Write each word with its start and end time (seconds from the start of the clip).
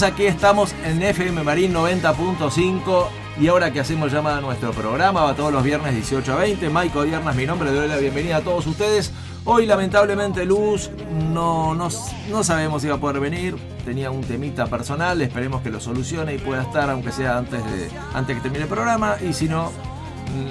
Aquí 0.00 0.24
estamos 0.24 0.74
en 0.86 1.02
FM 1.02 1.42
Marín 1.42 1.74
90.5. 1.74 3.08
Y 3.38 3.48
ahora 3.48 3.70
que 3.70 3.78
hacemos 3.78 4.10
llamada 4.10 4.38
a 4.38 4.40
nuestro 4.40 4.72
programa, 4.72 5.22
va 5.22 5.36
todos 5.36 5.52
los 5.52 5.62
viernes 5.62 5.94
18 5.94 6.32
a 6.32 6.36
20. 6.36 6.70
Maico 6.70 7.02
Diernas, 7.02 7.36
mi 7.36 7.44
nombre, 7.44 7.70
le 7.70 7.76
doy 7.76 7.88
la 7.88 7.98
bienvenida 7.98 8.38
a 8.38 8.40
todos 8.40 8.66
ustedes. 8.66 9.12
Hoy 9.44 9.66
lamentablemente 9.66 10.46
Luz 10.46 10.90
no, 11.30 11.74
no, 11.74 11.90
no 12.30 12.42
sabemos 12.42 12.80
si 12.80 12.88
va 12.88 12.94
a 12.94 12.98
poder 12.98 13.20
venir. 13.20 13.56
Tenía 13.84 14.10
un 14.10 14.22
temita 14.22 14.66
personal, 14.66 15.20
esperemos 15.20 15.60
que 15.60 15.68
lo 15.68 15.78
solucione 15.78 16.36
y 16.36 16.38
pueda 16.38 16.62
estar, 16.62 16.88
aunque 16.88 17.12
sea 17.12 17.36
antes, 17.36 17.62
de, 17.62 17.90
antes 18.14 18.36
que 18.36 18.42
termine 18.42 18.64
el 18.64 18.70
programa. 18.70 19.16
Y 19.20 19.34
si 19.34 19.46
no, 19.46 19.72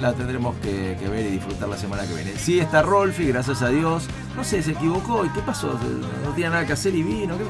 la 0.00 0.12
tendremos 0.12 0.56
que, 0.56 0.96
que, 0.98 1.08
ver 1.08 1.26
y 1.26 1.30
disfrutar 1.30 1.68
la 1.68 1.76
semana 1.76 2.06
que 2.06 2.14
viene. 2.14 2.32
Sí 2.36 2.60
está 2.60 2.82
Rolfi, 2.82 3.26
gracias 3.26 3.62
a 3.62 3.68
Dios. 3.68 4.06
No 4.36 4.44
sé, 4.44 4.62
se 4.62 4.72
equivocó. 4.72 5.24
¿Y 5.24 5.28
qué 5.30 5.40
pasó? 5.40 5.78
No 6.24 6.30
tenía 6.32 6.50
nada 6.50 6.66
que 6.66 6.72
hacer 6.72 6.94
y 6.94 7.02
vino. 7.02 7.36
¿Qué, 7.36 7.44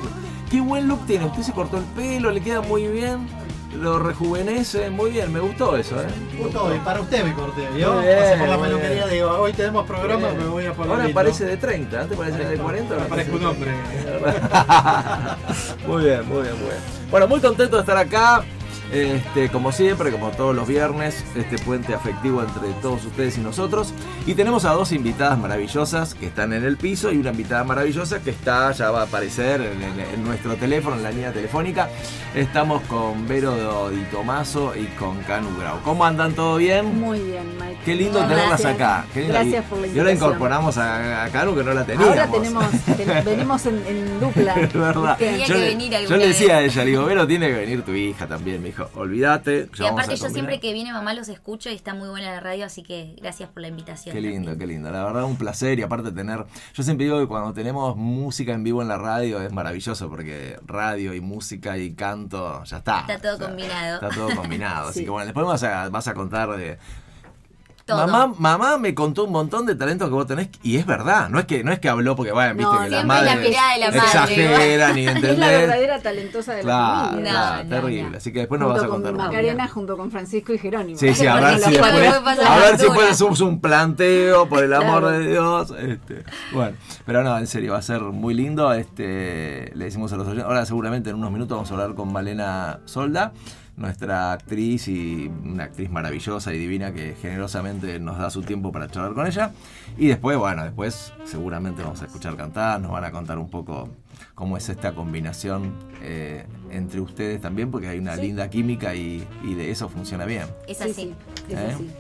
qué 0.51 0.61
buen 0.61 0.89
look 0.89 1.07
tiene. 1.07 1.27
Usted 1.27 1.43
se 1.43 1.53
cortó 1.53 1.79
el 1.79 1.85
pelo, 1.85 2.31
le 2.31 2.41
queda 2.41 2.61
muy 2.61 2.87
bien. 2.87 3.27
Lo 3.81 3.99
rejuvenece 3.99 4.91
muy 4.91 5.11
bien, 5.11 5.33
me 5.33 5.41
gustó 5.41 5.77
eso, 5.77 5.99
¿eh? 5.99 6.07
Me 6.35 6.41
gustó, 6.41 6.75
y 6.75 6.79
para 6.81 7.01
usted 7.01 7.25
me 7.25 7.33
corté, 7.33 7.67
¿vio? 7.75 7.97
Pasé 7.97 8.37
por 8.39 8.49
la 8.49 8.61
peluquería, 8.61 9.07
digo, 9.07 9.31
hoy 9.31 9.55
tenemos 9.55 9.87
programa, 9.87 10.31
me 10.33 10.45
voy 10.45 10.67
a 10.67 10.75
poner. 10.75 10.93
Ahora 10.93 11.09
parece 11.15 11.47
de 11.47 11.57
30, 11.57 12.03
antes 12.03 12.19
parece 12.19 12.45
de 12.45 12.59
40. 12.59 12.95
Ahora 12.95 13.07
parezco 13.07 13.37
un 13.37 13.47
hombre. 13.47 13.71
muy 15.87 16.05
bien, 16.05 16.29
muy 16.29 16.43
bien, 16.43 16.55
muy 16.55 16.67
bien. 16.67 16.81
Bueno, 17.11 17.29
muy 17.29 17.41
contento 17.41 17.77
de 17.77 17.81
estar 17.81 17.97
acá. 17.97 18.45
Este, 18.93 19.49
como 19.49 19.73
siempre, 19.73 20.11
como 20.13 20.31
todos 20.33 20.55
los 20.55 20.69
viernes, 20.69 21.25
este 21.35 21.57
puente 21.59 21.95
afectivo 21.95 22.43
entre 22.43 22.69
todos 22.83 23.05
ustedes 23.07 23.39
y 23.39 23.41
nosotros. 23.41 23.95
Y 24.27 24.35
tenemos 24.35 24.67
a 24.67 24.73
dos 24.73 24.93
invitadas 24.93 25.39
maravillosas 25.39 26.15
que 26.15 26.27
están 26.27 26.53
en 26.53 26.63
el 26.65 26.77
piso 26.77 27.11
y 27.11 27.17
una 27.17 27.31
invitada 27.31 27.65
maravillosa 27.65 28.21
que 28.23 28.31
está, 28.31 28.71
ya 28.73 28.91
va 28.91 29.01
a 29.01 29.05
aparecer 29.05 29.63
en, 29.63 29.83
en, 29.83 30.01
en 30.15 30.23
nuestro 30.25 30.57
teléfono, 30.57 30.97
en 30.97 31.03
la 31.05 31.11
línea 31.11 31.33
telefónica. 31.33 31.89
Estamos 32.35 32.83
con 32.83 33.27
Vero 33.27 33.89
Di 33.91 34.03
Tomaso 34.11 34.75
y 34.77 34.85
con 34.99 35.19
Canu 35.23 35.49
Grau. 35.59 35.81
¿Cómo 35.83 36.05
andan? 36.05 36.35
¿Todo 36.35 36.57
bien? 36.59 37.01
Muy 37.01 37.19
bien, 37.21 37.45
Mike. 37.59 37.79
Qué 37.87 37.95
lindo 37.95 38.21
no, 38.21 38.29
tenerlas 38.29 38.61
gracias. 38.61 38.75
acá. 38.75 39.05
Qué. 39.15 39.27
Gracias 39.27 39.65
por 39.65 39.79
la 39.79 39.87
Yo 39.87 39.93
invitación. 39.93 40.05
la 40.07 40.13
incorporamos 40.13 40.77
a, 40.79 41.25
a 41.25 41.29
Canu 41.31 41.55
que 41.55 41.65
no 41.65 41.73
la 41.73 41.85
teníamos. 41.85 42.09
Ahora 42.11 42.31
tenemos, 42.31 42.65
ten, 42.97 43.25
venimos 43.25 43.67
en, 43.67 43.83
en 43.87 44.21
dupla. 44.21 44.55
Es 44.61 44.73
verdad. 44.75 45.17
¿viste? 45.19 45.41
Yo, 45.41 45.47
que 45.47 45.61
le, 45.61 45.67
venir 45.67 45.93
yo 46.09 46.17
le 46.17 46.29
decía 46.29 46.57
a 46.59 46.61
ella, 46.63 46.85
le 46.85 46.91
digo, 46.91 47.05
Vero, 47.07 47.27
tiene 47.27 47.49
que 47.49 47.55
venir 47.55 47.83
tu 47.83 47.93
hija 47.93 48.27
también. 48.27 48.63
Me 48.63 48.69
dijo, 48.87 49.01
olvídate. 49.01 49.69
Y 49.79 49.85
aparte 49.87 50.17
yo 50.17 50.29
siempre 50.31 50.61
que 50.61 50.73
viene 50.73 50.93
mamá 50.93 51.15
los 51.15 51.29
escucho 51.29 51.71
y 51.71 51.75
está 51.75 51.95
muy 51.95 52.09
buena 52.09 52.31
la 52.33 52.41
radio, 52.41 52.67
así 52.67 52.83
que 52.83 53.17
gracias 53.21 53.49
por 53.51 53.63
la 53.63 53.69
invitación. 53.69 54.15
Qué 54.15 54.21
lindo, 54.21 54.51
también. 54.51 54.59
qué 54.59 54.67
lindo. 54.67 54.91
La 54.91 55.05
verdad, 55.05 55.25
un 55.25 55.37
placer 55.37 55.79
y 55.79 55.83
aparte 55.83 56.13
tener... 56.13 56.45
Yo 56.75 56.83
siempre 56.83 57.05
digo 57.07 57.19
que 57.21 57.27
cuando 57.27 57.53
tenemos 57.53 57.97
música 57.97 58.53
en 58.53 58.65
vivo 58.65 58.83
en 58.83 58.89
la 58.89 58.99
radio 58.99 59.41
es 59.43 59.53
maravilloso 59.53 60.09
porque 60.09 60.59
radio 60.67 61.15
y 61.15 61.21
música 61.21 61.77
y 61.79 61.95
canto, 61.95 62.63
ya 62.65 62.79
está. 62.79 63.01
Está 63.01 63.19
todo 63.19 63.35
O 63.35 63.39
sea, 63.39 63.47
combinado. 63.49 63.95
Está 63.95 64.09
todo 64.11 64.35
combinado. 64.37 64.89
Así 64.91 65.01
Sí. 65.01 65.05
que 65.05 65.11
bueno, 65.11 65.27
después 65.27 65.47
vas 65.47 65.63
a, 65.65 65.89
vas 65.89 66.09
a 66.09 66.15
contar 66.15 66.51
de... 66.57 66.79
Todo. 67.93 68.07
Mamá, 68.07 68.35
mamá 68.39 68.79
me 68.79 68.95
contó 68.95 69.25
un 69.25 69.33
montón 69.33 69.67
de 69.67 69.75
talentos 69.75 70.09
que 70.09 70.15
vos 70.15 70.27
tenés 70.27 70.49
y 70.63 70.77
es 70.77 70.87
verdad, 70.87 71.29
no 71.29 71.39
es 71.39 71.47
que 71.47 71.63
no 71.65 71.73
es 71.73 71.79
que 71.79 71.89
habló 71.89 72.17
porque 72.17 72.33
vayan, 72.33 72.57
viste 72.57 72.73
No, 72.73 72.79
que 72.83 72.91
la 72.91 72.97
siempre 72.99 73.07
madre 73.07 73.27
la 73.27 73.37
mirada 73.37 73.73
de 73.75 73.79
la 73.81 73.87
madre, 73.87 73.99
exageran 74.01 74.99
y 74.99 75.01
Es 75.07 75.07
la 75.07 75.13
entendés. 75.13 75.39
verdadera 75.39 75.99
talentosa 76.03 76.53
de 76.53 76.57
la 76.59 76.63
Claro, 76.63 77.09
familia. 77.11 77.31
claro, 77.33 77.65
No, 77.65 77.71
terrible. 77.71 78.11
no. 78.11 78.17
Así 78.17 78.33
que 78.33 78.39
después 78.41 78.61
nos 78.61 78.67
junto 78.69 78.81
vas 78.83 78.85
a 78.85 78.89
con 78.93 79.03
contar. 79.03 79.27
Macarena, 79.27 79.69
junto 79.69 79.97
con 79.97 80.11
Francisco 80.11 80.53
y 80.53 80.59
Jerónimo. 80.59 80.99
Sí, 80.99 81.15
sí, 81.15 81.27
a 81.27 81.35
ver 81.41 81.59
si 81.59 81.71
después, 81.71 81.93
a 81.93 82.57
ver 82.59 82.79
si 82.79 82.87
hacemos 83.11 83.41
un 83.41 83.61
planteo, 83.61 84.49
por 84.49 84.65
el 84.65 84.73
amor 84.73 85.01
Claro. 85.03 85.19
de 85.19 85.29
Dios. 85.29 85.75
Este, 85.79 86.25
bueno, 86.53 86.77
pero 87.07 87.23
no, 87.23 87.37
en 87.39 87.47
serio, 87.47 87.73
va 87.73 87.79
a 87.79 87.83
ser 87.83 88.01
muy 88.03 88.35
lindo. 88.35 88.73
Este, 88.73 89.71
le 89.75 89.85
decimos 89.87 90.13
a 90.13 90.17
los 90.17 90.27
oyentes, 90.27 90.45
ahora 90.47 90.65
seguramente 90.67 91.11
en 91.11 91.17
unos 91.17 91.31
minutos 91.31 91.57
vamos 91.57 91.71
a 91.71 91.75
hablar 91.75 91.95
con 91.95 92.13
Malena 92.13 92.81
Solda, 92.85 93.33
nuestra 93.77 94.33
actriz 94.33 94.87
y 94.89 95.31
una 95.45 95.65
actriz 95.65 95.91
maravillosa 95.91 96.53
y 96.53 96.59
divina 96.59 96.93
que 96.93 97.15
generosamente 97.21 97.99
nos 97.99 98.19
da 98.19 98.31
su 98.31 98.43
tiempo 98.43 98.71
para 98.71 98.89
charlar 98.89 99.15
con 99.15 99.27
ella. 99.27 99.53
Y 99.97 100.09
después, 100.09 100.37
bueno, 100.39 100.63
después 100.65 101.13
seguramente 101.25 101.83
vamos 101.83 102.03
a 102.03 102.07
escuchar 102.07 102.37
cantar, 102.37 102.81
nos 102.81 102.91
van 102.93 103.05
a 103.05 103.11
contar 103.11 103.39
un 103.39 103.49
poco 103.49 103.89
cómo 104.35 104.57
es 104.57 104.69
esta 104.69 104.95
combinación 104.95 105.73
eh, 106.03 106.45
entre 106.71 107.01
ustedes 107.01 107.41
también, 107.41 107.71
porque 107.71 107.89
hay 107.89 107.99
una 107.99 108.15
Sí. 108.17 108.23
linda 108.23 108.49
química 108.51 108.95
y, 108.95 109.27
y 109.43 109.55
de 109.55 109.71
eso 109.71 109.89
funciona 109.89 110.25
bien. 110.27 110.47
Es 110.69 110.79
Sí, 110.79 110.85
así. 110.85 110.93
sí, 110.95 111.15
es 111.49 111.59
¿Eh? 111.59 111.73
así. 111.75 111.91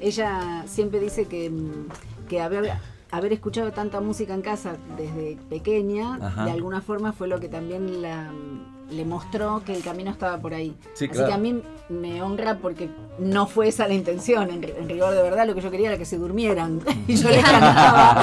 Ella 0.00 0.64
siempre 0.66 1.00
dice 1.00 1.26
que, 1.26 1.48
mm, 1.50 2.26
que 2.28 2.40
haber, 2.40 2.72
haber 3.10 3.32
escuchado 3.32 3.72
tanta 3.72 4.00
música 4.00 4.34
en 4.34 4.42
casa 4.42 4.76
desde 4.96 5.36
pequeña, 5.48 6.16
Ajá. 6.20 6.44
de 6.44 6.50
alguna 6.50 6.80
forma 6.82 7.12
fue 7.12 7.28
lo 7.28 7.38
que 7.40 7.48
también 7.48 8.02
la, 8.02 8.30
le 8.90 9.04
mostró 9.04 9.62
que 9.64 9.74
el 9.74 9.82
camino 9.82 10.10
estaba 10.10 10.38
por 10.38 10.54
ahí. 10.54 10.76
Sí, 10.94 11.06
Así 11.06 11.08
claro. 11.08 11.28
que 11.28 11.34
a 11.34 11.38
mí 11.38 11.62
me 11.88 12.22
honra 12.22 12.58
porque 12.58 12.88
no 13.18 13.46
fue 13.46 13.68
esa 13.68 13.86
la 13.86 13.94
intención. 13.94 14.50
En, 14.50 14.64
en 14.64 14.88
rigor 14.88 15.14
de 15.14 15.22
verdad 15.22 15.46
lo 15.46 15.54
que 15.54 15.60
yo 15.60 15.70
quería 15.70 15.88
era 15.88 15.98
que 15.98 16.04
se 16.04 16.18
durmieran. 16.18 16.80
y 17.08 17.16
yo 17.16 17.28
les 17.28 17.42
cantaba 17.44 18.22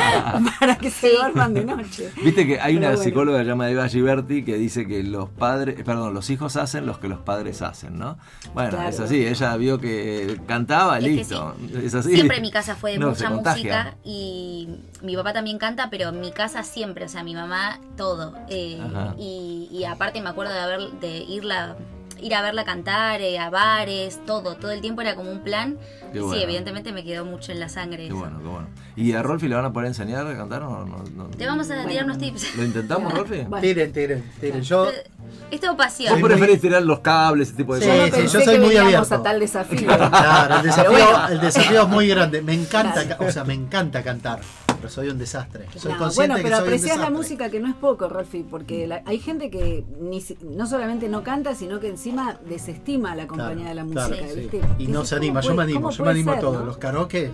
para 0.59 0.77
que 0.77 0.89
se 0.89 1.11
duerman 1.11 1.53
de 1.53 1.63
noche. 1.65 2.11
Viste 2.23 2.45
que 2.45 2.59
hay 2.59 2.75
Pero 2.75 2.77
una 2.79 2.87
bueno. 2.89 3.03
psicóloga 3.03 3.43
llamada 3.43 3.71
Eva 3.71 3.87
Giberti 3.87 4.43
que 4.43 4.55
dice 4.55 4.87
que 4.87 5.03
los 5.03 5.29
padres, 5.29 5.79
eh, 5.79 5.83
perdón, 5.83 6.13
los 6.13 6.29
hijos 6.29 6.55
hacen 6.57 6.85
los 6.85 6.97
que 6.97 7.07
los 7.07 7.19
padres 7.19 7.61
hacen, 7.61 7.97
¿no? 7.97 8.17
Bueno, 8.53 8.71
Claro. 8.71 8.89
es 8.89 8.99
así, 8.99 9.25
ella 9.25 9.55
vio 9.57 9.79
que 9.79 10.39
cantaba, 10.47 10.97
Es 10.97 11.03
que 11.05 11.09
listo. 11.11 11.55
Es 11.83 11.95
así. 11.95 12.13
Siempre 12.13 12.37
en 12.37 12.43
mi 12.43 12.51
casa 12.51 12.75
fue 12.75 12.91
de 12.91 12.99
No, 12.99 13.09
mucha 13.09 13.29
música 13.29 13.95
y 14.03 14.67
mi 15.01 15.15
papá 15.15 15.33
también 15.33 15.57
canta, 15.57 15.89
pero 15.89 16.09
en 16.09 16.19
mi 16.19 16.31
casa 16.31 16.63
siempre, 16.63 17.05
o 17.05 17.09
sea, 17.09 17.23
mi 17.23 17.33
mamá 17.33 17.79
todo. 17.97 18.33
Eh, 18.49 18.79
y, 19.17 19.69
y 19.71 19.83
aparte 19.85 20.21
me 20.21 20.29
acuerdo 20.29 20.53
de 20.53 20.59
haber 20.59 20.79
de 20.99 21.17
irla 21.19 21.75
ir 22.21 22.33
a 22.35 22.41
verla 22.41 22.63
cantar, 22.65 23.21
eh, 23.21 23.39
a 23.39 23.49
bares, 23.49 24.19
todo, 24.25 24.55
todo 24.55 24.71
el 24.71 24.81
tiempo 24.81 25.01
era 25.01 25.15
como 25.15 25.31
un 25.31 25.39
plan. 25.39 25.77
Qué 26.11 26.17
y 26.19 26.21
bueno. 26.21 26.35
sí, 26.35 26.43
evidentemente 26.43 26.91
me 26.91 27.03
quedó 27.03 27.25
mucho 27.25 27.51
en 27.51 27.59
la 27.59 27.69
sangre. 27.69 27.97
Qué 27.99 28.07
eso. 28.07 28.15
bueno, 28.17 28.39
qué 28.39 28.47
bueno. 28.47 28.67
¿Y 28.95 29.13
a 29.13 29.23
Rolfi 29.23 29.47
le 29.47 29.55
van 29.55 29.65
a 29.65 29.71
poder 29.73 29.87
enseñar 29.87 30.27
a 30.27 30.35
cantar 30.37 30.63
o 30.63 30.85
no? 30.85 31.03
no- 31.15 31.27
Te 31.29 31.45
vamos 31.45 31.69
a 31.71 31.75
Bueno. 31.75 31.89
tirar 31.89 32.05
unos 32.05 32.17
tips. 32.17 32.55
¿Lo 32.57 32.63
intentamos, 32.65 33.13
Rolfi? 33.17 33.41
Bueno. 33.43 33.61
Tiren, 33.61 33.91
tiren, 33.93 34.31
tiren. 34.39 34.61
Yo, 34.61 34.89
Es 35.49 35.59
todo 35.61 35.71
¿Vos 35.71 35.85
pasión. 35.85 36.19
muy- 36.19 36.29
preferís 36.29 36.59
tirar 36.59 36.81
los 36.83 36.99
cables, 36.99 37.49
ese 37.49 37.57
tipo 37.57 37.75
de 37.75 37.81
Sí, 37.81 37.87
cosas? 37.87 38.05
sí, 38.05 38.11
pensé 38.11 38.37
yo 38.39 38.45
soy 38.45 38.55
que 38.55 38.59
muy 38.61 38.75
abierto. 38.77 39.15
a 39.15 39.23
tal 39.23 39.39
desafío. 39.39 39.87
claro, 39.87 40.55
el 40.57 40.63
desafío, 40.63 41.27
el 41.29 41.39
desafío 41.41 41.81
es 41.83 41.87
muy 41.87 42.07
grande. 42.07 42.41
Me 42.41 42.53
encanta, 42.53 43.17
o 43.19 43.31
sea, 43.31 43.43
me 43.45 43.53
encanta 43.53 44.03
cantar, 44.03 44.41
pero 44.81 44.89
soy 44.89 45.09
un 45.09 45.17
desastre. 45.19 45.67
Soy 45.75 45.91
No, 45.93 45.97
consciente 45.99 46.27
bueno, 46.29 46.35
que 46.37 46.41
pero 46.43 46.55
un 46.57 46.61
aprecias 46.63 46.97
la 46.97 47.09
música 47.11 47.49
que 47.49 47.59
no 47.59 47.67
es 47.69 47.75
poco, 47.75 48.09
Rolfi, 48.09 48.43
porque 48.43 48.87
la- 48.87 49.03
hay 49.05 49.19
gente 49.19 49.49
que 49.51 49.85
ni 49.99 50.23
no 50.41 50.65
solamente 50.65 51.07
no 51.07 51.23
canta, 51.23 51.53
sino 51.55 51.79
que 51.79 51.87
encima 51.89 52.39
desestima 52.49 53.15
la 53.15 53.27
compañía 53.27 53.69
de 53.69 53.75
la 53.75 53.85
Claro, 53.85 54.09
música, 54.09 54.27
sí. 54.33 54.39
¿viste? 54.39 54.61
Y 54.79 54.87
no 54.87 55.05
se 55.05 55.15
¿cómo 55.15 55.23
anima, 55.25 55.41
yo 55.41 55.53
me 55.55 55.63
animo, 55.63 55.91
yo 55.91 56.03
me 56.03 56.09
animo 56.11 56.31
a 56.31 56.33
ser, 56.35 56.41
todo. 56.41 56.59
no? 56.59 56.65
Los 56.65 56.77
karaoke, 56.77 57.29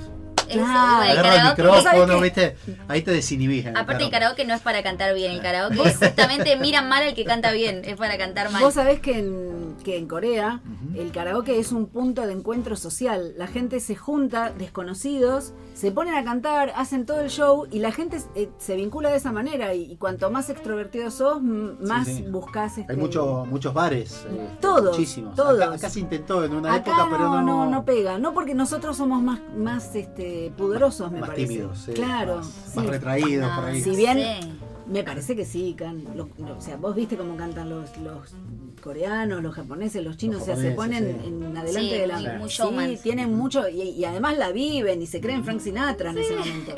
El 0.50 0.59
agarra 0.62 1.09
el 1.12 1.18
karaoke- 1.56 1.68
¿Vos 1.68 1.84
sabés 1.84 2.08
micrófono. 2.08 2.85
Ahí 2.88 3.02
te 3.02 3.12
desinhibís. 3.12 3.66
el 3.66 3.75
Aparte 3.78 4.03
el 4.06 4.09
karaoke. 4.12 4.46
no 4.46 4.53
es 4.53 4.62
para 4.62 4.84
cantar 4.84 5.13
bien, 5.13 5.31
el 5.34 5.41
karaoke 5.41 5.81
es 5.88 5.97
justamente 5.97 6.56
miran 6.58 6.88
mal 6.90 7.03
al 7.03 7.13
que 7.13 7.25
canta 7.25 7.52
bien, 7.52 7.81
es 7.85 7.96
para 7.96 8.18
cantar 8.18 8.52
mal. 8.52 8.62
Vos 8.63 8.74
sabés 8.74 9.00
que 9.00 9.19
en, 9.19 9.75
que 9.84 9.98
en 9.98 10.07
Corea 10.07 10.62
el 10.95 11.12
karaoke 11.12 11.60
es 11.60 11.72
un 11.72 11.88
punto 11.88 12.25
de 12.25 12.33
encuentro 12.33 12.75
social. 12.75 13.33
La 13.38 13.48
gente 13.48 13.80
se 13.80 13.95
junta, 13.95 14.51
desconocidos, 14.51 15.54
se 15.74 15.92
ponen 15.92 16.16
a 16.16 16.24
cantar, 16.24 16.72
hacen 16.75 17.06
todo 17.06 17.22
el 17.22 17.30
show 17.30 17.68
y 17.72 17.80
la 17.80 17.92
gente 17.92 18.19
eh, 18.36 18.50
se 18.57 18.75
vincula 18.75 19.10
de 19.10 19.18
esa 19.18 19.31
manera. 19.31 19.74
Y, 19.74 19.92
y 19.92 19.95
cuanto 19.98 20.30
más 20.31 20.50
extrovertido 20.50 21.12
sos, 21.12 21.42
más 21.42 22.07
sí. 22.07 22.25
buscás 22.30 22.77
este, 22.77 22.94
Hay 22.94 22.98
mucho, 22.98 23.45
muchos 23.50 23.74
bares. 23.74 24.25
eh, 24.30 24.48
Todos, 24.62 24.98
Muchísimos. 24.98 25.36
todos. 25.36 25.62
Acá, 25.62 25.75
acá 25.75 25.89
se 25.89 26.00
intentó 26.00 26.44
en 26.44 26.54
una 26.54 26.74
Acá 26.74 26.92
época, 26.92 27.07
pero 27.12 27.24
no, 27.30 27.42
no. 27.42 27.66
no, 27.66 27.72
no 27.72 27.86
pega, 27.86 28.18
no 28.18 28.33
porque 28.33 28.54
nosotros 28.56 28.98
somos 28.98 29.22
más, 29.22 29.39
más 29.56 29.95
este, 29.95 30.37
pudorosos, 30.57 31.12
me 31.12 31.19
más 31.19 31.30
parece. 31.30 31.48
tímidos. 31.48 31.78
sí, 31.80 31.92
claro, 31.94 32.38
Más, 32.38 32.45
sí. 32.48 32.78
más 32.80 32.86
retraídos 32.88 33.50
por 33.56 33.66
ahí. 33.66 33.81
Si 33.81 33.95
bien- 33.95 34.18
Sí. 34.42 34.51
Me 34.88 35.04
parece 35.04 35.36
que 35.36 35.44
sí, 35.44 35.75
can, 35.78 36.01
lo- 36.16 36.30
lo- 36.38 36.57
o 36.57 36.62
sea, 36.62 36.78
vos 36.78 36.95
viste 36.95 37.18
cómo 37.18 37.36
cantan 37.36 37.69
los, 37.69 37.98
los 37.98 38.34
coreanos, 38.81 39.44
los 39.44 39.54
japoneses, 39.54 40.01
los 40.01 40.16
chinos, 40.16 40.36
Los 40.39 40.44
o 40.44 40.45
sea, 40.45 40.56
se 40.56 40.72
ponen 40.72 41.04
sí. 41.22 41.28
en 41.28 41.57
adelante 41.57 41.89
Sí, 41.89 41.98
de 42.00 42.07
la 42.07 42.19
muy- 42.22 42.38
muy 42.39 42.50
sí, 42.50 42.56
showmans. 42.57 43.01
tienen 43.01 43.34
mucho 43.36 43.68
y, 43.68 43.81
y 43.81 44.06
además 44.06 44.38
la 44.38 44.51
viven 44.54 45.01
y 45.01 45.06
se 45.07 45.19
creen 45.19 45.44
Frank 45.44 45.60
Sinatra 45.60 46.12
en 46.12 46.19
ese 46.19 46.38
momento. 46.38 46.72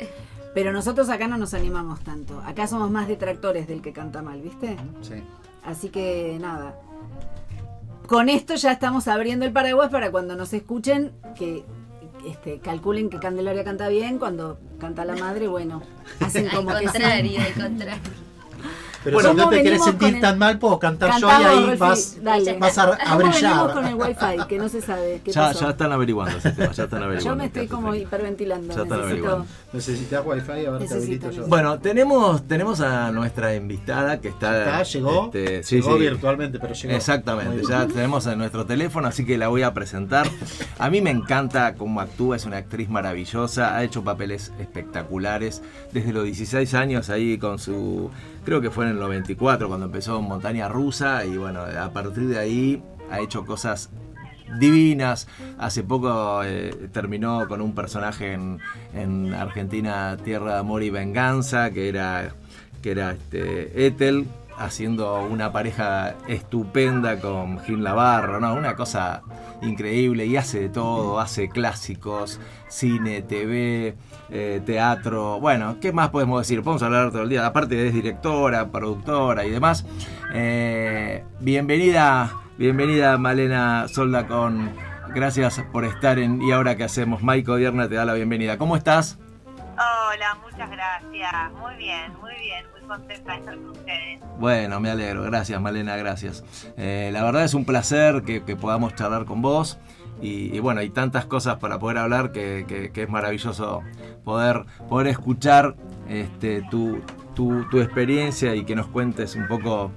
Pero 0.54 0.72
nosotros 0.72 1.08
acá 1.08 1.28
no 1.28 1.36
nos 1.36 1.54
animamos 1.54 2.00
tanto. 2.00 2.40
Acá 2.44 2.66
somos 2.66 2.90
más 2.90 3.06
detractores 3.06 3.68
del 3.68 3.80
que 3.80 3.92
canta 3.92 4.22
mal, 4.22 4.42
¿viste? 4.42 4.76
Sí. 5.02 5.22
Así 5.64 5.88
que 5.90 6.36
nada. 6.40 6.74
Con 8.08 8.28
esto 8.28 8.56
ya 8.56 8.72
estamos 8.72 9.06
abriendo 9.06 9.44
el 9.46 9.52
paraguas 9.52 9.88
para 9.90 10.10
cuando 10.10 10.34
nos 10.34 10.52
escuchen 10.52 11.12
que 11.36 11.62
este, 12.26 12.58
calculen 12.58 13.10
que 13.10 13.18
Candelaria 13.18 13.64
canta 13.64 13.88
bien, 13.88 14.18
cuando 14.18 14.58
canta 14.78 15.04
la 15.04 15.16
madre, 15.16 15.48
bueno, 15.48 15.82
hacen 16.20 16.48
Al 16.50 16.56
como 16.56 16.70
que 16.76 16.88
sí. 16.88 17.36
al 17.36 17.52
contrario. 17.54 18.29
Pero 19.02 19.14
Bueno, 19.16 19.30
si 19.30 19.36
no 19.36 19.42
¿cómo 19.44 19.50
te 19.56 19.62
querés 19.62 19.78
venimos 19.80 19.86
sentir 19.88 20.14
el- 20.16 20.20
tan 20.20 20.38
mal, 20.38 20.58
puedo 20.58 20.78
cantar 20.78 21.18
yo 21.20 21.28
y 21.28 21.30
ahí 21.32 21.76
vas, 21.78 22.18
dale. 22.22 22.58
vas 22.58 22.76
a, 22.78 22.82
a 22.82 22.86
¿Cómo 22.98 23.16
venimos 23.18 23.34
brillar. 23.40 23.72
con 23.72 23.86
el 23.86 23.94
wifi? 23.94 24.46
Que 24.48 24.58
no 24.58 24.68
se 24.68 24.80
sabe. 24.82 25.20
¿Qué 25.24 25.32
Ya, 25.32 25.40
pasó? 25.48 25.60
ya 25.64 25.70
están 25.70 25.92
averiguando 25.92 26.36
ese 26.36 26.50
tema, 26.50 26.72
ya 26.72 26.84
están 26.84 27.02
averiguando. 27.02 27.30
Yo 27.30 27.36
me 27.36 27.46
estoy 27.46 27.66
como 27.66 27.88
Perfecto. 27.92 28.08
hiperventilando. 28.08 28.66
Ya 28.74 28.82
están 28.82 28.88
necesito... 28.88 29.04
averiguando. 29.04 29.46
Necesitas 29.72 30.22
wifi, 30.26 30.50
a 30.50 30.54
ver, 30.54 30.64
te 30.64 30.70
Necesito, 30.80 30.96
habilito 31.26 31.30
yo. 31.30 31.46
Bueno, 31.48 31.78
tenemos, 31.78 32.46
tenemos 32.46 32.80
a 32.80 33.10
nuestra 33.12 33.54
invitada 33.54 34.20
que 34.20 34.28
está. 34.28 34.58
Está, 34.58 34.82
llegó, 34.82 35.24
este, 35.32 35.62
sí, 35.62 35.76
llegó 35.76 35.94
sí. 35.94 36.00
virtualmente, 36.00 36.58
pero 36.58 36.74
llegó. 36.74 36.94
Exactamente, 36.94 37.62
ya 37.66 37.86
tenemos 37.86 38.26
en 38.26 38.36
nuestro 38.38 38.66
teléfono, 38.66 39.08
así 39.08 39.24
que 39.24 39.38
la 39.38 39.48
voy 39.48 39.62
a 39.62 39.72
presentar. 39.72 40.28
A 40.78 40.90
mí 40.90 41.00
me 41.00 41.10
encanta 41.10 41.74
cómo 41.74 42.00
actúa, 42.02 42.36
es 42.36 42.44
una 42.44 42.58
actriz 42.58 42.88
maravillosa, 42.90 43.76
ha 43.76 43.82
hecho 43.84 44.04
papeles 44.04 44.52
espectaculares 44.58 45.62
desde 45.92 46.12
los 46.12 46.24
16 46.24 46.74
años 46.74 47.10
ahí 47.10 47.38
con 47.38 47.58
su, 47.58 48.10
creo 48.44 48.60
que 48.60 48.70
fue 48.70 48.84
en 48.86 48.92
el 48.92 48.98
94 48.98 49.68
cuando 49.68 49.86
empezó 49.86 50.20
Montaña 50.20 50.68
Rusa 50.68 51.24
y 51.24 51.36
bueno, 51.36 51.60
a 51.60 51.90
partir 51.92 52.28
de 52.28 52.38
ahí 52.38 52.82
ha 53.10 53.20
hecho 53.20 53.44
cosas 53.44 53.90
divinas. 54.58 55.28
Hace 55.58 55.82
poco 55.82 56.42
eh, 56.44 56.88
terminó 56.92 57.46
con 57.48 57.60
un 57.60 57.74
personaje 57.74 58.32
en, 58.32 58.58
en 58.94 59.34
Argentina, 59.34 60.16
Tierra 60.22 60.54
de 60.54 60.58
Amor 60.60 60.82
y 60.82 60.90
Venganza, 60.90 61.70
que 61.70 61.88
era, 61.88 62.34
que 62.82 62.90
era 62.92 63.12
este, 63.12 63.86
Ethel, 63.86 64.26
haciendo 64.58 65.22
una 65.22 65.52
pareja 65.52 66.14
estupenda 66.28 67.20
con 67.20 67.60
Gil 67.60 67.82
Navarro, 67.82 68.40
¿no? 68.40 68.54
Una 68.54 68.76
cosa 68.76 69.22
increíble 69.62 70.26
y 70.26 70.36
hace 70.36 70.60
de 70.60 70.68
todo, 70.68 71.20
hace 71.20 71.48
clásicos, 71.48 72.40
cine, 72.68 73.22
TV, 73.22 73.94
eh, 74.30 74.60
teatro, 74.64 75.40
bueno, 75.40 75.76
¿qué 75.80 75.92
más 75.92 76.10
podemos 76.10 76.40
decir? 76.40 76.62
Podemos 76.62 76.82
hablar 76.82 77.10
todo 77.10 77.22
el 77.22 77.28
día, 77.28 77.46
aparte 77.46 77.86
es 77.86 77.94
directora, 77.94 78.70
productora 78.70 79.44
y 79.44 79.50
demás. 79.50 79.86
Eh, 80.32 81.24
bienvenida, 81.40 82.32
bienvenida 82.58 83.18
Malena 83.18 83.86
Solda 83.88 84.26
con... 84.26 84.70
Gracias 85.12 85.60
por 85.72 85.84
estar 85.84 86.20
en 86.20 86.40
Y 86.40 86.52
ahora 86.52 86.76
que 86.76 86.84
hacemos. 86.84 87.20
Maiko 87.20 87.56
Dierna 87.56 87.88
te 87.88 87.96
da 87.96 88.04
la 88.04 88.14
bienvenida. 88.14 88.58
¿Cómo 88.58 88.76
estás? 88.76 89.18
Hola, 89.80 90.36
muchas 90.44 90.70
gracias. 90.70 91.52
Muy 91.58 91.74
bien, 91.76 92.12
muy 92.20 92.34
bien. 92.38 92.66
Muy 92.70 92.86
contenta 92.86 93.32
de 93.32 93.38
estar 93.38 93.54
con 93.54 93.70
ustedes. 93.70 94.20
Bueno, 94.38 94.78
me 94.78 94.90
alegro. 94.90 95.22
Gracias, 95.22 95.58
Malena, 95.58 95.96
gracias. 95.96 96.44
Eh, 96.76 97.08
la 97.14 97.22
verdad 97.24 97.44
es 97.44 97.54
un 97.54 97.64
placer 97.64 98.22
que, 98.22 98.40
podamos 98.56 98.94
charlar 98.94 99.24
con 99.24 99.40
vos. 99.40 99.78
Y, 100.20 100.58
bueno, 100.58 100.80
hay 100.80 100.90
tantas 100.90 101.24
cosas 101.24 101.56
para 101.56 101.78
poder 101.78 101.96
hablar 101.96 102.30
que, 102.30 102.92
es 102.94 103.08
maravilloso 103.08 103.82
poder, 104.22 104.66
poder 104.86 105.06
escuchar 105.06 105.76
este, 106.10 106.60
tu, 106.70 107.00
tu- 107.34 107.80
experiencia 107.80 108.54
y 108.54 108.64
que 108.66 108.76
nos 108.76 108.86
cuentes 108.86 109.34
un 109.34 109.46
poco 109.48 109.92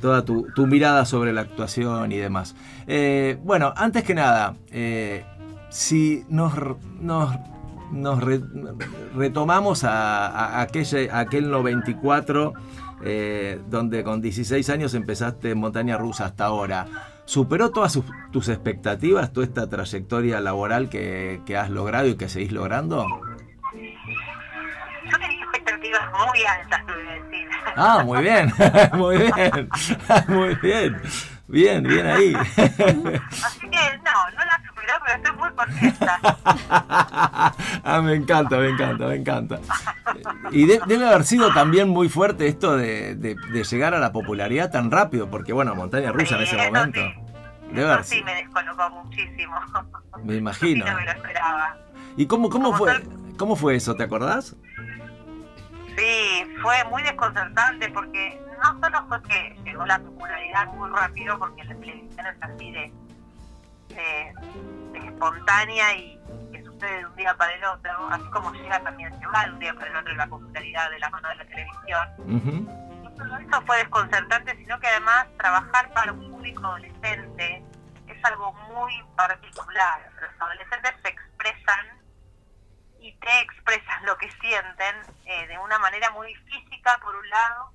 toda 0.00 0.24
tu, 0.24 0.48
tu 0.56 0.66
mirada 0.66 1.04
sobre 1.04 1.32
la 1.32 1.42
actuación 1.42 2.10
y 2.10 2.16
demás. 2.16 2.56
Eh, 2.88 3.38
bueno, 3.44 3.72
antes 3.76 4.02
que 4.02 4.14
nada, 4.14 4.56
eh, 4.72 5.24
si 5.68 6.24
nos, 6.28 6.52
nos, 6.98 7.36
nos 7.90 8.22
re- 8.22 8.40
retomamos 9.14 9.84
a, 9.84 10.26
a 10.28 10.60
aquella- 10.62 11.18
aquel 11.18 11.50
94, 11.50 12.52
eh, 13.02 13.60
donde 13.68 14.04
con 14.04 14.20
16 14.20 14.68
años 14.70 14.94
empezaste 14.94 15.50
en 15.50 15.58
montaña 15.58 15.96
rusa 15.96 16.26
hasta 16.26 16.44
ahora, 16.44 16.86
¿superó 17.24 17.70
todas 17.70 17.92
sus- 17.92 18.04
tus 18.30 18.48
expectativas, 18.48 19.32
toda 19.32 19.46
esta 19.46 19.68
trayectoria 19.68 20.40
laboral 20.40 20.88
que, 20.88 21.40
que 21.46 21.56
has 21.56 21.70
logrado 21.70 22.06
y 22.08 22.16
que 22.16 22.28
seguís 22.28 22.52
logrando? 22.52 23.06
Yo 25.10 25.18
tenía 25.18 25.42
expectativas 25.44 26.02
muy 26.12 26.44
altas, 26.44 26.86
te 26.86 26.92
voy 26.92 27.02
a 27.08 27.12
decir. 27.24 27.48
Ah, 27.76 28.02
muy 28.04 28.22
bien, 28.22 28.52
muy 28.94 29.16
bien, 29.18 29.68
muy 30.28 30.54
bien, 30.56 30.96
bien, 31.48 31.82
bien 31.82 32.06
ahí. 32.06 32.34
Así 32.34 33.60
que 33.60 33.98
no, 34.04 34.30
no 34.36 34.44
la 34.44 34.62
pero 35.04 35.16
estoy 35.16 35.36
muy 35.36 35.50
contenta. 35.52 36.20
ah, 37.84 38.00
me 38.02 38.14
encanta, 38.14 38.56
me 38.58 38.68
encanta, 38.68 39.06
me 39.06 39.14
encanta. 39.16 39.58
Y 40.50 40.66
de- 40.66 40.80
debe 40.86 41.06
haber 41.08 41.24
sido 41.24 41.52
también 41.52 41.88
muy 41.88 42.08
fuerte 42.08 42.46
esto 42.48 42.76
de, 42.76 43.14
de- 43.14 43.34
de 43.52 43.64
llegar 43.64 43.94
a 43.94 43.98
la 43.98 44.12
popularidad 44.12 44.70
tan 44.70 44.90
rápido, 44.90 45.28
porque 45.30 45.52
bueno, 45.52 45.74
Montaña 45.74 46.12
Rusa 46.12 46.36
en 46.38 46.46
Sí, 46.46 46.54
ese 46.56 46.56
eso 46.64 46.72
momento. 46.72 47.00
sí. 47.00 47.14
Debe 47.70 47.82
Eso 47.82 47.92
haber 47.92 48.04
sí 48.04 48.22
me 48.24 48.34
descolocó 48.34 48.90
muchísimo. 48.90 49.54
Me 50.24 50.32
Sí, 50.32 50.38
imagino. 50.38 50.86
no 50.86 50.96
me 50.96 51.04
lo 51.04 51.10
esperaba. 51.12 51.76
¿Y 52.16 52.26
cómo, 52.26 52.50
cómo 52.50 52.66
Como 52.72 52.78
fue? 52.78 52.92
tal- 52.92 53.36
¿Cómo 53.36 53.56
fue 53.56 53.76
eso? 53.76 53.94
¿Te 53.94 54.02
acordás? 54.02 54.54
Sí, 55.96 56.44
fue 56.62 56.76
muy 56.90 57.02
desconcertante 57.02 57.88
porque 57.90 58.40
no 58.62 58.78
solo 58.80 59.04
fue 59.08 59.22
que 59.22 59.56
llegó 59.64 59.84
la 59.86 59.98
popularidad 59.98 60.66
muy 60.74 60.90
rápido, 60.90 61.38
porque 61.38 61.64
la 61.64 61.74
televisión 61.74 62.26
es 62.26 62.36
así 62.42 62.70
de, 62.70 62.92
de 63.94 64.98
espontánea 65.06 65.96
y 65.96 66.20
que 66.52 66.62
sucede 66.64 66.98
de 66.98 67.06
un 67.06 67.16
día 67.16 67.34
para 67.36 67.52
el 67.54 67.64
otro, 67.64 68.08
así 68.10 68.24
como 68.30 68.52
llega 68.52 68.80
también 68.82 69.12
va 69.34 69.44
de 69.44 69.52
un 69.52 69.58
día 69.58 69.74
para 69.74 69.90
el 69.90 69.96
otro 69.96 70.14
la 70.14 70.26
popularidad 70.26 70.90
de 70.90 70.98
la 70.98 71.10
mano 71.10 71.28
de 71.28 71.34
la 71.36 71.44
televisión. 71.44 72.08
No 73.02 73.16
solo 73.16 73.36
eso 73.36 73.62
fue 73.66 73.78
desconcertante, 73.78 74.56
sino 74.56 74.78
que 74.80 74.88
además 74.88 75.26
trabajar 75.38 75.92
para 75.92 76.12
un 76.12 76.30
público 76.30 76.66
adolescente 76.66 77.62
es 78.06 78.24
algo 78.24 78.52
muy 78.52 78.92
particular. 79.16 80.10
Los 80.20 80.30
adolescentes 80.40 80.92
se 81.02 81.08
expresan 81.08 81.86
y 83.00 83.12
te 83.14 83.40
expresan 83.40 84.04
lo 84.06 84.16
que 84.18 84.30
sienten 84.40 84.96
eh, 85.24 85.46
de 85.46 85.58
una 85.58 85.78
manera 85.78 86.10
muy 86.10 86.34
física 86.34 86.98
por 87.02 87.14
un 87.14 87.28
lado 87.30 87.72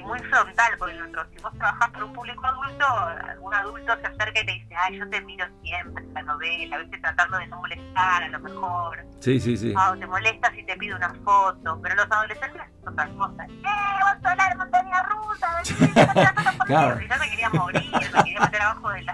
y 0.00 0.02
muy 0.02 0.18
frontal 0.20 0.76
por 0.78 0.90
el 0.90 1.02
otro. 1.02 1.24
Si 1.30 1.42
vos 1.42 1.52
trabajás 1.54 1.90
para 1.90 2.04
un 2.04 2.12
público 2.12 2.46
adulto, 2.46 2.86
algún 3.28 3.54
adulto 3.54 3.96
se 4.00 4.06
acerca 4.06 4.40
y 4.40 4.46
te 4.46 4.52
dice, 4.52 4.74
ay, 4.76 4.98
yo 4.98 5.08
te 5.08 5.20
miro 5.22 5.46
siempre 5.62 6.02
en 6.04 6.14
la 6.14 6.22
novela, 6.22 6.76
a 6.76 6.78
veces 6.80 7.00
tratando 7.00 7.38
de 7.38 7.46
no 7.48 7.56
molestar 7.58 8.22
a 8.24 8.28
lo 8.28 8.40
mejor 8.40 9.04
Sí, 9.20 9.38
sí, 9.38 9.56
sí. 9.56 9.74
ah, 9.76 9.90
o 9.92 9.98
te 9.98 10.06
molesta 10.06 10.50
si 10.52 10.64
te 10.64 10.76
pido 10.76 10.96
una 10.96 11.12
foto, 11.24 11.78
pero 11.82 11.94
los 11.94 12.10
adolescentes 12.10 12.62
es 12.62 12.88
otra 12.88 13.06
cosa. 13.08 13.44
¡Eh, 13.44 14.48
de 14.48 14.54
montaña 14.56 15.02
rusa! 15.04 15.62
por 16.58 16.66
Claro. 16.66 17.00
Yo 17.00 17.18
me 17.18 17.30
quería 17.30 17.50
morir, 17.50 17.90
me 17.92 18.22
quería 18.22 18.40
meter 18.40 18.62
abajo 18.62 18.90
del 18.90 19.08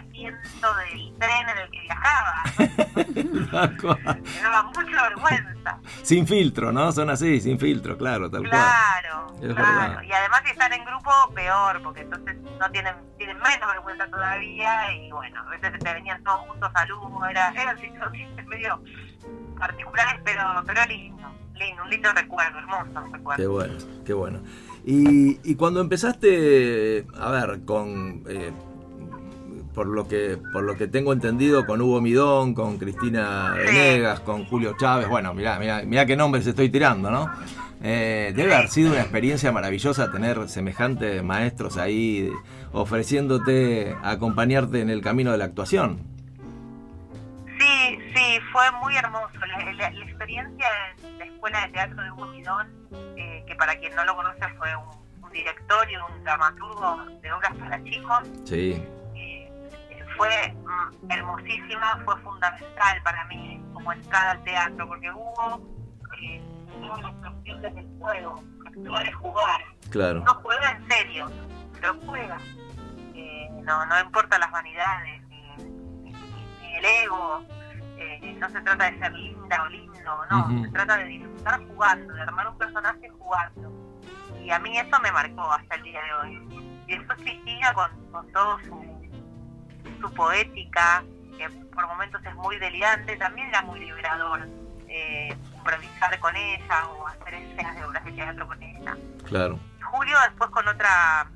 asiento 0.57 0.69
del 0.75 1.19
tren 1.19 1.49
en 1.49 1.59
el 1.59 1.71
que 1.71 1.81
viajaba. 1.81 2.43
Cual. 3.81 4.23
Me 4.23 4.43
daba 4.43 4.63
mucha 4.65 5.03
vergüenza. 5.09 5.79
Sin 6.03 6.27
filtro, 6.27 6.73
¿no? 6.73 6.93
Son 6.93 7.11
así, 7.11 7.41
sin 7.41 7.59
filtro, 7.59 7.97
claro, 7.97 8.31
tal 8.31 8.49
cual. 8.49 8.51
Claro, 8.51 9.27
Es 9.43 9.55
claro. 9.55 10.03
Y 10.03 10.13
además 10.13 10.43
si 10.45 10.51
están 10.53 10.73
en 10.73 10.85
grupo, 10.85 11.11
peor, 11.35 11.83
porque 11.83 12.01
entonces 12.03 12.37
no 12.59 12.71
tienen, 12.71 12.95
tienen 13.19 13.39
menos 13.39 13.73
vergüenza 13.73 14.07
todavía 14.09 14.93
y 14.93 15.11
bueno, 15.11 15.41
a 15.41 15.51
veces 15.51 15.79
te 15.79 15.93
venían 15.93 16.23
todos 16.25 16.41
juntos 16.41 16.71
al 16.75 16.93
humo, 16.93 17.25
era, 17.27 17.51
eran 17.51 17.79
situaciones 17.79 18.47
medio 18.47 18.83
particulares, 19.59 20.21
pero, 20.25 20.43
pero 20.67 20.87
lindo, 20.87 21.31
lindo, 21.55 21.83
un 21.83 21.91
lindo 21.91 22.13
recuerdo, 22.13 22.59
hermoso 22.59 23.13
recuerdo. 23.13 23.43
Qué 23.43 23.47
bueno, 23.47 23.75
qué 24.05 24.13
bueno. 24.13 24.41
Y, 24.85 25.41
y 25.43 25.57
cuando 25.57 25.81
empezaste, 25.81 27.07
a 27.19 27.31
ver, 27.31 27.65
con 27.65 28.23
eh, 28.29 28.53
por 29.77 29.87
lo 29.87 30.09
que 30.09 30.39
por 30.53 30.65
lo 30.65 30.75
que 30.77 30.89
tengo 30.89 31.13
entendido, 31.13 31.67
con 31.67 31.81
Hugo 31.83 32.01
Midón, 32.01 32.55
con 32.55 32.79
Cristina 32.79 33.53
Venegas, 33.55 34.19
con 34.21 34.45
Julio 34.47 34.75
Chávez, 34.77 35.07
bueno, 35.07 35.35
mirá, 35.35 35.59
mirá, 35.61 35.83
mirá 35.85 36.07
qué 36.07 36.17
nombres 36.17 36.47
estoy 36.47 36.71
tirando, 36.71 37.11
¿no? 37.11 37.31
Eh, 37.83 38.33
debe 38.35 38.55
haber 38.55 38.69
sido 38.69 38.91
una 38.93 39.03
experiencia 39.03 39.53
maravillosa 39.53 40.11
tener 40.11 40.49
semejantes 40.49 41.23
maestros 41.23 41.77
ahí 41.77 42.33
ofreciéndote 42.73 43.95
acompañarte 44.03 44.81
en 44.81 44.89
el 44.89 45.03
camino 45.03 45.31
de 45.31 45.39
la 45.39 45.45
actuación. 45.45 45.99
Sí, 47.59 47.99
sí, 48.15 48.39
fue 48.53 48.65
muy 48.83 48.97
hermoso. 48.97 49.29
La, 49.47 49.73
la- 49.73 49.91
la 49.91 50.05
experiencia 50.05 50.67
en 51.05 51.19
la 51.19 51.25
Escuela 51.27 51.67
de 51.67 51.73
Teatro 51.73 52.03
de 52.03 52.11
Hugo 52.13 52.27
Midón, 52.27 52.67
eh, 53.17 53.45
que 53.47 53.55
para 53.57 53.79
quien 53.79 53.95
no 53.95 54.05
lo 54.07 54.17
conoce 54.17 54.41
fue 54.59 54.69
un, 54.75 55.23
un 55.25 55.31
director 55.33 55.87
y 55.91 55.97
un 55.97 56.25
dramaturgo 56.25 57.05
de 57.23 57.33
obras 57.33 57.55
para 57.57 57.85
chicos, 57.85 58.19
Sí, 58.45 58.83
fue 60.17 60.55
mm, 60.55 61.11
hermosísima, 61.11 62.01
fue 62.05 62.17
fundamental 62.21 63.03
para 63.03 63.25
mí 63.27 63.63
como 63.73 63.93
entrada 63.93 64.33
al 64.33 64.43
teatro, 64.45 64.87
porque 64.89 65.11
Hugo 65.11 65.61
eh, 66.21 66.43
la 66.81 67.13
cuestión 67.21 67.63
desde 67.63 67.81
el 67.81 67.99
juego, 67.99 68.43
actuar 68.67 69.07
es 69.07 69.15
jugar. 69.17 69.61
claro. 69.91 70.21
no 70.25 70.35
juega 70.37 70.71
en 70.73 70.89
serio, 70.89 71.31
pero 71.81 71.95
juega. 72.07 72.39
Eh, 73.15 73.49
no, 73.63 73.87
no 73.87 74.01
importa 74.01 74.39
las 74.39 74.51
vanidades 74.51 75.23
ni, 75.29 75.57
ni- 76.03 76.13
ni 76.13 76.75
el 76.77 76.85
ego. 77.05 77.43
eh, 77.99 78.37
no 78.39 78.49
se 78.51 78.61
trata 78.61 78.91
de 78.91 78.99
ser 78.99 79.13
linda 79.13 79.63
o 79.63 79.69
lindo, 79.69 80.25
no. 80.31 80.63
Se 80.65 80.69
trata 80.71 80.97
de 80.99 81.05
disfrutar 81.05 81.61
jugando, 81.69 82.13
de 82.15 82.21
armar 82.23 82.49
un 82.49 82.59
personaje 82.59 83.09
jugando. 83.19 83.73
Y 84.45 84.51
a 84.51 84.59
mí 84.59 84.77
eso 84.79 85.01
me 85.01 85.11
marcó 85.11 85.51
hasta 85.51 85.75
el 85.77 85.83
día 85.83 86.01
de 86.03 86.13
hoy. 86.15 86.49
Y 86.89 86.97
después 86.99 87.19
Cristina 87.19 87.73
con, 87.75 88.11
con 88.13 88.31
todo 88.33 88.59
su, 88.61 88.96
su 90.01 90.13
poética, 90.13 91.03
que 91.39 91.49
por 91.75 91.87
momentos 91.89 92.21
es 92.25 92.35
muy 92.37 92.59
delirante, 92.59 93.17
también 93.17 93.49
era 93.49 93.63
muy 93.63 93.81
liberador. 93.81 94.47
eh, 94.89 95.37
improvisar 95.57 96.19
con 96.21 96.35
ella 96.37 96.87
o 96.89 97.07
hacer 97.09 97.35
escenas 97.35 97.75
de 97.75 97.85
obras 97.85 98.05
de 98.05 98.13
teatro 98.13 98.47
con 98.47 98.63
ella 98.63 98.97
Claro. 99.25 99.59
Julio 99.83 100.17
después 100.29 100.49
con 100.51 100.67
otra 100.69 101.27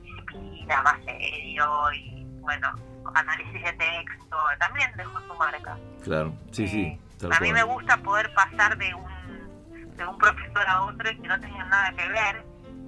disciplina 0.00 0.80
más 0.82 0.96
serio 1.04 1.92
y 1.92 2.24
bueno, 2.40 2.72
análisis 3.14 3.52
de 3.64 3.72
texto, 3.72 4.36
también 4.60 4.90
dejó 4.96 5.20
su 5.22 5.34
marca. 5.34 5.76
Claro, 6.04 6.32
sí, 6.52 6.68
sí. 6.68 6.98
tal 7.18 7.32
a 7.32 7.40
mí 7.40 7.52
me 7.52 7.64
gusta 7.64 7.96
poder 7.98 8.32
pasar 8.32 8.78
de 8.78 8.94
un, 8.94 9.96
de 9.96 10.06
un 10.06 10.16
profesor 10.16 10.66
a 10.68 10.82
otro 10.82 11.10
y 11.10 11.16
que 11.20 11.28
no 11.28 11.40
tengan 11.40 11.68
nada 11.68 11.92
que 11.92 12.08
ver 12.08 12.44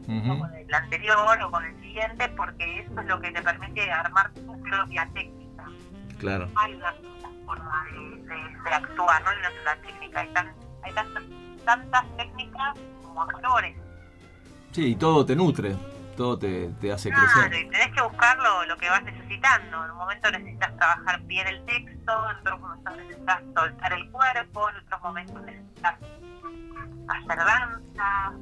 con 0.07 0.55
el 0.55 0.75
anterior 0.75 1.43
o 1.43 1.51
con 1.51 1.65
el 1.65 1.81
siguiente, 1.81 2.29
porque 2.31 2.81
eso 2.81 3.01
es 3.01 3.07
lo 3.07 3.21
que 3.21 3.31
te 3.31 3.43
permite 3.43 3.91
armar 3.91 4.33
tu 4.33 4.63
propia 4.63 5.09
técnica. 5.15 5.65
Claro. 6.19 6.49
Hay 6.57 6.75
una 6.75 6.95
forma 7.45 7.85
de, 7.93 8.75
actuar, 8.75 9.23
no 9.25 9.31
una 9.31 9.51
sola 9.59 9.77
técnica, 9.83 10.21
hay, 10.21 10.31
hay 10.83 10.93
tantas, 10.93 11.23
tantas 11.65 12.17
técnicas 12.17 12.79
como 13.03 13.23
actores. 13.23 13.77
Sí, 14.73 14.93
y 14.93 14.97
todo 14.97 15.27
te 15.27 15.37
nutre, 15.37 15.77
todo 16.17 16.39
te, 16.39 16.69
te 16.81 16.93
hace 16.93 17.11
claro, 17.11 17.27
crecer. 17.27 17.67
y 17.67 17.71
tenés 17.71 17.93
que 17.93 18.03
buscar 18.03 18.39
lo, 18.39 18.65
lo, 18.67 18.77
que 18.77 18.89
vas 18.89 19.03
necesitando. 19.03 19.85
En 19.85 19.91
un 19.91 19.97
momento 19.99 20.31
necesitas 20.31 20.77
trabajar 20.77 21.21
bien 21.23 21.47
el 21.47 21.65
texto, 21.67 22.31
en 22.31 22.37
otros 22.39 22.61
momentos 22.61 22.97
necesitas 22.97 23.43
soltar 23.55 23.93
el 23.93 24.11
cuerpo, 24.11 24.71
en 24.71 24.77
otros 24.77 25.03
momentos 25.03 25.43
necesitas 25.43 25.99
hacer 27.09 27.39
danza, 27.39 28.33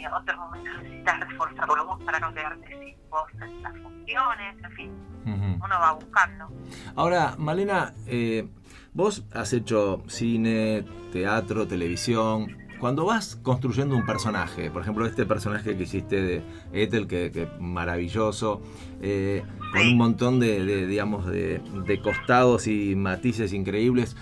eh, 0.00 0.08
otros 0.12 0.38
momentos 0.38 0.82
necesitas 0.82 1.20
reforzar 1.20 1.68
la 1.68 1.82
voz 1.82 2.02
para 2.04 2.20
no 2.20 2.32
quedarte 2.32 2.68
sin 2.68 2.96
voz 3.10 3.28
en 3.34 3.62
las 3.62 3.72
funciones, 3.82 4.56
en 4.64 4.72
fin. 4.72 4.92
Uno 5.24 5.78
va 5.78 5.92
buscando. 5.92 6.48
Ahora, 6.96 7.34
Malena, 7.38 7.92
eh, 8.06 8.48
vos 8.94 9.26
has 9.32 9.52
hecho 9.52 10.02
cine, 10.08 10.84
teatro, 11.12 11.68
televisión, 11.68 12.56
cuando 12.80 13.04
vas 13.04 13.36
construyendo 13.36 13.94
un 13.94 14.06
personaje, 14.06 14.70
por 14.70 14.82
ejemplo, 14.82 15.04
este 15.04 15.26
personaje 15.26 15.76
que 15.76 15.82
hiciste 15.82 16.22
de 16.22 16.42
Ethel, 16.72 17.06
que, 17.06 17.30
que 17.30 17.46
maravilloso, 17.60 18.62
eh, 19.02 19.44
con 19.72 19.86
un 19.86 19.96
montón 19.98 20.40
de, 20.40 20.64
de 20.64 20.86
digamos, 20.86 21.26
de, 21.26 21.60
de, 21.86 22.00
costados 22.00 22.66
y 22.66 22.96
matices 22.96 23.52
increíbles, 23.52 24.16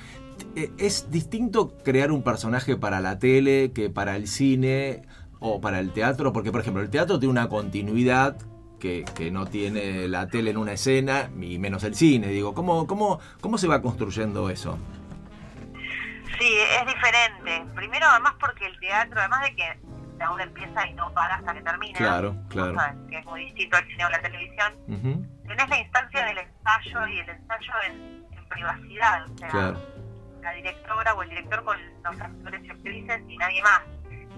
¿es 0.77 1.11
distinto 1.11 1.73
crear 1.85 2.11
un 2.11 2.25
personaje 2.25 2.77
para 2.77 3.01
la 3.01 3.21
tele 3.21 3.71
que 3.73 3.91
para 3.91 4.17
el 4.17 4.27
cine 4.27 5.03
o 5.41 5.61
para 5.61 5.81
el 5.81 5.93
teatro? 5.93 6.33
Porque, 6.33 6.53
por 6.53 6.61
ejemplo, 6.61 6.83
el 6.83 6.91
teatro 6.91 7.19
tiene 7.19 7.33
una 7.33 7.49
continuidad 7.49 8.37
que, 8.79 9.05
que, 9.17 9.31
no 9.31 9.47
tiene 9.47 10.09
la 10.09 10.29
tele 10.29 10.51
en 10.51 10.57
una 10.57 10.73
escena, 10.73 11.31
y 11.41 11.59
menos 11.59 11.83
el 11.85 11.95
cine. 11.95 12.29
Digo, 12.29 12.55
¿cómo, 12.55 12.87
cómo, 12.87 13.21
cómo 13.41 13.59
se 13.59 13.67
va 13.67 13.83
construyendo 13.83 14.51
eso? 14.51 14.79
Sí, 16.39 16.59
es 16.81 16.87
diferente. 16.87 17.65
Primero, 17.75 18.07
además, 18.07 18.35
porque 18.39 18.67
el 18.67 18.79
teatro, 18.79 19.19
además 19.19 19.43
de 19.43 19.57
que 19.57 19.79
uno 20.27 20.43
empieza 20.43 20.87
y 20.87 20.95
no 20.95 21.13
para 21.13 21.37
hasta 21.37 21.55
que 21.55 21.63
termina, 21.63 21.99
claro, 21.99 22.37
claro. 22.49 22.77
que 23.09 23.19
es 23.19 23.25
muy 23.27 23.45
distinto 23.47 23.77
al 23.77 23.87
cine 23.87 24.05
o 24.05 24.11
la 24.11 24.21
televisión, 24.21 24.73
uh 24.89 24.93
-huh. 24.93 25.47
tenés 25.47 25.69
la 25.69 25.79
instancia 25.79 26.25
del 26.27 26.39
ensayo 26.39 27.07
y 27.07 27.19
el 27.21 27.29
ensayo 27.29 27.73
en, 27.87 28.27
en 28.37 28.49
privacidad. 28.49 29.25
O 29.25 29.39
sea, 29.39 29.49
claro. 29.49 29.83
la 30.43 30.53
directora 30.53 31.15
o 31.15 31.23
el 31.23 31.29
director 31.29 31.65
con 31.65 31.79
los 32.05 32.21
actores 32.21 32.65
y 32.65 32.71
actrices 32.71 33.23
y 33.29 33.37
nadie 33.37 33.63
más. 33.63 33.83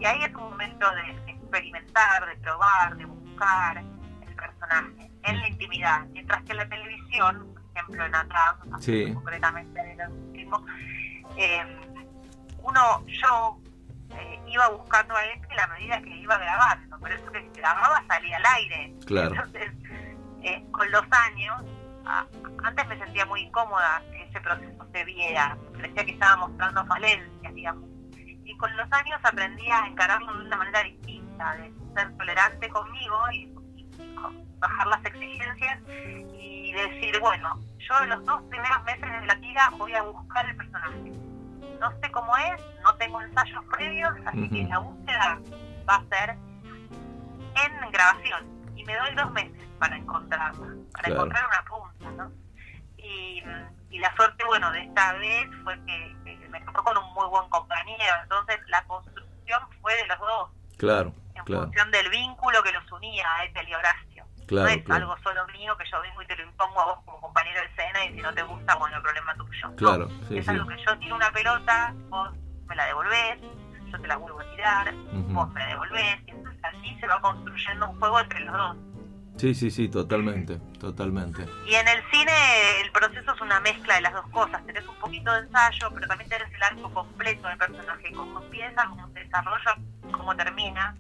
Y 0.01 0.07
ahí 0.07 0.23
es 0.25 0.35
un 0.35 0.45
momento 0.45 0.87
de 0.93 1.33
experimentar, 1.33 2.27
de 2.27 2.37
probar, 2.37 2.97
de 2.97 3.05
buscar 3.05 3.77
el 3.77 4.35
personaje 4.35 5.11
en 5.25 5.41
la 5.41 5.49
intimidad. 5.49 6.07
Mientras 6.07 6.43
que 6.45 6.53
en 6.53 6.57
la 6.57 6.69
televisión, 6.69 7.55
por 7.55 7.63
ejemplo 7.77 8.07
en 8.07 8.15
ATAM, 8.15 8.81
sí. 8.81 9.13
concretamente 9.13 9.79
en 9.79 10.01
el 10.01 10.11
último, 10.11 10.65
eh, 11.37 11.77
uno, 12.63 13.05
yo 13.07 13.59
eh, 14.17 14.41
iba 14.49 14.69
buscando 14.71 15.15
a 15.15 15.25
él 15.27 15.41
a 15.51 15.55
la 15.55 15.67
medida 15.67 16.01
que 16.01 16.17
iba 16.17 16.39
grabando, 16.39 16.99
por 16.99 17.13
eso 17.13 17.31
que 17.31 17.51
grababa 17.55 18.03
salía 18.09 18.39
al 18.39 18.47
aire. 18.57 18.95
Claro. 19.05 19.35
Entonces, 19.35 19.71
eh, 20.43 20.65
con 20.71 20.91
los 20.91 21.05
años, 21.11 21.63
a, 22.07 22.27
antes 22.65 22.89
me 22.89 22.99
sentía 22.99 23.27
muy 23.27 23.43
incómoda 23.43 24.03
que 24.11 24.23
ese 24.23 24.41
proceso 24.41 24.87
se 24.95 25.05
viera, 25.05 25.59
parecía 25.75 26.07
que 26.07 26.13
estaba 26.13 26.49
mostrando 26.49 26.87
falencias, 26.87 27.55
digamos. 27.55 27.90
Y 28.51 28.57
con 28.57 28.77
los 28.77 28.93
años 28.93 29.21
aprendí 29.23 29.71
a 29.71 29.87
encararlo 29.87 30.39
de 30.39 30.47
una 30.47 30.57
manera 30.57 30.83
distinta, 30.83 31.55
de 31.55 31.73
ser 31.95 32.17
tolerante 32.17 32.69
conmigo 32.69 33.17
y, 33.33 33.55
y 33.77 33.89
bajar 34.59 34.87
las 34.89 35.05
exigencias 35.05 35.81
y 36.39 36.73
decir, 36.73 37.19
bueno, 37.21 37.61
yo 37.79 38.01
en 38.03 38.09
los 38.11 38.25
dos 38.25 38.43
primeros 38.51 38.83
meses 38.85 39.21
de 39.21 39.27
la 39.27 39.41
tira 39.41 39.71
voy 39.77 39.93
a 39.93 40.03
buscar 40.03 40.49
el 40.49 40.57
personaje 40.57 41.21
no 41.81 41.91
sé 42.01 42.11
cómo 42.13 42.37
es, 42.37 42.63
no 42.85 42.95
tengo 42.97 43.21
ensayos 43.23 43.65
previos, 43.65 44.13
así 44.27 44.39
uh 44.39 44.43
-huh. 44.43 44.51
que 44.51 44.69
la 44.69 44.79
búsqueda 44.79 45.39
va 45.89 45.97
a 45.97 46.05
ser 46.05 46.31
en 46.31 47.91
grabación. 47.91 48.45
Y 48.77 48.85
me 48.85 48.97
doy 48.97 49.15
dos 49.15 49.33
meses 49.33 49.69
para 49.79 49.97
encontrarla, 49.97 50.75
para 50.93 51.05
claro. 51.05 51.15
encontrar 51.15 51.45
una 51.47 51.65
punta, 51.65 52.11
¿no? 52.23 52.33
Y, 52.99 53.43
y, 53.91 53.99
la 53.99 54.15
suerte, 54.15 54.45
bueno, 54.45 54.71
de 54.73 54.83
esta 54.83 55.15
vez 55.15 55.49
fue 55.65 55.75
que, 55.87 56.17
me 56.51 56.61
tocó 56.61 56.85
con 56.85 56.99
un 56.99 57.15
muy 57.15 57.27
buen 57.29 57.49
compañero, 57.49 58.15
entonces 58.23 58.61
la 58.69 58.85
construcción 58.85 59.61
fue 59.81 59.95
de 59.97 60.07
los 60.07 60.19
dos. 60.19 60.51
Claro, 60.77 61.13
En 61.35 61.45
claro. 61.45 61.65
función 61.65 61.91
del 61.91 62.09
vínculo 62.11 62.63
que 62.63 62.73
los 62.73 62.91
unía 62.93 63.27
a 63.37 63.45
Ethel 63.45 63.69
y 63.69 63.75
Horacio. 63.75 64.25
Claro, 64.47 64.69
no 64.69 64.75
es 64.75 64.83
claro. 64.83 65.03
algo 65.03 65.23
solo 65.23 65.47
mío 65.49 65.77
que 65.77 65.89
yo 65.89 66.01
vengo 66.01 66.23
y 66.23 66.27
te 66.27 66.37
lo 66.37 66.43
impongo 66.43 66.81
a 66.81 66.85
vos 66.87 66.99
como 67.05 67.21
compañero 67.21 67.61
de 67.61 67.67
escena 67.67 68.05
y 68.05 68.15
si 68.15 68.21
no 68.21 68.35
te 68.35 68.43
gusta, 68.43 68.75
bueno, 68.77 68.97
el 68.97 69.03
problema 69.03 69.35
tuyo. 69.37 69.77
Claro, 69.77 70.09
no, 70.09 70.29
sí, 70.29 70.39
es 70.39 70.45
sí. 70.45 70.51
algo 70.51 70.67
que 70.67 70.85
yo 70.85 70.99
tiro 70.99 71.15
una 71.17 71.31
pelota, 71.31 71.95
vos 72.09 72.31
me 72.67 72.75
la 72.75 72.87
devolvés, 72.87 73.39
yo 73.93 74.01
te 74.01 74.09
la 74.09 74.17
vuelvo 74.17 74.41
a 74.41 74.51
tirar, 74.51 74.95
vos 75.13 75.49
me 75.51 75.61
la 75.61 75.67
devolvés, 75.67 76.19
y 76.27 76.31
entonces 76.31 76.65
así 76.65 76.99
se 76.99 77.07
va 77.07 77.21
construyendo 77.21 77.91
un 77.91 77.99
juego 78.01 78.21
entre 78.21 78.41
los 78.41 78.57
dos. 78.57 78.77
Sí, 79.41 79.55
sí, 79.55 79.71
sí, 79.71 79.89
totalmente, 79.89 80.59
totalmente. 80.79 81.47
Y 81.67 81.75
en 81.75 81.89
el 81.89 82.03
cine 82.11 82.31
el 82.85 82.93
proceso 82.93 83.33
es 83.33 83.41
una 83.41 83.59
mezcla 83.61 83.95
de 83.95 84.03
las 84.03 84.13
dos 84.13 84.29
cosas. 84.29 84.63
Tenés 84.67 84.87
un 84.87 84.97
poquito 84.97 85.33
de 85.33 85.39
ensayo, 85.39 85.91
pero 85.95 86.07
también 86.07 86.29
tenés 86.29 86.53
el 86.53 86.63
arco 86.63 86.93
completo 86.93 87.49
del 87.49 87.57
personaje, 87.57 88.13
cómo 88.13 88.43
empieza, 88.43 88.85
cómo 88.87 89.09
se 89.15 89.21
desarrolla, 89.21 89.79
cómo 90.13 90.37
termina. 90.37 90.95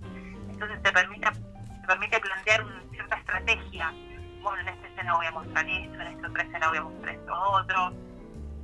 Entonces 0.49 0.82
te 0.82 0.90
permite, 0.90 1.28
te 1.30 1.87
permite 1.87 2.18
plantear 2.18 2.64
una 2.64 2.82
cierta 2.92 3.16
estrategia. 3.16 3.92
Bueno, 4.40 4.62
en 4.62 4.68
esta 4.68 4.88
escena 4.88 5.16
voy 5.16 5.26
a 5.26 5.32
mostrar 5.32 5.68
esto, 5.68 6.00
en 6.00 6.06
esta 6.06 6.28
otra 6.28 6.42
escena 6.42 6.68
voy 6.70 6.78
a 6.78 6.82
mostrar 6.82 7.14
esto 7.14 7.35
otro. 7.35 7.92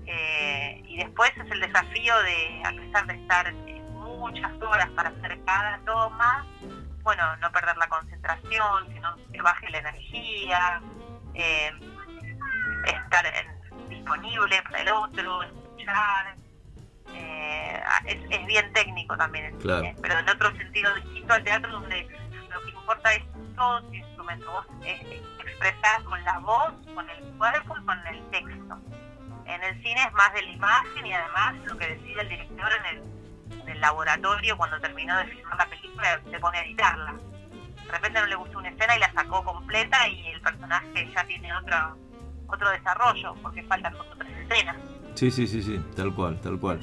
Eh, 0.06 0.82
y 0.86 0.96
después 0.96 1.32
es 1.36 1.50
el 1.50 1.60
desafío 1.60 2.18
de, 2.22 2.62
a 2.64 2.70
pesar 2.70 3.06
de 3.08 3.14
estar 3.16 3.52
muchas 3.92 4.52
horas 4.62 4.88
para 4.96 5.10
hacer 5.10 5.38
cada 5.44 5.78
toma, 5.84 6.46
bueno, 7.06 7.36
no 7.36 7.52
perder 7.52 7.76
la 7.76 7.88
concentración, 7.88 8.92
sino 8.92 9.16
que 9.32 9.40
baje 9.40 9.70
la 9.70 9.78
energía, 9.78 10.82
eh, 11.34 11.70
estar 12.84 13.24
en, 13.26 13.88
disponible 13.88 14.60
para 14.64 14.80
el 14.80 14.88
otro, 14.88 15.42
escuchar. 15.44 16.34
Eh, 17.14 17.80
es, 18.06 18.18
es, 18.28 18.46
bien 18.46 18.72
técnico 18.72 19.16
también 19.16 19.44
el 19.44 19.58
claro. 19.58 19.82
cine, 19.82 19.96
pero 20.02 20.18
en 20.18 20.28
otro 20.28 20.50
sentido 20.56 20.92
distinto 20.96 21.34
al 21.34 21.44
teatro 21.44 21.70
donde 21.70 22.08
lo 22.52 22.60
que 22.62 22.70
importa 22.70 23.14
es 23.14 23.22
todo 23.54 23.82
tu 23.84 23.94
instrumento, 23.94 24.50
vos 24.50 24.66
eh, 24.84 25.22
expresás 25.38 26.02
con 26.02 26.24
la 26.24 26.40
voz, 26.40 26.72
con 26.92 27.08
el 27.08 27.22
cuerpo 27.38 27.76
y 27.80 27.84
con 27.84 28.06
el 28.08 28.30
texto. 28.30 28.78
En 29.44 29.62
el 29.62 29.80
cine 29.80 30.02
es 30.02 30.12
más 30.12 30.34
de 30.34 30.42
la 30.42 30.50
imagen 30.50 31.06
y 31.06 31.12
además 31.12 31.54
lo 31.66 31.78
que 31.78 31.86
decide 31.86 32.20
el 32.22 32.28
director 32.30 32.68
en 32.80 32.96
el, 32.96 33.15
el 33.76 33.80
laboratorio 33.80 34.56
cuando 34.56 34.80
terminó 34.80 35.16
de 35.18 35.26
filmar 35.26 35.58
la 35.58 35.68
película 35.68 36.20
se 36.30 36.38
pone 36.40 36.58
a 36.58 36.64
editarla. 36.64 37.14
De 37.84 37.92
repente 37.92 38.20
no 38.20 38.26
le 38.26 38.34
gustó 38.34 38.58
una 38.58 38.68
escena 38.70 38.96
y 38.96 39.00
la 39.00 39.12
sacó 39.12 39.44
completa 39.44 40.08
y 40.08 40.26
el 40.26 40.40
personaje 40.40 41.08
ya 41.14 41.24
tiene 41.24 41.54
otro, 41.54 41.96
otro 42.48 42.70
desarrollo 42.70 43.34
porque 43.42 43.62
faltan 43.64 43.92
dos 43.92 44.06
o 44.12 44.16
tres 44.16 44.32
escenas. 44.38 44.76
Sí, 45.14 45.30
sí, 45.30 45.46
sí, 45.46 45.62
sí, 45.62 45.80
tal 45.94 46.14
cual, 46.14 46.40
tal 46.40 46.58
cual. 46.58 46.80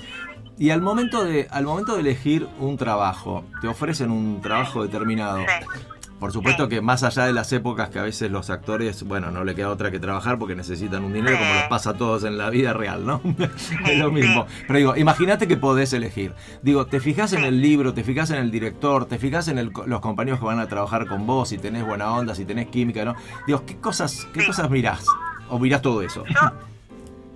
Y 0.58 0.70
al 0.70 0.82
momento 0.82 1.24
de, 1.24 1.48
al 1.52 1.66
momento 1.66 1.96
de 1.96 2.02
elegir 2.02 2.48
un 2.60 2.78
trabajo, 2.78 3.44
te 3.60 3.68
ofrecen 3.68 4.12
un 4.12 4.42
trabajo 4.42 4.84
determinado. 4.84 5.40
Sí. 5.40 5.78
Por 6.24 6.32
supuesto 6.32 6.70
que 6.70 6.80
más 6.80 7.04
allá 7.04 7.26
de 7.26 7.34
las 7.34 7.52
épocas 7.52 7.90
que 7.90 8.00
a 8.00 8.02
veces 8.04 8.32
los 8.32 8.50
actores, 8.50 9.04
bueno, 9.04 9.30
no 9.30 9.44
le 9.44 9.56
queda 9.56 9.68
otra 9.70 9.92
que 9.92 10.00
trabajar 10.00 10.40
porque 10.40 10.56
necesitan 10.56 11.04
un 11.04 11.12
dinero, 11.12 11.38
como 11.38 11.54
los 11.54 11.64
pasa 11.64 11.90
a 11.90 11.94
todos 11.96 12.24
en 12.24 12.38
la 12.38 12.50
vida 12.50 12.72
real, 12.72 13.06
¿no? 13.06 13.20
es 13.90 13.98
lo 14.00 14.10
mismo. 14.10 14.48
Pero 14.66 14.80
digo, 14.80 14.96
imagínate 14.96 15.50
que 15.50 15.58
podés 15.58 15.92
elegir. 15.92 16.34
Digo, 16.62 16.86
te 16.86 17.02
fijas 17.02 17.34
en 17.34 17.44
el 17.44 17.60
libro, 17.62 17.94
te 17.94 18.06
fijas 18.06 18.30
en 18.30 18.38
el 18.38 18.52
director, 18.52 19.04
te 19.06 19.20
fijas 19.20 19.50
en 19.50 19.58
el- 19.58 19.74
los 19.86 20.00
compañeros 20.00 20.40
que 20.40 20.46
van 20.46 20.60
a 20.62 20.68
trabajar 20.70 21.08
con 21.08 21.28
vos, 21.28 21.50
si 21.50 21.58
tenés 21.58 21.86
buena 21.86 22.10
onda, 22.14 22.34
si 22.36 22.46
tenés 22.46 22.70
química, 22.70 23.04
¿no? 23.04 23.16
Digo, 23.46 23.66
¿qué 23.66 23.76
cosas, 23.82 24.26
qué 24.34 24.46
cosas 24.46 24.70
mirás? 24.70 25.04
¿O 25.50 25.60
mirás 25.60 25.82
todo 25.82 26.02
eso? 26.02 26.24
Yo 26.26 26.40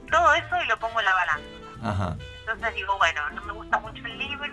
todo 0.10 0.34
eso 0.34 0.56
y 0.64 0.68
lo 0.70 0.80
pongo 0.80 0.98
en 1.02 1.06
la 1.06 1.14
balanza. 1.14 1.44
Ajá. 1.84 2.18
Entonces 2.40 2.74
digo, 2.74 2.98
bueno, 2.98 3.20
no 3.36 3.44
me 3.44 3.52
gusta 3.52 3.80
mucho 3.82 4.06
el 4.06 4.18
libro, 4.18 4.48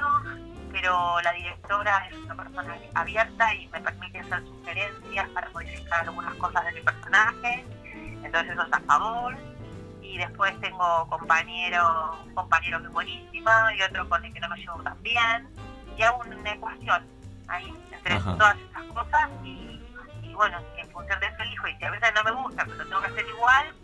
pero 0.85 1.19
la 1.23 1.33
directora 1.33 2.07
es 2.11 2.17
una 2.27 2.37
persona 2.37 2.77
abierta 2.95 3.55
y 3.55 3.67
me 3.69 3.81
permite 3.81 4.21
hacer 4.21 4.45
sugerencias 4.45 5.29
para 5.31 5.49
modificar 5.49 6.03
algunas 6.03 6.35
cosas 6.35 6.63
de 6.67 6.73
mi 6.73 6.81
personaje. 6.83 7.65
Entonces 8.23 8.53
eso 8.53 8.63
es 8.67 8.73
a 8.75 8.81
favor. 8.81 9.35
Y 10.03 10.19
después 10.19 10.61
tengo 10.61 11.07
compañero, 11.09 12.19
un 12.27 12.35
compañero 12.35 12.81
que 12.81 12.87
es 12.89 12.93
buenísimo 12.93 13.51
y 13.75 13.81
otro 13.81 14.07
con 14.11 14.23
el 14.27 14.35
que 14.35 14.41
no 14.41 14.49
me 14.51 14.57
llevo 14.59 14.83
tan 14.83 15.03
bien. 15.03 15.49
Y 15.97 16.03
hago 16.03 16.19
una 16.19 16.53
ecuación. 16.53 17.07
ahí, 17.49 17.75
entre 17.91 18.17
Ajá. 18.17 18.37
todas 18.37 18.57
esas 18.59 18.83
cosas 18.93 19.31
y, 19.43 19.81
y 20.23 20.35
bueno, 20.35 20.59
en 20.77 20.91
función 20.91 21.19
de 21.19 21.27
eso 21.29 21.43
elijo 21.45 21.67
y 21.69 21.77
si 21.77 21.85
a 21.87 21.91
veces 21.93 22.13
no 22.15 22.25
me 22.25 22.43
gusta, 22.43 22.67
pero 22.67 22.87
tengo 22.87 23.01
que 23.01 23.07
hacer 23.07 23.27
igual, 23.27 23.75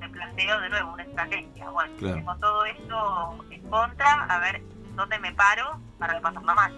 me 0.00 0.08
planteo 0.08 0.60
de 0.60 0.68
nuevo 0.70 0.92
una 0.92 1.02
estrategia. 1.04 1.70
Bueno, 1.70 1.94
Claro. 1.98 2.14
tengo 2.16 2.36
todo 2.38 2.64
esto 2.64 3.44
en 3.50 3.62
contra, 3.70 4.24
a 4.24 4.38
ver 4.40 4.60
dónde 4.96 5.18
me 5.20 5.32
paro 5.32 5.80
para 6.02 6.14
no 6.14 6.20
pasarla 6.22 6.54
mal. 6.54 6.72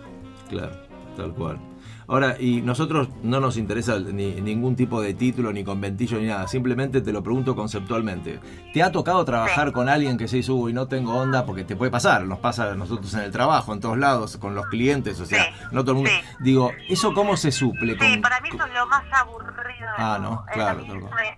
Claro, 0.50 0.76
tal 1.16 1.32
cual. 1.32 1.58
Ahora, 2.06 2.36
y 2.38 2.60
nosotros 2.60 3.08
no 3.22 3.40
nos 3.40 3.56
interesa 3.56 3.98
ni 3.98 4.38
ningún 4.42 4.76
tipo 4.76 5.00
de 5.00 5.14
título, 5.14 5.50
ni 5.54 5.64
conventillo, 5.64 6.18
ni 6.18 6.26
nada. 6.26 6.46
Simplemente 6.46 7.00
te 7.00 7.10
lo 7.12 7.22
pregunto 7.22 7.56
conceptualmente. 7.56 8.40
¿Te 8.74 8.82
ha 8.82 8.92
tocado 8.92 9.24
trabajar 9.24 9.68
Sí. 9.68 9.72
con 9.72 9.88
alguien 9.88 10.18
que 10.18 10.28
se 10.28 10.36
dice, 10.36 10.52
uy, 10.52 10.74
no 10.74 10.86
tengo 10.86 11.14
onda? 11.16 11.46
Porque 11.46 11.64
te 11.64 11.76
puede 11.76 11.90
pasar, 11.90 12.26
nos 12.26 12.40
pasa 12.40 12.70
a 12.72 12.74
nosotros 12.74 13.14
en 13.14 13.20
el 13.20 13.30
trabajo, 13.30 13.72
en 13.72 13.80
todos 13.80 13.96
lados, 13.96 14.36
con 14.36 14.54
los 14.54 14.66
clientes, 14.66 15.18
o 15.18 15.24
sea, 15.24 15.44
Sí, 15.44 15.50
no 15.72 15.80
todo 15.82 15.92
el 15.92 15.96
mundo. 15.96 16.10
sí. 16.10 16.26
Digo, 16.40 16.72
¿eso 16.90 17.14
cómo 17.14 17.38
se 17.38 17.50
suple? 17.50 17.96
Sí, 17.98 18.18
para 18.18 18.38
mí 18.42 18.50
eso 18.52 18.66
es 18.66 18.74
lo 18.74 18.86
más 18.86 19.04
aburrido. 19.10 19.88
Ah, 19.96 20.18
no, 20.20 20.44
claro, 20.52 20.80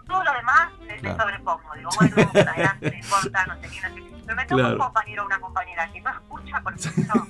Todo 0.08 0.24
lo 0.24 0.32
demás 0.32 0.70
Claro. 1.00 1.22
sobrepongo. 1.22 1.60
Digo, 1.76 1.90
bueno, 2.00 2.30
adelante, 2.34 2.90
no 2.90 2.96
importa, 2.96 3.46
no 3.46 3.54
sé 3.54 3.68
qué, 3.68 3.88
no 3.88 3.94
sé 3.94 4.02
qué. 4.02 4.15
Me 4.26 4.34
toca 4.44 4.46
Claro. 4.56 4.74
un 4.74 4.78
compañero 4.78 5.22
o 5.22 5.26
una 5.26 5.40
compañera 5.40 5.92
que 5.92 6.00
no 6.00 6.10
escucha 6.10 6.60
por 6.60 6.74
eso, 6.74 6.90
no 7.14 7.26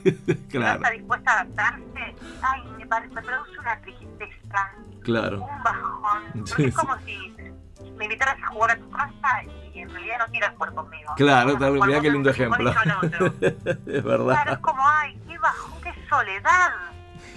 claro, 0.49 0.76
está 0.76 0.91
dispuesta 0.91 1.31
a 1.31 1.41
adaptarse. 1.41 2.15
Ay, 2.43 2.62
me, 2.79 2.87
produce 3.23 3.59
una 3.59 3.81
tristeza, 3.81 4.71
claro. 5.03 5.43
un 5.45 5.62
bajón. 5.62 6.23
Porque 6.35 6.53
Sí, 6.55 6.65
es 6.65 6.75
sí. 6.75 6.81
como 6.81 6.99
si 7.00 7.37
me 7.97 8.05
invitaras 8.05 8.37
a 8.43 8.47
jugar 8.47 8.71
a 8.73 8.76
tu 8.76 8.91
casa 8.91 9.43
y 9.75 9.81
en 9.81 9.91
realidad 9.91 10.17
no 10.21 10.26
quieras 10.26 10.55
jugar 10.57 10.75
conmigo. 10.75 11.15
Claro, 11.17 11.47
Vamos 11.49 11.57
a 11.57 11.59
tal- 11.59 11.75
jugar 11.75 11.88
mirá 11.88 12.00
qué 12.00 12.11
lindo 12.11 12.31
ejemplo. 12.31 12.71
es 12.71 12.76
Claro, 14.03 14.03
verdad. 14.26 14.53
es 14.53 14.59
como, 14.59 14.83
ay, 14.88 15.21
qué 15.29 15.38
bajón, 15.38 15.83
qué 15.83 15.95
soledad. 16.09 16.71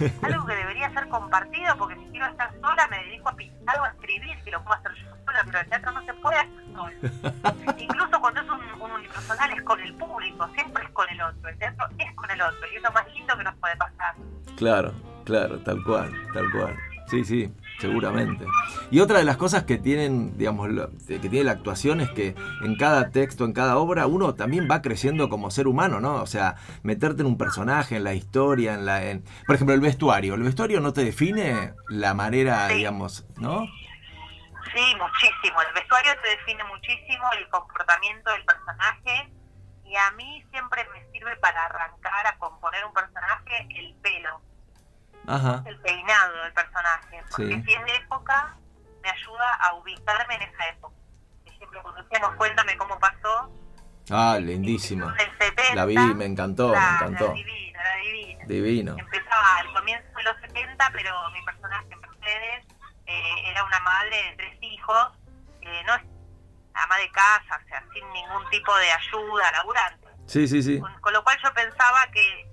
Algo 0.22 0.46
que 0.46 0.54
debería 0.54 0.92
ser 0.92 1.08
compartido, 1.08 1.76
porque 1.76 1.96
si 1.96 2.04
quiero 2.10 2.26
estar 2.26 2.50
sola 2.60 2.86
me 2.88 3.04
dedico 3.04 3.28
a 3.28 3.36
pintar 3.36 3.80
o 3.80 3.84
a 3.84 3.88
escribir, 3.88 4.36
que 4.44 4.50
lo 4.50 4.62
puedo 4.64 4.78
hacer 4.78 4.92
yo 4.94 5.10
sola, 5.24 5.42
pero 5.44 5.60
el 5.60 5.68
teatro 5.68 5.92
no 5.92 6.04
se 6.04 6.14
puede 6.14 6.36
hacer 6.36 6.64
solo. 6.74 7.74
Incluso 7.78 8.20
cuando 8.20 8.40
es 8.40 8.48
un, 8.48 8.82
un 8.82 8.90
unipersonal 8.92 9.50
es 9.52 9.62
con 9.62 9.80
el 9.80 9.94
público, 9.94 10.48
siempre 10.54 10.84
es 10.84 10.90
con 10.90 11.08
el 11.10 11.20
otro. 11.20 11.48
El 11.48 11.58
teatro 11.58 11.86
es 11.98 12.14
con 12.14 12.30
el 12.30 12.40
otro, 12.40 12.72
y 12.72 12.76
es 12.76 12.82
lo 12.82 12.92
más 12.92 13.12
lindo 13.12 13.36
que 13.36 13.44
nos 13.44 13.54
puede 13.56 13.76
pasar. 13.76 14.14
Claro, 14.56 14.92
claro, 15.24 15.58
tal 15.60 15.82
cual, 15.84 16.10
tal 16.32 16.50
cual. 16.50 16.76
Sí, 17.08 17.24
sí, 17.24 17.52
seguramente. 17.80 18.44
Y 18.90 19.00
otra 19.00 19.18
de 19.18 19.24
las 19.24 19.36
cosas 19.36 19.64
que 19.64 19.78
tienen, 19.78 20.36
digamos, 20.36 20.68
que 21.06 21.18
tiene 21.18 21.44
la 21.44 21.52
actuación 21.52 22.00
es 22.00 22.10
que 22.10 22.34
en 22.62 22.76
cada 22.76 23.10
texto, 23.10 23.44
en 23.44 23.52
cada 23.52 23.78
obra, 23.78 24.06
uno 24.06 24.34
también 24.34 24.68
va 24.70 24.82
creciendo 24.82 25.28
como 25.28 25.50
ser 25.50 25.66
humano, 25.66 26.00
¿no? 26.00 26.16
O 26.16 26.26
sea, 26.26 26.56
meterte 26.82 27.22
en 27.22 27.26
un 27.28 27.38
personaje, 27.38 27.96
en 27.96 28.04
la 28.04 28.14
historia, 28.14 28.74
en 28.74 28.84
la, 28.86 29.04
en, 29.04 29.24
por 29.46 29.54
ejemplo, 29.54 29.74
el 29.74 29.80
vestuario. 29.80 30.34
El 30.34 30.42
vestuario 30.42 30.80
no 30.80 30.92
te 30.92 31.04
define 31.04 31.74
la 31.88 32.14
manera, 32.14 32.68
Sí. 32.68 32.74
digamos, 32.74 33.26
¿no? 33.38 33.66
Sí, 34.74 34.94
muchísimo. 34.96 35.60
El 35.62 35.74
vestuario 35.74 36.12
te 36.22 36.28
define 36.30 36.62
muchísimo 36.64 37.24
el 37.38 37.48
comportamiento 37.48 38.30
del 38.30 38.44
personaje. 38.44 39.32
Y 39.84 39.96
a 39.96 40.12
mí 40.12 40.44
siempre 40.52 40.86
me 40.94 41.10
sirve 41.10 41.34
para 41.38 41.64
arrancar 41.64 42.26
a 42.28 42.38
componer 42.38 42.84
un 42.84 42.92
personaje 42.92 43.66
el 43.76 43.94
pelo. 44.02 44.40
Ajá, 45.26 45.62
el 45.66 45.78
peinado 45.80 46.42
del 46.42 46.52
personaje. 46.52 47.22
Porque 47.30 47.54
Sí. 47.56 47.62
si 47.64 47.72
es 47.74 47.84
de 47.84 47.96
época, 47.96 48.56
me 49.02 49.10
ayuda 49.10 49.54
a 49.60 49.74
ubicarme 49.74 50.34
en 50.36 50.42
esa 50.42 50.68
época. 50.68 50.94
Por 51.44 51.52
ejemplo, 51.52 51.82
cuando 51.82 52.02
decíamos 52.02 52.34
Cuéntame 52.36 52.76
cómo 52.76 52.98
pasó, 52.98 53.52
ah, 54.10 54.38
lindísima. 54.40 55.14
en 55.18 55.30
el 55.30 55.38
70, 55.38 55.74
La 55.74 55.84
vi, 55.84 55.96
me 55.96 56.24
encantó, 56.24 56.68
me 56.68 56.74
la- 56.76 56.94
encantó. 56.96 57.28
La 57.28 57.34
divina, 57.34 57.82
la 57.84 57.96
divina. 57.96 58.44
Divino. 58.46 58.96
Empezaba 58.98 59.56
al 59.58 59.72
comienzo 59.72 60.08
de 60.16 60.22
los 60.24 60.36
70, 60.40 60.90
pero 60.92 61.30
mi 61.30 61.42
personaje, 61.44 61.86
Mercedes, 61.96 62.66
eh, 63.06 63.50
era 63.50 63.64
una 63.64 63.80
madre 63.80 64.16
de 64.16 64.36
tres 64.36 64.58
hijos, 64.62 65.08
eh, 65.62 65.82
no 65.86 65.92
ama 66.74 66.96
de 66.96 67.10
casa, 67.12 67.60
o 67.62 67.68
sea, 67.68 67.84
sin 67.92 68.12
ningún 68.12 68.48
tipo 68.50 68.74
de 68.76 68.90
ayuda, 68.90 69.52
laburante. 69.52 70.08
Sí, 70.26 70.46
sí, 70.48 70.62
sí. 70.62 70.80
Con, 70.80 71.00
con 71.00 71.12
lo 71.12 71.22
cual 71.24 71.38
yo 71.42 71.52
pensaba 71.52 72.06
que 72.12 72.49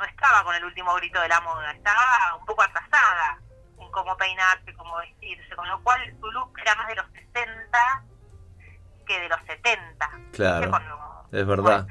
no 0.00 0.06
estaba 0.06 0.42
con 0.44 0.54
el 0.54 0.64
último 0.64 0.94
grito 0.94 1.20
de 1.20 1.28
la 1.28 1.40
moda, 1.42 1.70
estaba 1.72 2.34
un 2.38 2.46
poco 2.46 2.62
atrasada 2.62 3.38
en 3.78 3.90
cómo 3.90 4.16
peinarse, 4.16 4.74
cómo 4.74 4.96
vestirse, 4.96 5.54
con 5.54 5.68
lo 5.68 5.80
cual 5.82 6.00
su 6.18 6.30
look 6.32 6.58
era 6.58 6.74
más 6.74 6.88
de 6.88 6.94
los 6.96 7.06
60 7.12 8.04
que 9.06 9.20
de 9.20 9.28
los 9.28 9.40
70. 9.46 10.10
Claro. 10.32 10.80
Es 11.32 11.46
verdad, 11.46 11.86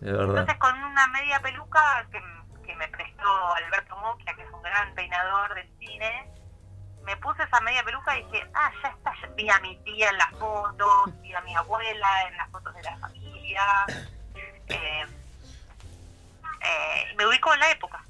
es 0.00 0.12
verdad. 0.12 0.28
Entonces 0.28 0.58
con 0.58 0.82
una 0.84 1.06
media 1.08 1.40
peluca 1.40 2.06
que, 2.12 2.22
que 2.66 2.76
me 2.76 2.86
prestó 2.88 3.54
Alberto 3.54 3.96
Mucchia, 3.96 4.34
que 4.34 4.42
es 4.42 4.52
un 4.52 4.62
gran 4.62 4.94
peinador 4.94 5.54
del 5.54 5.70
cine, 5.78 6.30
me 7.04 7.16
puse 7.16 7.42
esa 7.42 7.60
media 7.62 7.82
peluca 7.82 8.18
y 8.18 8.24
dije, 8.24 8.50
ah, 8.54 8.70
ya 8.82 8.88
está, 8.90 9.12
ya 9.22 9.28
vi 9.28 9.48
a 9.48 9.58
mi 9.60 9.76
tía 9.84 10.10
en 10.10 10.18
las 10.18 10.30
fotos, 10.32 11.20
vi 11.22 11.32
a 11.32 11.40
mi 11.40 11.54
abuela 11.56 12.28
en 12.28 12.36
las 12.36 12.50
fotos 12.50 12.74
de 12.74 12.82
la 12.82 12.96
familia. 12.98 13.86
Eh, 14.70 15.06
eh, 16.60 17.14
me 17.16 17.26
ubico 17.26 17.52
en 17.54 17.60
la 17.60 17.70
época. 17.70 18.04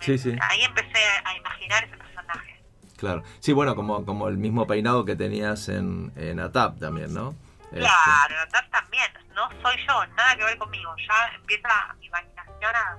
Sí, 0.00 0.16
sí. 0.18 0.34
Ahí 0.40 0.62
empecé 0.62 0.98
a 1.24 1.36
imaginar 1.36 1.84
ese 1.84 1.96
personaje. 1.96 2.62
Claro. 2.96 3.22
Sí, 3.40 3.52
bueno, 3.52 3.74
como, 3.76 4.04
como 4.04 4.28
el 4.28 4.36
mismo 4.36 4.66
peinado 4.66 5.04
que 5.04 5.16
tenías 5.16 5.68
en, 5.68 6.12
en 6.16 6.40
ATAP 6.40 6.78
también, 6.78 7.12
¿no? 7.14 7.34
Este, 7.64 7.78
Claro, 7.80 8.34
Nat 8.52 8.70
también, 8.70 9.06
no 9.34 9.48
soy 9.62 9.76
yo, 9.86 10.06
nada 10.16 10.36
que 10.36 10.44
ver 10.44 10.58
conmigo, 10.58 10.92
ya 11.06 11.34
empieza 11.36 11.68
mi 12.00 12.06
imaginación 12.06 12.74
a, 12.74 12.96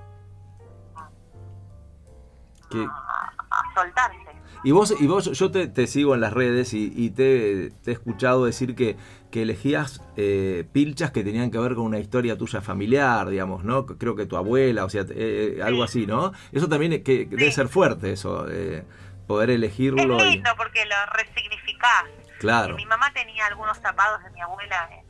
a, 2.85 3.33
a 3.51 3.73
soltarse. 3.75 4.17
y 4.63 4.71
vos, 4.71 4.95
y 4.99 5.07
vos 5.07 5.25
yo 5.37 5.51
te, 5.51 5.67
te 5.67 5.87
sigo 5.87 6.15
en 6.15 6.21
las 6.21 6.31
redes 6.33 6.73
y, 6.73 6.91
y 6.95 7.09
te, 7.09 7.71
te 7.83 7.91
he 7.91 7.93
escuchado 7.93 8.45
decir 8.45 8.75
que, 8.75 8.95
que 9.31 9.41
elegías 9.43 10.01
eh, 10.17 10.65
pilchas 10.73 11.11
que 11.11 11.23
tenían 11.23 11.49
que 11.51 11.57
ver 11.57 11.73
con 11.75 11.85
una 11.85 11.99
historia 11.99 12.37
tuya 12.37 12.61
familiar, 12.61 13.27
digamos, 13.29 13.63
¿no? 13.63 13.85
Creo 13.85 14.15
que 14.15 14.25
tu 14.25 14.37
abuela, 14.37 14.85
o 14.85 14.89
sea, 14.89 15.01
eh, 15.03 15.55
eh, 15.57 15.63
algo 15.63 15.83
así, 15.83 16.05
¿no? 16.05 16.33
Eso 16.51 16.67
también 16.69 16.93
es 16.93 17.01
que, 17.03 17.25
debe 17.25 17.51
ser 17.51 17.67
fuerte, 17.69 18.11
eso, 18.11 18.45
eh, 18.49 18.83
poder 19.27 19.49
Es 19.49 19.55
elegirlo. 19.55 20.23
y- 20.25 20.31
lindo 20.31 20.49
porque 20.57 20.85
lo 20.85 20.95
resignificás. 21.13 22.05
claro, 22.39 22.73
Eh, 22.73 22.77
Mi 22.77 22.85
mamá 22.85 23.11
tenía 23.13 23.47
algunos 23.47 23.81
tapados 23.81 24.21
de 24.23 24.29
mi 24.31 24.41
abuela 24.41 24.89
en, 24.91 25.05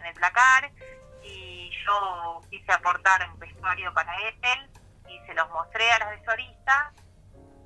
en 0.00 0.06
el 0.06 0.14
placar 0.14 0.70
y 1.24 1.70
yo 1.86 2.40
quise 2.50 2.70
aportar 2.72 3.28
un 3.32 3.38
vestuario 3.40 3.92
para 3.94 4.12
él 4.28 4.34
y 5.08 5.26
se 5.26 5.34
los 5.34 5.48
mostré 5.50 5.90
a 5.90 5.98
las 6.00 6.10
vestuaristas 6.10 6.92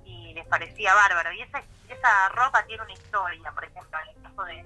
y 0.04 0.32
les 0.34 0.46
parecía 0.46 0.94
bárbaro. 0.94 1.32
Y 1.32 1.42
esa, 1.42 1.60
esa 1.88 2.28
ropa 2.34 2.64
tiene 2.66 2.82
una 2.84 2.92
historia, 2.92 3.50
por 3.52 3.64
ejemplo, 3.64 3.98
en 4.04 4.16
el 4.16 4.22
caso 4.22 4.44
de, 4.44 4.64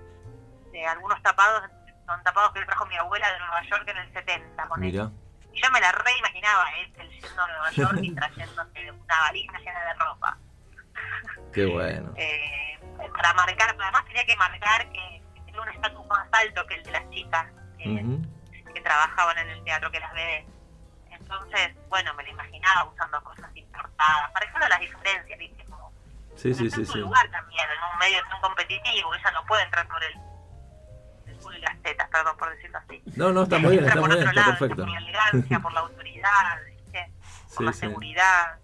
de 0.72 0.86
algunos 0.86 1.22
tapados, 1.22 1.70
son 2.06 2.22
tapados 2.24 2.52
que 2.52 2.64
trajo 2.64 2.86
mi 2.86 2.96
abuela 2.96 3.30
de 3.32 3.38
Nueva 3.38 3.62
York 3.62 3.84
en 3.88 3.96
el 3.98 4.12
70. 4.12 4.68
ponele. 4.68 4.92
mira, 4.92 5.10
Y 5.52 5.62
yo 5.62 5.70
me 5.70 5.80
la 5.80 5.92
reimaginaba 5.92 6.70
él, 6.80 6.92
él 6.98 7.10
yendo 7.10 7.42
a 7.42 7.46
Nueva 7.46 7.70
York 7.70 7.98
y 8.02 8.14
trayéndose 8.14 8.90
una 8.90 9.20
valija 9.20 9.58
llena 9.58 9.80
de 9.84 9.94
ropa. 9.94 10.36
qué 11.52 11.66
bueno. 11.66 12.12
Eh, 12.98 13.08
para 13.12 13.34
marcar, 13.34 13.74
además 13.78 14.04
tenía 14.06 14.24
que 14.24 14.36
marcar 14.36 14.90
que, 14.92 15.22
que 15.34 15.40
tenía 15.42 15.60
un 15.60 15.68
estatus 15.68 16.06
más 16.06 16.28
alto 16.32 16.66
que 16.66 16.74
el 16.74 16.82
de 16.82 16.90
las 16.92 17.10
chicas 17.10 17.46
que, 17.78 18.80
trabajaban 18.82 19.38
en 19.38 19.48
el 19.48 19.64
teatro, 19.64 19.90
que 19.90 20.00
las 20.00 20.12
bebés. 20.12 20.44
Entonces, 21.10 21.76
bueno, 21.88 22.12
me 22.14 22.24
lo 22.24 22.30
imaginaba 22.30 22.84
usando 22.84 23.22
cosas 23.22 23.48
importadas, 23.54 24.30
para 24.32 24.46
ejemplo 24.46 24.68
las 24.68 24.80
diferencias, 24.80 25.38
¿viste? 25.38 25.64
Como, 25.66 25.92
Sí, 26.34 26.52
sí, 26.54 26.68
sí, 26.70 26.80
en 26.80 26.86
su 26.86 26.92
sí. 26.92 26.98
lugar 26.98 27.30
también, 27.30 27.64
en 27.70 27.92
un 27.92 27.98
medio 27.98 28.22
tan 28.28 28.40
competitivo, 28.40 29.14
ella 29.14 29.30
no 29.32 29.44
puede 29.46 29.62
entrar 29.62 29.86
por 29.88 30.02
el 30.02 30.14
perdón 32.10 32.36
por 32.38 32.50
decirlo 32.54 32.78
así. 32.78 33.02
No, 33.16 33.32
no, 33.32 33.42
está 33.44 33.58
muy 33.58 33.72
bien, 33.72 33.84
está 33.84 34.00
por 34.00 34.08
muy 34.10 34.18
bien, 34.18 34.28
está 34.28 34.44
perfecto. 34.46 34.82
por 34.84 34.88
la 34.90 34.98
elegancia, 34.98 35.60
por 35.60 35.72
la 35.72 35.80
autoridad, 35.80 36.30
¿viste? 36.66 37.12
por 37.48 37.58
Sí, 37.58 37.64
la 37.64 37.72
sí. 37.72 37.80
seguridad. 37.80 38.58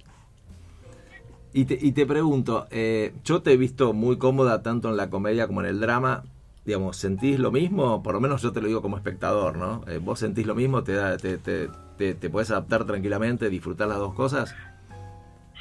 Y 1.53 1.65
te, 1.65 1.79
y 1.81 1.93
te 1.93 2.07
pregunto, 2.07 2.67
eh, 2.71 3.15
yo 3.25 3.43
te 3.43 3.53
he 3.53 3.57
visto 3.57 3.93
muy 3.93 4.19
cómoda 4.19 4.63
tanto 4.63 4.89
en 4.91 4.97
la 4.97 5.11
comedia 5.11 5.47
como 5.47 5.61
en 5.61 5.67
el 5.67 5.81
drama. 5.81 6.25
Digamos, 6.65 6.99
¿sentís 6.99 7.39
lo 7.39 7.51
mismo? 7.51 8.03
Por 8.03 8.13
lo 8.15 8.21
menos 8.21 8.43
yo 8.43 8.53
te 8.53 8.61
lo 8.61 8.67
digo 8.69 8.83
como 8.83 8.99
espectador, 8.99 9.57
¿no? 9.57 9.83
Eh, 9.89 9.99
¿Vos 9.99 10.19
sentís 10.19 10.47
lo 10.47 10.55
mismo? 10.55 10.85
¿Te, 10.85 10.93
da, 10.93 11.17
te, 11.17 11.39
te, 11.39 11.71
te, 11.97 12.15
te 12.15 12.29
puedes 12.31 12.51
adaptar 12.51 12.85
tranquilamente, 12.85 13.49
disfrutar 13.49 13.89
las 13.89 13.97
dos 13.97 14.13
cosas? 14.15 14.55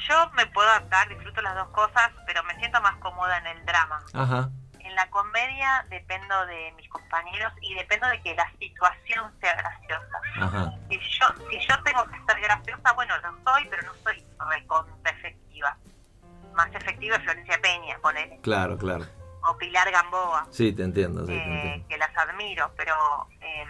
Yo 0.08 0.30
me 0.36 0.46
puedo 0.46 0.68
adaptar, 0.68 1.08
disfruto 1.08 1.40
las 1.40 1.54
dos 1.56 1.68
cosas, 1.68 2.10
pero 2.26 2.42
me 2.44 2.54
siento 2.58 2.80
más 2.82 2.96
cómoda 2.98 3.38
en 3.38 3.46
el 3.58 3.64
drama. 3.64 4.00
Ajá, 4.12 4.50
la 4.98 5.08
comedia 5.10 5.86
dependo 5.90 6.44
de 6.46 6.72
mis 6.76 6.88
compañeros 6.88 7.52
y 7.60 7.72
dependo 7.74 8.08
de 8.08 8.20
que 8.20 8.34
la 8.34 8.50
situación 8.58 9.32
sea 9.40 9.54
graciosa. 9.54 10.20
ajá, 10.40 10.72
Si 10.90 10.98
yo, 10.98 11.26
si 11.50 11.58
yo 11.60 11.82
tengo 11.84 12.04
que 12.06 12.18
ser 12.26 12.40
graciosa, 12.40 12.92
bueno, 12.94 13.14
lo 13.18 13.30
soy, 13.44 13.64
pero 13.70 13.82
no 13.86 13.94
soy 14.02 14.24
recontra 14.50 15.10
efectiva. 15.12 15.76
Más 16.52 16.74
efectiva 16.74 17.14
es 17.14 17.22
Florencia 17.22 17.60
Peña, 17.62 17.96
ponele, 18.02 18.40
claro, 18.42 18.76
claro. 18.76 19.04
o 19.44 19.56
Pilar 19.56 19.88
Gamboa, 19.92 20.46
Sí, 20.50 20.72
te 20.72 20.82
entiendo, 20.82 21.20
sí, 21.20 21.28
te 21.28 21.34
eh, 21.38 21.54
entiendo. 21.62 21.88
que 21.88 21.96
las 21.98 22.16
admiro, 22.16 22.72
pero 22.76 22.96
eh, 23.40 23.64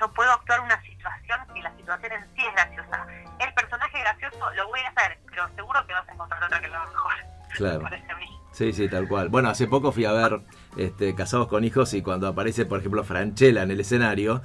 yo 0.00 0.12
puedo 0.12 0.32
actuar 0.32 0.58
una 0.60 0.82
situación 0.82 1.38
y 1.54 1.62
la 1.62 1.70
situación 1.76 2.12
en 2.14 2.34
sí 2.34 2.44
es 2.44 2.52
graciosa. 2.52 3.06
El 3.38 3.54
personaje 3.54 3.96
gracioso 4.00 4.50
lo 4.54 4.66
voy 4.66 4.80
a 4.80 4.88
hacer, 4.88 5.20
pero 5.30 5.48
seguro 5.54 5.86
que 5.86 5.92
vas 5.92 6.08
a 6.08 6.12
encontrar 6.12 6.42
otra 6.42 6.60
que 6.60 6.66
lo 6.66 6.80
mejor. 6.80 7.14
Claro. 7.54 7.78
Me 7.78 7.84
parece 7.90 8.10
a 8.12 8.16
mí. 8.16 8.38
Sí, 8.52 8.72
sí, 8.72 8.88
tal 8.88 9.08
cual. 9.08 9.28
Bueno, 9.28 9.48
hace 9.48 9.66
poco 9.66 9.92
fui 9.92 10.04
a 10.04 10.12
ver 10.12 10.40
este, 10.76 11.14
Casados 11.14 11.48
con 11.48 11.64
Hijos 11.64 11.94
y 11.94 12.02
cuando 12.02 12.28
aparece, 12.28 12.66
por 12.66 12.78
ejemplo, 12.80 13.02
Franchella 13.04 13.62
en 13.62 13.70
el 13.70 13.80
escenario, 13.80 14.42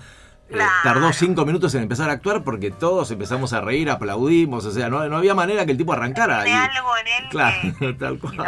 eh, 0.50 0.58
tardó 0.84 1.12
cinco 1.12 1.46
minutos 1.46 1.76
en 1.76 1.84
empezar 1.84 2.10
a 2.10 2.14
actuar 2.14 2.44
porque 2.44 2.72
todos 2.72 3.12
empezamos 3.12 3.52
a 3.52 3.60
reír, 3.62 3.90
aplaudimos, 3.90 4.66
o 4.66 4.72
sea, 4.72 4.88
no, 4.90 5.06
no 5.10 5.18
había 5.18 5.36
manera 5.36 5.66
que 5.66 5.74
el 5.74 5.78
tipo 5.78 5.92
arrancara. 5.94 6.48
Y- 6.48 6.52
algo 6.52 6.98
en 6.98 7.08
él 7.08 7.30
Claro, 7.30 7.58
que, 7.80 7.94
tal 8.00 8.18
cual. 8.20 8.38
lo. 8.38 8.46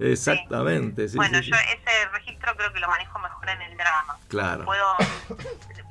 Exactamente, 0.00 1.08
sí, 1.08 1.16
bueno, 1.16 1.38
sí, 1.42 1.50
yo 1.50 1.56
ese 1.56 2.08
registro 2.12 2.56
creo 2.56 2.72
que 2.72 2.80
lo 2.80 2.88
manejo 2.88 3.18
mejor 3.20 3.48
en 3.50 3.62
el 3.62 3.76
drama. 3.76 4.16
Claro. 4.28 4.64
Puedo, 4.64 4.84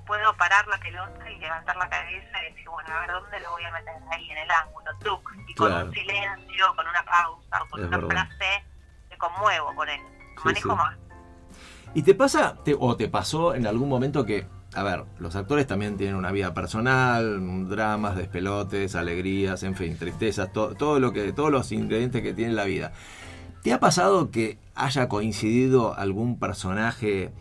puedo 0.06 0.34
parar 0.36 0.68
la 0.68 0.78
pelota 0.80 1.32
y 1.32 1.38
levantar 1.40 1.78
la 1.78 1.88
cabeza 1.90 2.44
y 2.46 2.52
decir, 2.52 2.68
bueno, 2.70 2.90
a 2.94 3.00
ver 3.02 3.12
dónde 3.12 3.40
lo 3.40 3.52
voy 3.52 3.64
a 3.64 3.72
meter 3.72 3.94
ahí 4.12 4.30
en 4.32 4.38
el 4.40 4.52
ángulo, 4.52 4.92
tuc, 5.02 5.32
y 5.48 5.56
con 5.56 5.68
Claro. 5.70 5.86
un 5.88 5.94
silencio, 5.94 6.76
con 6.76 6.88
una 6.88 7.06
pausa 7.06 7.64
o 7.64 7.70
con 7.70 7.80
Es 7.82 7.88
una 7.88 7.98
verdad. 7.98 8.10
frase, 8.28 8.64
conmuevo 9.22 9.74
con 9.76 9.88
él. 9.88 10.00
Sí, 10.36 10.42
manejo 10.46 10.70
sí. 10.72 10.76
más. 10.76 10.98
¿Y 11.94 12.04
te 12.04 12.14
pasa, 12.16 12.58
te- 12.64 12.76
o 12.78 12.96
te 12.98 13.08
pasó 13.10 13.54
en 13.56 13.68
algún 13.68 13.88
momento 13.90 14.26
que, 14.26 14.48
a 14.74 14.84
ver, 14.84 15.04
los 15.20 15.36
actores 15.36 15.68
también 15.68 15.98
tienen 15.98 16.16
una 16.16 16.32
vida 16.32 16.54
personal, 16.54 17.68
dramas, 17.70 18.16
despelotes, 18.16 18.96
alegrías, 18.96 19.64
en 19.64 19.76
fin, 19.76 19.98
tristezas, 19.98 20.52
to- 20.54 20.74
todo 20.76 21.00
lo 21.00 21.12
que, 21.14 21.32
todos 21.34 21.52
los 21.52 21.72
ingredientes 21.72 22.22
que 22.22 22.34
tiene 22.34 22.54
la 22.54 22.64
vida. 22.66 22.94
¿Te 23.62 23.74
ha 23.74 23.80
pasado 23.80 24.32
que 24.32 24.58
haya 24.74 25.08
coincidido 25.10 25.94
algún 25.96 26.40
personaje 26.40 27.32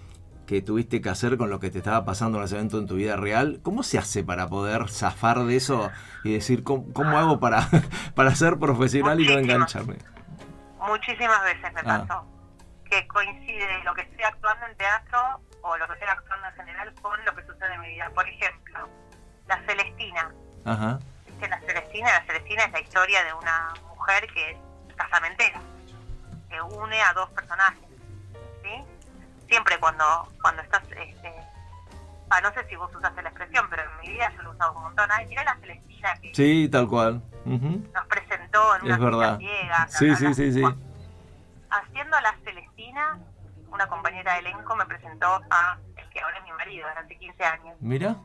que 0.47 0.61
tuviste 0.62 1.01
que 1.01 1.09
hacer 1.09 1.37
con 1.38 1.49
lo 1.49 1.61
que 1.61 1.71
te 1.71 1.79
estaba 1.79 2.05
pasando 2.05 2.38
en 2.38 2.45
ese 2.45 2.57
evento 2.57 2.79
en 2.81 2.87
tu 2.88 2.97
vida 2.97 3.14
real? 3.16 3.61
¿Cómo 3.62 3.85
se 3.85 3.99
hace 3.99 4.25
para 4.25 4.49
poder 4.49 4.88
zafar 4.90 5.45
de 5.45 5.55
eso 5.57 5.90
y 6.25 6.33
decir, 6.33 6.64
¿cómo, 6.64 6.93
cómo 6.93 7.16
hago 7.19 7.38
para, 7.38 7.69
para 8.16 8.35
ser 8.35 8.59
profesional 8.59 9.21
y 9.21 9.29
no 9.29 9.38
engancharme? 9.38 9.99
Muchísimas 10.81 11.43
veces 11.45 11.73
me 11.73 11.81
Ah. 11.81 12.05
pasó 12.07 12.27
que 12.88 13.07
coincide 13.07 13.85
lo 13.85 13.95
que 13.95 14.03
estoy 14.03 14.25
actuando 14.25 14.66
en 14.66 14.77
teatro 14.77 15.40
o 15.62 15.77
lo 15.77 15.87
que 15.87 15.93
estoy 15.95 16.09
actuando 16.09 16.49
en 16.49 16.55
general 16.55 16.93
con 17.01 17.25
lo 17.25 17.35
que 17.37 17.47
sucede 17.47 17.75
en 17.75 17.81
mi 17.83 17.88
vida. 17.88 18.11
Por 18.14 18.29
ejemplo, 18.29 18.88
La 19.47 19.61
Celestina. 19.66 20.33
Ajá, 20.64 20.99
¿Viste 21.27 21.49
la 21.49 21.59
Celestina? 21.61 22.12
La 22.12 22.25
Celestina 22.25 22.64
es 22.64 22.73
la 22.73 22.81
historia 22.81 23.25
de 23.25 23.33
una 23.35 23.73
mujer 23.88 24.27
que 24.33 24.51
es 24.53 24.95
casamentera, 24.97 25.61
que 26.49 26.61
une 26.62 27.01
a 27.03 27.12
dos 27.14 27.29
personajes. 27.31 27.83
¿sí? 28.62 28.85
Siempre 29.49 29.79
cuando 29.79 30.29
cuando 30.43 30.62
estás... 30.62 30.83
Este, 30.90 31.35
ah, 32.31 32.40
no 32.40 32.53
sé 32.53 32.64
si 32.69 32.77
vos 32.77 32.95
usaste 32.95 33.23
la 33.23 33.31
expresión, 33.31 33.66
pero 33.71 33.83
en 33.83 33.99
mi 34.03 34.09
vida 34.14 34.31
yo 34.37 34.43
lo 34.43 34.51
he 34.51 34.55
usado 34.55 34.73
un 34.73 34.83
montón. 34.83 35.11
Ay, 35.11 35.27
mirá 35.27 35.43
la 35.45 35.57
Celestina 35.57 36.14
que 36.23 36.35
sí, 36.35 36.69
tal 36.71 36.87
cual. 36.88 37.21
Nos 37.44 38.07
presentó 38.07 38.76
en 38.76 38.85
una 38.85 38.94
Es 38.94 39.00
verdad. 39.00 39.38
ciega. 39.38 39.88
Sí, 39.88 40.07
bla, 40.07 40.16
sí, 40.16 40.24
bla, 40.24 40.35
sí, 40.35 40.53
sí. 40.53 40.61
bla. 40.61 40.76
Haciendo 41.70 42.20
la 42.20 42.35
Celestina, 42.44 43.18
una 43.70 43.87
compañera 43.88 44.35
de 44.35 44.40
elenco 44.40 44.76
me 44.76 44.85
presentó 44.87 45.40
a 45.50 45.79
el 45.96 46.09
que 46.11 46.20
ahora 46.20 46.38
es 46.38 46.44
mi 46.44 46.53
marido, 46.53 46.88
durante 46.88 47.16
15 47.16 47.44
años. 47.44 47.76
Mira. 47.81 48.16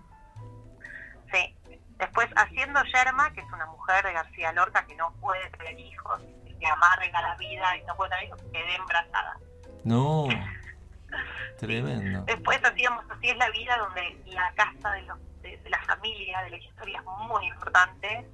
Sí. 1.31 1.55
Después 1.97 2.29
haciendo 2.35 2.83
Yerma, 2.83 3.31
que 3.33 3.41
es 3.41 3.51
una 3.53 3.65
mujer 3.67 4.03
de 4.05 4.13
García 4.13 4.51
Lorca 4.51 4.85
que 4.85 4.95
no 4.95 5.13
puede 5.21 5.49
tener 5.51 5.79
hijos, 5.79 6.21
que 6.59 6.67
amarga 6.67 7.21
la 7.21 7.35
vida 7.35 7.77
y 7.77 7.83
no 7.85 7.95
puede 7.95 8.09
tener 8.11 8.25
hijos, 8.25 8.41
quedé 8.51 8.75
embarazada. 8.75 9.37
No. 9.83 10.27
Tremendo. 11.59 12.23
Después 12.25 12.59
hacíamos 12.65 13.05
Así 13.09 13.29
es 13.29 13.37
la 13.37 13.49
vida, 13.51 13.77
donde 13.77 14.21
la 14.25 14.51
casa 14.55 14.91
de, 14.91 15.03
los, 15.03 15.17
de, 15.41 15.57
de 15.57 15.69
la 15.69 15.81
familia, 15.83 16.41
de 16.41 16.49
la 16.49 16.57
historia 16.57 16.99
es 16.99 17.05
muy 17.29 17.47
importante. 17.47 18.27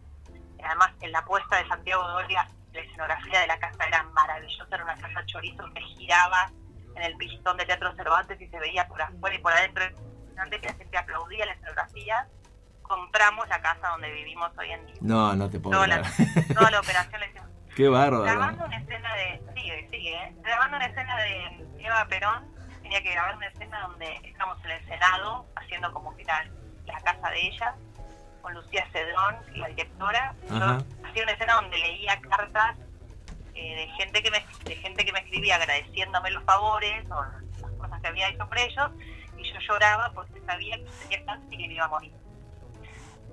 Además, 0.63 0.91
en 1.01 1.11
la 1.11 1.23
puesta 1.25 1.57
de 1.57 1.67
Santiago 1.67 2.07
Doria, 2.07 2.47
la 2.73 2.81
escenografía 2.81 3.41
de 3.41 3.47
la 3.47 3.59
casa 3.59 3.83
era 3.85 4.03
maravillosa, 4.03 4.67
era 4.71 4.83
una 4.83 4.95
casa 4.95 5.25
chorizo 5.25 5.63
que 5.73 5.81
giraba 5.81 6.51
en 6.95 7.03
el 7.03 7.15
pistón 7.17 7.57
de 7.57 7.65
Teatro 7.65 7.93
Cervantes 7.95 8.39
y 8.39 8.47
se 8.47 8.59
veía 8.59 8.87
por 8.87 9.01
afuera 9.01 9.35
y 9.35 9.39
por 9.39 9.53
adentro. 9.53 9.83
Antes 10.37 10.61
que 10.61 10.67
la 10.67 10.73
gente 10.73 10.97
aplaudía 10.97 11.45
la 11.45 11.53
escenografía, 11.53 12.27
compramos 12.81 13.47
la 13.47 13.61
casa 13.61 13.89
donde 13.89 14.11
vivimos 14.11 14.51
hoy 14.57 14.71
en 14.71 14.85
día. 14.85 14.95
No, 15.01 15.33
no 15.35 15.49
te 15.49 15.59
puedo 15.59 15.75
Toda 15.75 15.87
la, 15.87 16.01
toda 16.53 16.71
la 16.71 16.79
operación 16.79 17.19
la 17.19 17.27
hicimos. 17.27 17.49
Qué 17.75 17.87
bárbaro. 17.87 18.23
Grabando 18.23 18.65
una 18.65 18.77
escena 18.77 19.15
de. 19.15 19.41
Sigue, 19.55 19.87
sigue, 19.89 20.13
¿eh? 20.13 20.35
Grabando 20.41 20.77
una 20.77 20.85
escena 20.87 21.17
de 21.17 21.67
Eva 21.79 22.05
Perón, 22.07 22.53
tenía 22.81 23.01
que 23.01 23.11
grabar 23.11 23.37
una 23.37 23.47
escena 23.47 23.81
donde 23.87 24.19
estamos 24.23 24.57
en 24.65 24.71
el 24.71 24.85
Senado, 24.87 25.45
haciendo 25.55 25.93
como 25.93 26.15
que 26.15 26.23
era 26.23 26.45
la 26.85 26.99
casa 26.99 27.29
de 27.29 27.47
ella, 27.47 27.75
con 28.41 28.53
Lucía 28.53 28.87
Cedrón, 28.91 29.37
la 29.55 29.67
directora. 29.67 30.35
Yo 30.49 31.07
hacía 31.07 31.23
una 31.23 31.31
escena 31.31 31.53
donde 31.55 31.77
leía 31.77 32.19
cartas 32.21 32.77
eh, 33.53 33.75
de 33.75 33.87
gente 33.97 34.23
que 34.23 34.31
me 34.31 34.45
de 34.65 34.75
gente 34.75 35.05
que 35.05 35.11
me 35.11 35.19
escribía 35.19 35.55
agradeciéndome 35.55 36.31
los 36.31 36.43
favores 36.43 37.05
o 37.11 37.23
las 37.23 37.71
cosas 37.77 38.01
que 38.01 38.07
había 38.07 38.29
hecho 38.29 38.47
por 38.47 38.57
ellos, 38.57 38.91
y 39.37 39.43
yo 39.43 39.59
lloraba 39.59 40.11
porque 40.13 40.41
sabía 40.45 40.77
que 40.77 40.85
tenía 41.09 41.25
cáncer 41.25 41.53
y 41.53 41.57
que 41.57 41.67
me 41.67 41.73
iba 41.73 41.85
a 41.85 41.89
morir. 41.89 42.13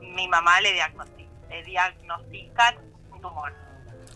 Mi 0.01 0.29
mamá 0.29 0.61
le, 0.61 0.75
diagnosti- 0.77 1.29
le 1.49 1.65
diagnostican 1.65 2.77
un 3.11 3.21
tumor 3.21 3.53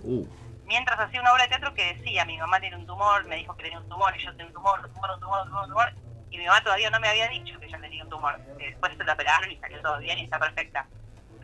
Uh, 0.04 0.26
mientras 0.64 0.98
hacía 0.98 1.20
una 1.20 1.32
obra 1.32 1.44
de 1.44 1.50
teatro 1.50 1.74
que 1.74 1.94
decía, 1.94 2.24
mi 2.24 2.36
mamá 2.36 2.58
tiene 2.58 2.76
un 2.76 2.86
tumor, 2.86 3.24
me 3.26 3.36
dijo 3.36 3.54
que 3.56 3.62
tenía 3.62 3.78
un 3.78 3.88
tumor, 3.88 4.16
y 4.16 4.24
yo 4.24 4.34
tengo 4.34 4.48
un 4.48 4.54
tumor, 4.54 4.80
un 4.84 4.92
tumor, 4.92 5.10
un 5.14 5.20
tumor, 5.20 5.40
un 5.42 5.48
tumor, 5.48 5.62
un 5.62 5.68
tumor, 5.70 5.92
y 6.32 6.38
mi 6.38 6.46
mamá 6.46 6.60
todavía 6.62 6.90
no 6.90 6.98
me 6.98 7.08
había 7.08 7.28
dicho 7.28 7.58
que 7.60 7.68
yo 7.68 7.78
tenía 7.80 8.02
un 8.02 8.10
tumor. 8.10 8.40
que 8.58 8.66
Después 8.70 8.92
se 8.96 9.04
la 9.04 9.12
operaron 9.12 9.50
y 9.50 9.56
salió 9.58 9.80
todo 9.82 9.98
bien 9.98 10.18
y 10.18 10.24
está 10.24 10.38
perfecta. 10.38 10.86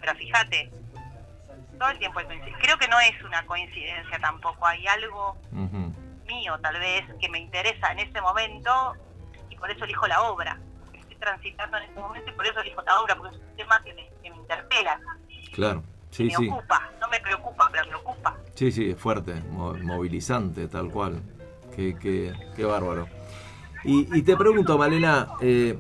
Pero 0.01 0.15
fíjate, 0.15 0.71
todo 1.79 1.91
el 1.91 1.99
tiempo 1.99 2.19
hay 2.19 2.27
coincidencia. 2.27 2.59
Creo 2.63 2.79
que 2.79 2.89
no 2.89 2.99
es 3.01 3.23
una 3.23 3.45
coincidencia 3.47 4.19
tampoco, 4.19 4.67
hay 4.67 4.87
algo 4.87 5.37
mío 6.27 6.59
tal 6.61 6.79
vez 6.79 7.05
que 7.21 7.29
me 7.29 7.39
interesa 7.39 7.93
en 7.93 8.01
ese 8.01 8.21
momento 8.21 8.95
y 9.51 9.57
por 9.57 9.71
eso 9.71 9.85
elijo 9.85 10.07
la 10.07 10.23
obra. 10.23 10.59
Estoy 10.93 11.17
transitando 11.17 11.77
en 11.79 11.85
ese 11.85 12.01
momento 12.01 12.31
y 12.31 12.35
por 12.35 12.47
eso 12.47 12.61
elijo 12.61 12.83
la 12.83 13.01
obra, 13.01 13.15
porque 13.17 13.37
es 13.37 13.43
un 13.43 13.57
tema 13.57 13.83
que 13.83 13.95
me, 13.95 14.09
que 14.23 14.31
me 14.31 14.37
interpela, 14.37 15.01
Claro. 15.53 15.83
Sí, 16.11 16.25
me 16.25 16.35
sí. 16.37 16.49
ocupa, 16.49 16.91
no 17.01 17.09
me 17.09 17.21
preocupa, 17.21 17.69
pero 17.71 17.85
me 17.87 17.95
ocupa. 17.97 18.35
Sí, 18.55 18.73
sí, 18.73 18.91
es 18.91 18.99
fuerte, 18.99 19.35
mo- 19.51 19.75
movilizante, 19.75 20.67
tal 20.69 20.91
cual. 20.91 21.23
Qué, 21.75 21.97
qué, 22.01 22.33
qué 22.57 22.65
bárbaro. 22.65 23.07
Y, 23.89 24.07
y 24.19 24.23
te 24.23 24.37
pregunto, 24.37 24.77
Malena, 24.77 25.29
eh, 25.41 25.79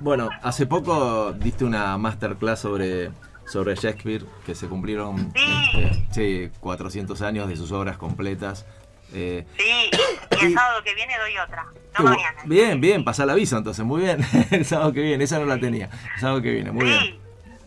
bueno, 0.00 0.28
hace 0.42 0.66
poco 0.66 1.32
diste 1.32 1.64
una 1.64 1.98
masterclass 1.98 2.60
sobre, 2.60 3.10
sobre 3.46 3.74
Shakespeare, 3.74 4.24
que 4.46 4.54
se 4.54 4.68
cumplieron 4.68 5.32
Sí. 5.34 5.80
este, 5.82 6.46
sí, 6.48 6.50
400 6.60 7.20
años 7.22 7.48
de 7.48 7.56
sus 7.56 7.72
obras 7.72 7.96
completas. 7.98 8.64
Eh, 9.12 9.44
Sí, 9.56 9.90
y 10.40 10.44
el 10.46 10.54
sábado 10.54 10.82
que 10.84 10.94
viene 10.94 11.14
doy 11.18 11.32
otra. 11.38 11.66
No 11.98 12.04
mañana. 12.04 12.42
bien, 12.44 12.80
bien, 12.80 13.04
pasa 13.04 13.24
el 13.24 13.30
aviso 13.30 13.56
entonces, 13.58 13.84
muy 13.84 14.02
bien. 14.02 14.20
el 14.52 14.64
sábado 14.64 14.92
que 14.92 15.02
viene, 15.02 15.24
esa 15.24 15.38
no 15.40 15.46
la 15.46 15.58
tenía. 15.58 15.90
El 16.14 16.20
sábado 16.20 16.40
que 16.42 16.52
viene, 16.52 16.70
muy 16.70 16.84
bien. 16.84 17.16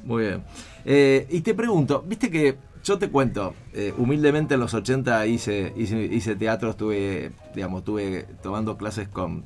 Muy 0.04 0.24
bien. 0.24 0.44
Eh, 0.86 1.28
y 1.30 1.42
te 1.42 1.54
pregunto, 1.54 2.02
viste 2.08 2.32
que 2.32 2.58
yo 2.84 2.98
te 2.98 3.10
cuento, 3.10 3.54
eh, 3.74 3.94
humildemente 3.98 4.54
en 4.54 4.60
los 4.62 4.74
80 4.74 5.26
hice, 5.28 5.74
hice, 5.76 5.98
hice 6.06 6.36
teatro, 6.36 6.70
estuve, 6.72 7.32
digamos, 7.54 7.80
estuve 7.80 8.26
tomando 8.42 8.78
clases 8.78 9.08
con 9.10 9.44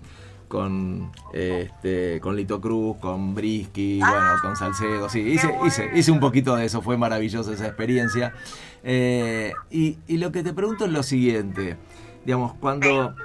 con 0.48 1.12
este 1.34 2.20
con 2.22 2.36
Lito 2.36 2.62
Cruz, 2.62 2.98
con 2.98 3.36
Brisky, 3.36 4.00
bueno, 4.00 4.34
con 4.42 4.56
Salcedo, 4.56 5.10
sí, 5.10 5.20
hice, 5.20 5.54
hice, 5.66 5.90
hice 5.94 6.12
un 6.12 6.20
poquito 6.20 6.56
de 6.56 6.66
eso, 6.66 6.82
fue 6.82 6.98
maravillosa 6.98 7.52
esa 7.54 7.68
experiencia. 7.68 8.34
Eh, 8.84 9.54
y, 9.72 9.98
y 10.08 10.18
lo 10.18 10.32
que 10.32 10.44
te 10.44 10.54
pregunto 10.54 10.86
es 10.86 10.92
lo 10.92 11.04
siguiente, 11.04 11.78
digamos, 12.26 12.54
cuando 12.60 13.16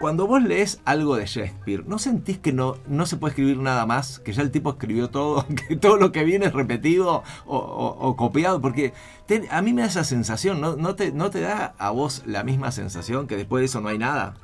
cuando 0.00 0.28
vos 0.28 0.40
lees 0.40 0.80
algo 0.84 1.16
de 1.16 1.26
Shakespeare, 1.26 1.82
¿no 1.84 1.98
sentís 1.98 2.38
que 2.38 2.52
no, 2.52 2.76
no 2.86 3.04
se 3.04 3.16
puede 3.16 3.32
escribir 3.32 3.58
nada 3.58 3.84
más? 3.84 4.20
Que 4.20 4.32
ya 4.32 4.42
el 4.42 4.52
tipo 4.52 4.70
escribió 4.70 5.10
todo, 5.10 5.44
que 5.68 5.74
todo 5.74 5.96
lo 5.96 6.12
que 6.12 6.22
viene 6.22 6.46
es 6.46 6.52
repetido 6.52 7.24
o, 7.46 7.56
o- 7.56 7.96
o 8.08 8.16
copiado, 8.16 8.60
porque 8.60 8.92
te- 9.26 9.48
a 9.50 9.60
mí 9.60 9.72
me 9.72 9.82
da 9.82 9.88
esa 9.88 10.04
sensación, 10.04 10.60
¿no, 10.60 10.76
no, 10.76 10.94
te, 10.94 11.10
¿no 11.10 11.30
te 11.30 11.40
da 11.40 11.74
a 11.78 11.90
vos 11.90 12.22
la 12.26 12.44
misma 12.44 12.70
sensación 12.70 13.26
que 13.26 13.36
después 13.36 13.60
de 13.60 13.64
eso 13.66 13.80
no 13.80 13.88
hay 13.88 13.98
nada? 13.98 14.34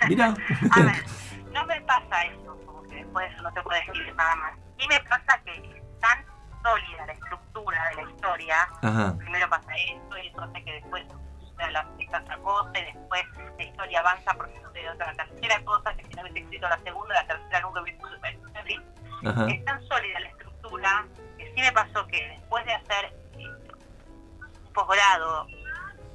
Mira. 0.08 0.34
A 0.70 0.82
ver, 0.82 1.04
no 1.52 1.66
me 1.66 1.80
pasa 1.82 2.24
eso, 2.24 2.56
como 2.66 2.82
que 2.84 2.96
después 2.96 3.42
no 3.42 3.52
se 3.52 3.62
puede 3.62 3.80
escribir 3.80 4.14
nada 4.14 4.36
más. 4.36 4.52
Y 4.78 4.88
me 4.88 5.00
pasa 5.00 5.40
que 5.44 5.52
es 5.52 6.00
tan 6.00 6.24
sólida 6.62 7.06
la 7.06 7.12
estructura 7.12 7.88
de 7.90 7.96
la 7.96 8.10
historia. 8.10 8.68
Ajá, 8.82 9.14
Primero 9.18 9.48
pasa 9.48 9.72
esto 9.74 10.18
y 10.18 10.32
hace 10.38 10.64
que 10.64 10.72
después 10.72 11.04
suceda 11.40 11.70
la 11.70 11.86
esta 11.98 12.20
otra 12.20 12.38
cosa 12.38 12.78
y 12.78 12.84
después 12.84 13.22
la 13.58 13.64
historia 13.64 14.00
avanza 14.00 14.34
porque 14.34 14.60
sucede 14.62 14.90
otra 14.90 15.12
tercera 15.14 15.64
cosa 15.64 15.94
que 15.94 16.04
si 16.06 16.14
no 16.14 16.22
hubiese 16.22 16.38
escrito 16.40 16.68
la 16.68 16.78
segunda, 16.78 17.14
la 17.14 17.26
tercera 17.26 17.60
nunca 17.60 17.82
hubiese 17.82 18.00
sucedido. 18.00 18.48
En 18.54 18.64
fin, 18.64 18.82
ajá. 19.26 19.46
es 19.48 19.64
tan 19.64 19.82
sólida 19.86 20.20
la 20.20 20.28
estructura 20.28 21.06
que 21.38 21.52
sí 21.54 21.60
me 21.60 21.72
pasó 21.72 22.06
que 22.06 22.28
después 22.28 22.64
de 22.64 22.72
hacer 22.72 23.12
un 23.36 24.72
posgrado, 24.72 25.46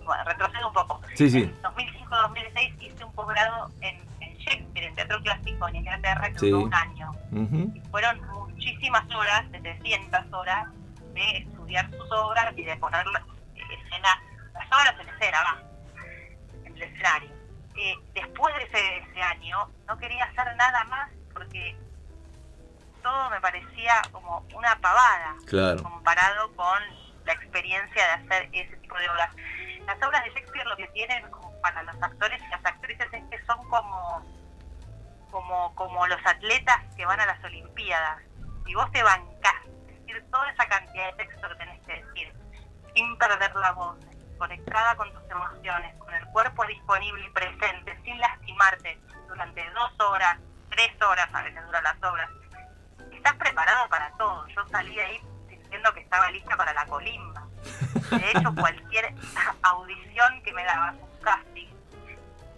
bueno, 0.06 0.24
retrocedo 0.24 0.68
un 0.68 0.74
poco. 0.74 1.02
Sí, 1.16 1.30
sí. 1.30 1.42
En 1.44 1.62
2005-2006 1.62 2.82
hice 2.82 3.05
posgrado 3.16 3.72
en, 3.82 4.00
en 4.22 4.38
Shakespeare, 4.38 4.88
en 4.88 4.96
teatro 4.96 5.22
clásico 5.22 5.68
en 5.70 5.76
Inglaterra 5.78 6.30
que 6.30 6.40
Sí. 6.40 6.50
duró 6.50 6.66
un 6.66 6.74
año. 6.74 7.12
Y 7.74 7.80
fueron 7.90 8.22
muchísimas 8.28 9.04
horas, 9.14 9.46
700 9.52 10.32
horas, 10.34 10.68
de 11.14 11.38
estudiar 11.38 11.90
sus 11.92 12.12
obras 12.12 12.54
y 12.58 12.64
de 12.64 12.76
poner 12.78 13.06
la- 13.08 13.24
escena, 13.56 14.22
las 14.54 14.68
obras 14.68 14.96
en 15.00 15.10
escena, 15.10 15.38
va, 15.44 15.62
en 16.66 16.76
el 16.76 16.82
escenario. 16.84 17.30
Eh, 17.78 17.94
después 18.14 18.54
de 18.56 18.64
ese, 18.64 18.98
ese 18.98 19.22
año, 19.22 19.70
no 19.88 19.98
quería 19.98 20.24
hacer 20.26 20.56
nada 20.56 20.84
más 20.86 21.10
porque 21.34 21.76
todo 23.02 23.30
me 23.30 23.40
parecía 23.42 24.02
como 24.12 24.46
una 24.56 24.76
pavada 24.80 25.36
Claro. 25.48 25.84
comparado 25.84 26.52
con 26.56 26.80
la 27.26 27.34
experiencia 27.34 28.04
de 28.04 28.12
hacer 28.34 28.50
ese 28.54 28.76
tipo 28.78 28.98
de 28.98 29.10
obras. 29.10 29.30
Las 29.86 29.98
obras 30.04 30.24
de 30.24 30.30
Shakespeare 30.32 30.66
lo 30.68 30.76
que 30.78 30.88
tienen 30.90 31.30
como 31.30 31.45
para 31.66 31.82
los 31.82 31.96
actores 32.00 32.40
y 32.44 32.48
las 32.50 32.64
actrices 32.64 33.08
es 33.12 33.24
que 33.24 33.44
son 33.46 33.58
como, 33.70 34.24
como, 35.32 35.74
como 35.74 36.06
los 36.06 36.24
atletas 36.24 36.78
que 36.96 37.08
van 37.08 37.20
a 37.20 37.26
las 37.26 37.44
Olimpiadas. 37.44 38.22
Si 38.64 38.76
vos 38.76 38.92
te 38.92 39.02
bancás, 39.02 39.64
decir 39.88 40.24
toda 40.30 40.48
esa 40.52 40.68
cantidad 40.68 41.08
de 41.08 41.26
texto 41.26 41.50
que 41.50 41.56
tenés 41.56 41.82
que 41.88 42.04
decir, 42.04 42.34
sin 42.94 43.18
perder 43.18 43.56
la 43.56 43.72
voz, 43.72 43.98
conectada 44.38 44.96
con 44.96 45.12
tus 45.12 45.24
emociones, 45.28 45.96
con 45.98 46.14
el 46.14 46.26
cuerpo 46.28 46.68
disponible 46.68 47.26
y 47.26 47.30
presente, 47.32 48.00
sin 48.04 48.20
lastimarte 48.20 49.00
durante 49.28 49.68
dos 49.72 50.00
horas, 50.02 50.38
tres 50.70 51.02
horas, 51.02 51.28
a 51.34 51.42
veces 51.42 51.66
duran 51.66 51.84
las 51.84 52.04
obras, 52.04 52.30
estás 53.12 53.34
preparado 53.38 53.90
para 53.90 54.12
todo. 54.18 54.46
Yo 54.50 54.68
salí 54.68 54.94
de 54.94 55.04
ahí 55.04 55.22
diciendo 55.50 55.92
que 55.96 56.02
estaba 56.02 56.30
lista 56.30 56.56
para 56.56 56.74
la 56.74 56.86
colimba. 56.86 57.42
De 58.12 58.30
hecho, 58.30 58.54
cualquier 58.60 59.16
audición 59.64 60.44
que 60.44 60.54
me 60.54 60.64
daba 60.64 60.92
un 60.92 61.15
casting, 61.26 61.68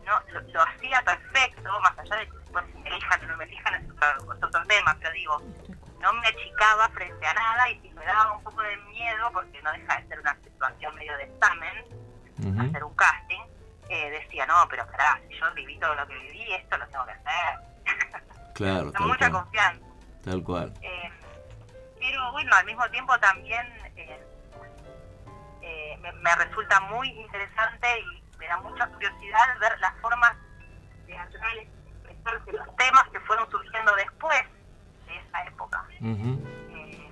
no 0.06 0.20
lo, 0.32 0.42
lo 0.42 0.62
hacía 0.62 1.02
perfecto, 1.02 1.80
más 1.82 1.98
allá 1.98 2.16
de 2.18 2.28
que 2.28 2.80
me 2.80 2.90
elijan 2.90 3.24
o 3.24 3.28
no 3.28 3.38
me 3.38 3.44
elijan, 3.46 3.74
es 3.76 3.90
otro, 3.92 4.34
es 4.34 4.44
otro 4.44 4.66
tema, 4.68 4.96
pero 5.00 5.12
digo, 5.14 5.42
no 6.00 6.14
me 6.14 6.28
achicaba 6.28 6.88
frente 6.90 7.26
a 7.26 7.34
nada 7.34 7.70
y 7.72 7.80
si 7.82 7.90
me 7.90 8.06
daba 8.06 8.34
un 8.38 8.44
poco 8.44 8.62
de 8.62 8.78
miedo, 8.78 9.30
porque 9.34 9.62
no 9.64 9.72
deja 9.72 10.00
de 10.02 10.08
ser 10.08 10.20
una 10.20 10.36
situación 10.44 10.96
medio 10.96 11.18
de 11.18 11.24
examen, 11.24 11.86
hacer 12.70 12.84
un 12.84 12.96
casting, 12.96 13.42
eh, 13.90 14.10
decía, 14.12 14.46
no, 14.46 14.68
pero 14.70 14.86
pará, 14.88 15.20
si 15.28 15.36
yo 15.40 15.52
viví 15.54 15.78
todo 15.80 15.96
lo 15.96 16.08
que 16.08 16.14
viví, 16.20 16.54
esto 16.54 16.78
lo 16.78 16.88
tengo 16.88 17.06
que 17.06 17.12
hacer. 17.12 17.60
Claro, 18.54 18.92
Con 18.92 19.08
mucha 19.08 19.30
cual. 19.30 19.44
confianza. 19.44 19.86
Tal 20.24 20.44
cual. 20.44 20.74
Eh, 20.82 21.12
pero 22.00 22.32
bueno, 22.32 22.56
al 22.56 22.66
mismo 22.66 22.90
tiempo 22.90 23.16
también 23.20 23.68
eh, 23.96 24.20
eh, 25.62 25.98
me, 26.02 26.12
me 26.14 26.36
resulta 26.36 26.80
muy 26.82 27.08
interesante 27.10 27.88
y 28.00 28.24
me 28.38 28.48
da 28.48 28.58
mucha 28.62 28.88
curiosidad 28.88 29.60
ver 29.60 29.80
las 29.80 29.94
formas 30.02 30.34
teatrales 31.06 31.68
de 31.84 32.12
expresarse, 32.12 32.52
los 32.52 32.76
temas 32.76 33.04
que 33.12 33.20
fueron 33.22 33.50
surgiendo 33.50 33.96
después 33.96 34.42
de 35.08 35.18
esa 35.18 35.44
época. 35.46 35.86
Eh, 36.02 37.10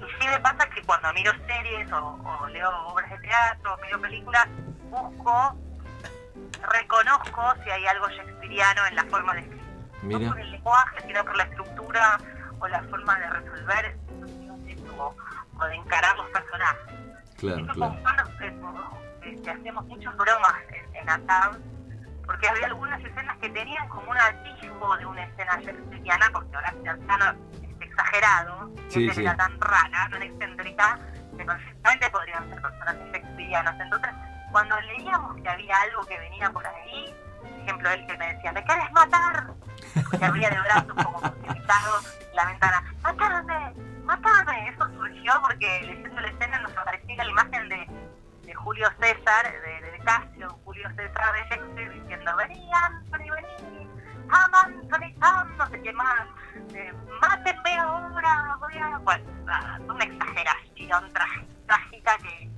y 0.00 0.20
sí 0.20 0.28
me 0.28 0.40
pasa 0.40 0.68
que 0.70 0.82
cuando 0.82 1.12
miro 1.12 1.32
series 1.46 1.90
o, 1.92 2.18
o 2.22 2.46
leo 2.48 2.70
obras 2.88 3.10
de 3.10 3.18
teatro, 3.18 3.74
o 3.74 3.78
miro 3.78 4.00
películas, 4.00 4.46
busco, 4.90 5.56
reconozco 6.72 7.54
si 7.64 7.70
hay 7.70 7.86
algo 7.86 8.08
shakespeariano 8.08 8.86
en 8.86 8.96
la 8.96 9.04
forma 9.04 9.34
de 9.34 9.40
escribir. 9.40 9.60
No 10.02 10.18
por 10.28 10.40
el 10.40 10.50
lenguaje, 10.50 11.00
sino 11.06 11.24
por 11.24 11.36
la 11.36 11.44
estructura 11.44 12.18
o 12.58 12.68
la 12.68 12.82
forma 12.84 13.18
de 13.18 13.30
resolver 13.30 13.98
o, 14.98 15.14
o 15.58 15.64
de 15.66 15.74
encarar 15.74 16.16
los 16.16 16.28
personajes. 16.30 16.94
Claro, 17.36 17.62
Eso 17.64 17.72
claro. 17.72 18.99
Este, 19.34 19.50
hacíamos 19.50 19.84
muchas 19.86 20.16
bromas 20.16 20.54
en, 20.70 20.96
en 20.96 21.10
ATAB, 21.10 21.58
porque 22.26 22.48
había 22.48 22.66
algunas 22.66 23.00
escenas 23.02 23.36
que 23.38 23.48
tenían 23.50 23.88
como 23.88 24.10
un 24.10 24.16
atisbo 24.18 24.96
de 24.96 25.06
una 25.06 25.24
escena 25.24 25.56
shakespeariana, 25.60 26.30
porque 26.32 26.56
Horacio 26.56 26.90
Arzano 26.90 27.34
es 27.62 27.80
exagerado, 27.88 28.70
y 28.88 28.90
Sí, 28.92 29.02
esta 29.04 29.14
sí. 29.14 29.20
era 29.22 29.36
tan 29.36 29.60
rara, 29.60 30.08
tan 30.10 30.22
excéntrica, 30.22 30.98
que 31.36 31.44
perfectamente 31.44 32.10
podrían 32.10 32.48
ser 32.48 32.62
personajes 32.62 33.12
shakespearianos. 33.12 33.74
Entonces, 33.80 34.10
cuando 34.52 34.80
leíamos 34.82 35.36
que 35.42 35.48
había 35.48 35.76
algo 35.76 36.04
que 36.06 36.18
venía 36.18 36.50
por 36.50 36.66
ahí, 36.66 37.14
por 37.40 37.50
ejemplo, 37.62 37.90
él 37.90 38.06
que 38.06 38.18
me 38.18 38.34
decía, 38.34 38.52
¿me 38.52 38.64
quieres 38.64 38.92
matar? 38.92 39.46
Que 40.18 40.24
abría 40.24 40.50
de 40.50 40.60
brazos 40.60 41.04
como 41.04 41.20
precipitado 41.20 42.00
la 42.34 42.46
ventana, 42.46 42.82
¡matame! 43.02 43.74
¡matame! 44.04 44.68
Eso 44.68 44.88
surgió 44.90 45.32
porque 45.42 45.80
leyendo 45.82 46.20
la 46.20 46.28
escena 46.28 46.60
nos 46.60 46.76
aparecía 46.76 47.24
la 47.24 47.30
imagen 47.30 47.68
de 47.68 47.88
Julio 48.62 48.88
César, 49.00 49.52
de, 49.52 49.90
de 49.90 49.98
Casio, 50.04 50.48
Julio 50.64 50.88
César 50.96 51.32
de 51.34 51.40
Shakespeare, 51.48 51.90
diciendo, 52.00 52.36
vení 52.36 52.70
Anthony, 52.72 53.30
vení, 53.34 53.88
Tom 54.28 54.54
Anthony, 54.54 55.56
no 55.58 55.66
sé 55.68 55.82
qué 55.82 55.92
más, 55.92 56.26
eh, 56.74 56.92
mátenme 57.20 57.76
ahora, 57.78 58.56
voy 58.60 58.76
a... 58.78 58.98
Bueno, 58.98 59.24
una 59.88 60.04
exageración 60.04 61.12
trá- 61.12 61.44
trágica 61.66 62.16
que, 62.18 62.50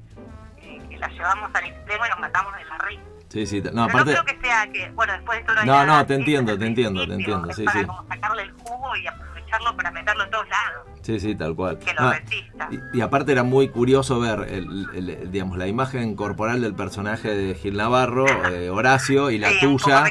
que, 0.61 0.88
que 0.88 0.99
la 0.99 1.09
llevamos 1.09 1.51
al 1.55 1.65
extremo 1.65 2.07
y 2.07 2.09
nos 2.11 2.19
matamos 2.21 2.55
de 2.57 2.65
la 2.65 2.79
risa. 2.79 3.03
Sí, 3.29 3.47
sí. 3.47 3.62
No, 3.62 3.87
Pero 3.87 4.01
aparte. 4.01 4.15
no 4.15 4.25
creo 4.25 4.25
que 4.25 4.47
sea 4.47 4.67
que, 4.71 4.91
bueno, 4.91 5.12
después 5.15 5.37
de 5.38 5.41
esto 5.41 5.53
hay 5.61 5.67
No, 5.67 5.87
no, 5.87 6.05
te 6.07 6.15
entiendo, 6.15 6.59
te 6.59 6.67
entiendo, 6.67 7.07
te 7.07 7.15
entiendo, 7.15 7.51
sí, 7.55 7.65
para 7.65 7.81
sí. 7.81 7.87
como 7.87 8.07
sacarle 8.09 8.43
el 8.43 8.53
jugo 8.53 8.95
y 8.97 9.07
aprovecharlo 9.53 9.77
para 9.77 9.91
meterlo 9.91 10.25
en 10.25 10.31
todos 10.31 10.49
lados, 10.49 10.87
Sí, 11.03 11.19
sí, 11.21 11.35
tal 11.35 11.55
cual. 11.57 11.79
que 11.79 11.93
lo 11.95 12.03
No, 12.03 12.12
resista. 12.12 12.69
y, 12.71 12.99
y 12.99 13.01
aparte 13.01 13.33
era 13.33 13.43
muy 13.43 13.69
curioso 13.69 14.21
ver 14.21 14.41
el, 14.49 14.88
el- 14.95 15.11
el- 15.11 15.31
digamos, 15.33 15.59
la 15.59 15.67
imagen 15.67 16.15
corporal 16.17 16.61
del 16.61 16.75
personaje 16.75 17.35
de 17.35 17.55
Gil 17.55 17.77
Navarro, 17.77 18.27
eh, 18.51 18.71
Horacio, 18.71 19.31
y 19.31 19.38
la 19.38 19.49
sí, 19.51 19.59
tuya. 19.61 20.05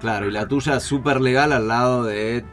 Claro, 0.00 0.26
y 0.26 0.30
la 0.30 0.46
tuya 0.46 0.80
súper 0.80 1.20
legal 1.20 1.52
al 1.52 1.68
lado 1.68 2.04
de, 2.04 2.44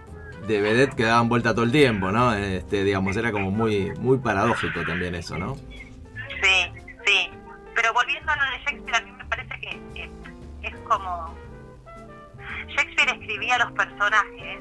de 0.47 0.61
Vedette 0.61 0.95
que 0.95 1.03
daban 1.03 1.27
vuelta 1.29 1.53
todo 1.53 1.65
el 1.65 1.71
tiempo, 1.71 2.11
¿no? 2.11 2.33
Este, 2.33 2.83
digamos, 2.83 3.15
era 3.17 3.31
como 3.31 3.51
muy, 3.51 3.91
muy 3.99 4.17
paradójico 4.19 4.83
también 4.85 5.15
eso, 5.15 5.37
¿no? 5.37 5.55
Sí, 5.55 6.71
sí. 7.05 7.29
Pero 7.75 7.93
volviendo 7.93 8.31
a 8.31 8.35
lo 8.35 8.43
de 8.43 8.57
Shakespeare, 8.65 8.95
a 8.95 9.01
mí 9.01 9.11
me 9.11 9.25
parece 9.25 9.53
que, 9.59 9.81
que 9.93 10.67
es 10.67 10.75
como... 10.87 11.35
Shakespeare 12.69 13.11
escribía 13.19 13.57
los 13.59 13.71
personajes, 13.73 14.59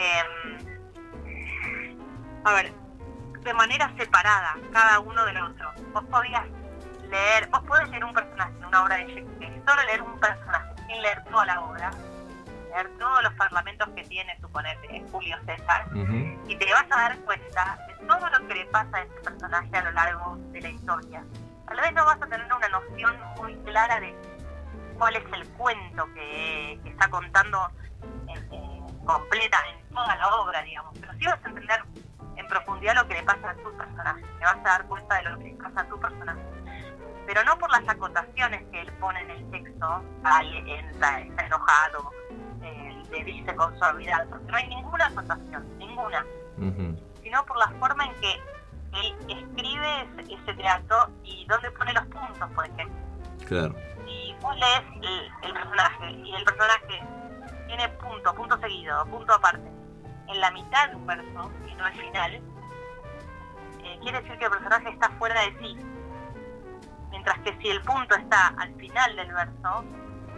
eh, 0.00 0.24
a 2.44 2.52
ver, 2.54 2.72
de 3.42 3.54
manera 3.54 3.92
separada, 3.98 4.56
cada 4.72 5.00
uno 5.00 5.24
del 5.26 5.38
otro. 5.42 5.70
Vos 5.92 6.04
podías 6.04 6.44
leer, 7.08 7.48
vos 7.48 7.62
podés 7.64 7.88
leer 7.90 8.04
un 8.04 8.14
personaje 8.14 8.52
en 8.58 8.64
una 8.64 8.82
obra 8.84 8.96
de 8.96 9.06
Shakespeare, 9.14 9.62
solo 9.66 9.82
leer 9.84 10.02
un 10.02 10.18
personaje, 10.20 10.74
sin 10.86 11.02
leer 11.02 11.24
toda 11.24 11.44
la 11.46 11.60
obra, 11.60 11.90
leer 12.72 12.88
todos 12.98 13.22
los 13.22 13.34
parlamentos 13.34 13.88
que 13.96 14.02
tiene, 14.04 14.38
suponete, 14.40 15.04
Julio 15.10 15.36
César, 15.46 15.86
y 16.48 16.56
te 16.56 16.72
vas 16.72 16.84
a 16.90 16.96
dar 17.08 17.18
cuenta 17.20 17.78
de 17.88 18.06
todo 18.06 18.28
lo 18.30 18.46
que 18.48 18.54
le 18.54 18.64
pasa 18.66 18.96
a 18.96 19.02
este 19.02 19.20
personaje 19.20 19.76
a 19.76 19.82
lo 19.82 19.92
largo 19.92 20.36
de 20.52 20.60
la 20.60 20.68
historia. 20.68 21.24
Tal 21.66 21.80
vez 21.80 21.92
no 21.92 22.04
vas 22.04 22.16
a 22.22 22.26
tener 22.26 22.52
una 22.52 22.68
noción 22.68 23.16
muy 23.36 23.54
clara 23.64 24.00
de 24.00 24.14
cuál 24.98 25.16
es 25.16 25.24
el 25.32 25.48
cuento 25.50 26.04
que, 26.14 26.80
que 26.82 26.90
está 26.90 27.08
contando 27.08 27.70
en- 28.28 28.52
en- 28.52 28.80
completa 29.04 29.58
en 29.72 29.79
toda 29.90 30.16
la 30.16 30.36
obra, 30.36 30.62
digamos, 30.62 30.94
pero 30.98 31.12
sí 31.14 31.24
vas 31.26 31.44
a 31.44 31.48
entender 31.48 31.82
en 32.36 32.46
profundidad 32.46 32.94
lo 32.94 33.06
que 33.06 33.14
le 33.14 33.22
pasa 33.22 33.50
a 33.50 33.54
tu 33.54 33.76
personaje, 33.76 34.22
te 34.38 34.44
vas 34.44 34.56
a 34.56 34.62
dar 34.62 34.86
cuenta 34.86 35.14
de 35.16 35.22
lo 35.24 35.38
que 35.38 35.44
le 35.44 35.54
pasa 35.54 35.80
a 35.80 35.88
tu 35.88 36.00
personaje. 36.00 36.40
Pero 37.26 37.44
no 37.44 37.58
por 37.58 37.70
las 37.70 37.88
acotaciones 37.88 38.62
que 38.70 38.80
él 38.80 38.92
pone 38.94 39.20
en 39.20 39.30
el 39.30 39.50
texto, 39.50 40.02
ahí 40.24 40.64
entra, 40.66 41.20
está 41.20 41.46
enojado, 41.46 42.10
eh, 42.62 43.02
le 43.10 43.24
dice 43.24 43.54
con 43.54 43.76
suavidad, 43.78 44.26
porque 44.28 44.50
no 44.50 44.56
hay 44.56 44.68
ninguna 44.68 45.06
acotación, 45.06 45.78
ninguna. 45.78 46.24
Sino 47.22 47.46
por 47.46 47.56
la 47.58 47.68
forma 47.78 48.06
en 48.06 48.14
que 48.20 48.32
él 48.92 49.16
escribe 49.28 50.02
ese, 50.18 50.34
ese 50.34 50.54
teatro 50.54 51.08
y 51.22 51.46
dónde 51.46 51.70
pone 51.70 51.92
los 51.92 52.04
puntos, 52.06 52.50
por 52.54 52.66
ejemplo. 52.66 52.96
Claro, 53.46 53.74
Si 54.06 54.34
vos 54.40 54.56
lees 54.56 54.82
el, 55.02 55.30
el 55.42 55.52
personaje 55.52 56.10
y 56.10 56.34
el 56.34 56.44
personaje 56.44 57.02
tiene 57.66 57.88
punto, 57.90 58.34
punto 58.34 58.58
seguido, 58.58 59.04
punto 59.06 59.32
aparte, 59.34 59.70
en 60.32 60.40
la 60.40 60.50
mitad 60.50 60.88
de 60.90 60.96
un 60.96 61.06
verso 61.06 61.50
y 61.68 61.74
no 61.74 61.84
al 61.84 61.92
final, 61.94 62.34
eh, 63.82 63.98
quiere 64.02 64.20
decir 64.20 64.38
que 64.38 64.44
el 64.44 64.50
personaje 64.50 64.88
está 64.90 65.08
fuera 65.18 65.40
de 65.42 65.58
sí. 65.58 65.76
Mientras 67.10 67.38
que 67.40 67.56
si 67.60 67.68
el 67.68 67.82
punto 67.82 68.14
está 68.14 68.48
al 68.58 68.72
final 68.76 69.16
del 69.16 69.32
verso, 69.32 69.84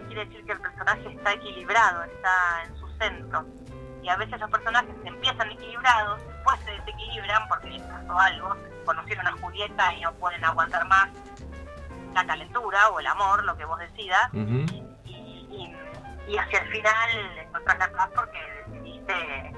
quiere 0.06 0.24
decir 0.26 0.44
que 0.44 0.52
el 0.52 0.60
personaje 0.60 1.08
está 1.12 1.32
equilibrado, 1.32 2.02
está 2.04 2.64
en 2.66 2.76
su 2.78 2.88
centro. 2.98 3.44
Y 4.02 4.08
a 4.08 4.16
veces 4.16 4.40
los 4.40 4.50
personajes 4.50 4.94
empiezan 5.04 5.50
equilibrados, 5.52 6.20
después 6.26 6.58
se 6.64 6.70
desequilibran 6.72 7.46
porque 7.48 7.70
les 7.70 7.82
pasó 7.82 8.18
algo, 8.18 8.56
conocieron 8.84 9.26
a 9.28 9.32
Julieta 9.32 9.94
y 9.94 10.00
no 10.00 10.12
pueden 10.14 10.44
aguantar 10.44 10.86
más 10.88 11.08
la 12.14 12.26
calentura 12.26 12.88
o 12.90 12.98
el 13.00 13.06
amor, 13.06 13.44
lo 13.44 13.56
que 13.56 13.64
vos 13.64 13.78
decidas, 13.78 14.28
y, 15.04 15.46
y- 15.50 15.76
y 16.28 16.36
hacia 16.38 16.58
el 16.60 16.68
final 16.68 17.38
encontrás 17.38 17.78
la 17.78 17.92
paz 17.92 18.10
porque 18.14 18.38
decidiste 18.66 19.54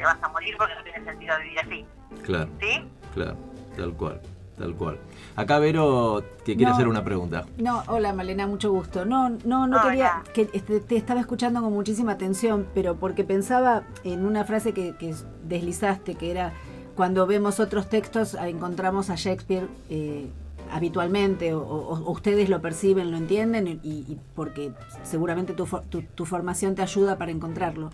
te 0.00 0.06
vas 0.06 0.16
a 0.22 0.28
morir 0.28 0.54
porque 0.56 0.74
no 0.74 0.82
tiene 0.82 1.04
sentido 1.04 1.34
vivir 1.42 1.58
así, 1.58 1.84
claro, 2.22 2.50
¿sí? 2.58 2.82
claro, 3.14 3.36
tal 3.76 3.92
cual, 3.92 4.20
tal 4.58 4.74
cual. 4.74 4.98
Acá 5.36 5.58
Vero 5.58 6.22
que 6.44 6.56
quiere 6.56 6.70
No. 6.70 6.74
hacer 6.74 6.88
una 6.88 7.04
pregunta. 7.04 7.44
No, 7.58 7.82
hola 7.86 8.12
Malena, 8.14 8.46
mucho 8.46 8.72
gusto. 8.72 9.04
No, 9.04 9.28
no, 9.28 9.66
no 9.66 9.76
Hola. 9.80 9.82
quería, 9.82 10.22
que 10.32 10.48
este, 10.54 10.80
te 10.80 10.96
estaba 10.96 11.20
escuchando 11.20 11.60
con 11.62 11.72
muchísima 11.74 12.12
atención, 12.12 12.66
pero 12.74 12.96
porque 12.96 13.24
pensaba 13.24 13.82
en 14.04 14.24
una 14.24 14.44
frase 14.44 14.72
que, 14.72 14.96
que 14.96 15.14
deslizaste, 15.44 16.14
que 16.14 16.30
era 16.30 16.52
cuando 16.96 17.26
vemos 17.26 17.60
otros 17.60 17.88
textos 17.90 18.34
ah, 18.34 18.48
encontramos 18.48 19.10
a 19.10 19.16
Shakespeare 19.16 19.68
eh, 19.90 20.28
habitualmente, 20.72 21.52
o, 21.52 21.60
o- 21.62 21.98
o 22.04 22.10
ustedes 22.10 22.48
lo 22.48 22.60
perciben, 22.62 23.10
lo 23.10 23.16
entienden, 23.18 23.66
y, 23.68 23.76
y 23.82 24.18
porque 24.34 24.72
seguramente 25.02 25.52
tu, 25.52 25.66
for- 25.66 25.82
tu, 25.84 26.02
tu 26.02 26.24
formación 26.24 26.74
te 26.74 26.80
ayuda 26.82 27.16
para 27.18 27.30
encontrarlo. 27.30 27.90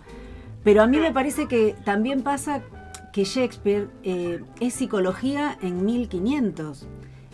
Pero 0.67 0.83
a 0.83 0.87
mí 0.87 0.97
me 0.97 1.13
parece 1.13 1.47
que 1.47 1.77
también 1.85 2.23
pasa 2.23 2.59
que 3.13 3.23
Shakespeare 3.23 3.87
eh, 4.03 4.43
es 4.59 4.73
psicología 4.73 5.57
en 5.61 5.85
1500. 5.85 6.85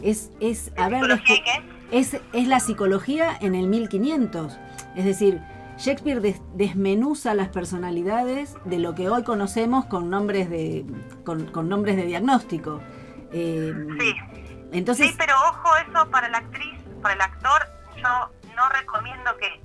Es, 0.04 0.30
es 0.40 0.72
haber 0.78 1.00
¿Psicología 1.02 1.36
descu- 1.38 1.44
qué? 1.90 1.98
es, 2.00 2.18
es 2.32 2.48
la 2.48 2.60
psicología 2.60 3.36
en 3.42 3.56
el 3.56 3.66
1500. 3.70 4.60
Es 4.96 5.06
decir, 5.06 5.42
Shakespeare 5.80 6.22
des- 6.22 6.42
desmenuza 6.54 7.34
las 7.34 7.48
personalidades 7.50 8.56
de 8.66 8.78
lo 8.78 8.94
que 8.94 9.10
hoy 9.10 9.24
conocemos 9.24 9.86
con 9.86 10.12
nombres 10.12 10.48
de, 10.52 10.86
con, 11.26 11.48
con 11.48 11.68
nombres 11.70 11.96
de 11.96 12.06
diagnóstico. 12.06 12.82
Eh, 13.32 13.74
Sí. 14.00 14.14
Entonces, 14.74 15.08
sí, 15.10 15.16
pero 15.18 15.34
ojo, 15.50 15.70
eso 15.90 16.08
para 16.12 16.30
la 16.30 16.38
actriz, 16.38 16.80
para 17.02 17.16
el 17.16 17.22
actor, 17.22 17.64
yo 17.98 18.54
no 18.56 18.70
recomiendo 18.70 19.32
que 19.40 19.60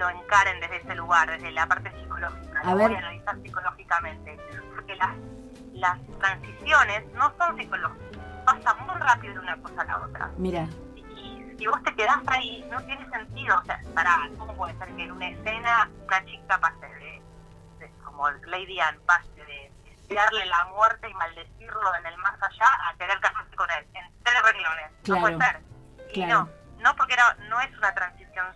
lo 0.00 0.08
encaren 0.08 0.58
desde 0.60 0.78
ese 0.78 0.94
lugar, 0.96 1.30
desde 1.30 1.52
la 1.52 1.66
parte 1.66 1.90
psicológica. 1.92 2.60
A 2.60 2.70
lo 2.70 2.76
ver. 2.76 2.88
voy 2.88 2.96
a 2.96 2.98
analizar 3.00 3.36
psicológicamente. 3.42 4.38
Porque 4.74 4.96
las, 4.96 5.14
las 5.74 5.98
transiciones 6.18 7.04
no 7.12 7.32
son 7.36 7.56
psicológicas. 7.58 8.18
Pasan 8.46 8.86
muy 8.86 8.96
rápido 8.96 9.34
de 9.34 9.40
una 9.40 9.56
cosa 9.58 9.82
a 9.82 9.84
la 9.84 9.98
otra. 9.98 10.30
mira, 10.38 10.66
Y 10.96 11.54
si 11.58 11.66
vos 11.66 11.82
te 11.82 11.94
quedás 11.94 12.20
ahí, 12.28 12.66
no 12.70 12.80
tiene 12.84 13.08
sentido. 13.10 13.58
O 13.58 13.64
sea, 13.64 13.78
para, 13.94 14.16
¿cómo 14.38 14.54
puede 14.56 14.76
ser 14.78 14.88
que 14.96 15.04
en 15.04 15.12
una 15.12 15.28
escena 15.28 15.90
una 16.06 16.24
chica 16.24 16.58
pase 16.58 16.86
de, 16.86 17.22
de- 17.78 17.92
como 18.02 18.28
Lady 18.30 18.80
Anne, 18.80 18.98
pase 19.06 19.28
de 19.44 19.70
desearle 19.84 20.46
la 20.46 20.64
muerte 20.66 21.10
y 21.10 21.14
maldecirlo 21.14 21.94
en 21.96 22.06
el 22.06 22.16
más 22.18 22.34
allá 22.42 22.66
a 22.88 22.94
querer 22.96 23.20
casarse 23.20 23.54
con 23.54 23.70
él? 23.70 23.86
En 23.94 24.10
tres 24.24 24.42
renglones. 24.42 24.90
Claro, 25.04 25.20
No 25.20 25.26
puede 25.38 25.38
ser. 25.50 25.60
Y 26.10 26.14
claro. 26.14 26.48
no, 26.78 26.82
no 26.90 26.96
porque 26.96 27.12
era- 27.12 27.36
no 27.50 27.60
es 27.60 27.76
una 27.76 27.92
transición 27.94 28.46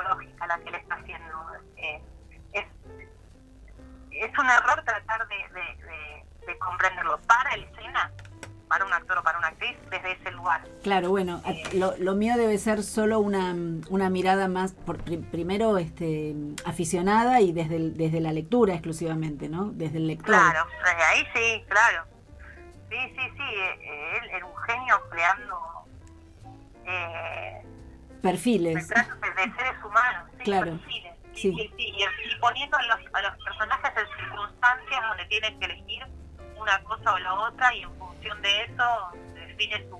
psicológica 0.00 0.46
la 0.46 0.58
que 0.60 0.70
le 0.70 0.78
está 0.78 0.94
haciendo. 0.94 1.36
eh, 1.76 2.00
es, 2.52 2.64
es 4.12 4.38
un 4.38 4.46
error 4.48 4.82
tratar 4.84 5.26
de, 5.28 5.36
de- 5.36 5.84
de- 5.86 6.46
de 6.46 6.58
comprenderlo 6.58 7.18
para 7.26 7.56
la 7.56 7.64
escena, 7.64 8.10
para 8.68 8.84
un 8.84 8.92
actor 8.92 9.18
o 9.18 9.22
para 9.22 9.38
una 9.38 9.48
actriz, 9.48 9.76
desde 9.90 10.12
ese 10.12 10.30
lugar. 10.32 10.62
claro, 10.82 11.10
bueno, 11.10 11.42
a- 11.44 11.74
lo, 11.76 11.94
lo 11.98 12.14
mío 12.14 12.36
debe 12.36 12.56
ser 12.58 12.82
solo 12.82 13.18
una, 13.20 13.54
una 13.88 14.10
mirada 14.10 14.48
más, 14.48 14.72
por, 14.72 14.98
pri- 14.98 15.18
primero 15.18 15.76
este, 15.78 16.34
aficionada 16.64 17.40
y 17.40 17.52
desde, 17.52 17.76
el- 17.76 17.96
desde 17.96 18.20
la 18.20 18.32
lectura 18.32 18.74
exclusivamente, 18.74 19.48
¿no? 19.48 19.66
Desde 19.72 19.98
el 19.98 20.06
lector. 20.06 20.26
Claro, 20.34 20.66
desde 20.84 21.02
ahí 21.04 21.26
sí, 21.34 21.64
claro. 21.68 22.04
Sí, 22.88 22.96
sí, 23.16 23.30
sí, 23.36 23.42
eh, 23.42 24.18
él 24.22 24.30
era 24.30 24.46
un 24.46 24.56
genio 24.56 25.00
creando 25.10 25.60
eh, 26.86 27.62
Perfiles. 28.22 28.88
retratos 28.88 29.20
de, 29.20 29.28
de 29.28 29.56
seres 29.56 29.84
humanos, 29.84 30.30
sí, 30.38 30.44
Claro, 30.44 30.70
perfiles. 30.72 31.12
Sí, 31.34 31.48
Y, 31.78 31.84
y 31.84 32.04
poniendo 32.40 32.76
a 32.76 32.82
los, 32.82 32.96
a 33.14 33.22
los 33.22 33.44
personajes 33.44 33.90
en 33.96 34.24
circunstancias 34.24 35.00
donde 35.08 35.24
tienen 35.26 35.58
que 35.58 35.66
elegir 35.66 36.02
una 36.60 36.82
cosa 36.82 37.14
o 37.14 37.18
la 37.18 37.34
otra 37.34 37.74
y 37.74 37.82
en 37.82 37.94
función 37.96 38.42
de 38.42 38.62
eso 38.64 38.84
se 39.32 39.40
define 39.40 39.88
su, 39.88 39.98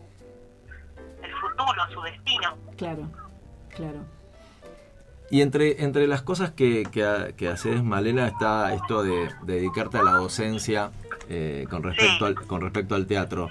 el 1.22 1.32
futuro, 1.36 1.90
su 1.94 2.02
destino. 2.02 2.56
Claro, 2.76 3.08
claro. 3.74 4.04
Y 5.30 5.42
entre, 5.42 5.82
entre 5.84 6.06
las 6.08 6.22
cosas 6.22 6.50
que, 6.50 6.82
que, 6.90 7.34
que 7.36 7.48
haces, 7.48 7.82
Malena, 7.84 8.26
está 8.26 8.74
esto 8.74 9.02
de, 9.04 9.30
de 9.42 9.54
dedicarte 9.54 9.98
a 9.98 10.02
la 10.02 10.12
docencia 10.12 10.90
eh, 11.28 11.66
con, 11.70 11.84
respecto 11.84 12.18
Sí. 12.18 12.24
al, 12.24 12.46
con 12.46 12.60
respecto 12.60 12.96
al 12.96 13.06
teatro. 13.06 13.48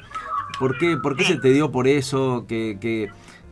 ¿Por 0.59 0.77
qué, 0.77 0.97
por 0.97 1.15
qué 1.15 1.23
Sí. 1.23 1.33
se 1.35 1.39
te 1.39 1.49
dio 1.53 1.71
por 1.71 1.87
eso? 1.87 2.45
¿Qué, 2.49 2.77
qué- 2.81 3.09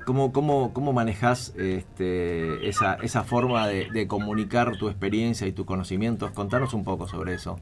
cómo, 0.08 0.32
cómo, 0.32 0.74
¿Cómo 0.74 0.93
manejas 0.93 1.54
este, 1.58 2.65
esa, 2.70 2.93
esa 3.04 3.26
forma 3.26 3.67
de, 3.67 3.91
de 3.91 4.08
comunicar 4.08 4.78
tu 4.78 4.88
experiencia 4.88 5.46
y 5.46 5.52
tus 5.52 5.65
conocimientos? 5.65 6.32
Contanos 6.32 6.74
un 6.74 6.86
poco 6.86 7.10
sobre 7.10 7.34
eso. 7.34 7.60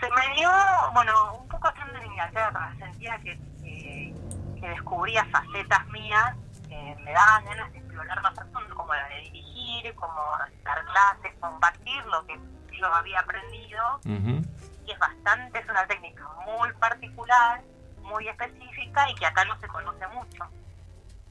Se 0.00 0.10
me 0.10 0.34
dio, 0.34 0.50
bueno, 0.92 1.36
un 1.36 1.46
poco 1.46 1.68
estando 1.68 1.96
en 1.98 2.06
Inglaterra, 2.06 2.74
sentía 2.80 3.16
que, 3.18 3.38
que, 3.62 4.12
que 4.60 4.68
descubría 4.68 5.24
facetas 5.26 5.86
mías 5.90 6.34
que 6.68 6.96
me 7.04 7.12
daban 7.12 7.44
ganas 7.44 7.72
de 7.72 7.78
explorar 7.78 8.20
más 8.22 8.36
a 8.36 8.44
fondo, 8.46 8.74
como 8.74 8.92
la 8.92 9.08
de 9.08 9.20
dirigir, 9.20 9.94
como 9.94 10.20
dar 10.64 10.84
clases, 10.84 11.32
compartir 11.38 12.04
lo 12.06 12.26
que 12.26 12.36
yo 12.76 12.86
había 12.92 13.20
aprendido, 13.20 14.00
y 14.04 14.90
es 14.90 14.98
bastante, 14.98 15.60
es 15.60 15.68
una 15.68 15.86
técnica 15.86 16.28
muy 16.44 16.72
particular, 16.74 17.62
muy 18.02 18.26
específica 18.28 18.75
y 19.08 19.14
que 19.14 19.26
acá 19.26 19.44
no 19.44 19.58
se 19.60 19.68
conoce 19.68 20.06
mucho. 20.08 20.44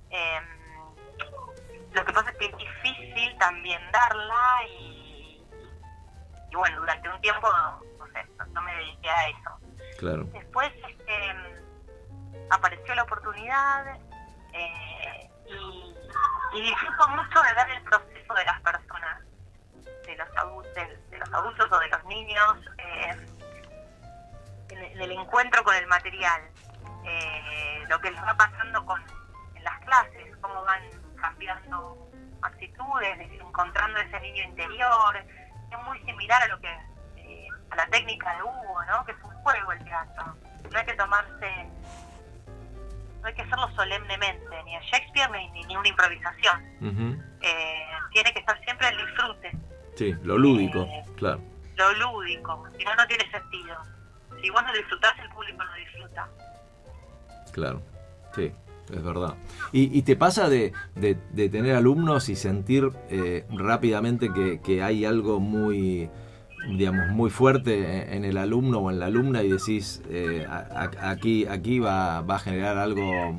Em, 0.09 0.43
lo 1.91 2.05
que 2.05 2.13
pasa 2.13 2.29
es 2.29 2.37
que 2.37 2.45
es 2.45 2.57
difícil 2.57 3.37
también 3.37 3.81
darla 3.91 4.67
y, 4.69 5.43
y 6.51 6.55
bueno, 6.55 6.79
durante 6.79 7.09
un 7.09 7.19
tiempo, 7.21 7.47
no 7.97 8.05
sé, 8.07 8.25
no, 8.37 8.45
no 8.47 8.61
me 8.61 8.75
dediqué 8.75 9.09
a 9.09 9.29
eso. 9.29 9.59
Claro. 9.97 10.23
Después 10.25 10.71
este, 10.89 11.35
apareció 12.49 12.95
la 12.95 13.03
oportunidad 13.03 13.97
eh, 14.53 15.29
y, 15.47 15.95
y 16.53 16.61
disfruto 16.61 17.07
mucho 17.09 17.41
de 17.41 17.53
ver 17.53 17.69
el 17.77 17.83
proceso 17.83 18.33
de 18.33 18.45
las 18.45 18.61
personas, 18.61 19.21
de 20.05 20.15
los, 20.15 20.37
adultos, 20.37 20.73
de, 20.75 20.97
de 21.09 21.17
los 21.17 21.33
adultos 21.33 21.71
o 21.71 21.79
de 21.79 21.87
los 21.87 22.03
niños, 22.05 22.57
eh, 22.77 23.27
en, 24.69 24.83
en 24.83 25.01
el 25.01 25.11
encuentro 25.11 25.63
con 25.63 25.75
el 25.75 25.87
material, 25.87 26.41
eh, 27.07 27.83
lo 27.89 27.99
que 28.01 28.11
les 28.11 28.21
va 28.21 28.35
pasando 28.35 28.85
con, 28.85 29.01
en 29.55 29.63
las 29.63 29.79
clases, 29.81 30.35
cómo 30.41 30.63
van 30.63 30.81
cambiando 31.15 32.09
actitudes, 32.41 33.17
encontrando 33.39 33.99
ese 33.99 34.19
niño 34.21 34.43
interior. 34.43 35.17
Es 35.17 35.83
muy 35.85 35.99
similar 36.03 36.41
a 36.43 36.47
lo 36.47 36.59
que 36.59 36.69
eh, 37.17 37.47
a 37.71 37.75
la 37.75 37.87
técnica 37.87 38.35
de 38.35 38.43
Hugo, 38.43 38.83
¿no? 38.87 39.05
que 39.05 39.11
es 39.11 39.17
un 39.23 39.31
juego 39.43 39.71
el 39.71 39.83
teatro. 39.83 40.35
No 40.71 40.79
hay 40.79 40.85
que 40.85 40.93
tomarse, 40.93 41.69
no 43.21 43.27
hay 43.27 43.33
que 43.33 43.41
hacerlo 43.41 43.69
solemnemente, 43.75 44.63
ni 44.63 44.75
a 44.75 44.81
Shakespeare 44.81 45.29
ni, 45.31 45.63
ni, 45.65 45.77
una 45.77 45.87
improvisación. 45.87 46.63
Ujú. 46.81 47.23
Eh, 47.41 47.87
tiene 48.11 48.33
que 48.33 48.39
estar 48.39 48.59
siempre 48.63 48.87
el 48.89 48.97
disfrute, 48.97 49.51
Sí, 49.95 50.13
lo 50.23 50.37
lúdico, 50.37 50.81
Eh, 50.81 51.05
claro. 51.15 51.39
lo 51.75 51.93
lúdico, 51.93 52.67
si 52.77 52.83
no, 52.83 52.95
no 52.95 53.07
tiene 53.07 53.29
sentido. 53.31 53.77
Si 54.41 54.49
vos 54.49 54.61
no 54.63 54.73
disfrutás, 54.73 55.17
el 55.19 55.29
público 55.29 55.63
no 55.63 55.73
disfruta. 55.75 56.27
Claro, 57.55 57.81
sí, 58.35 58.51
es 58.93 59.01
verdad. 59.01 59.35
¿Y, 59.71 59.97
y 59.97 60.01
te 60.01 60.17
pasa 60.17 60.49
de, 60.49 60.73
de- 60.95 61.17
de 61.31 61.47
tener 61.47 61.73
alumnos 61.77 62.27
y 62.27 62.35
sentir 62.35 62.91
eh, 63.09 63.45
rápidamente 63.49 64.27
que, 64.33 64.59
que 64.59 64.83
hay 64.83 65.05
algo 65.05 65.39
muy, 65.39 66.09
digamos, 66.75 67.07
muy 67.07 67.29
fuerte 67.29 68.03
en, 68.11 68.13
en 68.13 68.25
el 68.25 68.37
alumno 68.37 68.79
o 68.79 68.91
en 68.91 68.99
la 68.99 69.05
alumna 69.05 69.41
y 69.41 69.51
decís, 69.51 70.01
eh, 70.09 70.45
aquí, 71.01 71.47
aquí 71.47 71.79
va, 71.79 72.19
va 72.23 72.35
a 72.35 72.39
generar 72.39 72.77
algo 72.77 73.37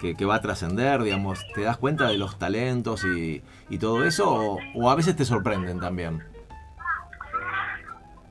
que, 0.00 0.14
que 0.14 0.24
va 0.24 0.36
a 0.36 0.40
trascender, 0.40 1.02
digamos, 1.02 1.46
¿te 1.54 1.60
das 1.60 1.76
cuenta 1.76 2.06
de 2.08 2.16
los 2.16 2.38
talentos 2.38 3.04
y, 3.04 3.42
y 3.68 3.76
todo 3.78 4.04
eso 4.06 4.54
o, 4.54 4.58
o 4.74 4.88
a 4.90 4.94
veces 4.94 5.16
te 5.16 5.26
sorprenden 5.26 5.80
también? 5.80 6.22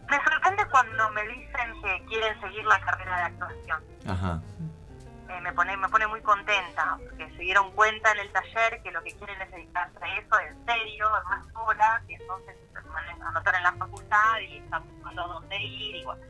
Me 0.10 0.17
sorprende 0.17 0.63
cuando 0.71 1.12
me 1.12 1.21
dicen 1.28 1.69
que 1.84 2.06
quieren 2.08 2.41
seguir 2.41 2.65
la 2.65 2.80
carrera 2.80 3.17
de 3.17 3.23
actuación. 3.25 3.77
Ajá, 4.08 4.42
me 5.44 5.54
pone 5.54 5.75
me 5.77 5.89
pone 5.89 6.08
muy 6.08 6.21
contenta, 6.21 6.98
porque 7.04 7.29
se 7.31 7.37
dieron 7.44 7.71
cuenta 7.73 8.12
en 8.13 8.19
el 8.19 8.31
taller 8.31 8.81
que 8.81 8.91
lo 8.91 9.04
que 9.04 9.15
quieren 9.17 9.39
es 9.41 9.52
dedicarse 9.52 9.98
a 10.02 10.17
eso 10.17 10.39
en 10.39 10.65
serio, 10.65 11.10
más 11.29 11.46
horas, 11.54 12.02
y 12.08 12.13
entonces 12.15 12.56
se 12.71 12.89
van 12.89 13.21
a 13.21 13.27
anotar 13.29 13.54
en 13.56 13.63
la 13.63 13.73
facultad 13.73 14.39
y 14.39 14.58
están 14.58 14.87
buscando 14.87 15.27
dónde 15.27 15.58
ir, 15.62 15.96
y 15.98 16.04
bueno, 16.06 16.23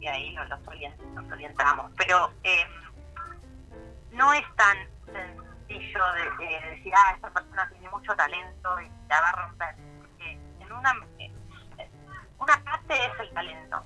y 0.00 0.06
ahí 0.06 0.32
los, 0.32 0.48
los, 0.48 0.60
orient- 0.66 1.14
los 1.14 1.30
orientamos. 1.32 1.92
Pero 1.96 2.32
eh, 2.42 2.66
no 4.10 4.32
es 4.32 4.44
tan 4.56 4.76
sencillo 5.06 6.04
de, 6.14 6.44
de 6.46 6.70
decir, 6.70 6.92
ah, 6.96 7.12
esta 7.14 7.30
persona 7.30 7.68
tiene 7.70 7.88
mucho 7.90 8.14
talento 8.16 8.80
y 8.80 8.88
la 9.08 9.20
va 9.20 9.28
a 9.28 9.32
romper. 9.46 9.76
Porque 9.98 10.32
en 10.60 10.72
una, 10.72 10.92
eh, 11.18 11.32
una 12.38 12.64
parte 12.64 12.94
es 13.06 13.20
el 13.20 13.30
talento, 13.34 13.84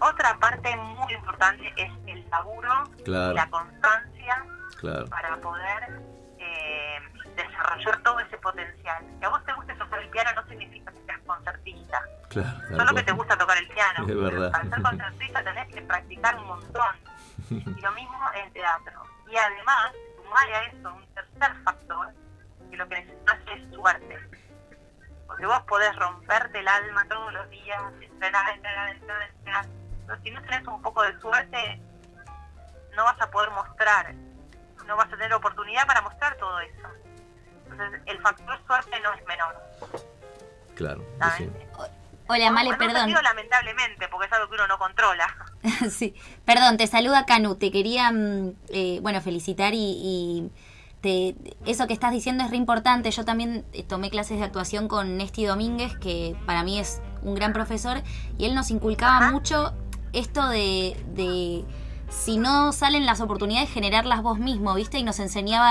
otra 0.00 0.38
parte 0.38 0.76
muy 0.76 1.12
importante 1.12 1.72
es 1.76 1.90
el 2.06 2.28
laburo 2.30 2.84
Claro. 3.04 3.34
la 3.34 3.48
constancia 3.50 4.44
claro, 4.78 5.06
para 5.06 5.36
poder 5.38 6.00
eh, 6.38 6.98
desarrollar 7.36 8.02
todo 8.02 8.20
ese 8.20 8.36
potencial. 8.38 9.04
Que 9.18 9.26
a 9.26 9.28
vos 9.28 9.44
te 9.44 9.52
guste 9.52 9.74
tocar 9.74 10.00
el 10.00 10.08
piano 10.10 10.30
no 10.34 10.48
significa 10.48 10.92
que 10.92 11.04
seas 11.04 11.20
concertista, 11.26 12.02
claro. 12.28 12.76
solo 12.76 12.94
que 12.94 13.02
te 13.02 13.12
gusta 13.12 13.36
tocar 13.36 13.58
el 13.58 13.68
piano. 13.68 14.06
Es 14.08 14.16
verdad. 14.16 14.52
Para 14.52 14.64
ser 14.68 14.82
concertista 14.82 15.44
tenés 15.44 15.74
que 15.74 15.82
practicar 15.82 16.36
un 16.38 16.46
montón. 16.46 16.96
Y 17.50 17.80
lo 17.80 17.92
mismo 17.92 18.18
en 18.34 18.52
teatro. 18.52 19.02
Y 19.28 19.36
además, 19.36 19.92
sumar 20.16 20.48
a 20.52 20.62
eso 20.66 20.94
un 20.94 21.04
tercer 21.14 21.52
factor, 21.64 22.08
que 22.70 22.76
lo 22.76 22.88
que 22.88 22.94
necesitas 23.00 23.38
es 23.56 23.74
suerte. 23.74 24.18
Porque 25.26 25.46
vos 25.46 25.60
podés 25.62 25.96
romperte 25.96 26.60
el 26.60 26.68
alma 26.68 27.04
todos 27.08 27.32
los 27.32 27.50
días, 27.50 27.80
entrenar, 28.00 28.54
entrenar, 28.54 28.88
entrenar, 28.90 29.22
entrenar. 29.30 29.66
Pero 30.10 30.22
si 30.24 30.30
no 30.32 30.42
tenés 30.42 30.66
un 30.66 30.82
poco 30.82 31.02
de 31.02 31.16
suerte, 31.20 31.80
no 32.96 33.04
vas 33.04 33.20
a 33.20 33.30
poder 33.30 33.50
mostrar, 33.50 34.12
no 34.84 34.96
vas 34.96 35.06
a 35.06 35.10
tener 35.10 35.32
oportunidad 35.32 35.86
para 35.86 36.02
mostrar 36.02 36.36
todo 36.36 36.58
eso. 36.58 36.88
Entonces, 37.70 38.00
el 38.06 38.20
factor 38.20 38.58
suerte 38.66 38.98
no 39.00 39.12
es 39.14 39.24
menor. 39.26 39.54
Claro. 40.74 41.04
Hola, 42.26 42.50
Male, 42.50 42.74
perdón. 42.74 43.06
digo 43.06 43.22
lamentablemente, 43.22 44.08
porque 44.08 44.26
es 44.26 44.32
algo 44.32 44.48
que 44.48 44.54
uno 44.54 44.66
no 44.66 44.78
controla. 44.78 45.28
sí, 45.90 46.16
perdón, 46.44 46.76
te 46.76 46.88
saluda 46.88 47.24
Canu. 47.24 47.54
Te 47.54 47.70
quería, 47.70 48.10
mm, 48.10 48.54
eh, 48.70 48.98
bueno, 49.02 49.20
felicitar 49.20 49.74
y, 49.74 49.78
y 49.78 50.50
te, 51.00 51.36
eso 51.66 51.86
que 51.86 51.92
estás 51.92 52.10
diciendo 52.10 52.42
es 52.42 52.50
re 52.50 52.56
importante. 52.56 53.12
Yo 53.12 53.24
también 53.24 53.64
eh, 53.72 53.84
tomé 53.84 54.10
clases 54.10 54.38
de 54.38 54.44
actuación 54.44 54.88
con 54.88 55.16
Nesti 55.16 55.44
Domínguez, 55.44 55.96
que 55.98 56.36
para 56.46 56.64
mí 56.64 56.80
es 56.80 57.00
un 57.22 57.36
gran 57.36 57.52
profesor, 57.52 58.02
y 58.38 58.46
él 58.46 58.56
nos 58.56 58.72
inculcaba 58.72 59.18
Ajá. 59.18 59.30
mucho 59.30 59.72
esto 60.12 60.48
de, 60.48 60.96
de 61.14 61.64
si 62.08 62.38
no 62.38 62.72
salen 62.72 63.06
las 63.06 63.20
oportunidades, 63.20 63.70
generarlas 63.70 64.20
vos 64.20 64.36
mismo, 64.40 64.74
¿viste? 64.74 64.98
Y 64.98 65.04
nos 65.04 65.20
enseñaba 65.20 65.70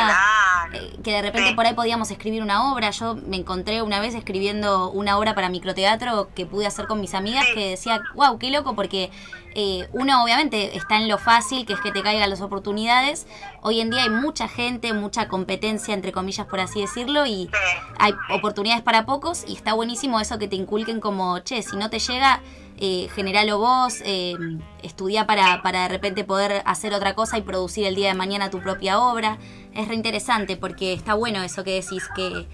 Claro. 0.70 0.86
eh, 0.86 0.98
que 1.04 1.12
de 1.12 1.22
repente 1.22 1.50
Sí. 1.50 1.54
por 1.56 1.66
ahí 1.66 1.74
podíamos 1.74 2.12
escribir 2.12 2.42
una 2.42 2.72
obra. 2.72 2.92
Yo 2.92 3.16
me 3.16 3.36
encontré 3.36 3.82
una 3.82 4.00
vez 4.00 4.16
escribiendo 4.16 4.90
una 4.92 5.18
obra 5.18 5.36
para 5.36 5.50
microteatro 5.50 6.30
que 6.36 6.46
pude 6.46 6.66
hacer 6.66 6.88
con 6.88 7.02
mis 7.02 7.14
amigas 7.14 7.46
Sí. 7.48 7.56
que 7.56 7.70
decía, 7.72 8.00
wow, 8.16 8.40
qué 8.40 8.52
loco, 8.52 8.74
porque 8.74 9.12
eh, 9.56 9.90
uno 9.92 10.24
obviamente 10.24 10.78
está 10.78 10.96
en 10.96 11.10
lo 11.10 11.18
fácil, 11.18 11.66
que 11.66 11.74
es 11.74 11.82
que 11.82 11.92
te 11.92 12.02
caigan 12.04 12.30
las 12.30 12.40
oportunidades. 12.40 13.28
Hoy 13.62 13.82
en 13.82 13.90
día 13.90 14.04
hay 14.04 14.10
mucha 14.10 14.48
gente, 14.48 14.94
mucha 14.94 15.28
competencia, 15.28 15.94
entre 15.94 16.14
comillas, 16.14 16.46
por 16.48 16.62
así 16.62 16.80
decirlo, 16.80 17.26
y 17.26 17.48
Sí. 17.52 17.52
hay 17.98 18.14
oportunidades 18.30 18.82
para 18.84 19.06
pocos 19.06 19.44
y 19.46 19.56
está 19.56 19.74
buenísimo 19.74 20.20
eso 20.22 20.38
que 20.40 20.48
te 20.48 20.56
inculquen 20.56 21.02
como, 21.02 21.40
che, 21.40 21.64
si 21.64 21.76
no 21.76 21.90
te 21.90 22.00
llega, 22.00 22.40
eh, 22.82 23.10
generalo 23.14 23.60
vos, 23.60 24.02
eh, 24.06 24.36
estudia 24.82 25.28
para, 25.28 25.62
para 25.62 25.84
de 25.84 25.90
repente 25.90 26.24
poder 26.24 26.62
hacer 26.66 26.94
otra 26.94 27.14
cosa 27.14 27.38
y 27.38 27.42
producir 27.42 27.86
el 27.86 27.96
día 27.96 28.08
de 28.08 28.14
mañana 28.16 28.50
tu 28.50 28.62
propia 28.62 29.00
obra. 29.00 29.38
Es 29.74 29.88
re 29.88 29.96
interesante 29.96 30.56
porque 30.58 30.94
está 30.94 31.14
bueno 31.14 31.44
eso 31.44 31.64
que 31.64 31.76
decís, 31.82 32.08
que, 32.16 32.48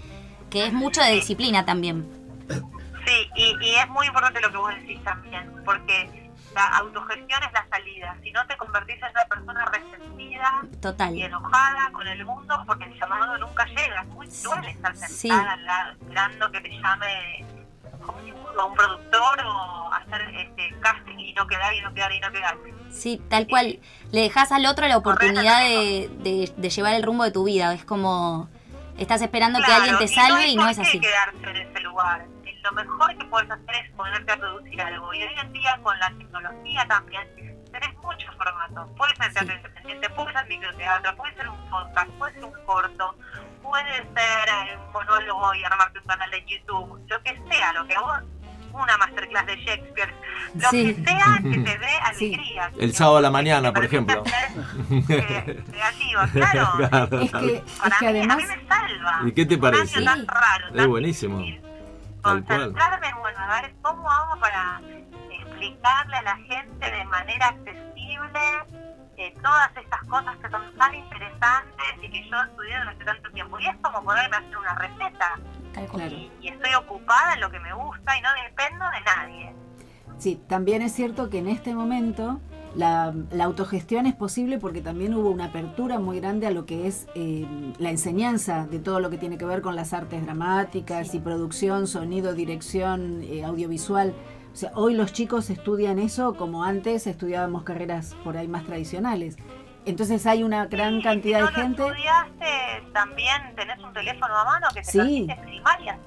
que 0.50 0.66
es 0.66 0.72
mucho 0.72 1.00
de 1.00 1.12
disciplina 1.12 1.64
también. 1.64 2.06
Sí, 2.48 3.30
y, 3.36 3.56
y 3.64 3.74
es 3.76 3.88
muy 3.88 4.06
importante 4.08 4.40
lo 4.40 4.50
que 4.50 4.56
vos 4.56 4.74
decís 4.74 5.02
también, 5.04 5.48
porque 5.64 6.28
la 6.54 6.66
autogestión 6.78 7.40
es 7.44 7.52
la 7.52 7.66
salida. 7.70 8.16
Si 8.22 8.32
no 8.32 8.44
te 8.46 8.56
convertís 8.56 8.96
en 8.96 9.10
una 9.10 9.24
persona 9.26 9.64
resentida 9.66 10.62
Total. 10.80 11.14
y 11.14 11.22
enojada 11.22 11.90
con 11.92 12.06
el 12.08 12.24
mundo, 12.24 12.64
porque 12.66 12.84
el 12.86 12.98
llamado 12.98 13.38
nunca 13.38 13.64
llega. 13.66 14.02
Es 14.02 14.08
muy 14.08 14.26
duele 14.42 14.70
estar 14.70 14.96
Sí. 14.96 15.28
sentada 15.28 15.56
lado, 15.56 15.92
esperando 15.92 16.50
que 16.50 16.60
te 16.62 16.70
llame 16.70 17.44
como 18.04 18.18
si 18.24 18.32
fuera 18.56 18.66
un 18.66 18.74
productor 18.74 19.40
o 19.46 19.92
hacer 19.92 20.22
este 20.36 20.74
casting 20.80 21.18
y 21.18 21.32
no 21.34 21.46
quedar 21.46 21.74
y 21.74 21.80
no 21.80 21.92
quedar 21.94 22.12
y 22.12 22.20
no 22.20 22.30
quedar. 22.32 22.56
Sí, 22.90 23.20
tal 23.28 23.46
cual. 23.46 23.78
Le 24.12 24.20
dejas 24.22 24.52
al 24.52 24.64
otro 24.66 24.86
la 24.88 24.96
oportunidad 24.96 25.60
de, 25.60 26.08
de- 26.20 26.52
de 26.56 26.70
llevar 26.70 26.94
el 26.94 27.02
rumbo 27.02 27.24
de 27.24 27.30
tu 27.30 27.44
vida. 27.44 27.74
Es 27.74 27.84
como 27.84 28.48
estás 28.98 29.20
esperando 29.22 29.58
que 29.58 29.64
Claro, 29.66 29.82
alguien 29.82 29.98
te 29.98 30.04
y 30.04 30.08
salve 30.08 30.46
y 30.48 30.56
no 30.56 30.62
por 30.62 30.70
es 30.70 30.76
qué 30.78 30.82
así. 30.82 31.00
quedarse 31.00 31.50
en 31.50 31.56
ese 31.56 31.80
lugar. 31.80 32.26
Y 32.44 32.52
Lo 32.62 32.72
mejor 32.72 33.16
que 33.18 33.24
puedes 33.26 33.50
hacer 33.50 33.74
es 33.84 33.90
ponerte 33.92 34.32
a 34.32 34.36
producir 34.36 34.80
algo. 34.80 35.12
Y 35.14 35.22
hoy 35.22 35.34
en 35.40 35.52
día 35.52 35.78
con 35.82 35.98
la 36.00 36.08
tecnología 36.10 36.86
también 36.88 37.28
tenés 37.70 37.94
muchos 37.98 38.34
formatos. 38.36 38.88
Puede 38.96 39.14
ser 39.16 39.32
teatro 39.32 39.52
Sí. 39.54 39.56
independiente, 39.56 40.10
puede 40.10 40.32
ser 40.32 40.46
microteatro, 40.48 41.16
puede 41.16 41.34
ser 41.34 41.48
un 41.48 41.70
podcast, 41.70 42.08
puede 42.18 42.32
ser 42.34 42.44
un 42.44 42.64
corto, 42.64 43.14
puede 43.62 43.94
ser 43.96 44.48
eh, 44.48 44.78
un 44.78 44.92
monólogo 44.92 45.54
y 45.54 45.64
armarte 45.64 45.98
un 45.98 46.04
canal 46.06 46.30
de 46.30 46.44
YouTube. 46.46 47.04
Lo 47.08 47.22
que 47.22 47.40
sea, 47.50 47.72
lo 47.74 47.86
que 47.86 47.94
a 47.94 48.00
vos, 48.00 48.20
una 48.82 48.96
masterclass 48.98 49.46
de 49.46 49.56
Shakespeare, 49.56 50.14
lo 50.54 50.70
Sí. 50.70 50.94
que 50.94 51.04
sea 51.04 51.38
que 51.42 51.48
te 51.58 51.78
dé 51.78 51.86
Sí. 52.16 52.34
alegría. 52.34 52.70
El 52.78 52.94
sábado 52.94 53.16
a 53.18 53.20
la 53.22 53.30
mañana, 53.30 53.72
por 53.72 53.84
ejemplo. 53.84 54.22
eh, 55.08 55.62
creativa, 55.70 56.26
claro. 56.32 56.88
Claro, 56.88 57.20
Es 57.20 57.30
que, 57.32 57.56
es 57.56 57.62
que 57.98 58.12
mí, 58.12 58.18
además, 58.18 58.36
a 58.36 58.40
mí 58.40 58.44
me 58.46 58.68
salva. 58.68 59.20
¿Y 59.26 59.32
qué 59.32 59.46
te 59.46 59.54
Un 59.56 59.60
parece? 59.60 59.96
año 59.98 60.04
tan 60.06 60.26
raro, 60.26 60.66
Es 60.74 60.86
buenísimo. 60.86 61.38
difícil. 61.38 61.62
Concentrarme 62.22 63.08
en, 63.08 63.16
bueno, 63.18 63.38
a 63.38 63.60
ver 63.62 63.74
cómo 63.82 64.10
hago 64.10 64.40
para 64.40 64.80
explicarle 65.30 66.16
a 66.16 66.22
la 66.22 66.36
gente 66.36 66.90
de 66.90 67.04
manera 67.04 67.46
accesible 67.48 68.40
eh, 69.16 69.34
todas 69.42 69.70
estas 69.76 70.00
cosas 70.04 70.36
que 70.36 70.50
son 70.50 70.62
tan 70.76 70.94
interesantes 70.94 71.86
y 72.02 72.10
que 72.10 72.28
yo 72.28 72.36
estudié 72.42 72.78
durante 72.78 73.04
tanto 73.04 73.30
tiempo. 73.30 73.58
Y 73.60 73.66
es 73.66 73.76
como 73.82 74.02
poderme 74.04 74.36
hacer 74.36 74.56
una 74.56 74.74
receta. 74.74 75.38
Claro. 75.90 76.14
Y, 76.14 76.30
y 76.40 76.48
estoy 76.48 76.74
ocupada 76.74 77.34
en 77.34 77.40
lo 77.40 77.50
que 77.50 77.60
me 77.60 77.72
gusta 77.72 78.18
y 78.18 78.22
no 78.22 78.28
dependo 78.44 78.84
de 78.90 79.00
nadie. 79.00 79.54
Sí, 80.18 80.40
también 80.48 80.80
es 80.80 80.92
cierto 80.92 81.28
que 81.28 81.38
en 81.38 81.48
este 81.48 81.74
momento 81.74 82.40
la, 82.74 83.14
la 83.30 83.44
autogestión 83.44 84.06
es 84.06 84.14
posible 84.14 84.58
porque 84.58 84.80
también 84.80 85.14
hubo 85.14 85.30
una 85.30 85.46
apertura 85.46 85.98
muy 85.98 86.20
grande 86.20 86.46
a 86.46 86.50
lo 86.50 86.64
que 86.64 86.86
es 86.86 87.06
eh, 87.14 87.46
la 87.78 87.90
enseñanza 87.90 88.66
de 88.66 88.78
todo 88.78 89.00
lo 89.00 89.10
que 89.10 89.18
tiene 89.18 89.36
que 89.38 89.44
ver 89.44 89.60
con 89.60 89.76
las 89.76 89.92
artes 89.92 90.22
dramáticas 90.24 91.14
y 91.14 91.20
producción, 91.20 91.86
sonido, 91.86 92.34
dirección, 92.34 93.22
eh, 93.22 93.44
audiovisual. 93.44 94.14
O 94.56 94.58
sea, 94.58 94.72
hoy 94.74 94.94
los 94.94 95.12
chicos 95.12 95.50
estudian 95.50 95.98
eso 95.98 96.32
como 96.34 96.64
antes 96.64 97.06
estudiábamos 97.06 97.62
carreras 97.62 98.16
por 98.24 98.38
ahí 98.38 98.48
más 98.48 98.64
tradicionales. 98.64 99.36
Entonces 99.84 100.24
hay 100.26 100.42
una 100.44 100.64
gran 100.64 101.02
cantidad 101.02 101.40
si 101.40 101.44
no 101.44 101.50
de 101.50 101.62
gente, 101.62 101.82
estudiaste, 101.82 102.90
también 102.94 103.36
tenés 103.54 103.78
un 103.84 103.92
teléfono 103.92 104.34
a 104.34 104.44
mano 104.46 104.66
que 104.72 104.80
te 104.80 104.90
Sí. 104.90 105.26
hacer 105.30 105.46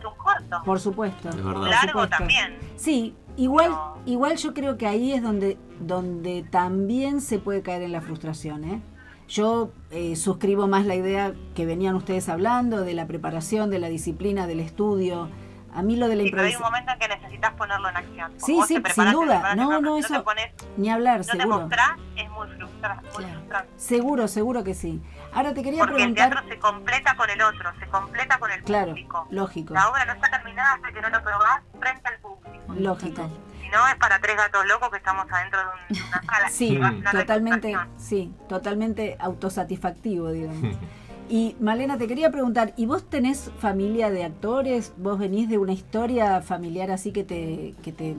un 0.03 0.17
corto. 0.17 0.63
por 0.65 0.79
supuesto. 0.79 1.29
Es 1.29 1.35
por 1.35 1.45
verdad. 1.59 1.69
Largo 1.69 1.87
supuesto. 1.89 2.17
también. 2.17 2.57
Sí, 2.75 3.13
igual, 3.37 3.69
No. 3.69 3.97
igual 4.07 4.35
yo 4.37 4.55
creo 4.55 4.79
que 4.79 4.87
ahí 4.87 5.13
es 5.13 5.21
donde, 5.21 5.59
donde 5.79 6.43
también 6.49 7.21
se 7.21 7.37
puede 7.37 7.61
caer 7.61 7.83
en 7.83 7.91
la 7.91 8.01
frustración. 8.01 8.63
¿eh? 8.63 8.81
Yo 9.27 9.69
eh, 9.91 10.15
suscribo 10.15 10.67
más 10.67 10.87
la 10.87 10.95
idea 10.95 11.35
que 11.53 11.67
venían 11.67 11.93
ustedes 11.95 12.29
hablando 12.29 12.81
de 12.81 12.95
la 12.95 13.05
preparación, 13.05 13.69
de 13.69 13.77
la 13.77 13.89
disciplina, 13.89 14.47
del 14.47 14.59
estudio. 14.59 15.29
A 15.73 15.81
mí 15.83 15.95
lo 15.95 16.07
de 16.07 16.15
la 16.15 16.23
Sí, 16.23 16.29
pero 16.31 16.41
hay 16.43 16.47
un 16.47 16.53
improvisación, 16.53 16.61
momento 16.63 16.91
en 16.93 16.99
que 16.99 17.07
necesitas 17.07 17.53
ponerlo 17.53 17.89
en 17.89 17.97
acción. 17.97 18.33
Sí, 18.37 18.53
Vos 18.55 18.67
sí, 18.67 18.79
te 18.81 18.91
sin 18.93 19.05
te 19.05 19.11
duda. 19.11 19.55
No, 19.55 19.69
te 19.69 19.81
no, 19.81 19.93
te 19.95 19.99
eso- 19.99 20.23
pones- 20.23 20.51
ni 20.77 20.89
hablar, 20.89 21.19
no 21.19 21.25
te 21.25 21.31
seguro. 21.37 21.59
mostrás, 21.61 21.91
es 22.15 22.29
muy 22.31 22.47
frustrante. 22.47 23.03
muy 23.09 23.15
Claro. 23.23 23.33
frustrante. 23.39 23.71
Seguro, 23.77 24.27
seguro 24.27 24.63
que 24.63 24.73
sí. 24.73 25.01
Ahora 25.31 25.53
te 25.53 25.61
quería 25.61 25.79
Porque 25.85 26.03
el 26.03 26.15
teatro 26.15 26.37
preguntar, 26.41 26.55
se 26.55 26.59
completa 26.59 27.15
con 27.15 27.29
el 27.29 27.41
otro, 27.41 27.71
se 27.79 27.85
completa 27.87 28.39
con 28.39 28.51
el 28.51 28.63
claro, 28.63 28.87
público. 28.91 29.27
lógico, 29.29 29.73
La 29.75 29.89
obra 29.89 30.05
no 30.05 30.13
está 30.13 30.29
terminada 30.31 30.73
hasta 30.73 30.91
que 30.91 31.01
no 31.01 31.09
lo 31.09 31.21
probás 31.23 31.61
frente 31.79 32.07
al 32.07 32.17
público. 32.19 32.73
lógico. 32.73 33.21
Total. 33.21 33.37
Si 33.61 33.69
no, 33.69 33.87
es 33.87 33.95
para 33.97 34.19
tres 34.19 34.35
gatos 34.37 34.65
locos 34.65 34.89
que 34.89 34.97
estamos 34.97 35.27
adentro 35.31 35.59
de, 35.59 35.65
un- 35.67 35.95
de 35.95 36.03
una 36.03 36.21
sala. 36.33 36.49
Sí, 36.49 36.79
totalmente, 37.11 37.77
sí, 37.97 38.33
totalmente 38.47 39.15
autosatisfactivo, 39.19 40.31
digamos. 40.31 40.75
Y 41.29 41.55
Malena, 41.59 41.99
te 41.99 42.07
quería 42.07 42.31
preguntar, 42.31 42.73
¿y 42.75 42.87
vos 42.87 43.07
tenés 43.07 43.51
familia 43.59 44.09
de 44.09 44.25
actores? 44.25 44.93
¿Vos 44.97 45.19
venís 45.19 45.47
de 45.47 45.59
una 45.59 45.73
historia 45.73 46.41
familiar 46.41 46.89
así 46.89 47.13
que 47.13 47.23
te, 47.23 47.75
que 47.83 47.91
te, 47.91 48.15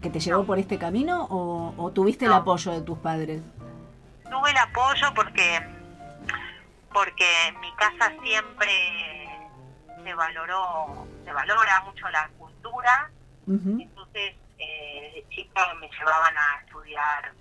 que 0.00 0.08
te 0.08 0.20
llevó 0.20 0.46
por 0.46 0.58
este 0.58 0.78
camino 0.78 1.26
o, 1.28 1.74
o 1.76 1.90
tuviste 1.90 2.24
el 2.24 2.32
apoyo 2.32 2.72
de 2.72 2.80
tus 2.80 2.96
padres? 2.98 3.42
Tuve 4.22 4.50
el 4.50 4.56
apoyo 4.56 5.06
porque, 5.14 5.60
porque 6.94 7.26
en 7.48 7.60
mi 7.60 7.70
casa 7.74 8.10
siempre 8.22 9.28
se 10.02 10.14
valoró, 10.14 11.06
se 11.26 11.32
valora 11.32 11.82
mucho 11.82 12.08
la 12.08 12.30
cultura. 12.38 13.10
Entonces, 13.46 14.34
eh, 14.58 15.12
de 15.14 15.26
chica 15.28 15.74
me 15.78 15.90
llevaban 15.90 16.34
a 16.38 16.64
estudiar 16.64 17.32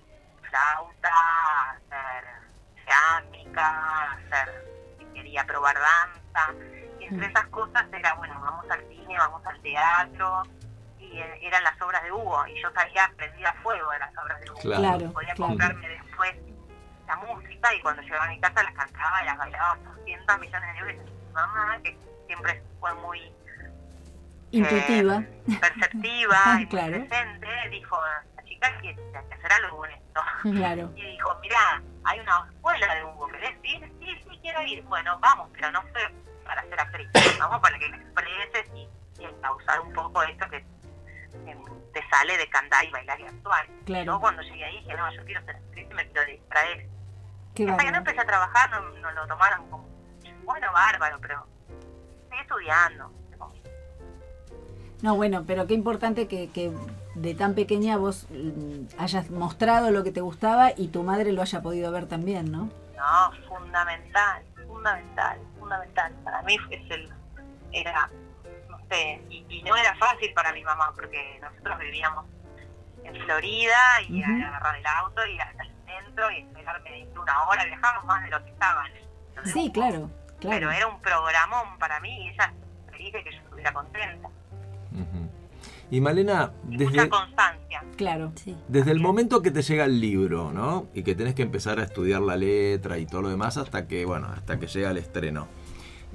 flauta, 0.42 1.10
a 1.10 1.72
hacer 1.72 2.43
cerámica, 2.84 4.12
hacer, 4.14 4.66
quería 5.14 5.46
probar 5.46 5.76
danza. 5.76 6.54
Y 7.00 7.06
entre 7.06 7.28
Mm. 7.28 7.32
esas 7.32 7.48
cosas 7.48 7.86
era, 7.92 8.14
bueno, 8.16 8.40
vamos 8.42 8.66
al 8.70 8.82
cine, 8.90 9.18
vamos 9.18 9.46
al 9.46 9.60
teatro. 9.62 10.44
Y 11.00 11.20
eh, 11.20 11.40
eran 11.42 11.64
las 11.64 11.80
obras 11.82 12.02
de 12.04 12.12
Hugo. 12.12 12.46
Y 12.48 12.62
yo 12.62 12.72
salía 12.74 13.12
prendida 13.18 13.50
a 13.50 13.54
fuego 13.62 13.92
de 13.92 14.00
las 14.00 14.18
obras 14.18 14.40
de 14.42 14.50
Hugo. 14.52 14.60
Claro. 14.62 15.12
Podía 15.14 15.34
claro. 15.34 15.50
comprarme 15.50 15.88
después 15.90 16.34
la 17.08 17.16
música 17.18 17.74
y 17.74 17.82
cuando 17.82 18.02
llegaba 18.02 18.26
a 18.26 18.30
mi 18.30 18.40
casa 18.40 18.64
las 18.64 18.74
cantaba 18.74 19.22
y 19.22 19.26
las 19.26 19.38
bailaba 19.38 19.78
200 19.98 20.40
millones 20.40 20.76
de 20.76 20.84
veces. 20.84 21.12
Mi 21.28 21.34
mamá, 21.34 21.78
que 21.84 21.98
siempre 22.28 22.64
fue 22.80 22.94
muy 22.96 23.20
Intuitiva. 24.52 25.18
eh, 25.18 25.58
perceptiva 25.60 26.38
y 26.62 26.68
Claro. 26.68 26.92
presente, 27.08 27.48
dijo, 27.72 27.98
chica 28.82 29.24
que 29.30 29.54
algo 29.54 29.78
con 29.78 29.90
esto. 29.90 30.22
Claro, 30.44 30.92
Y 30.96 31.02
dijo, 31.02 31.38
mira, 31.42 31.82
hay 32.04 32.20
una 32.20 32.50
escuela 32.52 32.96
de 32.96 33.04
Hugo, 33.06 33.28
¿querés 33.28 33.58
ir? 33.64 33.92
Sí, 34.00 34.24
sí, 34.30 34.40
quiero 34.42 34.62
ir. 34.64 34.84
Bueno, 34.84 35.18
vamos, 35.20 35.50
pero 35.54 35.72
no 35.72 35.82
fue 35.84 36.02
para 36.44 36.62
ser 36.64 36.80
actriz, 36.80 37.10
vamos 37.40 37.62
para 37.62 37.80
que 37.80 37.86
expreses 37.86 38.70
y, 38.76 38.90
y 39.20 39.42
causar 39.42 39.80
un 39.80 39.94
poco 39.94 40.22
esto 40.24 40.46
que, 40.50 40.60
que 41.46 41.58
te 41.94 42.10
sale 42.10 42.38
de 42.38 42.50
cantar 42.50 42.84
y 42.86 42.92
bailar 42.92 43.20
y 43.20 43.24
actuar. 43.24 43.68
Claro. 43.86 44.06
Yo 44.06 44.20
cuando 44.20 44.42
llegué 44.42 44.66
ahí 44.66 44.80
dije, 44.80 44.96
no, 44.96 45.14
yo 45.14 45.24
quiero 45.26 45.46
ser 45.46 45.56
actriz 45.56 45.88
y 45.90 45.94
me 45.94 46.08
quiero 46.10 46.26
distraer. 46.26 46.88
Qué 47.56 47.70
Hasta 47.70 47.84
que 47.84 47.92
no 47.92 47.98
empecé 48.00 48.20
a 48.20 48.26
trabajar 48.26 48.70
no, 48.72 48.82
no 49.00 49.12
lo 49.12 49.28
tomaron 49.28 49.70
como, 49.70 49.88
bueno, 50.44 50.72
bárbaro, 50.74 51.20
pero 51.22 51.48
seguí 52.30 52.42
estudiando. 52.42 53.12
No, 55.04 55.18
bueno, 55.18 55.44
pero 55.46 55.68
qué 55.68 55.74
importante 55.74 56.30
que, 56.30 56.50
que 56.50 56.72
de 57.16 57.36
tan 57.36 57.56
pequeña 57.56 57.98
vos 57.98 58.26
mm, 58.30 58.86
hayas 58.98 59.30
mostrado 59.32 59.92
lo 59.92 60.02
que 60.02 60.14
te 60.14 60.22
gustaba 60.22 60.72
y 60.78 60.88
tu 60.88 61.04
madre 61.04 61.34
lo 61.34 61.42
haya 61.42 61.62
podido 61.62 61.92
ver 61.92 62.08
también, 62.08 62.50
¿no? 62.50 62.70
No, 62.96 63.32
fundamental, 63.50 64.42
fundamental, 64.66 65.38
fundamental. 65.60 66.14
Para 66.24 66.42
mí 66.44 66.58
es 66.72 66.90
el, 66.90 67.12
era, 67.74 68.10
no 68.70 68.78
sé, 68.90 69.22
y, 69.30 69.46
y 69.50 69.62
no 69.64 69.76
era 69.76 69.94
fácil 69.98 70.34
para 70.34 70.54
mi 70.54 70.64
mamá 70.64 70.94
porque 70.96 71.38
nosotros 71.42 71.80
vivíamos 71.80 72.26
en 73.04 73.14
Florida 73.26 74.02
y 74.08 74.24
agarrar 74.24 74.78
el 74.78 74.86
auto 74.86 75.26
y 75.26 75.38
hasta 75.38 75.64
el 75.64 75.72
centro 75.86 76.32
y 76.32 76.44
esperarme 76.44 77.06
de 77.06 77.20
una 77.20 77.44
hora, 77.50 77.66
viajamos 77.66 78.06
más 78.06 78.24
de 78.24 78.30
lo 78.30 78.42
que 78.46 78.52
estaban. 78.52 78.90
Sí, 79.44 79.70
claro, 79.74 80.10
claro. 80.40 80.56
Pero 80.60 80.72
era 80.72 80.88
un 80.88 81.02
programón 81.02 81.78
para 81.78 82.00
mí 82.00 82.26
y 82.26 82.30
ella 82.30 82.54
feliz 82.90 83.12
de 83.12 83.22
que 83.26 83.32
yo 83.32 83.38
estuviera 83.40 83.74
contenta. 83.74 84.30
Y 85.92 86.02
Malena, 86.02 86.52
desde, 86.64 86.86
mucha 86.86 87.10
constancia. 87.10 87.84
Claro. 87.98 88.32
Sí. 88.36 88.56
desde 88.68 88.92
el 88.92 89.00
momento 89.00 89.42
que 89.44 89.52
te 89.52 89.62
llega 89.62 89.86
el 89.86 90.00
libro, 90.00 90.52
¿no? 90.52 90.88
Y 90.94 91.04
que 91.04 91.14
tenés 91.14 91.36
que 91.36 91.44
empezar 91.44 91.80
a 91.80 91.84
estudiar 91.84 92.22
la 92.22 92.36
letra 92.36 92.98
y 92.98 93.06
todo 93.06 93.22
lo 93.22 93.30
demás 93.30 93.58
hasta 93.58 93.88
que, 93.88 94.06
bueno, 94.06 94.28
hasta 94.28 94.60
que 94.60 94.66
llega 94.66 94.90
el 94.90 94.98
estreno. 94.98 95.48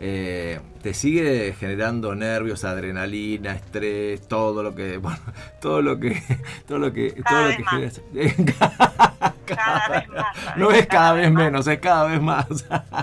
Eh, 0.00 0.60
¿Te 0.82 0.94
sigue 0.94 1.54
generando 1.58 2.14
nervios, 2.14 2.64
adrenalina, 2.64 3.52
estrés, 3.52 4.26
todo 4.28 4.62
lo 4.62 4.74
que, 4.74 4.96
bueno, 4.98 5.18
todo 5.60 5.82
lo 5.82 5.98
que, 5.98 6.22
todo 6.66 6.78
lo 6.78 6.92
que, 6.92 7.14
Cada 7.22 7.40
todo 7.40 7.50
lo 7.50 7.56
que 7.56 7.62
más. 7.64 8.00
genera- 8.12 9.34
Cada 9.48 9.88
vez 9.88 10.08
más. 10.10 10.36
¿sabes? 10.36 10.56
No 10.58 10.70
es 10.70 10.86
cada 10.86 11.12
vez 11.14 11.30
menos, 11.32 11.66
es 11.66 11.78
cada 11.80 12.04
vez 12.04 12.20
más. 12.20 12.46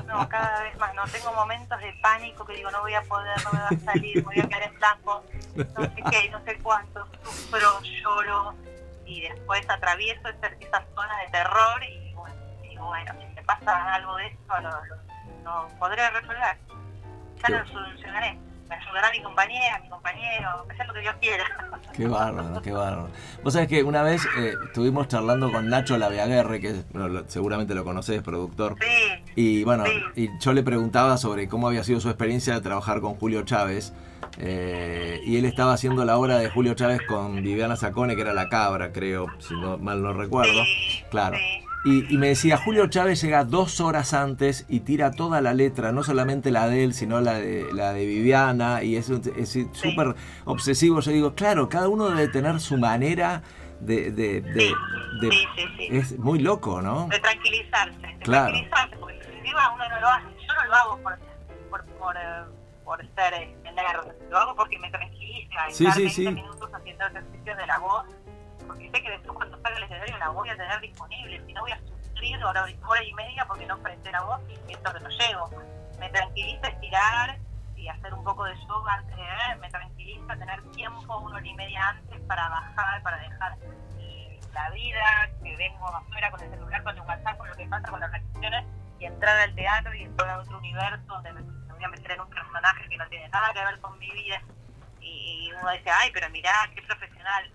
No, 0.07 0.29
cada 0.29 0.61
vez 0.63 0.77
más. 0.77 0.93
No 0.93 1.03
tengo 1.07 1.33
momentos 1.33 1.79
de 1.79 1.91
pánico 2.03 2.45
que 2.45 2.53
digo, 2.53 2.69
no 2.71 2.81
voy 2.81 2.93
a 2.93 3.01
poder, 3.01 3.33
no 3.43 3.51
me 3.53 3.59
va 3.59 3.67
a 3.69 3.79
salir, 3.93 4.23
voy 4.23 4.39
a 4.39 4.47
quedar 4.47 4.63
en 4.63 4.75
blanco, 4.75 5.23
no 5.55 5.81
sé 5.83 6.03
qué, 6.11 6.29
no 6.29 6.39
sé 6.45 6.57
cuánto, 6.61 7.05
sufro, 7.23 7.81
lloro 7.81 8.53
y 9.07 9.21
después 9.21 9.67
atravieso 9.69 10.29
esa, 10.29 10.47
esa 10.59 10.85
zona 10.95 11.17
de 11.25 11.31
terror 11.31 11.83
y 11.83 12.13
bueno, 12.13 12.35
digo, 12.61 12.85
bueno, 12.85 13.11
si 13.19 13.35
me 13.35 13.41
pasa 13.43 13.95
algo 13.95 14.15
de 14.17 14.27
esto, 14.27 14.53
lo- 14.61 15.43
lo 15.43 15.67
podré 15.79 16.09
resolver. 16.11 16.57
Ya 17.49 17.59
lo 17.63 17.67
solucionaré. 17.71 18.37
Me 18.67 18.75
ayudará 18.75 19.11
mi 19.11 19.21
compañera, 19.21 19.79
mi 19.83 19.89
compañero, 19.89 20.65
hacer 20.71 20.87
lo 20.87 20.93
que 20.95 21.01
Dios 21.01 21.15
quiera. 21.21 21.43
Qué 21.95 22.07
bárbaro, 22.07 22.61
qué 22.63 22.71
bárbaro. 22.71 23.09
Vos 23.43 23.53
sabés 23.53 23.67
que 23.67 23.83
una 23.83 24.01
vez 24.01 24.25
eh, 24.39 24.53
estuvimos 24.65 25.07
charlando 25.07 25.51
con 25.51 25.69
Nacho 25.69 25.97
Laveaguerre, 25.99 26.59
que 26.59 26.83
bueno, 26.91 27.23
seguramente 27.27 27.75
lo 27.75 27.83
conocés, 27.83 28.23
productor. 28.23 28.75
Sí, 28.81 29.23
Y 29.35 29.63
bueno, 29.63 29.83
Sí. 29.85 30.23
y 30.23 30.29
yo 30.39 30.53
le 30.53 30.63
preguntaba 30.63 31.17
sobre 31.17 31.47
cómo 31.47 31.67
había 31.67 31.83
sido 31.83 31.99
su 31.99 32.09
experiencia 32.09 32.55
de 32.55 32.61
trabajar 32.61 33.01
con 33.01 33.13
Julio 33.15 33.43
Chávez. 33.43 33.93
eh, 34.37 35.21
y 35.25 35.37
él 35.37 35.45
estaba 35.45 35.71
haciendo 35.73 36.03
la 36.03 36.17
obra 36.17 36.37
de 36.39 36.49
Julio 36.49 36.73
Chávez 36.73 36.99
con 37.07 37.35
Viviana 37.41 37.77
Sacone, 37.77 38.15
que 38.15 38.21
era 38.23 38.33
La 38.33 38.49
Cabra, 38.49 38.91
creo, 38.91 39.27
si 39.39 39.53
no, 39.53 39.77
mal 39.77 40.01
no 40.01 40.11
recuerdo. 40.11 40.61
sí, 40.65 41.03
Claro. 41.09 41.37
sí. 41.37 41.61
Y, 41.86 42.11
y 42.13 42.17
me 42.17 42.29
decía, 42.29 42.57
Julio 42.57 42.88
Chávez 42.88 43.21
llega 43.21 43.43
dos 43.43 43.79
horas 43.79 44.13
antes 44.15 44.65
y 44.67 44.79
tira 44.79 45.11
toda 45.11 45.39
la 45.39 45.53
letra, 45.53 45.91
no 45.91 46.03
solamente 46.03 46.49
la 46.49 46.67
de 46.67 46.83
él, 46.83 46.93
sino 46.95 47.21
la 47.21 47.33
de, 47.36 47.67
la 47.73 47.93
de 47.93 48.05
Viviana, 48.07 48.81
y 48.81 48.95
es 48.95 49.05
súper 49.05 50.15
obsesivo. 50.45 50.99
Yo 51.01 51.11
digo, 51.11 51.36
claro, 51.36 51.69
cada 51.69 51.88
uno 51.88 52.09
debe 52.09 52.27
tener 52.27 52.59
su 52.59 52.77
manera 52.77 53.43
de... 53.81 54.09
de- 54.11 54.41
de- 54.41 54.61
Sí, 54.69 54.73
de- 55.21 55.31
sí, 55.31 55.47
sí, 55.55 55.63
sí. 55.77 55.88
Es 55.91 56.17
muy 56.19 56.39
loco, 56.39 56.81
¿no? 56.81 57.07
de 57.07 57.19
tranquilizarse, 57.19 57.99
de 58.01 58.17
Claro. 58.19 58.45
tranquilizarse, 58.53 58.95
porque 58.97 59.13
en 59.13 59.19
definitiva 59.19 59.71
uno 59.75 59.88
no 59.89 60.01
lo 60.01 60.07
hace, 60.09 60.25
yo 60.47 60.53
no 60.55 60.65
lo 60.65 60.73
hago 60.75 60.97
por, 61.03 61.19
por, 61.69 61.86
por, 61.86 62.17
eh, 62.17 62.43
por 62.83 62.99
ser 63.15 63.33
eh, 63.36 63.55
nerd, 63.75 64.11
lo 64.31 64.38
hago 64.39 64.55
porque 64.55 64.79
me 64.79 64.89
tranquiliza, 64.89 65.59
Sí, 65.69 65.86
estar 65.86 65.93
sí, 65.97 66.01
20 66.01 66.15
sí. 66.15 66.29
minutos 66.31 66.69
haciendo 66.73 67.05
ejercicios 67.05 67.57
de 67.57 67.67
la 67.67 67.77
voz, 67.79 68.05
sé 68.95 69.01
que 69.01 69.09
después 69.09 69.35
cuando 69.35 69.61
salga 69.61 69.77
el 69.77 69.83
escenario 69.83 70.17
la 70.17 70.29
voy 70.29 70.49
a 70.49 70.55
tener 70.55 70.79
disponible, 70.79 71.41
si 71.45 71.53
no 71.53 71.61
voy 71.61 71.71
a 71.71 71.79
sufrir 71.79 72.43
hora, 72.43 72.63
hora 72.63 73.03
y 73.03 73.13
media 73.13 73.45
porque 73.45 73.65
no 73.65 73.77
presté 73.79 74.11
la 74.11 74.21
voz 74.21 74.39
y 74.49 74.55
siento 74.67 74.93
que 74.93 74.99
no 75.01 75.09
llego. 75.09 75.49
Me 75.99 76.09
tranquiliza 76.09 76.67
estirar 76.67 77.37
y 77.75 77.87
hacer 77.87 78.13
un 78.13 78.23
poco 78.23 78.45
de 78.45 78.55
yoga 78.67 78.93
antes 78.93 79.15
de 79.15 79.21
ver, 79.21 79.57
me 79.59 79.69
tranquiliza 79.69 80.37
tener 80.37 80.61
tiempo 80.71 81.17
una 81.19 81.37
hora 81.37 81.47
y 81.47 81.53
media 81.55 81.89
antes 81.89 82.21
para 82.21 82.47
bajar, 82.49 83.03
para 83.03 83.17
dejar 83.17 83.57
eh, 83.99 84.39
la 84.53 84.69
vida, 84.69 85.29
que 85.43 85.55
vengo 85.57 85.87
afuera 85.87 86.31
con 86.31 86.41
el 86.41 86.49
celular, 86.49 86.83
con 86.83 86.95
el 86.95 87.01
WhatsApp, 87.01 87.37
con 87.37 87.49
lo 87.49 87.55
que 87.55 87.67
pasa 87.67 87.89
con 87.89 87.99
las 87.99 88.11
reacciones 88.11 88.65
y 88.99 89.05
entrar 89.05 89.37
al 89.39 89.55
teatro 89.55 89.93
y 89.93 90.03
entrar 90.03 90.29
a 90.29 90.39
otro 90.39 90.57
universo 90.57 91.05
donde 91.07 91.33
me, 91.33 91.41
me 91.41 91.73
voy 91.73 91.83
a 91.83 91.89
meter 91.89 92.11
en 92.11 92.21
un 92.21 92.29
personaje 92.29 92.87
que 92.89 92.97
no 92.97 93.07
tiene 93.09 93.27
nada 93.27 93.51
que 93.53 93.59
ver 93.59 93.79
con 93.81 93.99
mi 93.99 94.09
vida 94.11 94.41
y, 95.01 95.47
y 95.47 95.51
uno 95.51 95.69
dice, 95.71 95.89
ay, 95.91 96.11
pero 96.13 96.29
mirá, 96.29 96.53
qué 96.73 96.81
profesional. 96.81 97.51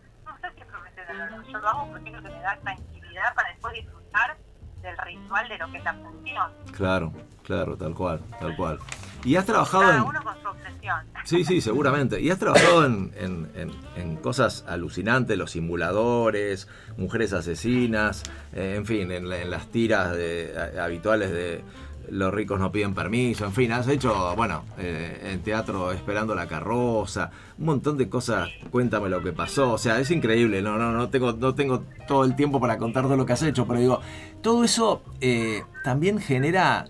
Es 1.10 1.48
yo 1.52 1.58
lo 1.58 1.68
hago 1.68 1.88
porque 1.90 2.10
creo 2.10 2.22
que 2.22 2.28
me 2.30 2.40
da 2.40 2.58
tranquilidad 2.60 3.34
para 3.34 3.48
después 3.50 3.74
disfrutar 3.74 4.36
del 4.82 4.96
ritual 4.98 5.48
de 5.48 5.58
lo 5.58 5.70
que 5.72 5.78
es 5.78 5.84
la 5.84 5.94
función. 5.94 6.52
Claro, 6.76 7.12
claro, 7.44 7.76
tal 7.76 7.94
cual, 7.94 8.20
tal 8.40 8.56
cual. 8.56 8.78
¿Y 9.22 9.36
has 9.36 9.44
trabajado 9.44 9.82
Cada 9.82 9.96
en...? 9.96 10.02
uno 10.02 10.22
con 10.24 10.40
su 10.40 10.48
obsesión. 10.48 11.06
Sí, 11.24 11.44
sí, 11.44 11.60
seguramente. 11.60 12.20
¿Y 12.22 12.30
has 12.30 12.38
trabajado 12.38 12.86
en, 12.86 13.12
en- 13.18 13.50
en- 13.54 13.72
en 13.96 14.16
cosas 14.16 14.64
alucinantes, 14.66 15.36
los 15.36 15.50
simuladores, 15.50 16.68
mujeres 16.96 17.34
asesinas, 17.34 18.22
eh, 18.54 18.74
en 18.76 18.86
fin, 18.86 19.12
en, 19.12 19.28
la- 19.28 19.38
en 19.42 19.50
las 19.50 19.66
tiras 19.70 20.12
de- 20.12 20.54
a- 20.78 20.84
habituales 20.84 21.30
de 21.32 21.62
los 22.10 22.32
ricos 22.34 22.58
no 22.58 22.72
piden 22.72 22.94
permiso, 22.94 23.44
en 23.44 23.52
fin, 23.52 23.72
has 23.72 23.88
hecho, 23.88 24.34
bueno, 24.36 24.64
eh, 24.78 25.30
en 25.32 25.40
teatro 25.42 25.92
esperando 25.92 26.34
la 26.34 26.46
carroza, 26.46 27.30
un 27.58 27.66
montón 27.66 27.96
de 27.96 28.08
cosas, 28.08 28.50
cuéntame 28.70 29.08
lo 29.08 29.22
que 29.22 29.32
pasó, 29.32 29.72
o 29.72 29.78
sea, 29.78 30.00
es 30.00 30.10
increíble, 30.10 30.62
no, 30.62 30.76
no, 30.76 30.92
no 30.92 31.08
tengo, 31.08 31.32
no 31.32 31.54
tengo 31.54 31.84
todo 32.08 32.24
el 32.24 32.34
tiempo 32.36 32.60
para 32.60 32.78
contar 32.78 33.04
todo 33.04 33.16
lo 33.16 33.26
que 33.26 33.32
has 33.32 33.42
hecho, 33.42 33.66
pero 33.66 33.80
digo, 33.80 34.00
todo 34.42 34.64
eso 34.64 35.02
eh, 35.20 35.62
también 35.84 36.18
genera 36.18 36.86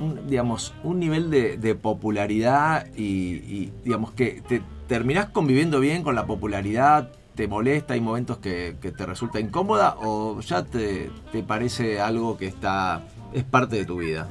un, 0.00 0.26
digamos, 0.26 0.74
un 0.82 0.98
nivel 0.98 1.30
de, 1.30 1.74
popularidad 1.74 2.86
y, 2.96 3.04
y, 3.04 3.72
digamos 3.84 4.12
que 4.12 4.42
te 4.48 4.62
terminás 4.88 5.26
conviviendo 5.26 5.80
bien 5.80 6.02
con 6.02 6.14
la 6.14 6.26
popularidad, 6.26 7.10
te 7.34 7.48
molesta, 7.48 7.94
hay 7.94 8.00
momentos 8.00 8.38
que, 8.38 8.76
que 8.80 8.92
te 8.92 9.06
resulta 9.06 9.40
incómoda 9.40 9.96
o 10.00 10.40
ya 10.40 10.64
te, 10.64 11.10
te 11.32 11.42
parece 11.42 12.00
algo 12.00 12.36
que 12.36 12.46
está 12.46 13.02
es 13.34 13.44
parte 13.44 13.76
de 13.76 13.84
tu 13.84 13.98
vida. 13.98 14.28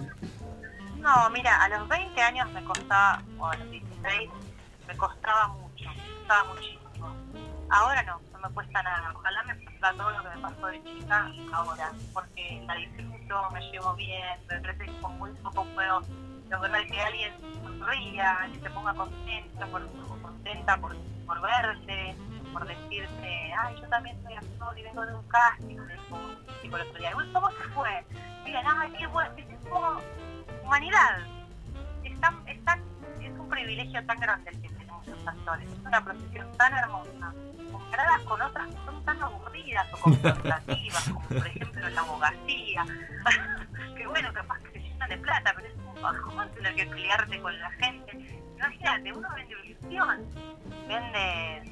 No, 0.97 1.29
mira, 1.31 1.61
a 1.61 1.67
los 1.67 1.87
20 1.89 2.21
años 2.21 2.49
me 2.51 2.63
costaba, 2.63 3.21
o 3.37 3.45
a 3.45 3.57
los 3.57 3.69
16, 3.69 4.29
me 4.87 4.95
costaba 4.97 5.49
mucho, 5.49 5.89
me 5.89 6.15
costaba 6.15 6.53
muchísimo. 6.53 7.15
Ahora 7.69 8.01
no, 8.03 8.21
no 8.31 8.39
me 8.39 8.55
cuesta 8.55 8.81
nada. 8.81 9.11
Ojalá 9.13 9.43
me 9.43 9.55
pasara 9.55 9.97
todo 9.97 10.11
lo 10.11 10.23
que 10.23 10.29
me 10.29 10.41
pasó 10.41 10.67
de 10.67 10.83
chica 10.85 11.31
ahora, 11.51 11.91
porque 12.13 12.63
la 12.65 12.75
disfruto, 12.75 13.51
me 13.51 13.61
llevo 13.71 13.93
bien, 13.95 14.39
me 14.49 14.59
parece 14.61 14.85
que 14.85 15.01
con 15.01 15.19
muy 15.19 15.31
poco 15.31 15.65
puedo 15.75 16.01
lograr 16.49 16.87
que 16.87 17.01
alguien 17.01 17.33
sonría, 17.79 18.49
que 18.53 18.59
se 18.61 18.69
ponga 18.69 18.93
contenta 18.93 19.65
por, 19.67 19.89
contenta 20.21 20.77
por, 20.77 20.95
por 21.25 21.41
verte, 21.41 22.15
por 22.53 22.65
decirte, 22.67 23.53
ay, 23.57 23.75
yo 23.81 23.87
también 23.89 24.21
soy 24.23 24.33
actor 24.35 24.77
y 24.79 24.83
vengo 24.83 25.05
de 25.05 25.13
un 25.15 25.27
casting, 25.27 25.77
de 25.77 27.15
uy, 27.15 27.33
¿cómo 27.33 27.49
se 27.51 27.63
fue? 27.73 28.05
Miren, 28.45 28.63
ay, 28.67 28.93
qué 28.97 29.07
bueno, 29.07 29.33
es 29.37 29.67
como 29.69 29.99
humanidad. 30.63 31.19
Es, 32.03 32.19
tan- 32.21 32.47
es 32.47 32.63
tan- 32.63 32.81
es 33.21 33.31
un 33.37 33.49
privilegio 33.49 34.05
tan 34.05 34.19
grande 34.19 34.51
el 34.51 34.61
que 34.61 34.69
tenemos 34.69 35.05
los 35.07 35.27
actores. 35.27 35.67
Es 35.71 35.79
una 35.79 36.03
profesión 36.03 36.51
tan 36.57 36.73
hermosa, 36.73 37.33
comparadas 37.71 38.21
con 38.21 38.41
otras 38.41 38.67
que 38.67 38.75
son 38.85 39.03
tan 39.05 39.21
aburridas 39.21 39.87
o 39.93 39.97
contemplativas, 39.97 41.09
como 41.13 41.27
por 41.27 41.47
ejemplo 41.47 41.89
la 41.89 42.01
abogacía. 42.01 42.85
que 43.97 44.07
bueno, 44.07 44.33
capaz 44.33 44.59
que 44.59 44.71
se 44.71 44.79
llenan 44.79 45.09
de 45.09 45.17
plata, 45.17 45.53
pero 45.55 45.67
es 45.67 45.75
un 45.75 46.01
bajón 46.01 46.49
tener 46.51 46.75
que 46.75 46.85
pelearte 46.85 47.41
con 47.41 47.59
la 47.59 47.71
gente. 47.71 48.39
Imagínate, 48.57 49.13
uno 49.13 49.27
vende 49.35 49.55
ilusión, 49.65 50.29
vende 50.87 51.63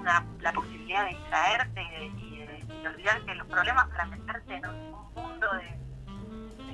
una, 0.00 0.24
la 0.40 0.52
posibilidad 0.52 1.04
de 1.04 1.10
distraerte 1.10 1.82
y 1.82 1.90
de, 1.90 2.06
y 2.06 2.46
de- 2.46 2.88
olvidarte 2.88 3.34
los 3.34 3.46
problemas 3.48 3.88
para 3.88 4.06
meterte 4.06 4.54
en 4.54 4.66
un, 4.66 4.94
un 4.94 5.14
mundo 5.14 5.46
de, 5.54 5.80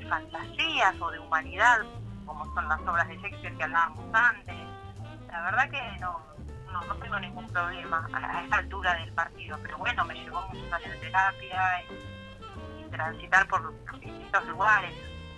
fantasías 0.09 0.95
o 1.01 1.11
de 1.11 1.19
humanidad, 1.19 1.79
como 2.25 2.45
son 2.55 2.69
las 2.69 2.81
obras 2.83 3.09
de 3.09 3.17
Shakespeare 3.17 3.57
que 3.57 3.65
hablábamos 3.65 4.05
antes. 4.15 4.55
La 5.27 5.43
verdad 5.43 5.69
que 5.71 5.99
no, 6.01 6.21
no, 6.73 6.95
tengo 6.97 7.19
ningún 7.19 7.47
problema 7.49 8.07
a, 8.13 8.39
a 8.39 8.43
esta 8.45 8.57
altura 8.57 8.95
del 8.95 9.13
partido, 9.15 9.59
pero 9.63 9.79
bueno, 9.79 10.05
me 10.05 10.15
llevó 10.15 10.47
muchos 10.49 10.73
años 10.73 10.91
de 10.93 10.97
terapia 10.99 11.83
y, 11.83 12.83
y 12.87 12.91
transitar 12.91 13.49
por 13.49 13.75
distintos 13.99 14.47
lugares. 14.47 14.95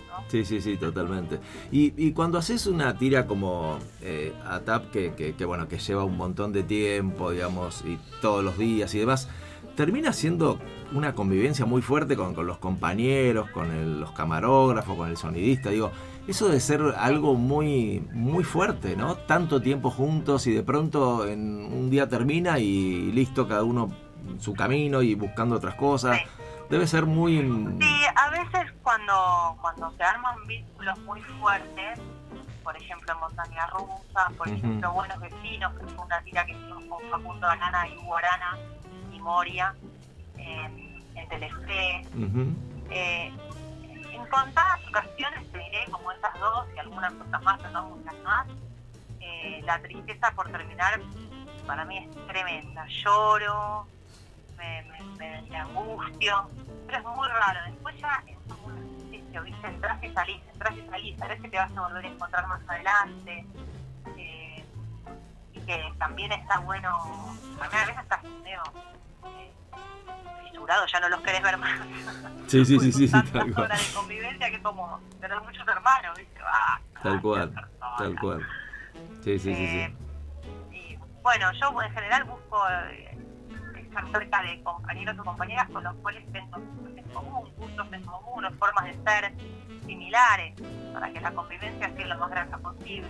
¿No? 0.09 0.23
Sí, 0.29 0.45
sí, 0.45 0.61
sí, 0.61 0.77
totalmente. 0.77 1.39
Y, 1.71 1.93
y 1.97 2.11
cuando 2.13 2.37
haces 2.37 2.67
una 2.67 2.97
tira 2.97 3.25
como 3.25 3.79
eh, 4.01 4.33
ATAP, 4.45 4.91
que, 4.91 5.13
que, 5.13 5.35
que, 5.35 5.45
bueno, 5.45 5.67
que 5.67 5.77
lleva 5.79 6.03
un 6.03 6.17
montón 6.17 6.51
de 6.53 6.63
tiempo, 6.63 7.31
digamos, 7.31 7.83
y 7.85 7.97
todos 8.21 8.43
los 8.43 8.57
días 8.57 8.93
y 8.95 8.99
demás, 8.99 9.29
termina 9.75 10.11
siendo 10.13 10.59
una 10.93 11.13
convivencia 11.15 11.65
muy 11.65 11.81
fuerte 11.81 12.15
con, 12.15 12.33
con 12.35 12.45
los 12.47 12.57
compañeros, 12.57 13.49
con 13.51 13.71
el- 13.71 13.99
los 14.01 14.11
camarógrafos, 14.11 14.97
con 14.97 15.09
el 15.09 15.17
sonidista. 15.17 15.69
Digo, 15.69 15.91
eso 16.27 16.47
debe 16.47 16.59
ser 16.59 16.81
algo 16.97 17.35
muy, 17.35 18.03
muy 18.13 18.43
fuerte, 18.43 18.95
¿no? 18.95 19.15
Tanto 19.15 19.61
tiempo 19.61 19.89
juntos 19.89 20.47
y 20.47 20.51
de 20.51 20.63
pronto 20.63 21.25
en 21.27 21.41
un 21.71 21.89
día 21.89 22.07
termina 22.09 22.59
y 22.59 23.11
listo, 23.13 23.47
cada 23.47 23.63
uno 23.63 23.89
su 24.39 24.53
camino 24.53 25.01
y 25.01 25.15
buscando 25.15 25.55
otras 25.55 25.75
cosas. 25.75 26.17
Sí. 26.19 26.38
Debe 26.69 26.85
ser 26.85 27.05
muy... 27.05 27.39
Sí, 27.79 28.01
a 28.15 28.29
veces 28.29 28.71
cuando, 28.83 29.57
cuando 29.59 29.91
se 29.91 30.03
arman 30.03 30.35
vínculos 30.45 30.99
muy 30.99 31.21
fuertes, 31.21 31.99
por 32.63 32.77
ejemplo 32.77 33.13
en 33.13 33.19
Montaña 33.19 33.65
Rusa, 33.67 34.29
por 34.37 34.47
ejemplo 34.47 34.91
Buenos 34.93 35.19
Vecinos, 35.19 35.73
que 35.73 35.85
fue 35.87 36.05
una 36.05 36.21
tira 36.21 36.45
que 36.45 36.51
hicimos 36.51 36.83
con 36.83 37.09
Facundo 37.09 37.47
Arana 37.47 37.87
y 37.87 37.97
Hugo 37.97 38.17
Arana 38.17 38.57
y 39.11 39.19
Moria 39.19 39.73
en, 40.37 41.03
en 41.15 41.29
Telefe. 41.29 42.05
Eh, 42.91 43.33
en 44.11 44.25
contadas 44.27 44.79
ocasiones 44.89 45.51
te 45.51 45.57
diré, 45.57 45.85
como 45.89 46.11
esas 46.11 46.33
dos 46.39 46.67
y 46.75 46.79
algunas 46.79 47.13
cosas 47.13 47.41
más, 47.41 47.57
pero 47.57 47.71
no 47.71 47.89
muchas 47.89 48.15
más, 48.23 48.47
eh, 49.21 49.61
la 49.63 49.81
tristeza 49.81 50.31
por 50.35 50.51
terminar 50.51 51.01
para 51.65 51.83
mí 51.85 51.97
es 51.97 52.27
tremenda. 52.27 52.85
Lloro, 52.87 53.87
me, 54.59 54.83
me, 54.83 55.03
me- 55.17 55.41
me 55.49 55.57
angustio, 55.57 56.49
pero 56.85 56.97
es 56.99 57.03
muy 57.05 57.27
raro. 57.27 57.59
Después 57.67 57.95
ya 57.99 58.23
es 58.27 58.37
como 58.47 58.67
un 58.67 58.77
ejercicio, 59.09 59.43
¿viste? 59.43 59.67
Entras 59.67 60.03
y 60.03 60.09
salís, 60.13 60.41
entras 60.53 60.77
y 60.77 60.85
salís, 60.89 61.17
sabes 61.17 61.41
que 61.41 61.49
te 61.49 61.57
vas 61.57 61.71
a 61.75 61.81
volver 61.81 62.05
a 62.05 62.07
encontrar 62.09 62.47
más 62.47 62.61
adelante. 62.69 63.45
eh, 64.17 64.65
y 65.53 65.59
que 65.61 65.93
también 65.97 66.31
está 66.31 66.59
bueno, 66.59 66.89
a 66.89 67.67
mí 67.69 67.75
a 67.75 67.85
veces 67.85 68.01
estás 68.03 68.23
medio 68.43 68.61
eh, 69.37 69.53
fisurado, 70.43 70.85
ya 70.85 70.99
no 70.99 71.09
los 71.09 71.21
querés 71.21 71.41
ver 71.41 71.57
más. 71.57 71.79
Sí, 72.47 72.65
sí, 72.65 72.79
sí, 72.79 72.91
sí, 72.91 73.07
tal 73.31 73.53
cual. 73.53 73.67
de 73.69 73.93
convivencia 73.93 74.49
que 74.51 74.61
como 74.61 74.99
tener 75.19 75.39
muchos 75.41 75.67
hermanos, 75.67 76.17
¿viste? 76.17 76.39
Ah, 76.45 76.79
Tal 77.03 77.21
cual, 77.21 77.53
tal 77.97 78.19
cual. 78.19 78.47
Sí, 79.23 79.37
sí, 79.39 79.39
sí, 79.39 79.51
Eh, 79.53 79.95
sí. 80.71 80.75
y 80.75 80.99
bueno, 81.21 81.51
yo 81.53 81.81
en 81.81 81.91
general 81.91 82.23
busco 82.25 82.67
eh, 82.69 83.17
estar 83.89 84.11
cerca 84.11 84.41
de 84.43 84.61
compañeros 84.63 85.17
o 85.19 85.23
compañeras 85.23 85.69
con 85.69 85.83
los 85.83 85.95
cuales 85.95 86.23
tengo 86.31 86.51
cosas 86.51 86.97
en 86.97 87.03
común, 87.13 87.49
gustos 87.57 87.87
en 87.91 88.03
común, 88.03 88.45
formas 88.57 88.85
de 88.85 88.93
ser 89.03 89.33
similares, 89.85 90.53
para 90.93 91.11
que 91.11 91.19
la 91.19 91.31
convivencia 91.31 91.91
sea 91.95 92.07
lo 92.07 92.17
más 92.19 92.29
grata 92.29 92.57
posible. 92.57 93.09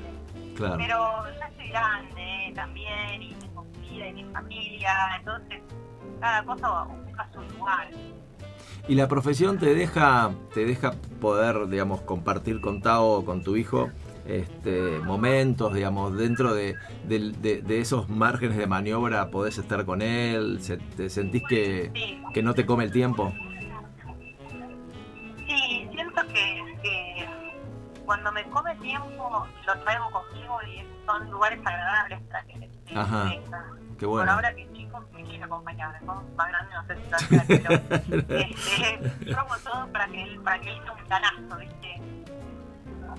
Claro. 0.55 0.77
Pero 0.77 1.37
ya 1.37 1.47
estoy 1.47 1.69
grande 1.69 2.47
eh, 2.47 2.53
también, 2.55 3.21
y 3.21 3.33
tengo 3.35 3.63
mi 3.63 3.89
vida 3.89 4.07
y 4.07 4.13
mi 4.13 4.23
familia, 4.25 5.15
entonces 5.17 5.61
cada 6.19 6.43
cosa 6.43 6.83
busca 6.83 7.29
su 7.33 7.41
lugar. 7.57 7.89
¿Y 8.87 8.95
la 8.95 9.07
profesión 9.07 9.59
te 9.59 9.75
deja, 9.75 10.31
te 10.53 10.65
deja 10.65 10.93
poder, 11.21 11.67
digamos, 11.67 12.01
compartir 12.01 12.59
con 12.61 12.81
Tao, 12.81 13.23
con 13.23 13.43
tu 13.43 13.55
hijo, 13.55 13.89
este, 14.29 14.99
momentos, 14.99 15.73
digamos, 15.73 16.15
dentro 16.17 16.53
de, 16.53 16.75
del- 17.03 17.41
de- 17.41 17.61
de 17.61 17.79
esos 17.81 18.07
márgenes 18.09 18.57
de 18.57 18.67
maniobra, 18.67 19.29
podés 19.31 19.57
estar 19.57 19.85
con 19.85 20.01
él? 20.01 20.59
Se- 20.61 20.77
¿Te 20.77 21.09
sentís 21.09 21.43
que, 21.49 21.91
Sí, 21.93 22.21
que 22.33 22.43
no 22.43 22.53
te 22.53 22.65
come 22.65 22.83
el 22.83 22.91
tiempo? 22.91 23.33
Sí, 25.47 25.87
siento 25.91 26.21
que, 26.27 26.63
que 26.83 27.27
cuando 28.05 28.31
me 28.31 28.43
come 28.49 28.75
tiempo 28.77 29.47
lo 29.65 29.79
traigo 29.83 30.11
conmigo 30.11 30.57
y 30.63 30.83
son 31.05 31.29
lugares 31.31 31.59
agradables 31.65 32.19
para 32.29 32.43
que 32.45 32.69
se 32.87 32.95
Ajá. 32.97 33.31
Qué 33.97 34.05
Por 34.05 34.15
bueno. 34.15 34.31
ahora 34.31 34.53
que 34.55 34.63
el 34.63 34.73
chico 34.73 35.03
me 35.13 35.23
quiere 35.23 35.43
acompañar, 35.43 36.01
¿no? 36.03 36.23
más 36.37 36.47
grande 36.47 36.73
no 36.73 36.85
sé 36.87 36.95
si 36.95 37.35
hacía, 37.35 37.45
pero 37.47 37.73
este, 38.39 39.33
hago 39.35 39.55
todo 39.63 39.87
para 39.91 40.07
que 40.07 40.23
él, 40.23 40.39
para 40.41 40.59
que 40.61 40.69
él 40.69 40.77
sea 40.83 40.93
un 40.93 41.03
planazo, 41.05 41.57
¿viste? 41.59 42.01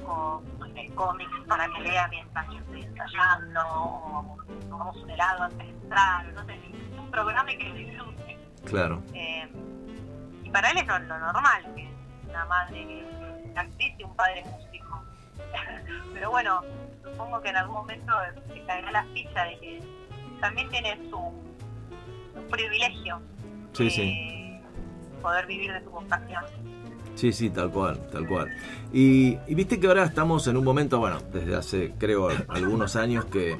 Poco 0.04 0.42
de 0.74 0.86
cómics 0.94 1.30
para 1.46 1.66
que 1.72 1.80
lea 1.82 2.08
mientras 2.08 2.46
yo 2.48 2.58
estoy 2.58 2.82
ensayando, 2.82 3.60
o 3.68 4.36
tomamos 4.68 4.96
un 4.96 5.10
helado 5.10 5.44
antes 5.44 5.58
de 5.58 5.68
entrar, 5.68 6.32
no 6.32 6.44
sé, 6.46 6.58
un 6.98 7.10
programa 7.10 7.50
que 7.50 7.68
lo 7.68 7.74
disfrute. 7.74 8.38
Claro. 8.64 9.02
Eh, 9.14 9.48
y 10.44 10.50
para 10.50 10.70
él 10.70 10.78
es 10.78 10.86
lo, 10.86 10.98
lo 11.00 11.18
normal, 11.18 11.62
que 11.74 11.88
una 12.28 12.44
madre 12.46 12.86
que 12.86 13.00
es 13.50 13.56
actriz 13.56 13.94
y 13.98 14.04
un 14.04 14.14
padre 14.16 14.44
músico. 14.44 15.02
Pero 16.14 16.30
bueno, 16.30 16.60
supongo 17.04 17.40
que 17.40 17.48
en 17.48 17.56
algún 17.56 17.76
momento 17.76 18.12
se 18.52 18.62
caerá 18.64 18.90
la 18.92 19.04
ficha 19.06 19.44
de 19.44 19.58
que 19.58 19.82
también 20.40 20.68
tiene 20.70 20.96
su, 21.10 21.32
su 22.34 22.46
privilegio 22.48 23.20
Sí, 23.72 23.84
de 23.84 23.90
sí. 23.90 24.60
poder 25.22 25.46
vivir 25.46 25.72
de 25.72 25.82
su 25.84 25.90
vocación. 25.90 26.44
Sí, 27.14 27.32
sí, 27.32 27.50
tal 27.50 27.70
cual, 27.70 28.00
tal 28.10 28.26
cual. 28.26 28.48
Y, 28.92 29.36
viste 29.54 29.78
que 29.78 29.86
ahora 29.86 30.04
estamos 30.04 30.46
en 30.46 30.56
un 30.56 30.64
momento, 30.64 30.98
bueno, 30.98 31.18
desde 31.32 31.54
hace 31.54 31.94
creo 31.98 32.28
algunos 32.48 32.96
años 32.96 33.26
que, 33.26 33.56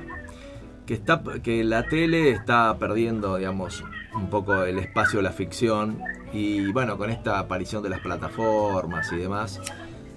que, 0.86 0.94
está, 0.94 1.22
que 1.42 1.62
la 1.64 1.86
tele 1.86 2.30
está 2.30 2.76
perdiendo, 2.78 3.36
digamos, 3.36 3.84
un 4.14 4.30
poco 4.30 4.64
el 4.64 4.78
espacio 4.78 5.18
de 5.18 5.24
la 5.24 5.32
ficción 5.32 6.00
y 6.32 6.70
bueno, 6.72 6.96
con 6.96 7.10
esta 7.10 7.38
aparición 7.38 7.82
de 7.82 7.90
las 7.90 8.00
plataformas 8.00 9.12
y 9.12 9.16
demás, 9.16 9.60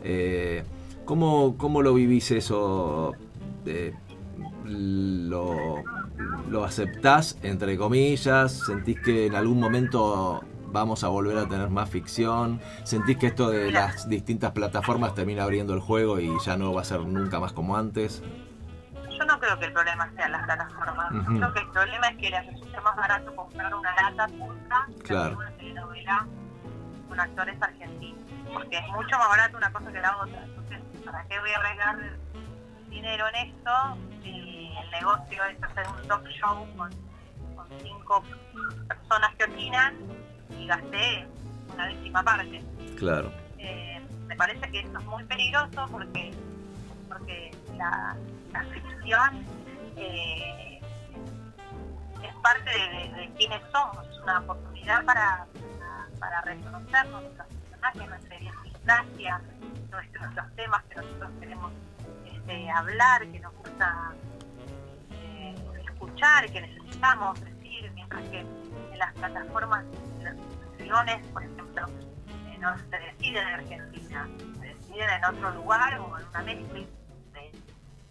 eh, 0.03 0.63
¿cómo, 1.05 1.55
¿cómo 1.57 1.81
lo 1.81 1.93
vivís 1.93 2.31
eso? 2.31 3.13
Eh, 3.65 3.93
lo, 4.65 5.83
¿Lo 6.49 6.63
aceptás, 6.63 7.37
entre 7.43 7.77
comillas? 7.77 8.61
¿Sentís 8.65 8.99
que 8.99 9.25
en 9.27 9.35
algún 9.35 9.59
momento 9.59 10.41
vamos 10.73 11.03
a 11.03 11.07
volver 11.07 11.37
a 11.37 11.47
tener 11.47 11.69
más 11.69 11.89
ficción? 11.89 12.59
¿Sentís 12.83 13.17
que 13.17 13.27
esto 13.27 13.49
de 13.49 13.71
las 13.71 14.09
distintas 14.09 14.51
plataformas 14.51 15.13
termina 15.15 15.43
abriendo 15.43 15.73
el 15.73 15.79
juego 15.79 16.19
y 16.19 16.29
ya 16.43 16.57
no 16.57 16.73
va 16.73 16.81
a 16.81 16.83
ser 16.83 16.99
nunca 17.01 17.39
más 17.39 17.53
como 17.53 17.77
antes? 17.77 18.21
Yo 19.17 19.23
no 19.25 19.39
creo 19.39 19.57
que 19.59 19.65
el 19.65 19.73
problema 19.73 20.11
sea 20.15 20.27
las 20.29 20.43
plataformas. 20.43 21.11
Ujú. 21.13 21.37
creo 21.37 21.53
que 21.53 21.59
el 21.59 21.69
problema 21.69 22.07
es 22.07 22.17
que 22.17 22.29
les 22.31 22.45
resulta 22.47 22.81
más 22.81 22.95
barato 22.97 23.35
comprar 23.35 23.73
una 23.75 23.95
lata 24.01 24.27
que 24.27 25.03
Claro. 25.03 25.23
hacer 25.25 25.37
una 25.37 25.51
telenovela 25.51 26.27
con 27.07 27.19
actores 27.19 27.61
argentinos. 27.61 28.19
Porque 28.51 28.77
es 28.77 28.87
mucho 28.87 29.17
más 29.17 29.29
barato 29.29 29.57
una 29.57 29.71
cosa 29.71 29.91
que 29.91 30.01
la 30.01 30.17
otra. 30.17 30.43
Entonces, 30.43 30.79
¿para 31.05 31.23
qué 31.27 31.39
voy 31.39 31.51
a 31.51 31.57
arriesgar 31.59 32.17
dinero 32.89 33.25
en 33.29 33.35
esto 33.49 33.71
si 34.23 34.71
el 34.83 34.91
negocio 34.91 35.43
es 35.45 35.63
hacer 35.63 35.85
un 35.95 36.07
talk 36.07 36.27
show 36.29 36.67
con, 36.75 36.89
con 37.55 37.67
cinco 37.81 38.23
personas 38.87 39.31
que 39.37 39.43
opinan 39.45 39.95
y 40.63 40.67
gasté 40.67 41.25
una 41.73 41.87
décima 41.87 42.23
parte? 42.23 42.61
Claro, 42.97 43.31
Eh, 43.57 44.01
me 44.27 44.35
parece 44.35 44.69
que 44.71 44.79
esto 44.79 44.97
es 44.99 45.05
muy 45.05 45.23
peligroso 45.25 45.85
porque 45.91 46.31
porque 47.07 47.51
la, 47.77 48.15
la 48.51 48.63
ficción 48.65 49.45
eh, 49.97 50.79
es 52.23 52.35
parte 52.41 52.69
de, 52.71 53.13
de- 53.21 53.33
quienes 53.37 53.61
somos, 53.71 54.07
es 54.09 54.19
una 54.21 54.39
oportunidad 54.39 55.03
para, 55.05 55.45
para, 55.79 56.07
para 56.19 56.41
reconocernos, 56.41 57.21
nuestros 57.23 57.47
personajes, 57.69 58.09
nuestra 58.09 58.39
idiosincrasia, 58.39 59.41
nuestros, 59.91 60.33
los 60.35 60.55
temas 60.55 60.83
que 60.85 60.95
nosotros 60.95 61.31
queremos 61.39 61.71
este, 62.25 62.69
hablar, 62.71 63.27
que 63.31 63.39
nos 63.39 63.53
gusta 63.55 64.13
eh, 65.11 65.55
escuchar, 65.85 66.49
que 66.51 66.61
necesitamos 66.61 67.39
decir, 67.41 67.91
mientras 67.93 68.21
que 68.31 68.39
en 68.39 68.97
las 68.99 69.13
plataformas, 69.13 69.83
por 71.31 71.43
ejemplo, 71.43 71.87
eh, 72.27 72.57
no 72.59 72.77
se 72.77 72.99
deciden 72.99 73.47
en 73.47 73.53
Argentina, 73.53 74.29
se 74.59 74.67
deciden 74.67 75.09
en 75.09 75.25
otro 75.25 75.51
lugar 75.51 75.99
o 75.99 76.19
en 76.19 76.27
una 76.27 76.43
mezcla 76.43 76.79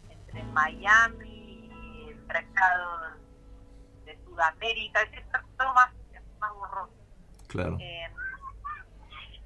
entre 0.08 0.42
Miami 0.52 1.28
y 1.28 2.08
el 2.10 2.16
mercado 2.26 3.16
de 4.04 4.18
Sudamérica, 4.24 5.02
es 5.02 5.24
todo 5.56 5.74
más, 5.74 5.92
más 6.40 6.52
borroso. 6.54 6.92
claro. 7.48 7.76
Eh, 7.80 8.08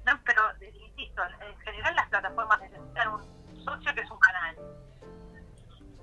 no, 0.05 0.19
pero 0.23 0.41
eh, 0.61 0.73
insisto, 0.73 1.21
en 1.23 1.57
general 1.59 1.95
las 1.95 2.07
plataformas 2.07 2.61
necesitan 2.61 3.13
un 3.13 3.63
socio 3.63 3.93
que 3.93 4.01
es 4.01 4.09
un 4.09 4.19
canal. 4.19 4.55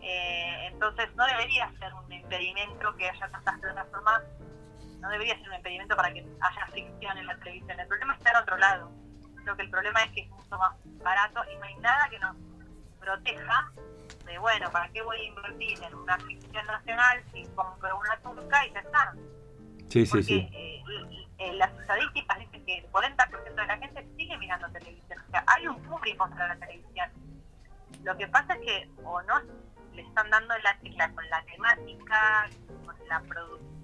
Eh, 0.02 0.66
entonces 0.66 1.08
no 1.16 1.24
debería 1.26 1.72
ser 1.78 1.94
un 1.94 2.12
impedimento 2.12 2.94
que 2.96 3.08
haya 3.08 3.28
tantas 3.30 3.58
plataformas, 3.58 4.22
no 5.05 5.11
debería 5.11 5.36
ser 5.38 5.48
un 5.50 5.55
impedimento 5.57 5.94
para 5.96 6.12
que 6.14 6.20
haya 6.40 6.66
ficción 6.72 7.18
en 7.18 7.26
la 7.26 7.36
televisión. 7.36 7.78
El 7.78 7.86
problema 7.86 8.14
está 8.14 8.30
en 8.30 8.36
otro 8.36 8.57
lado. 8.57 8.90
Creo 9.42 9.55
que 9.57 9.62
el 9.62 9.70
problema 9.70 10.02
es 10.02 10.11
que 10.12 10.20
es 10.22 10.30
mucho 10.30 10.57
más 10.59 10.72
barato 11.02 11.42
y 11.52 11.57
no 11.59 11.64
hay 11.64 11.76
nada 11.76 12.09
que 12.09 12.18
nos 12.20 12.34
proteja 12.98 13.70
de, 14.24 14.38
bueno, 14.38 14.70
¿para 14.70 14.88
qué 14.88 15.02
voy 15.02 15.18
a 15.20 15.24
invertir 15.24 15.82
en 15.82 15.94
una 15.94 16.18
ficción 16.20 16.66
nacional 16.66 17.22
si 17.32 17.44
compro 17.55 17.98
una 17.98 18.16
turca 18.20 18.66
y 18.66 18.72
ya 18.72 18.80
está? 18.80 19.12
Sí, 19.90 20.07
sí, 20.07 20.11
Porque 20.11 20.22
sí. 20.22 20.48
eh, 20.52 20.82
l- 20.88 21.28
eh, 21.36 21.52
las 21.52 21.70
estadísticas 21.78 22.38
dicen 22.38 22.64
que 22.64 22.78
el 22.78 22.90
40% 22.90 23.55
de 23.55 23.66
la 23.66 23.76
gente 23.76 24.09
sigue 24.16 24.38
mirando 24.38 24.66
televisión. 24.70 25.18
O 25.28 25.30
sea, 25.30 25.44
hay 25.46 25.66
un 25.66 25.82
público 25.82 26.26
para 26.30 26.48
la 26.48 26.57
televisión. 26.57 27.11
Lo 28.05 28.16
que 28.16 28.26
pasa 28.28 28.55
es 28.55 28.61
que 28.61 28.88
o 29.02 29.20
no 29.22 29.34
le 29.92 30.00
están 30.02 30.30
dando 30.30 30.57
la 30.59 30.78
tecla 30.78 31.12
con 31.12 31.28
la 31.28 31.42
temática, 31.44 32.48
con 32.86 32.96
la 33.09 33.20
producción, 33.20 33.84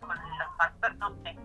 con 0.00 0.08
los 0.08 0.56
factores, 0.58 0.96
no 0.98 1.10
sé. 1.22 1.36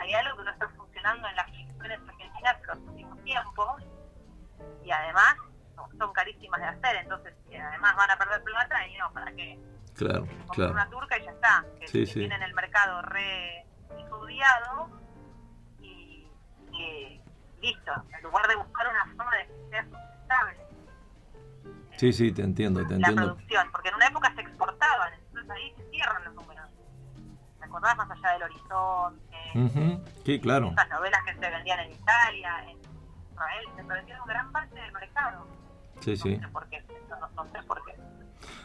Hay 0.00 0.12
algo 0.14 0.36
que 0.38 0.44
no 0.44 0.50
está 0.50 0.68
funcionando 0.70 1.28
en 1.28 1.36
las 1.36 1.46
ficciones 1.46 2.00
argentinas 2.08 2.56
en 2.60 2.66
los 2.66 2.78
últimos 2.78 3.24
tiempos 3.24 3.82
y 4.84 4.90
además 4.90 5.36
son 5.98 6.12
carísimas 6.12 6.60
de 6.60 6.66
hacer, 6.66 6.96
entonces 6.96 7.34
si 7.48 7.56
además 7.56 7.96
van 7.96 8.10
a 8.10 8.16
perder 8.18 8.42
plata 8.42 8.86
y 8.86 8.96
no, 8.98 9.10
¿para 9.12 9.32
qué? 9.32 9.58
Claro, 9.94 10.26
claro. 10.52 10.72
una 10.72 10.88
turca 10.90 11.18
y 11.18 11.24
ya 11.24 11.30
está, 11.30 11.64
que, 11.80 11.88
Sí, 11.88 12.00
que 12.00 12.06
sí. 12.06 12.18
tienen 12.20 12.42
el 12.42 12.52
mercado 12.54 13.00
re 13.02 13.64
estudiado 13.98 14.90
y, 15.80 16.28
y 16.72 17.20
listo, 17.62 17.92
en 18.14 18.22
lugar 18.22 18.46
de 18.48 18.56
buscar 18.56 18.86
una 18.88 19.06
forma 19.16 19.36
de 19.36 19.46
que 19.46 19.68
sea 19.70 19.82
sustentable 19.84 20.66
Sí, 21.96 22.12
sí, 22.12 22.30
te 22.32 22.42
entiendo, 22.42 22.80
te 22.82 22.90
la 22.90 22.96
entiendo. 22.96 23.22
producción, 23.34 23.70
porque 23.72 23.88
en 23.88 23.94
una 23.94 24.06
época 24.08 24.34
se 24.34 24.42
exportaban, 24.42 25.14
entonces 25.14 25.50
ahí 25.50 25.74
se 25.78 25.90
cierran 25.90 26.24
los 26.24 26.34
números. 26.34 26.55
¿Te 27.76 27.88
acordás 27.90 27.96
más 28.08 28.10
allá 28.18 28.32
del 28.32 28.42
horizonte? 28.44 29.36
Ujú, 29.54 30.04
Sí, 30.24 30.40
claro. 30.40 30.68
Esas 30.72 30.88
novelas 30.88 31.20
que 31.26 31.34
se 31.34 31.50
vendían 31.50 31.80
en 31.80 31.92
Italia, 31.92 32.64
en 32.70 32.78
Israel, 33.32 33.64
se 33.76 33.84
perdieron 33.84 34.26
gran 34.26 34.50
parte 34.52 34.80
del 34.80 34.92
mercado. 34.92 35.46
Sí, 36.00 36.16
sí. 36.16 36.38
No 36.38 36.46
sé 36.46 36.52
por 36.54 36.66
qué, 36.70 36.84
no, 37.10 37.28
no- 37.44 37.50
sé 37.52 37.62
por 37.64 37.84
qué. 37.84 37.94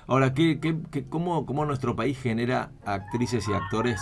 Ahora, 0.07 0.34
¿qué, 0.34 0.62
qué, 0.62 0.78
qué- 0.89 1.09
cómo, 1.09 1.45
cómo 1.45 1.66
nuestro 1.66 1.93
país 1.93 2.22
genera 2.22 2.72
actrices 2.86 3.45
y 3.49 3.53
actores 3.53 3.99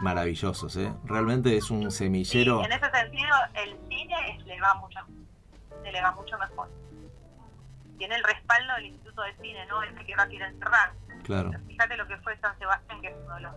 maravillosos? 0.00 0.76
¿eh? 0.76 0.92
Realmente 1.04 1.56
es 1.56 1.70
un 1.70 1.92
semillero. 1.92 2.62
Y 2.62 2.64
en 2.64 2.72
ese 2.72 2.90
sentido, 2.90 3.36
el 3.54 3.78
cine 3.88 4.14
es- 4.36 4.44
le 4.44 4.60
va 4.60 4.74
mucho, 4.74 4.98
se 5.84 5.92
le 5.92 6.02
va 6.02 6.10
mucho 6.12 6.36
mejor. 6.38 6.68
Tiene 7.96 8.16
el 8.16 8.24
respaldo 8.24 8.74
del 8.74 8.86
Instituto 8.86 9.22
de 9.22 9.36
Cine, 9.36 9.66
no 9.66 9.80
el 9.84 9.94
que 10.04 10.16
va 10.16 10.24
a 10.24 10.28
querer 10.28 10.52
cerrar. 10.58 10.92
Claro, 11.22 11.52
Fíjate 11.68 11.96
lo 11.96 12.08
que 12.08 12.16
fue 12.18 12.36
San 12.38 12.58
Sebastián, 12.58 13.00
que 13.00 13.06
es 13.06 13.14
uno 13.24 13.34
de 13.36 13.40
los 13.42 13.52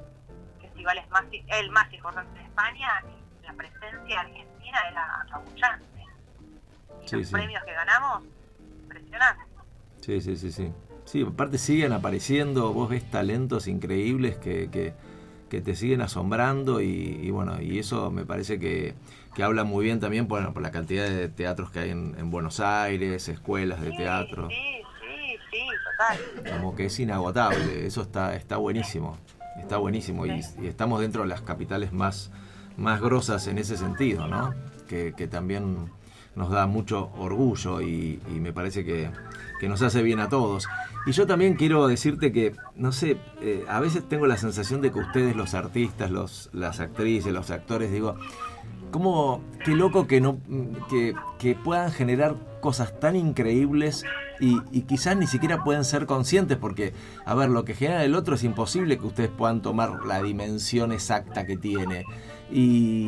festivales 0.75 1.09
más, 1.09 1.23
el 1.31 1.71
más 1.71 1.93
importante 1.93 2.37
de 2.39 2.45
España, 2.45 2.87
la 3.43 3.53
presencia 3.53 4.19
argentina 4.19 4.77
era 4.91 5.21
apabullante. 5.21 5.85
Y 7.03 7.07
Sí, 7.07 7.15
los 7.17 7.27
sí. 7.27 7.33
premios 7.33 7.63
que 7.63 7.71
ganamos, 7.73 8.23
impresionantes. 8.83 9.45
sí, 10.01 10.21
sí, 10.21 10.35
sí, 10.35 10.51
sí. 10.51 10.71
Sí, 11.05 11.23
aparte 11.25 11.57
siguen 11.59 11.93
apareciendo, 11.93 12.73
vos 12.73 12.89
ves 12.89 13.09
talentos 13.11 13.67
increíbles 13.67 14.37
que, 14.37 14.69
que, 14.71 14.93
que 15.49 15.61
te 15.61 15.75
siguen 15.75 16.01
asombrando 16.01 16.81
y, 16.81 16.87
y 17.21 17.29
bueno, 17.29 17.61
y 17.61 17.77
eso 17.77 18.09
me 18.09 18.25
parece 18.25 18.59
que, 18.59 18.95
que 19.35 19.43
habla 19.43 19.63
muy 19.63 19.85
bien 19.85 19.99
también 19.99 20.27
por 20.27 20.59
la 20.61 20.71
cantidad 20.71 21.07
de 21.07 21.29
teatros 21.29 21.69
que 21.69 21.79
hay 21.79 21.89
en, 21.91 22.15
en 22.17 22.31
Buenos 22.31 22.59
Aires, 22.59 23.29
escuelas 23.29 23.81
de 23.81 23.91
Sí, 23.91 23.97
teatro. 23.97 24.49
Sí, 24.49 24.81
sí, 24.99 25.37
sí, 25.51 25.67
total. 25.91 26.51
como 26.51 26.75
que 26.75 26.85
es 26.85 26.99
inagotable, 26.99 27.85
eso 27.85 28.01
está, 28.01 28.35
está 28.35 28.57
buenísimo, 28.57 29.15
está 29.59 29.77
buenísimo 29.77 30.25
y, 30.25 30.41
y 30.61 30.67
estamos 30.67 31.01
dentro 31.01 31.23
de 31.23 31.29
las 31.29 31.41
capitales 31.41 31.93
más, 31.93 32.31
más 32.77 33.01
grosas 33.01 33.47
en 33.47 33.57
ese 33.57 33.77
sentido, 33.77 34.27
¿no? 34.27 34.53
Que, 34.87 35.13
que 35.15 35.27
también 35.27 35.89
nos 36.35 36.49
da 36.49 36.67
mucho 36.67 37.11
orgullo 37.17 37.81
y, 37.81 38.19
y 38.29 38.39
me 38.39 38.51
parece 38.51 38.83
que, 38.83 39.09
que 39.59 39.69
nos 39.69 39.81
hace 39.81 40.03
bien 40.03 40.19
a 40.19 40.29
todos. 40.29 40.67
Y 41.05 41.11
yo 41.11 41.25
también 41.27 41.53
quiero 41.55 41.87
decirte 41.87 42.31
que, 42.31 42.53
no 42.75 42.91
sé, 42.91 43.17
eh, 43.41 43.63
a 43.69 43.79
veces 43.79 44.07
tengo 44.07 44.27
la 44.27 44.37
sensación 44.37 44.81
de 44.81 44.91
que 44.91 44.99
ustedes, 44.99 45.35
los 45.35 45.53
artistas, 45.53 46.11
los, 46.11 46.49
las 46.51 46.79
actrices, 46.79 47.31
los 47.31 47.51
actores, 47.51 47.91
digo, 47.91 48.15
cómo, 48.91 49.41
qué 49.63 49.75
loco 49.75 50.07
que 50.07 50.19
no, 50.19 50.39
que, 50.89 51.13
que 51.39 51.55
puedan 51.55 51.91
generar 51.91 52.35
cosas 52.59 52.99
tan 52.99 53.15
increíbles 53.15 54.03
y, 54.39 54.61
y 54.71 54.81
quizás 54.81 55.15
ni 55.17 55.27
siquiera 55.27 55.63
pueden 55.63 55.83
ser 55.85 56.05
conscientes 56.05 56.57
porque, 56.57 56.93
a 57.25 57.33
ver, 57.35 57.49
lo 57.49 57.63
que 57.65 57.73
genera 57.73 58.03
el 58.03 58.15
otro 58.15 58.35
es 58.35 58.43
imposible 58.43 58.97
que 58.97 59.05
ustedes 59.05 59.29
puedan 59.29 59.61
tomar 59.61 60.05
la 60.05 60.21
dimensión 60.21 60.91
exacta 60.91 61.45
que 61.45 61.57
tiene. 61.57 62.05
Y, 62.51 63.07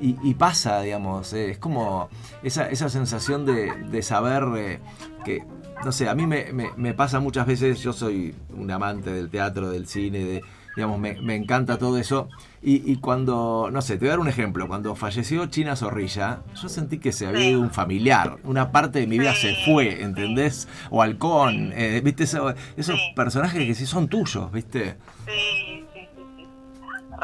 y, 0.00 0.16
y 0.22 0.34
pasa, 0.34 0.80
digamos, 0.80 1.32
eh, 1.32 1.50
es 1.52 1.58
como 1.58 2.08
esa, 2.42 2.68
esa 2.68 2.88
sensación 2.88 3.46
de, 3.46 3.72
de 3.90 4.02
saber 4.02 4.44
eh, 4.56 4.80
que, 5.24 5.44
no 5.84 5.92
sé, 5.92 6.08
a 6.08 6.14
mí 6.14 6.26
me, 6.26 6.52
me- 6.52 6.70
me 6.76 6.92
pasa 6.94 7.20
muchas 7.20 7.46
veces, 7.46 7.80
yo 7.80 7.92
soy 7.92 8.34
un 8.56 8.70
amante 8.70 9.12
del 9.12 9.30
teatro, 9.30 9.70
del 9.70 9.86
cine, 9.86 10.18
de, 10.24 10.42
digamos, 10.74 10.98
me, 10.98 11.20
me 11.22 11.36
encanta 11.36 11.78
todo 11.78 11.96
eso. 11.96 12.28
Y, 12.68 12.82
y 12.90 12.96
cuando, 12.96 13.68
no 13.72 13.80
sé, 13.80 13.94
te 13.94 14.00
voy 14.00 14.08
a 14.08 14.10
dar 14.10 14.18
un 14.18 14.26
ejemplo, 14.26 14.66
cuando 14.66 14.96
falleció 14.96 15.46
China 15.46 15.76
Zorrilla, 15.76 16.40
yo 16.60 16.68
sentí 16.68 16.98
que 16.98 17.12
se 17.12 17.28
había 17.28 17.40
Sí. 17.42 17.46
ido 17.50 17.60
un 17.60 17.70
familiar, 17.70 18.38
una 18.42 18.72
parte 18.72 18.98
de 18.98 19.06
mi 19.06 19.20
vida 19.20 19.32
Sí, 19.34 19.42
se 19.54 19.54
fue, 19.64 20.02
¿entendés? 20.02 20.66
O 20.90 21.00
Halcón, 21.00 21.72
eh, 21.76 22.00
¿viste? 22.02 22.24
Eso- 22.24 22.52
esos 22.76 22.96
Sí. 22.96 23.12
personajes 23.14 23.64
que 23.64 23.72
sí 23.76 23.86
son 23.86 24.08
tuyos, 24.08 24.50
¿viste? 24.50 24.96
Sí, 25.26 25.84
sí, 25.94 26.08
sí, 26.16 26.46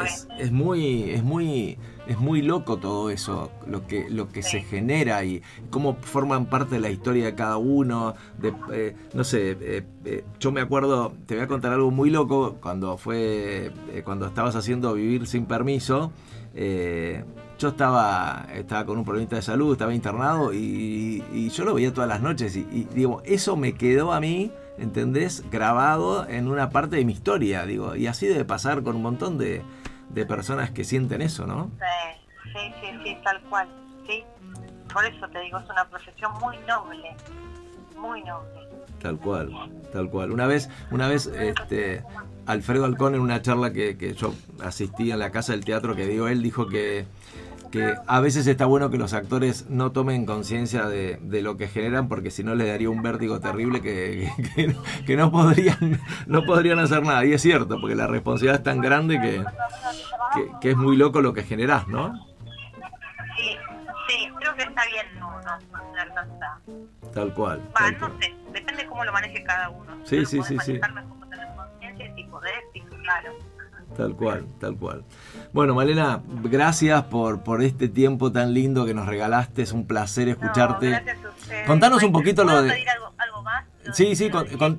es, 0.04 0.28
es 0.38 0.52
muy 0.52 1.10
es 1.10 1.24
muy 1.24 1.76
es 2.06 2.18
muy 2.18 2.42
loco 2.42 2.78
todo 2.78 3.10
eso 3.10 3.50
lo 3.66 3.86
que 3.86 4.08
lo 4.10 4.28
que 4.28 4.42
se 4.42 4.60
genera 4.60 5.24
y 5.24 5.42
cómo 5.70 5.96
forman 6.00 6.46
parte 6.46 6.76
de 6.76 6.80
la 6.80 6.90
historia 6.90 7.26
de 7.26 7.34
cada 7.34 7.56
uno 7.56 8.14
de 8.38 8.52
eh, 8.72 8.96
no 9.14 9.24
sé 9.24 9.56
eh, 9.60 9.82
eh, 10.04 10.24
yo 10.40 10.52
me 10.52 10.60
acuerdo 10.60 11.12
te 11.26 11.34
voy 11.34 11.44
a 11.44 11.48
contar 11.48 11.72
algo 11.72 11.90
muy 11.90 12.10
loco 12.10 12.56
cuando 12.60 12.96
fue 12.96 13.72
cuando 14.04 14.26
estabas 14.26 14.56
haciendo 14.56 14.94
vivir 14.94 15.26
sin 15.26 15.46
permiso 15.46 16.12
eh, 16.54 17.24
yo 17.58 17.68
estaba 17.68 18.46
estaba 18.54 18.84
con 18.84 18.98
un 18.98 19.04
problemita 19.04 19.36
de 19.36 19.42
salud 19.42 19.72
estaba 19.72 19.94
internado 19.94 20.52
y, 20.52 21.22
y 21.32 21.48
yo 21.50 21.64
lo 21.64 21.74
veía 21.74 21.92
todas 21.92 22.08
las 22.08 22.20
noches 22.20 22.56
y, 22.56 22.60
y, 22.60 22.88
digo 22.94 23.22
eso 23.24 23.56
me 23.56 23.74
quedó 23.74 24.12
a 24.12 24.20
mí 24.20 24.50
¿entendés? 24.76 25.44
grabado 25.50 26.28
en 26.28 26.48
una 26.48 26.70
parte 26.70 26.96
de 26.96 27.04
mi 27.04 27.12
historia 27.12 27.64
digo 27.64 27.94
y 27.94 28.08
así 28.08 28.26
debe 28.26 28.44
pasar 28.44 28.82
con 28.82 28.96
un 28.96 29.02
montón 29.02 29.38
de, 29.38 29.62
de 30.12 30.26
personas 30.26 30.70
que 30.70 30.84
sienten 30.84 31.22
eso, 31.22 31.46
¿no? 31.46 31.70
Sí, 31.78 32.52
sí, 32.52 32.74
sí, 32.80 32.86
sí, 33.04 33.18
tal 33.24 33.40
cual. 33.42 33.68
Sí. 34.06 34.24
Por 34.92 35.04
eso 35.06 35.26
te 35.28 35.40
digo, 35.40 35.58
es 35.58 35.70
una 35.70 35.84
profesión 35.88 36.32
muy 36.40 36.56
noble. 36.68 37.16
Muy 37.96 38.22
noble. 38.22 38.68
Tal 39.00 39.18
cual, 39.18 39.50
tal 39.92 40.08
cual. 40.10 40.30
Una 40.30 40.46
vez, 40.46 40.68
una 40.90 41.08
vez, 41.08 41.26
este, 41.26 42.04
Alfredo 42.46 42.84
Alcón 42.84 43.14
en 43.14 43.20
una 43.20 43.42
charla 43.42 43.72
que, 43.72 43.96
que 43.96 44.14
yo 44.14 44.34
asistí 44.62 45.10
en 45.10 45.18
la 45.18 45.30
casa 45.30 45.52
del 45.52 45.64
teatro 45.64 45.96
que 45.96 46.06
dio 46.06 46.28
él, 46.28 46.42
dijo 46.42 46.68
que, 46.68 47.06
que 47.72 47.94
a 48.06 48.20
veces 48.20 48.46
está 48.46 48.66
bueno 48.66 48.90
que 48.90 48.98
los 48.98 49.12
actores 49.14 49.68
no 49.68 49.90
tomen 49.90 50.26
conciencia 50.26 50.86
de, 50.86 51.18
de 51.22 51.42
lo 51.42 51.56
que 51.56 51.66
generan 51.66 52.06
porque 52.08 52.30
si 52.30 52.44
no 52.44 52.54
les 52.54 52.68
daría 52.68 52.88
un 52.90 53.02
vértigo 53.02 53.40
terrible 53.40 53.80
que, 53.80 54.30
que, 54.54 54.66
que- 54.68 54.76
que 55.06 55.16
no 55.16 55.32
podrían 55.32 56.00
no 56.26 56.44
podrían 56.44 56.78
hacer 56.78 57.02
nada. 57.02 57.24
Y 57.24 57.32
es 57.32 57.42
cierto, 57.42 57.80
porque 57.80 57.96
la 57.96 58.06
responsabilidad 58.06 58.56
es 58.58 58.62
tan 58.62 58.80
grande 58.80 59.20
que, 59.20 59.44
que, 60.60 60.70
es 60.70 60.76
muy 60.76 60.96
loco 60.96 61.20
lo 61.20 61.32
que 61.32 61.42
generás, 61.42 61.88
¿no? 61.88 62.14
Sí, 63.36 63.56
sí, 64.08 64.28
creo 64.38 64.54
que 64.54 64.62
está 64.62 64.82
bien 64.86 65.06
no, 65.18 65.30
no, 65.40 65.58
no 65.72 66.14
tanta... 66.14 66.58
Tal 67.14 67.34
cual. 67.34 67.60
Va, 67.70 67.72
tal 67.80 67.92
no 67.94 67.98
cual. 67.98 68.12
sé, 68.20 68.34
depende 68.52 68.86
cómo 68.86 69.04
lo 69.04 69.12
maneje 69.12 69.42
cada 69.44 69.70
uno. 69.70 69.92
Sí, 70.04 70.20
Lo 70.20 70.26
sí, 70.26 70.42
sí, 70.42 70.56
sí. 70.64 70.72
mejor 70.74 71.28
tener 71.30 71.48
conciencia 71.56 72.06
y 72.06 72.14
si 72.14 72.24
podés, 72.28 72.52
sí, 72.72 72.82
claro. 73.02 73.32
Tal 73.96 74.16
cual, 74.16 74.46
tal 74.58 74.76
cual. 74.76 75.04
Bueno, 75.52 75.74
Malena, 75.74 76.22
gracias 76.44 77.02
por, 77.04 77.42
por 77.42 77.62
este 77.62 77.88
tiempo 77.88 78.32
tan 78.32 78.54
lindo 78.54 78.84
que 78.86 78.94
nos 78.94 79.06
regalaste. 79.06 79.62
Es 79.62 79.72
un 79.72 79.86
placer 79.86 80.28
escucharte. 80.28 80.86
No, 80.90 80.96
gracias 81.02 81.24
a 81.24 81.28
ustedes. 81.28 81.66
Contanos 81.66 82.02
un 82.02 82.12
poquito 82.12 82.42
lo 82.44 82.50
¿puedo 82.50 82.62
de- 82.62 82.70
pedir 82.70 82.88
algo, 82.88 83.12
algo 83.18 83.42
más? 83.42 83.64
Lo 83.84 83.92
Sí, 83.94 84.06
de- 84.10 84.16
sí, 84.16 84.30
con-. 84.30 84.78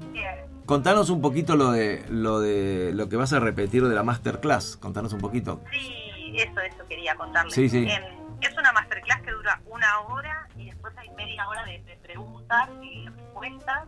Contanos 0.65 1.09
un 1.09 1.21
poquito 1.21 1.55
lo 1.57 1.71
de 1.71 2.05
lo 2.09 2.39
de 2.39 2.91
lo 2.93 3.09
que 3.09 3.17
vas 3.17 3.33
a 3.33 3.39
repetir 3.39 3.85
de 3.87 3.93
la 3.93 4.01
masterclass. 4.03 4.77
Contanos 4.77 5.11
un 5.13 5.19
poquito. 5.19 5.59
Sí, 5.71 6.33
eso, 6.37 6.59
eso 6.61 6.83
quería 6.87 7.15
contarles. 7.15 7.53
Sí, 7.53 7.67
sí. 7.69 7.79
Em, 7.79 8.03
es 8.41 8.57
una 8.57 8.71
masterclass 8.71 9.21
que 9.21 9.31
dura 9.31 9.61
una 9.69 9.99
hora 10.07 10.47
y 10.57 10.65
después 10.67 10.93
hay 10.97 11.09
media 11.11 11.47
hora 11.49 11.65
de, 11.65 11.79
de 11.83 11.97
preguntas 12.01 12.69
y 12.81 13.05
respuestas 13.07 13.87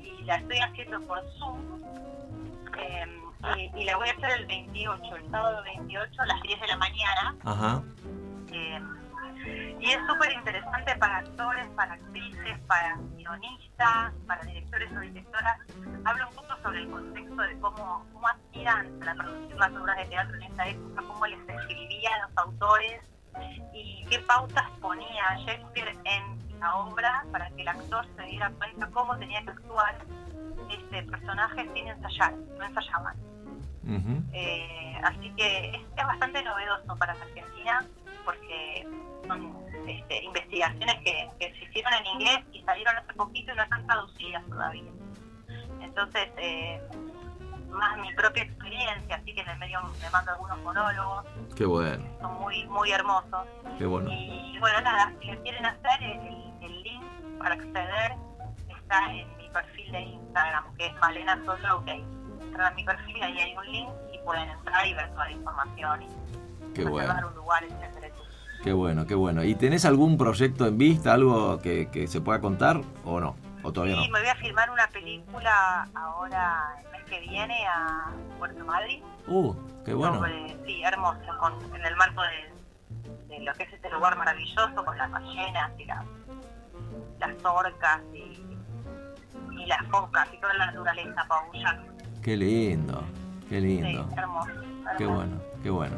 y 0.00 0.22
la 0.24 0.36
estoy 0.36 0.58
haciendo 0.58 1.00
por 1.02 1.20
Zoom 1.38 1.60
em, 2.76 3.10
y, 3.56 3.80
y 3.80 3.84
la 3.84 3.96
voy 3.96 4.08
a 4.08 4.12
hacer 4.12 4.30
el 4.40 4.46
28, 4.46 5.16
el 5.16 5.30
sábado 5.30 5.62
28 5.62 6.22
a 6.22 6.26
las 6.26 6.42
10 6.42 6.60
de 6.60 6.66
la 6.66 6.76
mañana. 6.76 7.36
Ajá. 7.44 7.82
Eh, 8.52 8.80
y 9.80 9.90
es 9.90 9.98
súper 10.06 10.32
interesante 10.32 10.94
para 10.96 11.18
actores, 11.18 11.66
para 11.68 11.94
actrices, 11.94 12.58
para 12.66 12.96
guionistas, 13.16 14.12
para 14.26 14.42
directores 14.42 14.90
o 14.94 15.00
directoras. 15.00 15.58
Habla 16.04 16.26
un 16.26 16.34
poco 16.34 16.56
sobre 16.62 16.80
el 16.80 16.90
contexto 16.90 17.42
de 17.42 17.58
cómo, 17.60 18.06
cómo 18.12 18.28
aspiran 18.28 19.08
a 19.08 19.14
producir 19.14 19.56
las 19.56 19.72
obras 19.72 19.96
de 19.96 20.04
teatro 20.06 20.36
en 20.36 20.42
esa 20.42 20.68
época, 20.68 21.02
cómo 21.06 21.26
les 21.26 21.48
escribían 21.48 22.20
los 22.22 22.38
autores 22.38 23.00
y 23.72 24.04
qué 24.10 24.18
pautas 24.20 24.68
ponía 24.80 25.36
Shakespeare 25.46 25.96
en 26.04 26.60
la 26.60 26.74
obra 26.76 27.24
para 27.32 27.48
que 27.50 27.62
el 27.62 27.68
actor 27.68 28.04
se 28.16 28.22
diera 28.24 28.50
cuenta 28.50 28.86
cómo 28.90 29.16
tenía 29.16 29.42
que 29.42 29.50
actuar 29.50 29.96
este 30.70 31.02
personaje 31.04 31.68
sin 31.74 31.88
ensayar, 31.88 32.34
no 32.58 32.64
ensayaban. 32.64 33.16
Eh, 34.32 35.00
así 35.02 35.32
que 35.36 35.70
es, 35.70 35.80
es 35.96 36.06
bastante 36.06 36.42
novedoso 36.42 36.94
para 36.96 37.14
la 37.14 37.24
Argentina 37.24 37.84
porque 38.24 38.86
son 39.26 39.56
este, 39.88 40.22
investigaciones 40.24 40.94
que, 41.02 41.28
que 41.40 41.52
se 41.54 41.64
hicieron 41.64 41.92
en 41.94 42.06
inglés 42.06 42.40
y 42.52 42.62
salieron 42.62 42.96
hace 42.96 43.12
poquito 43.14 43.52
y 43.52 43.56
no 43.56 43.62
están 43.62 43.86
traducidas 43.86 44.44
todavía. 44.46 44.90
Entonces, 45.80 46.28
eh, 46.36 46.80
más 47.70 47.98
mi 47.98 48.12
propia 48.14 48.42
experiencia, 48.44 49.16
así 49.16 49.34
que 49.34 49.40
en 49.40 49.48
el 49.48 49.58
medio 49.58 49.80
me 50.00 50.10
mando 50.10 50.32
algunos 50.32 50.58
monólogos, 50.58 51.24
Qué 51.56 51.64
bueno, 51.66 52.04
son 52.20 52.34
muy 52.40 52.64
muy 52.66 52.92
hermosos. 52.92 53.46
qué 53.78 53.86
bueno. 53.86 54.10
Y 54.12 54.56
bueno, 54.60 54.80
nada, 54.82 55.12
si 55.20 55.30
lo 55.32 55.42
quieren 55.42 55.64
hacer, 55.66 56.02
el, 56.02 56.52
el 56.62 56.82
link 56.82 57.02
para 57.38 57.54
acceder 57.54 58.12
está 58.68 59.12
en 59.14 59.39
perfil 59.50 59.92
de 59.92 60.00
Instagram, 60.00 60.64
que 60.76 60.86
es 60.86 60.94
Malena 61.00 61.40
Solo 61.44 61.78
OK. 61.78 61.88
Entran 61.88 62.72
a 62.72 62.74
mi 62.74 62.84
perfil 62.84 63.16
y 63.16 63.22
ahí 63.22 63.38
hay 63.38 63.56
un 63.56 63.66
link 63.72 63.88
y 64.12 64.18
pueden 64.24 64.48
entrar 64.48 64.86
y 64.86 64.94
ver 64.94 65.10
toda 65.10 65.24
la 65.26 65.32
información 65.32 66.02
y 66.02 66.08
Qué 66.74 66.84
bueno. 66.84 67.28
un 67.28 67.34
lugar, 67.34 67.64
etcétera. 67.64 68.14
Qué 68.62 68.72
bueno, 68.72 69.06
qué 69.06 69.14
bueno. 69.14 69.42
¿Y 69.42 69.54
tenés 69.54 69.84
algún 69.84 70.16
proyecto 70.18 70.66
en 70.66 70.76
vista, 70.78 71.14
algo 71.14 71.58
que, 71.60 71.90
que 71.90 72.06
se 72.06 72.20
pueda 72.20 72.40
contar 72.40 72.80
o 73.04 73.18
no? 73.20 73.34
¿O 73.62 73.72
todavía 73.72 73.96
Sí, 73.96 74.06
no? 74.06 74.12
me 74.12 74.20
voy 74.20 74.28
a 74.28 74.34
filmar 74.36 74.70
una 74.70 74.86
película 74.88 75.88
ahora 75.94 76.76
el 76.84 76.90
mes 76.92 77.04
que 77.04 77.20
viene 77.20 77.66
a 77.66 78.10
Puerto 78.38 78.64
Madrid. 78.64 79.02
Uh, 79.26 79.54
qué 79.84 79.94
bueno. 79.94 80.16
sobre- 80.16 80.56
sí, 80.66 80.82
hermoso, 80.82 81.20
con, 81.38 81.54
en 81.74 81.84
el 81.84 81.96
marco 81.96 82.20
de, 82.22 83.28
de 83.28 83.40
lo 83.44 83.52
que 83.54 83.62
es 83.64 83.72
este 83.72 83.90
lugar 83.90 84.16
maravilloso, 84.16 84.84
con 84.84 84.96
las 84.96 85.10
ballenas 85.10 85.72
y 85.78 85.84
las, 85.86 86.04
las 87.18 87.44
orcas 87.44 88.00
y, 88.14 88.49
y 89.62 89.66
las 89.66 89.84
focas 89.90 90.28
y 90.34 90.40
toda 90.40 90.54
la 90.54 90.66
naturaleza 90.66 91.20
apabullante. 91.20 92.04
Qué 92.22 92.36
lindo, 92.36 93.02
qué 93.48 93.60
Sí, 93.60 93.66
lindo. 93.66 94.08
hermoso. 94.16 94.50
Qué 94.98 95.06
bueno, 95.06 95.36
qué 95.62 95.70
bueno. 95.70 95.96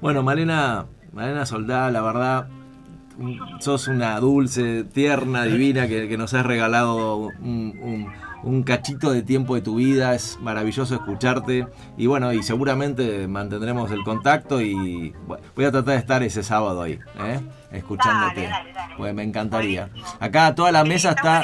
Bueno, 0.00 0.22
Malena, 0.22 0.86
Malena 1.12 1.46
Soldá, 1.46 1.90
la 1.90 2.00
verdad, 2.02 2.48
sos 3.60 3.88
una 3.88 4.18
dulce, 4.20 4.84
tierna, 4.84 5.44
divina, 5.44 5.86
que, 5.88 6.08
que 6.08 6.16
nos 6.18 6.34
has 6.34 6.44
regalado 6.44 7.16
un, 7.16 7.78
un- 7.82 8.12
un 8.42 8.62
cachito 8.62 9.10
de 9.10 9.22
tiempo 9.22 9.54
de 9.54 9.62
tu 9.62 9.76
vida. 9.76 10.14
Es 10.14 10.38
maravilloso 10.40 10.94
escucharte. 10.94 11.66
Y 11.96 12.06
bueno, 12.06 12.32
y 12.32 12.42
seguramente 12.42 13.26
mantendremos 13.26 13.90
el 13.90 14.04
contacto 14.04 14.60
y 14.60 15.14
bueno, 15.26 15.42
voy 15.56 15.64
a 15.64 15.72
tratar 15.72 15.94
de 15.94 16.00
estar 16.00 16.22
ese 16.22 16.42
sábado 16.42 16.82
ahí, 16.82 16.98
¿eh? 17.18 17.40
escuchándote. 17.72 18.42
Dale, 18.42 18.50
dale, 18.50 18.72
dale. 18.72 18.94
Pues 18.96 19.14
me 19.14 19.22
encantaría. 19.24 19.88
Acá 20.20 20.54
toda 20.54 20.70
la 20.70 20.82
Sí, 20.82 20.88
mesa 20.88 21.10
está. 21.10 21.42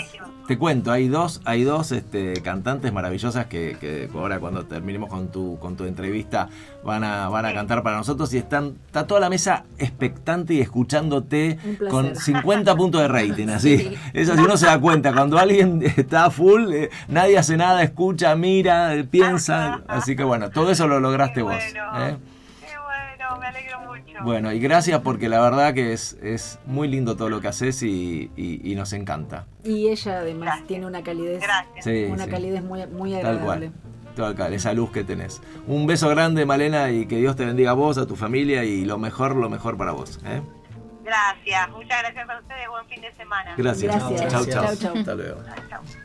Te 0.48 0.58
cuento, 0.58 0.90
hay 0.92 1.08
dos, 1.08 1.40
hay 1.44 1.62
dos 1.64 1.92
este, 1.92 2.34
cantantes 2.42 2.92
maravillosas 2.92 3.46
que, 3.46 3.76
que 3.80 4.08
ahora 4.14 4.38
cuando 4.40 4.64
terminemos 4.66 5.08
con 5.08 5.28
tu, 5.28 5.58
con 5.58 5.76
tu 5.76 5.84
entrevista 5.84 6.48
van 6.84 7.04
a, 7.04 7.28
van 7.28 7.44
a 7.46 7.48
Sí. 7.50 7.54
cantar 7.54 7.82
para 7.82 7.96
nosotros 7.96 8.32
y 8.34 8.38
están, 8.38 8.74
está 8.86 9.06
toda 9.06 9.20
la 9.20 9.30
mesa 9.30 9.64
expectante 9.78 10.54
y 10.54 10.60
escuchándote 10.60 11.58
con 11.90 12.16
50 12.16 12.74
puntos 12.76 13.00
de 13.02 13.08
rating, 13.08 13.48
así. 13.48 13.78
Sí. 13.78 13.94
Eso 14.14 14.34
si 14.34 14.40
uno 14.40 14.56
se 14.56 14.66
da 14.66 14.80
cuenta, 14.80 15.12
cuando 15.12 15.38
alguien 15.38 15.82
está 15.96 16.30
full, 16.30 16.72
eh, 16.72 16.90
nadie 17.08 17.38
hace 17.38 17.56
nada, 17.56 17.82
escucha, 17.82 18.34
mira, 18.36 18.92
piensa, 19.10 19.82
así 19.86 20.16
que 20.16 20.24
bueno, 20.24 20.50
todo 20.50 20.70
eso 20.70 20.86
lo 20.88 20.98
lograste 21.00 21.36
Qué 21.36 21.42
vos. 21.42 21.54
bueno. 21.54 22.06
¿eh? 22.06 22.16
Qué 22.60 22.66
bueno, 22.78 23.38
me 23.40 23.46
alegro 23.46 23.80
mucho. 23.80 23.91
Bueno, 24.22 24.52
y 24.52 24.58
gracias 24.60 25.00
porque 25.00 25.28
la 25.28 25.40
verdad 25.40 25.74
que 25.74 25.92
es, 25.92 26.16
es 26.22 26.58
muy 26.66 26.88
lindo 26.88 27.16
todo 27.16 27.28
lo 27.30 27.40
que 27.40 27.48
haces 27.48 27.82
y, 27.82 28.30
y- 28.36 28.60
y 28.70 28.74
nos 28.74 28.92
encanta. 28.92 29.46
Y 29.64 29.88
ella 29.88 30.18
además 30.18 30.46
Gracias. 30.46 30.66
tiene 30.68 30.86
una 30.86 31.02
calidez, 31.02 31.40
Gracias. 31.42 31.84
Sí, 31.84 32.04
una 32.10 32.24
sí. 32.24 32.30
calidez 32.30 32.62
muy, 32.62 32.86
muy 32.86 33.12
Tal 33.12 33.26
agradable. 33.38 33.70
cual. 33.70 33.72
Tal 34.14 34.36
cual, 34.36 34.52
esa 34.52 34.72
luz 34.74 34.90
que 34.90 35.04
tenés. 35.04 35.40
Un 35.66 35.86
beso 35.86 36.08
grande, 36.10 36.44
Malena, 36.44 36.90
y 36.90 37.06
que 37.06 37.16
Dios 37.16 37.34
te 37.36 37.46
bendiga 37.46 37.70
a 37.70 37.74
vos, 37.74 37.96
a 37.96 38.06
tu 38.06 38.14
familia 38.16 38.62
y 38.64 38.84
lo 38.84 38.98
mejor, 38.98 39.34
lo 39.36 39.48
mejor 39.48 39.76
para 39.78 39.92
vos. 39.92 40.20
¿eh? 40.26 40.42
Gracias, 41.04 41.70
muchas 41.70 42.02
gracias 42.02 42.28
a 42.28 42.38
ustedes. 42.38 42.68
Buen 42.68 42.86
fin 42.86 43.00
de 43.00 43.12
semana. 43.14 43.54
Gracias. 43.56 43.90
Gracias. 44.10 44.30
Chau, 44.32 44.44
chau. 44.46 44.64
Chau, 44.66 44.76
chau. 44.76 44.96
Hasta 44.98 45.14
luego. 45.14 45.42
Chao, 45.44 45.54
chao. 45.68 46.01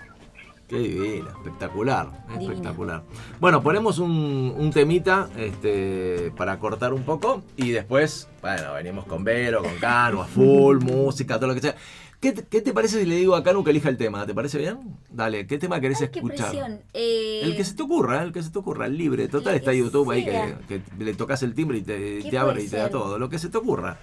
Qué 0.68 0.78
divina, 0.80 1.30
espectacular, 1.30 2.26
Divina. 2.28 2.52
espectacular. 2.52 3.04
Bueno, 3.40 3.64
ponemos 3.64 4.00
un, 4.00 4.54
un 4.58 4.72
temita 4.72 5.30
este, 5.38 6.32
para 6.36 6.60
cortar 6.60 6.94
un 6.94 7.04
poco 7.04 7.42
y 7.56 7.72
después, 7.72 8.28
bueno, 8.42 8.74
venimos 8.74 9.06
con 9.06 9.24
Vero, 9.24 9.64
con 9.64 9.76
Cano, 9.78 10.22
a 10.22 10.26
full, 10.26 10.80
música, 10.84 11.36
todo 11.38 11.48
lo 11.48 11.56
que 11.56 11.62
sea. 11.62 11.76
¿Qué 12.20 12.34
te, 12.34 12.44
qué 12.48 12.62
te 12.62 12.74
parece 12.74 13.00
si 13.00 13.06
le 13.06 13.16
digo 13.16 13.36
a 13.36 13.44
Canu 13.44 13.64
que 13.64 13.70
elija 13.70 13.88
el 13.90 13.96
tema? 13.98 14.26
¿Te 14.26 14.34
parece 14.34 14.58
bien? 14.58 14.98
Dale, 15.10 15.46
¿qué 15.48 15.58
tema 15.60 15.80
querés 15.80 16.02
Ay, 16.02 16.10
qué 16.10 16.20
escuchar? 16.20 16.82
Eh, 16.94 17.42
El 17.44 17.56
que 17.56 17.64
se 17.64 17.76
te 17.76 17.84
ocurra, 17.84 18.24
el 18.24 18.34
que 18.34 18.42
se 18.44 18.50
te 18.50 18.58
ocurra, 18.60 18.88
el 18.88 18.98
libre. 18.98 19.28
Total 19.30 19.56
está 19.56 19.72
YouTube 19.72 20.10
ahí 20.12 20.26
que, 20.26 20.82
le 21.00 21.14
tocas 21.14 21.44
el 21.44 21.54
timbre 21.54 21.78
y 21.78 21.82
te, 21.84 22.20
¿Qué 22.24 22.30
te 22.32 22.38
abre 22.38 22.64
y 22.64 22.68
te 22.68 22.78
da 22.78 22.90
todo. 22.90 23.18
Lo 23.20 23.30
que 23.30 23.38
se 23.40 23.50
te 23.50 23.58
ocurra. 23.58 24.00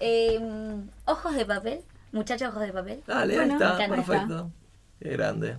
eh, 0.00 0.38
ojos 1.06 1.34
de 1.34 1.44
papel. 1.44 1.80
Muchachos, 2.12 2.48
ojos 2.50 2.62
de 2.62 2.72
papel. 2.72 3.02
Dale, 3.06 3.36
Bueno, 3.36 3.54
ahí 3.54 3.60
está, 3.62 3.84
encanta. 3.84 4.46
Qué 5.00 5.08
grande, 5.10 5.56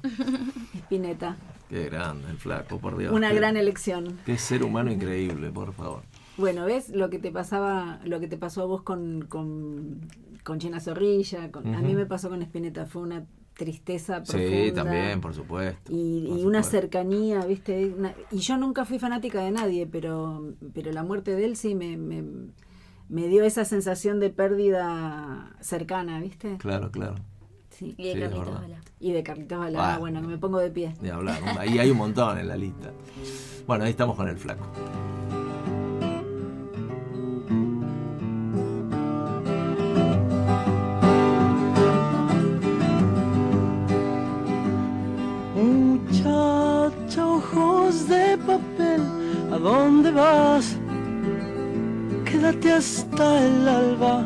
Spinetta. 0.76 1.36
qué 1.70 1.86
grande 1.86 2.30
el 2.30 2.38
flaco, 2.38 2.78
por 2.80 2.98
Dios. 2.98 3.12
Una 3.14 3.30
Qué- 3.30 3.36
gran 3.36 3.58
elección. 3.58 4.20
Qué 4.26 4.38
ser 4.38 4.64
humano 4.64 4.92
increíble, 4.92 5.50
por 5.52 5.74
favor. 5.74 6.04
Bueno, 6.38 6.66
¿ves 6.66 6.90
lo 6.90 7.10
que 7.10 7.20
te 7.20 7.32
pasaba, 7.32 8.00
lo 8.06 8.20
que 8.20 8.28
te 8.28 8.38
pasó 8.38 8.62
a 8.62 8.66
vos 8.66 8.82
con, 8.84 9.24
con, 9.28 10.00
con 10.44 10.60
China 10.60 10.80
Zorrilla? 10.80 11.52
Con, 11.52 11.74
A 11.76 11.82
mí 11.82 11.94
me 11.96 12.06
pasó 12.06 12.30
con 12.30 12.42
Spinetta, 12.42 12.86
fue 12.86 13.02
una 13.02 13.26
tristeza 13.56 14.24
profunda. 14.24 14.48
Sí, 14.66 14.72
también, 14.74 15.22
por 15.22 15.34
supuesto. 15.34 15.92
Y, 15.94 16.28
por 16.28 16.38
y 16.40 16.46
una 16.46 16.64
cercanía, 16.64 17.46
¿viste? 17.46 17.94
Una- 17.98 18.14
y 18.32 18.38
yo 18.38 18.58
nunca 18.58 18.86
fui 18.86 18.98
fanática 18.98 19.42
de 19.44 19.52
nadie, 19.52 19.88
pero, 19.88 20.54
pero 20.74 20.92
la 20.92 21.04
muerte 21.04 21.36
de 21.36 21.46
él 21.46 21.56
sí 21.56 21.76
me, 21.76 21.98
me, 21.98 22.24
me 23.10 23.28
dio 23.28 23.44
esa 23.44 23.66
sensación 23.66 24.20
de 24.20 24.30
pérdida 24.30 25.56
cercana, 25.60 26.20
¿viste? 26.22 26.58
Claro, 26.60 26.92
claro. 26.92 27.16
Sí. 27.72 27.96
Y 27.98 28.04
de 28.10 28.14
Sí, 28.14 28.20
Carlitos. 28.20 28.54
Balá. 28.62 28.82
Y 29.00 29.12
de 29.12 29.24
Carlitos 29.24 29.60
Balá, 29.60 29.96
Ah. 29.96 29.98
bueno, 29.98 30.22
que 30.22 30.28
me 30.28 30.38
pongo 30.38 30.60
de 30.60 30.70
pie. 30.70 30.94
Ni 31.02 31.10
hablar. 31.10 31.40
Ahí 31.58 31.80
hay 31.80 31.90
un 31.90 31.98
montón 31.98 32.38
en 32.38 32.48
la 32.48 32.56
lista. 32.56 32.92
Bueno, 33.66 33.86
ahí 33.86 33.92
estamos 33.92 34.16
con 34.16 34.28
el 34.28 34.38
flaco. 34.38 34.66
Muchacha, 45.92 47.26
ojos 47.28 48.08
de 48.08 48.38
papel, 48.38 49.02
¿a 49.52 49.58
dónde 49.58 50.12
vas? 50.12 50.78
Quédate 52.26 52.72
hasta 52.72 53.44
el 53.46 53.68
alba. 53.68 54.26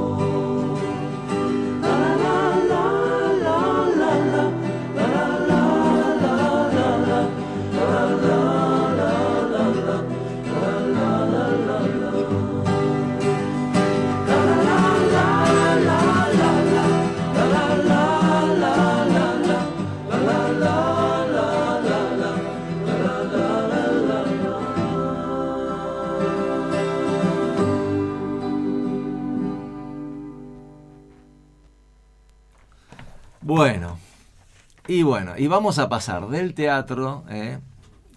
Bueno, 33.61 33.99
y 34.87 35.03
bueno, 35.03 35.33
y 35.37 35.45
vamos 35.45 35.77
a 35.77 35.87
pasar 35.87 36.29
del 36.29 36.55
teatro, 36.55 37.23
eh, 37.29 37.59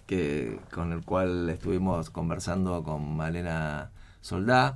que, 0.07 0.57
con 0.73 0.91
el 0.91 1.03
cual 1.03 1.47
estuvimos 1.51 2.09
conversando 2.09 2.81
con 2.81 3.15
Malena 3.15 3.91
Soldá, 4.21 4.75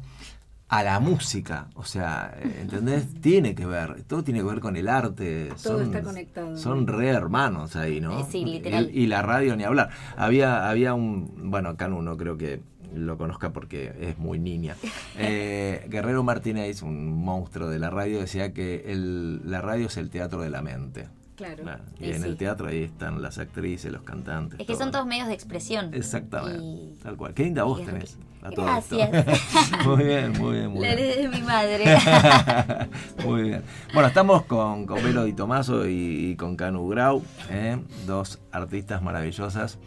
a 0.68 0.84
la 0.84 1.00
música. 1.00 1.70
O 1.74 1.86
sea, 1.86 2.38
¿entendés? 2.62 3.08
tiene 3.22 3.56
que 3.56 3.66
ver, 3.66 4.04
todo 4.04 4.24
tiene 4.24 4.42
que 4.42 4.46
ver 4.46 4.60
con 4.60 4.76
el 4.76 4.90
arte. 4.90 5.52
Todo 5.64 5.82
está 5.82 6.04
conectado. 6.04 6.56
Son 6.56 6.86
re 6.86 7.08
hermanos 7.08 7.76
ahí, 7.76 8.00
¿no? 8.00 8.20
Eh, 8.20 8.26
sí, 8.30 8.46
literal. 8.46 8.92
Y, 8.94 9.06
y 9.06 9.08
la 9.08 9.24
radio 9.24 9.56
ni 9.56 9.64
hablar. 9.64 9.90
Había, 10.18 10.70
había 10.70 10.94
un, 10.94 11.50
bueno, 11.50 11.78
Canu 11.78 12.04
no 12.04 12.16
creo 12.16 12.38
que 12.38 12.62
lo 12.94 13.18
conozca 13.18 13.52
porque 13.52 13.94
es 14.00 14.18
muy 14.18 14.40
niña. 14.40 14.76
Eh, 15.18 15.86
Guerrero 15.90 16.24
Martínez, 16.24 16.82
un 16.82 17.12
monstruo 17.24 17.70
de 17.70 17.78
la 17.80 17.90
radio, 17.90 18.20
decía 18.20 18.54
que 18.54 18.84
el, 18.92 19.42
la 19.50 19.60
radio 19.62 19.88
es 19.88 19.98
el 19.98 20.10
teatro 20.10 20.42
de 20.42 20.50
la 20.50 20.62
mente. 20.62 21.08
Claro. 21.36 21.64
Y 22.00 22.08
Y 22.08 22.12
en 22.12 22.24
el 22.26 22.36
teatro 22.36 22.68
ahí 22.68 22.84
están 22.84 23.22
las 23.22 23.38
actrices, 23.38 23.92
los 23.92 24.02
cantantes. 24.04 24.60
Es 24.60 24.66
que 24.68 24.74
todo. 24.74 24.82
son 24.84 24.92
todos 24.92 25.06
medios 25.06 25.28
de 25.30 25.34
expresión. 25.34 25.94
Exactamente. 25.94 26.60
Y- 26.62 26.98
Tal 27.02 27.16
cual. 27.16 27.34
Qué 27.34 27.44
linda 27.46 27.64
voz 27.64 27.86
tenés. 27.86 28.18
a 28.42 28.50
todo 28.52 28.78
esto. 28.78 28.98
Gracias. 28.98 29.86
muy 29.86 30.04
bien, 30.04 30.32
muy 30.38 30.54
bien, 30.58 30.68
muy 30.72 30.82
La 30.86 30.96
bien. 30.96 31.00
heredé 31.10 31.22
de 31.22 31.28
mi 31.30 31.42
madre. 31.42 31.86
Muy 33.26 33.44
bien. 33.44 33.62
Bueno, 33.94 34.08
estamos 34.08 34.44
con, 34.46 34.86
con 34.86 35.04
Vero 35.04 35.24
Di 35.26 35.34
Tomaso 35.34 35.88
y, 35.88 36.32
y 36.32 36.36
con 36.36 36.56
Canu 36.56 36.88
Grau, 36.90 37.24
¿eh? 37.50 37.78
dos 38.06 38.40
artistas 38.52 39.02
maravillosas. 39.02 39.78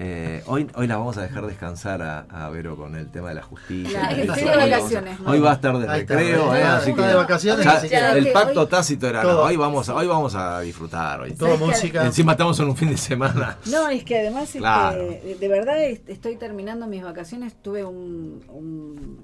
Eh, 0.00 0.44
hoy, 0.46 0.68
hoy 0.76 0.86
la 0.86 0.96
vamos 0.96 1.18
a 1.18 1.22
dejar 1.22 1.44
descansar 1.44 2.02
a, 2.02 2.20
a 2.30 2.48
Vero 2.50 2.76
con 2.76 2.94
el 2.94 3.10
tema 3.10 3.30
de 3.30 3.34
la 3.34 3.42
justicia. 3.42 4.08
Hoy 4.12 4.26
vamos 4.28 4.38
a- 4.48 4.56
vacaciones, 4.56 5.20
¿no? 5.20 5.30
Hoy 5.30 5.40
va 5.40 5.50
a 5.50 5.54
estar 5.54 5.76
de 5.76 5.86
recreo, 5.88 6.44
está- 6.54 6.58
¿eh? 6.60 6.62
así 6.62 6.90
está 6.90 7.02
que 7.02 7.08
de 7.08 7.14
vacaciones, 7.16 7.64
ya 7.64 7.72
así 7.72 7.88
que- 7.88 7.96
el 7.96 8.32
pacto 8.32 8.60
hoy- 8.60 8.66
tácito 8.68 9.08
era, 9.08 9.24
no, 9.24 9.40
hoy 9.40 9.56
vamos, 9.56 9.88
a, 9.88 9.96
hoy 9.96 10.06
vamos 10.06 10.36
a 10.36 10.60
disfrutar. 10.60 11.20
Hoy. 11.22 11.32
Todo 11.32 11.56
música. 11.58 12.06
Encima 12.06 12.32
estamos 12.32 12.60
en 12.60 12.66
un 12.68 12.76
fin 12.76 12.90
de 12.90 12.96
semana. 12.96 13.58
No, 13.66 13.88
es 13.88 14.04
que 14.04 14.20
además, 14.20 14.44
este, 14.44 14.60
Claro. 14.60 15.02
de, 15.04 15.36
de 15.40 15.48
verdad, 15.48 15.82
est- 15.82 16.08
estoy 16.08 16.36
terminando 16.36 16.86
mis 16.86 17.02
vacaciones. 17.02 17.60
Tuve 17.60 17.84
un, 17.84 18.44
un- 18.50 19.18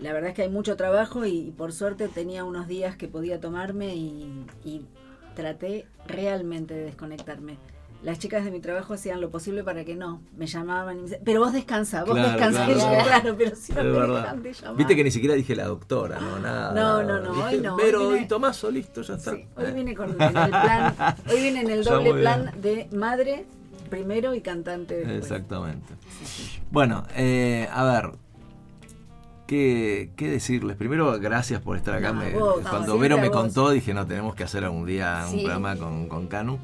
La 0.00 0.12
verdad 0.12 0.30
es 0.30 0.34
que 0.36 0.42
hay 0.42 0.48
mucho 0.50 0.76
trabajo 0.76 1.24
y, 1.26 1.38
y 1.38 1.50
por 1.52 1.72
suerte 1.72 2.08
tenía 2.08 2.42
unos 2.44 2.66
días 2.66 2.96
que 2.96 3.06
podía 3.08 3.40
tomarme 3.40 3.94
y, 3.94 4.44
y 4.64 4.84
traté 5.36 5.86
realmente 6.08 6.74
de 6.74 6.84
desconectarme. 6.86 7.56
Las 8.02 8.18
chicas 8.20 8.44
de 8.44 8.50
mi 8.52 8.60
trabajo 8.60 8.94
hacían 8.94 9.20
lo 9.20 9.30
posible 9.30 9.64
para 9.64 9.84
que 9.84 9.96
no. 9.96 10.20
Me 10.36 10.46
llamaban 10.46 10.94
y 10.94 10.96
me 10.98 11.02
decían, 11.04 11.22
pero 11.24 11.40
vos 11.40 11.52
descansa, 11.52 12.04
vos 12.04 12.14
Claro, 12.14 12.28
descansa. 12.28 12.66
claro, 12.74 13.04
claro. 13.04 13.34
pero 13.36 13.56
si 13.56 13.72
no 13.72 13.80
Es 13.80 13.84
me 13.86 13.92
verdad. 13.92 14.20
dejan 14.22 14.42
de 14.42 14.52
llamar. 14.52 14.76
Viste 14.76 14.96
que 14.96 15.04
ni 15.04 15.10
siquiera 15.10 15.34
dije 15.34 15.56
la 15.56 15.64
doctora, 15.66 16.20
no, 16.20 16.38
nada. 16.38 16.72
No, 16.72 17.02
no, 17.02 17.20
no, 17.20 17.32
Dije, 17.32 17.56
hoy 17.56 17.60
no, 17.62 17.74
hoy 17.74 17.82
Vero 17.84 18.08
vine- 18.10 18.18
Di 18.20 18.28
Tomaso, 18.28 18.70
listo, 18.70 19.02
ya 19.02 19.14
está. 19.14 19.32
Sí, 19.32 19.44
hoy 19.56 19.64
Eh. 19.64 19.72
viene 19.72 19.94
con 19.94 20.10
en 20.10 20.22
el 20.22 20.32
plan, 20.50 20.94
hoy 21.30 21.40
viene 21.42 21.60
en 21.62 21.70
el 21.70 21.84
doble 21.84 22.14
plan 22.14 22.52
de 22.60 22.88
madre 22.92 23.44
primero 23.90 24.34
y 24.34 24.40
cantante 24.40 24.94
después. 24.96 25.16
Exactamente. 25.18 25.94
Bueno, 26.70 27.04
eh, 27.16 27.68
a 27.72 27.84
ver. 27.84 28.10
¿Qué, 29.46 30.10
qué 30.16 30.28
decirles? 30.28 30.76
Primero, 30.76 31.18
gracias 31.20 31.60
por 31.60 31.76
estar 31.76 31.94
acá. 31.94 32.12
No, 32.12 32.20
Me- 32.20 32.32
vos, 32.32 32.58
cuando 32.62 32.84
siempre 32.94 33.08
Vero 33.08 33.18
me 33.20 33.28
vos. 33.28 33.36
contó, 33.36 33.70
dije, 33.70 33.94
no, 33.94 34.04
tenemos 34.04 34.34
que 34.34 34.42
hacer 34.42 34.64
algún 34.64 34.86
día 34.86 35.24
un 35.30 35.38
programa 35.42 35.76
con, 35.76 36.08
con 36.08 36.26
Canu. 36.26 36.58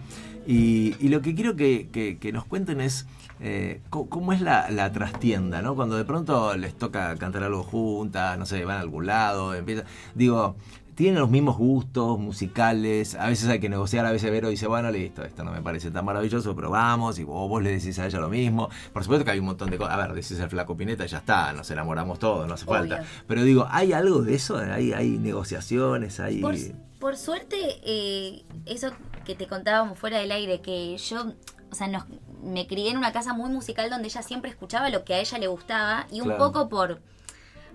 Y, 0.47 0.97
y 0.99 1.09
lo 1.09 1.20
que 1.22 1.34
quiero 1.34 1.55
que, 1.57 1.88
que- 1.93 2.18
que 2.18 2.32
nos 2.32 2.45
cuenten 2.45 2.80
es 2.80 3.07
eh, 3.40 3.80
cómo 3.90 4.32
es 4.32 4.40
la, 4.40 4.70
la 4.70 4.93
trastienda, 4.93 5.62
¿no? 5.62 5.74
Cuando 5.74 5.97
de 5.97 6.05
pronto 6.05 6.57
les 6.57 6.74
toca 6.74 7.16
cantar 7.16 7.43
algo 7.45 7.62
juntas, 7.62 8.38
no 8.38 8.47
sé, 8.47 8.64
van 8.64 8.76
a 8.78 8.80
algún 8.80 9.07
lado, 9.07 9.55
empieza. 9.55 9.84
Digo, 10.14 10.57
tienen 10.95 11.18
los 11.20 11.30
mismos 11.30 11.57
gustos 11.57 12.18
musicales, 12.18 13.14
a 13.14 13.26
veces 13.26 13.49
hay 13.49 13.59
que 13.61 13.68
negociar, 13.68 14.05
a 14.05 14.12
veces 14.12 14.30
Vero 14.30 14.49
dice, 14.51 14.66
bueno, 14.66 14.90
listo, 14.90 15.24
esto 15.24 15.43
no 15.43 15.51
me 15.51 15.62
parece 15.62 15.90
tan 15.90 16.05
maravilloso, 16.05 16.55
pero 16.55 16.70
vamos, 16.70 17.18
y 17.18 17.24
vos, 17.24 17.49
vos 17.49 17.62
le 17.62 17.70
decís 17.70 17.99
a 17.99 18.07
ella 18.07 18.20
lo 18.20 18.28
mismo. 18.28 18.68
Por 18.93 19.03
supuesto 19.03 19.24
que 19.24 19.30
hay 19.30 19.38
un 19.38 19.47
montón 19.47 19.70
de 19.70 19.78
cosas, 19.78 19.95
a 19.95 19.97
ver, 19.97 20.12
decís 20.12 20.38
el 20.38 20.51
flaco 20.51 20.76
Pineta 20.76 21.05
y 21.05 21.09
ya 21.09 21.18
está, 21.18 21.53
nos 21.55 21.70
enamoramos 21.70 22.18
todos, 22.18 22.47
no 22.47 22.55
hace 22.55 22.64
Obvio. 22.66 22.78
falta. 22.78 23.05
Pero 23.26 23.43
digo, 23.43 23.66
¿hay 23.70 23.93
algo 23.93 24.22
de 24.22 24.34
eso? 24.34 24.59
¿Hay, 24.59 24.93
hay 24.93 25.18
negociaciones? 25.18 26.20
¿Hay... 26.20 26.40
Por, 26.40 26.55
por 27.03 27.16
suerte, 27.16 27.80
eh, 27.84 28.44
eso 28.64 28.92
que 29.24 29.34
te 29.34 29.48
contábamos 29.48 29.98
fuera 29.98 30.18
del 30.18 30.30
aire, 30.30 30.61
que 30.61 30.96
yo, 30.96 31.32
o 31.70 31.74
sea, 31.74 31.88
nos- 31.88 32.05
me 32.44 32.68
crié 32.68 32.90
en 32.92 32.96
una 32.96 33.12
casa 33.12 33.32
muy 33.34 33.50
musical 33.50 33.90
donde 33.90 34.07
ella 34.07 34.22
siempre 34.22 34.50
escuchaba 34.53 34.88
lo 34.88 35.05
que 35.05 35.14
a 35.14 35.18
ella 35.18 35.38
le 35.38 35.48
gustaba 35.48 36.07
y 36.12 36.20
un 36.20 36.28
Claro. 36.28 36.38
poco 36.53 36.68
por... 36.68 37.00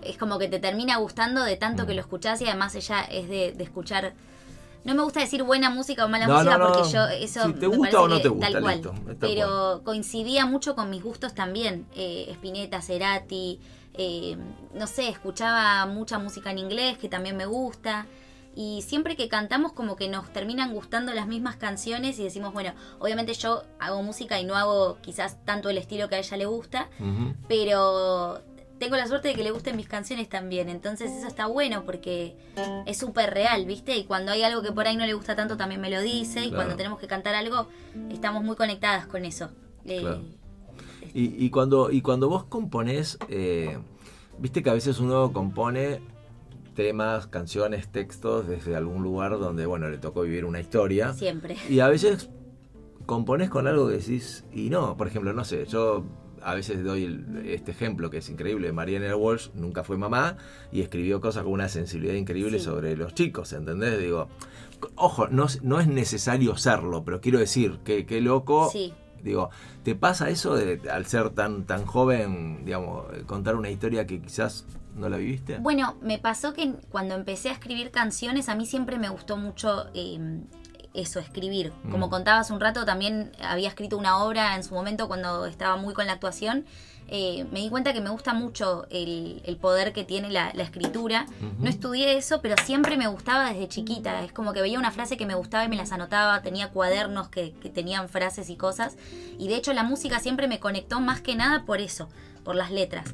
Es 0.01 0.17
como 0.17 0.39
que 0.39 0.47
te 0.47 0.59
termina 0.59 0.95
gustando 0.97 1.43
de 1.43 1.57
tanto 1.57 1.83
Mm. 1.83 1.87
que 1.87 1.93
lo 1.95 2.01
escuchás 2.01 2.41
y 2.41 2.45
además 2.45 2.73
ella 2.75 3.01
es 3.01 3.27
de, 3.27 3.51
de 3.51 3.63
escuchar... 3.65 4.13
No 4.85 4.95
me 4.95 5.03
gusta 5.03 5.19
decir 5.19 5.43
buena 5.43 5.69
música 5.69 6.05
o 6.05 6.07
mala 6.07 6.25
No, 6.27 6.35
música 6.35 6.57
no, 6.57 6.67
no. 6.69 6.73
porque 6.73 6.89
yo 6.89 7.05
eso 7.07 7.47
Si 7.47 7.53
te 7.53 7.67
gusta 7.67 8.01
o 8.01 8.07
no 8.07 8.21
te 8.21 8.29
gusta, 8.29 8.49
tal 8.49 8.61
cual. 8.61 8.75
listo, 8.75 8.93
Pero 9.19 9.81
coincidía 9.83 10.45
mucho 10.45 10.73
con 10.75 10.89
mis 10.89 11.03
gustos 11.03 11.33
también. 11.33 11.85
Eh, 11.95 12.27
Spinetta, 12.31 12.81
Cerati, 12.81 13.59
eh, 13.95 14.37
no 14.73 14.87
sé, 14.87 15.09
escuchaba 15.09 15.85
mucha 15.87 16.17
música 16.17 16.51
en 16.51 16.59
inglés 16.59 16.97
que 16.97 17.09
también 17.09 17.35
me 17.35 17.45
gusta. 17.45 18.05
Y 18.59 18.81
siempre 18.81 19.15
que 19.15 19.29
cantamos 19.29 19.71
como 19.71 19.95
que 19.95 20.09
nos 20.09 20.33
terminan 20.33 20.73
gustando 20.73 21.13
las 21.13 21.27
mismas 21.27 21.57
canciones 21.57 22.17
y 22.17 22.23
decimos, 22.23 22.53
bueno, 22.53 22.73
obviamente 22.97 23.35
yo 23.35 23.61
hago 23.79 24.01
música 24.01 24.39
y 24.39 24.45
no 24.45 24.55
hago 24.55 24.97
quizás 25.03 25.37
tanto 25.45 25.69
el 25.69 25.77
estilo 25.77 26.09
que 26.09 26.15
a 26.15 26.17
ella 26.17 26.37
le 26.37 26.47
gusta, 26.47 26.89
pero 27.47 28.41
tengo 28.79 28.95
la 28.95 29.05
suerte 29.07 29.27
de 29.27 29.35
que 29.35 29.43
le 29.43 29.51
gusten 29.51 29.75
mis 29.75 29.87
canciones 29.87 30.27
también. 30.27 30.69
Entonces 30.69 31.11
eso 31.11 31.27
está 31.27 31.45
bueno 31.45 31.83
porque 31.85 32.35
es 32.87 32.97
súper 32.97 33.31
real, 33.31 33.65
¿viste? 33.67 33.95
Y 33.95 34.05
cuando 34.05 34.31
hay 34.31 34.41
algo 34.41 34.63
que 34.63 34.71
por 34.71 34.87
ahí 34.87 34.97
no 34.97 35.05
le 35.05 35.13
gusta 35.13 35.35
tanto 35.35 35.55
también 35.55 35.79
me 35.79 35.91
lo 35.91 36.01
dice. 36.01 36.39
Y 36.39 36.49
Claro. 36.49 36.55
cuando 36.55 36.75
tenemos 36.77 36.99
que 36.99 37.05
cantar 37.05 37.35
algo, 37.35 37.67
estamos 38.09 38.43
muy 38.43 38.55
conectadas 38.55 39.05
con 39.05 39.23
eso. 39.23 39.49
Eh. 39.85 40.19
Y, 41.13 41.45
y 41.45 41.49
cuando, 41.51 41.91
y 41.91 42.01
cuando 42.01 42.27
vos 42.27 42.43
componés, 42.45 43.19
eh, 43.29 43.77
viste 44.39 44.63
que 44.63 44.69
a 44.71 44.73
veces 44.73 44.99
uno 44.99 45.31
compone 45.31 46.01
temas, 46.81 47.25
canciones, 47.25 47.87
textos 47.91 48.47
desde 48.47 48.75
algún 48.75 49.01
lugar 49.01 49.31
donde, 49.39 49.65
bueno, 49.65 49.89
le 49.89 49.97
tocó 49.97 50.21
vivir 50.21 50.45
una 50.45 50.59
historia. 50.59 51.11
Siempre. 51.13 51.57
Y 51.67 51.79
a 51.79 51.87
veces 51.87 52.29
componés 53.07 53.49
con 53.49 53.65
algo 53.67 53.87
que 53.87 53.95
decís, 53.97 54.45
y 54.53 54.69
no, 54.69 54.95
por 54.95 55.07
ejemplo, 55.07 55.33
no 55.33 55.43
sé, 55.43 55.65
yo 55.65 56.05
a 56.43 56.53
veces 56.53 56.83
doy 56.83 57.03
el- 57.05 57.47
este 57.47 57.71
ejemplo 57.71 58.11
que 58.11 58.17
es 58.19 58.29
increíble, 58.29 58.71
Marianne 58.71 59.11
Walsh 59.15 59.49
nunca 59.55 59.83
fue 59.83 59.97
mamá 59.97 60.37
y 60.71 60.81
escribió 60.81 61.19
cosas 61.19 61.43
con 61.43 61.53
una 61.53 61.67
sensibilidad 61.67 62.13
increíble 62.13 62.59
Sí. 62.59 62.65
sobre 62.65 62.95
los 62.95 63.15
chicos, 63.15 63.53
¿entendés? 63.53 63.97
Digo, 63.99 64.27
ojo, 64.95 65.27
no, 65.29 65.45
es- 65.45 65.63
no 65.63 65.79
es 65.79 65.87
necesario 65.87 66.55
serlo, 66.57 67.03
pero 67.03 67.21
quiero 67.21 67.39
decir, 67.39 67.79
que 67.83 68.05
qué 68.05 68.21
loco 68.21 68.69
Sí. 68.71 68.93
Digo, 69.23 69.49
¿te 69.83 69.95
pasa 69.95 70.29
eso 70.29 70.55
de 70.55 70.79
al 70.91 71.07
ser 71.07 71.31
tan 71.31 71.65
tan 71.65 71.87
joven, 71.87 72.63
digamos, 72.65 73.07
contar 73.25 73.55
una 73.55 73.71
historia 73.71 74.05
que 74.05 74.21
quizás 74.21 74.67
¿No 74.97 75.07
la 75.09 75.17
viviste? 75.17 75.57
Bueno, 75.59 75.95
me 76.01 76.17
pasó 76.17 76.53
que 76.53 76.73
cuando 76.91 77.15
empecé 77.15 77.49
a 77.49 77.53
escribir 77.53 77.91
canciones, 77.91 78.49
a 78.49 78.55
mí 78.55 78.65
siempre 78.65 78.97
me 78.97 79.09
gustó 79.09 79.37
mucho 79.37 79.85
eh, 79.93 80.19
eso, 80.93 81.19
escribir. 81.19 81.71
Como 81.91 82.07
Mm. 82.07 82.09
contaba 82.09 82.39
hace 82.39 82.51
un 82.53 82.59
rato, 82.59 82.83
también 82.83 83.31
había 83.41 83.69
escrito 83.69 83.97
una 83.97 84.17
obra 84.23 84.55
en 84.55 84.63
su 84.63 84.73
momento 84.73 85.07
cuando 85.07 85.45
estaba 85.45 85.77
muy 85.77 85.93
con 85.93 86.07
la 86.07 86.13
actuación. 86.13 86.65
Eh, 87.09 87.45
me 87.53 87.59
di 87.61 87.69
cuenta 87.69 87.93
que 87.93 88.01
me 88.01 88.09
gusta 88.09 88.33
mucho 88.33 88.85
el, 88.89 89.41
el 89.45 89.55
poder 89.55 89.93
que 89.93 90.03
tiene 90.03 90.29
la, 90.29 90.51
la 90.53 90.63
escritura. 90.63 91.25
No 91.59 91.69
estudié 91.69 92.17
eso, 92.17 92.41
pero 92.41 92.55
siempre 92.65 92.97
me 92.97 93.07
gustaba 93.07 93.49
desde 93.53 93.69
chiquita. 93.69 94.23
Es 94.25 94.33
como 94.33 94.51
que 94.51 94.61
veía 94.61 94.77
una 94.77 94.91
frase 94.91 95.15
que 95.15 95.25
me 95.25 95.35
gustaba 95.35 95.63
y 95.63 95.69
me 95.69 95.77
las 95.77 95.93
anotaba. 95.93 96.41
Tenía 96.41 96.69
cuadernos 96.71 97.29
que, 97.29 97.53
que 97.61 97.69
tenían 97.69 98.09
frases 98.09 98.49
y 98.49 98.57
cosas. 98.57 98.97
Y 99.39 99.47
de 99.47 99.55
hecho 99.55 99.71
la 99.71 99.83
música 99.83 100.19
siempre 100.19 100.49
me 100.49 100.59
conectó 100.59 100.99
más 100.99 101.21
que 101.21 101.35
nada 101.35 101.63
por 101.65 101.79
eso, 101.79 102.09
por 102.43 102.55
las 102.55 102.71
letras. 102.71 103.13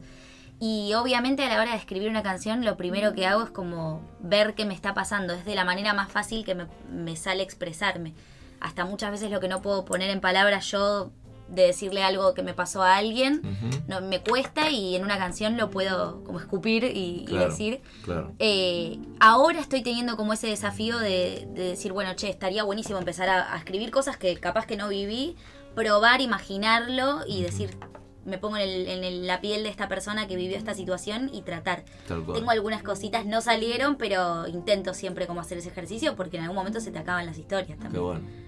Y 0.65 0.93
obviamente 0.93 1.43
a 1.43 1.49
la 1.49 1.61
hora 1.61 1.71
de 1.71 1.77
escribir 1.77 2.07
una 2.07 2.23
canción, 2.23 2.63
lo 2.63 2.77
primero 2.77 3.13
que 3.13 3.25
hago 3.25 3.43
es 3.43 3.49
como 3.49 3.99
ver 4.21 4.53
qué 4.53 4.63
me 4.63 4.73
está 4.73 4.93
pasando. 4.93 5.33
Es 5.33 5.43
de 5.43 5.55
la 5.55 5.65
manera 5.65 5.93
más 5.93 6.09
fácil 6.09 6.45
que 6.45 6.55
me, 6.55 6.67
me 6.89 7.17
sale 7.17 7.43
expresarme. 7.43 8.13
Hasta 8.61 8.85
muchas 8.85 9.11
veces 9.11 9.29
lo 9.29 9.41
que 9.41 9.49
no 9.49 9.61
puedo 9.61 9.83
poner 9.83 10.09
en 10.09 10.21
palabras 10.21 10.71
yo 10.71 11.11
de 11.49 11.63
decirle 11.63 12.01
algo 12.01 12.33
que 12.33 12.43
me 12.43 12.53
pasó 12.53 12.81
a 12.81 12.95
alguien, 12.95 13.41
no, 13.89 13.99
me 13.99 14.21
cuesta 14.21 14.69
y 14.69 14.95
en 14.95 15.03
una 15.03 15.17
canción 15.17 15.57
lo 15.57 15.69
puedo 15.69 16.23
como 16.23 16.39
escupir 16.39 16.85
y, 16.85 17.25
decir. 17.25 17.81
Claro. 18.05 18.31
Eh, 18.39 18.99
ahora 19.19 19.59
estoy 19.59 19.81
teniendo 19.81 20.15
como 20.15 20.31
ese 20.31 20.47
desafío 20.47 20.97
de, 20.97 21.45
de 21.53 21.71
decir, 21.71 21.91
bueno, 21.91 22.13
che, 22.13 22.29
estaría 22.29 22.63
buenísimo 22.63 22.99
empezar 22.99 23.27
a, 23.27 23.53
a 23.53 23.57
escribir 23.57 23.91
cosas 23.91 24.15
que 24.15 24.37
capaz 24.37 24.65
que 24.65 24.77
no 24.77 24.87
viví, 24.87 25.35
probar, 25.75 26.21
imaginarlo 26.21 27.19
y 27.27 27.41
decir, 27.41 27.77
me 28.25 28.37
pongo 28.37 28.57
en, 28.57 28.63
el- 28.69 28.87
en 28.87 29.03
el- 29.03 29.27
la 29.27 29.41
piel 29.41 29.63
de 29.63 29.69
esta 29.69 29.87
persona 29.87 30.27
que 30.27 30.35
vivió 30.35 30.57
esta 30.57 30.73
situación 30.73 31.29
y 31.33 31.41
tratar. 31.41 31.83
Tengo 32.07 32.51
algunas 32.51 32.83
cositas, 32.83 33.25
no 33.25 33.41
salieron, 33.41 33.95
pero 33.97 34.47
intento 34.47 34.93
siempre 34.93 35.27
como 35.27 35.41
hacer 35.41 35.57
ese 35.57 35.69
ejercicio 35.69 36.15
porque 36.15 36.37
en 36.37 36.43
algún 36.43 36.55
momento 36.57 36.79
se 36.79 36.91
te 36.91 36.99
acaban 36.99 37.25
las 37.25 37.37
historias 37.37 37.77
Qué 37.77 37.83
también. 37.83 38.03
bueno. 38.03 38.42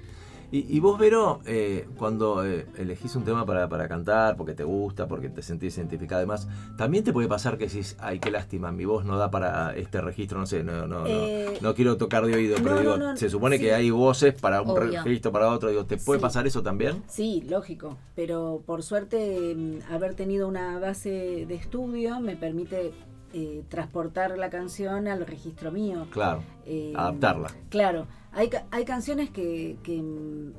Y, 0.55 0.77
y 0.77 0.79
vos, 0.79 0.97
Vero, 0.97 1.41
eh, 1.45 1.85
cuando 1.97 2.45
eh, 2.45 2.65
elegís 2.77 3.13
un 3.17 3.25
tema 3.25 3.45
para, 3.45 3.67
para 3.67 3.89
cantar, 3.89 4.37
porque 4.37 4.53
te 4.53 4.63
gusta, 4.63 5.05
porque 5.05 5.27
te 5.27 5.41
sentís 5.41 5.77
identificada 5.77 6.19
además, 6.19 6.47
también 6.77 7.03
te 7.03 7.11
puede 7.11 7.27
pasar 7.27 7.57
que 7.57 7.65
decís, 7.67 7.97
ay, 7.99 8.19
qué 8.19 8.31
lástima, 8.31 8.71
mi 8.71 8.85
voz 8.85 9.03
no 9.03 9.17
da 9.17 9.29
para 9.29 9.75
este 9.75 9.99
registro, 9.99 10.39
no 10.39 10.45
sé, 10.45 10.63
no, 10.63 10.87
no, 10.87 10.99
no, 11.01 11.07
Eh, 11.07 11.57
no 11.59 11.75
quiero 11.75 11.97
tocar 11.97 12.25
de 12.25 12.35
oído, 12.35 12.55
pero 12.63 12.75
no, 12.75 12.79
digo, 12.79 12.97
no, 12.97 13.11
no, 13.11 13.17
se 13.17 13.29
supone 13.29 13.57
sí. 13.57 13.63
que 13.63 13.73
hay 13.73 13.89
voces 13.89 14.33
para 14.39 14.61
un 14.61 14.69
Obvio. 14.69 15.03
registro, 15.03 15.29
para 15.33 15.49
otro, 15.51 15.67
digo, 15.67 15.83
¿te 15.83 15.97
puede 15.97 16.19
Sí. 16.19 16.23
pasar 16.23 16.47
eso 16.47 16.63
también? 16.63 17.03
Sí, 17.09 17.43
lógico, 17.49 17.97
pero 18.15 18.63
por 18.65 18.81
suerte 18.81 19.53
mm, 19.57 19.91
haber 19.91 20.15
tenido 20.15 20.47
una 20.47 20.79
base 20.79 21.45
de 21.49 21.55
estudio 21.55 22.21
me 22.21 22.37
permite 22.37 22.93
eh, 23.33 23.65
transportar 23.67 24.37
la 24.37 24.49
canción 24.49 25.09
al 25.09 25.25
registro 25.27 25.69
mío. 25.69 26.07
Claro, 26.11 26.41
Eh, 26.65 26.93
adaptarla. 26.95 27.49
Claro, 27.69 28.07
hay, 28.35 28.49
hay 28.71 28.85
canciones 28.85 29.29
que, 29.31 29.77
que, 29.83 30.01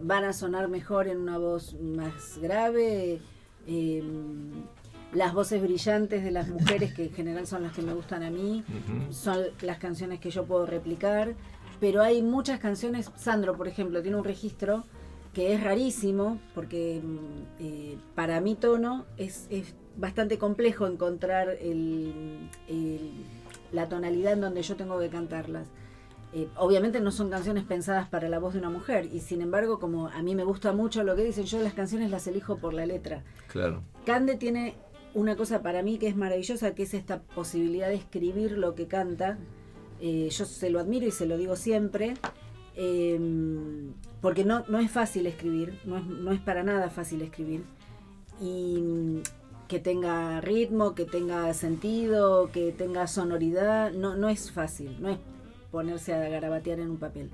van 0.03 0.25
a 0.25 0.33
sonar 0.33 0.69
mejor 0.69 1.07
en 1.09 1.19
una 1.19 1.39
voz 1.39 1.75
más 1.81 2.39
grave. 2.41 3.21
eh, 3.67 4.03
las 5.13 5.33
voces 5.33 5.63
brillantes 5.63 6.25
de 6.25 6.31
las 6.31 6.49
mujeres, 6.49 6.93
que 6.93 7.05
en 7.05 7.13
general 7.13 7.47
son 7.47 7.63
las 7.63 7.73
que 7.73 7.81
me 7.81 7.95
gustan 7.95 8.23
a 8.23 8.31
mí, 8.31 8.65
son 9.11 9.39
las 9.63 9.79
canciones 9.79 10.19
que 10.21 10.31
yo 10.31 10.45
puedo 10.45 10.67
replicar. 10.67 11.35
Pero 11.81 12.03
hay 12.03 12.23
muchas 12.23 12.59
canciones, 12.59 13.11
Sandro, 13.17 13.57
por 13.57 13.69
ejemplo, 13.69 14.03
tiene 14.03 14.17
un 14.17 14.25
registro 14.25 14.85
que 15.33 15.55
es 15.55 15.63
rarísimo, 15.63 16.39
porque 16.55 17.01
mm, 17.03 17.19
eh, 17.61 17.97
para 18.15 18.41
mi 18.41 18.57
tono 18.57 19.07
es, 19.17 19.47
es 19.49 19.75
bastante 19.97 20.39
complejo 20.39 20.87
encontrar 20.87 21.51
el- 21.61 22.51
el- 22.69 23.13
la 23.73 23.89
tonalidad 23.89 24.33
en 24.33 24.41
donde 24.41 24.63
yo 24.63 24.77
tengo 24.77 24.99
que 24.99 25.09
cantarlas. 25.09 25.69
Eh, 26.33 26.49
obviamente 26.57 27.01
no 27.01 27.11
son 27.13 27.31
canciones 27.31 27.65
pensadas 27.65 28.09
para 28.09 28.29
la 28.29 28.39
voz 28.39 28.55
de 28.55 28.59
una 28.59 28.71
mujer, 28.71 29.09
y 29.13 29.21
sin 29.21 29.41
embargo, 29.41 29.79
como 29.79 30.09
a 30.09 30.23
mí 30.23 30.35
me 30.35 30.45
gusta 30.45 30.73
mucho 30.73 31.03
lo 31.03 31.17
que 31.17 31.25
dicen, 31.25 31.45
yo 31.45 31.61
las 31.63 31.75
canciones 31.75 32.11
las 32.11 32.27
elijo 32.27 32.59
por 32.59 32.75
la 32.75 32.85
letra. 32.85 33.25
Claro. 33.49 33.83
Cande 34.05 34.37
tiene 34.37 34.75
una 35.15 35.37
cosa 35.37 35.63
para 35.63 35.83
mí 35.83 35.99
que 35.99 36.09
es 36.09 36.17
maravillosa, 36.17 36.75
que 36.75 36.83
es 36.83 36.95
esta 36.95 37.23
posibilidad 37.23 37.89
de 37.89 37.95
escribir 37.95 38.53
lo 38.53 38.75
que 38.75 38.87
canta. 38.87 39.39
Eh, 40.01 40.29
yo 40.31 40.45
se 40.45 40.69
lo 40.69 40.79
admiro 40.79 41.07
y 41.07 41.11
se 41.11 41.25
lo 41.25 41.39
digo 41.39 41.57
siempre, 41.57 42.15
eh, 42.75 43.19
porque 44.21 44.45
no, 44.45 44.65
no 44.69 44.79
es 44.79 44.91
fácil 44.91 45.27
escribir, 45.27 45.81
no 45.85 45.97
es, 45.97 46.05
no 46.05 46.33
es 46.33 46.41
para 46.41 46.63
nada 46.63 46.91
fácil 46.91 47.23
escribir. 47.23 47.65
Y 48.41 48.79
mm, 48.79 49.23
que 49.69 49.81
tenga 49.81 50.41
ritmo, 50.43 50.95
que 50.95 51.07
tenga 51.07 51.53
sentido, 51.55 52.51
que 52.53 52.73
tenga 52.73 53.07
sonoridad, 53.07 53.93
no, 53.93 54.17
no 54.17 54.29
es 54.29 54.51
fácil, 54.51 54.97
no 55.01 55.09
es 55.09 55.19
ponerse 55.77 56.15
a 56.15 56.27
garabatear 56.31 56.81
en 56.81 56.89
un 56.89 56.97
papel. 56.97 57.29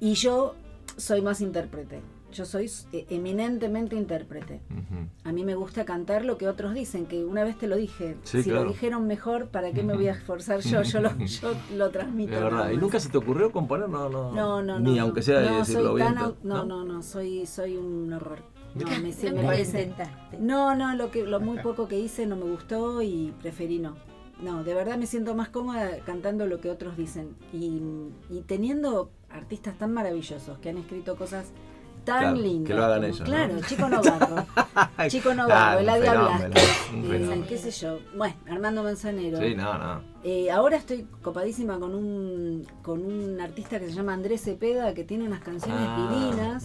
Y 0.00 0.14
yo 0.14 0.56
soy 0.96 1.22
más 1.22 1.40
intérprete, 1.40 2.00
yo 2.32 2.44
soy 2.44 2.68
eh, 2.92 3.06
eminentemente 3.08 3.94
intérprete. 3.94 4.60
A 5.22 5.30
mí 5.30 5.44
me 5.44 5.54
gusta 5.54 5.84
cantar 5.84 6.24
lo 6.24 6.38
que 6.38 6.48
otros 6.48 6.74
dicen, 6.74 7.06
que 7.06 7.24
una 7.24 7.44
vez 7.44 7.56
te 7.56 7.68
lo 7.68 7.76
dije. 7.76 8.16
Sí, 8.24 8.42
si 8.42 8.50
claro. 8.50 8.64
lo 8.64 8.72
dijeron 8.72 9.06
mejor, 9.06 9.46
¿para 9.50 9.70
qué 9.70 9.84
me 9.84 9.94
voy 9.94 10.08
a 10.08 10.12
esforzar 10.12 10.58
yo? 10.58 10.82
Yo 10.82 11.00
lo, 11.00 11.16
yo 11.24 11.54
lo 11.76 11.90
transmito. 11.90 12.34
Es 12.34 12.40
verdad. 12.40 12.58
nada 12.58 12.72
¿Y 12.72 12.78
nunca 12.78 12.98
se 12.98 13.10
te 13.10 13.18
ocurrió 13.18 13.52
componer? 13.52 13.88
No, 13.88 14.08
no. 14.08 14.32
No, 14.32 14.60
no, 14.60 14.80
no. 14.80 14.80
Ni 14.80 14.96
no. 14.96 15.04
aunque 15.04 15.22
sea 15.22 15.38
de 15.38 15.50
no, 15.50 15.58
decirlo 15.58 15.90
soy 15.90 16.02
bien. 16.02 16.14
tan 16.16 16.34
no, 16.42 16.64
no, 16.64 16.84
no, 16.84 17.00
soy, 17.04 17.46
soy 17.46 17.76
un 17.76 18.12
horror. 18.12 18.40
No, 18.74 18.86
me, 18.88 19.32
me 19.32 19.42
parece. 19.44 19.94
No, 20.40 20.74
no, 20.74 20.96
lo 20.96 21.12
que, 21.12 21.24
lo 21.24 21.38
muy 21.38 21.58
poco 21.60 21.86
que 21.86 21.96
hice 21.96 22.26
no 22.26 22.34
me 22.34 22.50
gustó 22.50 23.02
y 23.02 23.32
preferí 23.40 23.78
no. 23.78 23.94
No, 24.42 24.62
de 24.64 24.72
verdad 24.74 24.96
me 24.98 25.06
siento 25.06 25.34
más 25.34 25.48
cómoda 25.48 25.98
cantando 26.06 26.46
lo 26.46 26.60
que 26.60 26.70
otros 26.70 26.96
dicen 26.96 27.34
y, 27.52 27.80
y 28.30 28.42
teniendo 28.46 29.10
artistas 29.30 29.76
tan 29.78 29.92
maravillosos 29.92 30.58
que 30.58 30.68
han 30.70 30.78
escrito 30.78 31.16
cosas 31.16 31.46
tan 32.04 32.20
Claro, 32.20 32.36
lindas. 32.36 32.68
que 32.68 32.74
lo 32.74 32.84
hagan 32.84 32.96
como- 33.00 33.06
ellos, 33.08 33.20
¿no? 33.20 33.26
Claro, 33.26 33.54
Chico 33.68 33.88
Novarro. 33.88 34.46
Chico 35.08 35.34
Novarro, 35.34 35.80
Eladia 35.80 36.12
Blasquez, 36.14 37.46
qué 37.48 37.58
sé 37.58 37.70
yo. 37.72 37.98
Bueno, 38.16 38.34
Armando 38.48 38.82
Manzanero. 38.82 39.38
Sí, 39.38 39.54
no, 39.54 39.76
no. 39.76 40.00
Eh, 40.24 40.50
ahora 40.50 40.76
estoy 40.76 41.06
copadísima 41.20 41.78
con 41.78 41.94
un, 41.94 42.66
con 42.82 43.04
un 43.04 43.40
artista 43.40 43.78
que 43.78 43.86
se 43.88 43.92
llama 43.92 44.14
Andrés 44.14 44.42
Cepeda, 44.42 44.94
que 44.94 45.04
tiene 45.04 45.24
unas 45.26 45.40
canciones 45.40 45.82
Ah, 45.86 46.08
divinas. 46.10 46.64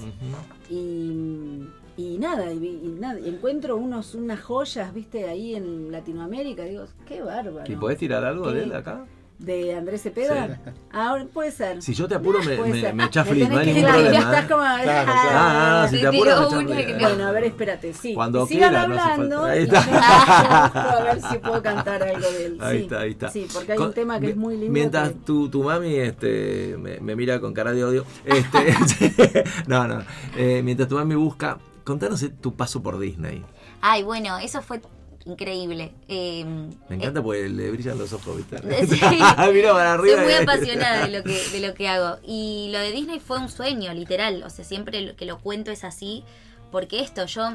Y, 0.69 1.67
y 1.97 2.17
nada, 2.17 2.51
y, 2.51 2.57
y 2.65 2.97
nada, 2.99 3.19
y 3.19 3.29
encuentro 3.29 3.77
unos, 3.77 4.15
unas 4.15 4.41
joyas, 4.41 4.93
viste, 4.93 5.27
ahí 5.29 5.55
en 5.55 5.91
Latinoamérica. 5.91 6.63
Digo, 6.63 6.85
qué 7.07 7.21
bárbaro. 7.21 7.71
¿Y 7.71 7.75
podés 7.75 7.97
tirar 7.97 8.23
algo 8.25 8.51
de 8.51 8.59
¿Qué? 8.59 8.63
él 8.65 8.73
acá? 8.75 9.05
¿De 9.39 9.75
Andrés 9.75 10.01
Cepeda? 10.03 10.57
Ahora 10.91 11.25
puede 11.25 11.51
ser. 11.51 11.81
Si 11.81 11.93
yo 11.93 12.07
te 12.07 12.15
apuro, 12.15 12.39
me, 12.43 12.55
me, 12.55 12.93
me 12.93 13.03
echás 13.05 13.25
Me 13.25 13.31
feliz, 13.33 13.49
no 13.49 13.57
hay 13.57 13.65
ningún 13.65 13.81
claro, 13.81 13.97
problema. 13.99 14.19
ya 14.23 14.29
estás 14.29 14.45
como- 14.45 14.61
Claro, 14.61 15.11
claro. 15.11 15.11
Ah, 15.33 15.87
si 15.89 15.95
Sí, 15.97 16.01
te 16.03 16.09
tiró 16.11 16.51
me 16.61 16.93
Bueno, 16.99 17.27
a 17.27 17.31
ver, 17.31 17.43
espérate, 17.45 17.93
sí. 17.93 18.13
Cuando 18.13 18.45
Sigan 18.45 18.69
quiera, 18.69 18.87
no 18.87 18.93
hace 18.95 19.11
hablando. 19.11 19.35
falta. 19.41 19.51
Ahí 19.51 19.59
y 19.59 19.63
está. 19.63 19.79
busco 19.81 20.79
a 20.79 21.03
ver 21.03 21.21
si 21.21 21.37
puedo 21.39 21.61
cantar 21.63 22.03
algo 22.03 22.31
de 22.31 22.45
él. 22.45 22.57
Ahí 22.61 22.77
sí. 22.77 22.83
está, 22.83 22.99
ahí 23.01 23.11
está. 23.11 23.29
Sí, 23.29 23.47
porque 23.53 23.71
hay 23.73 23.77
Con- 23.79 23.87
un 23.87 23.93
tema 23.93 24.19
que 24.19 24.29
es 24.29 24.37
muy 24.37 24.55
lindo. 24.55 24.71
Mientras 24.71 25.09
que- 25.09 25.15
tu, 25.25 25.49
tu 25.49 25.63
mami 25.63 25.95
este, 25.95 26.77
me, 26.79 26.99
me 27.01 27.15
mira 27.17 27.41
con 27.41 27.53
cara 27.53 27.73
de 27.73 27.83
odio, 27.83 28.05
este, 28.23 29.43
no, 29.67 29.87
no. 29.87 30.03
Eh, 30.37 30.61
mientras 30.63 30.87
tu 30.87 30.95
mami 30.95 31.15
busca, 31.15 31.57
contanos 31.83 32.21
eh, 32.23 32.29
tu 32.29 32.55
paso 32.55 32.81
por 32.81 32.99
Disney. 32.99 33.43
Ay, 33.81 34.03
bueno, 34.03 34.37
eso 34.37 34.61
fue 34.61 34.81
increíble. 35.25 35.93
Eh, 36.07 36.43
Me 36.89 36.95
encanta 36.95 37.21
porque 37.23 37.47
le 37.49 37.71
brillan 37.71 37.97
los 37.97 38.11
ojos, 38.13 38.37
¿viste? 38.37 38.57
Sí. 38.87 38.99
Mira 39.53 39.71
para 39.73 39.93
arriba. 39.93 40.17
Soy 40.17 40.25
muy 40.25 40.33
apasionada 40.33 41.07
de 41.07 41.17
lo 41.19 41.23
que 41.25 41.49
de 41.49 41.67
lo 41.67 41.73
que 41.73 41.87
hago 41.87 42.17
y 42.25 42.69
lo 42.71 42.79
de 42.79 42.91
Disney 42.91 43.19
fue 43.19 43.39
un 43.39 43.49
sueño 43.49 43.93
literal 43.93 44.43
o 44.43 44.49
sea 44.49 44.65
siempre 44.65 45.15
que 45.15 45.25
lo 45.25 45.39
cuento 45.39 45.71
es 45.71 45.83
así 45.83 46.23
porque 46.71 46.99
esto 47.01 47.25
yo 47.25 47.53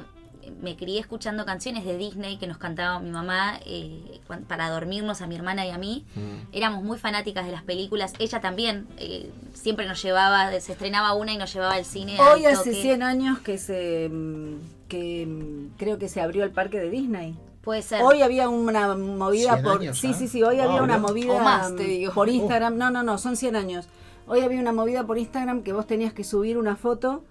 me 0.61 0.77
crié 0.77 1.01
escuchando 1.01 1.45
canciones 1.45 1.85
de 1.85 1.97
Disney 1.97 2.37
que 2.39 2.47
nos 2.47 2.59
cantaba 2.59 2.99
mi 3.01 3.11
mamá 3.11 3.59
eh, 3.67 4.21
para 4.49 4.71
dormirnos 4.71 5.21
a 5.23 5.27
mi 5.27 5.35
hermana 5.37 5.67
y 5.67 5.71
a 5.71 5.79
mí 5.79 6.05
Mm. 6.17 6.49
éramos 6.53 6.83
muy 6.85 6.99
fanáticas 6.99 7.47
de 7.47 7.53
las 7.53 7.63
películas 7.63 8.13
ella 8.19 8.41
también 8.41 8.87
eh, 8.99 9.31
siempre 9.55 9.87
nos 9.87 10.03
llevaba 10.03 10.51
se 10.61 10.73
estrenaba 10.73 11.15
una 11.15 11.33
y 11.33 11.37
nos 11.39 11.53
llevaba 11.53 11.75
al 11.75 11.85
cine 11.85 12.17
al 12.19 12.35
Hoy 12.35 12.47
hace 12.47 12.71
toque. 12.71 12.83
100 12.83 13.03
años 13.03 13.39
que 13.41 13.59
se 13.59 14.09
mm, 14.11 14.55
que 14.89 15.27
mm, 15.27 15.77
creo 15.79 15.99
que 15.99 16.09
se 16.09 16.21
abrió 16.21 16.45
el 16.45 16.51
parque 16.51 16.79
de 16.81 16.91
Disney. 16.91 17.35
puede 17.63 17.83
ser 17.83 18.03
Hoy 18.03 18.23
había 18.23 18.49
una 18.49 18.95
movida 18.97 19.55
100 19.55 19.63
por 19.65 19.81
años 19.81 19.99
sí, 19.99 20.09
ya. 20.09 20.15
sí, 20.15 20.29
sí, 20.29 20.43
hoy 20.43 20.59
Ah, 20.61 20.65
había 20.65 20.83
una 20.83 20.99
movida 20.99 21.43
más, 21.43 21.75
te 21.77 21.83
digo. 21.85 22.13
por 22.15 22.29
Instagram. 22.29 22.77
No, 22.79 22.91
no, 22.91 23.03
no, 23.03 23.19
son 23.19 23.37
100 23.37 23.57
años. 23.57 23.89
Hoy 24.27 24.41
había 24.41 24.61
una 24.61 24.73
movida 24.73 25.05
por 25.07 25.19
Instagram 25.19 25.63
que 25.63 25.73
vos 25.73 25.87
tenías 25.87 26.13
que 26.13 26.25
subir 26.25 26.57
una 26.59 26.77
foto 26.77 27.23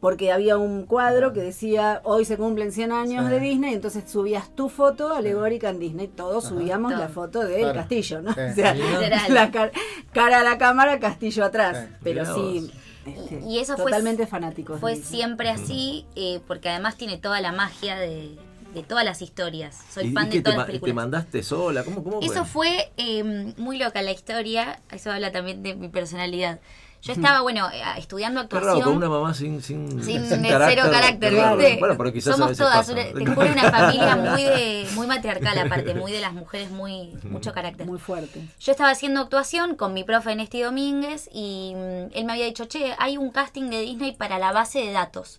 porque 0.00 0.30
había 0.32 0.56
un 0.58 0.84
cuadro 0.84 1.32
que 1.32 1.40
decía 1.40 2.00
hoy 2.04 2.24
se 2.24 2.36
cumplen 2.36 2.70
100 2.72 2.92
años 2.92 3.24
Sí. 3.26 3.30
de 3.30 3.40
Disney, 3.40 3.74
entonces 3.74 4.04
subías 4.10 4.54
tu 4.54 4.68
foto 4.68 5.12
alegórica 5.14 5.70
en 5.70 5.78
Disney, 5.78 6.08
todos 6.08 6.44
Ajá. 6.46 6.54
subíamos 6.54 6.92
la 6.92 7.08
foto 7.08 7.40
del 7.40 7.60
Claro. 7.60 7.74
castillo, 7.80 8.22
¿no? 8.22 8.32
Sí. 8.34 8.40
O 8.40 8.54
sea, 8.54 8.74
Literal. 8.74 9.34
la 9.34 9.50
car- 9.50 9.72
cara 10.12 10.40
a 10.40 10.44
la 10.44 10.58
cámara, 10.58 11.00
castillo 11.00 11.44
atrás, 11.44 11.86
Sí. 11.88 11.94
pero 12.02 12.34
sí, 12.34 12.70
este, 13.06 13.40
Y 13.46 13.58
eso 13.58 13.76
fue- 13.76 13.84
totalmente 13.86 14.26
fue 14.26 14.92
Disney. 14.94 15.18
siempre 15.18 15.48
así, 15.50 16.04
eh, 16.16 16.40
porque 16.46 16.68
además 16.68 16.96
tiene 16.96 17.18
toda 17.18 17.40
la 17.40 17.52
magia 17.52 17.96
de, 17.96 18.36
de 18.74 18.82
todas 18.82 19.04
las 19.06 19.22
historias. 19.22 19.78
Soy 19.90 20.08
¿Y- 20.08 20.12
fan 20.12 20.26
y 20.26 20.30
de 20.36 20.42
todas 20.42 20.56
las 20.58 20.62
ma- 20.64 20.66
te 20.66 20.72
películas. 20.72 20.94
mandaste 20.96 21.42
sola? 21.42 21.82
¿Cómo, 21.84 22.04
cómo 22.04 22.20
Eso 22.20 22.44
fue 22.44 22.92
eh, 22.98 23.54
muy 23.56 23.78
loca 23.78 24.02
la 24.02 24.12
historia. 24.12 24.80
Eso 24.90 25.10
habla 25.10 25.32
también 25.32 25.62
de 25.62 25.74
mi 25.74 25.88
personalidad. 25.88 26.60
Yo 27.06 27.12
estaba, 27.12 27.40
bueno, 27.42 27.68
eh, 27.72 27.82
estudiando 27.98 28.40
actuación. 28.40 28.82
con 28.82 28.96
una 28.96 29.08
mamá 29.08 29.32
sin, 29.32 29.62
sin, 29.62 30.02
Sin 30.02 30.28
sin 30.28 30.44
eh, 30.44 30.48
cero 30.68 30.82
carácter, 30.90 31.32
Claro. 31.32 31.56
¿viste? 31.56 31.76
Bueno, 31.78 31.94
pero 31.96 32.12
quizás 32.12 32.34
a 32.34 32.36
Somos 32.36 32.48
veces 32.50 32.58
todas, 32.64 32.76
pasa. 32.78 32.92
una- 32.92 33.04
te 33.04 33.26
juro, 33.26 33.52
una 33.52 33.70
familia 33.70 34.16
muy 34.16 34.42
de, 34.44 34.86
muy 34.94 35.06
matriarcal 35.06 35.58
aparte, 35.58 35.94
muy 35.94 36.10
de 36.12 36.20
las 36.20 36.32
mujeres, 36.32 36.70
muy 36.70 37.14
mucho 37.30 37.52
carácter. 37.52 37.86
Muy 37.86 37.98
fuerte. 37.98 38.40
Yo 38.60 38.72
estaba 38.72 38.90
haciendo 38.90 39.20
actuación 39.20 39.76
con 39.76 39.94
mi 39.94 40.04
profe 40.04 40.34
Nesti 40.34 40.62
Domínguez 40.62 41.28
y 41.32 41.74
mm, 41.76 42.10
él 42.16 42.24
me 42.24 42.32
había 42.32 42.46
dicho, 42.46 42.64
che, 42.66 42.94
hay 42.98 43.16
un 43.18 43.30
casting 43.30 43.70
de 43.70 43.80
Disney 43.82 44.12
para 44.16 44.38
la 44.38 44.52
base 44.52 44.80
de 44.80 44.92
datos. 44.92 45.38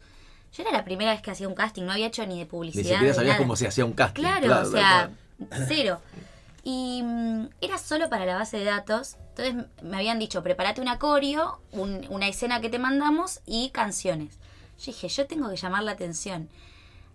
Yo 0.56 0.64
era 0.64 0.72
la 0.72 0.86
primera 0.86 1.12
vez 1.12 1.22
que 1.22 1.32
hacía 1.32 1.48
un 1.48 1.54
casting, 1.56 1.84
no 1.84 1.92
había 1.92 2.08
hecho 2.08 2.26
ni 2.26 2.36
de 2.36 2.40
Ni 2.40 2.46
publicidad. 2.46 2.84
siquiera 2.84 3.04
de 3.08 3.14
sabías 3.14 3.34
nada. 3.34 3.38
cómo 3.38 3.56
se 3.56 3.68
hacía 3.68 3.84
un 3.86 3.94
casting. 3.94 4.22
Claro, 4.24 4.62
o 4.62 4.72
sea, 4.72 5.10
cual. 5.38 5.66
cero. 5.68 6.00
Y 6.70 7.02
mm, 7.02 7.48
era 7.62 7.78
solo 7.78 8.10
para 8.10 8.26
la 8.26 8.36
base 8.36 8.58
de 8.58 8.66
datos. 8.66 9.16
Entonces 9.30 9.56
me 9.82 9.96
habían 9.96 10.20
dicho, 10.20 10.44
prepárate 10.44 10.82
una 10.82 11.00
coreo, 11.00 11.62
un- 11.72 12.06
una 12.10 12.28
escena 12.28 12.60
que 12.60 12.68
te 12.70 12.78
mandamos 12.78 13.40
y 13.46 13.70
canciones. 13.70 14.38
Yo 14.78 14.88
dije, 14.88 15.08
yo 15.08 15.26
tengo 15.28 15.50
que 15.50 15.56
llamar 15.56 15.84
la 15.84 15.94
atención. 15.94 16.50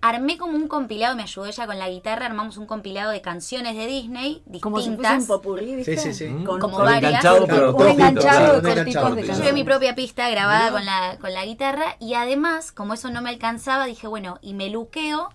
Armé 0.01 0.39
como 0.39 0.57
un 0.57 0.69
compilado, 0.69 1.15
me 1.17 1.23
ayudó 1.25 1.45
ella 1.47 1.67
con 1.67 1.79
la 1.79 1.91
guitarra, 1.91 2.25
armamos 2.25 2.57
un 2.57 2.65
compilado 2.67 3.11
de 3.11 3.21
canciones 3.21 3.77
de 3.77 3.87
Disney 3.87 4.43
Como 4.63 4.79
si 4.81 4.89
distintas. 4.89 5.21
un 5.21 5.27
popurrí, 5.27 5.77
¿viste? 5.77 5.99
Sí, 5.99 6.15
sí, 6.15 6.29
sí. 6.29 6.45
Con, 6.45 6.59
Como 6.59 6.77
con- 6.79 6.87
varias. 6.87 7.11
enganchado, 7.11 7.47
pero 7.47 7.69
un 7.73 7.77
cortito, 7.77 7.93
enganchado 7.93 8.39
claro, 8.39 8.53
de 8.53 8.59
un 8.71 8.75
cortitos 8.75 9.03
enganchado. 9.11 9.39
de 9.43 9.47
Yo 9.49 9.53
mi 9.55 9.65
propia 9.65 9.95
pista 9.95 10.31
grabada 10.31 10.71
con 10.73 10.85
la, 10.87 11.19
con 11.21 11.33
la 11.35 11.45
guitarra 11.45 11.97
y 12.01 12.15
además, 12.15 12.73
como 12.73 12.95
eso 12.95 13.11
no 13.11 13.21
me 13.21 13.29
alcanzaba, 13.29 13.85
dije, 13.85 14.07
bueno, 14.09 14.39
y 14.41 14.55
me 14.55 14.71
luqueo 14.71 15.29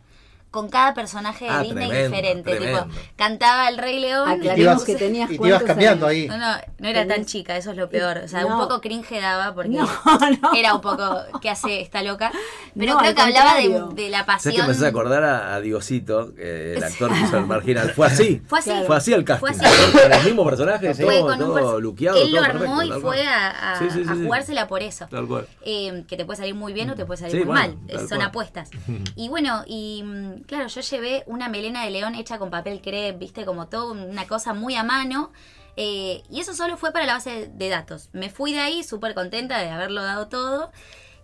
con 0.51 0.69
cada 0.69 0.93
personaje 0.93 1.45
de 1.45 1.51
Ah, 1.51 1.61
Disney 1.61 1.87
tremendo, 1.89 2.15
diferente. 2.15 2.51
tremendo. 2.51 2.83
Tipo, 2.85 2.95
cantaba 3.15 3.69
El 3.69 3.77
Rey 3.77 3.99
León. 3.99 4.29
Y 4.31 4.33
te 4.35 4.49
Aclaremos 4.51 4.73
ibas- 4.81 4.85
que 4.85 4.95
tenías 4.95 5.29
y 5.31 5.37
te 5.37 5.47
ibas 5.47 5.63
cambiando 5.63 6.07
años. 6.07 6.17
ahí. 6.21 6.27
No, 6.27 6.37
no, 6.37 6.57
no 6.79 6.87
era 6.87 7.05
tan 7.07 7.25
chica, 7.25 7.57
eso 7.57 7.71
es 7.71 7.77
lo 7.77 7.89
peor. 7.89 8.17
O 8.19 8.27
sea, 8.27 8.41
No. 8.41 8.55
un 8.55 8.59
poco 8.61 8.81
cringe 8.81 9.19
daba 9.21 9.53
porque 9.53 9.69
No, 9.69 9.85
no. 10.41 10.53
era 10.55 10.73
un 10.73 10.81
poco, 10.81 11.17
¿qué 11.41 11.49
hace 11.49 11.81
esta 11.81 12.01
loca? 12.01 12.31
Pero 12.77 12.93
No, 12.93 12.99
creo 12.99 13.13
que 13.15 13.21
hablaba 13.21 13.55
de, 13.55 13.83
de 14.03 14.09
la 14.09 14.19
¿Sabes 14.25 14.43
que 14.43 14.49
pasión. 14.49 14.65
me 14.67 14.71
hace 14.73 14.87
acordar 14.87 15.23
a, 15.23 15.55
a 15.55 15.61
Diosito, 15.61 16.33
eh, 16.37 16.75
el 16.77 16.83
actor 16.83 17.11
que 17.13 17.19
hizo 17.19 17.37
el 17.37 17.45
marginal? 17.47 17.91
Fue 17.91 18.07
así. 18.07 18.41
Fue 18.47 18.59
así. 18.59 18.71
Fue 18.87 18.95
así 18.97 19.13
el 19.13 19.25
casting. 19.25 19.39
Fue 19.53 19.67
así. 19.67 19.91
Con 19.91 20.11
el 20.13 20.23
mismo 20.25 20.45
personaje, 20.45 20.93
Fue 20.95 21.19
todo, 21.19 21.37
todo 21.37 21.55
perso- 21.55 21.79
luqueado. 21.81 22.17
Él 22.21 22.31
lo 22.31 22.41
armó 22.41 22.77
perfecto, 22.77 22.97
y 22.97 23.01
fue 23.01 23.27
a, 23.27 23.73
a- 23.73 23.79
Sí, 23.79 23.85
sí, 23.91 24.03
sí, 24.03 24.09
a 24.09 24.13
sí. 24.15 24.23
jugársela 24.23 24.67
por 24.67 24.81
eso. 24.81 25.07
Tal 25.09 25.27
cual. 25.27 25.47
Eh, 25.63 26.03
que 26.07 26.15
te 26.17 26.25
puede 26.25 26.37
salir 26.37 26.55
muy 26.55 26.73
bien 26.73 26.89
o 26.89 26.95
te 26.95 27.05
puede 27.05 27.17
salir 27.19 27.31
Sí, 27.33 27.37
muy 27.45 27.47
bueno, 27.57 27.75
mal. 27.93 28.07
Son 28.07 28.21
apuestas. 28.21 28.69
Y 29.15 29.29
bueno, 29.29 29.63
y 29.65 30.03
claro, 30.45 30.67
yo 30.67 30.81
llevé 30.81 31.23
una 31.27 31.49
melena 31.49 31.83
de 31.83 31.91
león 31.91 32.15
hecha 32.15 32.37
con 32.37 32.49
papel 32.49 32.81
crepe, 32.81 33.17
viste, 33.17 33.45
como 33.45 33.67
todo, 33.67 33.91
una 33.91 34.27
cosa 34.27 34.53
muy 34.53 34.75
a 34.75 34.83
mano. 34.83 35.31
Eh, 35.75 36.23
y 36.29 36.39
eso 36.39 36.53
solo 36.55 36.75
fue 36.75 36.91
para 36.91 37.05
la 37.05 37.13
base 37.13 37.51
de 37.53 37.69
datos. 37.69 38.09
Me 38.11 38.29
fui 38.29 38.53
de 38.53 38.59
ahí 38.59 38.83
súper 38.83 39.13
contenta 39.13 39.59
de 39.59 39.69
haberlo 39.69 40.01
dado 40.01 40.27
todo. 40.27 40.71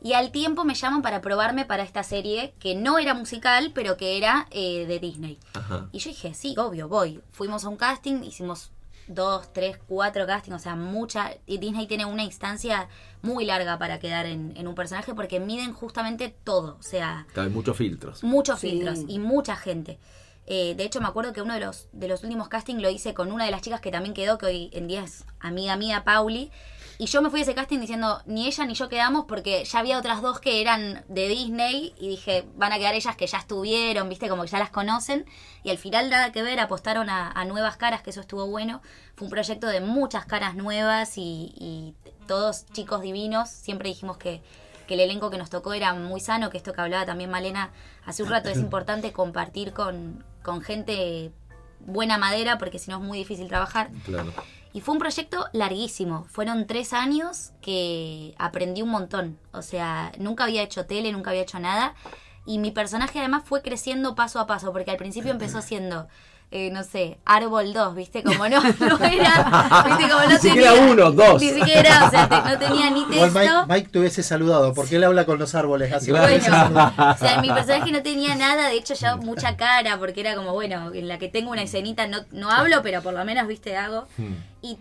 Y 0.01 0.13
al 0.13 0.31
tiempo 0.31 0.65
me 0.65 0.75
llaman 0.75 1.01
para 1.01 1.21
probarme 1.21 1.65
para 1.65 1.83
esta 1.83 2.03
serie 2.03 2.53
que 2.59 2.75
no 2.75 2.99
era 2.99 3.13
musical, 3.13 3.71
pero 3.73 3.95
que 3.95 4.17
era 4.17 4.47
eh, 4.51 4.85
de 4.85 4.99
Disney. 4.99 5.39
Ajá. 5.53 5.87
Y 5.93 5.99
yo 5.99 6.09
dije, 6.09 6.33
sí, 6.33 6.55
obvio, 6.57 6.89
voy. 6.89 7.21
Fuimos 7.31 7.63
a 7.63 7.69
un 7.69 7.77
casting, 7.77 8.21
hicimos 8.23 8.72
dos, 9.07 9.51
tres, 9.53 9.77
cuatro 9.87 10.25
castings, 10.25 10.55
o 10.55 10.59
sea, 10.59 10.75
mucha. 10.75 11.31
Y 11.45 11.57
Disney 11.57 11.87
tiene 11.87 12.05
una 12.05 12.23
instancia 12.23 12.87
muy 13.21 13.45
larga 13.45 13.77
para 13.77 13.99
quedar 13.99 14.25
en, 14.25 14.53
en 14.57 14.67
un 14.67 14.75
personaje 14.75 15.13
porque 15.13 15.39
miden 15.39 15.73
justamente 15.73 16.35
todo, 16.43 16.77
o 16.79 16.83
sea, 16.83 17.25
Hay 17.35 17.49
muchos 17.49 17.77
filtros. 17.77 18.23
muchos 18.23 18.59
Sí. 18.59 18.71
filtros 18.71 18.99
y 19.07 19.19
mucha 19.19 19.55
gente. 19.55 19.99
Eh, 20.45 20.75
de 20.75 20.83
hecho, 20.83 20.99
me 20.99 21.07
acuerdo 21.07 21.31
que 21.31 21.41
uno 21.41 21.53
de 21.53 21.61
los, 21.61 21.87
de 21.93 22.09
los 22.09 22.21
últimos 22.23 22.49
castings 22.49 22.81
lo 22.81 22.89
hice 22.89 23.13
con 23.13 23.31
una 23.31 23.45
de 23.45 23.51
las 23.51 23.61
chicas 23.61 23.79
que 23.79 23.91
también 23.91 24.13
quedó, 24.13 24.37
que 24.37 24.45
hoy 24.47 24.69
en 24.73 24.87
día 24.87 25.01
es 25.03 25.23
amiga 25.39 25.77
mía, 25.77 26.03
Pauli. 26.03 26.51
Y 27.03 27.07
yo 27.07 27.21
me 27.21 27.29
fui 27.29 27.41
a 27.41 27.43
ese 27.43 27.53
casting 27.53 27.79
diciendo, 27.79 28.21
ni 28.25 28.47
ella 28.47 28.65
ni 28.65 28.75
yo 28.75 28.87
quedamos 28.87 29.25
porque 29.25 29.65
ya 29.65 29.79
había 29.79 29.99
otras 29.99 30.21
dos 30.21 30.39
que 30.39 30.61
eran 30.61 31.03
de 31.09 31.27
Disney 31.27 31.93
y 31.99 32.07
dije, 32.07 32.45
van 32.55 32.71
a 32.71 32.77
quedar 32.77 32.95
ellas 32.95 33.17
que 33.17 33.27
ya 33.27 33.39
estuvieron, 33.39 34.07
viste, 34.07 34.29
como 34.29 34.43
que 34.43 34.47
ya 34.47 34.57
las 34.57 34.69
conocen. 34.69 35.25
Y 35.63 35.69
al 35.69 35.77
final 35.77 36.09
nada 36.09 36.31
que 36.31 36.41
ver, 36.41 36.61
apostaron 36.61 37.09
a, 37.09 37.29
a 37.29 37.43
nuevas 37.43 37.75
caras, 37.75 38.03
que 38.03 38.11
eso 38.11 38.21
estuvo 38.21 38.47
bueno. 38.47 38.81
Fue 39.17 39.25
un 39.25 39.31
proyecto 39.31 39.67
de 39.67 39.81
muchas 39.81 40.25
caras 40.25 40.55
nuevas 40.55 41.17
y, 41.17 41.53
y 41.57 41.93
todos 42.25 42.67
chicos 42.67 43.01
divinos. 43.01 43.49
Siempre 43.49 43.89
dijimos 43.89 44.15
que, 44.15 44.41
que 44.87 44.93
el 44.93 45.01
elenco 45.01 45.29
que 45.29 45.37
nos 45.37 45.49
tocó 45.49 45.73
era 45.73 45.93
muy 45.93 46.21
sano, 46.21 46.49
que 46.49 46.55
esto 46.55 46.71
que 46.71 46.79
hablaba 46.79 47.05
también 47.05 47.29
Malena 47.29 47.71
hace 48.05 48.23
un 48.23 48.29
rato, 48.29 48.47
es 48.47 48.59
importante 48.59 49.11
compartir 49.11 49.73
con, 49.73 50.23
con 50.41 50.61
gente 50.61 51.33
buena 51.81 52.17
madera 52.17 52.57
porque 52.57 52.79
si 52.79 52.89
no 52.89 52.99
es 52.99 53.03
muy 53.03 53.17
difícil 53.17 53.49
trabajar. 53.49 53.89
Claro. 54.05 54.31
Y 54.73 54.81
fue 54.81 54.93
un 54.93 54.99
proyecto 54.99 55.47
larguísimo. 55.53 56.25
Fueron 56.25 56.65
tres 56.65 56.93
años 56.93 57.51
que 57.61 58.33
aprendí 58.39 58.81
un 58.81 58.89
montón. 58.89 59.37
O 59.51 59.61
sea, 59.61 60.11
nunca 60.17 60.45
había 60.45 60.63
hecho 60.63 60.87
tele, 60.87 61.11
nunca 61.11 61.29
había 61.29 61.43
hecho 61.43 61.59
nada. 61.59 61.93
Y 62.45 62.57
mi 62.57 62.71
personaje 62.71 63.19
además 63.19 63.43
fue 63.45 63.61
creciendo 63.61 64.15
paso 64.15 64.39
a 64.39 64.47
paso, 64.47 64.73
porque 64.73 64.91
al 64.91 64.97
principio 64.97 65.31
empezó 65.31 65.61
siendo, 65.61 66.07
eh, 66.51 66.69
no 66.71 66.83
sé, 66.83 67.17
árbol 67.25 67.73
2, 67.73 67.95
¿viste? 67.95 68.21
Como 68.23 68.47
no, 68.47 68.61
no 68.79 68.97
era, 69.03 69.83
¿viste? 69.85 70.09
Como 70.09 70.23
no 70.23 70.29
Ni 70.29 70.37
siquiera 70.37 70.71
tenía, 70.73 70.91
uno, 70.91 71.11
dos. 71.11 71.41
Ni 71.41 71.49
siquiera, 71.49 72.05
o 72.05 72.09
sea, 72.09 72.29
te- 72.29 72.49
no 72.49 72.59
tenía 72.59 72.89
ni 72.91 72.99
Igual 73.01 73.31
Mike, 73.31 73.39
texto. 73.39 73.65
Mike 73.67 73.89
te 73.91 73.99
hubiese 73.99 74.23
saludado, 74.23 74.73
porque 74.73 74.97
él 74.97 75.03
habla 75.03 75.25
con 75.25 75.39
los 75.39 75.55
árboles 75.55 75.91
así. 75.91 76.11
Bueno, 76.11 76.25
o 76.27 77.17
sea, 77.17 77.41
mi 77.41 77.49
personaje 77.49 77.91
no 77.91 78.03
tenía 78.03 78.35
nada, 78.35 78.67
de 78.69 78.75
hecho 78.75 78.93
ya 78.93 79.15
mucha 79.15 79.57
cara, 79.57 79.97
porque 79.97 80.21
era 80.21 80.35
como, 80.35 80.53
bueno, 80.53 80.93
en 80.93 81.07
la 81.07 81.17
que 81.17 81.27
tengo 81.27 81.51
una 81.51 81.63
escenita 81.63 82.07
no, 82.07 82.19
no 82.31 82.51
hablo, 82.51 82.81
pero 82.83 83.01
por 83.01 83.13
lo 83.13 83.25
menos, 83.25 83.47
viste, 83.47 83.75
hago. 83.75 84.07
Hmm. 84.17 84.33
Y 84.61 84.77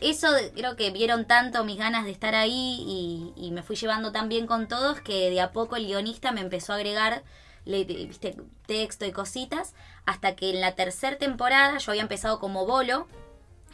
eso 0.00 0.28
creo 0.54 0.76
que 0.76 0.90
vieron 0.92 1.24
tanto 1.26 1.64
mis 1.64 1.76
ganas 1.78 2.04
de 2.04 2.12
estar 2.12 2.36
ahí 2.36 2.84
y, 2.86 3.32
y 3.36 3.50
me 3.50 3.64
fui 3.64 3.74
llevando 3.74 4.12
tan 4.12 4.28
bien 4.28 4.46
con 4.46 4.68
todos 4.68 5.00
que 5.00 5.30
de 5.30 5.40
a 5.40 5.50
poco 5.50 5.74
el 5.74 5.86
guionista 5.86 6.30
me 6.30 6.40
empezó 6.40 6.72
a 6.72 6.76
agregar 6.76 7.24
le- 7.68 7.84
viste, 7.84 8.34
texto 8.66 9.04
y 9.06 9.12
cositas, 9.12 9.74
hasta 10.06 10.34
que 10.34 10.50
en 10.50 10.60
la 10.60 10.72
tercera 10.74 11.18
temporada 11.18 11.78
yo 11.78 11.92
había 11.92 12.02
empezado 12.02 12.38
como 12.40 12.66
bolo. 12.66 13.06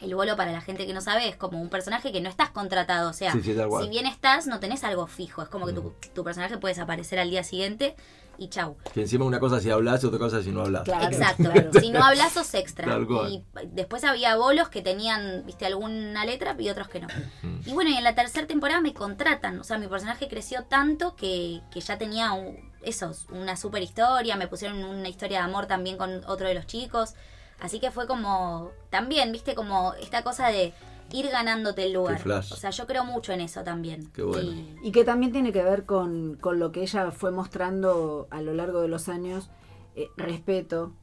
El 0.01 0.13
bolo, 0.13 0.35
para 0.35 0.51
la 0.51 0.59
gente 0.59 0.85
que 0.85 0.93
no 0.93 0.99
sabe, 0.99 1.29
es 1.29 1.37
como 1.37 1.61
un 1.61 1.69
personaje 1.69 2.11
que 2.11 2.19
no 2.19 2.27
estás 2.29 2.49
contratado. 2.49 3.09
O 3.09 3.13
sea, 3.13 3.31
Sí, 3.31 3.41
sí, 3.41 3.55
si 3.81 3.89
bien 3.89 4.05
estás, 4.05 4.45
no 4.45 4.59
tenés 4.59 4.83
algo 4.83 5.07
fijo. 5.07 5.41
Es 5.41 5.47
como 5.47 5.65
que 5.65 5.71
tu, 5.71 5.93
tu 6.13 6.21
personaje 6.23 6.57
puede 6.57 6.73
desaparecer 6.73 7.17
al 7.17 7.29
día 7.29 7.45
siguiente 7.45 7.95
y 8.37 8.49
chau. 8.49 8.75
Que 8.93 9.03
encima 9.03 9.23
una 9.23 9.39
cosa 9.39 9.61
si 9.61 9.69
hablas 9.71 10.03
y 10.03 10.07
otra 10.07 10.19
cosa 10.19 10.43
si 10.43 10.51
no 10.51 10.63
hablas. 10.63 10.83
Claro, 10.83 11.05
Exacto. 11.05 11.43
claro. 11.49 11.69
Si 11.79 11.91
no 11.91 12.03
hablas, 12.03 12.33
sos 12.33 12.53
extra. 12.55 12.93
Y 13.29 13.45
después 13.67 14.03
había 14.03 14.35
bolos 14.35 14.67
que 14.67 14.81
tenían, 14.81 15.43
viste, 15.45 15.65
alguna 15.65 16.25
letra 16.25 16.57
y 16.59 16.67
otros 16.69 16.89
que 16.89 16.99
no. 16.99 17.07
Mm. 17.43 17.59
Y 17.69 17.71
bueno, 17.71 17.89
y 17.91 17.93
en 17.95 18.03
la 18.03 18.15
tercera 18.15 18.45
temporada 18.47 18.81
me 18.81 18.93
contratan. 18.93 19.57
O 19.61 19.63
sea, 19.63 19.77
mi 19.77 19.87
personaje 19.87 20.27
creció 20.27 20.65
tanto 20.65 21.15
que, 21.15 21.61
que 21.71 21.79
ya 21.79 21.97
tenía 21.97 22.33
un- 22.33 22.57
eso, 22.85 23.11
una 23.31 23.55
super 23.57 23.81
historia. 23.81 24.35
Me 24.35 24.47
pusieron 24.47 24.83
una 24.83 25.09
historia 25.09 25.39
de 25.39 25.43
amor 25.45 25.65
también 25.65 25.97
con 25.97 26.23
otro 26.25 26.47
de 26.47 26.53
los 26.53 26.65
chicos. 26.67 27.13
Así 27.59 27.79
que 27.79 27.91
fue 27.91 28.05
como, 28.07 28.71
también, 28.89 29.31
viste, 29.31 29.55
como 29.55 29.93
esta 29.95 30.23
cosa 30.23 30.47
de 30.49 30.73
ir 31.11 31.29
ganándote 31.29 31.85
el 31.85 31.93
lugar. 31.93 32.19
Flash. 32.19 32.51
O 32.51 32.55
sea, 32.55 32.71
yo 32.71 32.85
creo 32.87 33.05
mucho 33.05 33.31
en 33.31 33.41
eso 33.41 33.63
también. 33.63 34.11
Qué 34.11 34.23
bueno. 34.23 34.41
Y- 34.51 34.77
Y 34.83 34.91
que 34.91 35.03
también 35.05 35.31
tiene 35.31 35.53
que 35.53 35.63
ver 35.63 35.85
con, 35.85 36.35
con 36.35 36.59
lo 36.59 36.71
que 36.71 36.81
ella 36.81 37.11
fue 37.11 37.31
mostrando 37.31 38.27
a 38.31 38.41
lo 38.41 38.53
largo 38.53 38.81
de 38.81 38.87
los 38.87 39.07
años, 39.07 39.49
eh, 39.95 40.07
respeto, 40.17 40.93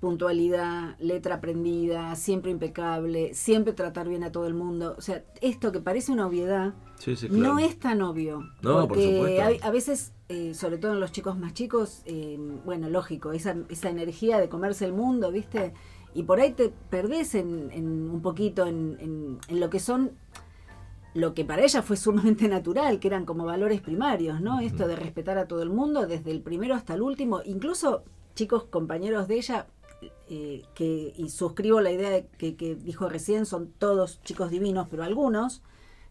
puntualidad, 0.00 0.96
letra 0.98 1.36
aprendida, 1.36 2.16
siempre 2.16 2.50
impecable, 2.50 3.34
siempre 3.34 3.72
tratar 3.74 4.08
bien 4.08 4.24
a 4.24 4.32
todo 4.32 4.46
el 4.46 4.54
mundo. 4.54 4.94
O 4.98 5.00
sea, 5.02 5.22
esto 5.40 5.72
que 5.72 5.80
parece 5.80 6.10
una 6.10 6.26
obviedad, 6.26 6.74
Sí, 6.98 7.16
sí, 7.16 7.28
claro. 7.28 7.42
no 7.54 7.58
es 7.58 7.78
tan 7.78 8.02
obvio. 8.02 8.40
No, 8.62 8.80
por 8.80 8.88
porque 8.88 9.14
supuesto. 9.16 9.42
hay- 9.42 9.58
a, 9.62 9.70
veces, 9.70 10.12
eh, 10.28 10.54
sobre 10.54 10.78
todo 10.78 10.92
en 10.94 11.00
los 11.00 11.12
chicos 11.12 11.38
más 11.38 11.52
chicos, 11.54 12.02
eh, 12.06 12.38
bueno, 12.64 12.88
lógico, 12.88 13.32
esa, 13.32 13.56
esa 13.68 13.90
energía 13.90 14.38
de 14.40 14.48
comerse 14.48 14.84
el 14.86 14.92
mundo, 14.92 15.30
¿viste? 15.30 15.74
Y 16.14 16.24
por 16.24 16.40
ahí 16.40 16.52
te 16.52 16.70
perdés 16.90 17.34
en, 17.34 17.70
en 17.70 18.10
un 18.10 18.20
poquito 18.22 18.66
en, 18.66 18.96
en- 19.00 19.38
en 19.48 19.60
lo 19.60 19.70
que 19.70 19.78
son 19.80 20.12
lo 21.12 21.34
que 21.34 21.44
para 21.44 21.62
ella 21.64 21.82
fue 21.82 21.96
sumamente 21.96 22.48
natural, 22.48 23.00
que 23.00 23.08
eran 23.08 23.24
como 23.26 23.44
valores 23.44 23.80
primarios, 23.80 24.40
¿no? 24.40 24.60
Esto 24.60 24.86
de 24.88 24.96
respetar 24.96 25.38
a 25.38 25.46
todo 25.46 25.62
el 25.62 25.70
mundo, 25.70 26.06
desde 26.06 26.30
el 26.30 26.40
primero 26.40 26.74
hasta 26.74 26.94
el 26.94 27.02
último, 27.02 27.40
incluso 27.44 28.04
chicos 28.34 28.64
compañeros 28.64 29.26
de 29.28 29.34
ella, 29.36 29.66
eh, 30.28 30.62
que, 30.74 31.12
y 31.16 31.28
suscribo 31.30 31.80
la 31.80 31.90
idea 31.90 32.10
de 32.10 32.26
que, 32.38 32.56
que 32.56 32.74
dijo 32.74 33.08
recién, 33.08 33.46
son 33.46 33.72
todos 33.72 34.20
chicos 34.22 34.50
divinos, 34.50 34.86
pero 34.90 35.02
algunos 35.04 35.62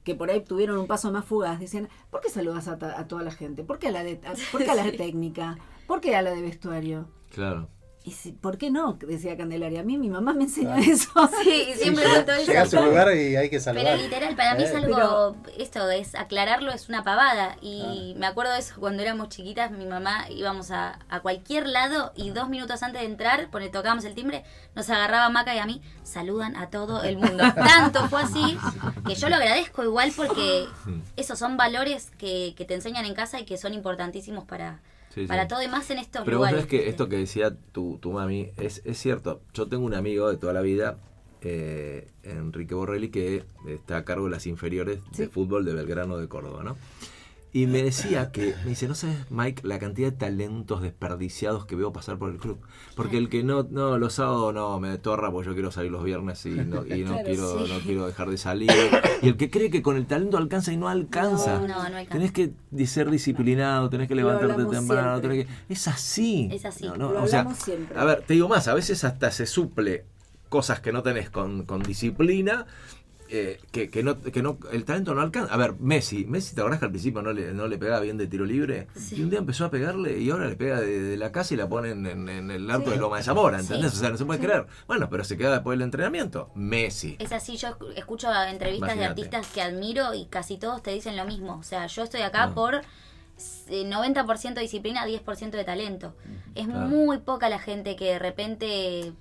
que 0.03 0.15
por 0.15 0.29
ahí 0.31 0.41
tuvieron 0.41 0.77
un 0.77 0.87
paso 0.87 1.11
más 1.11 1.25
fugaz, 1.25 1.59
decían, 1.59 1.89
¿por 2.09 2.21
qué 2.21 2.29
saludas 2.29 2.67
a, 2.67 2.77
ta- 2.77 2.99
a 2.99 3.07
toda 3.07 3.21
la 3.23 3.31
gente? 3.31 3.63
¿Por 3.63 3.79
qué 3.79 3.87
a 3.89 3.91
la 3.91 4.03
de, 4.03 4.19
a- 4.25 4.33
¿por 4.51 4.63
qué 4.63 4.71
a 4.71 4.75
la 4.75 4.83
de 4.89 4.91
técnica? 4.93 5.57
¿Por 5.87 6.01
qué 6.01 6.15
a 6.15 6.21
la 6.21 6.31
de 6.31 6.41
vestuario? 6.41 7.07
Claro. 7.31 7.67
Y 8.01 8.11
si- 8.11 8.31
¿Por 8.31 8.57
qué 8.57 8.71
no? 8.71 8.93
Decía 8.93 9.35
Candelaria. 9.35 9.81
A 9.81 9.83
mí 9.83 9.97
mi 9.97 10.09
mamá 10.09 10.33
me 10.33 10.43
enseñó 10.45 10.73
eso. 10.75 11.09
Sí, 11.43 11.65
siempre 11.75 12.05
Sí, 12.37 12.45
Llega 12.47 12.61
a 12.61 12.63
eso. 12.63 12.77
su 12.79 12.83
lugar 12.85 13.13
y 13.15 13.35
hay 13.35 13.49
que 13.49 13.59
salvar. 13.59 13.83
Pero 13.83 13.97
literal, 13.97 14.35
para 14.37 14.55
mí 14.55 14.63
es 14.63 14.71
Eh. 14.71 14.77
algo, 14.77 15.35
esto 15.57 15.89
es 15.91 16.15
aclararlo, 16.15 16.71
es 16.71 16.87
una 16.87 17.03
pavada. 17.03 17.57
Y 17.61 18.15
me 18.17 18.25
acuerdo 18.25 18.53
de 18.53 18.59
eso 18.59 18.75
cuando 18.79 19.03
éramos 19.03 19.27
chiquitas, 19.29 19.69
mi 19.71 19.85
mamá 19.85 20.29
íbamos 20.29 20.71
a, 20.71 20.97
a 21.09 21.19
cualquier 21.19 21.67
lado 21.67 22.13
y 22.15 22.29
dos 22.29 22.47
minutos 22.49 22.81
antes 22.83 23.01
de 23.01 23.07
entrar, 23.07 23.49
porque 23.51 23.67
tocábamos 23.67 24.05
el 24.05 24.15
timbre, 24.15 24.43
nos 24.75 24.89
agarraba 24.89 25.29
Maca 25.29 25.53
y 25.53 25.59
a 25.59 25.65
mí, 25.65 25.81
saludan 26.03 26.55
a 26.55 26.69
todo 26.69 27.03
el 27.03 27.17
mundo. 27.17 27.43
Tanto 27.55 28.07
fue 28.07 28.21
así 28.21 28.57
que 29.05 29.15
yo 29.15 29.27
lo 29.27 29.35
agradezco 29.35 29.83
igual 29.83 30.13
porque 30.15 30.65
esos 31.17 31.37
son 31.37 31.57
valores 31.57 32.11
que, 32.17 32.53
que 32.55 32.63
te 32.63 32.75
enseñan 32.75 33.05
en 33.05 33.13
casa 33.13 33.41
y 33.41 33.45
que 33.45 33.57
son 33.57 33.73
importantísimos 33.73 34.45
para, 34.45 34.79
Sí, 35.19 35.25
sí. 35.25 35.27
para 35.27 35.47
todo 35.47 35.61
y 35.61 35.67
más 35.67 35.89
en 35.91 35.97
estos 35.99 36.23
Pero 36.23 36.37
vos 36.37 36.47
lugares. 36.49 36.61
sabés 36.67 36.83
que 36.83 36.89
esto 36.89 37.09
que 37.09 37.17
decía 37.17 37.55
tu, 37.71 37.97
tu 38.01 38.11
mami 38.11 38.51
es, 38.57 38.81
es 38.85 38.97
cierto. 38.97 39.41
Yo 39.53 39.67
tengo 39.67 39.85
un 39.85 39.93
amigo 39.93 40.29
de 40.29 40.37
toda 40.37 40.53
la 40.53 40.61
vida, 40.61 40.97
eh, 41.41 42.07
Enrique 42.23 42.73
Borrelli, 42.73 43.09
que 43.09 43.43
está 43.67 43.97
a 43.97 44.05
cargo 44.05 44.25
de 44.25 44.31
las 44.31 44.47
inferiores 44.47 44.99
de 45.17 45.27
fútbol 45.27 45.65
de 45.65 45.73
Belgrano 45.73 46.17
de 46.17 46.27
Córdoba, 46.27 46.63
¿no? 46.63 46.77
Y 47.51 47.65
me 47.65 47.81
decía 47.81 48.31
que, 48.31 48.53
me 48.63 48.69
dice, 48.69 48.87
no 48.87 48.93
sabes, 48.93 49.17
Mike, 49.31 49.63
la 49.65 49.79
cantidad 49.79 50.11
de 50.11 50.17
talentos 50.17 50.83
desperdiciados 50.83 51.65
que 51.65 51.75
veo 51.75 51.91
pasar 51.91 52.19
por 52.19 52.29
el 52.29 52.37
club. 52.37 52.59
Porque 52.95 53.17
el 53.17 53.27
que 53.27 53.43
no, 53.43 53.63
no, 53.63 53.97
los 53.97 54.13
sábados 54.13 54.53
no, 54.53 54.79
me 54.79 54.95
torra 54.99 55.31
porque 55.31 55.47
yo 55.47 55.53
quiero 55.53 55.71
salir 55.71 55.91
los 55.91 56.03
viernes 56.03 56.45
y 56.45 56.51
no, 56.51 56.85
y 56.85 57.03
no 57.03 57.09
Claro, 57.19 57.23
quiero, 57.25 57.65
sí. 57.65 57.73
no 57.73 57.79
quiero 57.79 58.07
dejar 58.07 58.29
de 58.29 58.37
salir. 58.37 58.71
Y 59.23 59.29
el 59.29 59.37
que 59.37 59.49
cree 59.49 59.71
que 59.71 59.81
con 59.81 59.97
el 59.97 60.05
talento 60.05 60.37
alcanza 60.37 60.71
y 60.71 60.77
no 60.77 60.89
alcanza. 60.89 61.59
No, 61.59 61.67
no, 61.67 61.89
no 61.89 61.97
alcanza. 61.97 62.11
Tenés 62.11 62.31
que 62.31 62.53
ser 62.85 63.09
disciplinado, 63.09 63.89
tenés 63.89 64.07
que 64.07 64.15
levantarte 64.15 64.65
temprano, 64.65 65.19
tenés 65.19 65.45
que... 65.45 65.73
Es 65.73 65.87
así. 65.87 66.49
Es 66.51 66.65
así. 66.65 66.85
Lo 66.85 67.23
o 67.23 67.27
sea, 67.27 67.51
siempre. 67.55 67.97
a 67.97 68.05
ver, 68.05 68.23
te 68.27 68.35
digo 68.35 68.47
más, 68.47 68.67
a 68.67 68.75
veces 68.75 69.03
hasta 69.03 69.31
se 69.31 69.47
suple 69.47 70.05
cosas 70.49 70.81
que 70.81 70.91
no 70.91 71.03
tenés 71.03 71.29
con, 71.29 71.65
con 71.65 71.81
disciplina, 71.81 72.65
eh, 73.31 73.59
que, 73.71 73.89
que 73.89 74.01
no, 74.01 74.19
que 74.19 74.41
no, 74.41 74.57
el 74.71 74.85
talento 74.85 75.13
no 75.13 75.21
alcanza. 75.21 75.53
A 75.53 75.57
ver, 75.57 75.75
Messi, 75.79 76.25
Messi, 76.25 76.55
¿te 76.55 76.61
acordás 76.61 76.79
que 76.79 76.85
al 76.85 76.91
principio 76.91 77.21
no 77.21 77.31
le, 77.31 77.53
no 77.53 77.67
le 77.67 77.77
pegaba 77.77 77.99
bien 77.99 78.17
de 78.17 78.25
tiro 78.27 78.43
libre? 78.45 78.87
Y 79.11 79.21
un 79.21 79.29
día 79.29 79.37
empezó 79.39 79.65
a 79.65 79.69
pegarle 79.71 80.17
y 80.19 80.29
ahora 80.31 80.47
le 80.47 80.55
pega 80.55 80.81
de, 80.81 80.99
de 81.01 81.17
la 81.17 81.31
casa 81.31 81.53
y 81.53 81.57
la 81.57 81.69
ponen 81.69 82.05
en, 82.07 82.27
en 82.27 82.49
el 82.51 82.69
arco 82.71 82.85
Sí. 82.85 82.91
de 82.91 82.97
Loma 82.97 83.17
de 83.17 83.23
Zamora, 83.23 83.59
¿entendés? 83.59 83.91
Sí. 83.91 83.97
O 83.97 83.99
sea, 84.01 84.09
no 84.09 84.17
se 84.17 84.25
puede 84.25 84.39
creer. 84.39 84.65
Bueno, 84.87 85.09
pero 85.09 85.23
se 85.23 85.37
queda 85.37 85.51
después 85.51 85.77
del 85.77 85.83
entrenamiento. 85.85 86.49
Messi. 86.55 87.15
Es 87.19 87.31
así, 87.31 87.55
yo 87.57 87.67
escu- 87.69 87.93
escucho 87.95 88.29
entrevistas 88.33 88.97
de 88.97 89.05
artistas 89.05 89.47
que 89.47 89.61
admiro 89.61 90.13
y 90.13 90.25
casi 90.25 90.57
todos 90.57 90.81
te 90.81 90.91
dicen 90.91 91.15
lo 91.15 91.25
mismo. 91.25 91.57
O 91.57 91.63
sea, 91.63 91.85
yo 91.87 92.03
estoy 92.03 92.21
acá 92.21 92.43
Ah. 92.45 92.53
por 92.55 92.75
eh, 92.75 93.85
90% 93.85 94.59
disciplina, 94.59 95.05
10% 95.05 95.51
de 95.51 95.63
talento. 95.63 96.15
Es 96.55 96.65
Claro. 96.67 96.87
muy 96.87 97.19
poca 97.19 97.47
la 97.47 97.59
gente 97.59 97.95
que 97.95 98.05
de 98.05 98.19
repente 98.19 99.13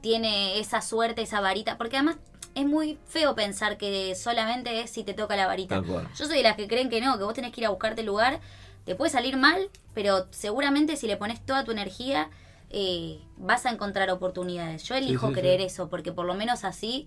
tiene 0.00 0.58
esa 0.58 0.80
suerte, 0.80 1.22
esa 1.22 1.40
varita, 1.40 1.78
porque 1.78 1.96
además 1.96 2.16
es 2.54 2.66
muy 2.66 2.98
feo 3.06 3.34
pensar 3.34 3.76
que 3.78 4.14
solamente 4.14 4.80
es 4.80 4.90
si 4.90 5.02
te 5.04 5.14
toca 5.14 5.36
la 5.36 5.46
varita. 5.46 5.82
Yo 5.82 6.26
soy 6.26 6.36
de 6.38 6.42
las 6.42 6.56
que 6.56 6.68
creen 6.68 6.88
que 6.90 7.00
no, 7.00 7.18
que 7.18 7.24
vos 7.24 7.34
tenés 7.34 7.52
que 7.52 7.60
ir 7.62 7.66
a 7.66 7.70
buscarte 7.70 8.00
el 8.02 8.06
lugar, 8.06 8.40
te 8.84 8.94
puede 8.94 9.10
salir 9.10 9.36
mal, 9.36 9.68
pero 9.94 10.26
seguramente 10.30 10.96
si 10.96 11.06
le 11.06 11.16
pones 11.16 11.44
toda 11.44 11.64
tu 11.64 11.70
energía 11.72 12.30
eh, 12.70 13.20
vas 13.36 13.66
a 13.66 13.70
encontrar 13.70 14.10
oportunidades. 14.10 14.82
Yo 14.84 14.94
elijo 14.96 15.28
sí, 15.28 15.34
sí. 15.34 15.40
creer 15.40 15.60
eso, 15.60 15.88
porque 15.88 16.12
por 16.12 16.26
lo 16.26 16.34
menos 16.34 16.64
así 16.64 17.06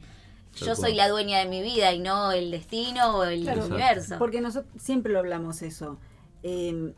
Tal 0.53 0.59
yo 0.69 0.75
cual. 0.75 0.77
soy 0.77 0.95
la 0.95 1.09
dueña 1.09 1.39
de 1.39 1.45
mi 1.45 1.61
vida 1.61 1.91
y 1.93 1.99
no 1.99 2.31
el 2.31 2.51
destino 2.51 3.17
o 3.17 3.23
el 3.25 3.43
Claro, 3.43 3.65
universo. 3.65 4.15
Porque 4.17 4.39
nosotros 4.41 4.71
siempre 4.81 5.11
lo 5.11 5.19
hablamos 5.19 5.61
eso. 5.61 5.97
Eh, 6.43 6.93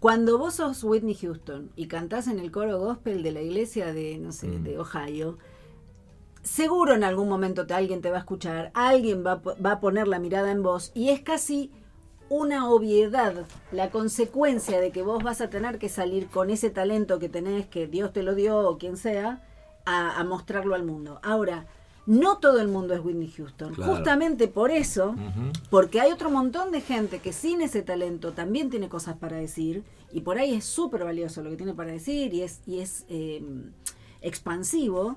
cuando 0.00 0.36
vos 0.38 0.54
sos 0.56 0.82
Whitney 0.82 1.14
Houston 1.14 1.70
y 1.76 1.86
cantás 1.86 2.26
en 2.26 2.38
el 2.40 2.50
coro 2.50 2.78
gospel 2.80 3.22
de 3.22 3.30
la 3.32 3.40
iglesia 3.40 3.92
de, 3.92 4.18
no 4.18 4.32
sé, 4.32 4.48
Mm. 4.48 4.64
de 4.64 4.78
Ohio, 4.78 5.38
seguro 6.42 6.94
en 6.94 7.04
algún 7.04 7.28
momento 7.28 7.66
te, 7.66 7.74
alguien 7.74 8.02
te 8.02 8.10
va 8.10 8.16
a 8.16 8.20
escuchar, 8.20 8.70
alguien 8.74 9.24
va, 9.24 9.36
va 9.36 9.72
a 9.72 9.80
poner 9.80 10.08
la 10.08 10.18
mirada 10.18 10.50
en 10.50 10.62
vos 10.62 10.92
y 10.94 11.10
es 11.10 11.20
casi 11.20 11.70
una 12.28 12.70
obviedad 12.70 13.46
la 13.72 13.90
consecuencia 13.90 14.80
de 14.80 14.90
que 14.90 15.02
vos 15.02 15.22
vas 15.22 15.40
a 15.40 15.50
tener 15.50 15.78
que 15.78 15.88
salir 15.88 16.28
con 16.28 16.50
ese 16.50 16.70
talento 16.70 17.18
que 17.18 17.28
tenés, 17.28 17.66
que 17.66 17.86
Dios 17.86 18.12
te 18.12 18.22
lo 18.22 18.34
dio 18.34 18.58
o 18.58 18.78
quien 18.78 18.96
sea, 18.96 19.46
a, 19.84 20.18
a 20.18 20.24
mostrarlo 20.24 20.74
al 20.74 20.84
mundo. 20.84 21.20
Ahora, 21.22 21.66
no 22.06 22.38
todo 22.38 22.60
el 22.60 22.68
mundo 22.68 22.94
es 22.94 23.04
Whitney 23.04 23.30
Houston. 23.30 23.74
Claro. 23.74 23.94
Justamente 23.94 24.48
por 24.48 24.70
eso, 24.70 25.14
porque 25.70 26.00
hay 26.00 26.10
otro 26.10 26.30
montón 26.30 26.72
de 26.72 26.80
gente 26.80 27.20
que 27.20 27.32
sin 27.32 27.62
ese 27.62 27.82
talento 27.82 28.32
también 28.32 28.70
tiene 28.70 28.88
cosas 28.88 29.16
para 29.16 29.36
decir 29.36 29.84
y 30.10 30.22
por 30.22 30.38
ahí 30.38 30.54
es 30.54 30.64
súper 30.64 31.04
valioso 31.04 31.42
lo 31.42 31.50
que 31.50 31.56
tiene 31.56 31.74
para 31.74 31.92
decir 31.92 32.34
y 32.34 32.42
es, 32.42 32.60
y 32.66 32.80
es 32.80 33.04
eh, 33.08 33.42
expansivo. 34.20 35.16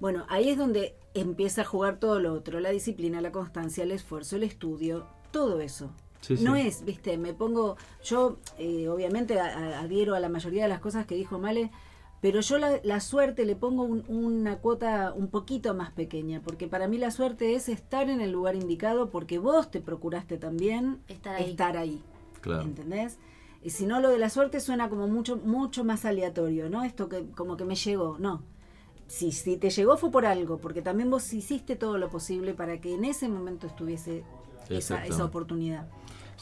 Bueno, 0.00 0.24
ahí 0.28 0.50
es 0.50 0.58
donde 0.58 0.94
empieza 1.14 1.62
a 1.62 1.64
jugar 1.64 1.98
todo 1.98 2.20
lo 2.20 2.32
otro, 2.34 2.60
la 2.60 2.70
disciplina, 2.70 3.20
la 3.20 3.32
constancia, 3.32 3.84
el 3.84 3.92
esfuerzo, 3.92 4.36
el 4.36 4.42
estudio, 4.42 5.06
todo 5.30 5.60
eso. 5.60 5.90
Sí, 6.20 6.36
sí. 6.36 6.44
No 6.44 6.56
es, 6.56 6.84
viste, 6.84 7.16
me 7.18 7.32
pongo, 7.34 7.76
yo 8.04 8.38
eh, 8.58 8.88
obviamente 8.88 9.38
a- 9.40 9.46
a- 9.56 9.80
adhiero 9.80 10.14
a 10.14 10.20
la 10.20 10.28
mayoría 10.28 10.64
de 10.64 10.68
las 10.68 10.80
cosas 10.80 11.06
que 11.06 11.14
dijo 11.14 11.38
Male, 11.38 11.70
pero 12.20 12.40
yo 12.40 12.58
la, 12.58 12.80
la 12.82 13.00
suerte 13.00 13.44
le 13.44 13.54
pongo 13.56 13.84
un- 13.84 14.04
una 14.08 14.58
cuota 14.58 15.12
un 15.14 15.28
poquito 15.28 15.74
más 15.74 15.92
pequeña, 15.92 16.40
porque 16.42 16.66
para 16.66 16.88
mí 16.88 16.98
la 16.98 17.10
suerte 17.10 17.54
es 17.54 17.68
estar 17.68 18.10
en 18.10 18.20
el 18.20 18.32
lugar 18.32 18.56
indicado 18.56 19.10
porque 19.10 19.38
vos 19.38 19.70
te 19.70 19.80
procuraste 19.80 20.36
también 20.36 20.98
Estar 21.08 21.36
ahí. 21.36 21.50
estar 21.50 21.76
ahí. 21.76 22.02
Claro. 22.40 22.62
¿Entendés? 22.62 23.18
Y 23.62 23.70
si 23.70 23.86
no, 23.86 24.00
lo 24.00 24.10
de 24.10 24.18
la 24.18 24.30
suerte 24.30 24.60
suena 24.60 24.88
como 24.88 25.08
mucho, 25.08 25.36
mucho 25.36 25.84
más 25.84 26.04
aleatorio, 26.04 26.68
¿no? 26.70 26.84
Esto 26.84 27.08
que 27.08 27.26
como 27.36 27.56
que 27.56 27.64
me 27.64 27.74
llegó, 27.76 28.16
no. 28.18 28.42
Si, 29.08 29.30
si 29.32 29.56
te 29.56 29.70
llegó 29.70 29.96
fue 29.96 30.10
por 30.10 30.26
algo, 30.26 30.58
porque 30.58 30.82
también 30.82 31.10
vos 31.10 31.32
hiciste 31.32 31.76
todo 31.76 31.96
lo 31.98 32.08
posible 32.08 32.54
para 32.54 32.78
que 32.80 32.94
en 32.94 33.04
ese 33.04 33.28
momento 33.28 33.66
estuviese 33.66 34.24
esa, 34.68 35.00
oportunidad. 35.24 35.86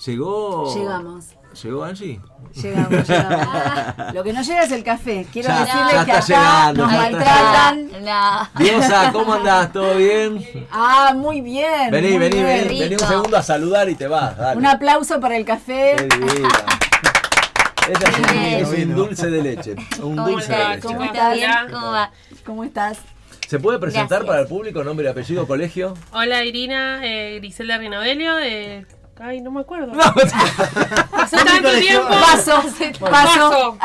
Llegó. 0.07 0.75
Llegamos. 0.75 1.27
¿Llegó 1.63 1.85
Angie? 1.85 2.21
Llegamos, 2.55 3.07
llegamos. 3.09 4.15
Lo 4.15 4.25
que 4.25 4.33
no 4.33 4.43
llega 4.43 4.65
es 4.65 4.73
el 4.73 4.83
café. 4.83 5.25
Quiero 5.33 5.51
Ya- 5.51 5.61
decirles 5.61 5.93
ya 5.93 6.05
que 6.05 6.11
está 6.11 6.17
acá 6.19 6.73
llegando, 6.73 6.83
nos 6.83 6.93
ya 6.93 7.09
está 7.11 7.19
maltratan. 7.21 8.05
No. 8.05 8.49
Diosa, 8.65 9.13
¿cómo 9.13 9.35
andás? 9.35 9.73
¿Todo 9.73 9.95
bien? 9.97 10.45
Ah, 10.73 11.13
muy 11.15 11.41
bien. 11.43 11.93
Vení, 11.93 12.09
muy 12.09 12.19
vení, 12.19 12.35
bien. 12.43 12.47
vení, 12.67 12.81
vení 12.81 12.95
un 12.97 13.01
segundo 13.09 13.37
a 13.37 13.43
saludar 13.45 13.89
y 13.89 13.95
te 13.95 14.09
vas. 14.09 14.37
Dale. 14.37 14.59
Un 14.59 14.67
aplauso 14.67 15.21
para 15.21 15.37
el 15.37 15.45
café. 15.45 15.93
Ella 17.87 18.09
es 18.09 18.19
un- 18.19 18.79
es 18.79 18.87
un 18.89 18.95
dulce 18.97 19.31
de 19.31 19.43
leche. 19.43 19.77
Un 20.03 20.17
¿Cómo 20.17 20.29
dulce 20.29 20.53
de 20.53 20.69
leche. 20.71 20.81
¿Cómo. 20.81 20.99
Bien, 21.35 21.51
¿Cómo 21.71 21.91
va? 21.93 22.11
¿Cómo 22.45 22.65
estás? 22.65 22.99
¿Se 23.49 23.59
puede 23.59 23.79
presentar 23.79 24.09
Gracias. 24.09 24.27
para 24.27 24.41
el 24.43 24.47
público 24.49 24.85
nombre 24.85 25.07
y 25.07 25.09
apellido, 25.09 25.47
colegio? 25.47 25.95
Hola 26.13 26.45
Irina, 26.45 27.01
eh, 27.05 27.39
Griselda 27.39 27.79
Rinovelio 27.79 28.37
de... 28.37 28.87
Ay, 29.21 29.41
no 29.41 29.51
me 29.51 29.61
acuerdo. 29.61 29.95
No, 29.95 30.03
Hace 31.13 31.37
tanto 31.37 31.71
tiempo. 31.79 32.09
Paso, 32.09 32.63
paso. 33.01 33.79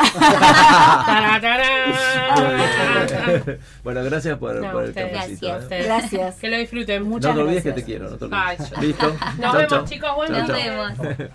Bueno, 3.82 4.02
gracias 4.04 4.38
por, 4.38 4.56
No, 4.56 4.72
por 4.72 4.84
el 4.84 4.92
cafecito. 4.94 5.46
Gracias. 5.46 5.70
¿eh? 5.72 5.82
Gracias. 5.84 6.36
Que 6.36 6.48
lo 6.48 6.56
disfruten. 6.58 7.02
Muchas 7.08 7.30
No 7.30 7.36
te 7.36 7.42
olvides 7.42 7.64
gracias. 7.64 7.74
que 7.74 7.80
te 7.80 7.86
quiero, 7.86 8.10
no 8.10 8.16
te 8.16 8.28
Ay, 8.30 8.56
olvides. 8.58 8.70
ya. 8.76 8.80
Listo. 8.80 9.06
Nos 9.08 9.38
Chau, 9.40 9.52
vemos, 9.54 9.68
chau. 9.70 9.84
chicos. 9.84 10.10
Bueno, 10.16 10.34
Chau, 10.38 10.46
Nos 10.48 10.56
chau. 10.58 11.06
vemos. 11.06 11.28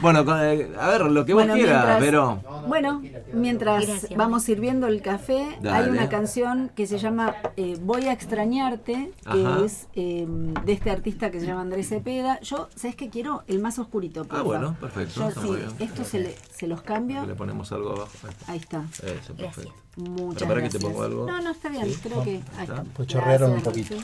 Bueno, 0.00 0.24
con, 0.24 0.40
eh, 0.42 0.68
a 0.80 0.88
ver, 0.88 1.00
lo 1.02 1.24
que 1.24 1.34
vos 1.34 1.44
quieras, 1.44 1.58
mientras- 1.84 2.00
pero. 2.00 2.40
Bueno, 2.66 3.02
mientras 3.32 3.86
Gracias. 3.86 4.16
vamos 4.16 4.42
sirviendo 4.44 4.86
el 4.86 5.02
café, 5.02 5.58
Dale. 5.60 5.76
hay 5.84 5.90
una 5.90 6.08
canción 6.08 6.70
que 6.74 6.86
se 6.86 6.98
llama 6.98 7.34
eh, 7.56 7.76
Voy 7.80 8.06
a 8.08 8.12
extrañarte, 8.12 9.12
que 9.30 9.46
Ajá. 9.46 9.64
es 9.64 9.86
eh, 9.94 10.24
de 10.28 10.72
este 10.72 10.90
artista 10.90 11.30
que 11.30 11.40
se 11.40 11.46
llama 11.46 11.60
Andrés 11.62 11.88
Cepeda. 11.88 12.40
Yo, 12.40 12.68
¿sabes 12.74 12.96
qué 12.96 13.10
quiero? 13.10 13.33
El 13.46 13.58
más 13.60 13.78
oscurito. 13.78 14.26
Ah, 14.30 14.42
bueno, 14.42 14.76
perfecto, 14.80 15.20
Yo, 15.20 15.28
está 15.28 15.40
sí, 15.40 15.46
muy 15.48 15.56
bien. 15.56 15.70
esto 15.78 16.04
se, 16.04 16.20
le, 16.20 16.36
se 16.54 16.66
los 16.66 16.82
cambio. 16.82 17.26
Le 17.26 17.34
ponemos 17.34 17.70
algo 17.72 17.90
abajo. 17.92 18.10
Ahí 18.46 18.58
está. 18.58 18.84
Eso, 19.02 19.34
perfecto. 19.34 19.34
Gracias. 19.36 19.74
Muchas 19.96 20.42
que 20.48 20.54
te 20.54 20.60
gracias. 20.60 20.82
pongo 20.82 21.02
algo. 21.02 21.26
No, 21.26 21.40
no, 21.40 21.50
está 21.50 21.68
bien. 21.68 21.86
¿Sí? 21.92 21.98
Creo 22.02 22.22
que. 22.24 22.30
Ahí 22.30 22.40
¿Está? 22.62 22.62
está. 22.62 22.84
Pues 22.94 23.08
chorrearon 23.08 23.52
un 23.52 23.60
poquito. 23.62 23.94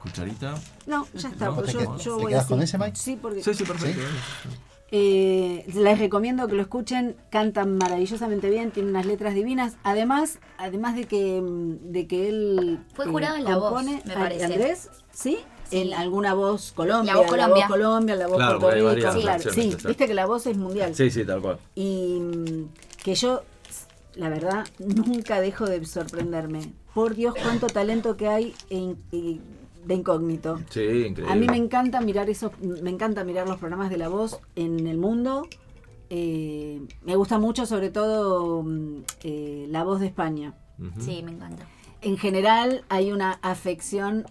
Cucharita. 0.00 0.54
No, 0.86 1.06
ya 1.14 1.28
está. 1.28 1.46
No, 1.46 1.54
porque 1.56 1.72
te 1.72 1.78
yo, 1.78 1.80
quedas- 1.80 2.04
yo 2.04 2.16
te 2.16 2.22
voy 2.22 2.30
quedas 2.32 2.44
así. 2.44 2.52
con 2.54 2.62
ese, 2.62 2.78
Mike? 2.78 2.96
Sí, 2.96 3.18
porque 3.20 3.42
Sí, 3.42 3.54
sí, 3.54 3.64
perfecto. 3.64 4.00
Eh, 4.92 5.64
les 5.72 5.98
recomiendo 6.00 6.48
que 6.48 6.54
lo 6.54 6.62
escuchen, 6.62 7.14
cantan 7.30 7.76
maravillosamente 7.78 8.50
bien, 8.50 8.72
tienen 8.72 8.90
unas 8.90 9.06
letras 9.06 9.34
divinas. 9.34 9.74
Además, 9.84 10.40
además 10.58 10.96
de 10.96 11.04
que 11.04 11.40
mm, 11.40 11.92
de 11.92 12.06
que 12.08 12.28
él 12.28 12.84
Fue 12.94 13.06
jurado 13.06 13.36
en 13.36 13.44
La 13.44 13.56
Voz, 13.56 13.84
me 13.84 13.98
¿a- 13.98 14.14
parece. 14.14 14.44
Andrés, 14.46 14.88
¿sí? 15.12 15.38
En 15.72 15.92
alguna 15.94 16.34
voz 16.34 16.72
Colombia, 16.72 17.12
La 17.14 17.20
Voz 17.20 17.28
Colombia. 17.30 17.66
Colombia, 17.68 18.16
la 18.16 18.26
voz 18.26 18.36
Claro, 18.38 18.58
Puerto 18.58 18.74
Rico, 18.76 18.86
varias 18.88 19.14
claro, 19.16 19.52
sí, 19.52 19.76
viste 19.86 20.06
que 20.06 20.14
la 20.14 20.26
voz 20.26 20.46
es 20.46 20.56
mundial. 20.56 20.94
Sí, 20.94 21.10
sí, 21.10 21.24
tal 21.24 21.40
cual. 21.40 21.58
Y 21.74 22.18
mm, 22.20 22.68
que 23.04 23.14
yo, 23.14 23.42
la 24.14 24.28
verdad, 24.28 24.66
nunca 24.78 25.40
dejo 25.40 25.66
de 25.66 25.84
sorprenderme. 25.84 26.72
Por 26.94 27.14
Dios, 27.14 27.34
cuánto 27.40 27.68
talento 27.68 28.16
que 28.16 28.26
hay 28.28 28.54
en- 28.68 28.96
y 29.12 29.40
de 29.84 29.94
incógnito. 29.94 30.58
Sí, 30.70 30.80
increíble. 30.80 31.26
A 31.32 31.36
mí 31.36 31.46
me 31.46 31.56
encanta 31.56 32.00
mirar 32.00 32.28
esos, 32.28 32.52
me 32.60 32.90
encanta 32.90 33.24
mirar 33.24 33.48
los 33.48 33.58
programas 33.58 33.90
de 33.90 33.96
la 33.96 34.08
voz 34.08 34.40
en 34.56 34.86
el 34.86 34.98
mundo. 34.98 35.46
Eh, 36.10 36.80
me 37.04 37.14
gusta 37.16 37.38
mucho, 37.38 37.64
sobre 37.66 37.90
todo, 37.90 38.62
mm, 38.64 39.02
eh, 39.22 39.66
la 39.70 39.84
voz 39.84 40.00
de 40.00 40.06
España. 40.06 40.54
Sí, 40.98 41.22
me 41.22 41.30
encanta. 41.32 41.64
En 42.02 42.16
general 42.16 42.82
hay 42.88 43.12
una 43.12 43.38
afección 43.42 44.24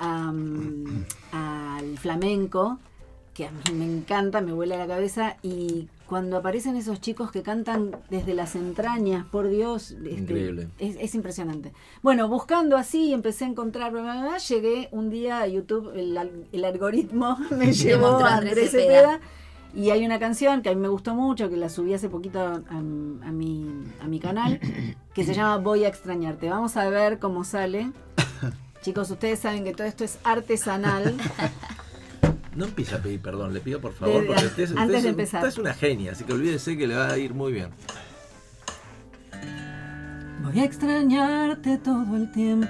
al 1.32 1.98
flamenco 1.98 2.80
que 3.34 3.46
a 3.48 3.52
mí 3.52 3.60
me 3.74 3.86
encanta, 3.86 4.42
me 4.42 4.52
vuela 4.52 4.76
la 4.78 4.88
cabeza 4.88 5.38
y 5.44 5.88
cuando 6.08 6.38
aparecen 6.38 6.76
esos 6.76 7.00
chicos 7.00 7.32
que 7.32 7.42
cantan 7.44 7.92
desde 8.10 8.34
las 8.34 8.56
entrañas, 8.56 9.26
por 9.28 9.48
Dios, 9.48 9.92
este, 9.92 10.12
Increíble. 10.12 10.68
Es, 10.80 10.98
es 11.00 11.14
impresionante. 11.16 11.72
Bueno, 12.02 12.28
buscando 12.28 12.76
así, 12.76 13.14
empecé 13.14 13.46
a 13.46 13.50
encontrar, 13.50 13.92
bla, 13.92 14.02
bla, 14.02 14.22
bla, 14.24 14.38
llegué 14.40 14.90
un 14.92 15.10
día 15.12 15.40
a 15.42 15.48
YouTube, 15.48 15.92
el, 15.96 16.18
al- 16.18 16.48
el 16.52 16.66
algoritmo 16.66 17.38
me 17.52 17.72
llevó 17.72 18.18
a 18.18 18.38
Andrés 18.38 18.50
Andrés 18.54 18.72
Cepeda. 18.72 19.02
Cepeda. 19.14 19.20
Y 19.76 19.92
hay 19.92 20.06
una 20.06 20.18
canción 20.20 20.62
que 20.62 20.70
a 20.70 20.76
mí 20.76 20.82
me 20.82 20.88
gustó 20.88 21.14
mucho, 21.16 21.50
que 21.50 21.56
la 21.58 21.70
subí 21.70 21.94
hace 21.94 22.10
poquito 22.10 22.40
a, 22.42 22.56
a 22.70 22.82
mi, 23.32 23.66
a 24.02 24.08
mi 24.08 24.20
canal, 24.20 24.60
que 25.14 25.24
se 25.24 25.34
llama 25.34 25.58
Voy 25.58 25.86
a 25.86 25.88
extrañarte. 25.88 26.50
Vamos 26.50 26.76
a 26.76 26.90
ver 26.90 27.20
cómo 27.20 27.44
sale. 27.44 27.92
Chicos, 28.82 29.12
ustedes 29.12 29.40
saben 29.40 29.64
que 29.64 29.74
todo 29.74 29.86
esto 29.88 30.04
es 30.04 30.18
artesanal. 30.24 31.16
No 32.56 32.66
empiece 32.66 32.96
a 32.96 33.02
pedir 33.02 33.22
perdón, 33.22 33.54
le 33.54 33.60
pido 33.60 33.80
por 33.80 33.94
favor, 33.94 34.26
porque 34.26 34.46
usted, 34.46 34.64
es- 34.64 34.72
antes 34.72 34.86
usted 34.88 35.04
de 35.04 35.10
empezar. 35.10 35.40
usted 35.42 35.50
es 35.50 35.58
una 35.60 35.74
genia, 35.74 36.14
así 36.14 36.24
que 36.24 36.34
olvídese 36.34 36.76
que 36.78 36.88
le 36.88 36.96
va 36.96 37.10
a 37.12 37.18
ir 37.18 37.34
muy 37.34 37.52
bien. 37.54 37.70
Voy 40.44 40.60
a 40.60 40.64
extrañarte 40.64 41.78
todo 41.78 42.16
el 42.16 42.32
tiempo. 42.32 42.68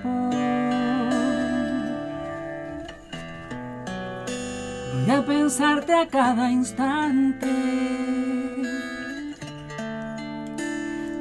A 5.07 5.21
pensarte 5.21 5.93
a 5.93 6.07
cada 6.07 6.49
instante. 6.49 7.47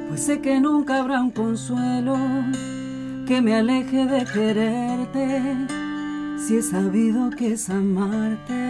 Pues 0.07 0.21
sé 0.23 0.39
que 0.41 0.59
nunca 0.59 0.99
habrá 0.99 1.21
un 1.21 1.31
consuelo 1.31 2.17
que 3.27 3.41
me 3.41 3.55
aleje 3.55 4.05
de 4.05 4.25
quererte. 4.25 5.41
Si 6.37 6.57
he 6.57 6.61
sabido 6.61 7.29
que 7.29 7.53
es 7.53 7.69
amarte. 7.69 8.69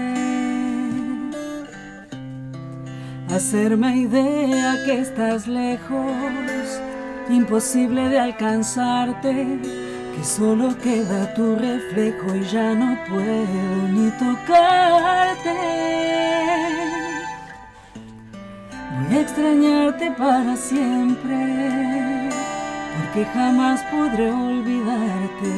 Hacerme 3.29 3.97
idea 3.97 4.75
que 4.85 4.99
estás 4.99 5.47
lejos, 5.47 6.81
imposible 7.29 8.09
de 8.09 8.19
alcanzarte, 8.19 9.88
que 10.19 10.25
solo 10.25 10.77
queda 10.79 11.33
tu 11.33 11.55
reflejo 11.55 12.35
y 12.35 12.43
ya 12.43 12.75
no 12.75 12.97
puedo 13.07 13.87
ni 13.87 14.11
tocarte. 14.11 15.55
Voy 18.97 19.17
a 19.17 19.21
extrañarte 19.21 20.11
para 20.17 20.57
siempre, 20.57 21.37
porque 22.97 23.25
jamás 23.33 23.81
podré 23.83 24.29
olvidarte. 24.29 25.53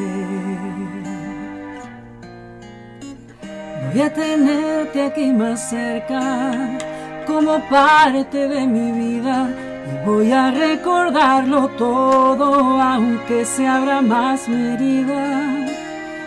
Voy 3.88 4.02
a 4.02 4.14
tenerte 4.14 5.02
aquí 5.02 5.34
más 5.34 5.72
cerca, 5.72 6.78
como 7.26 7.60
parte 7.68 8.48
de 8.48 8.68
mi 8.68 8.92
vida. 8.92 9.71
Voy 10.06 10.32
a 10.32 10.52
recordarlo 10.52 11.68
todo, 11.78 12.82
aunque 12.82 13.46
se 13.46 13.68
abra 13.68 14.02
más 14.02 14.48
mi 14.48 14.74
herida. 14.74 15.66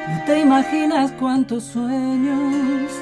No 0.09 0.25
te 0.27 0.41
imaginas 0.41 1.13
cuántos 1.19 1.65
sueños 1.65 2.93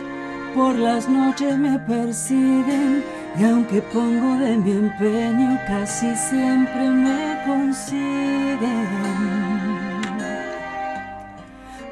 por 0.54 0.74
las 0.76 1.08
noches 1.08 1.58
me 1.58 1.78
persiguen. 1.80 3.04
Y 3.38 3.44
aunque 3.44 3.80
pongo 3.82 4.36
de 4.36 4.56
mi 4.56 4.72
empeño, 4.72 5.58
casi 5.66 6.14
siempre 6.16 6.88
me 6.88 7.38
consiguen. 7.46 8.88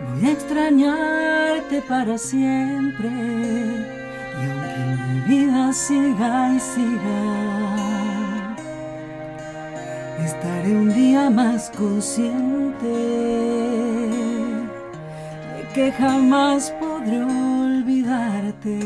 Voy 0.01 0.27
a 0.27 0.33
extrañarte 0.33 1.83
para 1.89 2.17
siempre 2.19 3.09
y 3.09 4.51
aunque 4.51 4.83
mi 5.09 5.21
vida 5.29 5.73
siga 5.73 6.53
y 6.55 6.61
siga, 6.61 7.80
estaré 10.25 10.73
un 10.73 10.93
día 10.93 11.31
más 11.31 11.71
consciente 11.71 12.87
de 15.57 15.69
que 15.75 15.93
jamás 15.93 16.73
podré 16.81 17.23
olvidarte. 17.23 18.71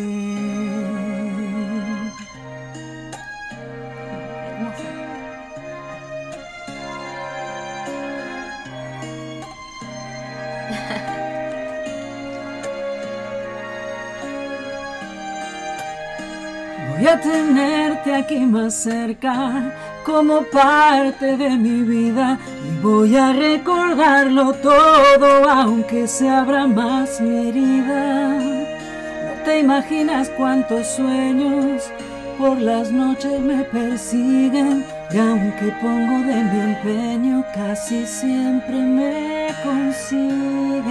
Voy 16.97 17.07
a 17.07 17.21
tenerte 17.21 18.15
aquí 18.15 18.41
más 18.41 18.75
cerca 18.75 19.73
como 20.05 20.43
parte 20.43 21.37
de 21.37 21.51
mi 21.51 21.83
vida 21.83 22.39
y 22.69 22.83
voy 22.83 23.17
a 23.17 23.33
recordarlo 23.33 24.53
todo 24.53 25.49
aunque 25.49 26.07
se 26.07 26.29
abra 26.29 26.67
más 26.67 27.21
mi 27.21 27.49
herida. 27.49 28.39
No 28.39 29.45
te 29.45 29.61
imaginas 29.61 30.29
cuántos 30.37 30.87
sueños 30.89 31.91
por 32.39 32.61
las 32.61 32.93
noches 32.93 33.41
me 33.41 33.65
persiguen 33.65 34.85
y 35.11 35.19
aunque 35.19 35.75
pongo 35.81 36.19
de 36.27 36.45
mi 36.45 36.61
empeño 36.61 37.45
casi 37.55 38.07
siempre 38.07 38.77
me 38.77 39.49
consiguen. 39.65 40.85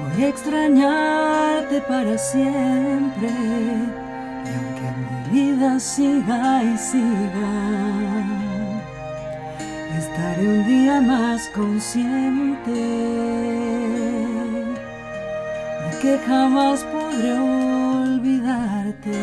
Voy 0.00 0.24
a 0.24 0.28
extrañarte 0.28 1.80
para 1.82 2.18
siempre 2.18 3.28
vida 5.34 5.80
siga 5.80 6.62
y 6.62 6.78
siga, 6.78 7.54
estaré 9.98 10.46
un 10.46 10.64
día 10.64 11.00
más 11.00 11.48
consciente 11.48 12.70
de 15.82 15.90
que 16.00 16.18
jamás 16.24 16.84
podré 16.84 17.32
olvidarte. 17.32 19.18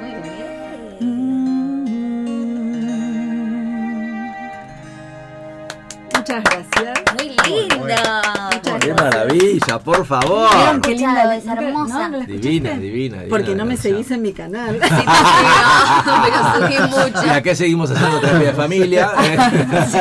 Muy 0.00 0.14
bien. 0.24 0.50
Mm. 1.00 1.86
Muchas 6.14 6.42
gracias. 6.44 6.96
Muy 7.14 7.28
lindo. 7.44 8.45
¡Qué 8.86 8.94
maravilla, 8.94 9.78
por 9.78 10.04
favor! 10.06 10.48
¿Vieron 10.54 10.80
qué 10.80 10.90
linda? 10.94 11.36
es 11.36 11.44
¿Nunca- 11.44 11.62
hermosa. 11.62 12.08
no, 12.08 12.18
no? 12.20 12.26
Divina, 12.26 12.70
divina, 12.70 12.78
divina 12.78 13.22
Porque 13.28 13.54
no 13.54 13.64
me 13.64 13.76
seguís 13.76 14.10
en 14.10 14.22
mi 14.22 14.32
canal. 14.32 14.78
Sí, 14.82 14.88
pero 16.24 16.38
subí 16.68 16.78
mucho. 16.90 17.26
¿Y 17.26 17.28
a 17.30 17.42
qué 17.42 17.54
seguimos 17.54 17.90
haciendo 17.90 18.20
terapia 18.20 18.48
de 18.48 18.54
familia? 18.54 19.10
Sí. 19.86 19.98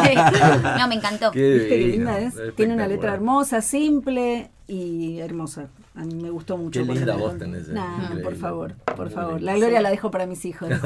No, 0.78 0.88
me 0.88 0.96
encantó. 0.96 1.32
Qué 1.32 1.54
¿Viste 1.54 1.68
qué 1.70 1.76
divino, 1.78 2.12
linda 2.18 2.20
es? 2.20 2.56
Tiene 2.56 2.74
una 2.74 2.88
letra 2.88 3.14
hermosa, 3.14 3.62
simple 3.62 4.50
y 4.68 5.20
hermosa. 5.20 5.68
A 5.96 6.02
mí 6.02 6.16
me 6.16 6.30
gustó 6.30 6.58
mucho. 6.58 6.86
Qué 6.86 6.94
linda 6.94 7.16
voz 7.16 7.38
tenés, 7.38 7.70
eh. 7.70 7.74
Nah, 7.74 8.20
por 8.22 8.36
favor, 8.36 8.74
por 8.96 9.10
favor. 9.12 9.42
La 9.42 9.56
gloria 9.56 9.80
la 9.82 9.90
dejo 9.90 10.12
para 10.12 10.26
mis 10.26 10.44
hijos. 10.46 10.70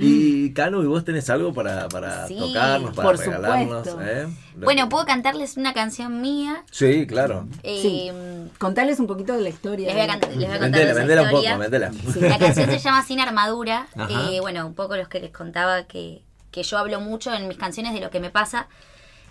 Y 0.00 0.52
Canu, 0.54 0.82
¿y 0.82 0.86
vos 0.86 1.04
tenés 1.04 1.28
algo 1.30 1.52
para, 1.52 1.88
para 1.88 2.26
Sí, 2.26 2.36
tocarnos, 2.38 2.94
para 2.94 3.08
por 3.08 3.18
regalarnos? 3.18 3.86
supuesto. 3.88 4.02
eh? 4.10 4.26
Bueno, 4.56 4.88
puedo 4.88 5.04
cantarles 5.06 5.56
una 5.56 5.72
canción 5.74 6.20
mía. 6.20 6.64
Sí, 6.70 7.06
claro. 7.06 7.46
Eh, 7.62 8.48
Contales 8.58 8.98
un 9.00 9.06
poquito 9.06 9.32
de 9.34 9.42
la 9.42 9.48
historia. 9.48 9.86
Les 9.86 9.94
voy 9.94 10.02
a, 10.04 10.06
can- 10.06 10.20
les 10.20 10.36
voy 10.36 10.44
a 10.44 10.48
contar 10.58 10.60
Vendela, 10.70 10.94
vendela 10.94 11.22
un 11.22 11.28
historia. 11.28 11.50
poco, 11.50 11.60
vendela. 11.60 11.90
La 12.28 12.38
canción 12.38 12.70
se 12.70 12.78
llama 12.78 13.02
Sin 13.04 13.20
Armadura. 13.20 13.86
Eh, 14.08 14.38
bueno, 14.40 14.66
un 14.66 14.74
poco 14.74 14.96
los 14.96 15.08
que 15.08 15.20
les 15.20 15.30
contaba 15.30 15.84
que, 15.84 16.22
que 16.50 16.62
yo 16.62 16.78
hablo 16.78 17.00
mucho 17.00 17.32
en 17.32 17.48
mis 17.48 17.56
canciones 17.58 17.94
de 17.94 18.00
lo 18.00 18.10
que 18.10 18.20
me 18.20 18.30
pasa. 18.30 18.68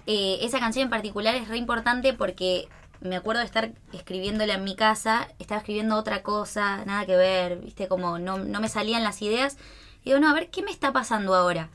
Eh, 0.07 0.39
esa 0.41 0.59
canción 0.59 0.85
en 0.85 0.89
particular 0.89 1.35
es 1.35 1.47
re 1.49 1.57
importante 1.57 2.13
porque 2.13 2.67
me 3.01 3.15
acuerdo 3.15 3.39
de 3.41 3.45
estar 3.45 3.71
escribiéndola 3.93 4.55
en 4.55 4.63
mi 4.63 4.75
casa, 4.75 5.27
estaba 5.39 5.59
escribiendo 5.59 5.95
otra 5.95 6.23
cosa, 6.23 6.83
nada 6.85 7.05
que 7.05 7.15
ver, 7.15 7.57
viste, 7.59 7.87
como 7.87 8.17
no, 8.19 8.37
no 8.39 8.59
me 8.59 8.67
salían 8.69 9.03
las 9.03 9.21
ideas. 9.21 9.57
Y 10.03 10.09
digo, 10.09 10.19
no, 10.19 10.29
a 10.29 10.33
ver, 10.33 10.49
¿qué 10.49 10.61
me 10.63 10.71
está 10.71 10.93
pasando 10.93 11.33
ahora? 11.35 11.69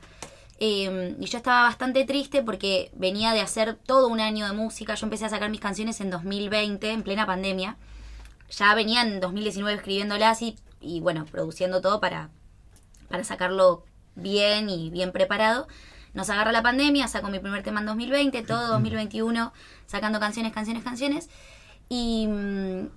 Eh, 0.57 1.15
y 1.19 1.25
yo 1.25 1.37
estaba 1.37 1.63
bastante 1.63 2.05
triste 2.05 2.41
porque 2.41 2.91
venía 2.95 3.33
de 3.33 3.41
hacer 3.41 3.75
todo 3.75 4.07
un 4.07 4.19
año 4.19 4.47
de 4.47 4.53
música. 4.53 4.95
Yo 4.95 5.05
empecé 5.05 5.25
a 5.25 5.29
sacar 5.29 5.49
mis 5.49 5.59
canciones 5.59 5.99
en 6.01 6.09
2020, 6.09 6.91
en 6.91 7.03
plena 7.03 7.25
pandemia. 7.25 7.77
Ya 8.49 8.73
venía 8.73 9.01
en 9.01 9.19
2019 9.19 9.77
escribiéndolas 9.77 10.41
y, 10.41 10.57
y 10.79 11.01
bueno, 11.01 11.25
produciendo 11.25 11.81
todo 11.81 11.99
para, 11.99 12.29
para 13.09 13.23
sacarlo 13.23 13.83
bien 14.15 14.69
y 14.69 14.89
bien 14.89 15.11
preparado. 15.11 15.67
Nos 16.13 16.29
agarra 16.29 16.53
la 16.53 16.63
pandemia, 16.63 17.07
saco 17.09 17.27
mi 17.27 17.39
primer 17.39 17.61
tema 17.63 17.81
en 17.81 17.87
2020, 17.87 18.41
todo 18.43 18.67
2021 18.73 19.53
sacando 19.85 20.19
canciones, 20.19 20.53
canciones, 20.53 20.83
canciones. 20.83 21.29
Y 21.89 22.27
mm, 22.27 22.87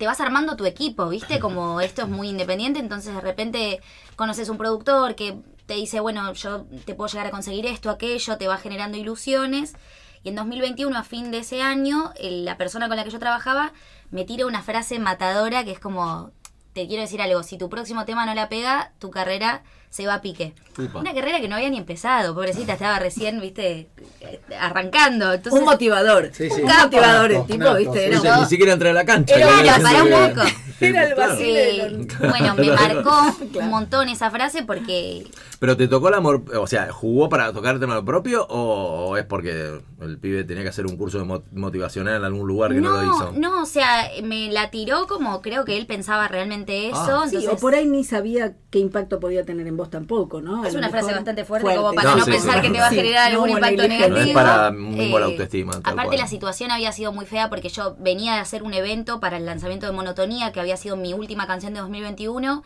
te 0.00 0.06
vas 0.06 0.18
armando 0.22 0.56
tu 0.56 0.64
equipo, 0.64 1.10
¿viste? 1.10 1.38
Como 1.40 1.82
esto 1.82 2.00
es 2.00 2.08
muy 2.08 2.30
independiente, 2.30 2.80
entonces 2.80 3.14
de 3.14 3.20
repente 3.20 3.82
conoces 4.16 4.48
un 4.48 4.56
productor 4.56 5.14
que 5.14 5.36
te 5.66 5.74
dice, 5.74 6.00
bueno, 6.00 6.32
yo 6.32 6.64
te 6.86 6.94
puedo 6.94 7.10
llegar 7.10 7.26
a 7.26 7.30
conseguir 7.30 7.66
esto, 7.66 7.90
aquello, 7.90 8.38
te 8.38 8.48
va 8.48 8.56
generando 8.56 8.96
ilusiones. 8.96 9.74
Y 10.22 10.30
en 10.30 10.36
2021, 10.36 10.96
a 10.96 11.02
fin 11.02 11.30
de 11.30 11.40
ese 11.40 11.60
año, 11.60 12.14
la 12.18 12.56
persona 12.56 12.88
con 12.88 12.96
la 12.96 13.04
que 13.04 13.10
yo 13.10 13.18
trabajaba 13.18 13.74
me 14.10 14.24
tira 14.24 14.46
una 14.46 14.62
frase 14.62 14.98
matadora 14.98 15.64
que 15.64 15.72
es 15.72 15.80
como, 15.80 16.30
te 16.72 16.86
quiero 16.88 17.02
decir 17.02 17.20
algo, 17.20 17.42
si 17.42 17.58
tu 17.58 17.68
próximo 17.68 18.06
tema 18.06 18.24
no 18.24 18.32
la 18.32 18.48
pega, 18.48 18.94
tu 19.00 19.10
carrera 19.10 19.64
se 19.90 20.06
va 20.06 20.14
a 20.14 20.20
pique. 20.22 20.54
Upa. 20.78 21.00
Una 21.00 21.12
carrera 21.12 21.40
que 21.40 21.48
no 21.48 21.56
había 21.56 21.68
ni 21.68 21.76
empezado, 21.76 22.34
pobrecita, 22.34 22.72
estaba 22.74 22.98
recién, 22.98 23.40
viste, 23.40 23.88
eh, 24.20 24.40
arrancando. 24.58 25.32
Entonces, 25.32 25.60
un 25.60 25.66
motivador. 25.66 26.30
Sí, 26.32 26.48
sí. 26.48 26.62
Un 26.62 26.68
motivador 26.68 27.30
el 27.32 27.36
Nato, 27.38 27.46
tipo, 27.52 27.64
nato, 27.64 27.76
¿viste? 27.76 28.10
ni 28.38 28.46
siquiera 28.46 28.72
entra 28.72 28.90
a 28.90 28.94
la 28.94 29.04
cancha. 29.04 29.34
Era- 29.34 29.46
que 29.46 29.52
era, 29.52 29.74
había 29.74 29.82
pará 29.82 30.04
un 30.04 30.34
poco. 30.34 30.46
Era 30.80 31.04
el 31.04 31.12
eh, 31.42 32.06
bueno, 32.20 32.54
me 32.54 32.70
marcó 32.72 33.12
un 33.60 33.68
montón 33.68 34.08
esa 34.08 34.30
frase 34.30 34.62
porque 34.62 35.26
Pero 35.58 35.76
te 35.76 35.88
tocó 35.88 36.08
el 36.08 36.14
amor, 36.14 36.42
o 36.56 36.66
sea, 36.66 36.90
¿jugó 36.90 37.28
para 37.28 37.52
tocarte 37.52 37.84
en 37.84 37.90
lo 37.92 38.02
propio 38.02 38.46
o, 38.48 39.14
es 39.18 39.26
porque 39.26 39.82
el 40.00 40.18
pibe 40.18 40.44
tenía 40.44 40.62
que 40.62 40.70
hacer 40.70 40.86
un 40.86 40.96
curso 40.96 41.18
de 41.18 41.24
mo- 41.24 41.42
motivacional 41.52 42.16
en 42.16 42.24
algún 42.24 42.48
lugar 42.48 42.72
que 42.72 42.80
no, 42.80 42.92
lo 42.92 43.02
hizo? 43.04 43.32
no, 43.36 43.62
o 43.62 43.66
sea, 43.66 44.08
me 44.22 44.50
la 44.50 44.70
tiró 44.70 45.06
como 45.06 45.42
creo 45.42 45.66
que 45.66 45.76
él 45.76 45.84
pensaba 45.86 46.28
realmente 46.28 46.88
eso. 46.88 46.96
Ah. 47.24 47.26
Sí, 47.28 47.46
o 47.46 47.56
por 47.58 47.74
ahí 47.74 47.84
ni 47.86 48.02
sabía 48.02 48.54
qué 48.70 48.78
impacto 48.78 49.20
podía 49.20 49.44
tener 49.44 49.66
en 49.66 49.76
vos 49.80 49.90
tampoco, 49.90 50.40
¿no? 50.40 50.64
Es 50.64 50.74
una 50.74 50.88
frase 50.90 51.12
bastante 51.12 51.44
fuerte, 51.44 51.74
como 51.74 51.92
para 51.92 52.10
No, 52.10 52.16
no, 52.16 52.24
sí, 52.24 52.30
pensar 52.30 52.56
sí. 52.56 52.60
que 52.62 52.70
te 52.70 52.78
va 52.80 52.86
a 52.86 52.90
generar 52.90 53.32
algún 53.32 53.50
impacto 53.50 53.88
negativo. 53.88 54.16
No 54.16 54.22
es 54.22 54.30
para 54.30 54.70
muy 54.70 55.10
buena 55.10 55.26
autoestima, 55.26 55.72
aparte 55.74 56.06
cual. 56.06 56.18
la 56.18 56.26
situación 56.26 56.70
había 56.70 56.92
sido 56.92 57.12
muy 57.12 57.26
fea 57.26 57.48
porque 57.48 57.68
yo 57.68 57.96
venía 57.98 58.34
de 58.34 58.40
hacer 58.40 58.62
un 58.62 58.74
evento 58.74 59.20
para 59.20 59.36
el 59.36 59.46
lanzamiento 59.46 59.86
de 59.86 59.92
Monotonía, 59.92 60.52
que 60.52 60.60
había 60.60 60.76
sido 60.76 60.96
mi 60.96 61.12
última 61.14 61.46
canción 61.46 61.74
de 61.74 61.80
2021. 61.80 62.62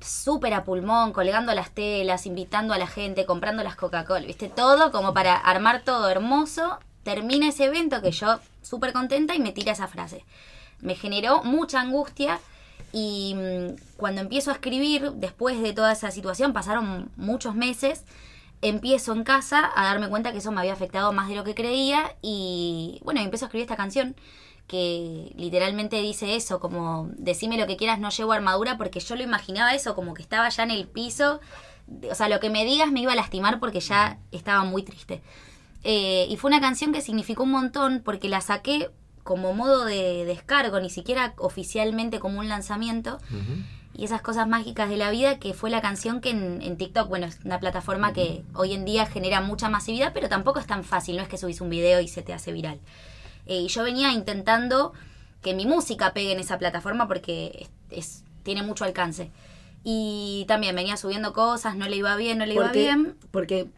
Súper 0.00 0.54
a 0.54 0.64
pulmón, 0.64 1.12
colgando 1.12 1.52
las 1.54 1.70
telas, 1.70 2.24
invitando 2.26 2.72
a 2.72 2.78
la 2.78 2.86
gente, 2.86 3.26
comprando 3.26 3.62
las 3.62 3.76
Coca-Cola, 3.76 4.26
viste, 4.26 4.48
todo 4.48 4.90
como 4.92 5.12
para 5.12 5.36
armar 5.36 5.82
todo 5.82 6.08
hermoso. 6.08 6.78
Termina 7.02 7.48
ese 7.48 7.64
evento 7.64 8.00
que 8.00 8.10
yo 8.10 8.38
súper 8.62 8.92
contenta 8.92 9.34
y 9.34 9.40
me 9.40 9.52
tira 9.52 9.72
esa 9.72 9.88
frase. 9.88 10.24
Me 10.80 10.94
generó 10.94 11.42
mucha 11.42 11.80
angustia 11.80 12.40
y 12.94 13.34
mm, 13.34 13.96
cuando 13.96 14.20
empiezo 14.20 14.52
a 14.52 14.54
escribir, 14.54 15.10
después 15.14 15.60
de 15.60 15.72
toda 15.72 15.90
esa 15.90 16.12
situación, 16.12 16.52
pasaron 16.52 17.10
muchos 17.16 17.56
meses, 17.56 18.04
empiezo 18.62 19.12
en 19.12 19.24
casa 19.24 19.68
a 19.74 19.84
darme 19.84 20.08
cuenta 20.08 20.30
que 20.30 20.38
eso 20.38 20.52
me 20.52 20.60
había 20.60 20.74
afectado 20.74 21.12
más 21.12 21.28
de 21.28 21.34
lo 21.34 21.42
que 21.42 21.56
creía 21.56 22.14
y 22.22 23.00
bueno, 23.04 23.20
empiezo 23.20 23.46
a 23.46 23.48
escribir 23.48 23.64
esta 23.64 23.76
canción 23.76 24.14
que 24.68 25.32
literalmente 25.36 26.00
dice 26.00 26.36
eso, 26.36 26.60
como 26.60 27.10
decime 27.16 27.58
lo 27.58 27.66
que 27.66 27.76
quieras, 27.76 27.98
no 27.98 28.10
llevo 28.10 28.32
armadura, 28.32 28.78
porque 28.78 29.00
yo 29.00 29.16
lo 29.16 29.24
imaginaba 29.24 29.74
eso, 29.74 29.96
como 29.96 30.14
que 30.14 30.22
estaba 30.22 30.48
ya 30.48 30.62
en 30.62 30.70
el 30.70 30.86
piso, 30.86 31.40
o 32.08 32.14
sea, 32.14 32.28
lo 32.28 32.38
que 32.38 32.48
me 32.48 32.64
digas 32.64 32.92
me 32.92 33.00
iba 33.00 33.12
a 33.12 33.16
lastimar 33.16 33.58
porque 33.58 33.80
ya 33.80 34.18
estaba 34.30 34.62
muy 34.62 34.84
triste. 34.84 35.20
Eh, 35.82 36.26
y 36.30 36.36
fue 36.36 36.48
una 36.48 36.60
canción 36.60 36.92
que 36.92 37.00
significó 37.00 37.42
un 37.42 37.50
montón 37.50 38.02
porque 38.04 38.28
la 38.28 38.40
saqué 38.40 38.90
como 39.24 39.52
modo 39.54 39.84
de 39.84 40.24
descargo, 40.24 40.78
ni 40.80 40.90
siquiera 40.90 41.34
oficialmente 41.38 42.20
como 42.20 42.38
un 42.38 42.48
lanzamiento. 42.48 43.18
Y 43.96 44.04
esas 44.04 44.22
cosas 44.22 44.48
mágicas 44.48 44.88
de 44.88 44.96
la 44.96 45.10
vida, 45.10 45.38
que 45.38 45.54
fue 45.54 45.70
la 45.70 45.80
canción 45.80 46.20
que 46.20 46.30
en, 46.30 46.60
en 46.62 46.76
TikTok, 46.76 47.08
bueno, 47.08 47.26
es 47.26 47.38
una 47.44 47.60
plataforma 47.60 48.12
que 48.12 48.42
hoy 48.54 48.72
en 48.74 48.84
día 48.84 49.06
genera 49.06 49.40
mucha 49.40 49.68
masividad, 49.68 50.12
pero 50.12 50.28
tampoco 50.28 50.58
es 50.58 50.66
tan 50.66 50.82
fácil, 50.84 51.16
no 51.16 51.22
es 51.22 51.28
que 51.28 51.38
subís 51.38 51.60
un 51.60 51.70
video 51.70 52.00
y 52.00 52.08
se 52.08 52.22
te 52.22 52.32
hace 52.32 52.52
viral. 52.52 52.80
Eh, 53.46 53.60
y 53.62 53.68
yo 53.68 53.82
venía 53.84 54.12
intentando 54.12 54.92
que 55.42 55.54
mi 55.54 55.64
música 55.64 56.12
pegue 56.12 56.32
en 56.32 56.40
esa 56.40 56.58
plataforma 56.58 57.06
porque 57.06 57.68
es, 57.90 57.98
es- 57.98 58.24
tiene 58.42 58.62
mucho 58.62 58.84
alcance. 58.84 59.30
Y 59.84 60.44
también 60.48 60.74
venía 60.74 60.96
subiendo 60.96 61.32
cosas, 61.32 61.76
no 61.76 61.86
le 61.88 61.96
iba 61.96 62.16
bien, 62.16 62.38
no 62.38 62.46
le 62.46 62.54
iba 62.54 62.64
bien. 62.72 63.16
porque 63.30 63.68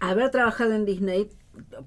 haber 0.00 0.30
trabajado 0.30 0.72
en 0.72 0.86
Disney, 0.86 1.28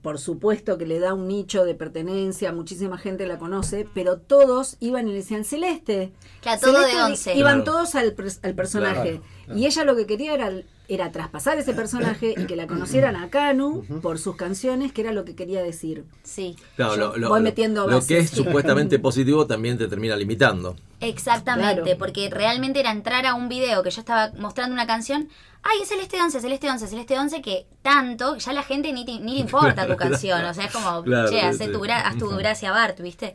por 0.02 0.20
supuesto 0.20 0.78
que 0.78 0.86
le 0.86 1.00
da 1.00 1.14
un 1.14 1.28
nicho 1.28 1.66
de 1.66 1.76
pertenencia, 1.76 2.52
muchísima 2.52 2.98
gente 2.98 3.26
la 3.28 3.38
conoce, 3.38 3.88
pero 3.94 4.18
todos 4.20 4.78
iban 4.80 5.08
y 5.08 5.12
le 5.12 5.18
decían 5.18 5.44
Celeste. 5.44 6.12
Claro, 6.42 6.60
todo 6.62 6.74
Celeste", 6.82 6.96
de 6.98 7.04
once. 7.04 7.36
Iban 7.36 7.64
Claro. 7.64 7.72
todos 7.72 7.96
al, 7.96 8.16
al 8.44 8.56
personaje. 8.56 9.22
Y 9.56 9.66
ella 9.66 9.84
lo 9.84 9.96
que 9.96 10.06
quería 10.06 10.34
era, 10.34 10.52
era 10.90 11.12
traspasar 11.12 11.58
ese 11.58 11.74
personaje 11.74 12.34
y 12.36 12.46
que 12.46 12.56
la 12.56 12.68
conocieran 12.68 13.16
a 13.16 13.30
Kanu 13.30 13.84
por 14.02 14.18
sus 14.20 14.36
canciones, 14.36 14.92
que 14.92 15.02
era 15.02 15.12
lo 15.14 15.24
que 15.24 15.36
quería 15.36 15.62
decir. 15.64 16.04
Sí. 16.24 16.56
Claro, 16.76 16.96
lo, 16.98 17.18
lo- 17.18 17.30
voy 17.30 17.42
metiendo 17.42 17.88
lo 17.88 18.02
que 18.06 18.18
es 18.18 18.30
supuestamente 18.32 18.98
positivo 19.00 19.46
también 19.48 19.78
te 19.78 19.88
termina 19.88 20.16
limitando. 20.16 20.76
Exactamente, 21.00 21.82
Claro. 21.84 21.98
porque 21.98 22.30
realmente 22.30 22.80
era 22.80 22.92
entrar 22.92 23.26
a 23.26 23.34
un 23.36 23.50
video 23.50 23.84
que 23.84 23.92
yo 23.92 24.02
estaba 24.02 24.32
mostrando 24.38 24.74
una 24.74 24.86
canción, 24.88 25.30
ay, 25.64 25.78
es 25.84 25.90
Celeste 25.90 26.22
11, 26.22 26.42
Celeste 26.42 26.70
11, 26.70 26.88
Celeste 26.88 27.18
11, 27.18 27.42
que 27.42 27.68
tanto, 27.82 28.36
ya 28.38 28.52
la 28.54 28.64
gente 28.64 28.92
ni, 28.92 29.06
te- 29.06 29.20
ni 29.20 29.36
le 29.36 29.40
importa 29.42 29.88
tu 29.88 29.96
canción, 29.98 30.44
o 30.44 30.54
sea, 30.54 30.66
es 30.66 30.72
como, 30.72 31.04
Claro, 31.04 31.30
che, 31.30 31.54
sí, 31.54 31.66
sí. 31.66 31.72
tu 31.72 31.84
haz 31.86 32.18
tu 32.18 32.30
gracia 32.32 32.72
Bart, 32.72 33.00
¿viste? 33.00 33.34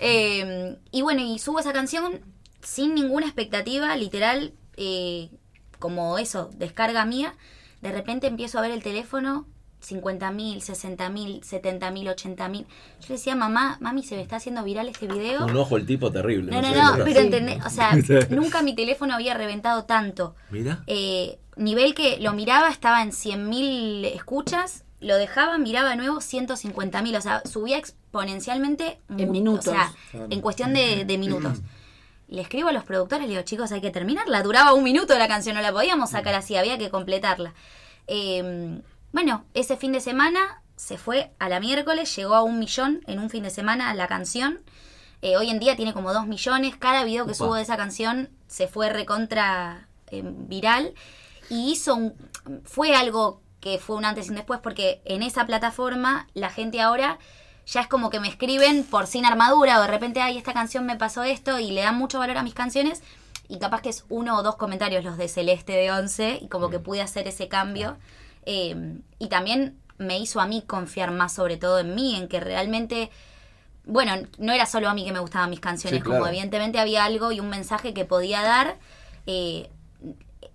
Eh, 0.00 0.76
y 0.90 1.02
bueno, 1.02 1.22
y 1.22 1.38
subo 1.38 1.60
esa 1.60 1.72
canción 1.72 2.20
sin 2.62 2.94
ninguna 2.94 3.26
expectativa, 3.26 3.94
literal, 3.96 4.52
eh, 4.76 5.30
como 5.84 6.16
eso, 6.16 6.48
descarga 6.56 7.04
mía, 7.04 7.34
de 7.82 7.92
repente 7.92 8.26
empiezo 8.26 8.58
a 8.58 8.62
ver 8.62 8.70
el 8.70 8.82
teléfono, 8.82 9.44
50 9.80 10.30
mil, 10.30 10.62
60 10.62 11.10
mil, 11.10 11.44
70 11.44 11.90
mil, 11.90 12.08
80 12.08 12.48
mil. 12.48 12.62
Yo 13.02 13.08
le 13.10 13.14
decía, 13.16 13.36
mamá, 13.36 13.76
mami, 13.82 14.02
se 14.02 14.16
me 14.16 14.22
está 14.22 14.36
haciendo 14.36 14.64
viral 14.64 14.88
este 14.88 15.06
video. 15.06 15.44
Un 15.44 15.54
ojo 15.54 15.76
el 15.76 15.84
tipo 15.84 16.10
terrible. 16.10 16.50
No, 16.50 16.62
no, 16.62 16.96
no, 16.96 17.04
pero 17.04 17.20
entendés, 17.20 17.62
o 17.66 17.68
sea, 17.68 17.90
nunca 18.30 18.62
mi 18.62 18.74
teléfono 18.74 19.12
había 19.12 19.34
reventado 19.34 19.84
tanto. 19.84 20.34
Mira. 20.48 20.82
Eh, 20.86 21.38
nivel 21.56 21.94
que 21.94 22.16
lo 22.18 22.32
miraba, 22.32 22.70
estaba 22.70 23.02
en 23.02 23.10
100.000 23.10 24.06
escuchas, 24.14 24.84
lo 25.00 25.16
dejaba, 25.16 25.58
miraba 25.58 25.90
de 25.90 25.96
nuevo 25.96 26.16
150.000, 26.16 27.18
o 27.18 27.20
sea, 27.20 27.42
subía 27.44 27.76
exponencialmente 27.76 29.00
En 29.10 29.30
minutos. 29.30 29.68
O 29.68 29.72
sea, 29.72 29.92
en 30.30 30.40
cuestión 30.40 30.72
de, 30.72 31.04
de 31.04 31.18
minutos. 31.18 31.60
Le 32.34 32.42
escribo 32.42 32.68
a 32.68 32.72
los 32.72 32.84
productores, 32.84 33.26
le 33.26 33.30
digo, 33.30 33.42
chicos, 33.42 33.70
hay 33.72 33.80
que 33.80 33.90
terminarla. 33.90 34.42
Duraba 34.42 34.74
un 34.74 34.82
minuto 34.82 35.16
la 35.16 35.28
canción, 35.28 35.54
no 35.54 35.62
la 35.62 35.72
podíamos 35.72 36.10
sacar 36.10 36.34
así, 36.34 36.56
había 36.56 36.78
que 36.78 36.90
completarla. 36.90 37.54
Eh, 38.06 38.80
bueno, 39.12 39.44
ese 39.54 39.76
fin 39.76 39.92
de 39.92 40.00
semana 40.00 40.60
se 40.76 40.98
fue 40.98 41.32
a 41.38 41.48
la 41.48 41.60
miércoles, 41.60 42.14
llegó 42.16 42.34
a 42.34 42.42
un 42.42 42.58
millón 42.58 43.02
en 43.06 43.20
un 43.20 43.30
fin 43.30 43.44
de 43.44 43.50
semana 43.50 43.94
la 43.94 44.08
canción. 44.08 44.60
Eh, 45.22 45.36
hoy 45.36 45.48
en 45.48 45.60
día 45.60 45.76
tiene 45.76 45.94
como 45.94 46.12
dos 46.12 46.26
millones. 46.26 46.76
Cada 46.76 47.04
video 47.04 47.24
que 47.24 47.34
subo 47.34 47.54
de 47.54 47.62
esa 47.62 47.76
canción 47.76 48.30
se 48.48 48.66
fue 48.66 48.90
recontra 48.90 49.88
eh, 50.10 50.22
viral. 50.24 50.94
Y 51.48 51.70
hizo 51.72 51.94
un. 51.94 52.14
Fue 52.64 52.96
algo 52.96 53.40
que 53.60 53.78
fue 53.78 53.96
un 53.96 54.04
antes 54.04 54.26
y 54.26 54.30
un 54.30 54.36
después, 54.36 54.60
porque 54.60 55.00
en 55.04 55.22
esa 55.22 55.46
plataforma 55.46 56.26
la 56.34 56.50
gente 56.50 56.80
ahora 56.80 57.18
ya 57.66 57.80
es 57.80 57.86
como 57.88 58.10
que 58.10 58.20
me 58.20 58.28
escriben 58.28 58.84
por 58.84 59.06
sin 59.06 59.24
armadura, 59.24 59.78
o 59.78 59.82
de 59.82 59.88
repente, 59.88 60.20
ay, 60.20 60.36
esta 60.38 60.52
canción 60.52 60.86
me 60.86 60.96
pasó 60.96 61.22
esto, 61.22 61.58
y 61.58 61.70
le 61.70 61.82
dan 61.82 61.96
mucho 61.96 62.18
valor 62.18 62.36
a 62.38 62.42
mis 62.42 62.54
canciones. 62.54 63.02
Y 63.48 63.58
capaz 63.58 63.82
que 63.82 63.90
es 63.90 64.04
uno 64.08 64.36
o 64.38 64.42
dos 64.42 64.56
comentarios 64.56 65.04
los 65.04 65.16
de 65.18 65.28
Celeste 65.28 65.72
de 65.72 65.92
11, 65.92 66.38
y 66.42 66.48
como 66.48 66.70
que 66.70 66.78
pude 66.78 67.02
hacer 67.02 67.28
ese 67.28 67.48
cambio. 67.48 67.96
Eh, 68.46 68.98
y 69.18 69.28
también 69.28 69.78
me 69.98 70.18
hizo 70.18 70.40
a 70.40 70.46
mí 70.46 70.62
confiar 70.66 71.10
más, 71.10 71.32
sobre 71.34 71.56
todo 71.56 71.78
en 71.78 71.94
mí, 71.94 72.16
en 72.16 72.28
que 72.28 72.40
realmente 72.40 73.10
bueno, 73.86 74.14
no 74.38 74.52
era 74.54 74.64
solo 74.64 74.88
a 74.88 74.94
mí 74.94 75.04
que 75.04 75.12
me 75.12 75.18
gustaban 75.18 75.50
mis 75.50 75.60
canciones, 75.60 75.98
Sí, 75.98 76.02
claro. 76.02 76.20
como 76.20 76.28
evidentemente 76.28 76.78
había 76.78 77.04
algo 77.04 77.32
y 77.32 77.40
un 77.40 77.50
mensaje 77.50 77.92
que 77.92 78.04
podía 78.06 78.42
dar. 78.42 78.78
eh, 79.26 79.68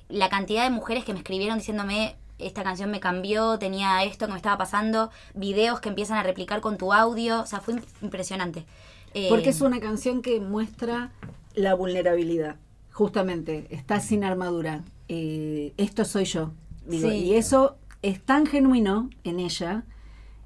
la 0.09 0.29
cantidad 0.29 0.63
de 0.63 0.71
mujeres 0.71 1.05
que 1.05 1.13
me 1.13 1.19
escribieron 1.19 1.59
diciéndome, 1.59 2.15
esta 2.39 2.63
canción 2.63 2.89
me 2.89 2.99
cambió, 2.99 3.59
tenía 3.59 4.03
esto 4.03 4.25
que 4.25 4.31
me 4.31 4.37
estaba 4.37 4.57
pasando, 4.57 5.11
videos 5.33 5.79
que 5.79 5.89
empiezan 5.89 6.17
a 6.17 6.23
replicar 6.23 6.61
con 6.61 6.77
tu 6.77 6.93
audio, 6.93 7.41
o 7.41 7.45
sea, 7.45 7.59
fue 7.59 7.75
impresionante. 8.01 8.65
Eh, 9.13 9.27
Porque 9.29 9.49
es 9.49 9.61
una 9.61 9.79
canción 9.79 10.21
que 10.21 10.39
muestra 10.39 11.11
la 11.55 11.73
vulnerabilidad. 11.73 12.57
Justamente, 12.91 13.67
está 13.69 13.99
sin 13.99 14.23
armadura. 14.23 14.83
Eh, 15.07 15.73
esto 15.77 16.05
soy 16.05 16.25
yo. 16.25 16.51
Digo, 16.85 17.09
Sí. 17.09 17.15
Y 17.15 17.35
eso 17.35 17.77
es 18.01 18.21
tan 18.21 18.45
genuino 18.45 19.09
en 19.23 19.39
ella 19.39 19.83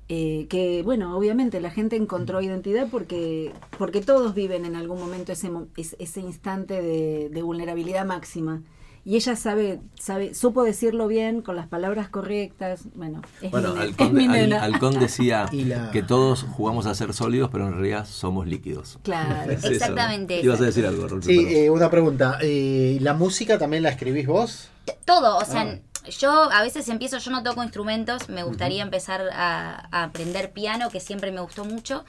eh, 0.10 0.48
que, 0.50 0.84
bueno, 0.84 1.18
obviamente 1.18 1.62
la 1.62 1.72
gente 1.72 1.96
encontró 1.96 2.42
identidad 2.42 2.88
porque, 2.92 3.54
porque 3.78 4.02
todos 4.02 4.34
viven 4.36 4.66
en 4.66 4.76
algún 4.76 5.00
momento 5.00 5.32
ese, 5.32 5.50
ese 5.76 6.20
instante 6.20 6.82
de, 6.82 7.30
de 7.30 7.42
vulnerabilidad 7.42 8.06
máxima. 8.06 8.62
Y 9.06 9.18
ella 9.18 9.36
sabe, 9.36 9.82
sabe, 10.00 10.34
supo 10.34 10.64
decirlo 10.64 11.08
bien, 11.08 11.42
con 11.42 11.58
las 11.58 11.68
palabras 11.68 12.08
correctas. 12.08 12.84
Bueno, 12.96 13.22
es 13.42 13.52
Bueno, 13.52 13.74
mi, 13.74 13.80
ne- 13.80 13.84
es 13.84 13.90
Halcón, 14.00 14.14
mi 14.16 14.26
Al- 14.26 14.32
nena. 14.32 14.64
Halcón 14.64 14.98
decía 15.00 15.46
la- 15.52 15.92
que 15.92 16.04
todos 16.04 16.44
jugamos 16.44 16.86
a 16.86 16.96
ser 16.96 17.14
sólidos, 17.14 17.50
pero 17.52 17.68
en 17.68 17.74
realidad 17.74 18.06
somos 18.06 18.48
líquidos. 18.48 19.00
Claro. 19.04 19.52
Es 19.52 19.60
eso, 19.60 19.68
¿no? 19.70 19.74
Exactamente. 19.76 20.40
Ibas 20.42 20.62
a 20.62 20.66
decir 20.66 20.86
algo, 20.86 21.06
Rolfo, 21.08 21.28
Sí, 21.28 21.46
eh, 21.50 21.70
una 21.70 21.90
pregunta. 21.90 22.38
eh, 22.42 22.98
¿La 23.02 23.14
música 23.14 23.58
también 23.58 23.84
la 23.84 23.90
escribís 23.90 24.26
vos? 24.26 24.70
Todo, 25.06 25.38
o 25.38 25.46
sea, 25.46 25.62
Ah. 25.64 25.80
yo 26.20 26.32
a 26.52 26.62
veces 26.62 26.88
empiezo, 26.88 27.18
yo 27.18 27.32
no 27.32 27.44
toco 27.44 27.62
instrumentos, 27.62 28.30
me 28.30 28.44
gustaría 28.44 28.84
empezar 28.84 29.22
a, 29.34 29.88
a 29.92 30.04
aprender 30.04 30.52
piano, 30.54 30.90
que 30.90 31.00
siempre 31.02 31.32
me 31.34 31.42
gustó 31.42 31.66
mucho, 31.66 32.06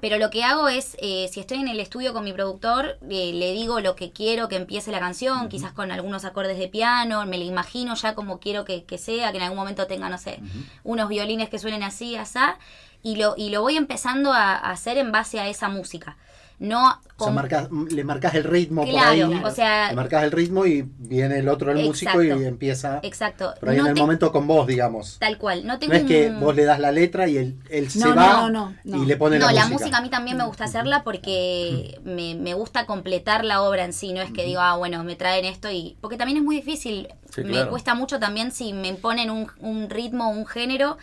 Pero 0.00 0.18
lo 0.18 0.28
que 0.28 0.44
hago 0.44 0.68
es, 0.68 0.96
eh, 1.00 1.28
si 1.32 1.40
estoy 1.40 1.58
en 1.58 1.68
el 1.68 1.80
estudio 1.80 2.12
con 2.12 2.22
mi 2.24 2.32
productor, 2.32 2.98
eh, 3.10 3.32
le 3.32 3.52
digo 3.52 3.80
lo 3.80 3.96
que 3.96 4.12
quiero 4.12 4.48
que 4.48 4.56
empiece 4.56 4.90
la 4.92 5.00
canción, 5.00 5.48
quizás 5.48 5.72
con 5.72 5.90
algunos 5.90 6.24
acordes 6.24 6.58
de 6.58 6.68
piano, 6.68 7.24
me 7.24 7.38
lo 7.38 7.44
imagino 7.44 7.94
ya 7.94 8.14
como 8.14 8.38
quiero 8.38 8.64
que, 8.64 8.84
que 8.84 8.98
sea, 8.98 9.30
que 9.30 9.38
en 9.38 9.44
algún 9.44 9.58
momento 9.58 9.86
tenga, 9.86 10.10
no 10.10 10.18
sé, 10.18 10.40
unos 10.84 11.08
violines 11.08 11.48
que 11.48 11.58
suenen 11.58 11.82
así, 11.82 12.14
asá, 12.16 12.58
y 13.02 13.16
lo, 13.16 13.34
y 13.38 13.48
lo 13.48 13.62
voy 13.62 13.76
empezando 13.76 14.32
a, 14.32 14.52
a 14.54 14.70
hacer 14.70 14.98
en 14.98 15.12
base 15.12 15.40
a 15.40 15.48
esa 15.48 15.68
música. 15.68 16.16
No 16.58 16.86
O 16.88 16.90
sea, 16.92 17.00
con- 17.16 17.34
marcas- 17.34 17.68
le 17.70 18.02
marcas 18.02 18.34
el 18.34 18.44
ritmo 18.44 18.80
por 18.82 18.90
Claro, 18.90 19.10
ahí. 19.10 19.22
o 19.44 19.50
sea- 19.50 19.90
le 19.90 19.94
marcas 19.96 20.24
el 20.24 20.30
ritmo 20.32 20.64
y 20.64 20.82
viene 20.98 21.38
el 21.38 21.50
otro, 21.50 21.70
el 21.70 21.84
músico, 21.86 22.22
y 22.22 22.28
Exacto. 22.28 22.46
empieza 22.48 23.00
Exacto. 23.02 23.54
por 23.60 23.68
ahí 23.68 23.76
No 23.76 23.82
en 23.82 23.88
el 23.88 23.94
te- 23.94 24.00
momento 24.00 24.32
con 24.32 24.46
vos, 24.46 24.66
digamos. 24.66 25.18
Tal 25.18 25.36
cual. 25.36 25.66
No 25.66 25.74
No 25.74 25.78
tengo 25.78 25.92
es 25.92 26.04
que 26.04 26.30
vos 26.30 26.56
le 26.56 26.64
das 26.64 26.78
la 26.80 26.92
letra 26.92 27.28
y 27.28 27.36
él, 27.36 27.58
él 27.68 27.90
se 27.90 27.98
No, 27.98 28.08
no, 28.08 28.14
va 28.16 28.26
no, 28.26 28.48
no, 28.48 28.74
no. 28.84 29.02
y 29.02 29.06
le 29.06 29.16
pone 29.18 29.38
no, 29.38 29.46
la, 29.46 29.52
la 29.52 29.60
música. 29.66 29.78
música 29.80 29.98
a 29.98 30.00
mí 30.00 30.08
también 30.08 30.38
me 30.38 30.44
gusta 30.46 30.64
hacerla 30.64 31.04
porque 31.04 32.00
me, 32.04 32.34
me 32.36 32.54
gusta 32.54 32.86
completar 32.86 33.44
la 33.44 33.60
obra 33.62 33.84
en 33.84 33.92
sí, 33.92 34.14
no 34.14 34.22
es 34.22 34.30
que 34.32 34.44
digo, 34.44 34.60
ah, 34.62 34.76
bueno, 34.78 35.04
me 35.04 35.14
traen 35.16 35.44
esto 35.44 35.70
y... 35.70 35.98
Porque 36.00 36.16
también 36.16 36.38
es 36.38 36.44
muy 36.44 36.56
difícil, 36.56 37.08
Sí, 37.34 37.42
me 37.42 37.50
claro. 37.50 37.70
cuesta 37.70 37.94
mucho 37.94 38.18
también 38.18 38.50
si 38.50 38.72
me 38.72 38.88
imponen 38.88 39.30
un, 39.30 39.48
un 39.60 39.90
ritmo, 39.90 40.30
un 40.30 40.46
género, 40.46 40.96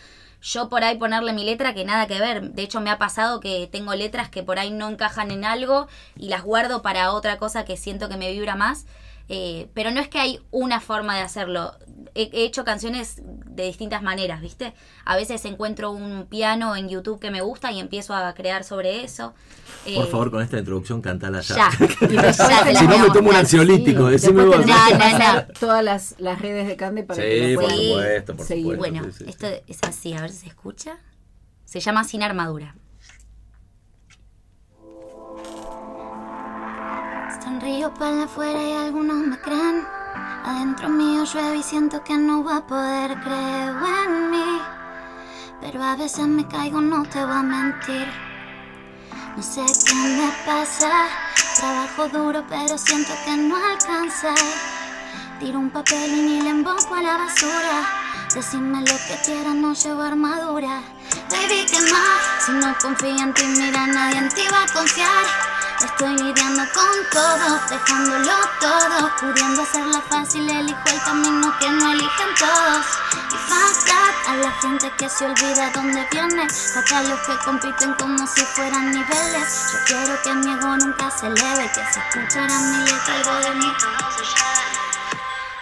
yo 0.44 0.68
por 0.68 0.84
ahí 0.84 0.98
ponerle 0.98 1.32
mi 1.32 1.42
letra 1.42 1.74
que 1.74 1.84
nada 1.84 2.06
que 2.06 2.20
ver. 2.20 2.52
De 2.52 2.62
hecho 2.62 2.80
me 2.80 2.90
ha 2.90 2.98
pasado 2.98 3.40
que 3.40 3.66
tengo 3.72 3.94
letras 3.94 4.28
que 4.28 4.42
por 4.42 4.58
ahí 4.58 4.70
no 4.70 4.88
encajan 4.90 5.30
en 5.30 5.44
algo 5.44 5.88
y 6.16 6.28
las 6.28 6.42
guardo 6.42 6.82
para 6.82 7.12
otra 7.12 7.38
cosa 7.38 7.64
que 7.64 7.78
siento 7.78 8.08
que 8.10 8.18
me 8.18 8.30
vibra 8.30 8.54
más. 8.54 8.84
Eh, 9.28 9.68
pero 9.72 9.90
no 9.90 10.00
es 10.00 10.08
que 10.08 10.18
hay 10.18 10.38
una 10.50 10.80
forma 10.80 11.16
de 11.16 11.22
hacerlo. 11.22 11.72
He, 12.14 12.28
he 12.32 12.44
hecho 12.44 12.62
canciones 12.64 13.22
de 13.24 13.64
distintas 13.64 14.02
maneras, 14.02 14.42
¿viste? 14.42 14.74
A 15.06 15.16
veces 15.16 15.44
encuentro 15.46 15.90
un 15.92 16.26
piano 16.26 16.76
en 16.76 16.88
YouTube 16.90 17.18
que 17.18 17.30
me 17.30 17.40
gusta 17.40 17.72
y 17.72 17.80
empiezo 17.80 18.14
a 18.14 18.34
crear 18.34 18.64
sobre 18.64 19.02
eso. 19.02 19.32
Por 19.84 19.92
Eh, 20.04 20.08
favor, 20.10 20.30
con 20.30 20.42
esta 20.42 20.58
introducción, 20.58 21.00
cantala 21.00 21.40
ya. 21.40 21.56
Ya. 21.56 21.70
Ya 22.10 22.64
te 22.64 22.72
la 22.74 22.80
si 22.80 22.86
no, 22.86 22.98
me 22.98 23.10
tomo 23.10 23.30
un 23.30 23.36
ansiolítico. 23.36 24.06
Sí, 24.06 24.12
Decime 24.12 24.44
vos. 24.44 24.64
No, 24.66 24.90
no, 24.90 25.18
no. 25.34 25.42
todas 25.58 25.82
las, 25.82 26.14
las 26.18 26.40
redes 26.42 26.66
de 26.66 26.76
Cande 26.76 27.02
para 27.02 27.22
Sí, 27.22 27.28
que 27.28 27.48
lo 27.54 27.60
por 27.60 27.70
puedan 27.70 27.78
Sí. 27.80 27.88
supuesto, 27.88 28.36
por 28.36 28.46
seguir. 28.46 28.62
supuesto. 28.74 28.78
Bueno, 28.98 29.04
sí, 29.12 29.18
sí, 29.18 29.24
esto 29.30 29.46
sí. 29.48 29.54
es 29.66 29.78
así, 29.82 30.12
a 30.12 30.20
ver 30.20 30.30
si 30.30 30.36
se 30.40 30.46
escucha. 30.48 30.98
Se 31.64 31.80
llama 31.80 32.04
Sin 32.04 32.22
Armadura. 32.22 32.76
Sonrío 37.54 37.94
para 37.94 38.24
afuera 38.24 38.60
y 38.60 38.72
algunos 38.72 39.16
me 39.16 39.38
creen. 39.38 39.86
Adentro 40.44 40.88
mío 40.88 41.22
llueve 41.22 41.58
y 41.58 41.62
siento 41.62 42.02
que 42.02 42.18
no 42.18 42.42
va 42.42 42.56
a 42.56 42.66
poder 42.66 43.16
creer 43.20 43.76
en 44.06 44.30
mí. 44.32 44.60
Pero 45.60 45.80
a 45.84 45.94
veces 45.94 46.26
me 46.26 46.48
caigo, 46.48 46.80
no 46.80 47.04
te 47.04 47.24
voy 47.24 47.32
a 47.32 47.42
mentir. 47.44 48.08
No 49.36 49.40
sé 49.40 49.64
qué 49.86 49.94
me 49.94 50.32
pasa. 50.44 51.06
Trabajo 51.54 52.08
duro, 52.08 52.44
pero 52.48 52.76
siento 52.76 53.12
que 53.24 53.36
no 53.36 53.54
alcanza. 53.56 54.34
Tiro 55.38 55.60
un 55.60 55.70
papel 55.70 56.10
y 56.10 56.22
ni 56.22 56.40
le 56.40 56.50
emboco 56.50 56.92
a 56.92 57.02
la 57.02 57.18
basura. 57.18 57.88
Decime 58.34 58.80
lo 58.80 58.96
que 59.06 59.16
quieras, 59.24 59.54
no 59.54 59.74
llevo 59.74 60.02
armadura. 60.02 60.82
Baby, 61.30 61.66
¿qué 61.70 61.80
más? 61.92 62.44
Si 62.44 62.50
no 62.50 62.74
confía 62.82 63.22
en 63.22 63.32
ti, 63.32 63.44
mira, 63.46 63.86
nadie 63.86 64.18
en 64.18 64.28
ti 64.30 64.42
va 64.50 64.64
a 64.64 64.72
confiar. 64.72 65.53
Estoy 65.84 66.16
lidiando 66.16 66.62
con 66.72 67.10
todo, 67.12 67.60
dejándolo 67.68 68.32
todo. 68.58 69.10
Pudiendo 69.20 69.62
hacerla 69.62 70.00
fácil, 70.08 70.48
elijo 70.48 70.80
el 70.86 71.02
camino 71.02 71.54
que 71.60 71.70
no 71.70 71.92
eligen 71.92 72.34
todos. 72.38 72.86
Y 73.12 73.36
that, 73.50 74.28
a 74.28 74.36
la 74.36 74.50
gente 74.62 74.90
que 74.96 75.10
se 75.10 75.26
olvida 75.26 75.70
dónde 75.74 76.08
viene. 76.10 76.48
Fuck 76.48 76.90
a 76.90 77.02
los 77.02 77.20
que 77.20 77.36
compiten 77.44 77.92
como 77.94 78.26
si 78.26 78.40
fueran 78.46 78.92
niveles. 78.92 79.72
Yo 79.72 79.78
quiero 79.86 80.22
que 80.22 80.32
mi 80.32 80.54
ego 80.54 80.76
nunca 80.78 81.10
se 81.10 81.26
eleve, 81.26 81.70
que 81.74 81.92
se 81.92 82.00
escuchara 82.00 82.58
mi 82.60 82.78
letra, 82.78 83.14
algo 83.16 83.34
de 83.40 83.54
mí. 83.56 83.72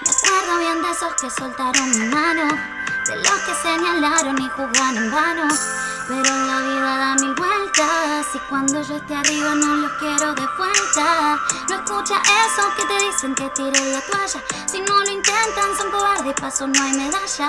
Me 0.02 0.10
acuerdo 0.10 0.58
bien 0.60 0.82
de 0.82 0.90
esos 0.92 1.14
que 1.20 1.30
soltaron 1.30 1.90
mi 1.90 2.06
mano, 2.08 2.44
de 3.06 3.16
los 3.16 3.40
que 3.40 3.54
señalaron 3.60 4.40
y 4.40 4.48
jugaron 4.50 4.96
en 4.98 5.10
vano. 5.10 5.48
Pero 6.08 6.36
la 6.46 6.58
vida 6.60 6.96
da 6.98 7.14
mil 7.14 7.34
vueltas 7.34 8.26
y 8.34 8.38
cuando 8.48 8.82
yo 8.82 8.96
esté 8.96 9.14
arriba 9.14 9.54
no 9.54 9.76
los 9.76 9.92
quiero 9.92 10.34
de 10.34 10.46
vuelta. 10.58 11.38
No 11.68 11.74
escucha 11.76 12.20
eso 12.20 12.62
que 12.76 12.84
te 12.84 13.06
dicen 13.06 13.34
que 13.34 13.48
tire 13.50 13.92
la 13.92 14.00
toalla. 14.00 14.42
Si 14.66 14.80
no 14.80 14.98
lo 14.98 15.10
intentan 15.10 15.76
son 15.76 15.90
cobardes 15.90 16.34
paso 16.40 16.66
no 16.66 16.82
hay 16.82 16.92
medalla. 16.92 17.48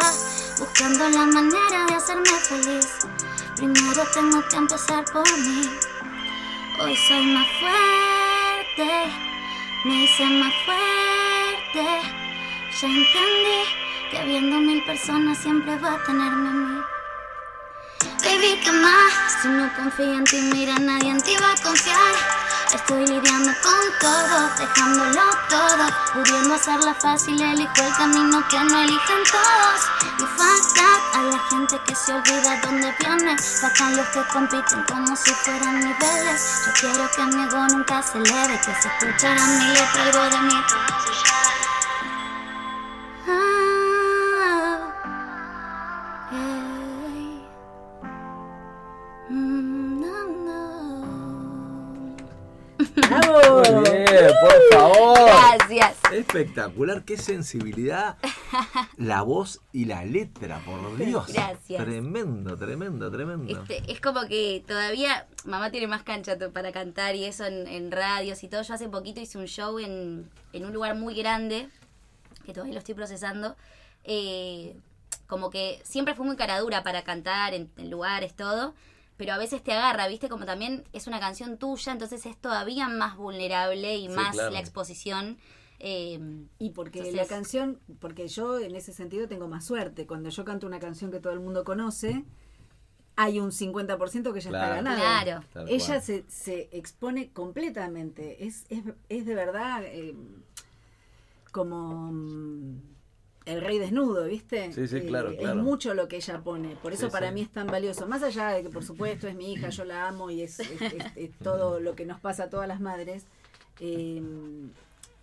Buscando 0.60 1.10
la 1.10 1.26
manera 1.26 1.86
de 1.88 1.96
hacerme 1.96 2.30
feliz. 2.48 2.88
Primero 3.56 4.04
tengo 4.14 4.48
que 4.48 4.56
empezar 4.56 5.04
por 5.06 5.32
mí. 5.40 5.70
Hoy 6.80 6.96
soy 7.08 7.26
más 7.28 7.48
fuerte, 7.60 9.12
me 9.86 10.04
hice 10.04 10.26
más 10.26 10.54
fuerte. 10.66 12.12
Ya 12.82 12.88
entendí 12.88 13.62
que 14.12 14.24
viendo 14.26 14.60
mil 14.60 14.84
personas 14.86 15.38
siempre 15.38 15.78
va 15.78 15.94
a 15.94 16.04
tenerme 16.04 16.50
a 16.50 16.52
mí. 16.52 16.93
Baby, 18.24 18.60
¿qué 18.64 18.72
más? 18.72 19.14
Si 19.42 19.48
no 19.50 19.70
confía 19.76 20.16
en 20.16 20.24
ti, 20.24 20.42
mira, 20.54 20.76
nadie 20.80 21.10
en 21.10 21.22
ti 21.22 21.36
va 21.42 21.52
a 21.52 21.62
confiar. 21.62 22.16
Estoy 22.74 23.06
lidiando 23.06 23.52
con 23.62 24.00
todo, 24.00 24.50
dejándolo 24.58 25.22
todo. 25.50 25.86
Pudiendo 26.14 26.56
hacerla 26.56 26.94
fácil, 26.94 27.42
elijo 27.42 27.74
el 27.84 27.94
camino 27.96 28.48
que 28.48 28.60
no 28.60 28.80
eligen 28.80 29.24
todos. 29.30 29.82
Y 30.20 30.24
that, 30.24 31.20
a 31.20 31.24
la 31.24 31.40
gente 31.50 31.80
que 31.86 31.96
se 31.96 32.14
olvida 32.14 32.62
dónde 32.64 32.96
viene. 33.00 33.38
Sacan 33.38 33.98
los 33.98 34.08
que 34.08 34.22
compiten 34.32 34.84
como 34.84 35.16
si 35.18 35.32
fueran 35.32 35.80
niveles. 35.82 36.64
Yo 36.66 36.72
quiero 36.80 37.12
que 37.12 37.24
mi 37.36 37.44
ego 37.44 37.68
nunca 37.68 38.02
se 38.02 38.18
eleve, 38.18 38.58
que 38.58 38.74
se 38.82 38.88
escuchara 38.88 39.46
mi 39.48 39.68
letra, 39.68 40.04
algo 40.04 40.24
de 40.24 40.42
mí. 40.44 40.64
Ah, 43.28 43.63
¡Bravo! 53.10 53.62
Muy 53.82 53.82
bien, 53.90 54.32
por 54.42 54.80
favor. 54.80 55.20
Gracias. 55.58 55.98
Espectacular, 56.12 57.04
qué 57.04 57.18
sensibilidad. 57.18 58.18
La 58.98 59.22
voz 59.22 59.62
y 59.72 59.86
la 59.86 60.06
letra, 60.06 60.60
por 60.66 60.98
Dios. 60.98 61.28
Gracias. 61.34 61.84
Tremendo, 61.84 62.58
tremendo, 62.58 63.12
tremendo. 63.12 63.62
Este, 63.62 63.92
es 63.92 64.00
como 64.00 64.26
que 64.28 64.64
todavía 64.68 65.28
mamá 65.46 65.72
tiene 65.72 65.88
más 65.88 66.04
cancha 66.04 66.38
para 66.54 66.72
cantar 66.72 67.16
y 67.16 67.26
eso 67.26 67.46
en, 67.46 67.68
en 67.68 67.92
radios 67.92 68.44
y 68.44 68.48
todo. 68.48 68.62
Yo 68.62 68.74
hace 68.74 68.90
poquito 68.90 69.20
hice 69.22 69.38
un 69.38 69.48
show 69.48 69.80
en, 69.80 70.30
en 70.54 70.66
un 70.66 70.74
lugar 70.74 70.96
muy 70.96 71.16
grande, 71.16 71.70
que 72.46 72.54
todavía 72.54 72.74
lo 72.74 72.80
estoy 72.80 72.96
procesando. 72.96 73.56
eh, 74.04 74.76
como 75.28 75.50
que 75.50 75.82
siempre 75.84 76.14
fue 76.14 76.26
muy 76.26 76.36
caradura 76.36 76.84
para 76.84 77.04
cantar 77.04 77.54
en, 77.56 77.72
en 77.78 77.90
lugares, 77.90 78.36
todo. 78.36 78.76
Pero 79.18 79.34
a 79.34 79.38
veces 79.38 79.64
te 79.64 79.72
agarra, 79.74 80.08
¿viste? 80.08 80.28
Como 80.30 80.46
también 80.46 80.84
es 80.94 81.06
una 81.08 81.20
canción 81.20 81.58
tuya, 81.58 81.92
entonces 81.92 82.26
es 82.26 82.36
todavía 82.38 82.88
más 82.90 83.16
vulnerable 83.16 83.96
y 83.98 84.08
Sí, 84.08 84.14
más 84.14 84.34
claro. 84.34 84.52
la 84.52 84.60
exposición. 84.60 85.38
eh, 85.86 86.18
Y 86.60 86.70
porque 86.70 87.00
Entonces- 87.00 87.16
la 87.22 87.28
canción, 87.28 87.80
porque 88.00 88.28
yo 88.30 88.58
en 88.60 88.74
ese 88.76 88.94
sentido 88.94 89.28
tengo 89.28 89.48
más 89.50 89.66
suerte. 89.66 90.08
Cuando 90.08 90.30
yo 90.30 90.46
canto 90.46 90.66
una 90.66 90.80
canción 90.80 91.12
que 91.12 91.20
todo 91.20 91.34
el 91.34 91.42
mundo 91.42 91.64
conoce, 91.66 92.24
hay 93.18 93.40
un 93.40 93.52
50% 93.52 94.34
que 94.34 94.40
ya 94.42 94.50
Claro. 94.50 94.76
está 94.76 94.76
ganado. 94.78 95.00
Claro. 95.02 95.46
Tal 95.54 95.70
Ella 95.70 95.86
cual. 95.86 96.02
se, 96.02 96.24
se 96.30 96.70
expone 96.72 97.32
completamente. 97.32 98.46
Es, 98.46 98.66
es, 98.70 98.84
es 99.10 99.26
de 99.26 99.36
verdad 99.36 99.84
eh, 99.84 100.16
como 101.52 102.12
mm, 102.12 102.82
el 103.46 103.62
rey 103.62 103.78
desnudo, 103.80 104.26
¿viste? 104.26 104.72
Sí, 104.74 104.88
sí, 104.88 104.98
Eh, 104.98 105.06
claro, 105.06 105.36
claro. 105.36 105.60
Es 105.60 105.64
mucho 105.66 105.94
lo 105.94 106.08
que 106.08 106.16
ella 106.18 106.42
pone. 106.42 106.76
Por 106.78 106.94
eso 106.94 107.08
Sí, 107.08 107.12
para 107.12 107.28
sí. 107.30 107.34
mí 107.34 107.42
es 107.42 107.52
tan 107.52 107.68
valioso. 107.68 108.08
Más 108.08 108.24
allá 108.24 108.50
de 108.50 108.64
que, 108.64 108.70
por 108.70 108.84
supuesto, 108.84 109.28
es 109.28 109.36
mi 109.36 109.54
hija, 109.54 109.70
yo 109.70 109.84
la 109.86 110.08
amo 110.08 110.30
y 110.32 110.42
es, 110.42 110.60
es- 110.60 110.82
es- 110.82 111.06
es 111.16 111.30
todo 111.44 111.80
lo 111.80 111.96
que 111.96 112.06
nos 112.06 112.20
pasa 112.20 112.44
a 112.46 112.50
todas 112.50 112.68
las 112.68 112.80
madres. 112.80 113.26
eh, 113.80 114.22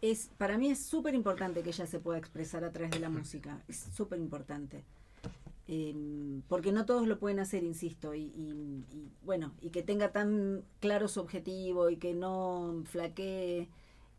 es 0.02 0.30
para 0.38 0.56
mí 0.56 0.70
es 0.70 0.82
súper 0.82 1.14
importante 1.14 1.62
que 1.62 1.68
ella 1.70 1.86
se 1.86 1.98
pueda 2.00 2.18
expresar 2.18 2.64
a 2.64 2.72
través 2.72 2.90
de 2.90 3.00
la 3.00 3.10
música. 3.10 3.62
Es 3.68 3.86
súper 3.94 4.18
importante. 4.18 4.82
Eh, 5.68 5.94
porque 6.48 6.72
no 6.72 6.84
todos 6.84 7.06
lo 7.06 7.18
pueden 7.18 7.38
hacer, 7.38 7.62
insisto, 7.62 8.14
y, 8.14 8.22
y- 8.34 8.84
y, 8.92 9.08
bueno, 9.22 9.52
y 9.60 9.70
que 9.70 9.82
tenga 9.82 10.10
tan 10.10 10.62
claro 10.80 11.06
su 11.06 11.20
objetivo 11.20 11.90
y 11.90 11.96
que 11.96 12.12
no 12.14 12.82
flaquee. 12.86 13.68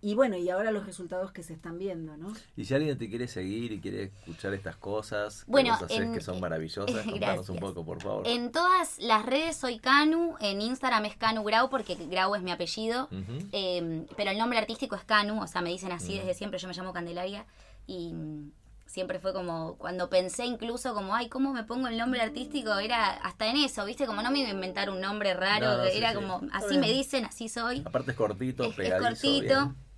Y 0.04 0.16
bueno, 0.16 0.36
y 0.36 0.50
ahora 0.50 0.72
los 0.72 0.88
resultados 0.88 1.32
que 1.32 1.44
se 1.44 1.54
están 1.54 1.78
viendo, 1.78 2.18
¿no? 2.18 2.34
Y 2.58 2.66
si 2.66 2.74
alguien 2.74 2.98
te 2.98 3.08
quiere 3.08 3.28
seguir 3.28 3.72
y 3.72 3.80
quiere 3.80 4.06
escuchar 4.06 4.52
estas 4.56 4.76
cosas 4.76 5.46
que 5.46 5.52
Bueno, 5.52 5.74
haces 5.76 5.92
en- 5.92 6.12
que 6.14 6.22
son 6.22 6.40
maravillosas, 6.40 7.06
contanos 7.06 7.50
un 7.50 7.58
poco, 7.58 7.86
por 7.86 8.02
favor. 8.02 8.28
En 8.28 8.52
todas 8.52 8.98
las 8.98 9.24
redes 9.26 9.56
soy 9.58 9.78
Canu, 9.78 10.36
en 10.40 10.60
Instagram 10.60 11.06
es 11.06 11.16
Canu 11.18 11.44
Grau 11.44 11.70
porque 11.70 11.94
Grau 11.96 12.34
es 12.34 12.42
mi 12.42 12.50
apellido, 12.52 13.10
eh, 13.52 14.06
pero 14.18 14.32
el 14.32 14.40
nombre 14.40 14.58
artístico 14.58 14.96
es 14.96 15.04
Canu, 15.04 15.40
o 15.42 15.46
sea, 15.48 15.62
me 15.62 15.70
dicen 15.70 15.92
así 15.92 16.18
desde 16.18 16.34
siempre, 16.34 16.58
yo 16.60 16.68
me 16.68 16.74
llamo 16.74 16.94
Candelaria 16.94 17.46
y 17.86 18.12
mm, 18.14 18.52
siempre 18.88 19.20
fue 19.20 19.34
como, 19.34 19.76
cuando 19.78 20.10
pensé 20.10 20.46
incluso 20.46 20.96
como, 20.96 21.14
ay, 21.14 21.30
¿cómo 21.30 21.54
me 21.54 21.64
pongo 21.64 21.88
el 21.90 21.98
nombre 22.00 22.22
artístico? 22.22 22.74
Era 22.80 23.12
hasta 23.12 23.46
en 23.48 23.58
eso, 23.58 23.86
¿viste? 23.86 24.08
Como 24.08 24.24
no 24.24 24.32
me 24.32 24.40
iba 24.40 24.50
a 24.50 24.54
inventar 24.54 24.90
un 24.90 25.00
nombre 25.00 25.36
raro, 25.36 25.68
No, 25.74 25.78
no, 25.78 25.86
sí, 25.86 25.98
era 25.98 26.10
sí. 26.10 26.16
como, 26.16 26.42
así 26.52 26.70
bien. 26.70 26.82
me 26.82 26.92
dicen, 26.92 27.24
así 27.26 27.48
soy. 27.50 27.84
Aparte 27.86 28.12
es 28.12 28.18
cortito, 28.18 28.64
Es, 28.64 28.80
es 28.80 28.94
cortito. 29.00 29.66
bien. 29.66 29.91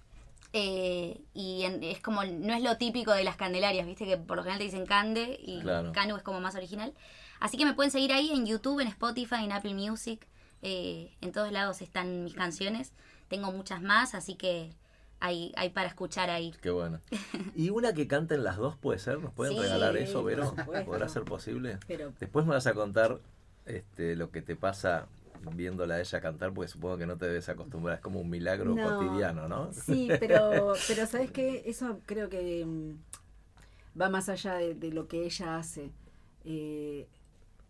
Eh, 0.54 1.20
y 1.34 1.64
en- 1.64 1.84
es 1.84 2.00
como, 2.00 2.24
no 2.24 2.54
es 2.54 2.62
lo 2.64 2.78
típico 2.78 3.12
de 3.12 3.24
las 3.24 3.36
candelarias, 3.36 3.86
viste 3.88 4.06
que 4.06 4.18
por 4.18 4.38
lo 4.38 4.44
general 4.44 4.60
te 4.60 4.66
dicen 4.66 4.86
Cande 4.86 5.40
y 5.44 5.62
Claro. 5.62 5.92
Canu 5.94 6.16
es 6.16 6.24
como 6.24 6.40
más 6.40 6.56
original. 6.56 6.94
Así 7.40 7.58
que 7.58 7.66
me 7.66 7.74
pueden 7.74 7.92
seguir 7.92 8.14
ahí 8.14 8.32
en 8.32 8.46
YouTube, 8.46 8.80
en 8.80 8.88
Spotify, 8.88 9.44
en 9.44 9.52
Apple 9.52 9.74
Music. 9.74 10.28
eh, 10.66 11.12
en 11.20 11.34
todos 11.34 11.52
lados 11.52 11.82
están 11.82 12.24
mis 12.24 12.36
canciones. 12.36 12.94
Tengo 13.28 13.52
muchas 13.52 13.82
más, 13.82 14.16
así 14.16 14.36
que 14.36 14.70
hay, 15.20 15.52
hay 15.58 15.72
para 15.72 15.90
escuchar 15.90 16.30
ahí. 16.30 16.54
Qué 16.62 16.70
bueno. 16.70 17.02
¿Y 17.56 17.70
una 17.70 17.94
que 17.94 18.08
canten 18.08 18.46
las 18.46 18.56
dos 18.56 18.78
puede 18.78 18.98
ser? 19.00 19.20
¿Nos 19.20 19.34
pueden 19.34 19.56
Sí, 19.56 19.60
regalar 19.60 19.98
eso, 19.98 20.24
Vero? 20.24 20.56
¿Podrá 20.86 21.10
ser 21.10 21.24
posible? 21.24 21.80
Pero 21.86 22.14
Después 22.18 22.46
me 22.46 22.54
vas 22.54 22.66
a 22.68 22.74
contar 22.74 23.20
este, 23.66 24.16
lo 24.16 24.32
que 24.32 24.42
te 24.42 24.56
pasa 24.56 25.08
viéndola 25.52 25.95
a 25.95 25.99
ella 25.99 26.22
cantar, 26.22 26.53
porque 26.53 26.70
supongo 26.70 26.98
que 26.98 27.06
no 27.07 27.18
te 27.18 27.28
debes 27.28 27.49
acostumbrar. 27.49 27.95
Es 27.98 28.02
como 28.02 28.22
un 28.22 28.30
milagro 28.30 28.76
No. 28.76 28.84
cotidiano, 28.84 29.48
¿no? 29.48 29.72
Sí, 29.74 30.15
pero, 30.20 30.84
pero 30.88 31.06
¿sabes 31.07 31.32
qué? 31.32 31.64
Eso 31.65 31.99
creo 32.06 32.30
que 32.30 32.65
mm, 32.65 32.95
va 33.99 34.10
más 34.10 34.30
allá 34.30 34.56
de, 34.56 34.74
de 34.76 34.91
lo 34.91 35.07
que 35.07 35.26
ella 35.26 35.57
hace. 35.57 35.91
Eh, 36.45 37.07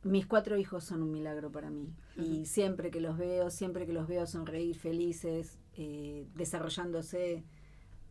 mis 0.04 0.26
cuatro 0.28 0.58
hijos 0.58 0.84
son 0.84 1.02
un 1.04 1.12
milagro 1.12 1.52
para 1.52 1.70
mí. 1.70 1.90
Y 2.18 2.46
siempre 2.46 2.92
que 2.92 3.02
los 3.02 3.18
veo, 3.18 3.50
siempre 3.50 3.86
que 3.86 3.94
los 3.94 4.08
veo 4.08 4.28
sonreír 4.28 4.78
felices, 4.78 5.60
eh, 5.78 6.28
desarrollándose, 6.36 7.44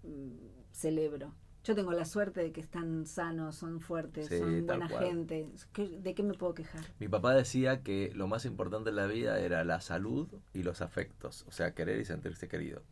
mm, 0.05 0.33
celebro. 0.73 1.33
Yo 1.65 1.77
tengo 1.77 1.93
la 1.93 2.05
suerte 2.05 2.41
de 2.41 2.51
que 2.51 2.61
están 2.61 3.07
sanos, 3.07 3.55
son 3.57 3.81
fuertes, 3.81 4.27
Sí, 4.27 4.39
son 4.39 4.67
buena 4.67 4.89
cual. 4.89 5.05
gente. 5.05 5.47
¿Qué- 5.73 5.89
¿De 6.01 6.15
qué 6.15 6.23
me 6.25 6.35
puedo 6.35 6.55
quejar? 6.55 6.83
Mi 6.99 7.07
papá 7.07 7.35
decía 7.35 7.83
que 7.83 8.11
lo 8.15 8.27
más 8.27 8.45
importante 8.47 8.91
en 8.91 8.97
la 8.97 9.07
vida 9.07 9.39
era 9.39 9.65
la 9.65 9.81
salud 9.81 10.27
y 10.55 10.65
los 10.65 10.81
afectos, 10.83 11.45
o 11.49 11.53
sea, 11.53 11.73
querer 11.73 12.01
y 12.01 12.05
sentirse 12.05 12.49
querido. 12.49 12.83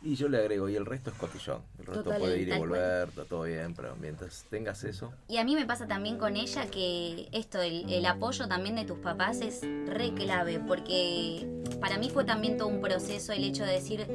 Y 0.00 0.14
yo 0.14 0.28
le 0.28 0.38
agrego, 0.38 0.68
y 0.68 0.76
el 0.76 0.86
resto 0.86 1.10
es 1.10 1.16
cotillón. 1.16 1.62
El 1.80 1.86
resto 1.86 2.04
Total, 2.04 2.20
puede 2.20 2.40
ir 2.40 2.46
y 2.46 2.50
cual. 2.50 2.60
volver, 2.68 3.08
está 3.08 3.24
todo 3.24 3.42
bien, 3.42 3.74
pero 3.74 3.96
mientras 3.96 4.46
tengas 4.48 4.84
eso, 4.84 5.12
Y 5.26 5.38
a 5.38 5.44
mí 5.44 5.56
me 5.56 5.66
pasa 5.66 5.88
también 5.88 6.18
con 6.18 6.36
ella 6.36 6.70
que 6.70 7.28
esto, 7.32 7.60
el, 7.60 7.92
el 7.92 8.06
apoyo 8.06 8.46
también 8.46 8.76
de 8.76 8.84
tus 8.84 8.98
papás 8.98 9.40
es 9.40 9.60
re 9.88 10.14
clave, 10.14 10.60
porque 10.60 11.48
para 11.80 11.98
mí 11.98 12.10
fue 12.10 12.24
también 12.24 12.56
todo 12.58 12.68
un 12.68 12.80
proceso 12.80 13.32
el 13.32 13.42
hecho 13.42 13.64
de 13.64 13.72
decir, 13.72 14.06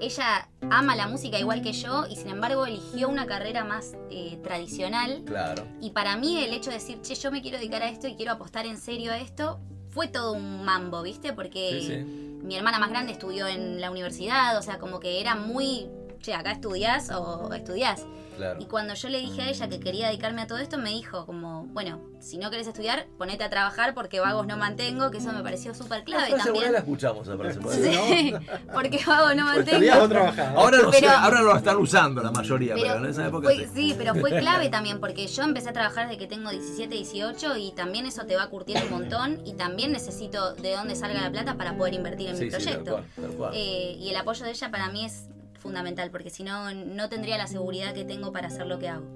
ella 0.00 0.48
ama 0.70 0.94
la 0.96 1.06
música 1.08 1.38
igual 1.38 1.62
que 1.62 1.72
yo 1.72 2.06
y 2.08 2.16
sin 2.16 2.28
embargo 2.28 2.66
eligió 2.66 3.08
una 3.08 3.26
carrera 3.26 3.64
más 3.64 3.94
eh, 4.10 4.38
tradicional. 4.42 5.22
claro. 5.24 5.66
Y 5.80 5.90
para 5.90 6.16
mí 6.16 6.38
el 6.42 6.52
hecho 6.52 6.70
de 6.70 6.76
decir, 6.76 7.00
che, 7.02 7.14
yo 7.14 7.30
me 7.30 7.42
quiero 7.42 7.58
dedicar 7.58 7.82
a 7.82 7.88
esto 7.88 8.06
y 8.08 8.14
quiero 8.16 8.32
apostar 8.32 8.66
en 8.66 8.76
serio 8.78 9.12
a 9.12 9.18
esto, 9.18 9.60
fue 9.90 10.08
todo 10.08 10.32
un 10.32 10.64
mambo, 10.64 11.02
¿viste? 11.02 11.32
Porque 11.32 11.78
Sí, 11.80 11.86
sí. 11.86 11.96
mi 12.44 12.56
hermana 12.56 12.78
más 12.78 12.90
grande 12.90 13.12
estudió 13.12 13.46
en 13.46 13.80
la 13.80 13.90
universidad, 13.90 14.56
o 14.58 14.62
sea, 14.62 14.78
como 14.78 15.00
que 15.00 15.20
era 15.20 15.34
muy, 15.34 15.88
che, 16.22 16.34
acá 16.34 16.52
estudiás 16.52 17.10
o 17.10 17.52
estudiás. 17.52 18.04
Claro. 18.36 18.60
Y 18.60 18.66
cuando 18.66 18.94
yo 18.94 19.08
le 19.08 19.18
dije 19.18 19.42
a 19.42 19.48
ella 19.48 19.68
que 19.68 19.80
quería 19.80 20.06
dedicarme 20.06 20.42
a 20.42 20.46
todo 20.46 20.58
esto, 20.58 20.78
me 20.78 20.90
dijo 20.90 21.26
como, 21.26 21.64
bueno, 21.72 22.00
si 22.20 22.38
no 22.38 22.50
querés 22.52 22.68
estudiar, 22.68 23.08
ponete 23.18 23.42
a 23.42 23.50
trabajar 23.50 23.94
porque 23.94 24.20
vagos 24.20 24.46
no 24.46 24.56
mantengo, 24.56 25.10
que 25.10 25.18
eso 25.18 25.32
me 25.32 25.42
pareció 25.42 25.74
súper 25.74 26.04
clave 26.04 26.28
Esa 26.28 26.36
segura 26.44 26.52
también. 26.52 26.72
la 26.72 26.78
escuchamos, 26.78 27.26
me 27.26 27.36
parece. 27.36 27.60
Sí, 27.72 28.32
porque 28.72 29.00
vagos 29.04 29.34
no 29.34 29.52
Estarías 29.54 29.98
mantengo. 29.98 30.60
Ahora 30.60 30.78
no 30.82 30.92
sé, 30.92 30.98
Pero- 31.00 31.12
ahora 31.16 31.40
lo 31.42 31.56
están 31.56 31.76
usando 31.78 32.22
la 32.22 32.30
mayoría, 32.30 32.74
pero, 32.76 32.86
Pero 32.86 33.04
en 33.04 33.10
esa 33.10 33.26
época 33.26 33.48
fue- 33.48 33.56
sí. 33.56 33.70
sí, 33.74 33.94
pero 33.98 34.14
fue 34.14 34.30
clave 34.38 34.68
también 34.68 35.00
porque 35.00 35.26
yo 35.26 35.42
empecé 35.42 35.70
a 35.70 35.72
trabajar 35.72 36.06
desde 36.06 36.18
que 36.20 36.28
tengo 36.28 36.50
17, 36.50 36.94
18 36.94 37.56
y 37.56 37.72
también 37.72 38.06
eso 38.06 38.24
te 38.24 38.36
va 38.36 38.46
curtiendo 38.50 38.84
un 38.86 39.00
montón 39.00 39.40
y 39.46 39.54
también 39.54 39.90
necesito 39.90 40.54
de 40.54 40.76
dónde 40.76 40.94
salga 40.94 41.20
la 41.22 41.32
plata 41.32 41.56
para 41.56 41.76
poder 41.76 41.94
invertir 41.94 42.28
en 42.28 42.36
Sí, 42.36 42.44
mi 42.44 42.50
sí, 42.52 42.56
tal 42.56 42.62
proyecto. 42.62 42.90
cual, 42.92 43.04
tal 43.16 43.36
cual. 43.36 43.52
Eh, 43.56 43.96
y 43.98 44.10
el 44.10 44.16
apoyo 44.16 44.44
de 44.44 44.52
ella 44.52 44.70
para 44.70 44.88
mí 44.90 45.04
es 45.04 45.24
fundamental 45.58 46.10
porque 46.10 46.30
si 46.30 46.42
no, 46.44 46.72
no 46.74 47.08
tendría 47.08 47.36
la 47.38 47.46
seguridad 47.46 47.92
que 47.94 48.04
tengo 48.04 48.32
para 48.32 48.48
hacer 48.48 48.66
lo 48.66 48.78
que 48.78 48.88
hago. 48.88 49.06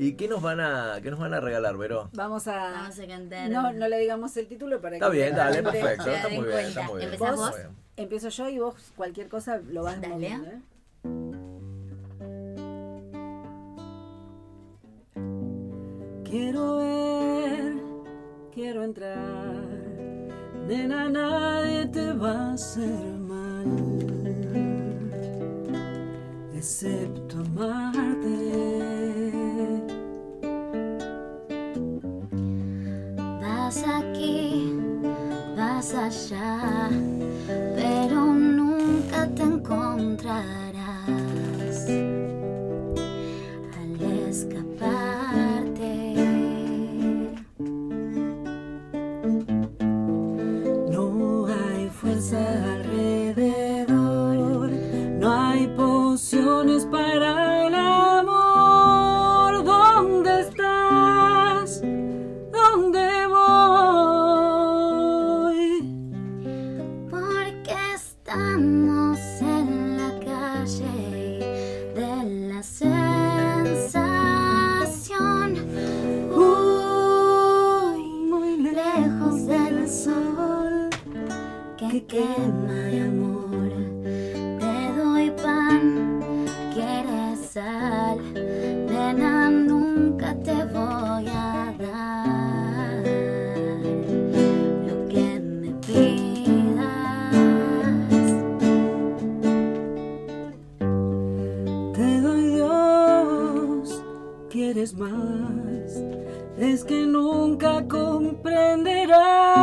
¿Y 0.00 0.12
qué 0.14 0.28
nos 0.28 0.40
van 0.40 0.60
a, 0.60 1.00
qué 1.02 1.10
nos 1.10 1.18
van 1.18 1.34
a 1.34 1.40
regalar, 1.40 1.76
Vero? 1.76 2.08
Vamos 2.12 2.46
a... 2.46 2.70
Vamos 2.70 2.98
a 3.00 3.06
cantar. 3.06 3.50
No, 3.50 3.72
no 3.72 3.88
le 3.88 3.98
digamos 3.98 4.36
el 4.36 4.46
título 4.46 4.80
para 4.80 4.94
Está 4.96 5.10
que 5.10 5.16
bien, 5.16 5.36
la 5.36 5.44
dale, 5.46 5.62
perfecto, 5.62 6.10
está 6.10 6.28
muy 6.28 6.46
bien, 6.46 6.58
está 6.60 6.82
muy 6.82 6.96
bien. 6.98 7.08
¿Empezás 7.12 7.36
Muy 7.36 7.44
vos? 7.46 7.56
bien. 7.56 7.68
Empiezo 7.96 8.28
yo 8.28 8.48
y 8.48 8.58
vos 8.60 8.74
cualquier 8.94 9.28
cosa 9.28 9.58
lo 9.58 9.82
vas 9.82 10.00
Dale. 10.00 10.14
moviendo, 10.14 10.50
¿eh? 10.50 10.60
Quiero 16.24 16.76
ver, 16.76 17.74
quiero 18.52 18.84
entrar, 18.84 19.16
nena, 20.66 21.08
nadie 21.08 21.86
te 21.88 22.12
va 22.12 22.50
a 22.50 22.52
hacer 22.52 23.04
mal, 23.30 23.66
excepto 26.58 27.38
amarte. 27.38 28.36
Vas 33.40 33.84
aquí, 33.86 34.74
vas 35.56 35.94
allá, 35.94 36.90
pero 37.76 38.26
nunca 38.34 39.28
te 39.36 39.42
encontrarás 39.42 40.46
al 43.78 44.02
escaparte. 44.28 45.17
Más, 104.94 106.02
es 106.58 106.84
que 106.84 107.06
nunca 107.06 107.86
comprenderás 107.88 109.57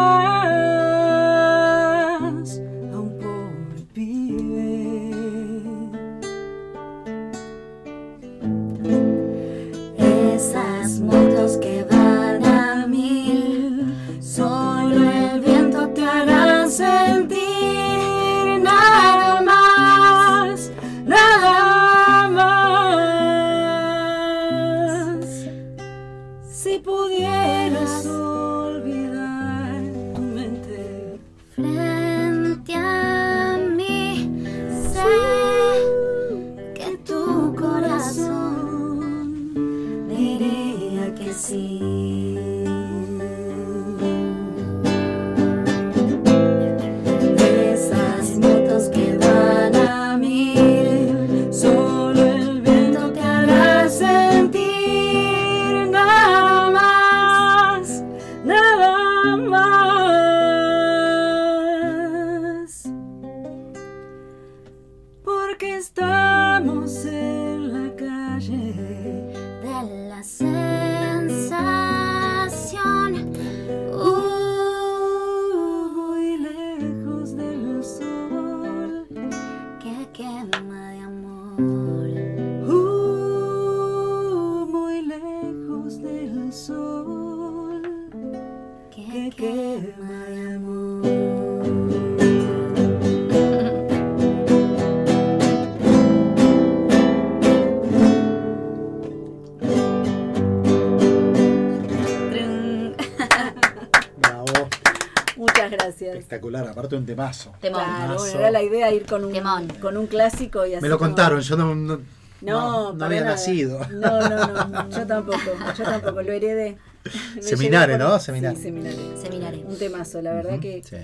gracias. 105.99 106.15
Espectacular, 106.15 106.67
aparte 106.67 106.95
un 106.95 107.05
temazo. 107.05 107.53
Temón. 107.61 107.81
Claro, 107.83 108.01
Temazo. 108.13 108.23
bueno, 108.25 108.39
era 108.39 108.51
la 108.51 108.63
idea 108.63 108.91
ir 108.91 109.05
con 109.05 109.25
un, 109.25 109.31
Temón. 109.33 109.67
con 109.81 109.97
un 109.97 110.07
clásico 110.07 110.65
y 110.65 110.73
así. 110.73 110.81
Me 110.81 110.89
lo 110.89 110.97
como- 110.97 111.09
contaron, 111.09 111.39
yo 111.41 111.55
no, 111.57 111.73
no, 111.75 111.99
No, 112.41 112.93
no, 112.93 113.05
había 113.05 113.21
nada. 113.21 113.31
nacido. 113.33 113.79
No, 113.91 114.19
no, 114.29 114.65
no, 114.67 114.89
yo 114.89 115.07
tampoco, 115.07 115.39
yo 115.77 115.83
tampoco, 115.83 116.21
lo 116.21 116.31
heredé. 116.31 116.77
Seminario, 117.41 117.97
¿no? 117.97 118.19
Seminario. 118.19 118.57
Sí, 118.57 118.63
seminario. 118.63 119.17
Seminario. 119.21 119.65
Un 119.67 119.77
temazo, 119.77 120.21
la 120.21 120.33
verdad 120.33 120.59
que 120.59 120.81
Sí. 120.83 120.95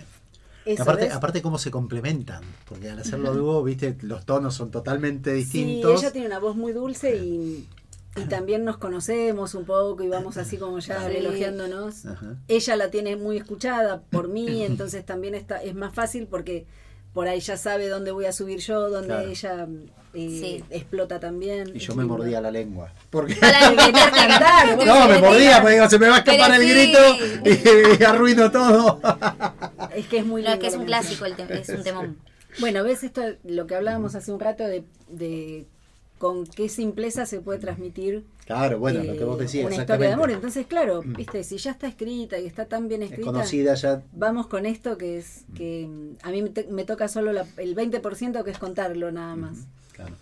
eso, 0.65 0.81
aparte, 0.83 1.05
¿ves? 1.05 1.13
aparte 1.13 1.41
cómo 1.41 1.57
se 1.57 1.71
complementan, 1.71 2.43
porque 2.67 2.89
al 2.89 2.99
hacerlo 2.99 3.33
dúo, 3.35 3.63
viste, 3.63 3.97
los 4.01 4.25
tonos 4.25 4.53
son 4.55 4.71
totalmente 4.71 5.31
Sí, 5.31 5.37
distintos. 5.63 6.01
ella 6.01 6.11
tiene 6.11 6.27
una 6.27 6.39
voz 6.39 6.55
muy 6.55 6.73
dulce 6.73 7.15
y, 7.17 7.67
y 8.15 8.21
también 8.25 8.65
nos 8.65 8.77
conocemos 8.77 9.55
un 9.55 9.65
poco 9.65 10.03
y 10.03 10.07
vamos 10.09 10.37
así 10.37 10.57
como 10.57 10.79
ya 10.79 11.07
Sí. 11.09 11.15
elogiándonos. 11.17 12.05
Ajá. 12.05 12.35
Ella 12.47 12.75
la 12.75 12.91
tiene 12.91 13.15
muy 13.15 13.37
escuchada 13.37 14.01
por 14.09 14.27
mí, 14.27 14.63
entonces 14.65 15.05
también 15.05 15.35
está, 15.35 15.61
es 15.63 15.75
más 15.75 15.93
fácil 15.93 16.27
porque 16.27 16.65
por 17.13 17.27
ahí 17.27 17.39
ya 17.41 17.57
sabe 17.57 17.87
dónde 17.89 18.11
voy 18.11 18.25
a 18.25 18.31
subir 18.31 18.59
yo, 18.59 18.89
dónde 18.89 19.07
Claro. 19.07 19.27
ella 19.29 19.67
eh, 20.13 20.27
Sí. 20.29 20.63
explota 20.69 21.19
también. 21.21 21.71
Y 21.73 21.79
yo 21.79 21.95
me 21.95 22.03
mordía 22.03 22.41
la 22.41 22.51
lengua. 22.51 22.91
Porque... 23.09 23.35
Para 23.35 23.59
cantar. 23.75 24.85
No, 24.85 25.07
me 25.07 25.19
mordía, 25.19 25.61
porque 25.61 25.75
digo, 25.75 25.89
se 25.89 25.99
me 25.99 26.09
va 26.09 26.15
a 26.15 26.19
escapar 26.19 26.51
Pero 26.51 26.61
el 26.61 26.67
sí. 26.67 26.73
grito 26.73 27.99
y, 27.99 28.03
arruino 28.03 28.51
todo. 28.51 28.99
Es 29.95 30.07
que 30.07 30.19
es 30.19 30.25
muy 30.25 30.41
No, 30.41 30.49
lindo. 30.49 30.53
es 30.53 30.59
que 30.59 30.67
es 30.67 30.75
un 30.75 30.85
clásico, 30.85 31.25
el 31.25 31.35
es 31.39 31.69
un 31.69 31.83
temón. 31.83 32.17
Bueno, 32.59 32.83
ves 32.83 33.03
esto, 33.03 33.21
lo 33.45 33.67
que 33.67 33.75
hablábamos 33.75 34.15
hace 34.15 34.31
un 34.33 34.39
rato 34.41 34.63
de, 34.65 34.83
de 35.09 35.65
con 36.21 36.45
qué 36.45 36.69
simpleza 36.69 37.25
se 37.25 37.41
puede 37.41 37.57
transmitir 37.57 38.23
Claro, 38.45 38.77
bueno, 38.77 39.03
lo 39.03 39.13
eh, 39.13 39.17
que 39.17 39.23
vos 39.23 39.39
decías, 39.39 39.65
una 39.65 39.75
historia 39.77 40.07
de 40.09 40.13
amor. 40.13 40.29
Entonces, 40.29 40.67
claro, 40.67 41.01
viste, 41.01 41.43
si 41.43 41.57
ya 41.57 41.71
está 41.71 41.87
escrita 41.87 42.37
y 42.37 42.45
está 42.45 42.65
tan 42.67 42.87
bien 42.87 43.01
Es 43.01 43.09
escrita, 43.09 43.31
conocida 43.31 43.73
ya. 43.73 44.03
vamos 44.13 44.45
con 44.45 44.67
esto 44.67 44.99
que 44.99 45.17
es 45.17 45.45
que 45.55 45.87
mm, 45.89 46.17
a 46.21 46.29
mí 46.29 46.43
me, 46.69 46.85
toca 46.85 47.07
solo 47.07 47.33
la- 47.33 47.47
el 47.57 47.75
20% 47.75 48.43
que 48.43 48.51
es 48.51 48.59
contarlo 48.59 49.11
nada 49.11 49.35
más. 49.35 49.65
Claro. 49.93 50.13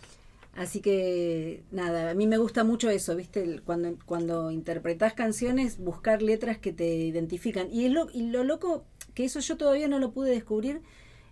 Así 0.56 0.80
que 0.80 1.64
nada, 1.72 2.12
a 2.12 2.14
mí 2.14 2.28
me 2.28 2.38
gusta 2.38 2.64
mucho 2.64 2.90
eso, 2.90 3.16
¿viste? 3.18 3.44
El- 3.44 3.62
Cuando, 3.62 3.96
cuando 4.06 4.52
interpretás 4.52 5.14
canciones, 5.14 5.80
buscar 5.80 6.22
letras 6.22 6.58
que 6.60 6.72
te 6.72 6.88
identifican. 6.96 7.68
Y, 7.74 7.86
es 7.88 7.92
lo, 7.92 8.08
y 8.14 8.22
lo 8.30 8.46
loco, 8.46 8.86
que 9.16 9.26
eso 9.26 9.42
yo 9.42 9.58
todavía 9.58 9.90
no 9.90 10.00
lo 10.00 10.12
pude 10.12 10.32
descubrir, 10.32 10.82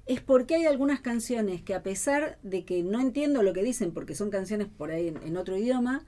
es 0.08 0.22
porque 0.22 0.56
hay 0.56 0.66
algunas 0.66 1.00
canciones 1.02 1.62
que 1.62 1.74
a 1.76 1.84
pesar 1.84 2.38
de 2.44 2.64
que 2.66 2.84
no 2.84 3.00
entiendo 3.02 3.44
lo 3.44 3.54
que 3.54 3.64
dicen, 3.64 3.92
porque 3.92 4.16
son 4.16 4.30
canciones 4.30 4.68
por 4.78 4.92
ahí 4.92 5.10
en, 5.10 5.18
en 5.24 5.38
otro 5.38 5.58
idioma, 5.58 6.06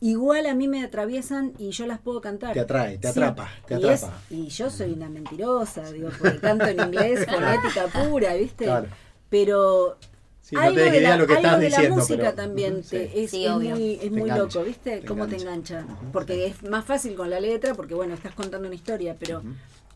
igual 0.00 0.46
a 0.46 0.54
mí 0.54 0.66
me 0.68 0.82
atraviesan 0.82 1.52
y 1.58 1.70
yo 1.70 1.86
las 1.86 1.98
puedo 1.98 2.20
cantar. 2.20 2.54
Te 2.54 2.60
atrae, 2.60 2.98
te 2.98 3.08
Sí. 3.12 3.18
atrapa, 3.18 3.48
te 3.66 3.74
y 3.74 3.88
es- 3.88 4.02
atrapa. 4.04 4.22
y 4.30 4.46
yo 4.48 4.70
soy 4.70 4.92
una 4.92 5.08
mentirosa, 5.08 5.90
digo, 5.92 6.08
porque 6.18 6.38
canto 6.38 6.66
en 6.66 6.80
inglés, 6.80 7.26
fonética 7.26 7.86
pura, 7.88 8.34
¿viste? 8.34 8.64
Claro. 8.64 8.86
Pero 9.28 9.96
Sí, 10.42 10.54
no 10.56 10.62
algo 10.62 10.80
de 10.80 11.00
la, 11.00 11.16
lo 11.16 11.26
que 11.26 11.32
algo 11.34 11.46
estás 11.46 11.60
de 11.60 11.66
diciendo. 11.66 11.88
la 11.90 11.94
música 11.96 12.18
pero- 12.22 12.34
también 12.34 12.72
Ujú, 12.78 12.82
te- 12.88 13.08
sí. 13.08 13.12
es, 13.20 13.30
Sí, 13.30 13.44
es 13.44 13.50
obvio. 13.52 13.70
muy, 13.76 13.92
es 14.02 14.10
muy 14.10 14.20
engancha, 14.22 14.42
loco, 14.58 14.64
¿viste? 14.64 14.96
te 15.00 15.06
Cómo 15.06 15.26
te 15.28 15.36
engancha. 15.36 15.86
Porque 16.12 16.34
sí. 16.34 16.42
es 16.44 16.68
más 16.70 16.84
fácil 16.84 17.14
con 17.14 17.28
la 17.30 17.38
letra, 17.40 17.74
porque 17.74 17.94
bueno, 17.94 18.14
estás 18.14 18.34
contando 18.34 18.66
una 18.68 18.74
historia, 18.74 19.16
pero. 19.20 19.42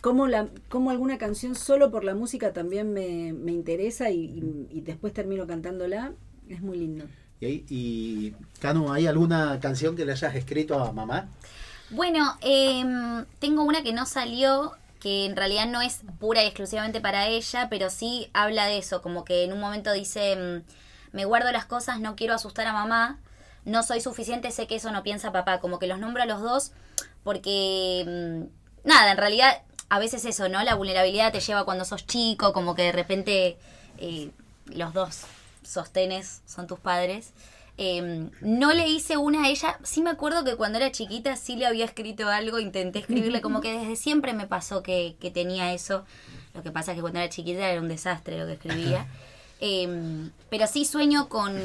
Cómo, 0.04 0.26
la, 0.26 0.48
cómo 0.68 0.90
alguna 0.90 1.16
canción 1.16 1.54
solo 1.54 1.90
por 1.90 2.04
la 2.04 2.14
música 2.14 2.52
también 2.52 2.92
me, 2.92 3.32
me 3.32 3.52
interesa 3.52 4.10
y, 4.10 4.18
y- 4.20 4.68
y 4.70 4.80
después 4.82 5.14
termino 5.14 5.46
cantándola, 5.46 6.12
es 6.46 6.60
muy 6.60 6.76
lindo. 6.76 7.06
Y, 7.40 7.46
ahí- 7.46 7.64
y, 7.70 8.34
Canu, 8.60 8.92
¿hay 8.92 9.06
alguna 9.06 9.58
canción 9.60 9.96
que 9.96 10.04
le 10.04 10.12
hayas 10.12 10.34
escrito 10.34 10.78
a 10.78 10.92
mamá? 10.92 11.26
Bueno, 11.88 12.36
em, 12.42 13.24
tengo 13.38 13.62
una 13.62 13.82
que 13.82 13.94
no 13.94 14.04
salió, 14.04 14.72
que 15.00 15.24
en 15.24 15.36
realidad 15.36 15.66
no 15.68 15.80
es 15.80 16.00
pura 16.20 16.44
y 16.44 16.48
exclusivamente 16.48 17.00
para 17.00 17.26
ella, 17.28 17.68
pero 17.70 17.88
sí 17.88 18.28
habla 18.34 18.66
de 18.66 18.76
eso, 18.76 19.00
como 19.00 19.24
que 19.24 19.44
en 19.44 19.54
un 19.54 19.60
momento 19.60 19.90
dice, 19.94 20.32
em, 20.32 20.64
me 21.12 21.24
guardo 21.24 21.50
las 21.50 21.64
cosas, 21.64 21.98
no 21.98 22.14
quiero 22.14 22.34
asustar 22.34 22.66
a 22.66 22.74
mamá, 22.74 23.20
no 23.64 23.82
soy 23.82 24.02
suficiente, 24.02 24.50
sé 24.50 24.66
que 24.66 24.74
eso 24.76 24.92
no 24.92 25.02
piensa 25.02 25.32
papá, 25.32 25.60
como 25.60 25.78
que 25.78 25.86
los 25.86 25.98
nombro 25.98 26.22
a 26.22 26.26
los 26.26 26.42
dos, 26.42 26.72
porque, 27.22 28.00
em, 28.02 28.48
nada, 28.84 29.10
en 29.12 29.16
realidad 29.16 29.62
a 29.94 29.98
veces 30.00 30.24
eso, 30.24 30.48
¿no? 30.48 30.60
La 30.64 30.74
vulnerabilidad 30.74 31.30
te 31.30 31.38
lleva 31.38 31.64
cuando 31.64 31.84
sos 31.84 32.04
chico, 32.04 32.52
como 32.52 32.74
que 32.74 32.82
de 32.82 32.90
repente 32.90 33.56
eh, 33.98 34.30
los 34.66 34.92
dos 34.92 35.20
sostenes 35.62 36.42
son 36.46 36.66
tus 36.66 36.80
padres. 36.80 37.32
Eh, 37.78 38.28
no 38.40 38.72
le 38.72 38.88
hice 38.88 39.16
una 39.18 39.44
a 39.44 39.48
ella. 39.48 39.78
Sí 39.84 40.02
me 40.02 40.10
acuerdo 40.10 40.42
que 40.42 40.56
cuando 40.56 40.78
era 40.78 40.90
chiquita 40.90 41.36
sí 41.36 41.54
le 41.54 41.66
había 41.66 41.84
escrito 41.84 42.28
algo, 42.28 42.58
intenté 42.58 42.98
escribirle, 42.98 43.40
como 43.40 43.60
que 43.60 43.78
desde 43.78 43.94
siempre 43.94 44.32
me 44.32 44.48
pasó 44.48 44.82
que, 44.82 45.14
que 45.20 45.30
tenía 45.30 45.72
eso. 45.72 46.04
Lo 46.54 46.64
que 46.64 46.72
pasa 46.72 46.90
es 46.90 46.96
que 46.96 47.00
cuando 47.00 47.20
era 47.20 47.28
chiquita 47.28 47.70
era 47.70 47.80
un 47.80 47.86
desastre 47.86 48.40
lo 48.40 48.46
que 48.46 48.54
escribía. 48.54 49.06
Eh, 49.60 50.28
pero 50.50 50.66
sí 50.66 50.84
sueño 50.84 51.28
con, 51.28 51.56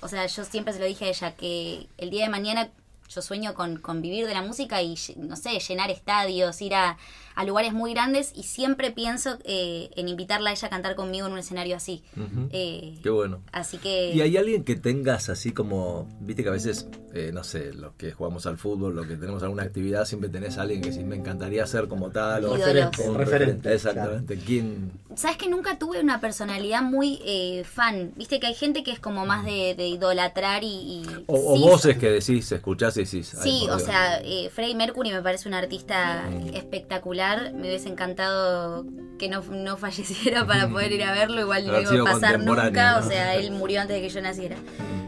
o 0.00 0.06
sea, 0.06 0.24
yo 0.26 0.44
siempre 0.44 0.72
se 0.72 0.78
lo 0.78 0.86
dije 0.86 1.06
a 1.06 1.08
ella, 1.08 1.34
que 1.34 1.88
el 1.98 2.10
día 2.10 2.22
de 2.22 2.30
mañana 2.30 2.70
yo 3.12 3.22
sueño 3.22 3.54
con, 3.54 3.76
con 3.78 4.02
vivir 4.02 4.26
de 4.26 4.34
la 4.34 4.42
música 4.42 4.82
y, 4.82 4.96
no 5.16 5.36
sé, 5.36 5.58
llenar 5.58 5.90
estadios, 5.90 6.60
ir 6.62 6.74
a, 6.74 6.96
a 7.34 7.44
lugares 7.44 7.72
muy 7.72 7.92
grandes 7.94 8.32
y 8.34 8.42
siempre 8.44 8.90
pienso 8.90 9.38
eh, 9.44 9.90
en 9.96 10.08
invitarla 10.08 10.50
a 10.50 10.52
ella 10.52 10.66
a 10.66 10.70
cantar 10.70 10.94
conmigo 10.94 11.26
en 11.26 11.32
un 11.32 11.38
escenario 11.38 11.76
así. 11.76 12.02
Eh, 12.50 12.98
Qué 13.02 13.10
bueno. 13.10 13.40
así 13.52 13.78
que... 13.78 14.12
¿Y 14.14 14.20
hay 14.20 14.36
alguien 14.36 14.64
que 14.64 14.76
tengas 14.76 15.28
así 15.28 15.52
como, 15.52 16.08
viste 16.20 16.42
que 16.42 16.48
a 16.48 16.52
veces, 16.52 16.88
eh, 17.14 17.30
no 17.32 17.44
sé, 17.44 17.72
los 17.72 17.94
que 17.94 18.12
jugamos 18.12 18.46
al 18.46 18.58
fútbol, 18.58 18.94
los 18.94 19.06
que 19.06 19.16
tenemos 19.16 19.42
alguna 19.42 19.62
actividad, 19.62 20.04
siempre 20.04 20.28
tenés 20.30 20.58
a 20.58 20.62
alguien 20.62 20.80
que 20.82 20.92
sí 20.92 21.04
me 21.04 21.16
encantaría 21.16 21.66
ser 21.66 21.88
como 21.88 22.10
tal, 22.10 22.44
o 22.44 22.50
como 22.50 22.58
Referente, 22.62 23.16
referente. 23.16 23.74
Exactamente. 23.74 24.36
¿Quién? 24.38 24.92
Sabes 25.16 25.36
que 25.36 25.48
nunca 25.48 25.78
tuve 25.78 26.00
una 26.00 26.20
personalidad 26.20 26.82
muy 26.82 27.20
eh, 27.24 27.64
fan. 27.64 28.12
Viste 28.16 28.40
que 28.40 28.46
hay 28.46 28.54
gente 28.54 28.82
que 28.82 28.90
es 28.92 28.98
como 29.00 29.26
más 29.26 29.44
de, 29.44 29.74
de 29.76 29.88
idolatrar 29.88 30.64
y. 30.64 30.66
y- 30.66 31.06
O, 31.26 31.58
voces 31.58 31.96
que 31.98 32.10
decís, 32.10 32.50
escuchás 32.52 32.96
y 32.96 33.04
decís. 33.04 33.34
Sí, 33.42 33.62
o 33.64 33.76
Dios. 33.76 33.82
sea, 33.84 34.20
eh, 34.22 34.50
Freddie 34.52 34.74
Mercury 34.74 35.10
me 35.12 35.22
parece 35.22 35.48
un 35.48 35.54
artista 35.54 36.28
espectacular. 36.54 37.21
Me 37.54 37.68
hubiese 37.68 37.88
encantado 37.88 38.86
que 39.18 39.28
no, 39.28 39.42
no 39.42 39.76
falleciera 39.76 40.46
para 40.48 40.68
poder 40.68 40.92
ir 40.92 41.04
a 41.04 41.12
verlo. 41.12 41.40
Igual 41.40 41.66
no 41.66 41.80
iba 41.80 42.10
a 42.10 42.12
pasar 42.12 42.40
nunca. 42.40 42.92
¿no? 42.92 43.06
O 43.06 43.08
sea, 43.08 43.34
él 43.36 43.50
murió 43.50 43.80
antes 43.80 43.96
de 43.96 44.02
que 44.02 44.08
yo 44.08 44.20
naciera. 44.20 44.56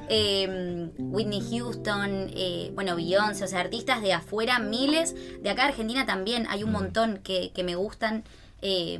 Eh, 0.08 0.90
Whitney 0.98 1.42
Houston, 1.50 2.30
eh, 2.34 2.70
bueno, 2.74 2.94
Beyoncé, 2.96 3.44
o 3.44 3.48
sea, 3.48 3.60
artistas 3.60 4.02
de 4.02 4.12
afuera, 4.12 4.58
miles. 4.58 5.14
De 5.42 5.50
acá 5.50 5.64
Argentina 5.66 6.06
también 6.06 6.46
hay 6.48 6.62
un 6.62 6.72
montón 6.72 7.18
que, 7.18 7.52
que 7.54 7.64
me 7.64 7.74
gustan. 7.74 8.24
Eh, 8.66 8.98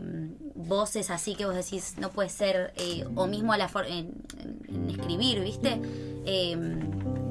voces 0.55 1.11
así 1.11 1.35
que 1.35 1.47
vos 1.47 1.55
decís, 1.55 1.95
no 1.99 2.11
puede 2.11 2.29
ser, 2.29 2.75
eh, 2.77 3.05
o 3.17 3.27
mismo 3.27 3.53
a 3.55 3.57
la 3.57 3.69
for- 3.69 3.87
en, 3.87 4.13
escribir, 4.91 5.41
¿viste? 5.41 5.81
Eh, 6.27 6.57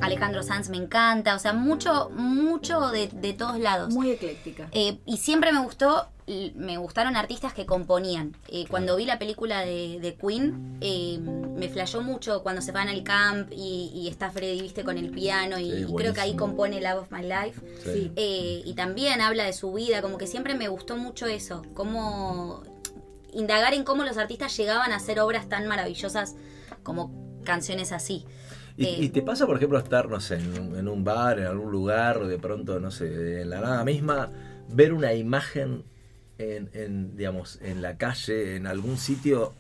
Alejandro 0.02 0.42
Sanz 0.44 0.70
me 0.70 0.78
encanta, 0.78 1.36
o 1.36 1.40
sea, 1.40 1.54
mucho, 1.54 2.10
mucho 2.10 2.90
de, 2.90 3.08
de 3.08 3.34
todos 3.34 3.60
lados. 3.60 3.94
Muy 3.94 4.10
ecléctica. 4.12 4.68
Eh, 4.72 4.98
y 5.06 5.18
siempre 5.18 5.54
me 5.54 5.60
gustó, 5.64 6.08
me 6.56 6.78
gustaron 6.78 7.16
artistas 7.16 7.54
que 7.54 7.66
componían. 7.66 8.36
Eh, 8.48 8.66
cuando 8.70 8.96
vi 8.96 9.06
la 9.06 9.20
película 9.20 9.62
de, 9.62 10.00
de 10.00 10.16
Queen, 10.16 10.78
eh, 10.82 11.20
me 11.20 11.68
flashó 11.70 12.02
mucho 12.02 12.44
cuando 12.44 12.62
se 12.62 12.72
van 12.72 12.88
al 12.88 13.04
camp 13.04 13.52
y, 13.52 13.92
y 13.94 14.08
está 14.08 14.32
Freddy, 14.32 14.62
viste, 14.62 14.84
con 14.84 14.98
el 14.98 15.12
piano 15.12 15.60
y, 15.60 15.72
Sí, 15.72 15.86
y 15.90 15.94
creo 15.96 16.14
que 16.14 16.22
ahí 16.22 16.36
compone 16.36 16.80
Love 16.82 17.04
of 17.04 17.12
My 17.12 17.24
Life. 17.24 17.62
Sí. 17.84 18.12
Eh, 18.16 18.62
y 18.66 18.74
también 18.74 19.22
habla 19.22 19.44
de 19.46 19.54
su 19.54 19.74
vida, 19.74 20.02
como 20.02 20.18
que 20.18 20.28
siempre 20.28 20.56
me 20.56 20.68
gustó 20.68 20.98
mucho 20.98 21.28
eso, 21.28 21.64
cómo 21.74 22.64
indagar 23.34 23.74
en 23.74 23.84
cómo 23.84 24.04
los 24.04 24.18
artistas 24.18 24.56
llegaban 24.56 24.92
a 24.92 24.98
hacer 24.98 25.20
obras 25.20 25.50
tan 25.50 25.68
maravillosas 25.68 26.36
como 26.84 27.12
canciones 27.44 27.92
así. 27.92 28.26
¿Y, 28.78 28.86
Eh, 28.86 28.98
y 29.02 29.10
te 29.10 29.22
pasa, 29.22 29.46
por 29.46 29.58
ejemplo, 29.58 29.78
estar, 29.78 30.10
no 30.10 30.20
sé, 30.20 30.36
en 30.36 30.60
un, 30.60 30.76
en 30.78 30.88
un 30.88 31.04
bar, 31.04 31.40
en 31.40 31.48
algún 31.48 31.72
lugar, 31.72 32.26
de 32.26 32.38
pronto, 32.40 32.80
no 32.80 32.92
sé, 32.92 33.42
en 33.42 33.50
la 33.50 33.60
nada 33.62 33.84
misma, 33.84 34.32
ver 34.70 34.94
una 34.94 35.14
imagen 35.14 35.84
en, 36.58 36.70
en, 36.74 37.18
digamos, 37.18 37.60
en 37.62 37.82
la 37.82 37.98
calle, 37.98 38.56
en 38.56 38.68
algún 38.68 38.98
sitio, 38.98 39.54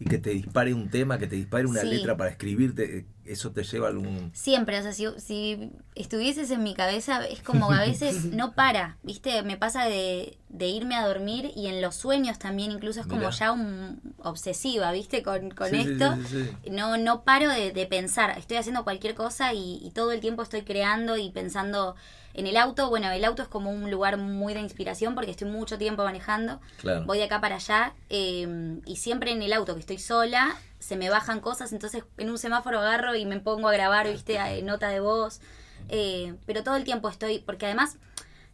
y 0.00 0.04
que 0.04 0.18
te 0.18 0.30
dispare 0.30 0.72
un 0.74 0.90
tema, 0.90 1.18
que 1.18 1.26
te 1.26 1.34
dispare 1.34 1.66
una 1.66 1.80
Sí. 1.80 1.88
letra 1.88 2.16
para 2.16 2.30
escribirte, 2.30 3.04
eso 3.24 3.50
te 3.50 3.64
lleva 3.64 3.88
a 3.88 3.90
algún... 3.90 4.30
Siempre, 4.32 4.78
o 4.78 4.82
sea, 4.82 4.92
si, 4.92 5.06
si 5.18 5.70
estuvieses 5.96 6.52
en 6.52 6.62
mi 6.62 6.72
cabeza, 6.74 7.26
es 7.26 7.42
como 7.42 7.72
a 7.72 7.80
veces 7.80 8.24
no 8.32 8.52
para, 8.52 8.96
¿viste? 9.02 9.42
Me 9.42 9.56
pasa 9.56 9.86
de, 9.86 10.38
de 10.50 10.68
irme 10.68 10.94
a 10.94 11.04
dormir 11.04 11.50
y 11.56 11.66
en 11.66 11.82
los 11.82 11.96
sueños 11.96 12.38
también, 12.38 12.70
incluso 12.70 13.00
es 13.00 13.06
como 13.08 13.22
Mirá. 13.22 13.30
ya 13.32 13.50
un 13.50 14.00
obsesiva, 14.22 14.92
¿viste? 14.92 15.24
Con, 15.24 15.50
con 15.50 15.68
Sí, 15.70 15.80
esto. 15.80 16.16
sí. 16.30 16.70
No, 16.70 16.96
no 16.96 17.22
paro 17.24 17.48
de, 17.50 17.72
de 17.72 17.86
pensar, 17.86 18.38
estoy 18.38 18.58
haciendo 18.58 18.84
cualquier 18.84 19.16
cosa 19.16 19.52
y, 19.52 19.80
y 19.84 19.90
todo 19.90 20.12
el 20.12 20.20
tiempo 20.20 20.42
estoy 20.44 20.62
creando 20.62 21.16
y 21.16 21.30
pensando 21.30 21.96
en 22.38 22.46
el 22.46 22.56
auto. 22.56 22.88
Bueno, 22.88 23.10
el 23.10 23.24
auto 23.24 23.42
es 23.42 23.48
como 23.48 23.70
un 23.70 23.90
lugar 23.90 24.16
muy 24.16 24.54
de 24.54 24.60
inspiración 24.60 25.14
porque 25.14 25.30
estoy 25.32 25.48
mucho 25.50 25.76
tiempo 25.78 26.04
manejando. 26.04 26.60
Claro. 26.78 27.04
Voy 27.04 27.18
de 27.18 27.24
acá 27.24 27.40
para 27.40 27.56
allá 27.56 27.94
eh, 28.10 28.80
y 28.86 28.96
siempre 28.96 29.32
en 29.32 29.42
el 29.42 29.52
auto 29.52 29.74
que 29.74 29.80
estoy 29.80 29.98
sola 29.98 30.56
se 30.78 30.96
me 30.96 31.10
bajan 31.10 31.40
cosas, 31.40 31.72
entonces 31.72 32.04
en 32.18 32.30
un 32.30 32.38
semáforo 32.38 32.78
agarro 32.78 33.16
y 33.16 33.26
me 33.26 33.40
pongo 33.40 33.68
a 33.68 33.72
grabar, 33.72 34.08
viste, 34.10 34.38
a- 34.38 34.60
nota 34.62 34.88
de 34.88 35.00
voz. 35.00 35.40
Eh, 35.88 36.34
pero 36.46 36.62
todo 36.62 36.76
el 36.76 36.84
tiempo 36.84 37.08
estoy, 37.08 37.40
porque 37.40 37.66
además 37.66 37.96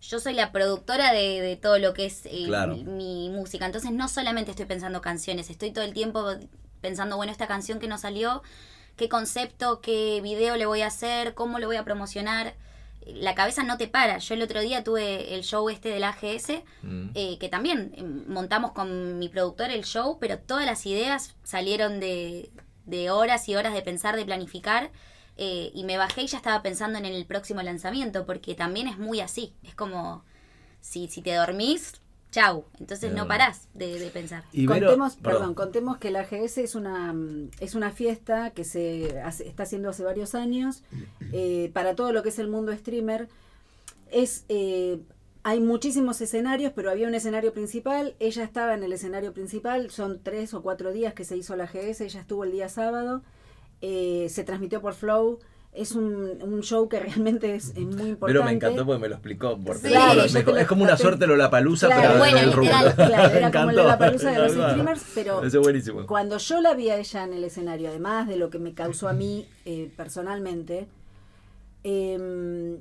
yo 0.01 0.21
soy 0.21 0.35
la 0.35 0.53
productora 0.53 1.13
de, 1.13 1.41
de 1.41 1.57
todo 1.57 1.79
lo 1.79 1.93
que 1.95 2.07
es 2.07 2.27
eh, 2.27 2.45
Claro. 2.47 2.75
mi, 2.77 2.85
mi 2.85 3.29
música, 3.31 3.67
entonces 3.67 3.91
no 3.93 4.09
solamente 4.09 4.51
estoy 4.51 4.67
pensando 4.67 5.01
canciones, 5.03 5.51
estoy 5.51 5.71
todo 5.73 5.85
el 5.85 5.93
tiempo 5.95 6.25
pensando, 6.81 7.17
bueno, 7.17 7.33
esta 7.33 7.47
canción 7.47 7.79
que 7.79 7.89
no 7.89 7.97
salió, 7.99 8.43
qué 8.97 9.09
concepto, 9.09 9.81
qué 9.81 10.21
video 10.23 10.57
le 10.57 10.67
voy 10.67 10.83
a 10.83 10.87
hacer, 10.89 11.35
cómo 11.35 11.59
lo 11.59 11.67
voy 11.67 11.77
a 11.77 11.85
promocionar. 11.85 12.55
La 13.07 13.35
cabeza 13.35 13.63
no 13.65 13.77
te 13.77 13.87
para. 13.89 14.19
Yo 14.19 14.35
el 14.35 14.43
otro 14.43 14.61
día 14.61 14.83
tuve 14.85 15.35
el 15.35 15.43
show 15.43 15.69
este 15.69 15.89
del 15.91 16.05
AGS, 16.05 16.63
Mm. 16.83 17.11
eh, 17.15 17.39
que 17.39 17.49
también 17.49 17.93
eh, 17.97 18.03
montamos 18.03 18.73
con 18.73 19.19
mi 19.19 19.29
productor 19.29 19.71
el 19.71 19.85
show, 19.85 20.19
pero 20.21 20.39
todas 20.39 20.65
las 20.67 20.87
ideas 20.87 21.35
salieron 21.43 22.01
de, 22.01 22.51
de 22.87 23.11
horas 23.11 23.49
y 23.49 23.57
horas 23.57 23.75
de 23.75 23.83
pensar, 23.83 24.17
de 24.17 24.25
planificar. 24.25 24.91
eh, 25.37 25.73
y 25.75 25.83
me 25.83 25.97
bajé 25.99 26.23
y 26.23 26.27
ya 26.29 26.37
estaba 26.37 26.63
pensando 26.63 26.97
en 26.97 27.05
el 27.07 27.27
próximo 27.27 27.61
lanzamiento, 27.61 28.25
porque 28.25 28.55
también 28.55 28.87
es 28.87 28.99
muy 28.99 29.21
así. 29.21 29.53
Es 29.65 29.75
como, 29.75 30.25
si, 30.81 31.09
si 31.09 31.23
te 31.23 31.35
dormís, 31.35 31.95
chau. 32.35 32.65
Entonces 32.81 33.13
no 33.13 33.29
parás 33.29 33.69
de, 33.75 33.99
de 33.99 34.11
pensar. 34.11 34.43
Y 34.53 34.67
Vero- 34.67 34.87
contemos, 34.89 35.15
perdón. 35.17 35.39
perdón, 35.41 35.55
contemos 35.55 35.97
que 35.99 36.11
la 36.11 36.21
AGS 36.21 36.59
es 36.59 36.75
una 36.75 37.13
mm, 37.13 37.51
es 37.61 37.75
una 37.77 37.93
fiesta 37.93 38.51
que 38.51 38.65
se 38.65 39.21
hace- 39.21 39.47
está 39.47 39.63
haciendo 39.63 39.89
hace 39.91 40.03
varios 40.03 40.35
años 40.35 40.83
eh, 41.33 41.71
para 41.73 41.95
todo 41.95 42.13
lo 42.13 42.23
que 42.25 42.31
es 42.31 42.39
el 42.41 42.49
mundo 42.49 42.73
streamer. 42.75 43.29
Es 44.11 44.45
eh, 44.49 45.01
hay 45.45 45.61
muchísimos 45.61 46.21
escenarios, 46.21 46.73
pero 46.75 46.91
había 46.91 47.07
un 47.07 47.15
escenario 47.15 47.53
principal. 47.53 48.15
Ella 48.19 48.43
estaba 48.45 48.75
en 48.75 48.83
el 48.83 48.93
escenario 48.93 49.33
principal. 49.33 49.91
Son 49.91 50.21
tres 50.23 50.55
o 50.55 50.63
cuatro 50.63 50.91
días 50.93 51.15
que 51.15 51.25
se 51.25 51.37
hizo 51.37 51.55
la 51.55 51.65
AGS. 51.65 52.01
Ella 52.01 52.21
estuvo 52.21 52.45
el 52.45 52.51
día 52.53 52.69
sábado. 52.69 53.23
Eh, 53.81 54.27
se 54.31 54.43
transmitió 54.43 54.81
por 54.81 54.95
Flow. 54.95 55.39
Es 55.75 55.91
un, 55.93 56.39
un 56.41 56.63
show 56.63 56.89
que 56.89 57.01
realmente 57.01 57.53
es, 57.57 57.71
es 57.71 57.79
muy 57.79 58.11
importante. 58.11 58.27
Pero 58.27 58.45
me 58.45 58.53
encantó 58.53 58.87
porque 58.87 59.01
me 59.03 59.09
lo 59.09 59.15
explicó 59.17 59.59
por 59.59 59.77
Sí, 59.77 59.83
teléfono. 59.83 60.15
yo 60.27 60.33
Me- 60.33 60.43
te 60.45 60.51
lo- 60.53 60.57
es 60.59 60.67
como 60.69 60.85
una 60.85 60.97
te- 60.97 61.03
suerte 61.03 61.27
Lollapalooza, 61.27 61.87
Claro, 61.89 62.03
pero 62.03 62.19
bueno, 62.19 62.37
del 62.39 62.53
rubro. 62.53 62.63
literal, 62.71 62.95
claro, 62.95 63.35
era 63.35 63.51
como 63.53 63.71
encantó. 63.71 63.89
la 63.89 63.99
palusa 63.99 64.31
de 64.31 64.39
los 64.39 64.53
streamers, 64.53 65.05
pero 65.17 65.41
buenísimo. 65.63 66.07
cuando 66.07 66.39
yo 66.39 66.61
la 66.61 66.75
vi 66.75 66.91
a 66.91 66.97
ella 66.99 67.25
en 67.25 67.33
el 67.33 67.43
escenario, 67.43 67.89
además 67.89 68.29
de 68.29 68.37
lo 68.37 68.51
que 68.51 68.61
me 68.61 68.73
causó 68.73 69.09
a 69.09 69.13
mí 69.15 69.49
eh, 69.65 69.91
personalmente, 69.97 70.87
em, 71.83 72.79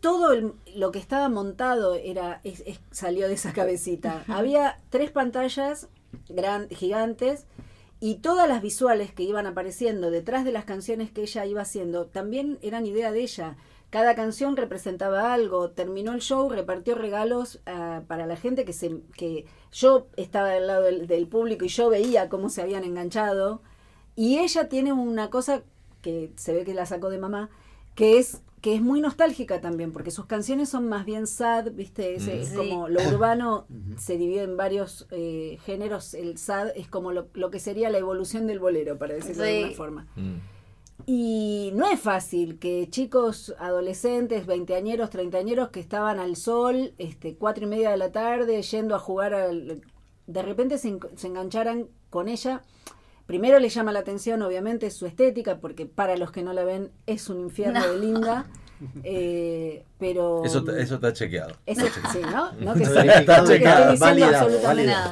todo 0.00 0.32
el- 0.32 0.52
lo 0.76 0.90
que 0.92 0.98
estaba 0.98 1.28
montado 1.28 1.94
era 1.94 2.40
es- 2.44 2.62
es- 2.66 2.80
salió 2.90 3.28
de 3.28 3.34
esa 3.34 3.52
cabecita. 3.52 4.24
Había 4.28 4.78
tres 4.90 5.10
pantallas 5.10 5.88
gran, 6.28 6.68
gigantes 6.70 7.46
y 8.00 8.16
todas 8.16 8.48
las 8.48 8.62
visuales 8.62 9.12
que 9.12 9.24
iban 9.24 9.46
apareciendo 9.46 10.10
detrás 10.10 10.44
de 10.44 10.52
las 10.52 10.64
canciones 10.64 11.10
que 11.10 11.22
ella 11.22 11.46
iba 11.46 11.62
haciendo 11.62 12.06
también 12.06 12.58
eran 12.62 12.86
idea 12.86 13.10
de 13.10 13.22
ella. 13.22 13.56
Cada 13.90 14.14
canción 14.14 14.56
representaba 14.56 15.32
algo. 15.32 15.70
Terminó 15.70 16.12
el 16.12 16.20
show, 16.20 16.48
repartió 16.50 16.94
regalos 16.94 17.60
ah, 17.66 18.02
para 18.06 18.26
la 18.26 18.36
gente 18.36 18.64
que 18.64 18.72
se 18.72 19.00
que 19.16 19.46
yo 19.72 20.08
estaba 20.16 20.50
del 20.50 20.66
lado 20.66 20.82
del, 20.82 21.06
del 21.06 21.26
público 21.26 21.64
y 21.64 21.68
yo 21.68 21.88
veía 21.88 22.28
cómo 22.28 22.50
se 22.50 22.62
habían 22.62 22.84
enganchado. 22.84 23.62
Y 24.14 24.38
ella 24.38 24.68
tiene 24.68 24.92
una 24.92 25.30
cosa 25.30 25.62
que 26.02 26.32
se 26.36 26.52
ve 26.52 26.64
que 26.64 26.74
la 26.74 26.86
sacó 26.86 27.08
de 27.10 27.18
mamá, 27.18 27.50
que 27.94 28.18
es 28.18 28.42
que 28.60 28.74
es 28.74 28.80
muy 28.82 29.00
nostálgica 29.00 29.60
también, 29.60 29.92
porque 29.92 30.10
sus 30.10 30.26
canciones 30.26 30.68
son 30.68 30.88
más 30.88 31.04
bien 31.04 31.26
sad, 31.26 31.70
¿viste? 31.72 32.14
Es, 32.14 32.26
es 32.26 32.48
Sí. 32.48 32.56
como 32.56 32.88
lo 32.88 33.00
urbano 33.08 33.66
se 33.98 34.16
divide 34.18 34.42
en 34.42 34.56
varios 34.56 35.06
eh, 35.10 35.58
géneros, 35.64 36.14
el 36.14 36.38
sad 36.38 36.68
es 36.76 36.88
como 36.88 37.12
lo, 37.12 37.28
lo 37.34 37.50
que 37.50 37.60
sería 37.60 37.90
la 37.90 37.98
evolución 37.98 38.46
del 38.46 38.58
bolero, 38.58 38.98
para 38.98 39.14
decirlo 39.14 39.42
de 39.44 39.56
alguna 39.58 39.76
forma. 39.76 40.06
Mm. 40.16 40.34
Y 41.06 41.70
no 41.74 41.86
es 41.88 42.00
fácil 42.00 42.58
que 42.58 42.88
chicos 42.90 43.54
adolescentes, 43.58 44.46
veinteañeros, 44.46 45.10
treintañeros 45.10 45.68
que 45.70 45.80
estaban 45.80 46.18
al 46.18 46.36
sol, 46.36 46.92
este, 46.98 47.36
cuatro 47.36 47.64
y 47.64 47.68
media 47.68 47.90
de 47.90 47.96
la 47.96 48.10
tarde, 48.12 48.60
yendo 48.62 48.94
a 48.94 48.98
jugar 48.98 49.32
al, 49.32 49.80
de 50.26 50.42
repente 50.42 50.76
se, 50.76 50.88
en- 50.88 51.00
se 51.16 51.28
engancharan 51.28 51.86
con 52.10 52.28
ella. 52.28 52.62
Primero 53.28 53.58
le 53.60 53.68
llama 53.68 53.92
la 53.92 53.98
atención, 54.00 54.40
obviamente, 54.42 54.90
su 54.90 55.04
estética, 55.06 55.58
porque 55.58 55.84
para 55.84 56.16
los 56.16 56.32
que 56.32 56.42
no 56.42 56.54
la 56.54 56.64
ven 56.64 56.90
es 57.06 57.28
un 57.28 57.40
infierno 57.40 57.78
No. 57.80 57.92
de 57.92 57.98
linda. 58.00 58.46
eh, 59.04 59.84
pero 59.98 60.44
Eso, 60.44 60.60
está- 60.60 60.78
eso 60.78 60.94
está 60.94 61.12
chequeado. 61.12 61.52
eso- 61.66 61.84
sí, 62.12 62.20
¿no? 62.22 62.52
No 62.60 62.74
que 62.74 62.84
Está 62.84 63.04
nada. 63.04 63.42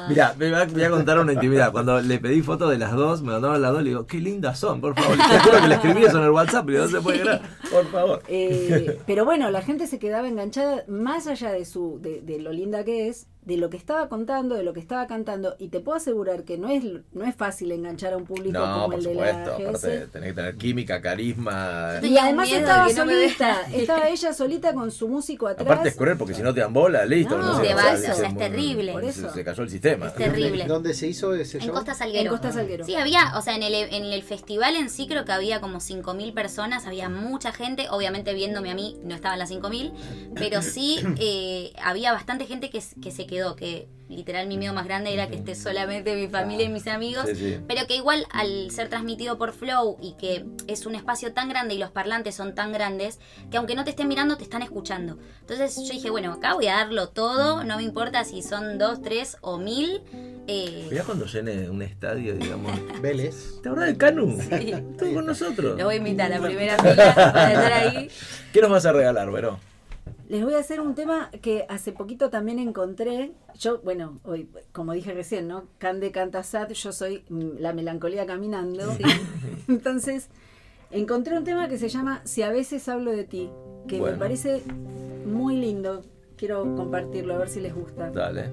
Mira, 0.09 0.33
me 0.37 0.65
voy 0.65 0.83
a 0.83 0.89
contar 0.89 1.19
una 1.19 1.33
intimidad. 1.33 1.71
Cuando 1.71 2.01
le 2.01 2.17
pedí 2.17 2.41
fotos 2.41 2.71
de 2.71 2.79
las 2.79 2.93
dos, 2.93 3.21
me 3.21 3.33
mandaron 3.33 3.61
las 3.61 3.71
dos, 3.71 3.83
le 3.83 3.89
digo, 3.89 4.07
qué 4.07 4.17
lindas 4.17 4.57
son, 4.57 4.81
por 4.81 4.95
favor. 4.95 5.15
Te 5.29 5.39
juro 5.39 5.61
que 5.61 5.67
le 5.67 5.75
escribí 5.75 6.03
eso 6.05 6.17
en 6.17 6.23
el 6.23 6.31
WhatsApp 6.31 6.67
y 6.69 6.73
no 6.73 6.87
se 6.87 7.01
puede 7.01 7.21
creer. 7.21 7.41
Por 7.69 7.85
favor. 7.91 8.23
Eh, 8.29 8.97
pero 9.05 9.25
bueno, 9.25 9.51
la 9.51 9.61
gente 9.61 9.85
se 9.85 9.99
quedaba 9.99 10.27
enganchada 10.27 10.83
más 10.87 11.27
allá 11.27 11.51
de 11.51 11.65
su 11.65 11.99
de, 12.01 12.21
de 12.21 12.39
lo 12.39 12.51
linda 12.51 12.83
que 12.83 13.09
es, 13.09 13.27
de 13.47 13.55
lo 13.57 13.69
que 13.69 13.77
estaba 13.77 14.09
contando, 14.09 14.55
de 14.55 14.63
lo 14.63 14.73
que 14.73 14.79
estaba 14.81 15.07
cantando, 15.07 15.55
y 15.57 15.69
te 15.69 15.79
puedo 15.79 15.95
asegurar 15.97 16.43
que 16.43 16.57
no 16.57 16.69
es 16.69 16.83
no 17.13 17.25
es 17.25 17.33
fácil 17.35 17.71
enganchar 17.71 18.11
a 18.13 18.17
un 18.17 18.25
público 18.25 18.51
No, 18.59 18.65
como 18.73 18.85
por 18.87 18.95
el 18.95 19.03
de 19.03 19.09
supuesto. 19.11 19.49
la 19.49 19.55
Aparte, 19.69 19.71
GS. 19.99 20.07
tenés 20.11 20.29
que 20.29 20.33
tener 20.33 20.55
química, 20.57 21.01
carisma. 21.01 21.93
Y 22.03 22.17
además 22.17 22.51
estaba 22.51 22.87
de 22.87 22.93
no 22.93 23.05
solita, 23.05 23.61
estaba 23.73 24.09
ella 24.09 24.33
solita 24.33 24.73
con 24.73 24.91
su 24.91 25.07
músico 25.07 25.47
atrás. 25.47 25.65
Aparte 25.65 25.89
es 25.89 25.95
cruel 25.95 26.17
porque 26.17 26.33
si 26.33 26.41
no 26.41 26.53
te 26.53 26.59
dan 26.59 26.73
bola, 26.73 27.05
listo. 27.05 27.37
No, 27.37 27.53
no, 27.53 27.61
te 27.61 27.67
se- 27.69 27.73
va, 27.73 27.95
se- 27.97 28.11
o 28.11 28.15
sea, 28.15 28.27
es 28.29 28.37
terrible. 28.37 28.91
Por 28.91 29.03
eso. 29.05 29.33
Se 29.33 29.43
cayó 29.43 29.63
el 29.63 29.69
sistema. 29.69 30.07
Es 30.07 30.15
terrible. 30.15 30.65
¿Dónde 30.65 30.93
se 30.93 31.07
hizo 31.07 31.33
ese 31.33 31.57
En 31.59 31.65
show? 31.65 31.73
Costa 31.73 31.93
Salguero. 31.93 32.23
En 32.25 32.29
Costa 32.29 32.51
Salguero. 32.51 32.85
Sí, 32.85 32.95
había, 32.95 33.37
o 33.37 33.41
sea, 33.41 33.55
en 33.55 33.63
el, 33.63 33.73
en 33.73 34.03
el 34.05 34.23
festival 34.23 34.75
en 34.75 34.89
sí 34.89 35.07
creo 35.07 35.23
que 35.25 35.31
había 35.31 35.61
como 35.61 35.77
5.000 35.79 36.33
personas, 36.33 36.85
había 36.85 37.07
mucha 37.09 37.51
gente, 37.53 37.87
obviamente 37.89 38.33
viéndome 38.33 38.71
a 38.71 38.75
mí 38.75 38.97
no 39.03 39.15
estaban 39.15 39.39
las 39.39 39.51
5.000, 39.51 39.93
pero 40.35 40.61
sí 40.61 40.99
eh, 41.19 41.71
había 41.81 42.11
bastante 42.11 42.45
gente 42.45 42.69
que, 42.69 42.81
que 43.01 43.11
se 43.11 43.25
quedó, 43.27 43.36
que 43.55 43.87
literal 44.09 44.47
mi 44.47 44.57
miedo 44.57 44.73
más 44.73 44.85
grande 44.85 45.13
era 45.13 45.27
que 45.27 45.35
esté 45.35 45.53
solamente 45.53 46.15
mi 46.15 46.29
familia 46.29 46.65
y 46.65 46.69
mis 46.69 46.87
amigos, 46.87 47.25
Sí, 47.27 47.35
sí. 47.35 47.57
pero 47.67 47.85
que 47.87 47.97
igual 47.97 48.25
al 48.31 48.71
ser 48.71 48.87
transmitido 48.87 49.37
por 49.37 49.51
Flow 49.51 49.97
y 50.01 50.13
que 50.13 50.45
es 50.67 50.85
un 50.85 50.95
espacio 50.95 51.33
tan 51.33 51.49
grande 51.49 51.73
y 51.73 51.77
los 51.77 51.91
parlantes 51.91 52.33
son 52.33 52.55
tan 52.55 52.71
grandes, 52.71 53.19
que 53.51 53.57
aunque 53.57 53.75
no 53.75 53.83
te 53.83 53.89
estén 53.89 54.07
mirando, 54.07 54.37
te 54.37 54.43
están 54.43 54.61
escuchando. 54.61 55.17
Entonces 55.41 55.75
yo 55.75 55.91
dije, 55.93 56.09
bueno, 56.09 56.31
acá 56.31 56.53
voy 56.53 56.67
a 56.67 56.75
darlo 56.77 57.09
todo, 57.09 57.65
no 57.65 57.75
me 57.75 57.83
importa 57.83 58.23
si 58.23 58.41
son 58.41 58.77
dos, 58.77 59.01
tres 59.01 59.35
o 59.41 59.57
mil. 59.57 60.01
eh, 60.47 60.87
Mirá 60.89 61.03
cuando 61.03 61.25
llene 61.25 61.69
un 61.69 61.81
estadio, 61.81 62.33
digamos. 62.35 62.71
Vélez. 63.01 63.61
¿Te 63.61 63.67
acordás 63.67 63.87
del 63.87 63.97
Canu? 63.97 64.37
Estuvo 64.39 65.15
con 65.15 65.25
nosotros. 65.25 65.77
Lo 65.77 65.83
voy 65.83 65.95
a 65.95 65.97
invitar 65.97 66.31
a 66.31 66.39
la 66.39 66.45
primera 66.47 66.77
fila 66.77 67.13
para 67.13 67.51
estar 67.51 67.73
ahí. 67.73 68.09
¿Qué 68.53 68.61
nos 68.61 68.69
vas 68.71 68.85
a 68.85 68.93
regalar, 68.93 69.29
Vero? 69.31 69.59
Les 70.27 70.43
voy 70.43 70.55
a 70.55 70.59
hacer 70.59 70.81
un 70.81 70.93
tema 70.93 71.31
que 71.41 71.65
hace 71.69 71.93
poquito 71.93 72.29
también 72.29 72.59
encontré. 72.59 73.31
Yo, 73.57 73.79
bueno, 73.81 74.19
hoy, 74.23 74.49
como 74.73 74.91
dije 74.91 75.13
recién, 75.13 75.47
¿no? 75.47 75.63
Cande 75.77 76.11
canta 76.11 76.43
sad, 76.43 76.69
yo 76.71 76.91
soy 76.91 77.23
mm, 77.29 77.59
la 77.59 77.71
melancolía 77.71 78.25
caminando. 78.25 78.83
Entonces, 79.69 80.27
encontré 80.91 81.37
un 81.37 81.45
tema 81.45 81.69
que 81.69 81.77
se 81.77 81.87
llama 81.87 82.19
Si 82.25 82.41
a 82.41 82.49
veces 82.49 82.89
hablo 82.89 83.11
de 83.11 83.23
ti, 83.23 83.49
que 83.87 83.99
Bueno. 83.99 84.15
me 84.15 84.19
parece 84.19 84.63
muy 85.25 85.55
lindo. 85.55 86.01
Quiero 86.35 86.75
compartirlo, 86.75 87.33
a 87.33 87.37
ver 87.37 87.47
si 87.49 87.61
les 87.61 87.73
gusta. 87.73 88.11
Dale. 88.11 88.49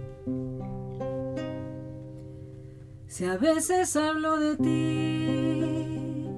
Si 3.09 3.25
a 3.25 3.37
veces 3.37 3.95
hablo 3.97 4.39
de 4.39 4.57
ti, 4.57 6.29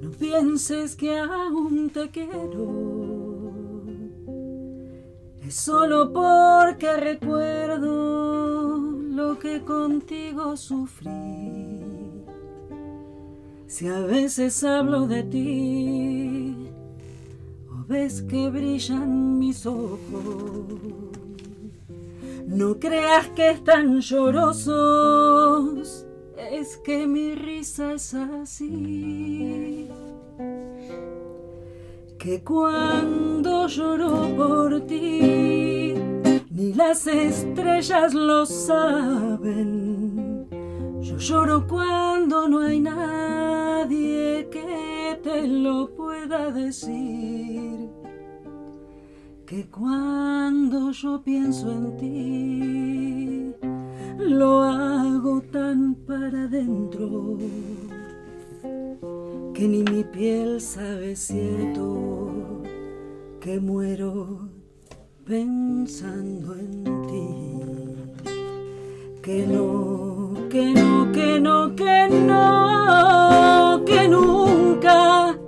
no 0.00 0.10
pienses 0.10 0.96
que 0.96 1.18
aún 1.18 1.88
te 1.90 2.10
quiero. 2.10 3.01
Solo 5.52 6.10
porque 6.14 6.96
recuerdo 6.96 8.78
lo 8.78 9.38
que 9.38 9.60
contigo 9.60 10.56
sufrí. 10.56 11.78
Si 13.66 13.86
a 13.86 14.00
veces 14.00 14.64
hablo 14.64 15.06
de 15.06 15.22
ti, 15.24 16.70
o 17.70 17.84
ves 17.86 18.22
que 18.22 18.48
brillan 18.48 19.38
mis 19.38 19.66
ojos. 19.66 19.98
No 22.46 22.78
creas 22.80 23.28
que 23.36 23.50
están 23.50 24.00
llorosos, 24.00 24.46
es 26.50 26.78
que 26.78 27.06
mi 27.06 27.34
risa 27.34 27.92
es 27.92 28.14
así. 28.14 29.90
Que 32.22 32.38
cuando 32.44 33.66
lloro 33.66 34.28
por 34.36 34.86
ti, 34.86 35.92
ni 36.50 36.72
las 36.72 37.08
estrellas 37.08 38.14
lo 38.14 38.46
saben. 38.46 40.46
Yo 41.00 41.16
lloro 41.16 41.66
cuando 41.66 42.48
no 42.48 42.60
hay 42.60 42.78
nadie 42.78 44.48
que 44.52 45.18
te 45.20 45.48
lo 45.48 45.92
pueda 45.96 46.52
decir 46.52 47.90
que 49.44 49.68
cuando 49.68 50.92
yo 50.92 51.20
pienso 51.24 51.72
en 51.72 51.96
ti, 51.96 53.52
lo 54.20 54.62
hago 54.62 55.42
tan 55.50 55.96
para 56.06 56.44
adentro 56.44 57.36
ni 59.68 59.82
mi 59.82 60.02
piel 60.04 60.60
sabe 60.60 61.14
cierto 61.14 62.62
que 63.40 63.60
muero 63.60 64.48
pensando 65.24 66.54
en 66.54 66.84
ti. 67.08 68.32
Que 69.22 69.46
no, 69.46 70.34
que 70.50 70.72
no, 70.74 71.12
que 71.12 71.38
no, 71.40 71.76
que 71.76 72.08
no, 72.08 73.82
que 73.84 74.08
nunca 74.08 75.38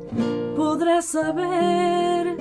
podrás 0.55 1.07
saber 1.07 2.36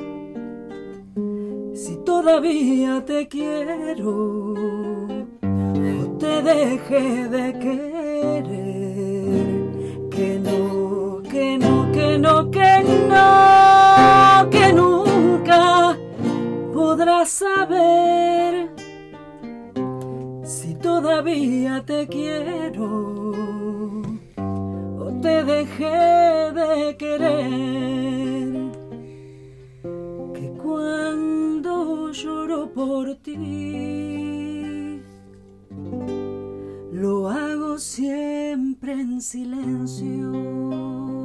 si 1.74 1.95
todavía 2.06 3.04
te 3.04 3.28
quiero 3.28 4.54
o 5.41 6.18
te 6.20 6.41
dejé 6.44 7.28
de 7.30 7.60
querer. 7.60 8.73
No, 12.24 12.50
que 12.50 12.84
no, 13.10 14.50
que 14.50 14.72
nunca 14.72 15.98
podrás 16.74 17.30
saber 17.30 18.70
si 20.45 20.74
todavía 20.76 21.84
te 21.86 22.08
quiero 22.08 23.34
o 24.38 25.20
te 25.22 25.44
dejé 25.44 26.54
de 26.62 26.95
querer 26.98 28.72
que 30.34 30.48
cuando 30.64 32.10
lloro 32.12 32.72
por 32.74 33.16
ti 33.16 35.02
lo 36.94 37.28
hago 37.28 37.78
siempre 37.78 38.94
en 38.94 39.20
silencio. 39.20 41.23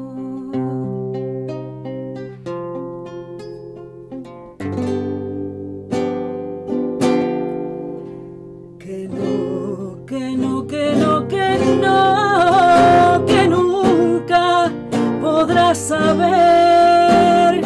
Podrás 15.49 15.79
saber 15.79 17.65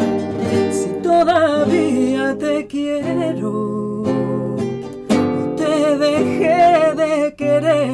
si 0.71 0.89
todavía 1.01 2.37
te 2.37 2.65
quiero 2.65 3.51
o 4.01 4.55
te 5.57 5.97
dejé 5.97 6.95
de 6.95 7.35
querer. 7.35 7.91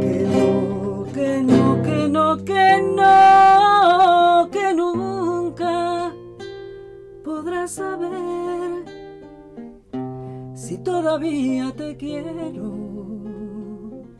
Que 0.00 0.22
no, 0.30 1.04
que 1.12 1.42
no, 1.42 1.82
que 1.82 2.08
no, 2.08 2.44
que 2.44 2.78
no, 2.94 4.48
que 4.52 4.74
nunca 4.74 6.12
podrás 7.24 7.72
saber 7.72 8.84
si 10.54 10.78
todavía 10.78 11.72
te 11.72 11.96
quiero 11.96 12.70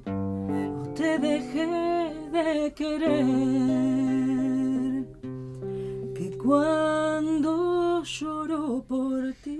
o 0.06 0.88
te 0.92 1.20
dejé 1.20 2.23
de 2.34 2.74
querer 2.74 3.14
que 6.16 6.36
cuando 6.36 8.02
lloro 8.02 8.84
por 8.88 9.32
ti 9.44 9.54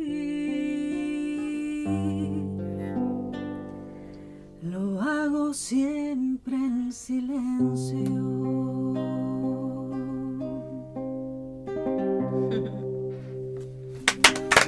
lo 4.62 5.00
hago 5.00 5.54
siempre 5.54 6.56
en 6.56 6.92
silencio. 6.92 8.10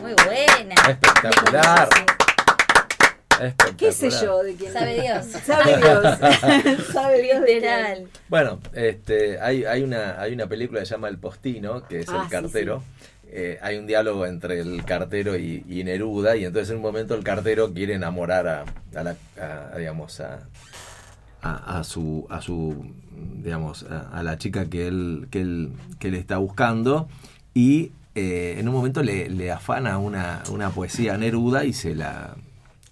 Muy 0.00 0.14
buena. 0.24 0.74
Espectacular. 0.88 2.15
¿Qué 3.76 3.92
sé 3.92 4.10
yo 4.10 4.42
de 4.42 4.54
quién? 4.54 4.72
Sabe 4.72 5.00
Dios. 5.00 5.26
Sabe 5.44 5.76
Dios. 5.76 6.18
Sabe 6.92 7.22
Dios 7.22 7.40
de. 7.42 7.54
Literal. 7.54 8.06
Bueno, 8.28 8.60
este, 8.72 9.40
hay, 9.40 9.64
hay, 9.64 9.82
una, 9.82 10.20
hay 10.20 10.32
una 10.32 10.46
película 10.46 10.80
que 10.80 10.86
se 10.86 10.94
llama 10.94 11.08
El 11.08 11.18
Postino, 11.18 11.82
que 11.86 12.00
es 12.00 12.08
Ah, 12.08 12.16
el 12.18 12.22
sí, 12.24 12.28
cartero. 12.30 12.82
Eh, 13.28 13.58
hay 13.60 13.76
un 13.76 13.86
diálogo 13.86 14.24
entre 14.24 14.60
el 14.60 14.84
cartero 14.84 15.36
y, 15.36 15.64
y 15.68 15.82
Neruda, 15.84 16.36
y 16.36 16.44
entonces 16.44 16.70
en 16.70 16.76
un 16.76 16.82
momento 16.82 17.14
el 17.14 17.24
cartero 17.24 17.72
quiere 17.74 17.94
enamorar 17.94 18.46
a, 18.46 18.64
a 18.94 19.02
la, 19.02 19.16
a, 19.40 19.76
digamos, 19.76 20.20
a, 20.20 20.46
a, 21.42 21.78
a 21.80 21.84
su, 21.84 22.26
a 22.30 22.40
su, 22.40 22.92
digamos, 23.42 23.84
a, 23.90 24.16
a 24.16 24.22
la 24.22 24.38
chica 24.38 24.66
que 24.70 24.86
él, 24.86 25.26
que 25.30 25.40
él, 25.40 25.72
que 25.98 26.08
él 26.08 26.14
está 26.14 26.36
buscando, 26.38 27.08
y 27.52 27.90
eh, 28.14 28.56
en 28.58 28.68
un 28.68 28.74
momento 28.74 29.02
le, 29.02 29.28
le 29.28 29.50
afana 29.50 29.98
una, 29.98 30.42
una 30.50 30.70
poesía 30.70 31.14
a 31.14 31.18
Neruda 31.18 31.64
y 31.64 31.72
se 31.72 31.94
la, 31.96 32.36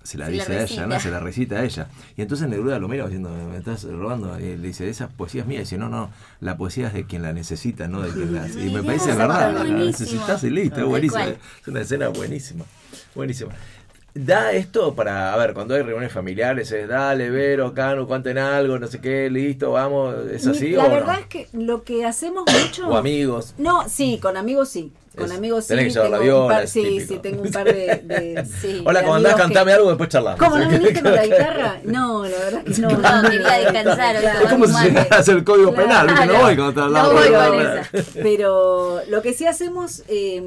se 0.04 0.18
la 0.18 0.26
Se 0.26 0.32
la 0.32 0.38
dice 0.38 0.52
a 0.58 0.62
ella, 0.62 0.86
¿no? 0.86 1.00
Se 1.00 1.10
la 1.10 1.18
recita 1.18 1.56
a 1.56 1.64
ella. 1.64 1.88
Y 2.16 2.22
entonces 2.22 2.48
Neruda 2.48 2.78
lo 2.78 2.88
mira 2.88 3.04
diciendo, 3.04 3.30
me 3.50 3.56
estás 3.56 3.84
robando. 3.84 4.38
Y 4.38 4.56
le 4.56 4.68
dice, 4.68 4.88
esa 4.88 5.08
poesía 5.08 5.40
es 5.40 5.46
mía. 5.48 5.58
Y 5.58 5.60
dice, 5.62 5.78
no, 5.78 5.88
no, 5.88 6.10
la 6.40 6.56
poesía 6.56 6.86
es 6.88 6.92
de 6.92 7.06
quien 7.06 7.22
la 7.22 7.32
necesita, 7.32 7.88
no 7.88 8.02
de 8.02 8.10
quien 8.10 8.34
la... 8.34 8.46
Y 8.48 8.70
me 8.72 8.82
parece 8.82 9.12
verdad, 9.14 9.52
la 9.52 9.64
necesitas 9.64 10.44
y 10.44 10.50
listo, 10.50 10.80
es 10.80 10.86
buenísima. 10.86 11.26
Es 11.26 11.68
una 11.68 11.80
escena 11.80 12.08
buenísima, 12.08 12.64
buenísima. 13.14 13.52
Da 14.16 14.52
esto 14.52 14.94
para, 14.94 15.34
a 15.34 15.36
ver, 15.36 15.54
cuando 15.54 15.74
hay 15.74 15.82
reuniones 15.82 16.12
familiares, 16.12 16.70
es 16.70 16.86
dale, 16.86 17.30
Vero, 17.30 17.74
Canu, 17.74 18.06
cuenten 18.06 18.38
algo, 18.38 18.78
no 18.78 18.86
sé 18.86 19.00
qué, 19.00 19.28
listo, 19.28 19.72
vamos, 19.72 20.14
¿es 20.30 20.46
así 20.46 20.70
La 20.70 20.84
o 20.84 20.90
verdad 20.90 21.14
no? 21.14 21.18
es 21.18 21.26
que 21.26 21.48
lo 21.52 21.82
que 21.82 22.04
hacemos 22.06 22.44
mucho. 22.62 22.88
O 22.88 22.96
amigos. 22.96 23.54
No, 23.58 23.88
sí, 23.88 24.20
con 24.22 24.36
amigos 24.36 24.68
sí. 24.68 24.92
Con 25.16 25.26
Es- 25.26 25.38
amigos 25.38 25.64
sí. 25.64 25.68
tenés 25.68 25.84
que 25.86 25.90
llevar 25.92 26.10
la 26.10 26.18
tengo 26.18 26.32
un 26.32 26.40
viola, 26.40 26.54
par- 26.56 26.64
es 26.64 26.70
sí, 26.70 26.82
típico. 26.82 27.06
sí, 27.14 27.18
tengo 27.20 27.42
un 27.42 27.50
par 27.52 27.64
de. 27.66 27.72
de- 28.04 28.44
Sí. 28.60 28.82
Hola, 28.84 28.98
de 28.98 29.04
¿cómo 29.04 29.14
andás? 29.16 29.34
que- 29.34 29.40
Cantame 29.42 29.72
algo, 29.72 29.88
después 29.88 30.08
charlamos. 30.08 30.40
¿Cómo 30.40 30.58
no 30.58 30.68
viniste 30.70 31.02
con 31.02 31.12
la 31.14 31.24
guitarra? 31.24 31.80
No, 31.84 32.22
la 32.24 32.36
verdad 32.38 32.62
es 32.66 32.74
que 32.76 32.82
no. 32.82 32.88
No, 33.22 33.30
quería 33.30 33.52
descansar. 33.58 34.16
Es 34.16 34.48
como 34.50 34.66
si 34.66 34.72
Mate. 34.72 34.88
llegaras 34.90 35.28
al 35.28 35.44
código 35.44 35.72
Claro. 35.72 35.88
penal, 36.06 36.26
no 36.28 36.40
voy 36.40 36.56
cuando 36.56 36.74
te 36.74 36.90
No 36.90 37.12
voy 37.12 37.28
con 37.28 37.60
esa. 37.60 37.90
Pero 38.22 39.00
lo 39.08 39.22
que 39.22 39.32
sí 39.34 39.46
hacemos, 39.46 40.02
eh, 40.08 40.42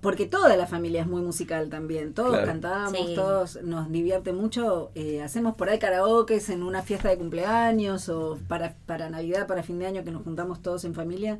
porque 0.00 0.26
toda 0.26 0.56
la 0.56 0.66
familia 0.66 1.02
es 1.02 1.06
muy 1.06 1.20
musical 1.22 1.68
también, 1.68 2.14
todos 2.14 2.30
Claro. 2.30 2.46
cantamos, 2.46 2.92
Sí. 3.06 3.14
todos 3.14 3.58
nos 3.62 3.90
divierte 3.92 4.32
mucho, 4.32 4.90
eh, 4.94 5.20
hacemos 5.22 5.54
por 5.56 5.68
ahí 5.68 5.78
karaokes 5.78 6.48
en 6.50 6.62
una 6.62 6.82
fiesta 6.82 7.08
de 7.08 7.16
cumpleaños 7.18 8.08
o 8.08 8.38
para, 8.48 8.74
para 8.86 9.10
Navidad, 9.10 9.46
para 9.46 9.62
fin 9.62 9.78
de 9.78 9.86
año 9.86 10.04
que 10.04 10.10
nos 10.10 10.22
juntamos 10.22 10.62
todos 10.62 10.84
en 10.84 10.94
familia. 10.94 11.38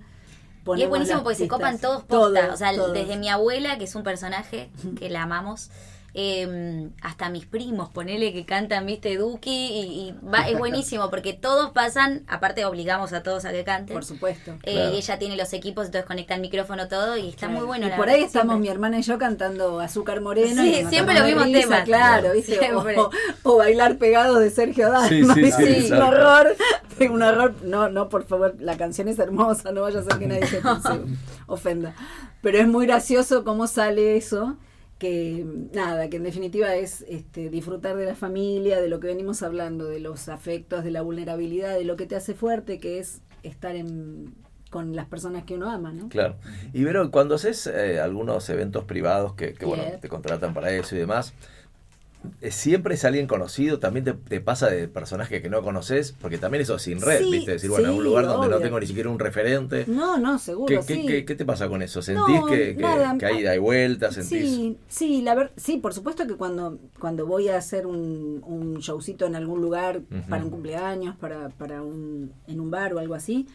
Y 0.77 0.83
es 0.83 0.89
buenísimo 0.89 1.23
porque 1.23 1.37
se 1.37 1.49
copan 1.49 1.79
todos 1.79 2.05
posta. 2.05 2.43
Todos, 2.43 2.55
o 2.55 2.57
sea, 2.57 2.75
todos. 2.75 2.93
desde 2.93 3.17
mi 3.17 3.29
abuela, 3.29 3.79
que 3.79 3.85
es 3.85 3.95
un 3.95 4.03
personaje 4.03 4.71
que 4.99 5.09
la 5.11 5.23
amamos, 5.23 5.71
eh, 6.15 6.89
hasta 7.03 7.29
mis 7.31 7.47
primos, 7.47 7.89
ponele 7.91 8.33
que 8.33 8.45
cantan, 8.45 8.87
viste, 8.87 9.17
Duki, 9.17 9.51
y, 9.51 9.81
y 10.09 10.15
va, 10.27 10.49
es 10.49 10.59
buenísimo 10.59 11.09
porque 11.11 11.33
todos 11.33 11.71
pasan, 11.71 12.25
aparte 12.29 12.65
obligamos 12.65 13.13
a 13.13 13.23
todos 13.23 13.45
a 13.45 13.53
que 13.53 13.65
canten. 13.65 13.95
Por 13.95 14.05
supuesto. 14.05 14.53
Eh, 14.65 14.73
Claro. 14.75 14.95
y 14.95 14.97
ella 14.99 15.19
tiene 15.19 15.37
los 15.37 15.53
equipos, 15.53 15.87
entonces 15.87 16.07
conecta 16.07 16.35
el 16.35 16.41
micrófono 16.41 16.89
todo 16.89 17.17
y 17.17 17.29
está 17.29 17.47
Claro. 17.47 17.53
muy 17.61 17.67
bueno. 17.67 17.87
Y 17.87 17.91
la 17.91 17.97
por 17.97 18.07
verdad, 18.07 18.21
ahí 18.21 18.25
estamos 18.27 18.53
siempre. 18.55 18.61
mi 18.63 18.69
hermana 18.75 18.99
y 18.99 19.03
yo 19.03 19.19
cantando 19.19 19.81
Azúcar 19.81 20.21
Moreno. 20.21 20.63
Sí, 20.63 20.81
y 20.81 20.85
siempre 20.87 21.15
los 21.15 21.25
mismos 21.27 21.51
temas. 21.53 21.85
Claro, 21.85 22.33
¿viste? 22.35 22.59
O, 22.75 23.11
o 23.45 23.57
bailar 23.57 23.97
pegados 23.99 24.41
de 24.41 24.51
Sergio 24.51 24.91
Dalma. 24.91 25.35
Sí, 25.35 25.45
sí, 25.45 25.53
sí, 25.53 25.65
¿viste? 25.65 25.95
un 25.95 26.03
horror. 26.03 26.57
Un 27.01 27.23
horror. 27.23 27.55
No, 27.63 27.89
no, 27.89 28.11
por 28.11 28.27
favor, 28.27 28.57
la 28.61 28.77
canción 28.77 29.09
es 29.09 29.19
hermosa, 29.19 29.73
no 29.73 29.81
vaya 29.81 30.01
a 30.01 30.03
ser 30.03 30.19
que 30.19 30.27
nadie 30.27 30.47
se, 30.47 30.61
se 30.61 30.63
ofenda. 31.47 31.95
Pero 32.43 32.59
es 32.59 32.69
muy 32.69 32.85
gracioso 32.87 33.43
cómo 33.43 33.67
sale 33.67 34.19
eso. 34.19 34.57
Que 35.01 35.45
nada, 35.73 36.09
que 36.11 36.19
en 36.19 36.23
definitiva 36.23 36.77
es 36.77 37.05
este, 37.09 37.49
disfrutar 37.49 37.97
de 37.97 38.05
la 38.05 38.15
familia, 38.15 38.81
de 38.81 38.89
lo 38.89 39.01
que 39.01 39.09
venimos 39.09 39.43
hablando, 39.43 39.87
de 39.87 39.99
los 39.99 40.29
afectos, 40.29 40.85
de 40.85 40.93
la 40.93 41.01
vulnerabilidad, 41.01 41.75
de 41.75 41.85
lo 41.85 41.97
que 41.97 42.07
te 42.07 42.15
hace 42.15 42.35
fuerte, 42.35 42.79
que 42.79 42.99
es 42.99 43.23
estar 43.43 43.75
en, 43.75 44.35
con 44.71 44.95
las 44.95 45.07
personas 45.07 45.45
que 45.45 45.55
uno 45.55 45.71
ama, 45.71 45.93
¿no? 45.93 46.09
Claro. 46.11 46.37
Y 46.73 46.85
Vero, 46.85 47.11
cuando 47.11 47.35
haces 47.35 47.67
eh, 47.67 47.99
algunos 47.99 48.49
eventos 48.51 48.85
privados 48.85 49.33
que, 49.33 49.55
que, 49.55 49.65
bueno, 49.65 49.85
te 50.01 50.09
contratan 50.09 50.55
para 50.55 50.71
eso 50.71 50.95
y 50.95 50.99
demás, 50.99 51.35
siempre 52.51 52.95
es 52.95 53.05
alguien 53.05 53.27
conocido, 53.27 53.79
también 53.79 54.05
te, 54.05 54.13
te 54.15 54.41
pasa 54.41 54.69
de 54.69 54.89
personajes 54.89 55.41
que 55.43 55.49
no 55.51 55.63
conoces, 55.63 56.13
porque 56.21 56.39
también 56.39 56.63
eso 56.63 56.77
es 56.77 56.83
sin 56.83 57.01
red, 57.01 57.25
Sí, 57.25 57.31
¿viste? 57.31 57.53
Decir, 57.53 57.71
bueno, 57.71 57.89
en 57.89 57.95
un 57.95 58.01
sí, 58.01 58.05
lugar 58.05 58.27
donde 58.27 58.49
no 58.49 58.59
tengo 58.59 58.79
ni 58.81 58.87
siquiera 58.87 59.09
un 59.11 59.19
referente. 59.19 59.85
No, 59.87 60.19
no, 60.19 60.39
seguro, 60.39 60.67
¿Qué, 60.67 60.87
qué- 60.87 60.95
sí. 61.01 61.07
qué- 61.07 61.25
qué 61.25 61.35
te 61.35 61.45
pasa 61.45 61.69
con 61.69 61.83
eso? 61.83 62.03
¿Sentís 62.03 62.41
No, 62.41 62.47
que, 62.47 62.77
que, 62.77 62.83
nada. 62.83 63.17
que 63.19 63.27
hay 63.27 63.43
da 63.43 63.55
y 63.55 63.59
vuelta? 63.59 64.11
¿Sentís? 64.13 64.29
Sí, 64.51 64.79
sí, 64.89 65.23
la 65.23 65.35
ver, 65.35 65.53
sí, 65.57 65.79
por 65.79 65.95
supuesto 65.95 66.27
que 66.27 66.35
cuando, 66.35 66.79
cuando 66.99 67.27
voy 67.27 67.49
a 67.49 67.57
hacer 67.57 67.87
un, 67.87 68.43
un 68.47 68.79
showcito 68.79 69.27
en 69.27 69.37
algún 69.37 69.61
lugar 69.61 70.01
para 70.29 70.45
un 70.45 70.51
cumpleaños, 70.51 71.17
para, 71.17 71.49
para 71.51 71.83
un, 71.83 72.33
en 72.47 72.61
un 72.61 72.71
bar 72.71 72.95
o 72.95 72.99
algo 72.99 73.15
así, 73.15 73.47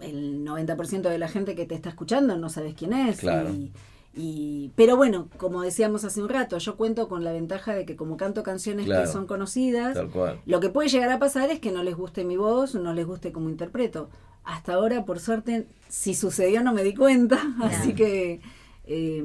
el 0.00 0.44
90% 0.44 1.08
de 1.08 1.18
la 1.18 1.28
gente 1.28 1.54
que 1.54 1.66
te 1.66 1.74
está 1.74 1.88
escuchando 1.88 2.36
no 2.36 2.48
sabes 2.48 2.74
quién 2.74 2.92
es. 2.92 3.18
Claro. 3.18 3.50
Y, 3.50 3.72
y- 4.18 4.72
pero 4.76 4.96
bueno, 4.96 5.28
como 5.38 5.62
decíamos 5.62 6.04
hace 6.04 6.20
un 6.22 6.28
rato, 6.28 6.58
yo 6.58 6.76
cuento 6.76 7.08
con 7.08 7.22
la 7.24 7.32
ventaja 7.32 7.74
de 7.74 7.86
que 7.86 7.96
como 7.96 8.16
canto 8.16 8.42
canciones 8.42 8.84
Claro. 8.86 9.02
que 9.04 9.08
son 9.12 9.26
conocidas, 9.26 9.94
Tal 9.94 10.10
cual. 10.10 10.40
lo 10.44 10.60
que 10.60 10.68
puede 10.68 10.88
llegar 10.88 11.10
a 11.10 11.18
pasar 11.18 11.50
es 11.50 11.60
que 11.60 11.70
no 11.72 11.82
les 11.82 11.96
guste 11.96 12.24
mi 12.24 12.36
voz, 12.36 12.74
no 12.74 12.92
les 12.92 13.06
guste 13.06 13.32
cómo 13.32 13.48
interpreto. 13.48 14.10
Hasta 14.44 14.74
ahora, 14.74 15.04
por 15.04 15.20
suerte, 15.20 15.66
si 15.88 16.14
sucedió 16.14 16.62
no 16.62 16.72
me 16.74 16.82
di 16.82 16.94
cuenta, 16.94 17.38
así 17.62 17.94
que 17.94 18.40
eh, 18.84 19.22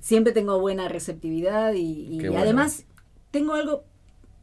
siempre 0.00 0.32
tengo 0.32 0.58
buena 0.60 0.88
receptividad 0.88 1.74
y, 1.74 2.06
y 2.16 2.18
bueno. 2.20 2.38
además 2.38 2.84
tengo 3.30 3.54
algo, 3.54 3.84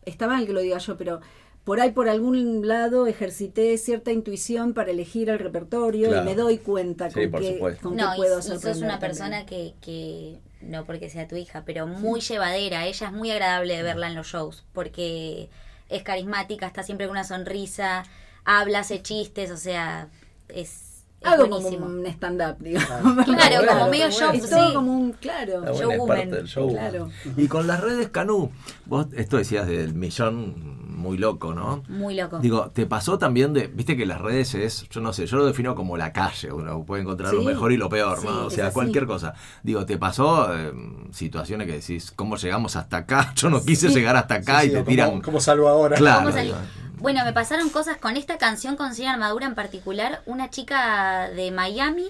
está 0.05 0.27
mal 0.27 0.45
que 0.45 0.53
lo 0.53 0.59
diga 0.61 0.77
yo, 0.77 0.97
pero 0.97 1.21
por 1.67 1.81
ahí 1.81 1.91
por 1.91 2.07
algún 2.07 2.65
lado 2.65 3.07
ejercité 3.07 3.77
cierta 3.77 4.13
intuición 4.13 4.73
para 4.73 4.89
elegir 4.91 5.29
el 5.29 5.37
repertorio 5.37 6.07
Claro. 6.07 6.23
y 6.23 6.25
me 6.25 6.33
doy 6.35 6.59
cuenta 6.59 7.09
Sí, 7.09 7.19
con, 7.23 7.31
por 7.31 7.41
qué, 7.41 7.53
supuesto. 7.55 7.89
con 7.89 7.97
No, 7.97 8.11
qué 8.11 8.15
puedo 8.15 8.39
y 8.39 8.41
sos 8.41 8.63
una 8.63 8.71
también. 8.71 8.99
persona 8.99 9.45
que, 9.45 9.73
que, 9.81 10.39
no 10.61 10.85
porque 10.85 11.09
sea 11.09 11.27
tu 11.27 11.35
hija, 11.35 11.63
pero 11.65 11.85
muy 11.85 12.21
llevadera. 12.21 12.85
Ella 12.85 13.07
es 13.07 13.11
muy 13.13 13.31
agradable 13.31 13.75
de 13.75 13.83
verla 13.83 14.07
en 14.07 14.15
los 14.15 14.27
shows, 14.27 14.63
porque 14.71 15.49
es 15.89 16.03
carismática, 16.03 16.67
está 16.67 16.83
siempre 16.83 17.05
con 17.07 17.11
una 17.17 17.25
sonrisa, 17.25 18.05
habla, 18.45 18.79
hace 18.79 19.01
chistes, 19.01 19.51
o 19.51 19.57
sea, 19.57 20.07
es, 20.47 21.03
es 21.19 21.27
Hago 21.27 21.43
como 21.49 21.59
buenísimo. 21.59 21.85
un 21.85 22.05
stand-up, 22.05 22.57
digamos. 22.59 23.25
Claro, 23.25 23.67
como 23.67 23.89
medio 23.89 24.09
show, 24.09 24.31
Es 24.33 24.49
todo 24.49 24.69
sí. 24.69 24.73
como 24.73 24.97
un, 24.97 25.11
claro. 25.11 25.61
Del 25.61 26.47
show. 26.47 26.69
Claro. 26.71 27.09
Y 27.35 27.47
con 27.49 27.67
las 27.67 27.81
redes 27.81 28.07
Canú, 28.07 28.51
vos 28.85 29.07
esto 29.17 29.35
decías 29.35 29.67
del 29.67 29.93
millón 29.93 30.86
muy 30.97 31.17
loco, 31.17 31.53
¿no? 31.53 31.83
Muy 31.87 32.15
loco. 32.15 32.39
Digo, 32.39 32.71
¿te 32.71 32.85
pasó 32.85 33.17
también 33.17 33.53
de, 33.53 33.67
viste 33.67 33.95
que 33.95 34.05
las 34.05 34.19
redes 34.19 34.55
es, 34.55 34.89
yo 34.89 34.99
no 34.99 35.13
sé, 35.13 35.25
yo 35.25 35.37
lo 35.37 35.45
defino 35.45 35.75
como 35.75 35.95
la 35.95 36.11
calle, 36.11 36.51
uno 36.51 36.83
puede 36.83 37.03
encontrar 37.03 37.33
lo 37.33 37.43
mejor 37.43 37.71
y 37.71 37.77
lo 37.77 37.87
peor, 37.87 38.19
sí, 38.19 38.27
¿no? 38.27 38.47
O 38.47 38.49
sea, 38.49 38.67
así. 38.67 38.73
cualquier 38.73 39.05
cosa. 39.05 39.33
Digo, 39.63 39.85
¿te 39.85 39.97
pasó 39.97 40.53
eh, 40.53 40.73
situaciones 41.11 41.67
que 41.67 41.73
decís, 41.73 42.11
¿cómo 42.11 42.35
llegamos 42.35 42.75
hasta 42.75 42.97
acá? 42.97 43.33
Yo 43.35 43.49
no 43.49 43.63
quise 43.63 43.89
llegar 43.89 44.15
hasta 44.15 44.35
acá 44.35 44.61
Sí, 44.61 44.67
y 44.67 44.69
sí, 44.71 44.75
te 44.75 44.83
tiran... 44.83 45.09
¿Cómo, 45.11 45.21
cómo 45.21 45.39
salgo 45.39 45.69
ahora? 45.69 45.95
Claro. 45.95 46.29
Bueno, 46.99 47.23
me 47.23 47.31
pasaron 47.31 47.69
cosas 47.69 47.97
con 47.97 48.17
esta 48.17 48.39
canción 48.39 48.75
con 48.75 48.95
Sin 48.95 49.07
Armadura 49.07 49.45
en 49.45 49.53
particular. 49.53 50.23
Una 50.25 50.49
chica 50.49 51.29
de 51.29 51.51
Miami 51.51 52.07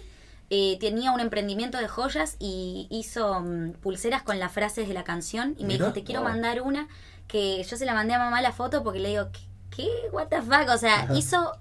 eh, 0.49 0.77
tenía 0.80 1.11
un 1.11 1.19
emprendimiento 1.19 1.77
de 1.77 1.89
joyas 1.89 2.38
y 2.39 2.88
hizo 2.89 3.41
mm, 3.41 3.73
pulseras 3.81 4.23
con 4.23 4.39
las 4.39 4.53
frases 4.53 4.88
de 4.88 4.93
la 4.93 5.03
canción 5.03 5.55
y 5.57 5.65
me 5.65 5.73
dijo, 5.73 5.91
te 5.91 6.05
quiero 6.05 6.22
wow. 6.22 6.30
mandar 6.30 6.61
una 6.61 6.88
que 7.27 7.63
yo 7.63 7.77
se 7.77 7.85
la 7.85 7.93
mandé 7.93 8.13
a 8.13 8.19
mamá 8.19 8.41
la 8.41 8.51
foto 8.51 8.83
porque 8.83 8.99
le 8.99 9.09
digo, 9.09 9.29
¿qué? 9.31 9.39
qué? 9.75 9.89
¿What 10.11 10.27
the 10.27 10.41
fuck? 10.41 10.69
O 10.69 10.77
sea, 10.77 11.07
hizo... 11.13 11.57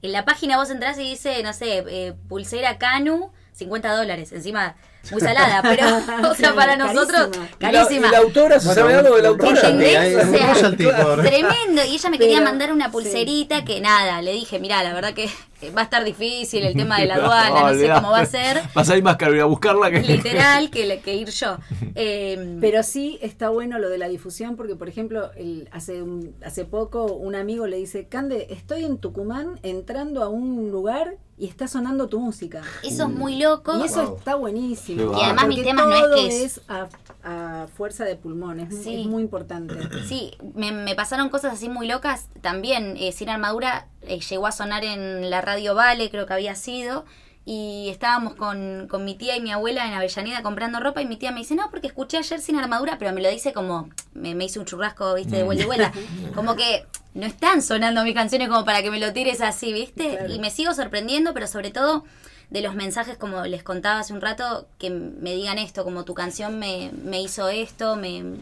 En 0.00 0.12
la 0.12 0.24
página 0.24 0.56
vos 0.58 0.70
entras 0.70 0.96
y 0.98 1.02
dice, 1.02 1.42
no 1.42 1.52
sé, 1.52 1.84
eh, 1.88 2.14
pulsera 2.28 2.78
Canu, 2.78 3.32
50 3.54 3.96
dólares. 3.96 4.30
Encima, 4.30 4.76
muy 5.10 5.20
salada, 5.20 5.60
pero, 5.62 6.30
o 6.30 6.34
sea, 6.36 6.54
para 6.54 6.76
nosotros, 6.76 7.30
Carísima. 7.30 7.48
¿Y 7.58 7.72
la- 7.72 7.72
carísima. 7.80 8.06
¿Y 8.06 8.10
la 8.12 8.18
autora? 8.18 8.60
¿Se 8.60 8.74
sabe 8.74 8.94
algo 8.94 9.16
de 9.16 9.22
la 9.22 9.28
autora? 9.30 9.50
¿Entendés? 9.60 10.24
O 10.24 10.54
sea, 10.54 10.76
Tremendo. 10.76 11.84
Y 11.84 11.94
ella 11.96 12.10
me 12.10 12.18
quería 12.18 12.36
Pero, 12.38 12.48
mandar 12.48 12.72
una 12.72 12.84
sí. 12.86 12.90
pulserita 12.92 13.64
que 13.64 13.80
nada, 13.80 14.22
le 14.22 14.32
dije, 14.34 14.60
mira, 14.60 14.84
la 14.84 14.94
verdad 14.94 15.14
que 15.14 15.28
va 15.76 15.80
a 15.82 15.84
estar 15.84 16.04
difícil 16.04 16.64
el 16.64 16.74
tema 16.74 16.98
de 17.00 17.06
la 17.06 17.14
aduana, 17.16 17.72
no 17.72 17.78
sé 17.78 17.88
cómo 17.88 18.10
va 18.10 18.20
a 18.20 18.26
ser. 18.26 18.60
Vas 18.74 18.88
a 18.90 18.96
ir 18.96 19.02
más 19.02 19.16
caro 19.16 19.34
ir 19.34 19.40
a 19.40 19.46
buscarla 19.46 19.90
que... 19.90 20.00
Literal, 20.02 20.70
que, 20.70 21.14
ir 21.14 21.28
yo. 21.30 21.56
Eh, 22.00 22.56
Pero 22.60 22.84
sí 22.84 23.18
está 23.22 23.48
bueno 23.48 23.78
lo 23.80 23.88
de 23.88 23.98
la 23.98 24.06
difusión 24.08 24.54
porque, 24.56 24.76
por 24.76 24.88
ejemplo, 24.88 25.32
el, 25.36 25.68
hace, 25.72 26.00
un- 26.02 26.32
hace 26.44 26.64
poco 26.64 27.06
un 27.06 27.34
amigo 27.34 27.66
le 27.66 27.76
dice, 27.76 28.06
Cande, 28.06 28.46
estoy 28.50 28.84
en 28.84 28.98
Tucumán 28.98 29.58
entrando 29.64 30.22
a 30.22 30.28
un 30.28 30.70
lugar 30.70 31.16
y 31.36 31.46
está 31.48 31.66
sonando 31.68 32.08
tu 32.08 32.20
música. 32.20 32.62
eso 32.84 33.04
es 33.04 33.08
muy 33.08 33.36
loco. 33.40 33.78
Y 33.78 33.86
eso 33.86 34.04
Wow. 34.04 34.16
está 34.18 34.34
buenísimo. 34.36 35.12
Y 35.18 35.22
además 35.24 35.44
Porque 35.44 35.56
mis 35.56 35.64
temas 35.64 35.86
no 35.86 35.94
es 35.96 36.14
que 36.14 36.26
es- 36.28 36.58
es 36.58 36.60
a, 36.68 36.88
a 37.24 37.66
fuerza 37.76 38.04
de 38.04 38.14
pulmones, 38.16 38.72
es, 38.72 38.84
Sí. 38.84 39.00
es 39.02 39.06
muy 39.06 39.22
importante. 39.22 39.74
Sí, 40.06 40.32
me, 40.54 40.70
me 40.72 40.94
pasaron 40.94 41.28
cosas 41.30 41.54
así 41.54 41.68
muy 41.68 41.88
locas. 41.88 42.28
También, 42.40 42.96
eh, 42.96 43.10
Sin 43.12 43.28
Armadura 43.28 43.88
eh, 44.08 44.20
llegó 44.20 44.46
a 44.46 44.52
sonar 44.52 44.84
en 44.84 45.30
la 45.30 45.40
radio 45.40 45.74
Vale, 45.74 46.10
creo 46.10 46.26
que 46.26 46.34
había 46.34 46.54
sido. 46.54 47.04
Y 47.44 47.88
estábamos 47.88 48.34
con, 48.34 48.88
con 48.90 49.06
mi 49.06 49.14
tía 49.14 49.34
y 49.36 49.40
mi 49.40 49.50
abuela 49.50 49.86
en 49.86 49.94
Avellaneda 49.94 50.42
comprando 50.42 50.80
ropa. 50.80 51.00
Y 51.00 51.06
mi 51.06 51.16
tía 51.16 51.30
me 51.32 51.38
dice, 51.38 51.54
no, 51.54 51.70
porque 51.70 51.86
escuché 51.86 52.18
ayer 52.18 52.40
Sin 52.40 52.56
Armadura, 52.56 52.98
pero 52.98 53.12
me 53.12 53.22
lo 53.22 53.30
dice 53.30 53.52
como. 53.52 53.88
Me, 54.12 54.34
me 54.34 54.44
hice 54.44 54.58
un 54.58 54.66
churrasco, 54.66 55.14
viste, 55.14 55.36
de 55.36 55.44
vuelta 55.44 55.62
y 55.62 55.66
vuelta. 55.66 55.92
Como 56.34 56.56
que 56.56 56.84
no 57.14 57.26
están 57.26 57.62
sonando 57.62 58.04
mis 58.04 58.14
canciones 58.14 58.48
como 58.48 58.64
para 58.64 58.82
que 58.82 58.90
me 58.90 59.00
lo 59.00 59.12
tires 59.12 59.40
así, 59.40 59.72
viste. 59.72 60.16
Claro. 60.16 60.34
Y 60.34 60.38
me 60.38 60.50
sigo 60.50 60.74
sorprendiendo, 60.74 61.34
pero 61.34 61.46
sobre 61.46 61.70
todo 61.70 62.04
de 62.50 62.62
los 62.62 62.74
mensajes, 62.74 63.16
como 63.16 63.44
les 63.44 63.62
contaba 63.62 64.00
hace 64.00 64.12
un 64.12 64.20
rato, 64.20 64.68
que 64.78 64.90
me 64.90 65.34
digan 65.34 65.58
esto, 65.58 65.84
como 65.84 66.04
tu 66.04 66.14
canción 66.14 66.58
me, 66.58 66.90
me 67.02 67.20
hizo 67.20 67.48
esto, 67.48 67.96
me, 67.96 68.36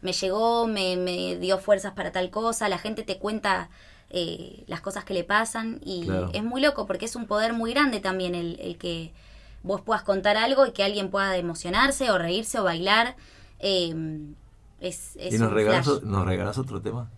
me 0.00 0.12
llegó, 0.12 0.66
me, 0.66 0.96
me 0.96 1.36
dio 1.36 1.58
fuerzas 1.58 1.92
para 1.92 2.12
tal 2.12 2.30
cosa, 2.30 2.68
la 2.68 2.78
gente 2.78 3.02
te 3.02 3.18
cuenta 3.18 3.68
eh, 4.10 4.64
las 4.66 4.80
cosas 4.80 5.04
que 5.04 5.14
le 5.14 5.24
pasan 5.24 5.80
y 5.84 6.04
Claro. 6.04 6.30
es 6.32 6.42
muy 6.44 6.60
loco 6.60 6.86
porque 6.86 7.04
es 7.06 7.16
un 7.16 7.26
poder 7.26 7.52
muy 7.52 7.72
grande 7.72 8.00
también 8.00 8.34
el, 8.34 8.58
el 8.60 8.76
que 8.78 9.12
vos 9.62 9.80
puedas 9.80 10.02
contar 10.02 10.36
algo 10.36 10.66
y 10.66 10.72
que 10.72 10.84
alguien 10.84 11.10
pueda 11.10 11.36
emocionarse 11.36 12.10
o 12.10 12.18
reírse 12.18 12.58
o 12.60 12.64
bailar. 12.64 13.16
eh, 13.60 13.94
es, 14.80 15.16
es 15.16 15.34
¿Y 15.34 15.38
nos 15.38 15.50
flash. 15.52 15.86
nos 16.02 16.26
regalas 16.26 16.58
otro 16.58 16.80
tema? 16.82 17.08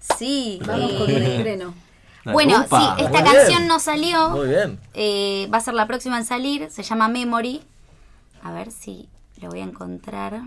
Sí. 0.00 0.58
Vamos 0.66 0.90
eh, 0.92 0.98
con 0.98 1.10
el 1.10 1.22
estreno. 1.22 1.74
bueno, 2.24 2.62
Upa, 2.66 2.96
sí, 2.96 3.04
esta 3.04 3.20
muy 3.20 3.30
canción 3.30 3.58
bien. 3.58 3.68
no 3.68 3.78
salió. 3.78 4.30
Muy 4.30 4.48
bien. 4.48 4.80
Eh, 4.94 5.48
va 5.52 5.58
a 5.58 5.60
ser 5.60 5.74
la 5.74 5.86
próxima 5.86 6.18
en 6.18 6.24
salir. 6.24 6.68
Se 6.70 6.82
llama 6.82 7.06
Memory. 7.06 7.62
A 8.42 8.52
ver 8.52 8.72
si 8.72 9.08
lo 9.40 9.48
voy 9.50 9.60
a 9.60 9.64
encontrar. 9.64 10.40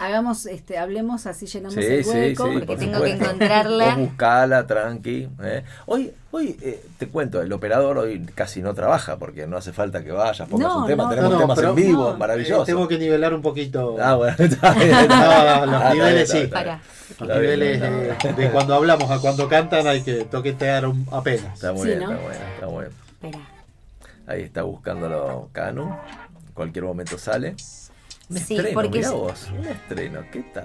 Hagamos, 0.00 0.46
este, 0.46 0.78
hablemos 0.78 1.26
así 1.26 1.46
llenamos 1.46 1.74
Sí, 1.74 1.80
el 1.84 2.04
hueco. 2.06 2.44
sí, 2.46 2.50
porque 2.52 2.66
por 2.66 2.78
tengo 2.78 2.92
que 3.02 3.10
supuesto. 3.12 3.24
encontrarla. 3.24 3.84
Vos 3.84 3.96
buscala, 3.98 4.66
tranqui. 4.66 5.28
¿eh? 5.42 5.62
Hoy, 5.86 6.12
hoy 6.30 6.56
eh, 6.62 6.82
te 6.98 7.08
cuento, 7.08 7.42
el 7.42 7.52
operador 7.52 7.98
hoy 7.98 8.24
casi 8.34 8.62
no 8.62 8.72
trabaja 8.74 9.18
porque 9.18 9.46
no 9.46 9.58
hace 9.58 9.72
falta 9.72 10.02
que 10.02 10.10
vayas, 10.10 10.48
pongas 10.48 10.68
No, 10.68 10.78
un 10.80 10.86
tema, 10.86 11.04
no, 11.04 11.08
tenemos 11.10 11.30
no, 11.32 11.38
temas 11.40 11.56
pero- 11.58 11.68
en 11.70 11.74
vivo, 11.76 12.10
no, 12.12 12.16
maravilloso. 12.16 12.62
Eh, 12.62 12.66
tengo 12.66 12.88
que 12.88 12.98
nivelar 12.98 13.34
un 13.34 13.42
poquito 13.42 13.96
Ah, 14.00 14.14
bueno, 14.14 14.34
está 14.38 14.72
bien. 14.72 14.90
No, 15.08 15.66
los 15.66 15.82
Ah, 15.82 15.90
niveles 15.92 16.30
sí. 16.30 16.38
está. 16.38 16.58
Para. 16.58 16.74
los 17.10 17.10
Está 17.28 17.34
niveles 17.34 17.80
de, 17.80 17.90
bien. 18.22 18.36
de 18.36 18.50
cuando 18.50 18.74
hablamos 18.74 19.10
a 19.10 19.18
cuando 19.18 19.46
cantan 19.48 19.86
hay 19.86 20.00
que 20.02 20.24
toquetear 20.24 20.86
un- 20.86 21.06
apenas. 21.12 21.52
Está 21.54 21.72
muy 21.72 21.82
Sí, 21.82 21.88
bien, 21.88 22.00
¿no? 22.00 22.12
está 22.12 22.22
bueno, 22.24 22.40
está 22.54 22.66
bueno. 22.66 23.46
Ahí 24.26 24.42
está 24.42 24.62
buscándolo 24.62 25.50
Canu. 25.52 25.82
En 26.46 26.52
cualquier 26.54 26.84
momento 26.86 27.18
sale. 27.18 27.54
Un 28.32 28.38
Sí, 28.38 28.56
estreno, 28.56 28.74
porque 28.74 28.98
mirá 28.98 29.08
es- 29.08 29.14
vos, 29.14 29.50
un 29.58 29.64
estreno, 29.66 30.20
¿qué 30.32 30.40
tal? 30.42 30.64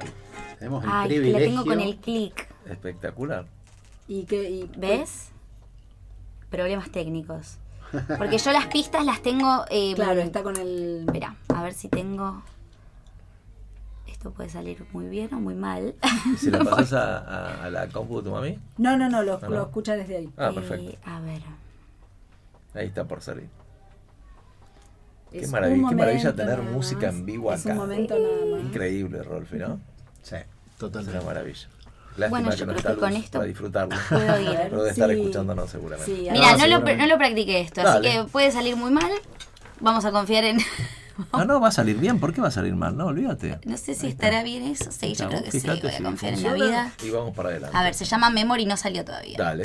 Tenemos 0.60 0.84
el 0.84 0.90
Ay, 0.92 1.10
que 1.10 1.16
la 1.16 1.22
privilegio. 1.22 1.48
tengo 1.50 1.66
con 1.66 1.80
el 1.82 1.98
clic. 1.98 2.48
Espectacular. 2.66 3.46
Y 4.08 4.24
que, 4.24 4.50
y- 4.50 4.72
¿Ves? 4.78 5.30
Problemas 6.50 6.90
técnicos. 6.92 7.58
Porque 8.18 8.38
yo 8.38 8.52
las 8.54 8.68
pistas 8.68 9.06
las 9.06 9.22
tengo. 9.22 9.66
eh, 9.70 9.94
Claro, 9.96 10.22
está 10.22 10.44
con 10.44 10.56
el. 10.58 11.04
Espera, 11.08 11.36
a 11.54 11.64
ver 11.64 11.74
si 11.74 11.90
tengo. 11.90 12.42
Esto 14.08 14.32
puede 14.32 14.50
salir 14.50 14.86
muy 14.94 15.08
bien 15.10 15.34
o 15.34 15.40
muy 15.40 15.54
mal. 15.56 15.94
¿Y 16.34 16.38
si 16.38 16.50
le 16.50 16.58
pasas 16.66 16.94
a, 16.94 17.18
a- 17.20 17.66
a 17.66 17.70
la 17.70 17.88
compu 17.90 18.18
de 18.18 18.24
tu 18.24 18.32
mami? 18.32 18.58
No, 18.78 18.98
no, 18.98 19.10
no, 19.10 19.22
lo, 19.24 19.34
Ah, 19.36 19.40
lo 19.44 19.50
no. 19.50 19.62
escucha 19.64 19.96
desde 19.96 20.18
ahí. 20.18 20.30
Ah, 20.38 20.50
Eh, 20.52 20.56
perfecto. 20.56 20.98
a 21.06 21.20
ver. 21.20 21.42
Ahí 22.74 22.88
está 22.88 23.04
por 23.06 23.22
salir. 23.22 23.50
Qué 25.32 25.40
Es 25.42 25.52
maravilla, 25.52 25.84
un 25.84 25.90
qué 25.90 25.96
maravilla 25.96 26.34
tener 26.36 26.60
nada 26.60 26.72
música 26.72 27.08
más. 27.08 27.16
en 27.16 27.26
vivo 27.26 27.54
Es 27.54 27.62
acá. 27.66 27.74
un 27.74 27.78
momento 27.80 28.18
nada 28.18 28.46
más. 28.56 28.62
Increíble, 28.62 29.24
Rolfi, 29.24 29.58
¿no? 29.58 29.80
Sí, 30.24 30.36
Es 30.36 30.46
totalmente. 30.78 31.18
una 31.18 31.26
maravilla. 31.26 31.68
Lástima 32.18 32.30
Bueno, 32.30 32.50
que 32.50 32.58
yo 32.58 32.66
no 32.66 32.74
creo 32.76 32.94
que 32.96 33.00
con 33.00 33.14
esto 33.14 33.32
para 33.38 33.46
disfrutarlo. 33.48 33.96
Puedo 34.10 34.40
ir. 34.42 34.58
Pero 34.64 34.78
debe 34.78 34.90
estar 34.90 35.10
Sí. 35.10 35.16
escuchándonos 35.16 35.70
seguramente. 35.70 36.16
Sí, 36.16 36.22
Mira, 36.32 36.34
no, 36.34 36.40
lo, 36.54 36.58
seguramente. 36.60 36.98
no 36.98 37.08
lo 37.08 37.18
practiqué 37.18 37.62
esto, 37.62 37.82
así 37.82 38.02
que 38.02 38.24
puede 38.32 38.52
salir 38.52 38.76
muy 38.76 38.90
mal. 38.92 39.10
Vamos 39.80 40.04
a 40.06 40.12
confiar 40.12 40.44
en. 40.46 40.58
No, 41.34 41.46
no, 41.46 41.60
va 41.60 41.70
a 41.70 41.72
salir 41.72 41.98
bien. 41.98 42.20
¿Por 42.20 42.32
qué 42.32 42.42
va 42.42 42.50
a 42.50 42.52
salir 42.52 42.76
mal? 42.76 42.96
No, 42.96 43.08
olvídate. 43.08 43.58
No 43.66 43.76
sé 43.78 43.96
si 43.96 44.06
estará 44.06 44.44
bien 44.44 44.62
eso. 44.68 44.92
Sí, 44.92 45.16
yo 45.16 45.24
No, 45.26 45.32
creo 45.32 45.44
que 45.46 45.50
sí. 45.52 45.62
Voy 45.68 45.80
a 45.90 45.98
si 45.98 46.04
confiar 46.04 46.34
en 46.36 46.44
la 46.44 46.54
vida. 46.54 46.92
Y 47.04 47.10
vamos 47.10 47.36
para 47.36 47.50
adelante. 47.50 47.76
A 47.76 47.82
ver, 47.82 47.96
se 47.96 48.06
llama 48.06 48.30
Memory 48.30 48.62
y 48.62 48.66
no 48.68 48.78
salió 48.78 49.04
todavía. 49.04 49.36
Dale. 49.36 49.64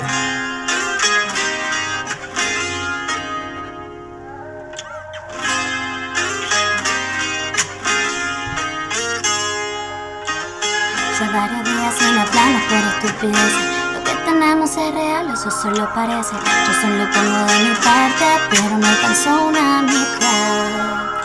Hace 11.23 11.31
varios 11.31 11.63
días 11.63 11.95
sin 11.95 12.17
hablarnos 12.17 12.61
por 12.63 13.05
estupideces. 13.05 13.93
Lo 13.93 14.03
que 14.03 14.13
tenemos 14.25 14.69
es 14.71 14.93
real, 14.93 15.31
eso 15.31 15.49
solo 15.49 15.89
parece. 15.93 16.35
Yo 16.35 16.73
solo 16.81 17.09
pongo 17.13 17.45
de 17.45 17.59
mi 17.63 17.75
parte, 17.75 18.25
pero 18.49 18.77
me 18.77 18.87
alcanzó 18.87 19.45
una 19.45 19.83
mitad. 19.83 21.21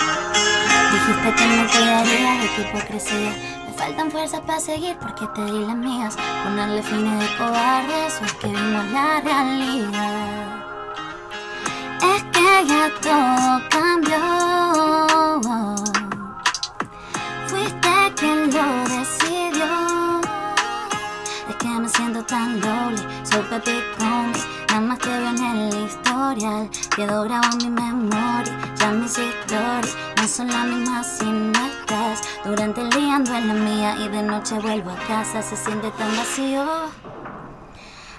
Dijiste 0.93 1.35
que 1.35 1.47
me 1.49 1.67
cuidaría 1.67 2.33
de 2.41 2.49
tu 2.49 2.61
hipocresía. 2.61 3.33
Me 3.67 3.73
faltan 3.77 4.11
fuerzas 4.13 4.41
para 4.43 4.61
seguir 4.61 4.97
porque 4.99 5.27
te 5.35 5.45
di 5.45 5.67
las 5.67 5.77
mías. 5.77 6.17
Ponerle 6.45 6.81
fines 6.85 7.19
de 7.19 7.37
cobardes 7.37 8.21
o 8.21 8.25
es 8.25 8.33
que 8.35 8.47
vimos 8.47 8.85
la 8.93 9.21
realidad. 9.21 10.65
Es 12.15 12.23
que 12.23 12.67
ya 12.69 12.91
todo 13.03 13.69
y 33.97 34.09
de 34.09 34.23
noche 34.23 34.59
vuelvo 34.59 34.91
a 34.91 34.97
casa, 35.07 35.43
se 35.43 35.57
siente 35.57 35.91
tan 35.93 36.17
vacío. 36.17 36.65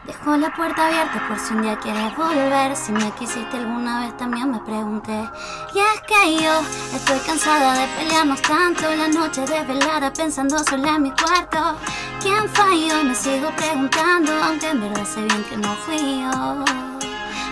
Dejo 0.05 0.37
la 0.37 0.51
puerta 0.55 0.87
abierta 0.87 1.27
por 1.27 1.37
si 1.37 1.53
un 1.53 1.61
día 1.61 1.77
quieres 1.77 2.15
volver. 2.17 2.75
Si 2.75 2.91
me 2.91 3.11
quisiste 3.11 3.57
alguna 3.57 4.01
vez 4.01 4.17
también 4.17 4.49
me 4.49 4.59
pregunté. 4.59 5.29
Y 5.75 5.79
es 5.79 6.01
que 6.07 6.43
yo 6.43 6.61
estoy 6.95 7.19
cansada 7.19 7.73
de 7.73 7.87
pelearnos 7.95 8.41
tanto. 8.41 8.83
La 8.95 9.07
noche 9.07 9.41
desvelada 9.41 10.11
pensando 10.11 10.57
sola 10.63 10.95
en 10.95 11.03
mi 11.03 11.11
cuarto. 11.11 11.77
¿Quién 12.21 12.49
falló? 12.49 13.03
Me 13.03 13.13
sigo 13.13 13.51
preguntando, 13.55 14.31
aunque 14.43 14.69
en 14.69 14.81
verdad 14.81 15.05
sé 15.05 15.21
bien 15.21 15.43
que 15.43 15.57
no 15.57 15.75
fui 15.75 16.21
yo. 16.21 16.65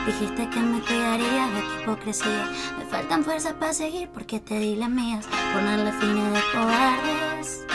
Dijiste 0.07 0.49
que 0.49 0.59
me 0.59 0.79
cuidaría 0.81 1.47
de 1.49 1.61
tu 1.61 1.81
hipocresía. 1.81 2.49
Me 2.79 2.85
faltan 2.85 3.23
fuerzas 3.23 3.53
para 3.53 3.73
seguir 3.73 4.09
porque 4.09 4.39
te 4.39 4.57
di 4.57 4.75
las 4.77 4.89
mías. 4.89 5.27
Ponerle 5.53 5.91
fines 5.91 6.33
de 6.33 6.41
cobardes. 6.53 7.67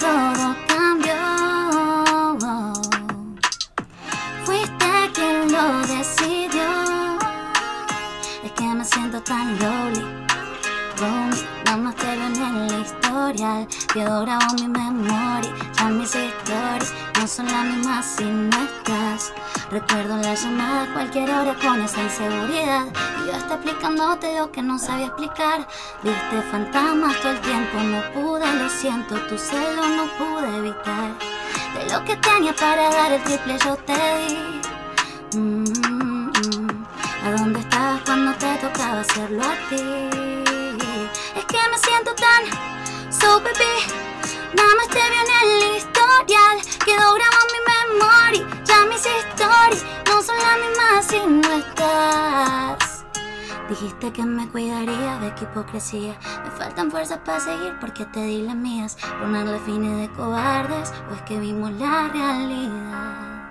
Todo 0.00 0.56
cambió. 0.66 1.14
Fuiste 4.44 5.10
quien 5.14 5.52
lo 5.52 5.80
decidió. 5.86 7.18
Es 8.42 8.52
que 8.52 8.64
me 8.64 8.84
siento 8.84 9.20
tan 9.22 9.58
lonely. 9.58 10.29
Nada 11.00 11.76
más 11.78 11.96
te 11.96 12.12
en 12.12 12.36
el 12.36 12.82
historial. 12.82 13.66
Quedó 13.92 14.20
grabado 14.20 14.54
mi 14.54 14.68
memoria. 14.68 15.54
Ya 15.76 15.84
mis 15.88 16.14
historias 16.14 16.92
no 17.18 17.26
son 17.26 17.46
las 17.46 17.64
mismas 17.64 18.04
si 18.04 18.24
no. 18.24 18.80
Recuerdo 19.70 20.16
la 20.16 20.34
llamada 20.34 20.82
a 20.82 20.92
cualquier 20.92 21.30
hora 21.30 21.54
con 21.54 21.80
esa 21.80 22.02
inseguridad. 22.02 22.86
Y 23.22 23.28
yo 23.28 23.36
hasta 23.36 23.54
explicándote 23.54 24.36
lo 24.36 24.50
que 24.50 24.62
no 24.62 24.78
sabía 24.78 25.06
explicar. 25.06 25.66
Viste 26.02 26.42
fantasmas 26.50 27.16
todo 27.20 27.32
el 27.32 27.40
tiempo, 27.40 27.78
no 27.78 28.02
pude, 28.12 28.52
lo 28.56 28.68
siento. 28.68 29.14
Tu 29.28 29.38
celo 29.38 29.86
no 29.88 30.04
pude 30.18 30.56
evitar. 30.58 31.14
De 31.74 31.92
lo 31.92 32.04
que 32.04 32.16
tenía 32.16 32.54
para 32.54 32.90
dar 32.90 33.12
el 33.12 33.22
triple 33.22 33.58
yo 33.64 33.76
te 33.76 33.92
di. 33.92 35.38
Mm, 35.38 35.64
mm, 35.64 36.32
mm. 36.32 36.86
¿A 37.24 37.30
dónde 37.38 37.60
estabas 37.60 38.02
cuando 38.04 38.32
te 38.34 38.54
tocaba 38.56 39.00
hacerlo 39.00 39.42
a 39.44 39.68
ti? 39.68 40.29
Que 41.80 41.86
siento 41.86 42.14
tan 42.14 42.44
so 43.10 43.40
baby. 43.40 43.74
Nada 44.54 44.68
más 44.76 44.88
te 44.88 44.98
veo 44.98 45.22
en 45.24 45.30
el 45.42 45.76
historial. 45.76 46.58
Quedó 46.84 47.14
grabado 47.14 47.46
en 47.46 47.52
mi 47.54 47.60
memoria. 48.00 48.62
Ya 48.64 48.84
mis 48.86 48.98
historias 48.98 49.84
no 50.06 50.22
son 50.22 50.36
las 50.38 50.58
mismas 50.58 51.06
si 51.06 51.26
no 51.26 51.52
estás. 51.58 53.04
Dijiste 53.68 54.12
que 54.12 54.24
me 54.24 54.48
cuidaría 54.48 55.18
de 55.18 55.34
qué 55.34 55.44
hipocresía. 55.44 56.18
Me 56.44 56.50
faltan 56.50 56.90
fuerzas 56.90 57.18
para 57.24 57.40
seguir 57.40 57.76
porque 57.80 58.04
te 58.06 58.24
di 58.24 58.42
las 58.42 58.56
mías. 58.56 58.96
Ponerle 59.20 59.58
fines 59.60 60.00
de 60.00 60.14
cobardes 60.14 60.92
o 61.10 61.14
es 61.14 61.22
que 61.22 61.38
vimos 61.38 61.72
la 61.72 62.08
realidad. 62.08 63.49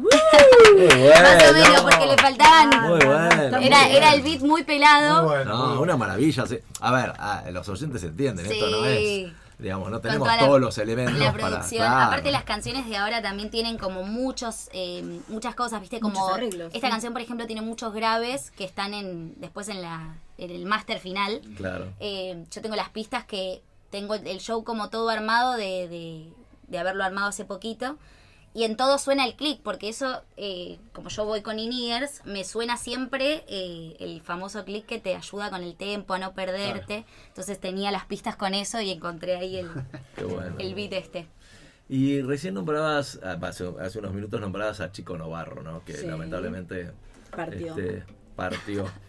Muy 0.00 0.86
Más 0.86 1.48
o 1.48 1.52
menos, 1.52 1.82
bueno. 1.82 1.82
porque 1.82 2.06
le 2.06 2.16
faltaban. 2.16 2.88
Muy 2.88 2.98
bueno. 3.04 3.58
Era, 3.58 3.88
era 3.88 4.14
el 4.14 4.22
beat 4.22 4.40
muy 4.40 4.62
pelado. 4.64 5.22
Muy 5.22 5.30
bueno. 5.36 5.44
No, 5.52 5.66
bueno. 5.68 5.80
una 5.82 5.96
maravilla. 5.96 6.46
sí. 6.46 6.58
A 6.80 6.92
ver, 6.92 7.12
ah, 7.18 7.44
los 7.50 7.68
oyentes 7.68 8.02
entienden, 8.02 8.46
esto 8.46 8.68
no 8.70 8.84
es. 8.86 8.98
Sí. 8.98 9.32
Digamos, 9.58 9.90
no 9.90 10.00
tenemos 10.00 10.26
toda 10.26 10.36
la- 10.40 10.46
todos 10.46 10.58
los 10.60 10.78
elementos 10.78 11.18
La 11.18 11.32
para. 11.32 11.48
producción, 11.48 11.82
claro. 11.86 12.06
aparte 12.06 12.30
las 12.32 12.44
canciones 12.44 12.88
de 12.88 12.96
ahora 12.96 13.20
también 13.20 13.50
tienen 13.50 13.76
como 13.76 14.04
muchos, 14.04 14.70
eh, 14.72 15.20
muchas 15.28 15.54
cosas, 15.54 15.82
viste, 15.82 16.00
como 16.00 16.18
Muchos 16.18 16.34
arreglos, 16.34 16.72
esta 16.72 16.86
sí. 16.86 16.90
canción 16.90 17.12
por 17.12 17.20
ejemplo 17.20 17.46
tiene 17.46 17.60
muchos 17.60 17.92
graves 17.92 18.50
que 18.52 18.64
están 18.64 18.94
en 18.94 19.34
después 19.38 19.68
en 19.68 19.82
la 19.82 20.14
en 20.38 20.50
el 20.50 20.64
máster 20.64 20.98
final. 20.98 21.42
Claro. 21.58 21.88
Eh, 22.00 22.42
yo 22.50 22.62
tengo 22.62 22.74
las 22.74 22.88
pistas 22.88 23.26
que 23.26 23.60
tengo 23.90 24.14
el 24.14 24.38
show 24.40 24.64
como 24.64 24.88
todo 24.88 25.10
armado 25.10 25.52
de, 25.58 25.88
de, 25.88 26.32
de 26.68 26.78
haberlo 26.78 27.04
armado 27.04 27.28
hace 27.28 27.44
poquito. 27.44 27.98
Y 28.52 28.64
en 28.64 28.76
todo 28.76 28.98
suena 28.98 29.24
el 29.24 29.36
click, 29.36 29.60
porque 29.62 29.88
eso, 29.88 30.22
eh, 30.36 30.80
como 30.92 31.08
yo 31.08 31.24
voy 31.24 31.40
con 31.40 31.60
in-ears, 31.60 32.20
me 32.24 32.44
suena 32.44 32.76
siempre 32.76 33.44
eh, 33.46 33.96
el 34.00 34.20
famoso 34.22 34.64
click 34.64 34.86
que 34.86 34.98
te 34.98 35.14
ayuda 35.14 35.50
con 35.50 35.62
el 35.62 35.76
tempo, 35.76 36.14
a 36.14 36.18
no 36.18 36.34
perderte. 36.34 37.04
Entonces 37.28 37.60
tenía 37.60 37.92
las 37.92 38.06
pistas 38.06 38.34
con 38.34 38.54
eso 38.54 38.80
y 38.80 38.90
encontré 38.90 39.36
ahí 39.36 39.58
el, 39.58 39.68
bueno. 40.28 40.56
el 40.58 40.74
beat 40.74 40.92
este. 40.94 41.28
Y 41.88 42.22
recién 42.22 42.54
nombrabas, 42.54 43.20
ah, 43.22 43.38
hace, 43.42 43.68
hace 43.80 43.98
unos 44.00 44.12
minutos 44.14 44.40
nombrabas 44.40 44.80
a 44.80 44.90
Chico 44.90 45.16
Novarro, 45.16 45.62
¿no? 45.62 45.84
Que 45.84 45.94
Sí. 45.94 46.06
lamentablemente 46.06 46.90
Partió. 47.30 47.76
este, 47.76 48.04
partió. 48.36 48.90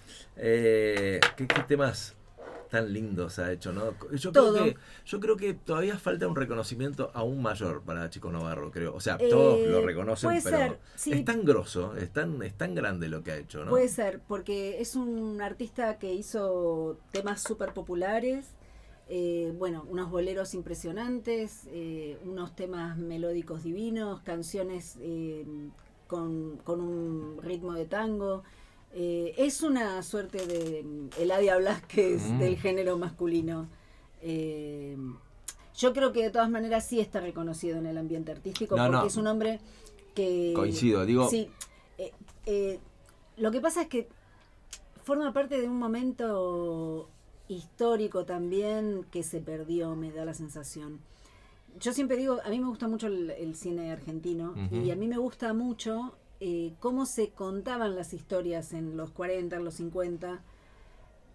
Eh, 0.44 1.20
¿qué, 1.36 1.46
qué 1.46 1.62
temas 1.64 2.16
tan 2.72 2.92
lindos 2.92 3.38
ha 3.38 3.52
hecho, 3.52 3.72
no? 3.74 3.94
Yo 4.16 4.32
creo, 4.32 4.54
que, 4.54 4.78
yo 5.06 5.20
creo 5.20 5.38
que 5.38 5.54
todavía 5.54 5.98
falta 6.00 6.28
un 6.28 6.36
reconocimiento 6.36 7.12
aún 7.14 7.42
mayor 7.42 7.84
para 7.84 8.10
Chico 8.10 8.32
Navarro, 8.32 8.72
creo. 8.72 8.96
O 8.96 9.00
sea, 9.02 9.18
Eh, 9.20 9.30
todos 9.30 9.60
lo 9.68 9.82
reconocen, 9.86 10.30
puede 10.30 10.42
pero 10.42 10.58
ser, 10.58 10.80
sí. 10.96 11.12
es 11.12 11.26
tan 11.26 11.44
grosso, 11.44 11.96
es 11.98 12.12
tan, 12.12 12.42
es 12.42 12.54
tan 12.58 12.74
grande 12.74 13.10
lo 13.10 13.24
que 13.24 13.32
ha 13.34 13.38
hecho, 13.38 13.64
¿no? 13.66 13.70
Puede 13.72 13.90
ser, 13.90 14.22
porque 14.28 14.82
es 14.82 14.96
un 14.96 15.42
artista 15.42 16.00
que 16.00 16.14
hizo 16.14 16.98
temas 17.12 17.44
súper 17.44 17.74
populares, 17.74 18.48
eh, 19.10 19.54
bueno, 19.58 19.86
unos 19.90 20.10
boleros 20.10 20.54
impresionantes, 20.54 21.68
eh, 21.68 22.18
unos 22.24 22.56
temas 22.56 22.98
melódicos 22.98 23.64
divinos, 23.64 24.22
canciones 24.22 24.98
eh, 25.02 25.46
con, 26.08 26.58
con 26.64 26.80
un 26.80 27.42
ritmo 27.42 27.74
de 27.74 27.86
tango. 27.86 28.44
Eh, 28.94 29.34
es 29.38 29.62
una 29.62 30.04
suerte 30.04 30.46
de 30.46 30.86
Eladia 31.18 31.58
Blasquez 31.58 32.22
Mm. 32.32 32.40
del 32.40 32.58
género 32.58 32.98
masculino. 32.98 33.70
Eh, 34.22 34.98
yo 35.78 35.94
creo 35.94 36.12
que 36.12 36.24
de 36.24 36.30
todas 36.30 36.50
maneras 36.50 36.86
sí 36.88 37.00
está 37.00 37.22
reconocido 37.22 37.78
en 37.78 37.86
el 37.86 37.98
ambiente 37.98 38.32
artístico 38.32 38.76
No, 38.76 38.84
porque 38.84 38.98
no. 38.98 39.06
es 39.08 39.16
un 39.16 39.28
hombre 39.28 39.60
que... 40.14 40.52
Coincido, 40.56 41.06
digo- 41.06 41.30
Sí, 41.30 41.50
eh, 41.98 42.12
eh, 42.46 42.80
lo 43.38 43.50
que 43.52 43.62
pasa 43.62 43.84
es 43.84 43.88
que 43.88 44.10
forma 45.04 45.32
parte 45.34 45.60
de 45.60 45.68
un 45.68 45.80
momento 45.80 47.10
histórico 47.48 48.26
también 48.26 49.06
que 49.10 49.24
se 49.24 49.40
perdió, 49.40 49.96
me 49.96 50.12
da 50.12 50.26
la 50.26 50.34
sensación. 50.34 51.00
Yo 51.80 51.94
siempre 51.94 52.18
digo, 52.18 52.40
a 52.44 52.50
mí 52.50 52.60
me 52.60 52.68
gusta 52.68 52.88
mucho 52.90 53.08
el, 53.08 53.30
el 53.32 53.56
cine 53.56 53.92
argentino 53.92 54.54
y 54.72 54.92
a 54.92 54.96
mí 54.98 55.08
me 55.08 55.18
gusta 55.18 55.54
mucho 55.54 56.14
eh, 56.42 56.74
cómo 56.80 57.06
se 57.06 57.30
contaban 57.30 57.96
las 57.96 58.14
historias 58.14 58.74
en 58.74 58.98
los 58.98 59.12
40, 59.12 59.56
en 59.56 59.64
los 59.64 59.76
50. 59.76 60.42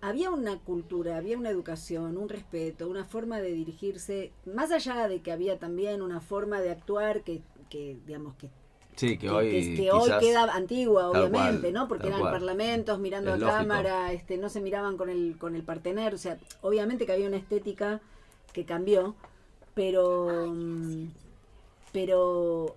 Había 0.03 0.31
una 0.31 0.59
cultura, 0.59 1.17
había 1.17 1.39
una 1.39 1.49
educación, 1.49 2.19
un 2.19 2.29
respeto, 2.29 2.89
una 2.89 3.05
forma 3.05 3.39
de 3.41 3.53
dirigirse, 3.53 4.33
más 4.45 4.71
allá 4.73 5.09
de 5.09 5.23
que 5.23 5.33
había 5.33 5.59
también 5.59 6.03
una 6.03 6.21
forma 6.21 6.61
de 6.61 6.71
actuar 6.71 7.23
que, 7.23 7.41
que 7.71 7.97
digamos, 8.07 8.35
que 8.35 8.51
sí, 8.97 9.17
que 9.17 9.27
que, 9.27 9.31
hoy 9.31 9.51
que- 9.51 9.75
que 9.77 9.91
hoy 9.93 10.03
quizás- 10.05 10.21
queda 10.21 10.43
antigua, 10.55 11.09
obviamente, 11.11 11.61
cual, 11.61 11.73
¿no? 11.73 11.89
Porque 11.89 12.09
eran 12.09 12.21
cual. 12.21 12.33
parlamentos 12.33 12.99
mirando 12.99 13.31
Es 13.31 13.37
a 13.37 13.39
lógico. 13.39 13.59
cámara, 13.59 14.13
este, 14.13 14.37
no 14.37 14.49
se 14.51 14.61
miraban 14.61 14.97
con 14.99 15.09
el, 15.09 15.39
con 15.39 15.55
el 15.57 15.63
partener, 15.63 16.15
o 16.15 16.19
sea, 16.19 16.37
obviamente 16.61 17.07
que 17.07 17.13
había 17.13 17.29
una 17.29 17.37
estética 17.39 18.01
que 18.53 18.65
cambió, 18.67 19.15
pero, 19.75 20.47
mm, 20.53 21.07
pero 21.93 22.77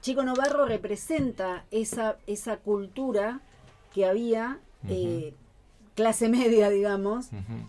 Chico 0.00 0.22
Novarro 0.22 0.66
representa 0.66 1.64
esa, 1.70 2.16
esa 2.26 2.56
cultura 2.58 3.40
que 3.92 4.06
había, 4.06 4.60
eh, 4.88 5.34
clase 5.94 6.28
media, 6.30 6.70
digamos, 6.70 7.28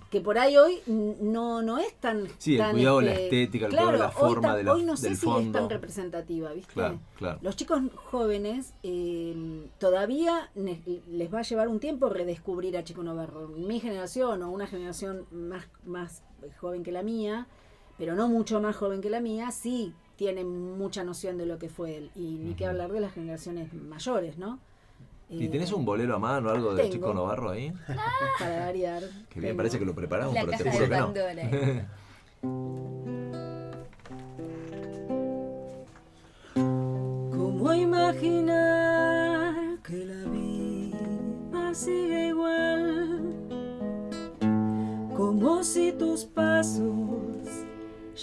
que 0.09 0.21
por 0.21 0.37
ahí 0.37 0.55
hoy 0.55 0.79
no, 0.87 1.61
no 1.61 1.77
es 1.79 1.93
tan... 1.95 2.27
Sí, 2.37 2.53
el 2.53 2.59
tan, 2.59 2.71
cuidado 2.71 2.99
de 2.99 3.05
la 3.05 3.11
este, 3.11 3.23
estética, 3.25 3.65
el 3.65 3.71
cuidado 3.71 3.91
de 3.91 3.97
la 3.97 4.09
claro, 4.11 4.27
forma 4.27 4.55
de 4.55 4.63
la- 4.63 4.73
hoy 4.73 4.83
no 4.85 4.95
sé 4.95 5.15
si 5.15 5.29
es 5.29 5.51
tan 5.51 5.69
representativa, 5.69 6.53
¿viste? 6.53 6.73
Claro, 6.73 6.99
claro. 7.17 7.39
Los 7.41 7.55
chicos 7.57 7.81
jóvenes 8.11 8.73
eh, 8.83 9.67
todavía 9.77 10.49
les 10.55 11.33
va 11.33 11.39
a 11.39 11.43
llevar 11.43 11.67
un 11.67 11.79
tiempo 11.79 12.07
redescubrir 12.09 12.77
a 12.77 12.83
Chico 12.83 13.03
Novarro. 13.03 13.49
Mi 13.49 13.79
generación 13.81 14.41
o 14.43 14.51
una 14.51 14.67
generación 14.67 15.25
más, 15.31 15.67
más 15.85 16.23
joven 16.61 16.83
que 16.83 16.93
la 16.93 17.03
mía, 17.03 17.47
pero 17.97 18.15
no 18.15 18.29
mucho 18.29 18.61
más 18.61 18.75
joven 18.77 19.01
que 19.01 19.09
la 19.09 19.19
mía, 19.19 19.51
sí 19.51 19.93
tienen 20.23 20.77
mucha 20.77 21.03
noción 21.03 21.37
de 21.37 21.45
lo 21.45 21.59
que 21.59 21.67
fue 21.67 21.97
él. 21.97 22.09
Y 22.15 22.37
ni 22.39 22.53
que 22.53 22.63
Ujú. 22.63 22.71
hablar 22.71 22.93
de 22.93 23.01
las 23.01 23.11
generaciones 23.13 23.73
mayores, 23.73 24.37
¿no? 24.37 24.57
¿Y 25.29 25.45
Eh, 25.45 25.49
tenés 25.49 25.73
un 25.73 25.83
bolero 25.83 26.15
a 26.15 26.19
mano 26.19 26.47
o 26.49 26.53
algo 26.53 26.73
de 26.75 26.83
tengo. 26.83 26.93
Chico 26.95 27.13
Novarro 27.13 27.49
ahí? 27.49 27.73
Para 28.39 28.65
variar. 28.67 29.03
Que 29.29 29.39
bien, 29.41 29.49
tengo. 29.51 29.57
parece 29.57 29.79
que 29.79 29.85
lo 29.85 29.93
preparamos, 29.93 30.33
La 30.33 30.45
pero 30.45 30.57
te 30.57 30.71
juro 30.71 30.87
que 30.89 30.95
no. 30.95 31.13
¿Cómo 37.31 37.73
imaginar 37.73 39.55
que 39.83 40.05
la 40.05 40.29
vida 40.29 41.73
sigue 41.73 42.27
igual? 42.27 43.33
Como 45.15 45.63
si 45.63 45.91
tus 45.93 46.25
pasos 46.25 47.32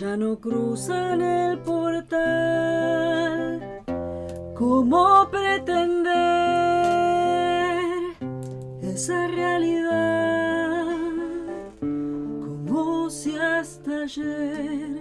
ya 0.01 0.17
no 0.17 0.41
cruzan 0.41 1.21
el 1.21 1.59
portal. 1.59 2.21
¿Cómo 4.57 5.29
pretender 5.31 6.01
esa 8.81 9.27
realidad? 9.27 10.87
Como 11.81 13.11
si 13.11 13.37
hasta 13.37 14.05
ayer 14.05 15.01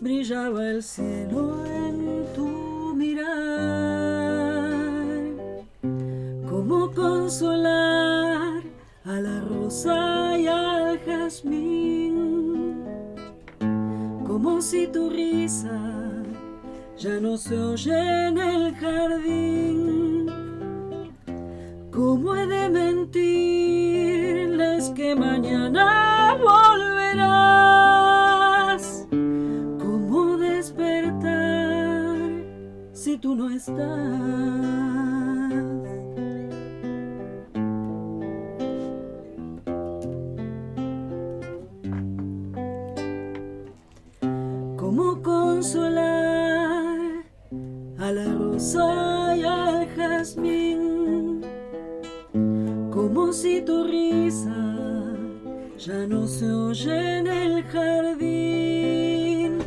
brillaba 0.00 0.70
el 0.70 0.82
cielo 0.82 1.64
en 1.66 2.26
tu 2.34 2.92
mirar. 2.96 4.72
¿Cómo 6.50 6.90
consolar 6.90 8.60
a 9.04 9.12
la 9.12 9.40
rosa 9.42 10.36
y 10.36 10.48
al 10.48 10.98
jazmín? 11.04 11.99
Como 14.42 14.62
si 14.62 14.86
tu 14.86 15.10
risa 15.10 15.78
ya 16.96 17.20
no 17.20 17.36
se 17.36 17.58
oye 17.58 18.28
en 18.28 18.38
el 18.38 18.74
jardín. 18.74 20.30
¿Cómo 21.92 22.34
he 22.34 22.46
de 22.46 22.70
mentirles 22.70 23.18
que 24.96 25.14
mañana 25.14 26.38
volverás? 26.42 27.86
¿Cómo 29.10 30.38
despertar 30.38 32.16
si 32.94 33.18
tú 33.18 33.34
no 33.34 33.50
estás? 33.50 34.89
Al 48.60 49.88
jazmín? 49.96 51.40
Como 52.92 53.32
si 53.32 53.62
tu 53.62 53.84
risa 53.84 54.76
ya 55.78 56.06
no 56.06 56.26
se 56.26 56.52
oye 56.52 57.18
en 57.18 57.26
el 57.26 57.64
jardín. 57.64 59.60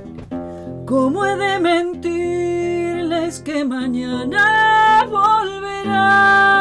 ¿Cómo 0.86 1.26
he 1.26 1.36
de 1.36 1.60
mentirles 1.60 3.40
que 3.40 3.66
mañana 3.66 5.08
volverás? 5.10 6.54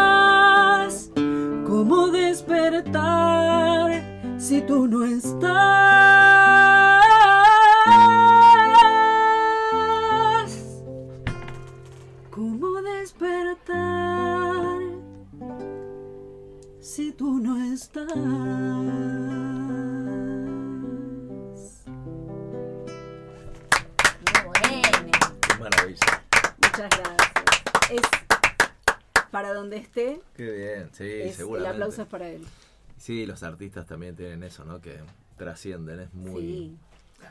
¿Cómo 1.67 2.09
despertar 2.09 4.03
si 4.39 4.63
tú 4.63 4.89
no 4.89 5.05
estás? 5.05 6.32
Tú 17.13 17.39
no 17.41 17.63
estás? 17.73 18.15
Muy 18.17 18.27
bueno. 24.47 25.11
Qué 25.49 25.55
maravilla. 25.59 26.23
Muchas 26.57 26.91
gracias. 26.91 27.33
Es 27.91 28.01
para 29.31 29.55
donde 29.55 29.77
esté, 29.79 30.21
Qué 30.37 30.51
bien, 30.51 30.91
sí, 30.93 31.05
es- 31.05 31.27
el 31.31 31.35
seguramente. 31.35 31.75
aplauso 31.75 32.03
es 32.03 32.09
para 32.09 32.29
él. 32.29 32.45
Sí, 32.99 33.27
los 33.27 33.43
artistas 33.43 33.87
también 33.87 34.15
tienen 34.15 34.43
eso, 34.43 34.65
¿no? 34.65 34.81
Que 34.81 34.99
trascienden, 35.37 36.01
es 36.01 36.15
muy, 36.15 36.41
Sí, 36.41 36.77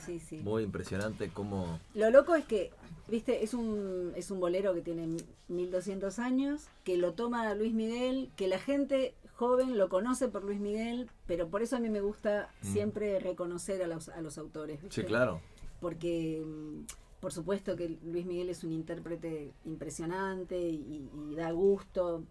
sí, 0.05 0.19
sí. 0.19 0.37
muy 0.37 0.63
impresionante 0.63 1.29
cómo... 1.29 1.79
Lo 1.93 2.09
loco 2.09 2.35
es 2.35 2.43
que, 2.45 2.71
viste, 3.07 3.43
es 3.43 3.53
un, 3.53 4.11
es 4.15 4.31
un 4.31 4.39
bolero 4.39 4.73
que 4.73 4.81
tiene 4.81 5.07
1200 5.47 6.17
años, 6.19 6.63
que 6.83 6.97
lo 6.97 7.13
toma 7.13 7.53
Luis 7.53 7.73
Miguel, 7.73 8.29
que 8.35 8.47
la 8.47 8.59
gente 8.59 9.13
joven 9.41 9.75
lo 9.75 9.89
conoce 9.89 10.27
por 10.27 10.43
Luis 10.43 10.59
Miguel, 10.59 11.09
pero 11.25 11.49
por 11.49 11.63
eso 11.63 11.75
a 11.75 11.79
mí 11.79 11.89
me 11.89 11.99
gusta 12.01 12.49
Mm. 12.61 12.65
siempre 12.73 13.19
reconocer 13.19 13.81
a 13.81 13.87
los, 13.87 14.07
a 14.09 14.21
los 14.21 14.37
autores. 14.37 14.79
¿viste? 14.83 15.01
Sí, 15.01 15.07
claro. 15.07 15.41
Porque, 15.79 16.43
mm, 16.45 16.85
por 17.19 17.33
supuesto 17.33 17.75
que 17.75 17.97
Luis 18.03 18.27
Miguel 18.27 18.49
es 18.49 18.63
un 18.63 18.71
intérprete 18.71 19.51
impresionante 19.65 20.59
y, 20.59 21.09
y 21.31 21.35
da 21.35 21.49
gusto 21.51 22.23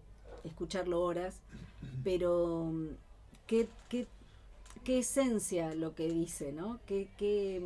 escucharlo 0.45 1.01
horas, 1.01 1.41
pero 2.01 2.69
mm, 2.71 2.87
qué, 3.45 3.67
qué, 3.89 4.07
qué 4.85 4.99
esencia 4.99 5.75
lo 5.75 5.93
que 5.95 6.07
dice, 6.07 6.53
¿no? 6.53 6.79
Qué, 6.85 7.09
qué, 7.17 7.61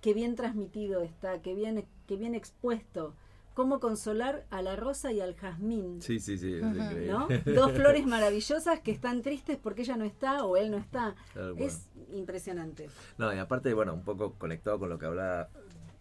qué 0.00 0.12
bien 0.12 0.34
transmitido 0.34 1.02
está, 1.02 1.40
qué 1.40 1.54
bien, 1.54 1.84
qué 2.08 2.16
bien 2.16 2.34
expuesto. 2.34 3.14
Cómo 3.54 3.80
consolar 3.80 4.46
a 4.50 4.62
la 4.62 4.76
rosa 4.76 5.12
y 5.12 5.20
al 5.20 5.34
jazmín. 5.34 6.00
Sí, 6.00 6.18
sí, 6.20 6.38
sí, 6.38 6.54
es 6.54 6.62
Ujú. 6.62 6.76
increíble. 6.76 7.06
¿no? 7.12 7.28
Dos 7.54 7.72
flores 7.72 8.06
maravillosas 8.06 8.80
que 8.80 8.90
están 8.90 9.22
tristes 9.22 9.58
porque 9.62 9.82
ella 9.82 9.96
no 9.96 10.04
está 10.04 10.44
o 10.44 10.56
él 10.56 10.70
no 10.70 10.78
está. 10.78 11.14
Es 11.58 11.88
impresionante. 12.12 12.88
No, 13.18 13.32
y 13.32 13.38
aparte, 13.38 13.72
bueno, 13.74 13.94
un 13.94 14.02
poco 14.02 14.34
conectado 14.34 14.78
con 14.78 14.88
lo 14.88 14.98
que 14.98 15.06
hablaba 15.06 15.48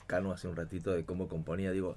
Cano 0.07 0.31
hace 0.31 0.47
un 0.47 0.55
ratito 0.55 0.91
de 0.91 1.05
cómo 1.05 1.27
componía, 1.27 1.71
digo, 1.71 1.95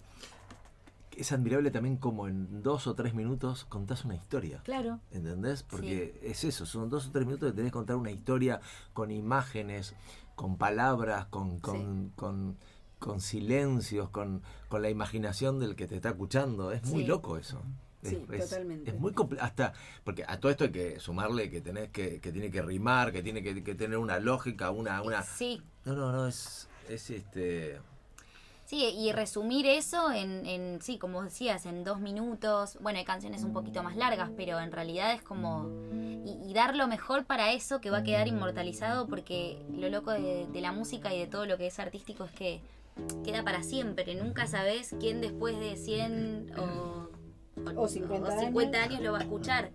es 1.16 1.32
admirable 1.32 1.70
también 1.70 1.96
como 1.96 2.28
en 2.28 2.62
dos 2.62 2.86
o 2.86 2.94
tres 2.94 3.14
minutos 3.14 3.64
contás 3.64 4.04
una 4.04 4.14
historia. 4.14 4.60
Claro. 4.64 5.00
¿Entendés? 5.10 5.62
Porque 5.62 6.20
es 6.22 6.44
eso, 6.44 6.66
son 6.66 6.90
dos 6.90 7.08
o 7.08 7.10
tres 7.10 7.26
minutos 7.26 7.50
que 7.50 7.56
tenés 7.56 7.70
que 7.70 7.76
contar 7.76 7.96
una 7.96 8.10
historia 8.10 8.60
con 8.92 9.10
imágenes, 9.10 9.94
con 10.34 10.56
palabras, 10.56 11.26
con, 11.26 11.60
con, 11.60 12.10
con, 12.10 12.56
con 13.04 13.20
silencios, 13.20 14.08
con, 14.08 14.42
con 14.68 14.80
la 14.80 14.88
imaginación 14.88 15.60
del 15.60 15.76
que 15.76 15.86
te 15.86 15.94
está 15.96 16.08
escuchando. 16.08 16.72
Es 16.72 16.84
muy 16.86 17.02
Sí. 17.02 17.06
loco 17.08 17.36
eso. 17.36 17.62
Es, 18.02 18.10
Sí, 18.10 18.24
es- 18.32 18.48
totalmente. 18.50 18.90
es 18.92 18.98
muy 18.98 19.12
comple- 19.12 19.38
hasta 19.40 19.74
porque 20.04 20.24
a 20.26 20.40
todo 20.40 20.50
esto 20.50 20.64
hay 20.64 20.72
que 20.72 20.98
sumarle 21.00 21.50
que 21.50 21.60
tenés 21.60 21.90
que, 21.90 22.18
que 22.20 22.32
tiene 22.32 22.50
que 22.50 22.62
rimar, 22.62 23.12
que 23.12 23.22
tiene 23.22 23.42
que, 23.42 23.62
que 23.62 23.74
tener 23.74 23.98
una 23.98 24.18
lógica, 24.20 24.70
una, 24.70 25.02
una. 25.02 25.22
Sí, 25.22 25.62
No, 25.84 25.94
no, 25.94 26.12
no, 26.12 26.26
es, 26.26 26.66
es 26.88 27.10
este. 27.10 27.78
Sí, 28.66 28.82
y 28.96 29.12
resumir 29.12 29.66
eso 29.66 30.10
en, 30.10 30.46
en, 30.46 30.80
sí, 30.80 30.96
como 30.96 31.22
decías, 31.22 31.66
en 31.66 31.84
dos 31.84 32.00
minutos. 32.00 32.78
Bueno, 32.80 32.98
hay 32.98 33.04
canciones 33.04 33.44
un 33.44 33.52
poquito 33.52 33.82
más 33.82 33.94
largas, 33.96 34.30
pero 34.34 34.58
en 34.58 34.72
realidad 34.72 35.12
es 35.12 35.20
como... 35.20 35.68
Y, 36.24 36.50
y 36.50 36.54
dar 36.54 36.74
lo 36.74 36.88
mejor 36.88 37.26
para 37.26 37.52
eso 37.52 37.82
que 37.82 37.90
va 37.90 37.98
a 37.98 38.02
quedar 38.02 38.26
inmortalizado, 38.28 39.06
porque 39.06 39.58
lo 39.70 39.90
loco 39.90 40.12
de, 40.12 40.46
de 40.50 40.60
la 40.62 40.72
música 40.72 41.12
y 41.14 41.18
de 41.18 41.26
todo 41.26 41.44
lo 41.44 41.58
que 41.58 41.66
es 41.66 41.78
artístico 41.78 42.24
es 42.24 42.32
que 42.32 42.60
queda 43.24 43.42
para 43.42 43.62
siempre. 43.62 44.14
Nunca 44.14 44.46
sabes 44.46 44.94
quién 45.00 45.20
después 45.20 45.58
de 45.58 45.76
100 45.76 46.52
o, 46.58 47.10
O 47.76 47.88
50 47.88 48.36
o 48.36 48.40
50 48.40 48.82
años 48.82 49.00
lo 49.00 49.12
va 49.12 49.18
a 49.18 49.22
escuchar. 49.22 49.70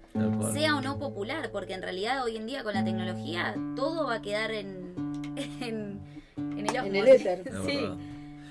Sea 0.53 0.75
o 0.75 0.81
no 0.81 0.99
popular, 0.99 1.49
porque 1.51 1.73
en 1.73 1.81
realidad 1.81 2.23
hoy 2.23 2.37
en 2.37 2.45
día 2.45 2.63
con 2.63 2.73
la 2.73 2.83
tecnología 2.83 3.55
todo 3.75 4.05
va 4.07 4.15
a 4.15 4.21
quedar 4.21 4.51
en, 4.51 4.93
en, 5.61 6.01
en 6.37 6.67
el 6.67 6.75
En 6.75 6.95
el 6.95 7.07
éter. 7.07 7.43
Sí. 7.65 7.79
No, 7.81 7.97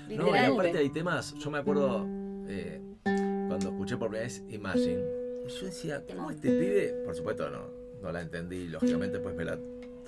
y 0.07 0.17
Literal. 0.17 0.53
aparte 0.53 0.77
hay 0.79 0.89
temas, 0.89 1.35
yo 1.35 1.51
me 1.51 1.59
acuerdo 1.59 2.03
eh, 2.47 2.81
cuando 3.03 3.69
escuché 3.69 3.95
por 3.95 4.09
primera 4.09 4.23
vez 4.23 4.43
Imagine, 4.49 5.03
yo 5.47 5.65
decía, 5.67 6.03
¿cómo 6.07 6.31
este 6.31 6.49
pibe? 6.49 7.03
Por 7.05 7.15
supuesto 7.15 7.47
no, 7.51 7.67
no 8.01 8.11
la 8.11 8.21
entendí, 8.21 8.67
lógicamente 8.67 9.19
pues 9.19 9.35
me 9.35 9.45
la 9.45 9.59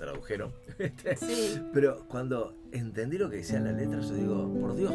tradujeron. 0.02 0.52
¿viste? 0.78 1.16
Sí. 1.16 1.62
Pero 1.72 2.06
cuando 2.08 2.54
entendí 2.72 3.18
lo 3.18 3.30
que 3.30 3.36
decía 3.36 3.60
la 3.60 3.72
letra, 3.72 4.00
yo 4.00 4.14
digo, 4.14 4.52
por 4.60 4.74
Dios, 4.74 4.92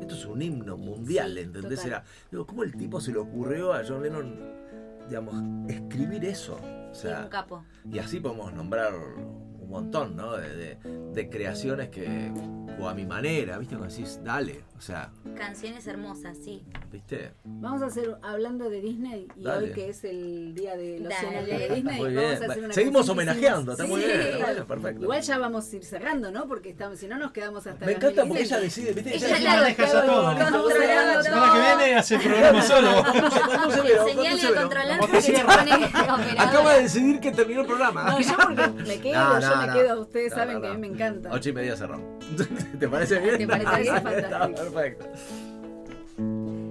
esto 0.00 0.14
es 0.14 0.24
un 0.24 0.40
himno 0.40 0.76
mundial, 0.76 1.32
Sí, 1.34 1.40
¿entendés? 1.40 1.80
total. 1.80 1.86
Era, 1.88 2.04
digo, 2.30 2.46
¿cómo 2.46 2.62
el 2.62 2.74
tipo 2.76 3.00
se 3.00 3.12
le 3.12 3.18
ocurrió 3.18 3.72
a 3.74 3.82
John 3.86 4.02
Lennon, 4.02 4.34
digamos, 5.08 5.34
escribir 5.70 6.24
eso? 6.24 6.54
O 6.56 6.94
Sí, 6.94 7.08
un 7.08 7.28
capo. 7.28 7.62
Y 7.90 7.98
así 7.98 8.20
podemos 8.20 8.54
nombrar 8.54 8.94
un 9.66 9.70
montón, 9.72 10.16
¿no? 10.16 10.36
De, 10.36 10.48
de- 10.56 10.78
de 11.12 11.30
creaciones 11.30 11.88
que, 11.88 12.30
o 12.78 12.88
a 12.88 12.94
mi 12.94 13.06
manera, 13.06 13.56
¿viste? 13.58 13.74
Cuando 13.76 13.94
decís, 13.94 14.20
dale, 14.22 14.60
o 14.76 14.80
sea, 14.82 15.10
Canciones 15.36 15.86
hermosas, 15.86 16.36
sí. 16.44 16.62
¿viste? 16.92 17.32
Vamos 17.44 17.80
a 17.82 17.86
hacer, 17.86 18.16
hablando 18.22 18.68
de 18.68 18.80
Disney, 18.82 19.26
y 19.34 19.42
Dale. 19.44 19.68
hoy 19.68 19.72
que 19.72 19.88
es 19.88 20.04
el 20.04 20.54
día 20.54 20.76
de 20.76 21.00
los 21.00 21.08
Dale. 21.08 21.20
100 21.28 21.34
años 21.36 21.46
de 21.58 21.74
Disney, 21.74 21.96
Muy 22.00 22.14
vamos 22.14 22.30
bien. 22.30 22.42
a 22.42 22.52
hacer 22.52 22.64
una 22.64 22.74
Seguimos 22.74 23.08
homenajeando, 23.08 23.72
está 23.72 23.86
muy 23.86 24.00
bien. 24.02 24.20
Bueno, 24.42 24.64
perfecto. 24.66 25.02
Igual 25.04 25.22
ya 25.22 25.38
vamos 25.38 25.72
a 25.72 25.76
ir 25.76 25.84
cerrando, 25.84 26.30
¿no? 26.30 26.46
Porque 26.46 26.68
estamos, 26.70 26.98
si 26.98 27.08
no 27.08 27.16
nos 27.18 27.32
quedamos 27.32 27.66
hasta 27.66 27.86
Me 27.86 27.92
las 27.92 28.02
encanta 28.02 28.22
porque 28.26 28.42
1060. 28.42 28.56
ella 28.56 28.62
decide, 28.64 28.92
¿viste? 28.92 29.16
Ella 29.16 29.38
Ella 29.38 29.56
maneja 29.60 29.86
ya 29.86 30.06
todo. 30.06 30.32
La 30.32 31.22
semana 31.22 31.52
que 31.52 31.58
viene 31.82 31.96
hace 31.96 32.14
el 32.16 32.20
programa 32.22 32.62
solo. 32.62 32.90
A 32.90 34.60
controlar 34.60 34.98
Como 34.98 35.12
porque 35.12 35.22
se 35.22 35.32
pone. 35.32 35.72
Acaba 36.38 36.74
de 36.74 36.82
decidir 36.82 37.20
que 37.20 37.32
terminó 37.32 37.60
el 37.62 37.66
programa. 37.66 38.04
No, 38.10 38.20
yo 38.20 38.36
porque 38.36 38.68
me 38.86 38.98
quedo, 39.00 39.14
No, 39.24 39.40
yo 39.40 39.55
me 39.66 39.72
quedo. 39.72 40.00
Ustedes 40.00 40.30
No, 40.30 40.36
saben 40.36 40.54
no, 40.56 40.60
que 40.62 40.66
a 40.68 40.74
mí 40.74 40.80
me 40.80 40.86
encanta. 40.88 41.30
Ocho 41.32 41.48
y 41.50 41.52
media 41.52 41.76
cerró. 41.76 42.00
¿Te 42.80 42.88
parece 42.88 43.18
bien? 43.20 43.38
¿Te 43.38 43.46
parece 43.46 43.80
bien? 43.82 43.94
Fantástico. 43.94 44.28
Está 44.28 44.48
perfecto. 44.54 45.06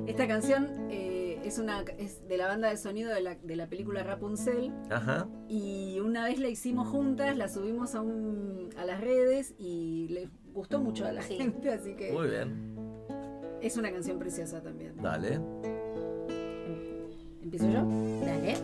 Esta 0.07 0.27
canción 0.27 0.87
eh, 0.89 1.39
es 1.43 1.57
una 1.59 1.81
es 1.97 2.27
de 2.27 2.37
la 2.37 2.47
banda 2.47 2.69
de 2.69 2.77
sonido 2.77 3.11
de 3.13 3.21
la, 3.21 3.35
de 3.35 3.55
la 3.55 3.67
película 3.67 4.01
Rapunzel 4.03 4.71
Ajá. 4.89 5.27
y 5.47 5.99
una 5.99 6.25
vez 6.25 6.39
la 6.39 6.47
hicimos 6.47 6.87
juntas, 6.87 7.35
la 7.37 7.47
subimos 7.49 7.95
a, 7.95 8.01
un, 8.01 8.69
a 8.77 8.85
las 8.85 9.01
redes 9.01 9.53
y 9.57 10.07
le 10.09 10.29
gustó 10.53 10.79
mucho 10.79 11.05
a 11.05 11.11
la 11.11 11.21
gente, 11.21 11.69
así 11.73 11.95
que 11.95 12.11
Muy 12.13 12.29
bien. 12.29 12.75
es 13.61 13.75
una 13.77 13.91
canción 13.91 14.17
preciosa 14.19 14.61
también. 14.61 14.93
Dale. 15.01 15.39
¿Empiezo 17.43 17.69
yo? 17.69 17.83
Dale. 18.25 18.55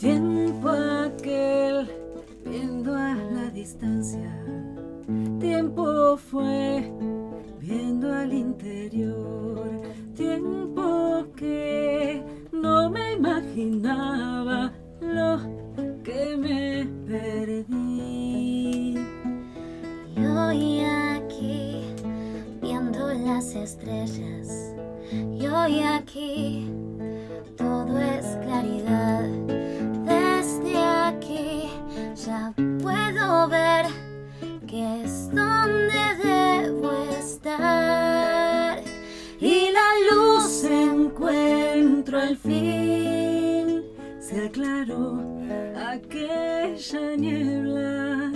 Tiempo 0.00 0.70
aquel, 0.70 1.86
viendo 2.46 2.94
a 2.94 3.14
la 3.14 3.50
distancia. 3.50 4.32
Tiempo 5.38 6.16
fue, 6.16 6.90
viendo 7.58 8.10
al 8.10 8.32
interior. 8.32 9.68
Tiempo 10.16 11.26
que 11.36 12.24
no 12.50 12.88
me 12.88 13.12
imaginaba 13.12 14.72
lo 15.02 15.38
que 16.02 16.34
me 16.34 16.88
perdí. 17.06 17.74
Y 20.16 20.24
hoy 20.24 20.80
aquí, 20.80 21.82
viendo 22.62 23.12
las 23.12 23.54
estrellas. 23.54 24.74
Y 25.12 25.46
hoy 25.46 25.80
aquí, 25.80 26.70
todo 27.58 27.98
es 27.98 28.24
claridad. 28.46 29.59
Desde 30.40 30.74
aquí 30.78 31.68
ya 32.16 32.54
puedo 32.82 33.46
ver 33.48 33.84
que 34.66 35.02
es 35.02 35.28
donde 35.34 36.02
debo 36.24 36.92
estar. 37.18 38.80
Y 39.38 39.68
la 39.70 39.88
luz 40.10 40.64
encuentro 40.64 42.20
al 42.20 42.38
fin. 42.38 43.84
Se 44.18 44.46
aclaró 44.46 45.22
aquella 45.76 47.16
niebla. 47.18 48.32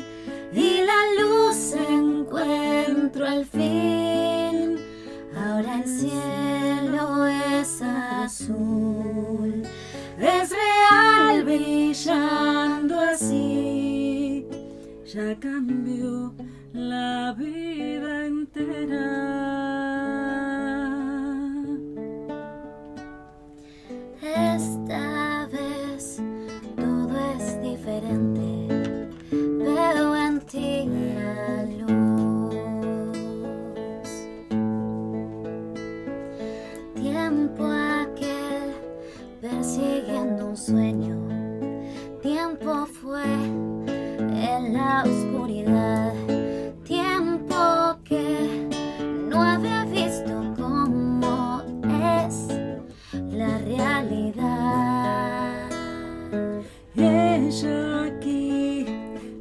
Y 0.53 0.83
la 0.83 1.23
luz 1.23 1.73
encuentro 1.89 3.27
al 3.27 3.47
fin. 3.47 4.77
Ahora 5.35 5.81
el 5.83 5.89
cielo 5.89 7.27
es 7.27 7.81
azul. 7.81 9.65
Es 10.19 10.51
real 10.51 11.45
brillando 11.45 13.01
así. 13.01 14.47
Ya 15.07 15.39
cambió 15.41 16.33
la 16.73 17.35
vida 17.37 18.27
entera. 18.27 19.45
Esta 24.23 25.49
vez 25.53 26.23
todo 26.77 27.33
es 27.37 27.61
diferente. 27.61 29.09
Veo 29.33 30.17
en 30.17 30.41
ti 30.41 30.89
persiguiendo 39.75 40.47
un 40.51 40.57
sueño. 40.57 41.17
Tiempo 42.23 42.87
fue 42.87 43.25
en 43.25 44.73
la 44.73 45.03
oscuridad. 45.03 46.13
Tiempo 46.85 47.57
que 48.05 48.69
no 49.29 49.43
había 49.43 49.85
visto 49.85 50.55
cómo 50.57 51.63
es 52.25 52.49
la 53.33 53.59
realidad. 53.59 54.91
Ella 56.97 58.05
aquí 58.05 58.87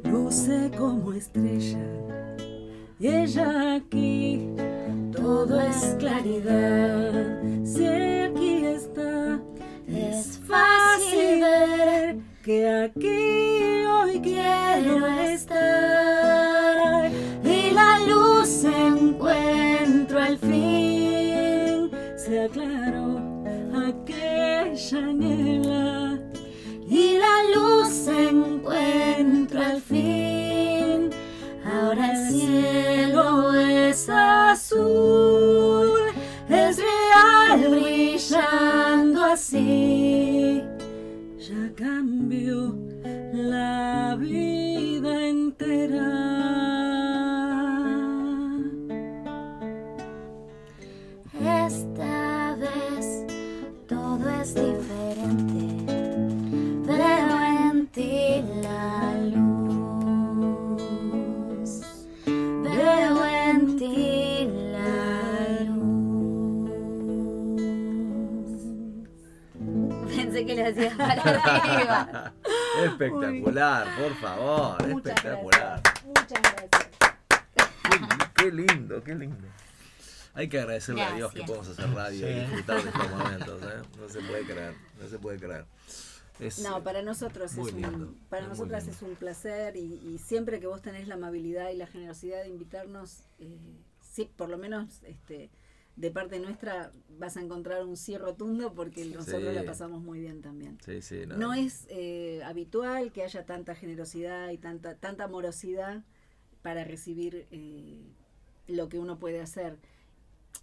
luce 0.02 0.70
como 0.76 1.12
estrella. 1.12 1.78
Y 2.98 3.06
ella 3.06 3.76
aquí 3.76 4.50
todo 5.12 5.60
es 5.60 5.96
claridad. 5.98 7.40
Si 7.64 7.86
aquí 7.86 8.64
está, 8.66 9.40
es 9.96 10.40
fácil 10.46 11.40
ver 11.40 12.16
que 12.42 12.68
aquí 12.68 13.86
hoy 13.86 14.20
quiero 14.20 15.06
estar. 15.06 17.10
Y 17.44 17.70
la 17.70 18.00
luz 18.00 18.64
encuentro 18.64 20.20
al 20.20 20.36
fin. 20.38 21.90
Se 22.16 22.40
aclaró 22.40 23.20
aquella 23.88 25.00
niebla. 25.12 26.18
Y 26.88 27.18
la 27.18 27.42
luz 27.54 28.08
encuentro 28.08 29.60
al 29.60 29.80
fin. 29.80 31.10
Ahora 31.64 32.12
el 32.12 32.30
cielo 32.30 33.54
es 33.54 34.08
azul. 34.08 35.90
Es 36.48 36.76
real 36.76 37.83
brillando 38.24 39.24
así. 39.24 40.62
ya 41.38 41.72
cambió 41.76 42.74
la 43.32 44.16
vida 44.18 45.26
entera. 45.26 46.10
Esta 51.66 52.56
vez 52.56 53.26
todo 53.86 54.30
es 54.40 54.54
diferente. 54.54 55.92
Veo 56.86 57.70
en 57.70 57.86
ti 57.88 58.42
la 58.62 59.13
Para 70.96 71.22
arriba. 71.22 72.32
Espectacular, 72.84 73.86
por 73.96 74.14
favor. 74.16 74.86
Muchas 74.88 75.14
espectacular. 75.14 75.80
gracias. 75.82 76.04
Muchas 76.04 76.42
gracias. 76.42 76.90
Qué, 77.90 77.98
qué 78.44 78.50
lindo, 78.52 79.02
qué 79.04 79.14
lindo. 79.14 79.48
Hay 80.34 80.48
que 80.48 80.58
agradecerle 80.58 81.02
a 81.02 81.12
Dios 81.14 81.32
que 81.32 81.38
Gracias. 81.40 81.58
podemos 81.58 81.78
hacer 81.78 81.94
radio 81.94 82.28
y 82.28 82.32
Sí. 82.34 82.40
disfrutar 82.40 82.82
de 82.82 82.88
estos 82.88 83.10
momentos. 83.10 83.62
¿eh? 83.62 83.82
No 84.00 84.08
se 84.08 84.20
puede 84.20 84.44
creer, 84.44 84.74
no 85.00 85.08
se 85.08 85.18
puede 85.18 85.38
creer. 85.38 85.64
Es, 86.40 86.58
No, 86.58 86.82
para 86.82 87.02
nosotros 87.02 87.52
es 87.52 87.58
un, 87.58 88.18
para 88.28 88.42
es 88.42 88.48
nosotras 88.48 88.88
es 88.88 89.00
un 89.02 89.14
placer 89.14 89.76
y, 89.76 89.94
y 90.04 90.18
siempre 90.18 90.58
que 90.58 90.66
vos 90.66 90.82
tenés 90.82 91.06
la 91.06 91.14
amabilidad 91.14 91.70
y 91.70 91.76
la 91.76 91.86
generosidad 91.86 92.42
de 92.42 92.48
invitarnos, 92.48 93.20
eh, 93.38 93.56
sí, 94.00 94.28
por 94.36 94.48
lo 94.48 94.58
menos 94.58 95.00
este, 95.04 95.50
de 95.96 96.10
parte 96.10 96.40
nuestra 96.40 96.90
vas 97.18 97.36
a 97.36 97.40
encontrar 97.40 97.84
un 97.84 97.96
sí 97.96 98.16
rotundo 98.18 98.74
porque 98.74 99.04
nosotros 99.04 99.50
Sí. 99.50 99.54
la 99.54 99.64
pasamos 99.64 100.02
muy 100.02 100.20
bien 100.20 100.42
también. 100.42 100.78
Sí, 100.84 101.00
sí, 101.02 101.24
no. 101.26 101.36
No 101.36 101.54
es 101.54 101.86
eh, 101.88 102.42
habitual 102.44 103.12
que 103.12 103.22
haya 103.22 103.46
tanta 103.46 103.74
generosidad 103.74 104.50
y 104.50 104.58
tanta, 104.58 104.96
tanta 104.96 105.24
amorosidad 105.24 106.02
para 106.62 106.82
recibir 106.84 107.46
eh, 107.52 108.02
lo 108.66 108.88
que 108.88 108.98
uno 108.98 109.18
puede 109.18 109.40
hacer. 109.40 109.78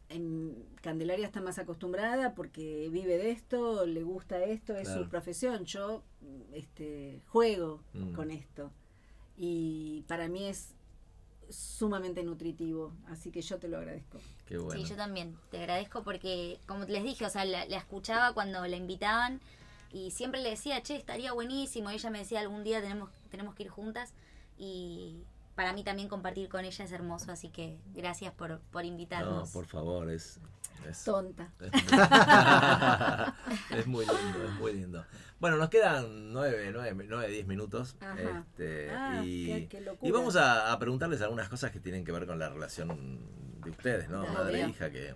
En 0.10 0.66
Candelaria 0.82 1.26
está 1.26 1.40
más 1.42 1.58
acostumbrada 1.60 2.36
porque 2.36 2.90
vive 2.92 3.18
de 3.18 3.32
esto, 3.32 3.86
le 3.86 4.04
gusta 4.04 4.44
esto, 4.44 4.76
es 4.76 4.90
Claro. 4.90 5.04
su 5.04 5.10
profesión. 5.10 5.64
Yo 5.66 6.04
este, 6.52 7.22
juego 7.28 7.82
Mm. 7.94 8.14
con 8.14 8.32
esto. 8.32 8.72
Y 9.38 10.04
para 10.08 10.28
mí 10.28 10.46
es 10.46 10.76
sumamente 11.52 12.24
nutritivo, 12.24 12.94
así 13.10 13.32
que 13.32 13.42
yo 13.42 13.58
te 13.58 13.68
lo 13.68 13.78
agradezco. 13.78 14.20
Qué 14.46 14.58
bueno. 14.58 14.82
Sí, 14.82 14.90
yo 14.90 14.96
también. 14.96 15.38
Te 15.50 15.58
agradezco 15.58 16.04
porque, 16.04 16.60
como 16.66 16.86
les 16.86 17.04
dije, 17.04 17.26
o 17.26 17.30
sea, 17.30 17.46
la, 17.46 17.66
la 17.66 17.78
escuchaba 17.78 18.34
cuando 18.34 18.66
la 18.66 18.76
invitaban 18.76 19.40
y 19.94 20.12
siempre 20.12 20.42
le 20.42 20.52
decía, 20.52 20.82
che, 20.82 20.96
estaría 20.96 21.34
buenísimo. 21.34 21.92
Y 21.92 21.96
ella 21.96 22.10
me 22.10 22.20
decía, 22.20 22.40
algún 22.40 22.64
día 22.64 22.82
tenemos, 22.82 23.10
tenemos 23.30 23.56
que 23.56 23.64
ir 23.64 23.70
juntas. 23.70 24.14
Y 24.58 25.24
para 25.62 25.74
mí 25.74 25.84
también 25.84 26.08
compartir 26.10 26.50
con 26.50 26.66
ella 26.66 26.84
es 26.86 26.92
hermoso, 26.92 27.32
así 27.32 27.50
que 27.50 27.78
gracias 27.94 28.34
por, 28.34 28.60
por 28.72 28.82
No, 28.82 28.88
invitarnos. 28.88 29.52
por 29.52 29.68
favor, 29.68 30.10
es. 30.10 30.40
es- 30.90 31.04
Tonta. 31.04 31.52
es 33.70 33.86
muy 33.86 34.04
lindo, 34.08 34.44
es 34.44 34.52
muy 34.60 34.74
lindo. 34.74 35.06
Bueno, 35.40 35.58
nos 35.58 35.70
quedan 35.70 36.34
nueve, 36.34 36.72
nueve, 36.74 37.06
nueve, 37.08 37.28
diez 37.28 37.46
minutos. 37.46 37.96
Este, 38.18 38.90
Ah, 38.90 39.22
y, 39.24 39.46
qué- 39.46 39.68
qué 39.68 39.82
locura. 39.82 40.10
y 40.10 40.12
vamos 40.12 40.36
a, 40.36 40.72
a 40.72 40.80
preguntarles 40.80 41.22
algunas 41.22 41.48
cosas 41.48 41.70
que 41.70 41.80
tienen 41.80 42.04
que 42.04 42.12
ver 42.12 42.26
con 42.26 42.40
la 42.40 42.50
relación 42.50 43.20
de 43.64 43.70
ustedes, 43.70 44.10
¿no? 44.10 44.22
Obvio. 44.22 44.34
Madre 44.34 44.64
e 44.64 44.70
hija, 44.70 44.90
que. 44.90 45.14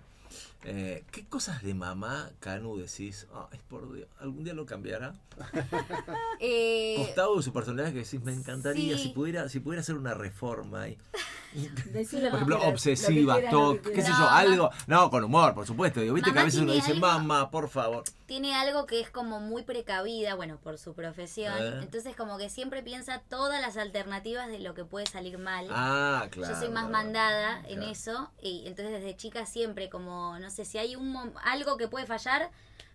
Eh, 0.64 1.04
¿Qué 1.12 1.24
cosas 1.26 1.62
de 1.62 1.74
mamá, 1.74 2.30
Canu, 2.40 2.76
decís? 2.76 3.26
Ay, 3.52 3.60
por 3.68 3.92
Dios, 3.92 4.08
¿algún 4.18 4.44
día 4.44 4.54
lo 4.54 4.66
cambiará? 4.66 5.14
Eh, 6.38 6.96
Gustavo, 6.98 7.40
su 7.40 7.50
personaje 7.52 7.92
que 7.94 8.00
decís, 8.00 8.20
me 8.22 8.32
encantaría 8.32 8.96
sí. 8.98 9.04
si 9.04 9.08
pudiera, 9.10 9.48
si 9.48 9.58
pudiera 9.60 9.80
hacer 9.80 9.94
una 9.94 10.12
reforma 10.12 10.86
y, 10.88 10.98
por 11.92 12.00
ejemplo, 12.02 12.60
obsesiva, 12.68 13.38
toque, 13.48 13.92
qué 13.92 14.02
sé 14.02 14.10
No, 14.10 14.18
yo, 14.18 14.28
algo. 14.28 14.70
No, 14.86 15.10
con 15.10 15.24
humor, 15.24 15.54
por 15.54 15.66
supuesto. 15.66 16.00
Digo, 16.00 16.14
Viste 16.14 16.32
que 16.32 16.38
a 16.38 16.44
veces 16.44 16.60
uno 16.60 16.72
dice, 16.74 16.92
algo- 16.92 17.00
mamá, 17.06 17.50
por 17.50 17.70
favor. 17.70 18.04
tiene 18.26 18.54
algo 18.54 18.84
que 18.84 19.00
es 19.00 19.08
como 19.08 19.40
muy 19.40 19.62
precavida, 19.62 20.34
bueno, 20.34 20.58
por 20.58 20.76
su 20.76 20.92
profesión. 20.92 21.54
Eh. 21.58 21.80
Entonces 21.82 22.14
como 22.14 22.36
que 22.36 22.50
siempre 22.50 22.82
piensa 22.82 23.22
todas 23.30 23.62
las 23.62 23.78
alternativas 23.78 24.48
de 24.48 24.58
lo 24.58 24.74
que 24.74 24.84
puede 24.84 25.06
salir 25.06 25.38
mal. 25.38 25.66
Ah, 25.70 26.26
claro. 26.30 26.52
Yo 26.52 26.60
soy 26.60 26.68
más 26.68 26.90
mandada 26.90 27.62
en 27.68 27.82
eso 27.82 28.30
y 28.42 28.64
entonces 28.66 28.92
desde 29.00 29.16
chica 29.16 29.46
siempre 29.46 29.88
como, 29.88 30.38
no 30.38 30.45
sé, 30.50 30.64
si 30.64 30.78
hay 30.78 30.96
un 30.96 31.32
algo 31.44 31.76
que 31.76 31.88
puede 31.88 32.06
fallar, 32.06 32.50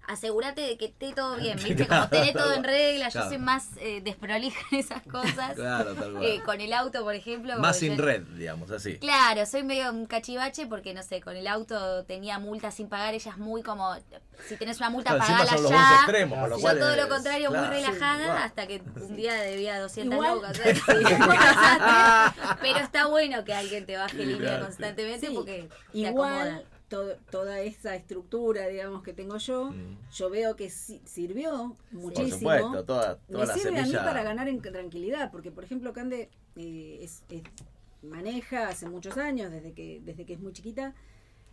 asegúrate 0.08 0.62
de 0.62 0.78
que 0.78 0.86
esté 0.86 1.14
todo 1.14 1.38
bien, 1.38 1.58
¿viste? 1.64 1.88
Como 1.88 2.10
tener 2.10 2.34
todo 2.34 2.54
en 2.54 2.64
regla, 2.64 3.10
yo 3.10 3.24
soy 3.30 3.38
más 3.38 3.68
eh, 3.80 4.02
desprolija 4.04 4.60
en 4.72 4.80
esas 4.80 5.04
cosas. 5.04 5.54
Claro, 5.56 5.94
tal 5.94 6.12
cual. 6.14 6.24
Eh, 6.24 6.42
con 6.44 6.60
el 6.60 6.74
auto, 6.74 7.04
por 7.04 7.14
ejemplo. 7.16 7.58
Más 7.60 7.78
sin 7.78 7.96
yo- 7.98 8.04
red, 8.04 8.24
digamos, 8.36 8.72
así. 8.72 8.98
Claro, 8.98 9.46
soy 9.46 9.64
medio 9.64 9.92
un 9.92 10.08
cachivache 10.08 10.66
porque, 10.66 10.94
no 10.94 11.04
sé, 11.04 11.22
con 11.22 11.36
el 11.38 11.48
auto 11.48 12.04
tenía 12.06 12.40
multa 12.40 12.72
sin 12.72 12.90
pagar, 12.90 13.14
ella 13.14 13.32
es 13.32 13.38
muy 13.38 13.62
como, 13.62 13.96
si 14.50 14.58
tenés 14.58 14.80
una 14.80 14.90
multa, 14.90 15.12
Claro, 15.16 15.26
pagala 15.28 15.52
son 15.52 15.64
los 15.64 15.72
ya. 15.72 15.96
extremos, 15.98 16.40
con 16.40 16.50
lo 16.50 16.60
Yo 16.60 16.78
todo 16.80 16.96
lo 16.96 17.08
contrario, 17.08 17.50
claro. 17.50 17.68
muy 17.68 17.76
relajada, 17.76 18.28
Wow. 18.28 18.38
hasta 18.44 18.68
que 18.68 18.82
un 18.96 19.16
día 19.16 19.34
debía 19.36 19.80
200 19.80 20.14
Igual- 20.16 20.36
lucas. 20.36 20.60
Pero 22.62 22.80
está 22.80 23.06
bueno 23.08 23.44
que 23.46 23.54
alguien 23.54 23.86
te 23.86 23.98
baje 23.98 24.26
línea 24.26 24.60
constantemente 24.62 25.28
Sí, 25.28 25.34
porque 25.34 25.70
te 25.92 25.98
Igual, 26.00 26.34
acomoda. 26.40 26.62
Todo- 26.92 27.16
toda 27.32 27.62
esa 27.62 27.96
estructura, 27.96 28.68
digamos, 28.68 29.02
que 29.02 29.14
tengo 29.14 29.38
yo, 29.38 29.72
Mm. 29.72 29.98
yo 30.14 30.30
veo 30.30 30.58
que 30.58 30.70
si- 30.70 31.02
sirvió 31.06 31.78
Por 31.90 32.02
muchísimo. 32.02 32.38
supuesto, 32.38 32.84
toda, 32.84 33.18
toda 33.32 33.40
me 33.40 33.46
la 33.48 33.54
sirve 33.54 33.80
a 33.80 33.86
mí 33.86 33.94
para 33.94 34.24
ganar 34.24 34.50
en 34.50 34.62
tranquilidad, 34.62 35.32
porque 35.32 35.52
por 35.52 35.64
ejemplo 35.64 35.94
Cande 35.94 36.30
eh, 36.58 37.00
es- 37.02 37.24
es- 37.30 37.44
maneja 38.04 38.68
hace 38.68 38.90
muchos 38.90 39.16
años, 39.18 39.50
desde 39.52 39.72
que, 39.72 40.02
desde 40.04 40.26
que 40.26 40.34
es 40.34 40.42
muy 40.42 40.52
chiquita, 40.52 40.94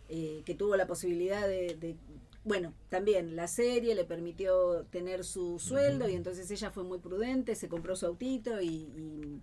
eh, 0.09 0.41
que 0.45 0.55
tuvo 0.55 0.75
la 0.75 0.87
posibilidad 0.87 1.47
de, 1.47 1.77
de- 1.79 1.95
bueno, 2.43 2.73
también 2.89 3.37
la 3.37 3.47
serie 3.47 3.95
le 3.95 4.03
permitió 4.03 4.83
tener 4.91 5.23
su 5.23 5.57
sueldo 5.57 6.09
y 6.09 6.15
entonces 6.15 6.51
ella 6.51 6.69
fue 6.71 6.83
muy 6.83 6.99
prudente, 6.99 7.55
se 7.55 7.69
compró 7.69 7.95
su 7.95 8.07
autito 8.07 8.59
y, 8.59 8.67
y, 8.67 9.41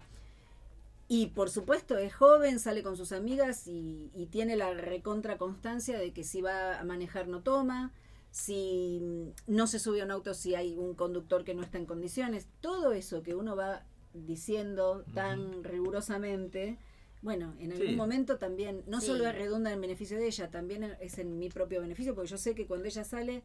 y, 1.08 1.26
por 1.28 1.50
supuesto 1.50 1.96
es 1.98 2.12
joven, 2.14 2.58
sale 2.58 2.82
con 2.82 2.96
sus 2.96 3.12
amigas 3.12 3.66
y, 3.68 4.10
y 4.14 4.26
tiene 4.26 4.56
la 4.56 4.72
recontra 4.74 5.38
constancia 5.38 5.98
de 5.98 6.12
que 6.12 6.24
si 6.24 6.40
va 6.42 6.78
a 6.80 6.84
manejar 6.84 7.28
no 7.28 7.42
toma, 7.42 7.92
si 8.30 9.00
mm, 9.02 9.54
no 9.54 9.66
se 9.66 9.78
sube 9.78 10.00
a 10.02 10.04
un 10.04 10.10
auto 10.10 10.34
si 10.34 10.54
hay 10.54 10.76
un 10.76 10.94
conductor 10.94 11.44
que 11.44 11.54
no 11.54 11.62
está 11.62 11.78
en 11.78 11.86
condiciones, 11.86 12.48
todo 12.60 12.92
eso 12.92 13.22
que 13.22 13.34
uno 13.34 13.54
va 13.56 13.84
diciendo 14.14 15.04
tan 15.14 15.62
rigurosamente, 15.62 16.78
bueno, 17.22 17.54
en 17.58 17.72
algún 17.72 17.88
Sí. 17.88 17.96
momento 17.96 18.38
también, 18.38 18.82
no 18.86 19.00
Sí. 19.00 19.06
solo 19.08 19.30
redunda 19.32 19.72
en 19.72 19.80
beneficio 19.80 20.18
de 20.18 20.26
ella, 20.26 20.50
también 20.50 20.84
es 21.00 21.18
en 21.18 21.38
mi 21.38 21.48
propio 21.48 21.80
beneficio, 21.80 22.14
porque 22.14 22.30
yo 22.30 22.38
sé 22.38 22.54
que 22.54 22.66
cuando 22.66 22.86
ella 22.86 23.04
sale, 23.04 23.42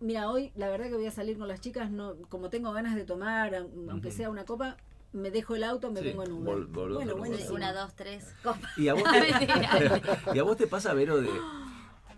mira, 0.00 0.30
hoy 0.30 0.52
la 0.56 0.68
verdad 0.68 0.88
que 0.88 0.94
voy 0.96 1.06
a 1.06 1.10
salir 1.10 1.38
con 1.38 1.48
las 1.48 1.60
chicas, 1.60 1.90
no 1.90 2.16
como 2.28 2.50
tengo 2.50 2.72
ganas 2.72 2.94
de 2.96 3.04
tomar, 3.04 3.54
aun- 3.54 3.88
aunque 3.90 4.10
sea 4.10 4.30
una 4.30 4.44
copa, 4.44 4.76
me 5.12 5.30
dejo 5.30 5.54
el 5.54 5.64
auto, 5.64 5.90
me 5.90 6.00
Sí, 6.00 6.06
vengo 6.08 6.22
en 6.24 6.32
Uber. 6.32 6.54
vol- 6.58 6.66
volvemos 6.72 6.94
bueno, 7.04 7.16
buenísimo. 7.16 7.54
Una, 7.54 7.72
dos, 7.72 7.94
tres, 7.94 8.34
copa. 8.42 8.68
¿Y 8.76 8.88
a 8.88 8.94
vos 8.94 9.02
te, 9.04 10.08
y 10.34 10.38
a 10.38 10.42
vos 10.42 10.56
te 10.56 10.66
pasa, 10.66 10.92
Vero, 10.94 11.20
de... 11.20 11.30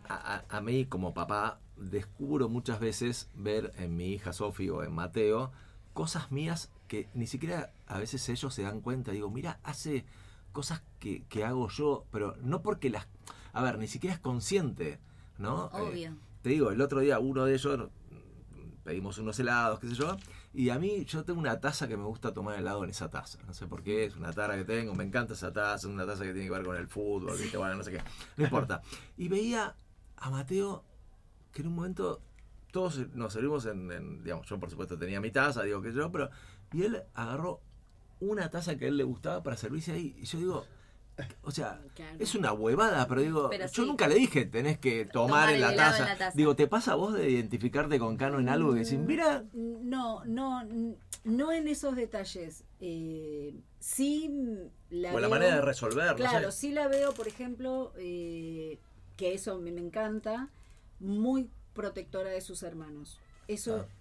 A, 0.08 0.14
a- 0.36 0.44
a 0.56 0.60
mí 0.60 0.86
como 0.86 1.14
papá 1.14 1.60
descubro 1.76 2.48
muchas 2.48 2.80
veces 2.80 3.30
ver 3.34 3.72
en 3.78 3.96
mi 3.96 4.12
hija 4.12 4.32
Sofi 4.32 4.68
o 4.68 4.82
en 4.82 4.92
Mateo 4.92 5.52
cosas 5.92 6.30
mías 6.32 6.70
que 6.88 7.08
ni 7.14 7.26
siquiera 7.26 7.72
a 7.86 7.98
veces 7.98 8.28
ellos 8.28 8.52
se 8.52 8.62
dan 8.62 8.80
cuenta. 8.80 9.12
Digo, 9.12 9.30
mira, 9.30 9.60
hace 9.62 10.04
cosas 10.52 10.82
que, 10.98 11.22
que 11.28 11.44
hago 11.44 11.68
yo, 11.68 12.04
pero 12.10 12.34
no 12.42 12.60
porque 12.62 12.90
las... 12.90 13.06
A 13.52 13.62
ver, 13.62 13.78
ni 13.78 13.86
siquiera 13.86 14.14
es 14.14 14.20
consciente, 14.20 14.98
¿no? 15.38 15.70
Eh, 15.74 15.80
Obvio. 15.80 16.16
te 16.42 16.50
digo, 16.50 16.70
el 16.72 16.80
otro 16.80 17.00
día 17.00 17.18
uno 17.20 17.44
de 17.44 17.54
ellos 17.54 17.88
pedimos 18.84 19.18
unos 19.18 19.38
helados, 19.38 19.78
qué 19.78 19.88
sé 19.88 19.94
yo, 19.94 20.16
y 20.52 20.70
a 20.70 20.78
mí 20.78 21.04
yo 21.04 21.24
tengo 21.24 21.38
una 21.38 21.60
taza 21.60 21.86
que 21.88 21.96
me 21.96 22.04
gusta 22.04 22.32
tomar 22.34 22.58
helado 22.58 22.82
en 22.84 22.90
esa 22.90 23.08
taza. 23.10 23.38
No 23.46 23.54
sé 23.54 23.66
por 23.66 23.82
qué, 23.82 24.04
es 24.04 24.16
una 24.16 24.32
tara 24.32 24.56
que 24.56 24.64
tengo, 24.64 24.94
me 24.94 25.04
encanta 25.04 25.34
esa 25.34 25.52
taza, 25.52 25.76
es 25.76 25.84
una 25.84 26.06
taza 26.06 26.24
que 26.24 26.32
tiene 26.32 26.48
que 26.48 26.54
ver 26.54 26.64
con 26.64 26.76
el 26.76 26.88
fútbol, 26.88 27.36
no 27.76 27.82
sé 27.84 27.92
qué, 27.92 28.02
no 28.36 28.44
importa. 28.44 28.82
Y 29.16 29.28
veía 29.28 29.74
a 30.16 30.30
Mateo 30.30 30.84
que 31.52 31.62
en 31.62 31.68
un 31.68 31.74
momento 31.74 32.20
todos 32.72 32.98
nos 33.14 33.32
servimos 33.32 33.66
en, 33.66 33.90
en- 33.90 34.22
digamos, 34.22 34.46
yo 34.48 34.58
por 34.58 34.70
supuesto 34.70 34.98
tenía 34.98 35.20
mi 35.20 35.30
taza, 35.30 35.62
digo 35.62 35.80
que 35.82 35.92
yo, 35.92 36.10
pero, 36.12 36.30
y 36.72 36.82
él 36.82 37.02
agarró 37.14 37.60
una 38.20 38.50
taza 38.50 38.76
que 38.76 38.84
a 38.84 38.88
él 38.88 38.96
le 38.96 39.04
gustaba 39.04 39.42
para 39.42 39.56
servirse 39.56 39.92
ahí, 39.92 40.14
y 40.18 40.24
yo 40.24 40.38
digo, 40.38 40.66
o 41.42 41.50
sea, 41.50 41.80
Claro. 41.94 42.16
es 42.18 42.34
una 42.34 42.52
huevada, 42.52 43.06
pero 43.08 43.20
digo, 43.20 43.48
Pero 43.50 43.66
yo 43.66 43.82
sí. 43.82 43.88
nunca 43.88 44.08
le 44.08 44.14
dije 44.16 44.44
tenés 44.46 44.78
que 44.78 45.04
tomar, 45.04 45.48
Tomar 45.48 45.54
en, 45.54 45.60
la 45.60 45.76
taza. 45.76 45.98
en 45.98 46.04
la 46.08 46.18
taza. 46.18 46.36
Digo, 46.36 46.56
¿te 46.56 46.66
pasa 46.66 46.92
a 46.92 46.94
vos 46.96 47.14
de 47.14 47.28
identificarte 47.30 47.98
con 47.98 48.16
Cano 48.16 48.38
en 48.40 48.48
algo 48.48 48.72
que 48.72 48.80
decís, 48.80 48.98
mira, 48.98 49.44
No, 49.52 50.24
no, 50.24 50.62
no 51.24 51.52
en 51.52 51.68
esos 51.68 51.96
detalles. 51.96 52.64
Eh, 52.80 53.54
sí 53.78 54.28
mm, 54.28 54.94
la 55.00 55.14
o 55.14 55.20
la 55.20 55.28
manera 55.28 55.56
de 55.56 55.60
resolver, 55.62 56.14
Claro, 56.16 56.46
no 56.46 56.50
sé. 56.50 56.58
sí 56.58 56.72
la 56.72 56.88
veo, 56.88 57.12
por 57.12 57.28
ejemplo, 57.28 57.92
eh, 57.98 58.78
que 59.16 59.34
eso 59.34 59.58
me, 59.58 59.70
me 59.72 59.80
encanta, 59.80 60.48
muy 60.98 61.48
protectora 61.74 62.30
de 62.30 62.40
sus 62.40 62.62
hermanos. 62.62 63.18
Eso 63.48 63.86
Ah. 63.88 63.94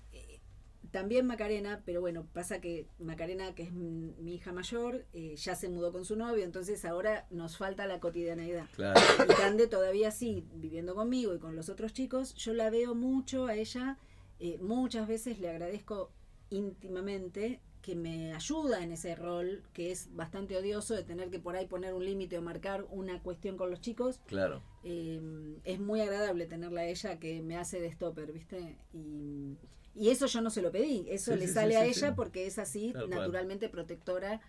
También 0.91 1.25
Macarena, 1.25 1.81
pero 1.85 2.01
bueno, 2.01 2.25
pasa 2.33 2.61
que 2.61 2.87
Macarena, 2.99 3.53
que 3.55 3.63
es 3.63 3.71
mi 3.71 4.33
hija 4.33 4.51
mayor, 4.51 5.05
eh, 5.13 5.35
ya 5.35 5.55
se 5.55 5.69
mudó 5.69 5.91
con 5.91 6.05
su 6.05 6.15
novio, 6.15 6.43
entonces 6.43 6.83
ahora 6.85 7.27
nos 7.29 7.57
falta 7.57 7.85
la 7.85 7.99
cotidianeidad. 7.99 8.67
Claro. 8.75 8.99
Y 9.23 9.33
Cande 9.33 9.67
todavía 9.67 10.11
sí, 10.11 10.45
viviendo 10.53 10.95
conmigo 10.95 11.33
y 11.33 11.39
con 11.39 11.55
los 11.55 11.69
otros 11.69 11.93
chicos, 11.93 12.33
yo 12.35 12.53
la 12.53 12.69
veo 12.69 12.95
mucho 12.95 13.47
a 13.47 13.55
ella, 13.55 13.97
eh, 14.39 14.57
muchas 14.61 15.07
veces 15.07 15.39
le 15.39 15.49
agradezco 15.49 16.11
íntimamente 16.49 17.61
que 17.81 17.95
me 17.95 18.33
ayuda 18.33 18.83
en 18.83 18.91
ese 18.91 19.15
rol 19.15 19.63
que 19.73 19.91
es 19.91 20.13
bastante 20.13 20.57
odioso 20.57 20.95
de 20.95 21.03
tener 21.03 21.29
que 21.29 21.39
por 21.39 21.55
ahí 21.55 21.65
poner 21.65 21.93
un 21.93 22.03
límite 22.03 22.37
o 22.37 22.41
marcar 22.41 22.85
una 22.89 23.21
cuestión 23.21 23.57
con 23.57 23.69
los 23.69 23.79
chicos. 23.79 24.19
Claro. 24.27 24.61
Eh, 24.83 25.21
es 25.63 25.79
muy 25.79 26.01
agradable 26.01 26.45
tenerla 26.45 26.81
a 26.81 26.85
ella 26.85 27.19
que 27.19 27.41
me 27.41 27.57
hace 27.57 27.79
de 27.79 27.91
stopper, 27.91 28.31
¿viste? 28.33 28.77
Y, 28.93 29.57
y 29.99 30.09
eso 30.09 30.25
yo 30.27 30.41
no 30.41 30.49
se 30.49 30.61
lo 30.61 30.71
pedí, 30.71 31.05
eso 31.09 31.33
Sí, 31.33 31.39
le 31.39 31.47
sí, 31.47 31.53
sale 31.53 31.73
sí, 31.73 31.77
a 31.77 31.83
sí, 31.83 31.89
ella 31.89 32.07
sí. 32.09 32.13
porque 32.15 32.47
es 32.47 32.57
así, 32.57 32.93
Tal 32.93 33.07
cual. 33.09 33.19
naturalmente 33.21 33.69
protectora, 33.69 34.41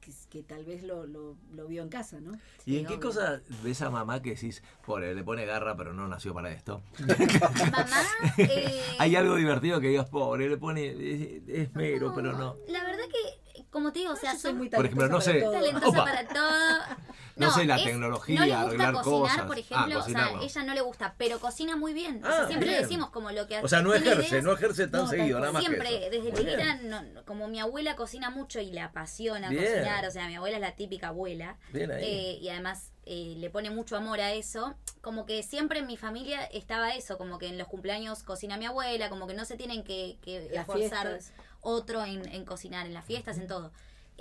que, 0.00 0.12
que 0.30 0.42
tal 0.42 0.64
vez 0.64 0.82
lo, 0.82 1.06
lo, 1.06 1.36
lo 1.52 1.66
vio 1.66 1.82
en 1.82 1.90
casa, 1.90 2.20
¿no? 2.20 2.32
¿Y 2.64 2.72
Sí, 2.72 2.78
en 2.78 2.86
qué 2.86 2.94
obvio. 2.94 3.00
cosa 3.08 3.42
ves 3.62 3.82
a 3.82 3.90
mamá 3.90 4.22
que 4.22 4.30
decís, 4.30 4.62
pobre, 4.86 5.14
le 5.14 5.22
pone 5.22 5.44
garra 5.44 5.76
pero 5.76 5.92
no 5.92 6.08
nació 6.08 6.32
para 6.32 6.50
esto? 6.52 6.82
Mamá, 7.70 8.02
eh, 8.38 8.80
Hay 8.98 9.14
algo 9.16 9.36
divertido 9.36 9.78
que 9.80 9.88
digas, 9.88 10.08
pobre, 10.08 10.48
le 10.48 10.56
pone 10.56 10.86
es, 10.88 11.42
es 11.48 11.74
mero, 11.74 12.12
pero 12.14 12.32
no. 12.32 12.56
La 12.68 12.82
verdad 12.84 13.04
que, 13.12 13.49
como 13.70 13.92
te 13.92 14.00
digo, 14.00 14.12
o 14.12 14.16
sea, 14.16 14.32
Yo 14.34 14.38
soy 14.38 14.52
muy 14.54 14.68
Por 14.68 14.84
ejemplo, 14.84 15.08
no 15.08 15.18
talentosa 15.20 15.50
sé. 15.50 15.58
talentosa 15.62 16.04
para 16.04 16.26
todo. 16.28 16.96
No 17.36 17.50
sé, 17.52 17.64
la 17.64 17.76
es- 17.78 17.84
tecnología, 17.84 18.38
no 18.40 18.44
le 18.44 18.50
gusta 18.52 18.66
arreglar 18.66 18.92
cocinar, 18.94 19.20
cosas. 19.20 19.42
por 19.46 19.56
Ah, 19.56 19.60
ejemplo, 19.60 19.98
o 19.98 20.02
sea, 20.02 20.30
no. 20.32 20.42
ella 20.42 20.62
no 20.64 20.74
le 20.74 20.80
gusta, 20.82 21.14
pero 21.16 21.38
cocina 21.38 21.76
muy 21.76 21.94
bien. 21.94 22.22
o 22.22 22.26
Ah, 22.26 22.32
sea, 22.32 22.46
siempre 22.48 22.68
bien. 22.68 22.80
le 22.80 22.82
decimos 22.86 23.10
como 23.10 23.30
lo 23.30 23.46
que 23.46 23.56
hace. 23.56 23.64
O 23.64 23.68
sea, 23.68 23.80
no 23.80 23.94
ejerce, 23.94 24.28
ideas. 24.28 24.44
no 24.44 24.52
ejerce 24.52 24.88
tan 24.88 25.02
No, 25.02 25.06
seguido, 25.08 25.40
nada 25.40 25.52
más 25.52 25.62
que 25.62 25.68
Siempre, 25.68 26.08
eso. 26.08 26.10
desde 26.10 26.32
chiquita, 26.36 26.74
no- 26.82 27.24
como 27.24 27.48
mi 27.48 27.58
abuela 27.60 27.96
cocina 27.96 28.28
mucho 28.28 28.60
y 28.60 28.70
le 28.72 28.80
apasiona 28.82 29.48
Bien. 29.48 29.64
cocinar, 29.64 30.04
o 30.06 30.10
sea, 30.10 30.26
mi 30.26 30.36
abuela 30.36 30.56
es 30.56 30.60
la 30.60 30.72
típica 30.76 31.08
abuela, 31.08 31.56
Bien 31.72 31.90
ahí. 31.92 32.04
eh, 32.04 32.38
y 32.42 32.48
además 32.50 32.90
eh, 33.06 33.34
le 33.38 33.50
pone 33.50 33.70
mucho 33.70 33.96
amor 33.96 34.20
a 34.20 34.34
eso, 34.34 34.76
como 35.00 35.24
que 35.26 35.42
siempre 35.42 35.78
en 35.80 35.86
mi 35.86 35.96
familia 35.96 36.44
estaba 36.44 36.90
eso, 36.94 37.16
como 37.18 37.38
que 37.38 37.48
en 37.48 37.56
los 37.58 37.66
cumpleaños 37.66 38.22
cocina 38.22 38.56
mi 38.56 38.66
abuela, 38.66 39.08
como 39.08 39.26
que 39.26 39.34
no 39.34 39.44
se 39.46 39.56
tienen 39.56 39.82
que, 39.82 40.18
que 40.22 40.48
Las 40.52 40.60
esforzar 40.68 41.08
fiestas. 41.08 41.32
Otro 41.60 42.04
en, 42.04 42.26
en 42.28 42.44
cocinar, 42.44 42.86
en 42.86 42.94
las 42.94 43.04
fiestas, 43.04 43.38
en 43.38 43.46
todo. 43.46 43.72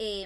Eh, 0.01 0.23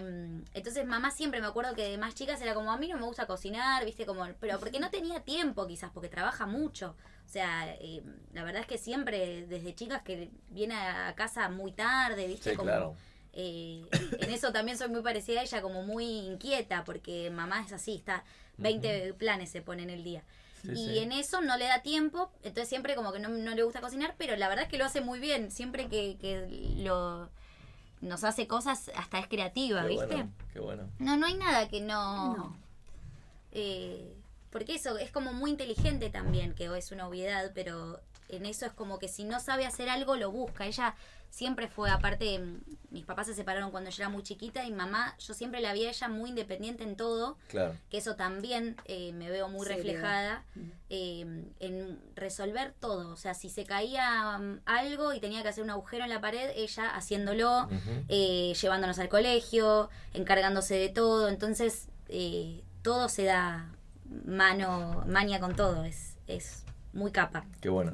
entonces 0.53 0.85
mamá 0.85 1.09
siempre 1.09 1.41
me 1.41 1.47
acuerdo 1.47 1.73
que 1.73 1.89
de 1.89 1.97
más 1.97 2.13
chicas 2.13 2.39
era 2.41 2.53
como, 2.53 2.71
a 2.71 2.77
mí 2.77 2.87
no 2.87 2.97
me 2.97 3.05
gusta 3.05 3.25
cocinar, 3.25 3.83
viste, 3.85 4.05
como, 4.05 4.25
pero 4.39 4.59
porque 4.59 4.79
no 4.79 4.89
tenía 4.91 5.21
tiempo 5.21 5.65
quizás, 5.67 5.89
porque 5.91 6.09
trabaja 6.09 6.45
mucho. 6.45 6.95
O 7.25 7.29
sea, 7.29 7.73
eh, 7.79 8.03
la 8.33 8.43
verdad 8.43 8.61
es 8.61 8.67
que 8.67 8.77
siempre 8.77 9.47
desde 9.47 9.73
chicas 9.73 10.03
que 10.03 10.29
viene 10.49 10.75
a 10.75 11.15
casa 11.15 11.49
muy 11.49 11.71
tarde, 11.71 12.27
viste, 12.27 12.51
Sí, 12.51 12.55
como... 12.55 12.67
claro. 12.67 12.95
eh, 13.33 13.87
en 14.19 14.29
eso 14.31 14.51
también 14.51 14.77
soy 14.77 14.89
muy 14.89 15.01
parecida 15.01 15.39
a 15.39 15.43
ella, 15.43 15.61
como 15.61 15.81
muy 15.83 16.05
inquieta, 16.05 16.83
porque 16.83 17.31
mamá 17.31 17.61
es 17.65 17.73
así, 17.73 17.95
está 17.95 18.23
20 18.57 19.13
planes 19.15 19.49
se 19.49 19.61
pone 19.63 19.81
en 19.83 19.89
el 19.89 20.03
día. 20.03 20.23
Sí, 20.63 20.71
y 20.71 20.75
sí. 20.75 20.99
en 20.99 21.11
eso 21.11 21.41
no 21.41 21.57
le 21.57 21.65
da 21.65 21.81
tiempo, 21.81 22.31
entonces 22.37 22.69
siempre 22.69 22.95
como 22.95 23.11
que 23.11 23.19
no, 23.19 23.29
no 23.29 23.53
le 23.53 23.63
gusta 23.63 23.81
cocinar, 23.81 24.15
pero 24.17 24.35
la 24.37 24.47
verdad 24.47 24.63
es 24.63 24.69
que 24.71 24.77
lo 24.77 24.85
hace 24.85 25.01
muy 25.01 25.19
bien, 25.19 25.51
siempre 25.51 25.87
que, 25.87 26.17
que 26.19 26.47
lo 26.77 27.29
nos 28.01 28.23
hace 28.23 28.47
cosas, 28.47 28.91
hasta 28.95 29.19
es 29.19 29.27
creativa, 29.27 29.81
Qué 29.83 29.87
¿viste? 29.87 30.05
bueno, 30.07 30.31
qué 30.53 30.59
bueno. 30.59 30.89
No, 30.99 31.15
no 31.17 31.25
hay 31.25 31.35
nada 31.35 31.67
que 31.69 31.79
no... 31.81 32.35
No. 32.35 32.57
eh, 33.51 34.15
porque 34.51 34.75
eso 34.75 34.97
es 34.99 35.09
como 35.09 35.33
muy 35.33 35.49
inteligente 35.51 36.09
también, 36.09 36.53
que 36.53 36.65
es 36.77 36.91
una 36.91 37.07
obviedad, 37.07 37.51
pero 37.55 37.99
en 38.29 38.45
eso 38.45 38.65
es 38.67 38.71
como 38.71 38.99
que 38.99 39.07
si 39.07 39.23
no 39.23 39.39
sabe 39.39 39.65
hacer 39.65 39.89
algo, 39.89 40.15
lo 40.15 40.31
busca. 40.31 40.65
Ella 40.67 40.95
siempre 41.33 41.67
fue, 41.67 41.89
aparte, 41.89 42.39
mis 42.91 43.05
papás 43.05 43.25
se 43.25 43.33
separaron 43.33 43.71
cuando 43.71 43.89
yo 43.89 44.03
era 44.03 44.09
muy 44.09 44.21
chiquita 44.21 44.65
y 44.65 44.71
mamá, 44.71 45.15
yo 45.17 45.33
siempre 45.33 45.61
la 45.61 45.73
vi 45.73 45.83
a 45.85 45.89
ella 45.89 46.07
muy 46.07 46.29
independiente 46.29 46.83
en 46.83 46.95
todo, 46.95 47.39
Claro. 47.47 47.75
que 47.89 47.97
eso 47.97 48.15
también 48.15 48.75
eh, 48.85 49.13
me 49.13 49.31
veo 49.31 49.49
muy 49.49 49.65
reflejada 49.65 50.45
eh, 50.91 51.43
en 51.59 51.99
resolver 52.15 52.75
todo. 52.79 53.09
O 53.11 53.15
sea, 53.15 53.33
si 53.33 53.49
se 53.49 53.65
caía 53.65 54.37
mm, 54.37 54.59
algo 54.65 55.11
y 55.11 55.19
tenía 55.19 55.41
que 55.41 55.49
hacer 55.49 55.63
un 55.63 55.71
agujero 55.71 56.03
en 56.03 56.11
la 56.11 56.21
pared, 56.21 56.51
ella 56.55 56.89
haciéndolo, 56.95 57.67
eh, 58.09 58.53
llevándonos 58.61 58.99
al 58.99 59.09
colegio, 59.09 59.89
encargándose 60.13 60.75
de 60.75 60.89
todo. 60.89 61.29
Entonces, 61.29 61.87
eh, 62.09 62.61
todo 62.83 63.09
se 63.09 63.23
da 63.23 63.71
mano, 64.23 65.03
maña 65.07 65.39
con 65.39 65.55
todo. 65.55 65.83
Es, 65.83 66.15
es 66.27 66.63
muy 66.93 67.11
capa. 67.11 67.43
Qué 67.59 67.69
bueno. 67.69 67.91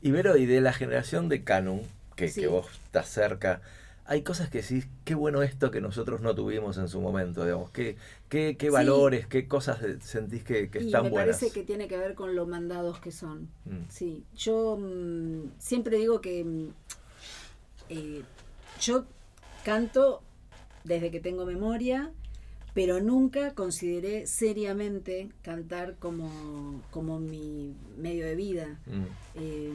Ibero, 0.00 0.36
y 0.36 0.46
de 0.46 0.60
la 0.60 0.72
generación 0.72 1.28
de 1.28 1.44
Canon, 1.44 1.82
que, 2.14 2.28
Sí. 2.28 2.40
que 2.42 2.46
vos 2.48 2.66
estás 2.84 3.08
cerca, 3.08 3.60
hay 4.04 4.22
cosas 4.22 4.50
que 4.50 4.62
decís, 4.62 4.88
qué 5.04 5.14
bueno 5.14 5.42
esto 5.42 5.70
que 5.70 5.80
nosotros 5.80 6.20
no 6.20 6.34
tuvimos 6.34 6.76
en 6.76 6.88
su 6.88 7.00
momento, 7.00 7.44
digamos, 7.44 7.70
qué, 7.70 7.96
qué, 8.28 8.56
qué 8.58 8.66
Sí. 8.66 8.72
valores, 8.72 9.26
qué 9.28 9.46
cosas 9.46 9.78
sentís 10.02 10.42
que, 10.42 10.70
que 10.70 10.82
y 10.82 10.86
están 10.86 11.04
me 11.04 11.10
buenas. 11.10 11.36
parece 11.38 11.54
que 11.54 11.64
tiene 11.64 11.86
que 11.88 11.96
ver 11.96 12.14
con 12.14 12.34
lo 12.34 12.44
mandados 12.46 12.98
que 13.00 13.12
son. 13.12 13.48
Mm. 13.64 13.84
Sí, 13.88 14.24
yo 14.34 14.76
mm, 14.76 15.52
siempre 15.58 15.98
digo 15.98 16.20
que 16.20 16.44
mm, 16.44 16.68
eh, 17.90 18.22
yo 18.80 19.04
canto 19.64 20.22
desde 20.84 21.10
que 21.12 21.20
tengo 21.20 21.46
memoria, 21.46 22.10
pero 22.74 23.00
nunca 23.00 23.54
consideré 23.54 24.26
seriamente 24.26 25.28
cantar 25.42 25.94
como, 25.98 26.82
como 26.90 27.20
mi 27.20 27.76
medio 27.98 28.26
de 28.26 28.34
vida. 28.34 28.80
Mm. 28.86 29.02
Eh, 29.36 29.72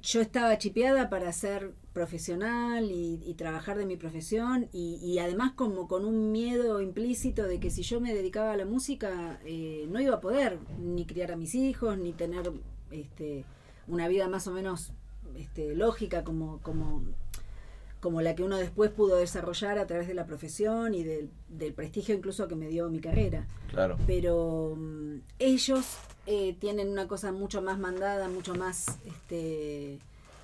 yo 0.00 0.20
estaba 0.20 0.56
chipeada 0.58 1.10
para 1.10 1.30
ser 1.32 1.72
profesional 1.92 2.90
y, 2.90 3.22
y 3.26 3.34
trabajar 3.34 3.76
de 3.76 3.84
mi 3.84 3.96
profesión 3.96 4.68
y, 4.72 4.96
y 5.02 5.18
además 5.18 5.52
como 5.52 5.86
con 5.88 6.04
un 6.06 6.32
miedo 6.32 6.80
implícito 6.80 7.42
de 7.44 7.60
que 7.60 7.70
si 7.70 7.82
yo 7.82 8.00
me 8.00 8.14
dedicaba 8.14 8.52
a 8.52 8.56
la 8.56 8.64
música 8.64 9.38
eh, 9.44 9.86
no 9.90 10.00
iba 10.00 10.16
a 10.16 10.20
poder 10.20 10.58
ni 10.80 11.04
criar 11.04 11.32
a 11.32 11.36
mis 11.36 11.54
hijos 11.54 11.98
ni 11.98 12.12
tener 12.12 12.50
este, 12.90 13.44
una 13.86 14.08
vida 14.08 14.28
más 14.28 14.46
o 14.46 14.52
menos 14.52 14.92
este, 15.36 15.74
lógica 15.74 16.24
como, 16.24 16.60
como, 16.62 17.02
como 18.00 18.22
la 18.22 18.34
que 18.34 18.42
uno 18.42 18.56
después 18.56 18.90
pudo 18.90 19.16
desarrollar 19.16 19.78
a 19.78 19.86
través 19.86 20.08
de 20.08 20.14
la 20.14 20.24
profesión 20.24 20.94
y 20.94 21.02
del, 21.04 21.28
del 21.50 21.74
prestigio 21.74 22.14
incluso 22.14 22.48
que 22.48 22.54
me 22.54 22.68
dio 22.68 22.88
mi 22.88 23.00
carrera 23.00 23.46
Claro. 23.70 23.98
pero 24.06 24.74
mm, 24.78 25.16
ellos 25.38 25.96
eh, 26.26 26.56
tienen 26.58 26.88
una 26.90 27.08
cosa 27.08 27.32
mucho 27.32 27.62
más 27.62 27.78
mandada, 27.78 28.28
mucho 28.28 28.54
más, 28.54 28.98
este, 29.06 29.98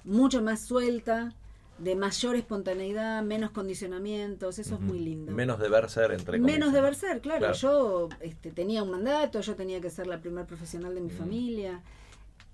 mucho 0.05 0.43
más 0.43 0.61
suelta, 0.61 1.33
de 1.79 1.95
mayor 1.95 2.35
espontaneidad, 2.35 3.23
menos 3.23 3.51
condicionamientos, 3.53 4.59
eso 4.59 4.75
es 4.75 4.81
muy 4.81 4.99
lindo. 4.99 5.31
Menos 5.31 5.61
deber 5.61 5.89
ser, 5.89 6.11
entre 6.11 6.39
comillas. 6.39 6.59
Menos 6.59 6.73
deber 6.73 6.95
ser, 6.97 7.21
claro. 7.21 7.39
Claro. 7.39 7.55
Yo 7.55 8.09
este, 8.21 8.51
tenía 8.51 8.83
un 8.83 8.91
mandato, 8.91 9.41
yo 9.41 9.55
tenía 9.55 9.81
que 9.81 9.89
ser 9.89 10.09
la 10.09 10.21
primer 10.21 10.45
profesional 10.47 10.93
de 10.97 11.01
mi 11.01 11.13
Mm. 11.13 11.17
familia. 11.17 11.83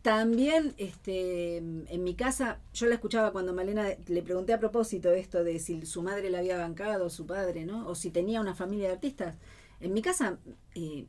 También 0.02 0.74
este, 0.76 1.56
en 1.56 2.04
mi 2.04 2.14
casa, 2.14 2.58
yo 2.74 2.86
la 2.86 2.94
escuchaba 2.96 3.32
cuando 3.32 3.54
Malena 3.54 3.88
le 4.06 4.22
pregunté 4.22 4.52
a 4.52 4.60
propósito 4.60 5.10
esto 5.12 5.42
de 5.42 5.58
si 5.58 5.86
su 5.86 6.02
madre 6.02 6.28
la 6.28 6.40
había 6.40 6.58
bancado, 6.58 7.08
su 7.08 7.24
padre, 7.24 7.64
¿no? 7.64 7.88
O 7.88 7.94
si 7.94 8.10
tenía 8.10 8.42
una 8.42 8.54
familia 8.54 8.88
de 8.88 8.94
artistas. 8.94 9.36
En 9.80 9.94
mi 9.94 10.02
casa, 10.02 10.36
eh, 10.74 11.06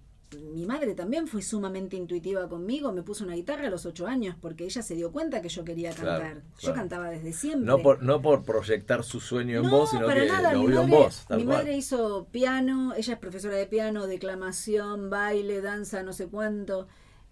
mi 0.53 0.65
madre 0.65 0.95
también 0.95 1.27
fue 1.27 1.41
sumamente 1.41 1.95
intuitiva 1.95 2.49
conmigo, 2.49 2.91
me 2.91 3.03
puso 3.03 3.23
una 3.23 3.35
guitarra 3.35 3.67
a 3.67 3.69
los 3.69 3.85
ocho 3.85 4.07
años 4.07 4.35
porque 4.41 4.65
ella 4.65 4.81
se 4.81 4.95
dio 4.95 5.11
cuenta 5.11 5.41
que 5.41 5.49
yo 5.49 5.63
quería 5.63 5.93
Claro, 5.93 6.29
cantar. 6.29 6.43
Yo 6.59 6.73
claro. 6.73 6.73
cantaba 6.73 7.09
desde 7.09 7.33
siempre. 7.33 7.65
No 7.65 7.81
por, 7.81 8.01
no 8.03 8.21
por 8.21 8.43
proyectar 8.43 9.03
su 9.03 9.19
sueño 9.19 9.59
en 9.59 9.69
No, 9.69 9.69
vos, 9.69 9.89
sino 9.91 10.05
para 10.05 10.25
que 10.25 10.25
nada. 10.25 10.53
lo 10.53 10.63
vio 10.65 10.81
en 10.81 10.89
vos. 10.89 11.25
Mi 11.29 11.45
cual. 11.45 11.57
madre 11.57 11.75
hizo 11.77 12.27
piano, 12.31 12.93
ella 12.95 13.13
es 13.13 13.19
profesora 13.19 13.55
de 13.55 13.67
piano, 13.67 14.07
declamación, 14.07 15.09
baile, 15.09 15.61
danza, 15.61 16.03
no 16.03 16.13
sé 16.13 16.27
cuánto. 16.27 16.87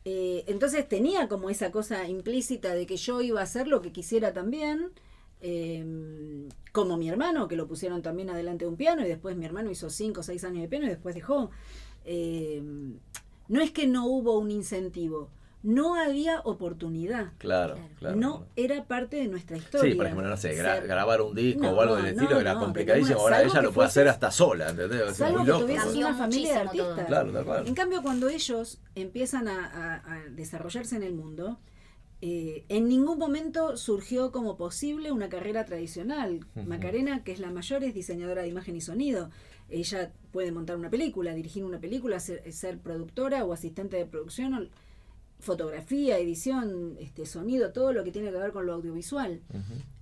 Eh, 0.05 0.43
entonces 0.47 0.88
tenía 0.88 1.27
como 1.30 1.49
esa 1.49 1.72
cosa 1.72 2.07
implícita 2.07 2.73
de 2.75 2.85
que 2.85 2.97
yo 2.97 3.22
iba 3.22 3.39
a 3.39 3.43
hacer 3.43 3.67
lo 3.67 3.81
que 3.81 3.91
quisiera 3.91 4.33
también. 4.33 4.91
eh, 5.41 5.83
como 6.72 6.97
mi 6.97 7.09
hermano, 7.09 7.47
que 7.47 7.55
lo 7.55 7.67
pusieron 7.67 8.01
también 8.01 8.30
adelante 8.30 8.65
de 8.65 8.69
un 8.69 8.77
piano 8.77 9.05
y 9.05 9.07
después 9.09 9.35
mi 9.35 9.45
hermano 9.45 9.69
hizo 9.72 9.89
cinco 9.89 10.22
o 10.22 10.23
seis 10.23 10.43
años 10.43 10.61
de 10.61 10.67
piano 10.69 10.85
y 10.85 10.89
después 10.89 11.13
dejó. 11.15 11.51
Eh, 12.06 12.61
no 13.48 13.61
es 13.61 13.72
que 13.72 13.88
no 13.88 14.06
hubo 14.07 14.38
un 14.40 14.51
incentivo, 14.51 15.30
no 15.61 15.95
había 15.95 16.41
oportunidad. 16.41 17.32
Claro, 17.38 17.77
claro. 17.99 18.15
no 18.17 18.45
era 18.56 18.83
parte 18.85 19.17
de 19.17 19.27
nuestra 19.27 19.56
historia. 19.57 19.91
Sí, 19.91 19.95
por 19.95 20.06
ejemplo, 20.07 20.27
no 20.27 20.35
sé, 20.38 20.57
gra- 20.61 20.82
grabar 20.85 21.22
un 21.22 21.33
disco 21.35 21.61
No, 21.61 21.72
o 21.72 21.82
algo 21.82 21.95
del 21.98 22.07
estilo 22.07 22.32
no, 22.32 22.40
era 22.40 22.53
no, 22.56 22.59
complicadísimo. 22.59 23.19
Ahora 23.19 23.41
ella 23.43 23.61
lo 23.61 23.72
puede 23.72 23.88
hacer 23.88 24.07
hasta 24.09 24.32
sola, 24.32 24.69
¿entendés? 24.69 25.11
Es 25.11 25.17
Salvo 25.17 25.38
muy 25.40 25.45
que 25.45 25.51
loco. 25.51 25.61
tuvieses 25.65 25.85
Cambió 25.85 26.07
una 26.07 26.17
familia 26.17 26.51
de 26.53 26.59
artistas. 26.59 27.06
Claro, 27.06 27.32
tal 27.32 27.45
cual. 27.45 27.67
En 27.67 27.75
cambio, 27.75 28.01
cuando 28.01 28.27
ellos 28.30 28.80
empiezan 28.95 29.48
a, 29.48 29.65
a- 29.65 30.14
a 30.15 30.19
desarrollarse 30.30 30.95
en 30.98 31.03
el 31.03 31.14
mundo, 31.14 31.59
eh, 32.22 32.64
en 32.69 32.88
ningún 32.88 33.17
momento 33.19 33.75
surgió 33.77 34.32
como 34.32 34.56
posible 34.57 35.11
una 35.11 35.30
carrera 35.30 35.65
tradicional. 35.65 36.45
Macarena, 36.65 37.23
que 37.23 37.32
es 37.33 37.40
la 37.40 37.51
mayor, 37.51 37.83
es 37.83 37.93
diseñadora 37.93 38.41
de 38.41 38.48
imagen 38.49 38.75
y 38.77 38.82
sonido. 38.82 39.30
Ella 39.74 40.11
puede 40.32 40.52
montar 40.52 40.77
una 40.77 40.90
película, 40.90 41.34
dirigir 41.34 41.64
una 41.64 41.80
película, 41.80 42.19
ser, 42.19 42.52
ser 42.53 42.77
productora 42.77 43.43
o 43.43 43.53
asistente 43.53 43.98
de 43.98 44.06
producción, 44.06 44.53
o 44.53 44.68
fotografía, 45.40 46.18
edición, 46.19 46.95
este 47.00 47.26
sonido, 47.26 47.74
todo 47.74 47.92
lo 47.92 48.03
que 48.03 48.11
tiene 48.11 48.32
que 48.32 48.38
ver 48.38 48.52
con 48.52 48.66
lo 48.66 48.74
audiovisual. 48.74 49.42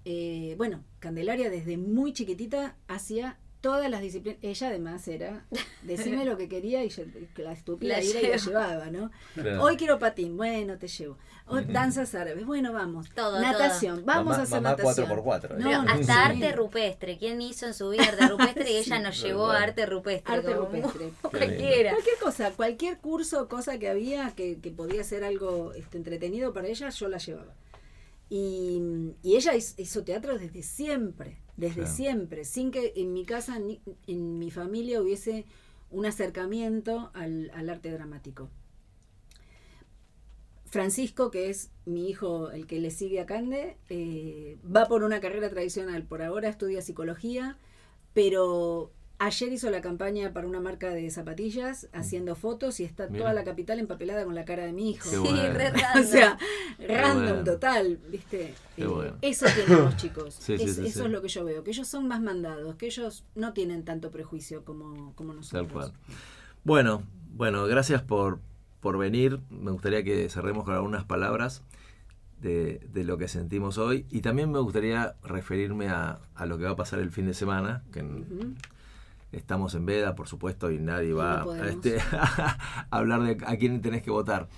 Eh, 0.06 0.56
bueno, 0.58 0.84
Candelaria 1.00 1.50
desde 1.50 1.78
muy 1.78 2.14
chiquitita 2.14 2.76
hacía 2.88 3.40
todas 3.62 3.90
las 3.90 4.02
disciplinas. 4.02 4.40
Ella 4.42 4.68
además 4.68 5.08
era, 5.08 5.46
decime 5.84 6.26
lo 6.26 6.36
que 6.38 6.50
quería 6.50 6.84
y 6.84 6.90
yo, 6.90 7.04
la 7.38 7.54
estúpida 7.54 7.98
La 7.98 8.04
iba 8.04 8.20
y 8.20 8.28
la 8.28 8.38
llevaba, 8.38 8.86
¿no? 8.90 9.12
Claro. 9.36 9.64
Hoy 9.64 9.78
quiero 9.78 10.00
patín, 10.00 10.36
bueno, 10.36 10.78
te 10.78 10.88
llevo. 10.88 11.18
Hoy 11.48 11.66
danzas 11.66 12.16
árabes, 12.16 12.46
bueno, 12.46 12.72
vamos. 12.72 13.10
Todo, 13.14 13.40
natación, 13.42 14.04
vamos 14.06 14.26
Mamá- 14.32 14.38
a 14.40 14.42
hacer 14.44 14.62
mamá 14.62 14.70
natación. 14.78 15.08
4x4, 15.10 15.58
No, 15.58 15.70
¿eh? 15.70 15.86
Hasta 15.88 16.04
sí. 16.04 16.12
arte 16.12 16.52
rupestre. 16.54 17.18
¿Quién 17.18 17.42
hizo 17.42 17.68
en 17.68 17.74
su 17.74 17.90
vida 17.90 18.04
arte 18.04 18.28
rupestre? 18.28 18.72
Y 18.72 18.78
ella 18.78 19.00
nos 19.00 19.18
Sí, 19.18 19.28
llevó 19.28 19.48
a 19.52 19.62
arte 19.62 19.86
rupestre. 19.86 20.34
Arte 20.34 20.54
como 20.56 20.66
rupestre. 20.68 21.10
Cualquiera. 21.22 21.92
Cualquier 21.92 22.18
cosa, 22.20 22.52
cualquier 22.52 22.98
curso, 23.00 23.48
cosa 23.50 23.78
que 23.80 23.90
había 23.90 24.32
que, 24.36 24.60
que 24.60 24.72
podía 24.72 25.04
ser 25.04 25.24
algo 25.24 25.74
este, 25.74 25.98
entretenido 25.98 26.54
para 26.54 26.68
ella, 26.68 26.90
yo 26.90 27.08
la 27.10 27.18
llevaba. 27.18 27.54
Y, 28.30 29.12
y 29.24 29.36
ella 29.36 29.56
hizo, 29.56 29.74
hizo 29.82 30.04
teatro 30.06 30.38
desde 30.38 30.64
siempre, 30.64 31.38
desde 31.62 31.76
Claro. 31.76 31.96
siempre, 31.98 32.46
sin 32.46 32.72
que 32.72 32.94
en 32.96 33.14
mi 33.14 33.26
casa, 33.26 33.60
ni 33.60 33.82
en 34.08 34.40
mi 34.40 34.52
familia 34.52 35.02
hubiese 35.02 35.46
un 35.92 36.06
acercamiento 36.06 37.12
al, 37.14 37.52
al 37.54 37.70
arte 37.70 37.92
dramático. 37.92 38.50
Francisco, 40.66 41.32
que 41.32 41.50
es 41.50 41.70
mi 41.86 42.10
hijo, 42.10 42.50
el 42.52 42.66
que 42.66 42.80
le 42.80 42.92
sigue 42.92 43.20
a 43.20 43.26
Cande, 43.26 43.78
eh, 43.90 44.58
va 44.66 44.86
por 44.88 45.04
una 45.04 45.20
carrera 45.20 45.50
tradicional. 45.50 46.04
Por 46.04 46.22
ahora 46.22 46.48
estudia 46.48 46.82
psicología, 46.82 47.58
pero 48.14 48.92
ayer 49.24 49.54
hizo 49.54 49.70
la 49.70 49.82
campaña 49.82 50.34
para 50.34 50.48
una 50.48 50.60
marca 50.60 50.90
de 50.90 51.10
zapatillas 51.12 51.88
haciendo 51.94 52.36
fotos 52.36 52.80
y 52.80 52.84
está 52.84 53.08
Mira. 53.08 53.20
toda 53.20 53.34
la 53.34 53.44
capital 53.44 53.80
empapelada 53.80 54.26
con 54.26 54.34
la 54.36 54.46
cara 54.46 54.66
de 54.66 54.74
mi 54.74 54.92
hijo. 54.92 55.10
Qué 55.10 55.16
Sí, 55.18 55.36
re 55.48 55.68
o 55.70 55.74
random. 55.74 56.04
sea, 56.06 56.38
random 56.88 57.24
bueno. 57.28 57.44
total, 57.44 57.98
¿viste? 58.10 58.54
Qué 58.76 58.84
Eh, 58.84 58.88
bueno. 58.88 59.18
Eso 59.22 59.46
tienen 59.56 59.84
los 59.86 59.96
chicos. 60.02 60.34
Sí, 60.34 60.58
sí, 60.58 60.64
Es- 60.64 60.76
sí, 60.78 60.88
eso 60.88 61.06
es 61.06 61.12
lo 61.12 61.22
que 61.22 61.28
yo 61.28 61.46
veo, 61.46 61.64
que 61.64 61.72
ellos 61.72 61.88
son 61.88 62.08
más 62.08 62.22
mandados, 62.22 62.76
que 62.76 62.88
ellos 62.88 63.24
no 63.36 63.54
tienen 63.54 63.86
tanto 63.86 64.12
prejuicio 64.12 64.66
como, 64.66 65.14
como 65.16 65.34
nosotros. 65.34 65.68
Tal 65.68 65.72
cual. 65.74 65.94
Bueno, 66.64 67.04
bueno, 67.34 67.66
gracias 67.68 68.02
por, 68.02 68.40
por 68.80 68.98
venir. 68.98 69.40
Me 69.50 69.72
gustaría 69.72 70.04
que 70.04 70.30
cerremos 70.30 70.64
con 70.66 70.74
algunas 70.74 71.04
palabras. 71.06 71.62
de, 72.42 72.80
de 72.92 73.04
lo 73.04 73.20
que 73.20 73.28
sentimos 73.28 73.78
hoy. 73.78 74.08
Y 74.10 74.22
también 74.22 74.52
me 74.52 74.58
gustaría 74.58 75.14
referirme 75.24 75.90
a, 75.90 76.20
a 76.34 76.46
lo 76.48 76.58
que 76.58 76.64
va 76.64 76.72
a 76.72 76.76
pasar 76.76 76.98
el 77.00 77.12
fin 77.12 77.28
de 77.28 77.36
semana, 77.36 77.84
que 77.94 78.00
en-. 78.00 78.58
Estamos 79.32 79.76
en 79.76 79.86
veda, 79.86 80.16
por 80.16 80.28
supuesto, 80.28 80.72
y 80.72 80.80
nadie 80.80 81.14
va 81.14 81.44
No 81.46 81.52
a, 81.52 81.70
este, 81.70 82.00
a 82.12 82.58
hablar 82.90 83.24
de 83.24 83.38
a 83.46 83.56
quién 83.58 83.82
tenés 83.82 84.04
que 84.04 84.12
votar. 84.12 84.50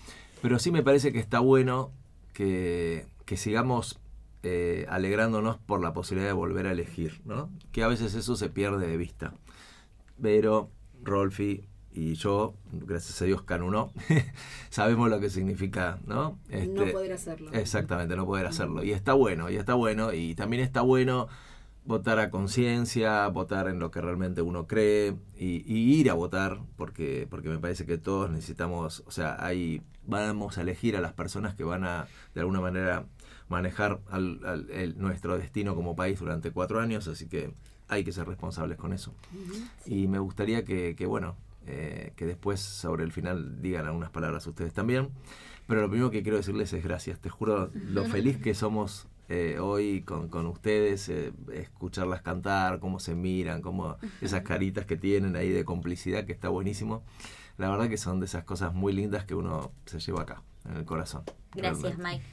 Pero 0.41 0.59
sí 0.59 0.71
me 0.71 0.83
parece 0.83 1.11
que 1.11 1.19
está 1.19 1.39
bueno 1.39 1.91
que, 2.33 3.07
que 3.25 3.37
sigamos 3.37 3.99
eh, 4.43 4.85
alegrándonos 4.89 5.57
por 5.57 5.81
la 5.81 5.93
posibilidad 5.93 6.29
de 6.29 6.33
volver 6.33 6.67
a 6.67 6.71
elegir, 6.71 7.21
¿no? 7.23 7.49
Que 7.71 7.83
a 7.83 7.87
veces 7.87 8.13
eso 8.13 8.35
se 8.35 8.49
pierde 8.49 8.87
de 8.87 8.97
vista. 8.97 9.33
Pero 10.21 10.69
Rolfi 11.01 11.65
y 11.93 12.15
yo, 12.15 12.55
gracias 12.71 13.21
a 13.21 13.25
Dios 13.25 13.43
Canu 13.43 13.69
no, 13.69 13.91
sabemos 14.69 15.09
lo 15.09 15.19
que 15.19 15.29
significa, 15.29 15.99
¿no? 16.05 16.39
no 16.49 16.57
Este, 16.57 16.91
poder 16.91 17.13
hacerlo. 17.13 17.51
Exactamente, 17.53 18.15
no 18.15 18.25
poder 18.25 18.47
hacerlo. 18.47 18.83
Y 18.83 18.91
está 18.91 19.13
bueno, 19.13 19.49
y 19.49 19.55
está 19.55 19.75
bueno, 19.75 20.11
y 20.11 20.35
también 20.35 20.63
está 20.63 20.81
bueno 20.81 21.27
votar 21.85 22.19
a 22.19 22.29
conciencia, 22.29 23.27
votar 23.27 23.67
en 23.67 23.79
lo 23.79 23.91
que 23.91 23.99
realmente 24.01 24.41
uno 24.41 24.67
cree 24.67 25.15
y, 25.37 25.63
y 25.71 25.99
ir 25.99 26.09
a 26.09 26.13
votar, 26.13 26.59
porque, 26.77 27.27
porque 27.29 27.49
me 27.49 27.59
parece 27.59 27.85
que 27.85 27.97
todos 27.97 28.29
necesitamos, 28.31 29.03
o 29.05 29.11
sea, 29.11 29.35
ahí 29.45 29.81
vamos 30.05 30.57
a 30.57 30.61
elegir 30.61 30.95
a 30.95 31.01
las 31.01 31.13
personas 31.13 31.55
que 31.55 31.63
van 31.63 31.83
a, 31.83 32.07
de 32.35 32.41
alguna 32.41 32.61
manera, 32.61 33.05
manejar 33.49 33.99
al- 34.09 34.39
al- 34.45 34.69
el- 34.71 34.97
nuestro 34.97 35.37
destino 35.37 35.75
como 35.75 35.95
país 35.95 36.19
durante 36.19 36.51
cuatro 36.51 36.79
años, 36.79 37.07
así 37.07 37.27
que 37.27 37.53
hay 37.89 38.03
que 38.03 38.11
ser 38.13 38.27
responsables 38.27 38.77
con 38.77 38.93
eso. 38.93 39.13
Y 39.85 40.07
me 40.07 40.19
gustaría 40.19 40.63
que, 40.63 40.95
que, 40.95 41.05
bueno, 41.05 41.35
eh, 41.67 42.13
que 42.15 42.25
después 42.25 42.59
sobre 42.61 43.03
el 43.03 43.11
final 43.11 43.61
digan 43.61 43.85
algunas 43.85 44.09
palabras 44.09 44.47
ustedes 44.47 44.73
también. 44.73 45.09
Pero 45.67 45.81
lo 45.81 45.89
primero 45.89 46.11
que 46.11 46.23
quiero 46.23 46.37
decirles 46.37 46.73
es 46.73 46.83
gracias. 46.83 47.19
Te 47.19 47.29
juro 47.29 47.69
lo 47.73 48.03
feliz 48.05 48.37
que 48.37 48.53
somos 48.53 49.07
eh, 49.29 49.57
hoy 49.59 50.01
con, 50.01 50.27
con 50.29 50.45
ustedes, 50.47 51.07
eh, 51.09 51.31
escucharlas 51.53 52.21
cantar, 52.21 52.79
cómo 52.79 52.99
se 52.99 53.15
miran, 53.15 53.61
cómo 53.61 53.97
esas 54.21 54.41
caritas 54.41 54.85
que 54.85 54.97
tienen 54.97 55.35
ahí 55.35 55.49
de 55.49 55.63
complicidad, 55.65 56.25
que 56.25 56.33
está 56.33 56.49
buenísimo. 56.49 57.03
La 57.57 57.69
verdad 57.69 57.87
que 57.89 57.97
son 57.97 58.19
de 58.19 58.25
esas 58.25 58.43
cosas 58.43 58.73
muy 58.73 58.93
lindas 58.93 59.25
que 59.25 59.35
uno 59.35 59.71
se 59.85 59.99
lleva 59.99 60.23
acá, 60.23 60.41
en 60.69 60.77
el 60.77 60.85
corazón. 60.85 61.23
Gracias, 61.53 61.81
realmente. 61.97 62.03
Mike. 62.03 62.23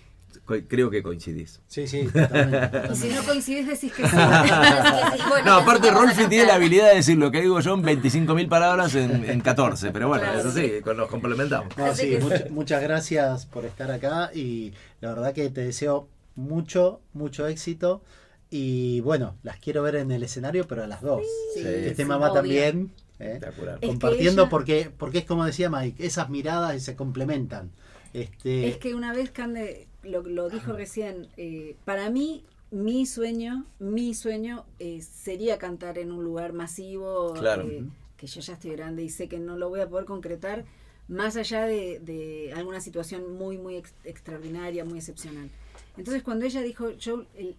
Creo 0.69 0.91
que 0.91 1.03
coincidís. 1.03 1.61
Sí, 1.67 1.89
sí, 1.89 2.05
totalmente. 2.07 2.83
Y 2.93 2.97
si 2.97 3.09
no 3.09 3.23
coincidís, 3.25 3.67
decís 3.67 3.93
que 3.93 4.07
sí. 4.07 4.17
Sí, 4.17 5.23
bueno, 5.29 5.45
No, 5.45 5.53
aparte 5.59 5.91
Rolfi 5.91 6.27
tiene 6.29 6.47
la 6.47 6.55
habilidad 6.55 6.89
de 6.91 6.97
decir 6.97 7.19
lo 7.19 7.31
que 7.33 7.41
digo 7.43 7.59
yo 7.61 7.75
en 7.75 7.83
25.000 7.83 8.49
palabras 8.49 8.95
en, 8.95 9.25
en 9.29 9.41
14, 9.41 9.91
pero 9.91 10.07
bueno, 10.09 10.23
Claro. 10.25 10.39
eso 10.41 10.53
sí, 10.53 10.81
con- 10.83 10.97
nos 10.97 11.09
complementamos. 11.09 11.77
No, 11.77 11.93
sí, 11.95 12.17
much- 12.21 12.49
muchas 12.51 12.81
gracias 12.81 13.47
por 13.47 13.65
estar 13.65 13.91
acá 13.91 14.31
y 14.33 14.73
la 15.01 15.11
verdad 15.11 15.35
que 15.35 15.51
te 15.51 15.63
deseo 15.63 16.09
mucho, 16.37 17.01
mucho 17.13 17.47
éxito. 17.47 18.03
Y 18.51 19.01
bueno, 19.01 19.37
las 19.43 19.59
quiero 19.59 19.83
ver 19.83 19.95
en 19.97 20.11
el 20.11 20.23
escenario, 20.23 20.67
pero 20.67 20.83
a 20.83 20.87
las 20.87 21.03
dos. 21.03 21.23
Sí, 21.55 21.63
Que 21.63 21.89
esté 21.91 22.03
sí, 22.03 22.09
mamá 22.09 22.27
obvio. 22.31 22.35
también. 22.41 22.93
¿eh? 23.21 23.39
Es 23.43 23.55
que 23.81 23.87
Compartiendo 23.87 24.43
ella- 24.43 24.51
porque, 24.51 24.91
porque 24.97 25.19
es 25.19 25.25
como 25.25 25.45
decía 25.45 25.71
Mike, 25.71 26.05
esas 26.05 26.31
miradas 26.31 26.83
se 26.83 26.97
complementan. 26.97 27.71
Este, 28.13 28.67
Es 28.69 28.79
que 28.79 28.95
una 28.95 29.13
vez 29.13 29.31
Cande 29.31 29.87
lo, 30.03 30.23
lo 30.23 30.49
dijo 30.51 30.73
recién, 30.73 31.29
eh, 31.37 31.77
para 31.85 32.11
mí 32.11 32.45
mi 32.73 33.07
sueño, 33.07 33.67
mi 33.79 34.15
sueño 34.15 34.65
eh, 34.81 35.01
sería 35.03 35.59
cantar 35.59 35.99
en 35.99 36.11
un 36.11 36.25
lugar 36.25 36.53
masivo, 36.53 37.35
Claro. 37.35 37.69
eh, 37.69 37.85
que 38.17 38.27
yo 38.27 38.41
ya 38.41 38.55
estoy 38.55 38.73
grande 38.73 39.03
y 39.05 39.11
sé 39.11 39.29
que 39.29 39.39
no 39.39 39.57
lo 39.57 39.69
voy 39.69 39.81
a 39.81 39.89
poder 39.89 40.07
concretar, 40.07 40.65
más 41.09 41.37
allá 41.37 41.67
de, 41.67 42.01
de 42.01 42.53
alguna 42.57 42.81
situación 42.81 43.37
muy, 43.37 43.59
muy 43.59 43.77
ex- 43.77 43.95
extraordinaria, 44.05 44.85
muy 44.85 44.99
excepcional. 44.99 45.51
Entonces 45.97 46.23
cuando 46.23 46.45
ella 46.47 46.63
dijo, 46.63 46.91
yo, 46.93 47.25
el- 47.37 47.55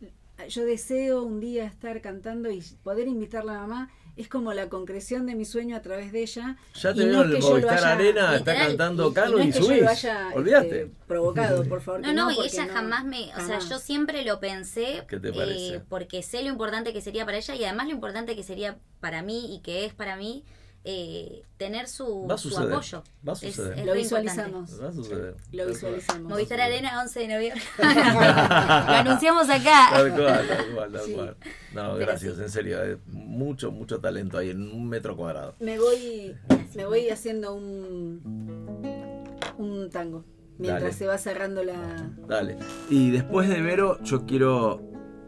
yo 0.49 0.65
deseo 0.65 1.23
un 1.23 1.39
día 1.39 1.65
estar 1.65 2.01
cantando 2.01 2.49
y 2.49 2.61
poder 2.83 3.07
invitarla 3.07 3.57
a 3.57 3.67
mamá, 3.67 3.89
es 4.17 4.27
como 4.27 4.53
la 4.53 4.67
concreción 4.69 5.25
de 5.25 5.35
mi 5.35 5.45
sueño 5.45 5.75
a 5.75 5.81
través 5.81 6.11
de 6.11 6.21
ella. 6.23 6.57
Ya 6.75 6.91
y 6.91 6.95
te 6.95 7.05
no 7.05 7.09
veo 7.11 7.19
es 7.21 7.25
en 7.25 7.29
el 7.29 7.35
que 7.35 7.41
yo 7.41 7.47
lo 7.47 7.53
Movistar 7.53 7.77
haya- 7.77 7.91
Arena, 7.93 8.35
está 8.35 8.55
cantando 8.55 9.13
y 9.15 9.31
no 9.31 9.39
y, 9.39 9.47
es 9.49 9.53
que 9.55 9.59
yo 9.61 9.65
subís. 9.67 9.81
lo 9.83 9.89
haya 9.89 10.29
Olvídate. 10.35 10.81
este, 10.81 10.91
provocado, 11.07 11.63
por 11.69 11.81
favor. 11.81 12.01
No, 12.01 12.11
no, 12.13 12.31
y 12.31 12.39
ella 12.45 12.65
no, 12.65 12.73
jamás 12.73 13.05
me. 13.05 13.23
O 13.31 13.35
sea, 13.35 13.43
jamás. 13.45 13.69
yo 13.69 13.79
siempre 13.79 14.25
lo 14.25 14.39
pensé. 14.39 15.03
¿Qué 15.07 15.19
te 15.19 15.31
parece? 15.31 15.75
eh, 15.75 15.81
porque 15.87 16.23
sé 16.23 16.41
lo 16.43 16.49
importante 16.49 16.91
que 16.91 17.01
sería 17.01 17.23
para 17.25 17.37
ella 17.37 17.55
y 17.55 17.63
además 17.63 17.85
lo 17.87 17.93
importante 17.93 18.35
que 18.35 18.43
sería 18.43 18.77
para 18.99 19.21
mí 19.21 19.55
y 19.55 19.59
que 19.61 19.85
es 19.85 19.93
para 19.93 20.17
mí 20.17 20.43
eh, 20.83 21.43
tener 21.57 21.87
su, 21.87 22.25
Va 22.27 22.35
a 22.35 22.37
su 22.37 22.49
suceder, 22.49 22.73
apoyo. 22.73 23.03
va 23.27 23.33
a 23.33 23.35
suceder. 23.35 23.79
es 23.79 23.85
Lo 23.85 23.93
visualizamos. 23.93 24.81
Va 24.83 24.89
a 24.89 24.91
suceder. 24.93 25.35
Lo 25.51 25.67
visualizamos. 25.67 26.29
Movistar 26.31 26.59
Arena, 26.61 27.01
11 27.01 27.19
de 27.19 27.27
noviembre. 27.27 27.61
lo 27.77 27.85
anunciamos 28.93 29.49
acá. 29.49 29.89
Tal 29.91 30.11
cual, 30.15 30.47
tal 30.47 30.73
cual, 30.75 30.91
tal 30.91 31.01
Sí. 31.05 31.13
cual. 31.13 31.37
No, 31.73 31.81
Pero 31.93 31.95
gracias, 31.97 32.35
sí. 32.37 32.41
en 32.41 32.49
serio. 32.49 32.83
eh, 32.83 32.97
mucho, 33.07 33.71
mucho 33.71 33.99
talento 33.99 34.37
ahí 34.37 34.49
en 34.49 34.71
un 34.71 34.87
metro 34.89 35.15
cuadrado. 35.15 35.55
Me 35.59 35.77
voy, 35.77 36.35
me 36.75 36.85
voy 36.85 37.09
haciendo 37.09 37.53
un, 37.53 38.21
un 39.57 39.89
tango. 39.91 40.23
Mientras 40.57 40.83
Dale. 40.83 40.93
se 40.93 41.07
va 41.07 41.17
cerrando 41.17 41.63
la. 41.63 42.11
Dale. 42.27 42.57
Y 42.89 43.09
después 43.11 43.49
de 43.49 43.61
Vero, 43.61 43.99
yo 44.03 44.25
quiero 44.25 44.81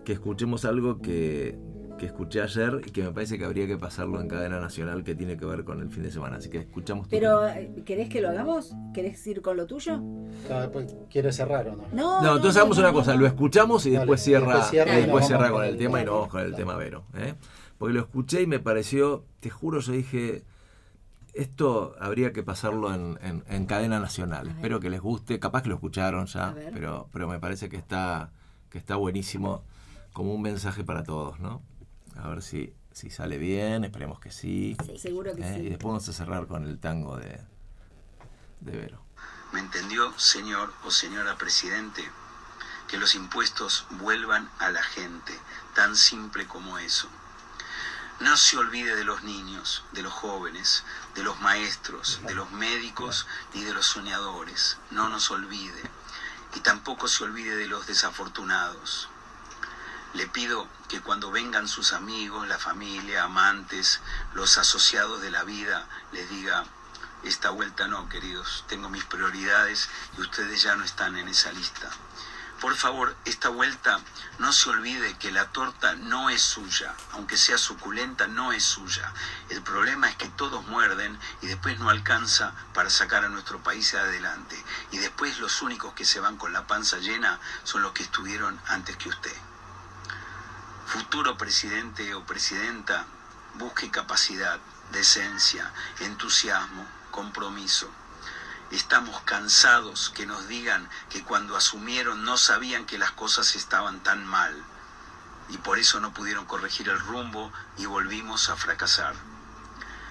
que 0.06 0.14
escuchemos 0.14 0.66
algo 0.66 1.02
que, 1.02 1.58
que 2.04 2.08
escuché 2.08 2.42
ayer 2.42 2.82
y 2.86 2.92
que 2.92 3.02
me 3.02 3.12
parece 3.12 3.38
que 3.38 3.46
habría 3.46 3.66
que 3.66 3.78
pasarlo 3.78 4.20
en 4.20 4.28
cadena 4.28 4.60
nacional 4.60 5.04
que 5.06 5.16
tiene 5.16 5.38
que 5.38 5.46
ver 5.46 5.64
con 5.64 5.80
el 5.80 5.90
fin 5.90 6.04
de 6.04 6.12
semana. 6.12 6.36
Así 6.38 6.50
que 6.50 6.58
escuchamos 6.58 7.06
tu 7.08 7.12
Pero, 7.12 7.40
tema. 7.40 7.60
eh, 7.60 7.84
¿querés 7.86 8.10
que 8.10 8.20
lo 8.20 8.30
hagamos? 8.30 8.74
¿Querés 8.94 9.26
ir 9.26 9.42
con 9.42 9.56
lo 9.56 9.66
tuyo? 9.66 10.02
ah, 10.52 10.60
después 10.62 10.94
quiero 11.10 11.32
cerrar 11.32 11.68
o 11.70 11.76
no. 11.78 11.84
No, 11.94 12.22
No, 12.22 12.36
entonces 12.36 12.58
hagamos 12.58 12.78
una 12.78 12.92
cosa, 12.92 13.16
lo 13.16 13.26
escuchamos 13.26 13.86
y 13.86 13.92
Dale, 13.92 14.00
después 14.02 14.22
cierra, 14.22 14.46
después 14.48 14.70
cierra 14.70 14.94
y 14.98 15.02
después 15.04 15.28
con 15.52 15.64
el 15.64 15.78
tema 15.78 16.02
y 16.02 16.06
nos 16.06 16.06
dale, 16.06 16.10
vamos 16.12 16.28
con 16.28 16.42
el 16.42 16.56
tema 16.56 16.76
Vero. 16.76 17.06
¿eh? 17.16 17.36
Porque 17.78 17.94
lo 17.94 18.02
escuché 18.02 18.42
y 18.42 18.48
me 18.48 18.60
pareció, 18.60 19.24
te 19.40 19.50
juro, 19.50 19.80
yo 19.80 19.94
dije, 19.94 20.44
esto 21.34 21.96
habría 22.00 22.34
que 22.34 22.44
pasarlo 22.44 22.94
en, 22.94 23.18
en- 23.24 23.44
en 23.50 23.66
cadena 23.66 24.00
nacional. 24.00 24.48
Espero 24.50 24.80
que 24.80 24.90
les 24.90 25.00
guste, 25.02 25.40
capaz 25.40 25.64
que 25.64 25.70
lo 25.70 25.76
escucharon 25.76 26.26
ya, 26.26 26.54
pero, 26.74 27.08
pero 27.14 27.28
me 27.30 27.40
parece 27.40 27.70
que 27.70 27.78
está, 27.78 28.32
que 28.70 28.78
está 28.78 28.96
buenísimo 28.98 29.64
como 30.14 30.32
un 30.36 30.44
mensaje 30.44 30.84
para 30.84 31.02
todos, 31.04 31.40
¿no? 31.40 31.62
A 32.18 32.28
ver 32.28 32.42
si, 32.42 32.74
si 32.92 33.10
sale 33.10 33.38
bien, 33.38 33.84
esperemos 33.84 34.20
que 34.20 34.32
sí. 34.32 34.78
Seguro 34.98 35.36
que 35.36 35.42
¿eh? 35.42 35.54
sí. 35.56 35.62
Y 35.62 35.70
después 35.70 35.92
vamos 35.92 36.10
a 36.10 36.14
cerrar 36.14 36.48
con 36.48 36.66
el 36.66 36.80
tango 36.80 37.18
de, 37.18 37.40
de 38.62 38.78
Vero. 38.78 39.04
¿Me 39.52 39.60
entendió, 39.60 40.18
señor 40.18 40.74
o 40.84 40.92
señora 40.92 41.38
presidente? 41.38 42.04
Que 42.88 42.98
los 42.98 43.16
impuestos 43.16 43.86
vuelvan 43.92 44.50
a 44.60 44.70
la 44.70 44.84
gente, 44.84 45.34
tan 45.76 45.96
simple 45.96 46.48
como 46.48 46.78
eso. 46.78 47.08
No 48.20 48.38
se 48.38 48.58
olvide 48.58 48.96
de 48.96 49.04
los 49.04 49.24
niños, 49.24 49.84
de 49.92 50.02
los 50.02 50.14
jóvenes, 50.14 50.84
de 51.16 51.24
los 51.24 51.40
maestros, 51.42 52.22
de 52.26 52.36
los 52.36 52.52
médicos 52.52 53.28
ni 53.54 53.64
de 53.64 53.74
los 53.74 53.86
soñadores. 53.86 54.78
No 54.92 55.10
nos 55.10 55.30
olvide. 55.32 55.82
Y 56.56 56.60
tampoco 56.60 57.08
se 57.08 57.24
olvide 57.24 57.56
de 57.56 57.68
los 57.68 57.88
desafortunados. 57.88 59.10
Le 60.14 60.28
pido 60.28 60.68
que 60.90 61.02
cuando 61.02 61.32
vengan 61.32 61.68
sus 61.68 61.92
amigos, 61.92 62.48
la 62.48 62.60
familia, 62.60 63.24
amantes, 63.24 64.00
los 64.36 64.60
asociados 64.60 65.22
de 65.22 65.32
la 65.32 65.44
vida, 65.44 65.88
les 66.12 66.30
diga, 66.30 66.66
esta 67.24 67.50
vuelta 67.50 67.88
no, 67.88 68.08
queridos, 68.10 68.64
tengo 68.68 68.90
mis 68.90 69.06
prioridades 69.06 69.90
y 70.18 70.22
ustedes 70.22 70.62
ya 70.62 70.76
no 70.76 70.84
están 70.84 71.18
en 71.18 71.30
esa 71.30 71.52
lista. 71.52 71.90
Por 72.62 72.76
favor, 72.76 73.16
esta 73.26 73.50
vuelta 73.50 74.00
no 74.38 74.54
se 74.54 74.70
olvide 74.70 75.18
que 75.18 75.32
la 75.32 75.50
torta 75.52 75.96
no 75.96 76.30
es 76.30 76.42
suya, 76.42 76.94
aunque 77.12 77.36
sea 77.36 77.58
suculenta, 77.58 78.28
no 78.28 78.54
es 78.54 78.64
suya. 78.64 79.12
El 79.50 79.62
problema 79.64 80.10
es 80.10 80.16
que 80.16 80.30
todos 80.30 80.66
muerden 80.68 81.20
y 81.42 81.48
después 81.48 81.80
no 81.80 81.90
alcanza 81.90 82.54
para 82.74 82.90
sacar 82.90 83.26
a 83.26 83.30
nuestro 83.30 83.62
país 83.64 83.94
adelante. 83.96 84.64
Y 84.92 84.98
después 84.98 85.40
los 85.40 85.62
únicos 85.62 85.94
que 85.94 86.06
se 86.06 86.20
van 86.20 86.38
con 86.38 86.54
la 86.54 86.68
panza 86.68 87.00
llena 87.00 87.40
son 87.64 87.82
los 87.82 87.92
que 87.94 88.04
estuvieron 88.04 88.58
antes 88.68 88.96
que 88.96 89.10
usted. 89.10 89.36
Futuro 90.86 91.38
presidente 91.38 92.14
o 92.14 92.24
presidenta, 92.26 93.06
busque 93.56 93.90
capacidad, 93.90 94.60
decencia, 94.92 95.72
entusiasmo, 96.00 96.86
compromiso. 97.12 97.90
Estamos 98.72 99.22
cansados 99.22 100.12
que 100.16 100.26
nos 100.26 100.48
digan 100.48 100.90
que 101.10 101.24
cuando 101.24 101.56
asumieron 101.56 102.24
no 102.24 102.38
sabían 102.38 102.86
que 102.86 102.98
las 102.98 103.12
cosas 103.12 103.56
estaban 103.56 104.02
tan 104.02 104.26
mal 104.26 104.64
y 105.50 105.58
por 105.58 105.78
eso 105.78 106.00
no 106.00 106.14
pudieron 106.14 106.46
corregir 106.46 106.90
el 106.90 107.00
rumbo 107.00 107.52
y 107.78 107.86
volvimos 107.86 108.50
a 108.50 108.56
fracasar. 108.56 109.16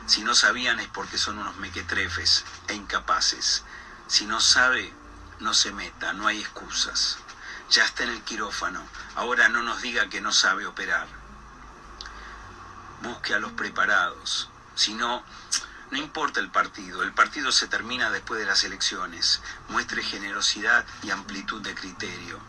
Si 0.07 0.23
no 0.23 0.35
sabían 0.35 0.81
es 0.81 0.89
porque 0.89 1.19
son 1.19 1.39
unos 1.39 1.57
mequetrefes 1.57 2.45
e 2.69 2.75
incapaces. 2.75 3.63
Si 4.09 4.27
no 4.27 4.41
sabe, 4.41 4.93
no 5.41 5.55
se 5.55 5.73
meta, 5.73 6.13
no 6.13 6.27
hay 6.27 6.41
excusas. 6.41 7.19
Ya 7.73 7.85
está 7.85 8.03
en 8.03 8.11
el 8.11 8.23
quirófano, 8.23 8.87
ahora 9.15 9.49
no 9.49 9.63
nos 9.63 9.81
diga 9.81 10.11
que 10.11 10.21
no 10.21 10.31
sabe 10.31 10.67
operar. 10.67 11.09
Busque 13.01 13.33
a 13.33 13.39
los 13.39 13.53
preparados, 13.53 14.51
si 14.75 14.93
no, 14.93 15.25
No 15.91 15.99
importa 15.99 16.41
el 16.41 16.51
partido, 16.51 17.03
el 17.03 17.13
partido 17.13 17.51
se 17.51 17.69
termina 17.69 18.11
después 18.11 18.41
de 18.41 18.47
las 18.47 18.65
elecciones. 18.65 19.43
Muestre 19.69 20.03
generosidad 20.03 20.87
y 21.03 21.11
amplitud 21.11 21.61
de 21.63 21.75
criterio. 21.75 22.41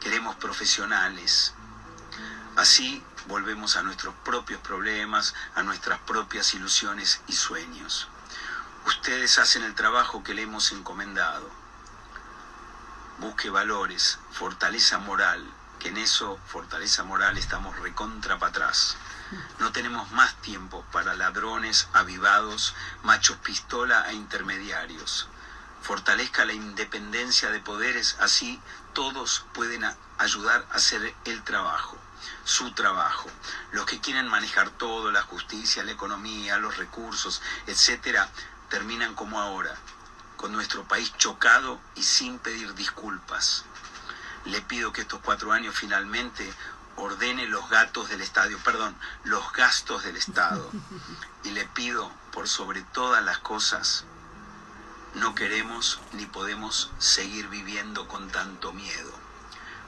Queremos 0.00 0.34
profesionales. 0.36 1.54
Así 2.56 3.02
volvemos 3.26 3.76
a 3.76 3.82
nuestros 3.82 4.14
propios 4.24 4.60
problemas, 4.60 5.34
a 5.54 5.62
nuestras 5.62 6.00
propias 6.00 6.52
ilusiones 6.54 7.20
y 7.28 7.32
sueños. 7.34 8.08
Ustedes 8.86 9.38
hacen 9.38 9.62
el 9.62 9.74
trabajo 9.74 10.24
que 10.24 10.34
le 10.34 10.42
hemos 10.42 10.72
encomendado. 10.72 11.63
Busque 13.18 13.48
valores, 13.48 14.18
fortaleza 14.32 14.98
moral, 14.98 15.44
que 15.78 15.88
en 15.88 15.98
eso, 15.98 16.38
fortaleza 16.46 17.04
moral, 17.04 17.38
estamos 17.38 17.78
recontra 17.78 18.38
para 18.38 18.50
atrás. 18.50 18.96
No 19.60 19.70
tenemos 19.70 20.10
más 20.10 20.34
tiempo 20.42 20.84
para 20.90 21.14
ladrones, 21.14 21.88
avivados, 21.92 22.74
machos 23.02 23.36
pistola 23.38 24.10
e 24.10 24.14
intermediarios. 24.14 25.28
Fortalezca 25.82 26.44
la 26.44 26.54
independencia 26.54 27.50
de 27.50 27.60
poderes, 27.60 28.16
así 28.20 28.60
todos 28.94 29.44
pueden 29.52 29.84
ayudar 30.18 30.66
a 30.72 30.76
hacer 30.76 31.14
el 31.24 31.42
trabajo, 31.44 31.96
su 32.44 32.72
trabajo. 32.72 33.30
Los 33.72 33.86
que 33.86 34.00
quieren 34.00 34.26
manejar 34.26 34.70
todo, 34.70 35.12
la 35.12 35.22
justicia, 35.22 35.84
la 35.84 35.92
economía, 35.92 36.56
los 36.58 36.78
recursos, 36.78 37.42
etcétera, 37.66 38.28
terminan 38.70 39.14
como 39.14 39.40
ahora, 39.40 39.76
con 40.44 40.52
nuestro 40.52 40.84
país 40.84 41.10
chocado 41.16 41.80
y 41.94 42.02
sin 42.02 42.38
pedir 42.38 42.74
disculpas. 42.74 43.64
Le 44.44 44.60
pido 44.60 44.92
que 44.92 45.00
estos 45.00 45.20
cuatro 45.20 45.52
años 45.52 45.74
finalmente 45.74 46.52
ordene 46.96 47.46
los 47.46 47.70
gatos 47.70 48.10
del 48.10 48.20
estadio, 48.20 48.58
perdón, 48.58 48.94
los 49.22 49.50
gastos 49.54 50.04
del 50.04 50.18
Estado. 50.18 50.70
Y 51.44 51.52
le 51.52 51.64
pido, 51.68 52.12
por 52.30 52.46
sobre 52.46 52.82
todas 52.82 53.24
las 53.24 53.38
cosas, 53.38 54.04
no 55.14 55.34
queremos 55.34 55.98
ni 56.12 56.26
podemos 56.26 56.90
seguir 56.98 57.48
viviendo 57.48 58.06
con 58.06 58.28
tanto 58.28 58.74
miedo. 58.74 59.12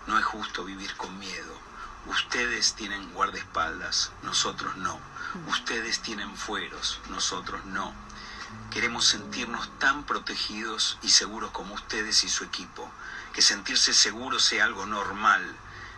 No 0.07 0.19
es 0.19 0.25
justo 0.25 0.65
vivir 0.65 0.97
con 0.97 1.19
miedo. 1.19 1.55
Ustedes 2.07 2.73
tienen 2.73 3.13
guardaespaldas, 3.13 4.11
nosotros 4.23 4.75
no. 4.79 4.99
Ustedes 5.49 6.01
tienen 6.01 6.35
fueros, 6.35 6.99
nosotros 7.11 7.63
no. 7.67 8.06
Queremos 8.71 9.07
sentirnos 9.07 9.71
tan 9.79 10.05
protegidos 10.05 10.99
y 11.03 11.11
seguros 11.11 11.51
como 11.51 11.75
ustedes 11.75 12.25
y 12.25 12.29
su 12.29 12.45
equipo. 12.45 12.91
Que 13.33 13.43
sentirse 13.43 13.95
seguro 13.95 14.39
sea 14.39 14.65
algo 14.65 14.87
normal. 14.87 15.43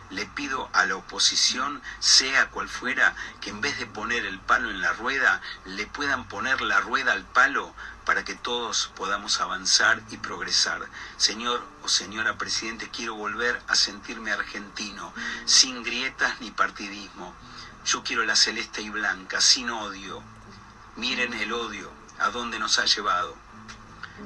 Le 0.09 0.25
pido 0.25 0.69
a 0.73 0.85
la 0.85 0.95
oposición, 0.95 1.81
sea 1.99 2.49
cual 2.49 2.67
fuera, 2.67 3.15
que 3.41 3.51
en 3.51 3.61
vez 3.61 3.77
de 3.77 3.85
poner 3.85 4.25
el 4.25 4.39
palo 4.39 4.71
en 4.71 4.81
la 4.81 4.93
rueda, 4.93 5.39
le 5.65 5.85
puedan 5.85 6.27
poner 6.27 6.61
la 6.61 6.79
rueda 6.79 7.11
al 7.11 7.25
palo 7.25 7.75
para 8.05 8.25
que 8.25 8.33
todos 8.33 8.91
podamos 8.95 9.39
avanzar 9.39 10.01
y 10.09 10.17
progresar. 10.17 10.81
Señor 11.17 11.63
o 11.83 11.87
señora 11.89 12.39
Presidente, 12.39 12.89
quiero 12.89 13.13
volver 13.13 13.61
a 13.67 13.75
sentirme 13.75 14.31
argentino, 14.31 15.13
sin 15.45 15.83
grietas 15.83 16.41
ni 16.41 16.49
partidismo. 16.49 17.35
Yo 17.85 18.03
quiero 18.03 18.25
la 18.25 18.35
celeste 18.35 18.81
y 18.81 18.89
blanca, 18.89 19.41
sin 19.41 19.69
odio. 19.69 20.23
Miren 20.95 21.33
el 21.35 21.53
odio, 21.53 21.98
a 22.19 22.29
dónde 22.29 22.59
nos 22.59 22.79
ha 22.79 22.85
llevado. 22.85 23.35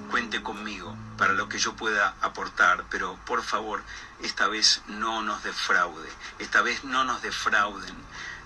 Cuente 0.09 0.41
conmigo 0.41 0.95
para 1.17 1.33
lo 1.33 1.47
que 1.47 1.59
yo 1.59 1.75
pueda 1.75 2.15
aportar, 2.21 2.85
pero 2.89 3.17
por 3.25 3.43
favor, 3.43 3.83
esta 4.21 4.47
vez 4.47 4.81
no 4.87 5.21
nos 5.21 5.43
defraude, 5.43 6.09
esta 6.39 6.61
vez 6.61 6.83
no 6.83 7.03
nos 7.03 7.21
defrauden. 7.21 7.95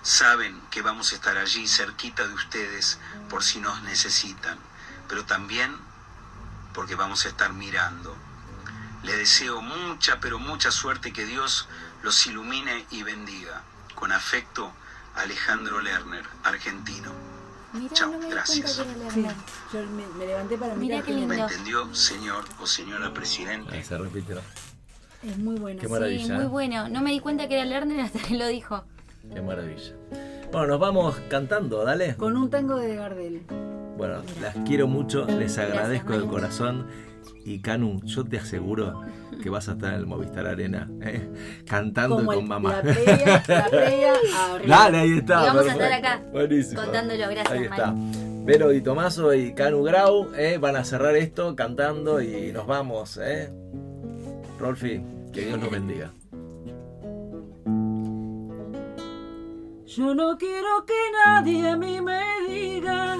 Saben 0.02 0.60
que 0.70 0.82
vamos 0.82 1.12
a 1.12 1.16
estar 1.16 1.36
allí 1.38 1.66
cerquita 1.66 2.26
de 2.26 2.34
ustedes 2.34 2.98
por 3.28 3.42
si 3.42 3.60
nos 3.60 3.82
necesitan, 3.82 4.58
pero 5.08 5.24
también 5.24 5.76
porque 6.74 6.94
vamos 6.94 7.24
a 7.24 7.28
estar 7.28 7.52
mirando. 7.52 8.16
Le 9.02 9.16
deseo 9.16 9.60
mucha, 9.62 10.20
pero 10.20 10.38
mucha 10.38 10.70
suerte, 10.70 11.12
que 11.12 11.24
Dios 11.24 11.68
los 12.02 12.26
ilumine 12.26 12.86
y 12.90 13.02
bendiga. 13.02 13.62
Con 13.94 14.12
afecto, 14.12 14.72
Alejandro 15.14 15.80
Lerner, 15.80 16.24
argentino. 16.44 17.37
Mirá, 17.72 17.94
Chao, 17.94 18.10
no 18.12 18.18
me 18.18 18.24
di 18.26 18.30
gracias. 18.32 18.76
cuenta 18.76 18.94
que 18.94 19.00
era 19.00 19.10
Sí, 19.10 19.36
yo 19.72 19.82
me, 19.90 20.06
me 20.18 20.26
levanté 20.26 20.56
para 20.58 20.74
mirar 20.74 21.02
qué 21.04 21.12
quién 21.14 21.28
¿Me 21.28 21.38
entendió, 21.38 21.94
señor 21.94 22.44
o 22.60 22.66
señora 22.66 23.12
Presidente? 23.12 23.74
Ahí 23.74 23.82
se 23.84 23.98
repitió. 23.98 24.40
Es 25.22 25.36
muy 25.38 25.56
bueno. 25.56 25.80
Qué 25.80 25.88
maravilla. 25.88 26.24
Sí, 26.24 26.32
muy 26.32 26.46
bueno. 26.46 26.88
No 26.88 27.02
me 27.02 27.10
di 27.10 27.20
cuenta 27.20 27.48
que 27.48 27.54
era 27.56 27.64
Lerner 27.64 28.00
hasta 28.00 28.20
que 28.20 28.36
lo 28.36 28.46
dijo. 28.46 28.84
Qué 29.34 29.42
maravilla. 29.42 29.92
Bueno, 30.52 30.66
nos 30.68 30.80
vamos 30.80 31.16
cantando, 31.28 31.84
dale. 31.84 32.16
Con 32.16 32.36
un 32.36 32.48
tango 32.48 32.76
de 32.76 32.96
Gardel. 32.96 33.42
Bueno, 33.98 34.22
las 34.40 34.54
quiero 34.64 34.86
mucho, 34.86 35.26
les 35.26 35.58
agradezco 35.58 36.18
de 36.18 36.26
corazón. 36.26 36.86
Y 37.48 37.60
Canu, 37.60 38.00
yo 38.04 38.24
te 38.24 38.36
aseguro 38.38 39.00
que 39.42 39.48
vas 39.48 39.68
a 39.68 39.72
estar 39.72 39.94
en 39.94 40.00
el 40.00 40.06
Movistar 40.06 40.46
Arena, 40.46 40.86
¿eh? 41.00 41.26
cantando 41.66 42.16
Como 42.16 42.26
con 42.32 42.38
el- 42.40 42.46
mamá. 42.46 42.72
la 42.76 42.82
previa, 42.82 43.42
la 43.48 43.66
previa 43.70 44.12
a 44.12 44.52
River. 44.58 44.68
Dale, 44.68 44.98
ahí 44.98 45.18
está. 45.18 45.42
Y 45.42 45.46
vamos 45.46 45.66
a 45.66 45.72
estar 45.72 45.92
acá, 45.92 46.22
Buenísimo. 46.30 46.82
contándolo. 46.82 47.24
Gracias, 47.30 47.50
Ahí 47.50 47.64
está. 47.64 47.94
Vero 48.44 48.72
y 48.72 48.80
Tomaso 48.82 49.32
y 49.34 49.54
Canu 49.54 49.82
Grau 49.82 50.28
¿eh? 50.34 50.58
van 50.58 50.76
a 50.76 50.84
cerrar 50.84 51.16
esto 51.16 51.54
cantando 51.56 52.20
y 52.20 52.52
nos 52.52 52.66
vamos. 52.66 53.18
¿eh? 53.22 53.50
Rolfi, 54.58 55.00
que 55.32 55.46
Dios 55.46 55.58
los 55.60 55.70
bendiga. 55.70 56.10
Yo 59.86 60.14
no 60.14 60.36
quiero 60.36 60.84
que 60.86 60.94
nadie 61.24 61.68
a 61.70 61.76
mí 61.76 62.00
me 62.00 62.20
diga 62.48 63.16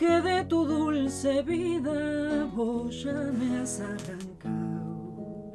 que 0.00 0.22
de 0.22 0.44
tu 0.46 0.64
dulce 0.64 1.42
vida 1.42 2.46
vos 2.54 3.02
ya 3.04 3.20
me 3.38 3.58
has 3.58 3.80
arrancado. 3.80 5.52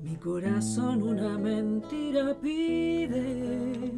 Mi 0.00 0.16
corazón 0.16 1.02
una 1.02 1.38
mentira 1.38 2.36
pide 2.38 3.90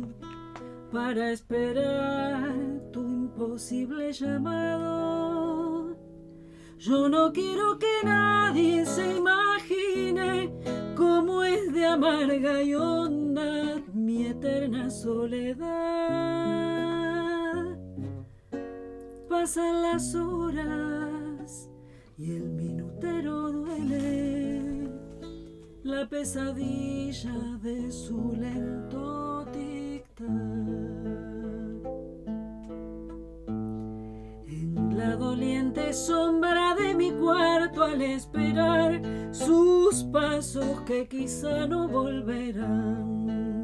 para 0.93 1.33
esperar 1.33 2.55
tu 2.93 3.01
imposible 3.01 4.13
llamado. 4.13 5.97
Yo 6.79 7.09
no 7.09 7.33
quiero 7.33 7.77
que 7.81 7.95
nadie 8.05 8.87
se 8.87 9.17
imagine 9.17 10.53
cómo 10.95 11.43
es 11.43 11.73
de 11.73 11.87
amarga 11.87 12.63
y 12.63 12.77
honda 12.77 13.83
mi 13.93 14.27
eterna 14.27 14.89
soledad. 14.91 16.45
Pasan 19.35 19.83
las 19.83 20.15
horas 20.15 21.69
y 22.17 22.37
el 22.37 22.51
minutero 22.51 23.51
duele 23.51 24.89
la 25.83 26.09
pesadilla 26.09 27.35
de 27.61 27.91
su 27.91 28.33
lento 28.37 29.45
tic-tac. 29.53 30.29
En 34.47 34.97
la 34.97 35.17
doliente 35.17 35.93
sombra 35.93 36.77
de 36.77 36.95
mi 36.95 37.11
cuarto 37.11 37.83
al 37.83 38.01
esperar 38.03 39.03
sus 39.33 40.05
pasos 40.05 40.81
que 40.87 41.09
quizá 41.09 41.67
no 41.67 41.89
volverán. 41.89 43.64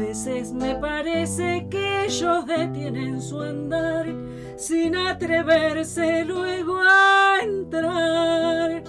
A 0.00 0.02
veces 0.02 0.52
me 0.54 0.76
parece 0.76 1.66
que 1.70 2.06
ellos 2.06 2.46
detienen 2.46 3.20
su 3.20 3.38
andar 3.38 4.06
sin 4.56 4.96
atreverse 4.96 6.24
luego 6.24 6.80
a 6.80 7.40
entrar. 7.42 8.82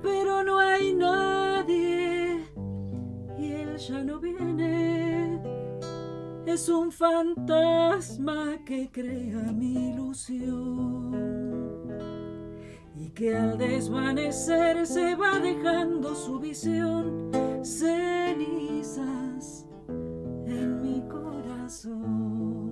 Pero 0.00 0.44
no 0.44 0.60
hay 0.60 0.94
nadie 0.94 2.46
y 3.36 3.52
él 3.52 3.76
ya 3.76 4.04
no 4.04 4.20
viene. 4.20 5.42
Es 6.46 6.68
un 6.68 6.92
fantasma 6.92 8.56
que 8.64 8.92
crea 8.92 9.50
mi 9.52 9.90
ilusión 9.90 11.10
y 12.94 13.10
que 13.10 13.36
al 13.36 13.58
desvanecer 13.58 14.86
se 14.86 15.16
va 15.16 15.40
dejando 15.40 16.14
su 16.14 16.38
visión 16.38 17.32
cenizas 17.64 19.63
en 20.60 20.80
mi 20.82 21.00
corazón. 21.08 22.63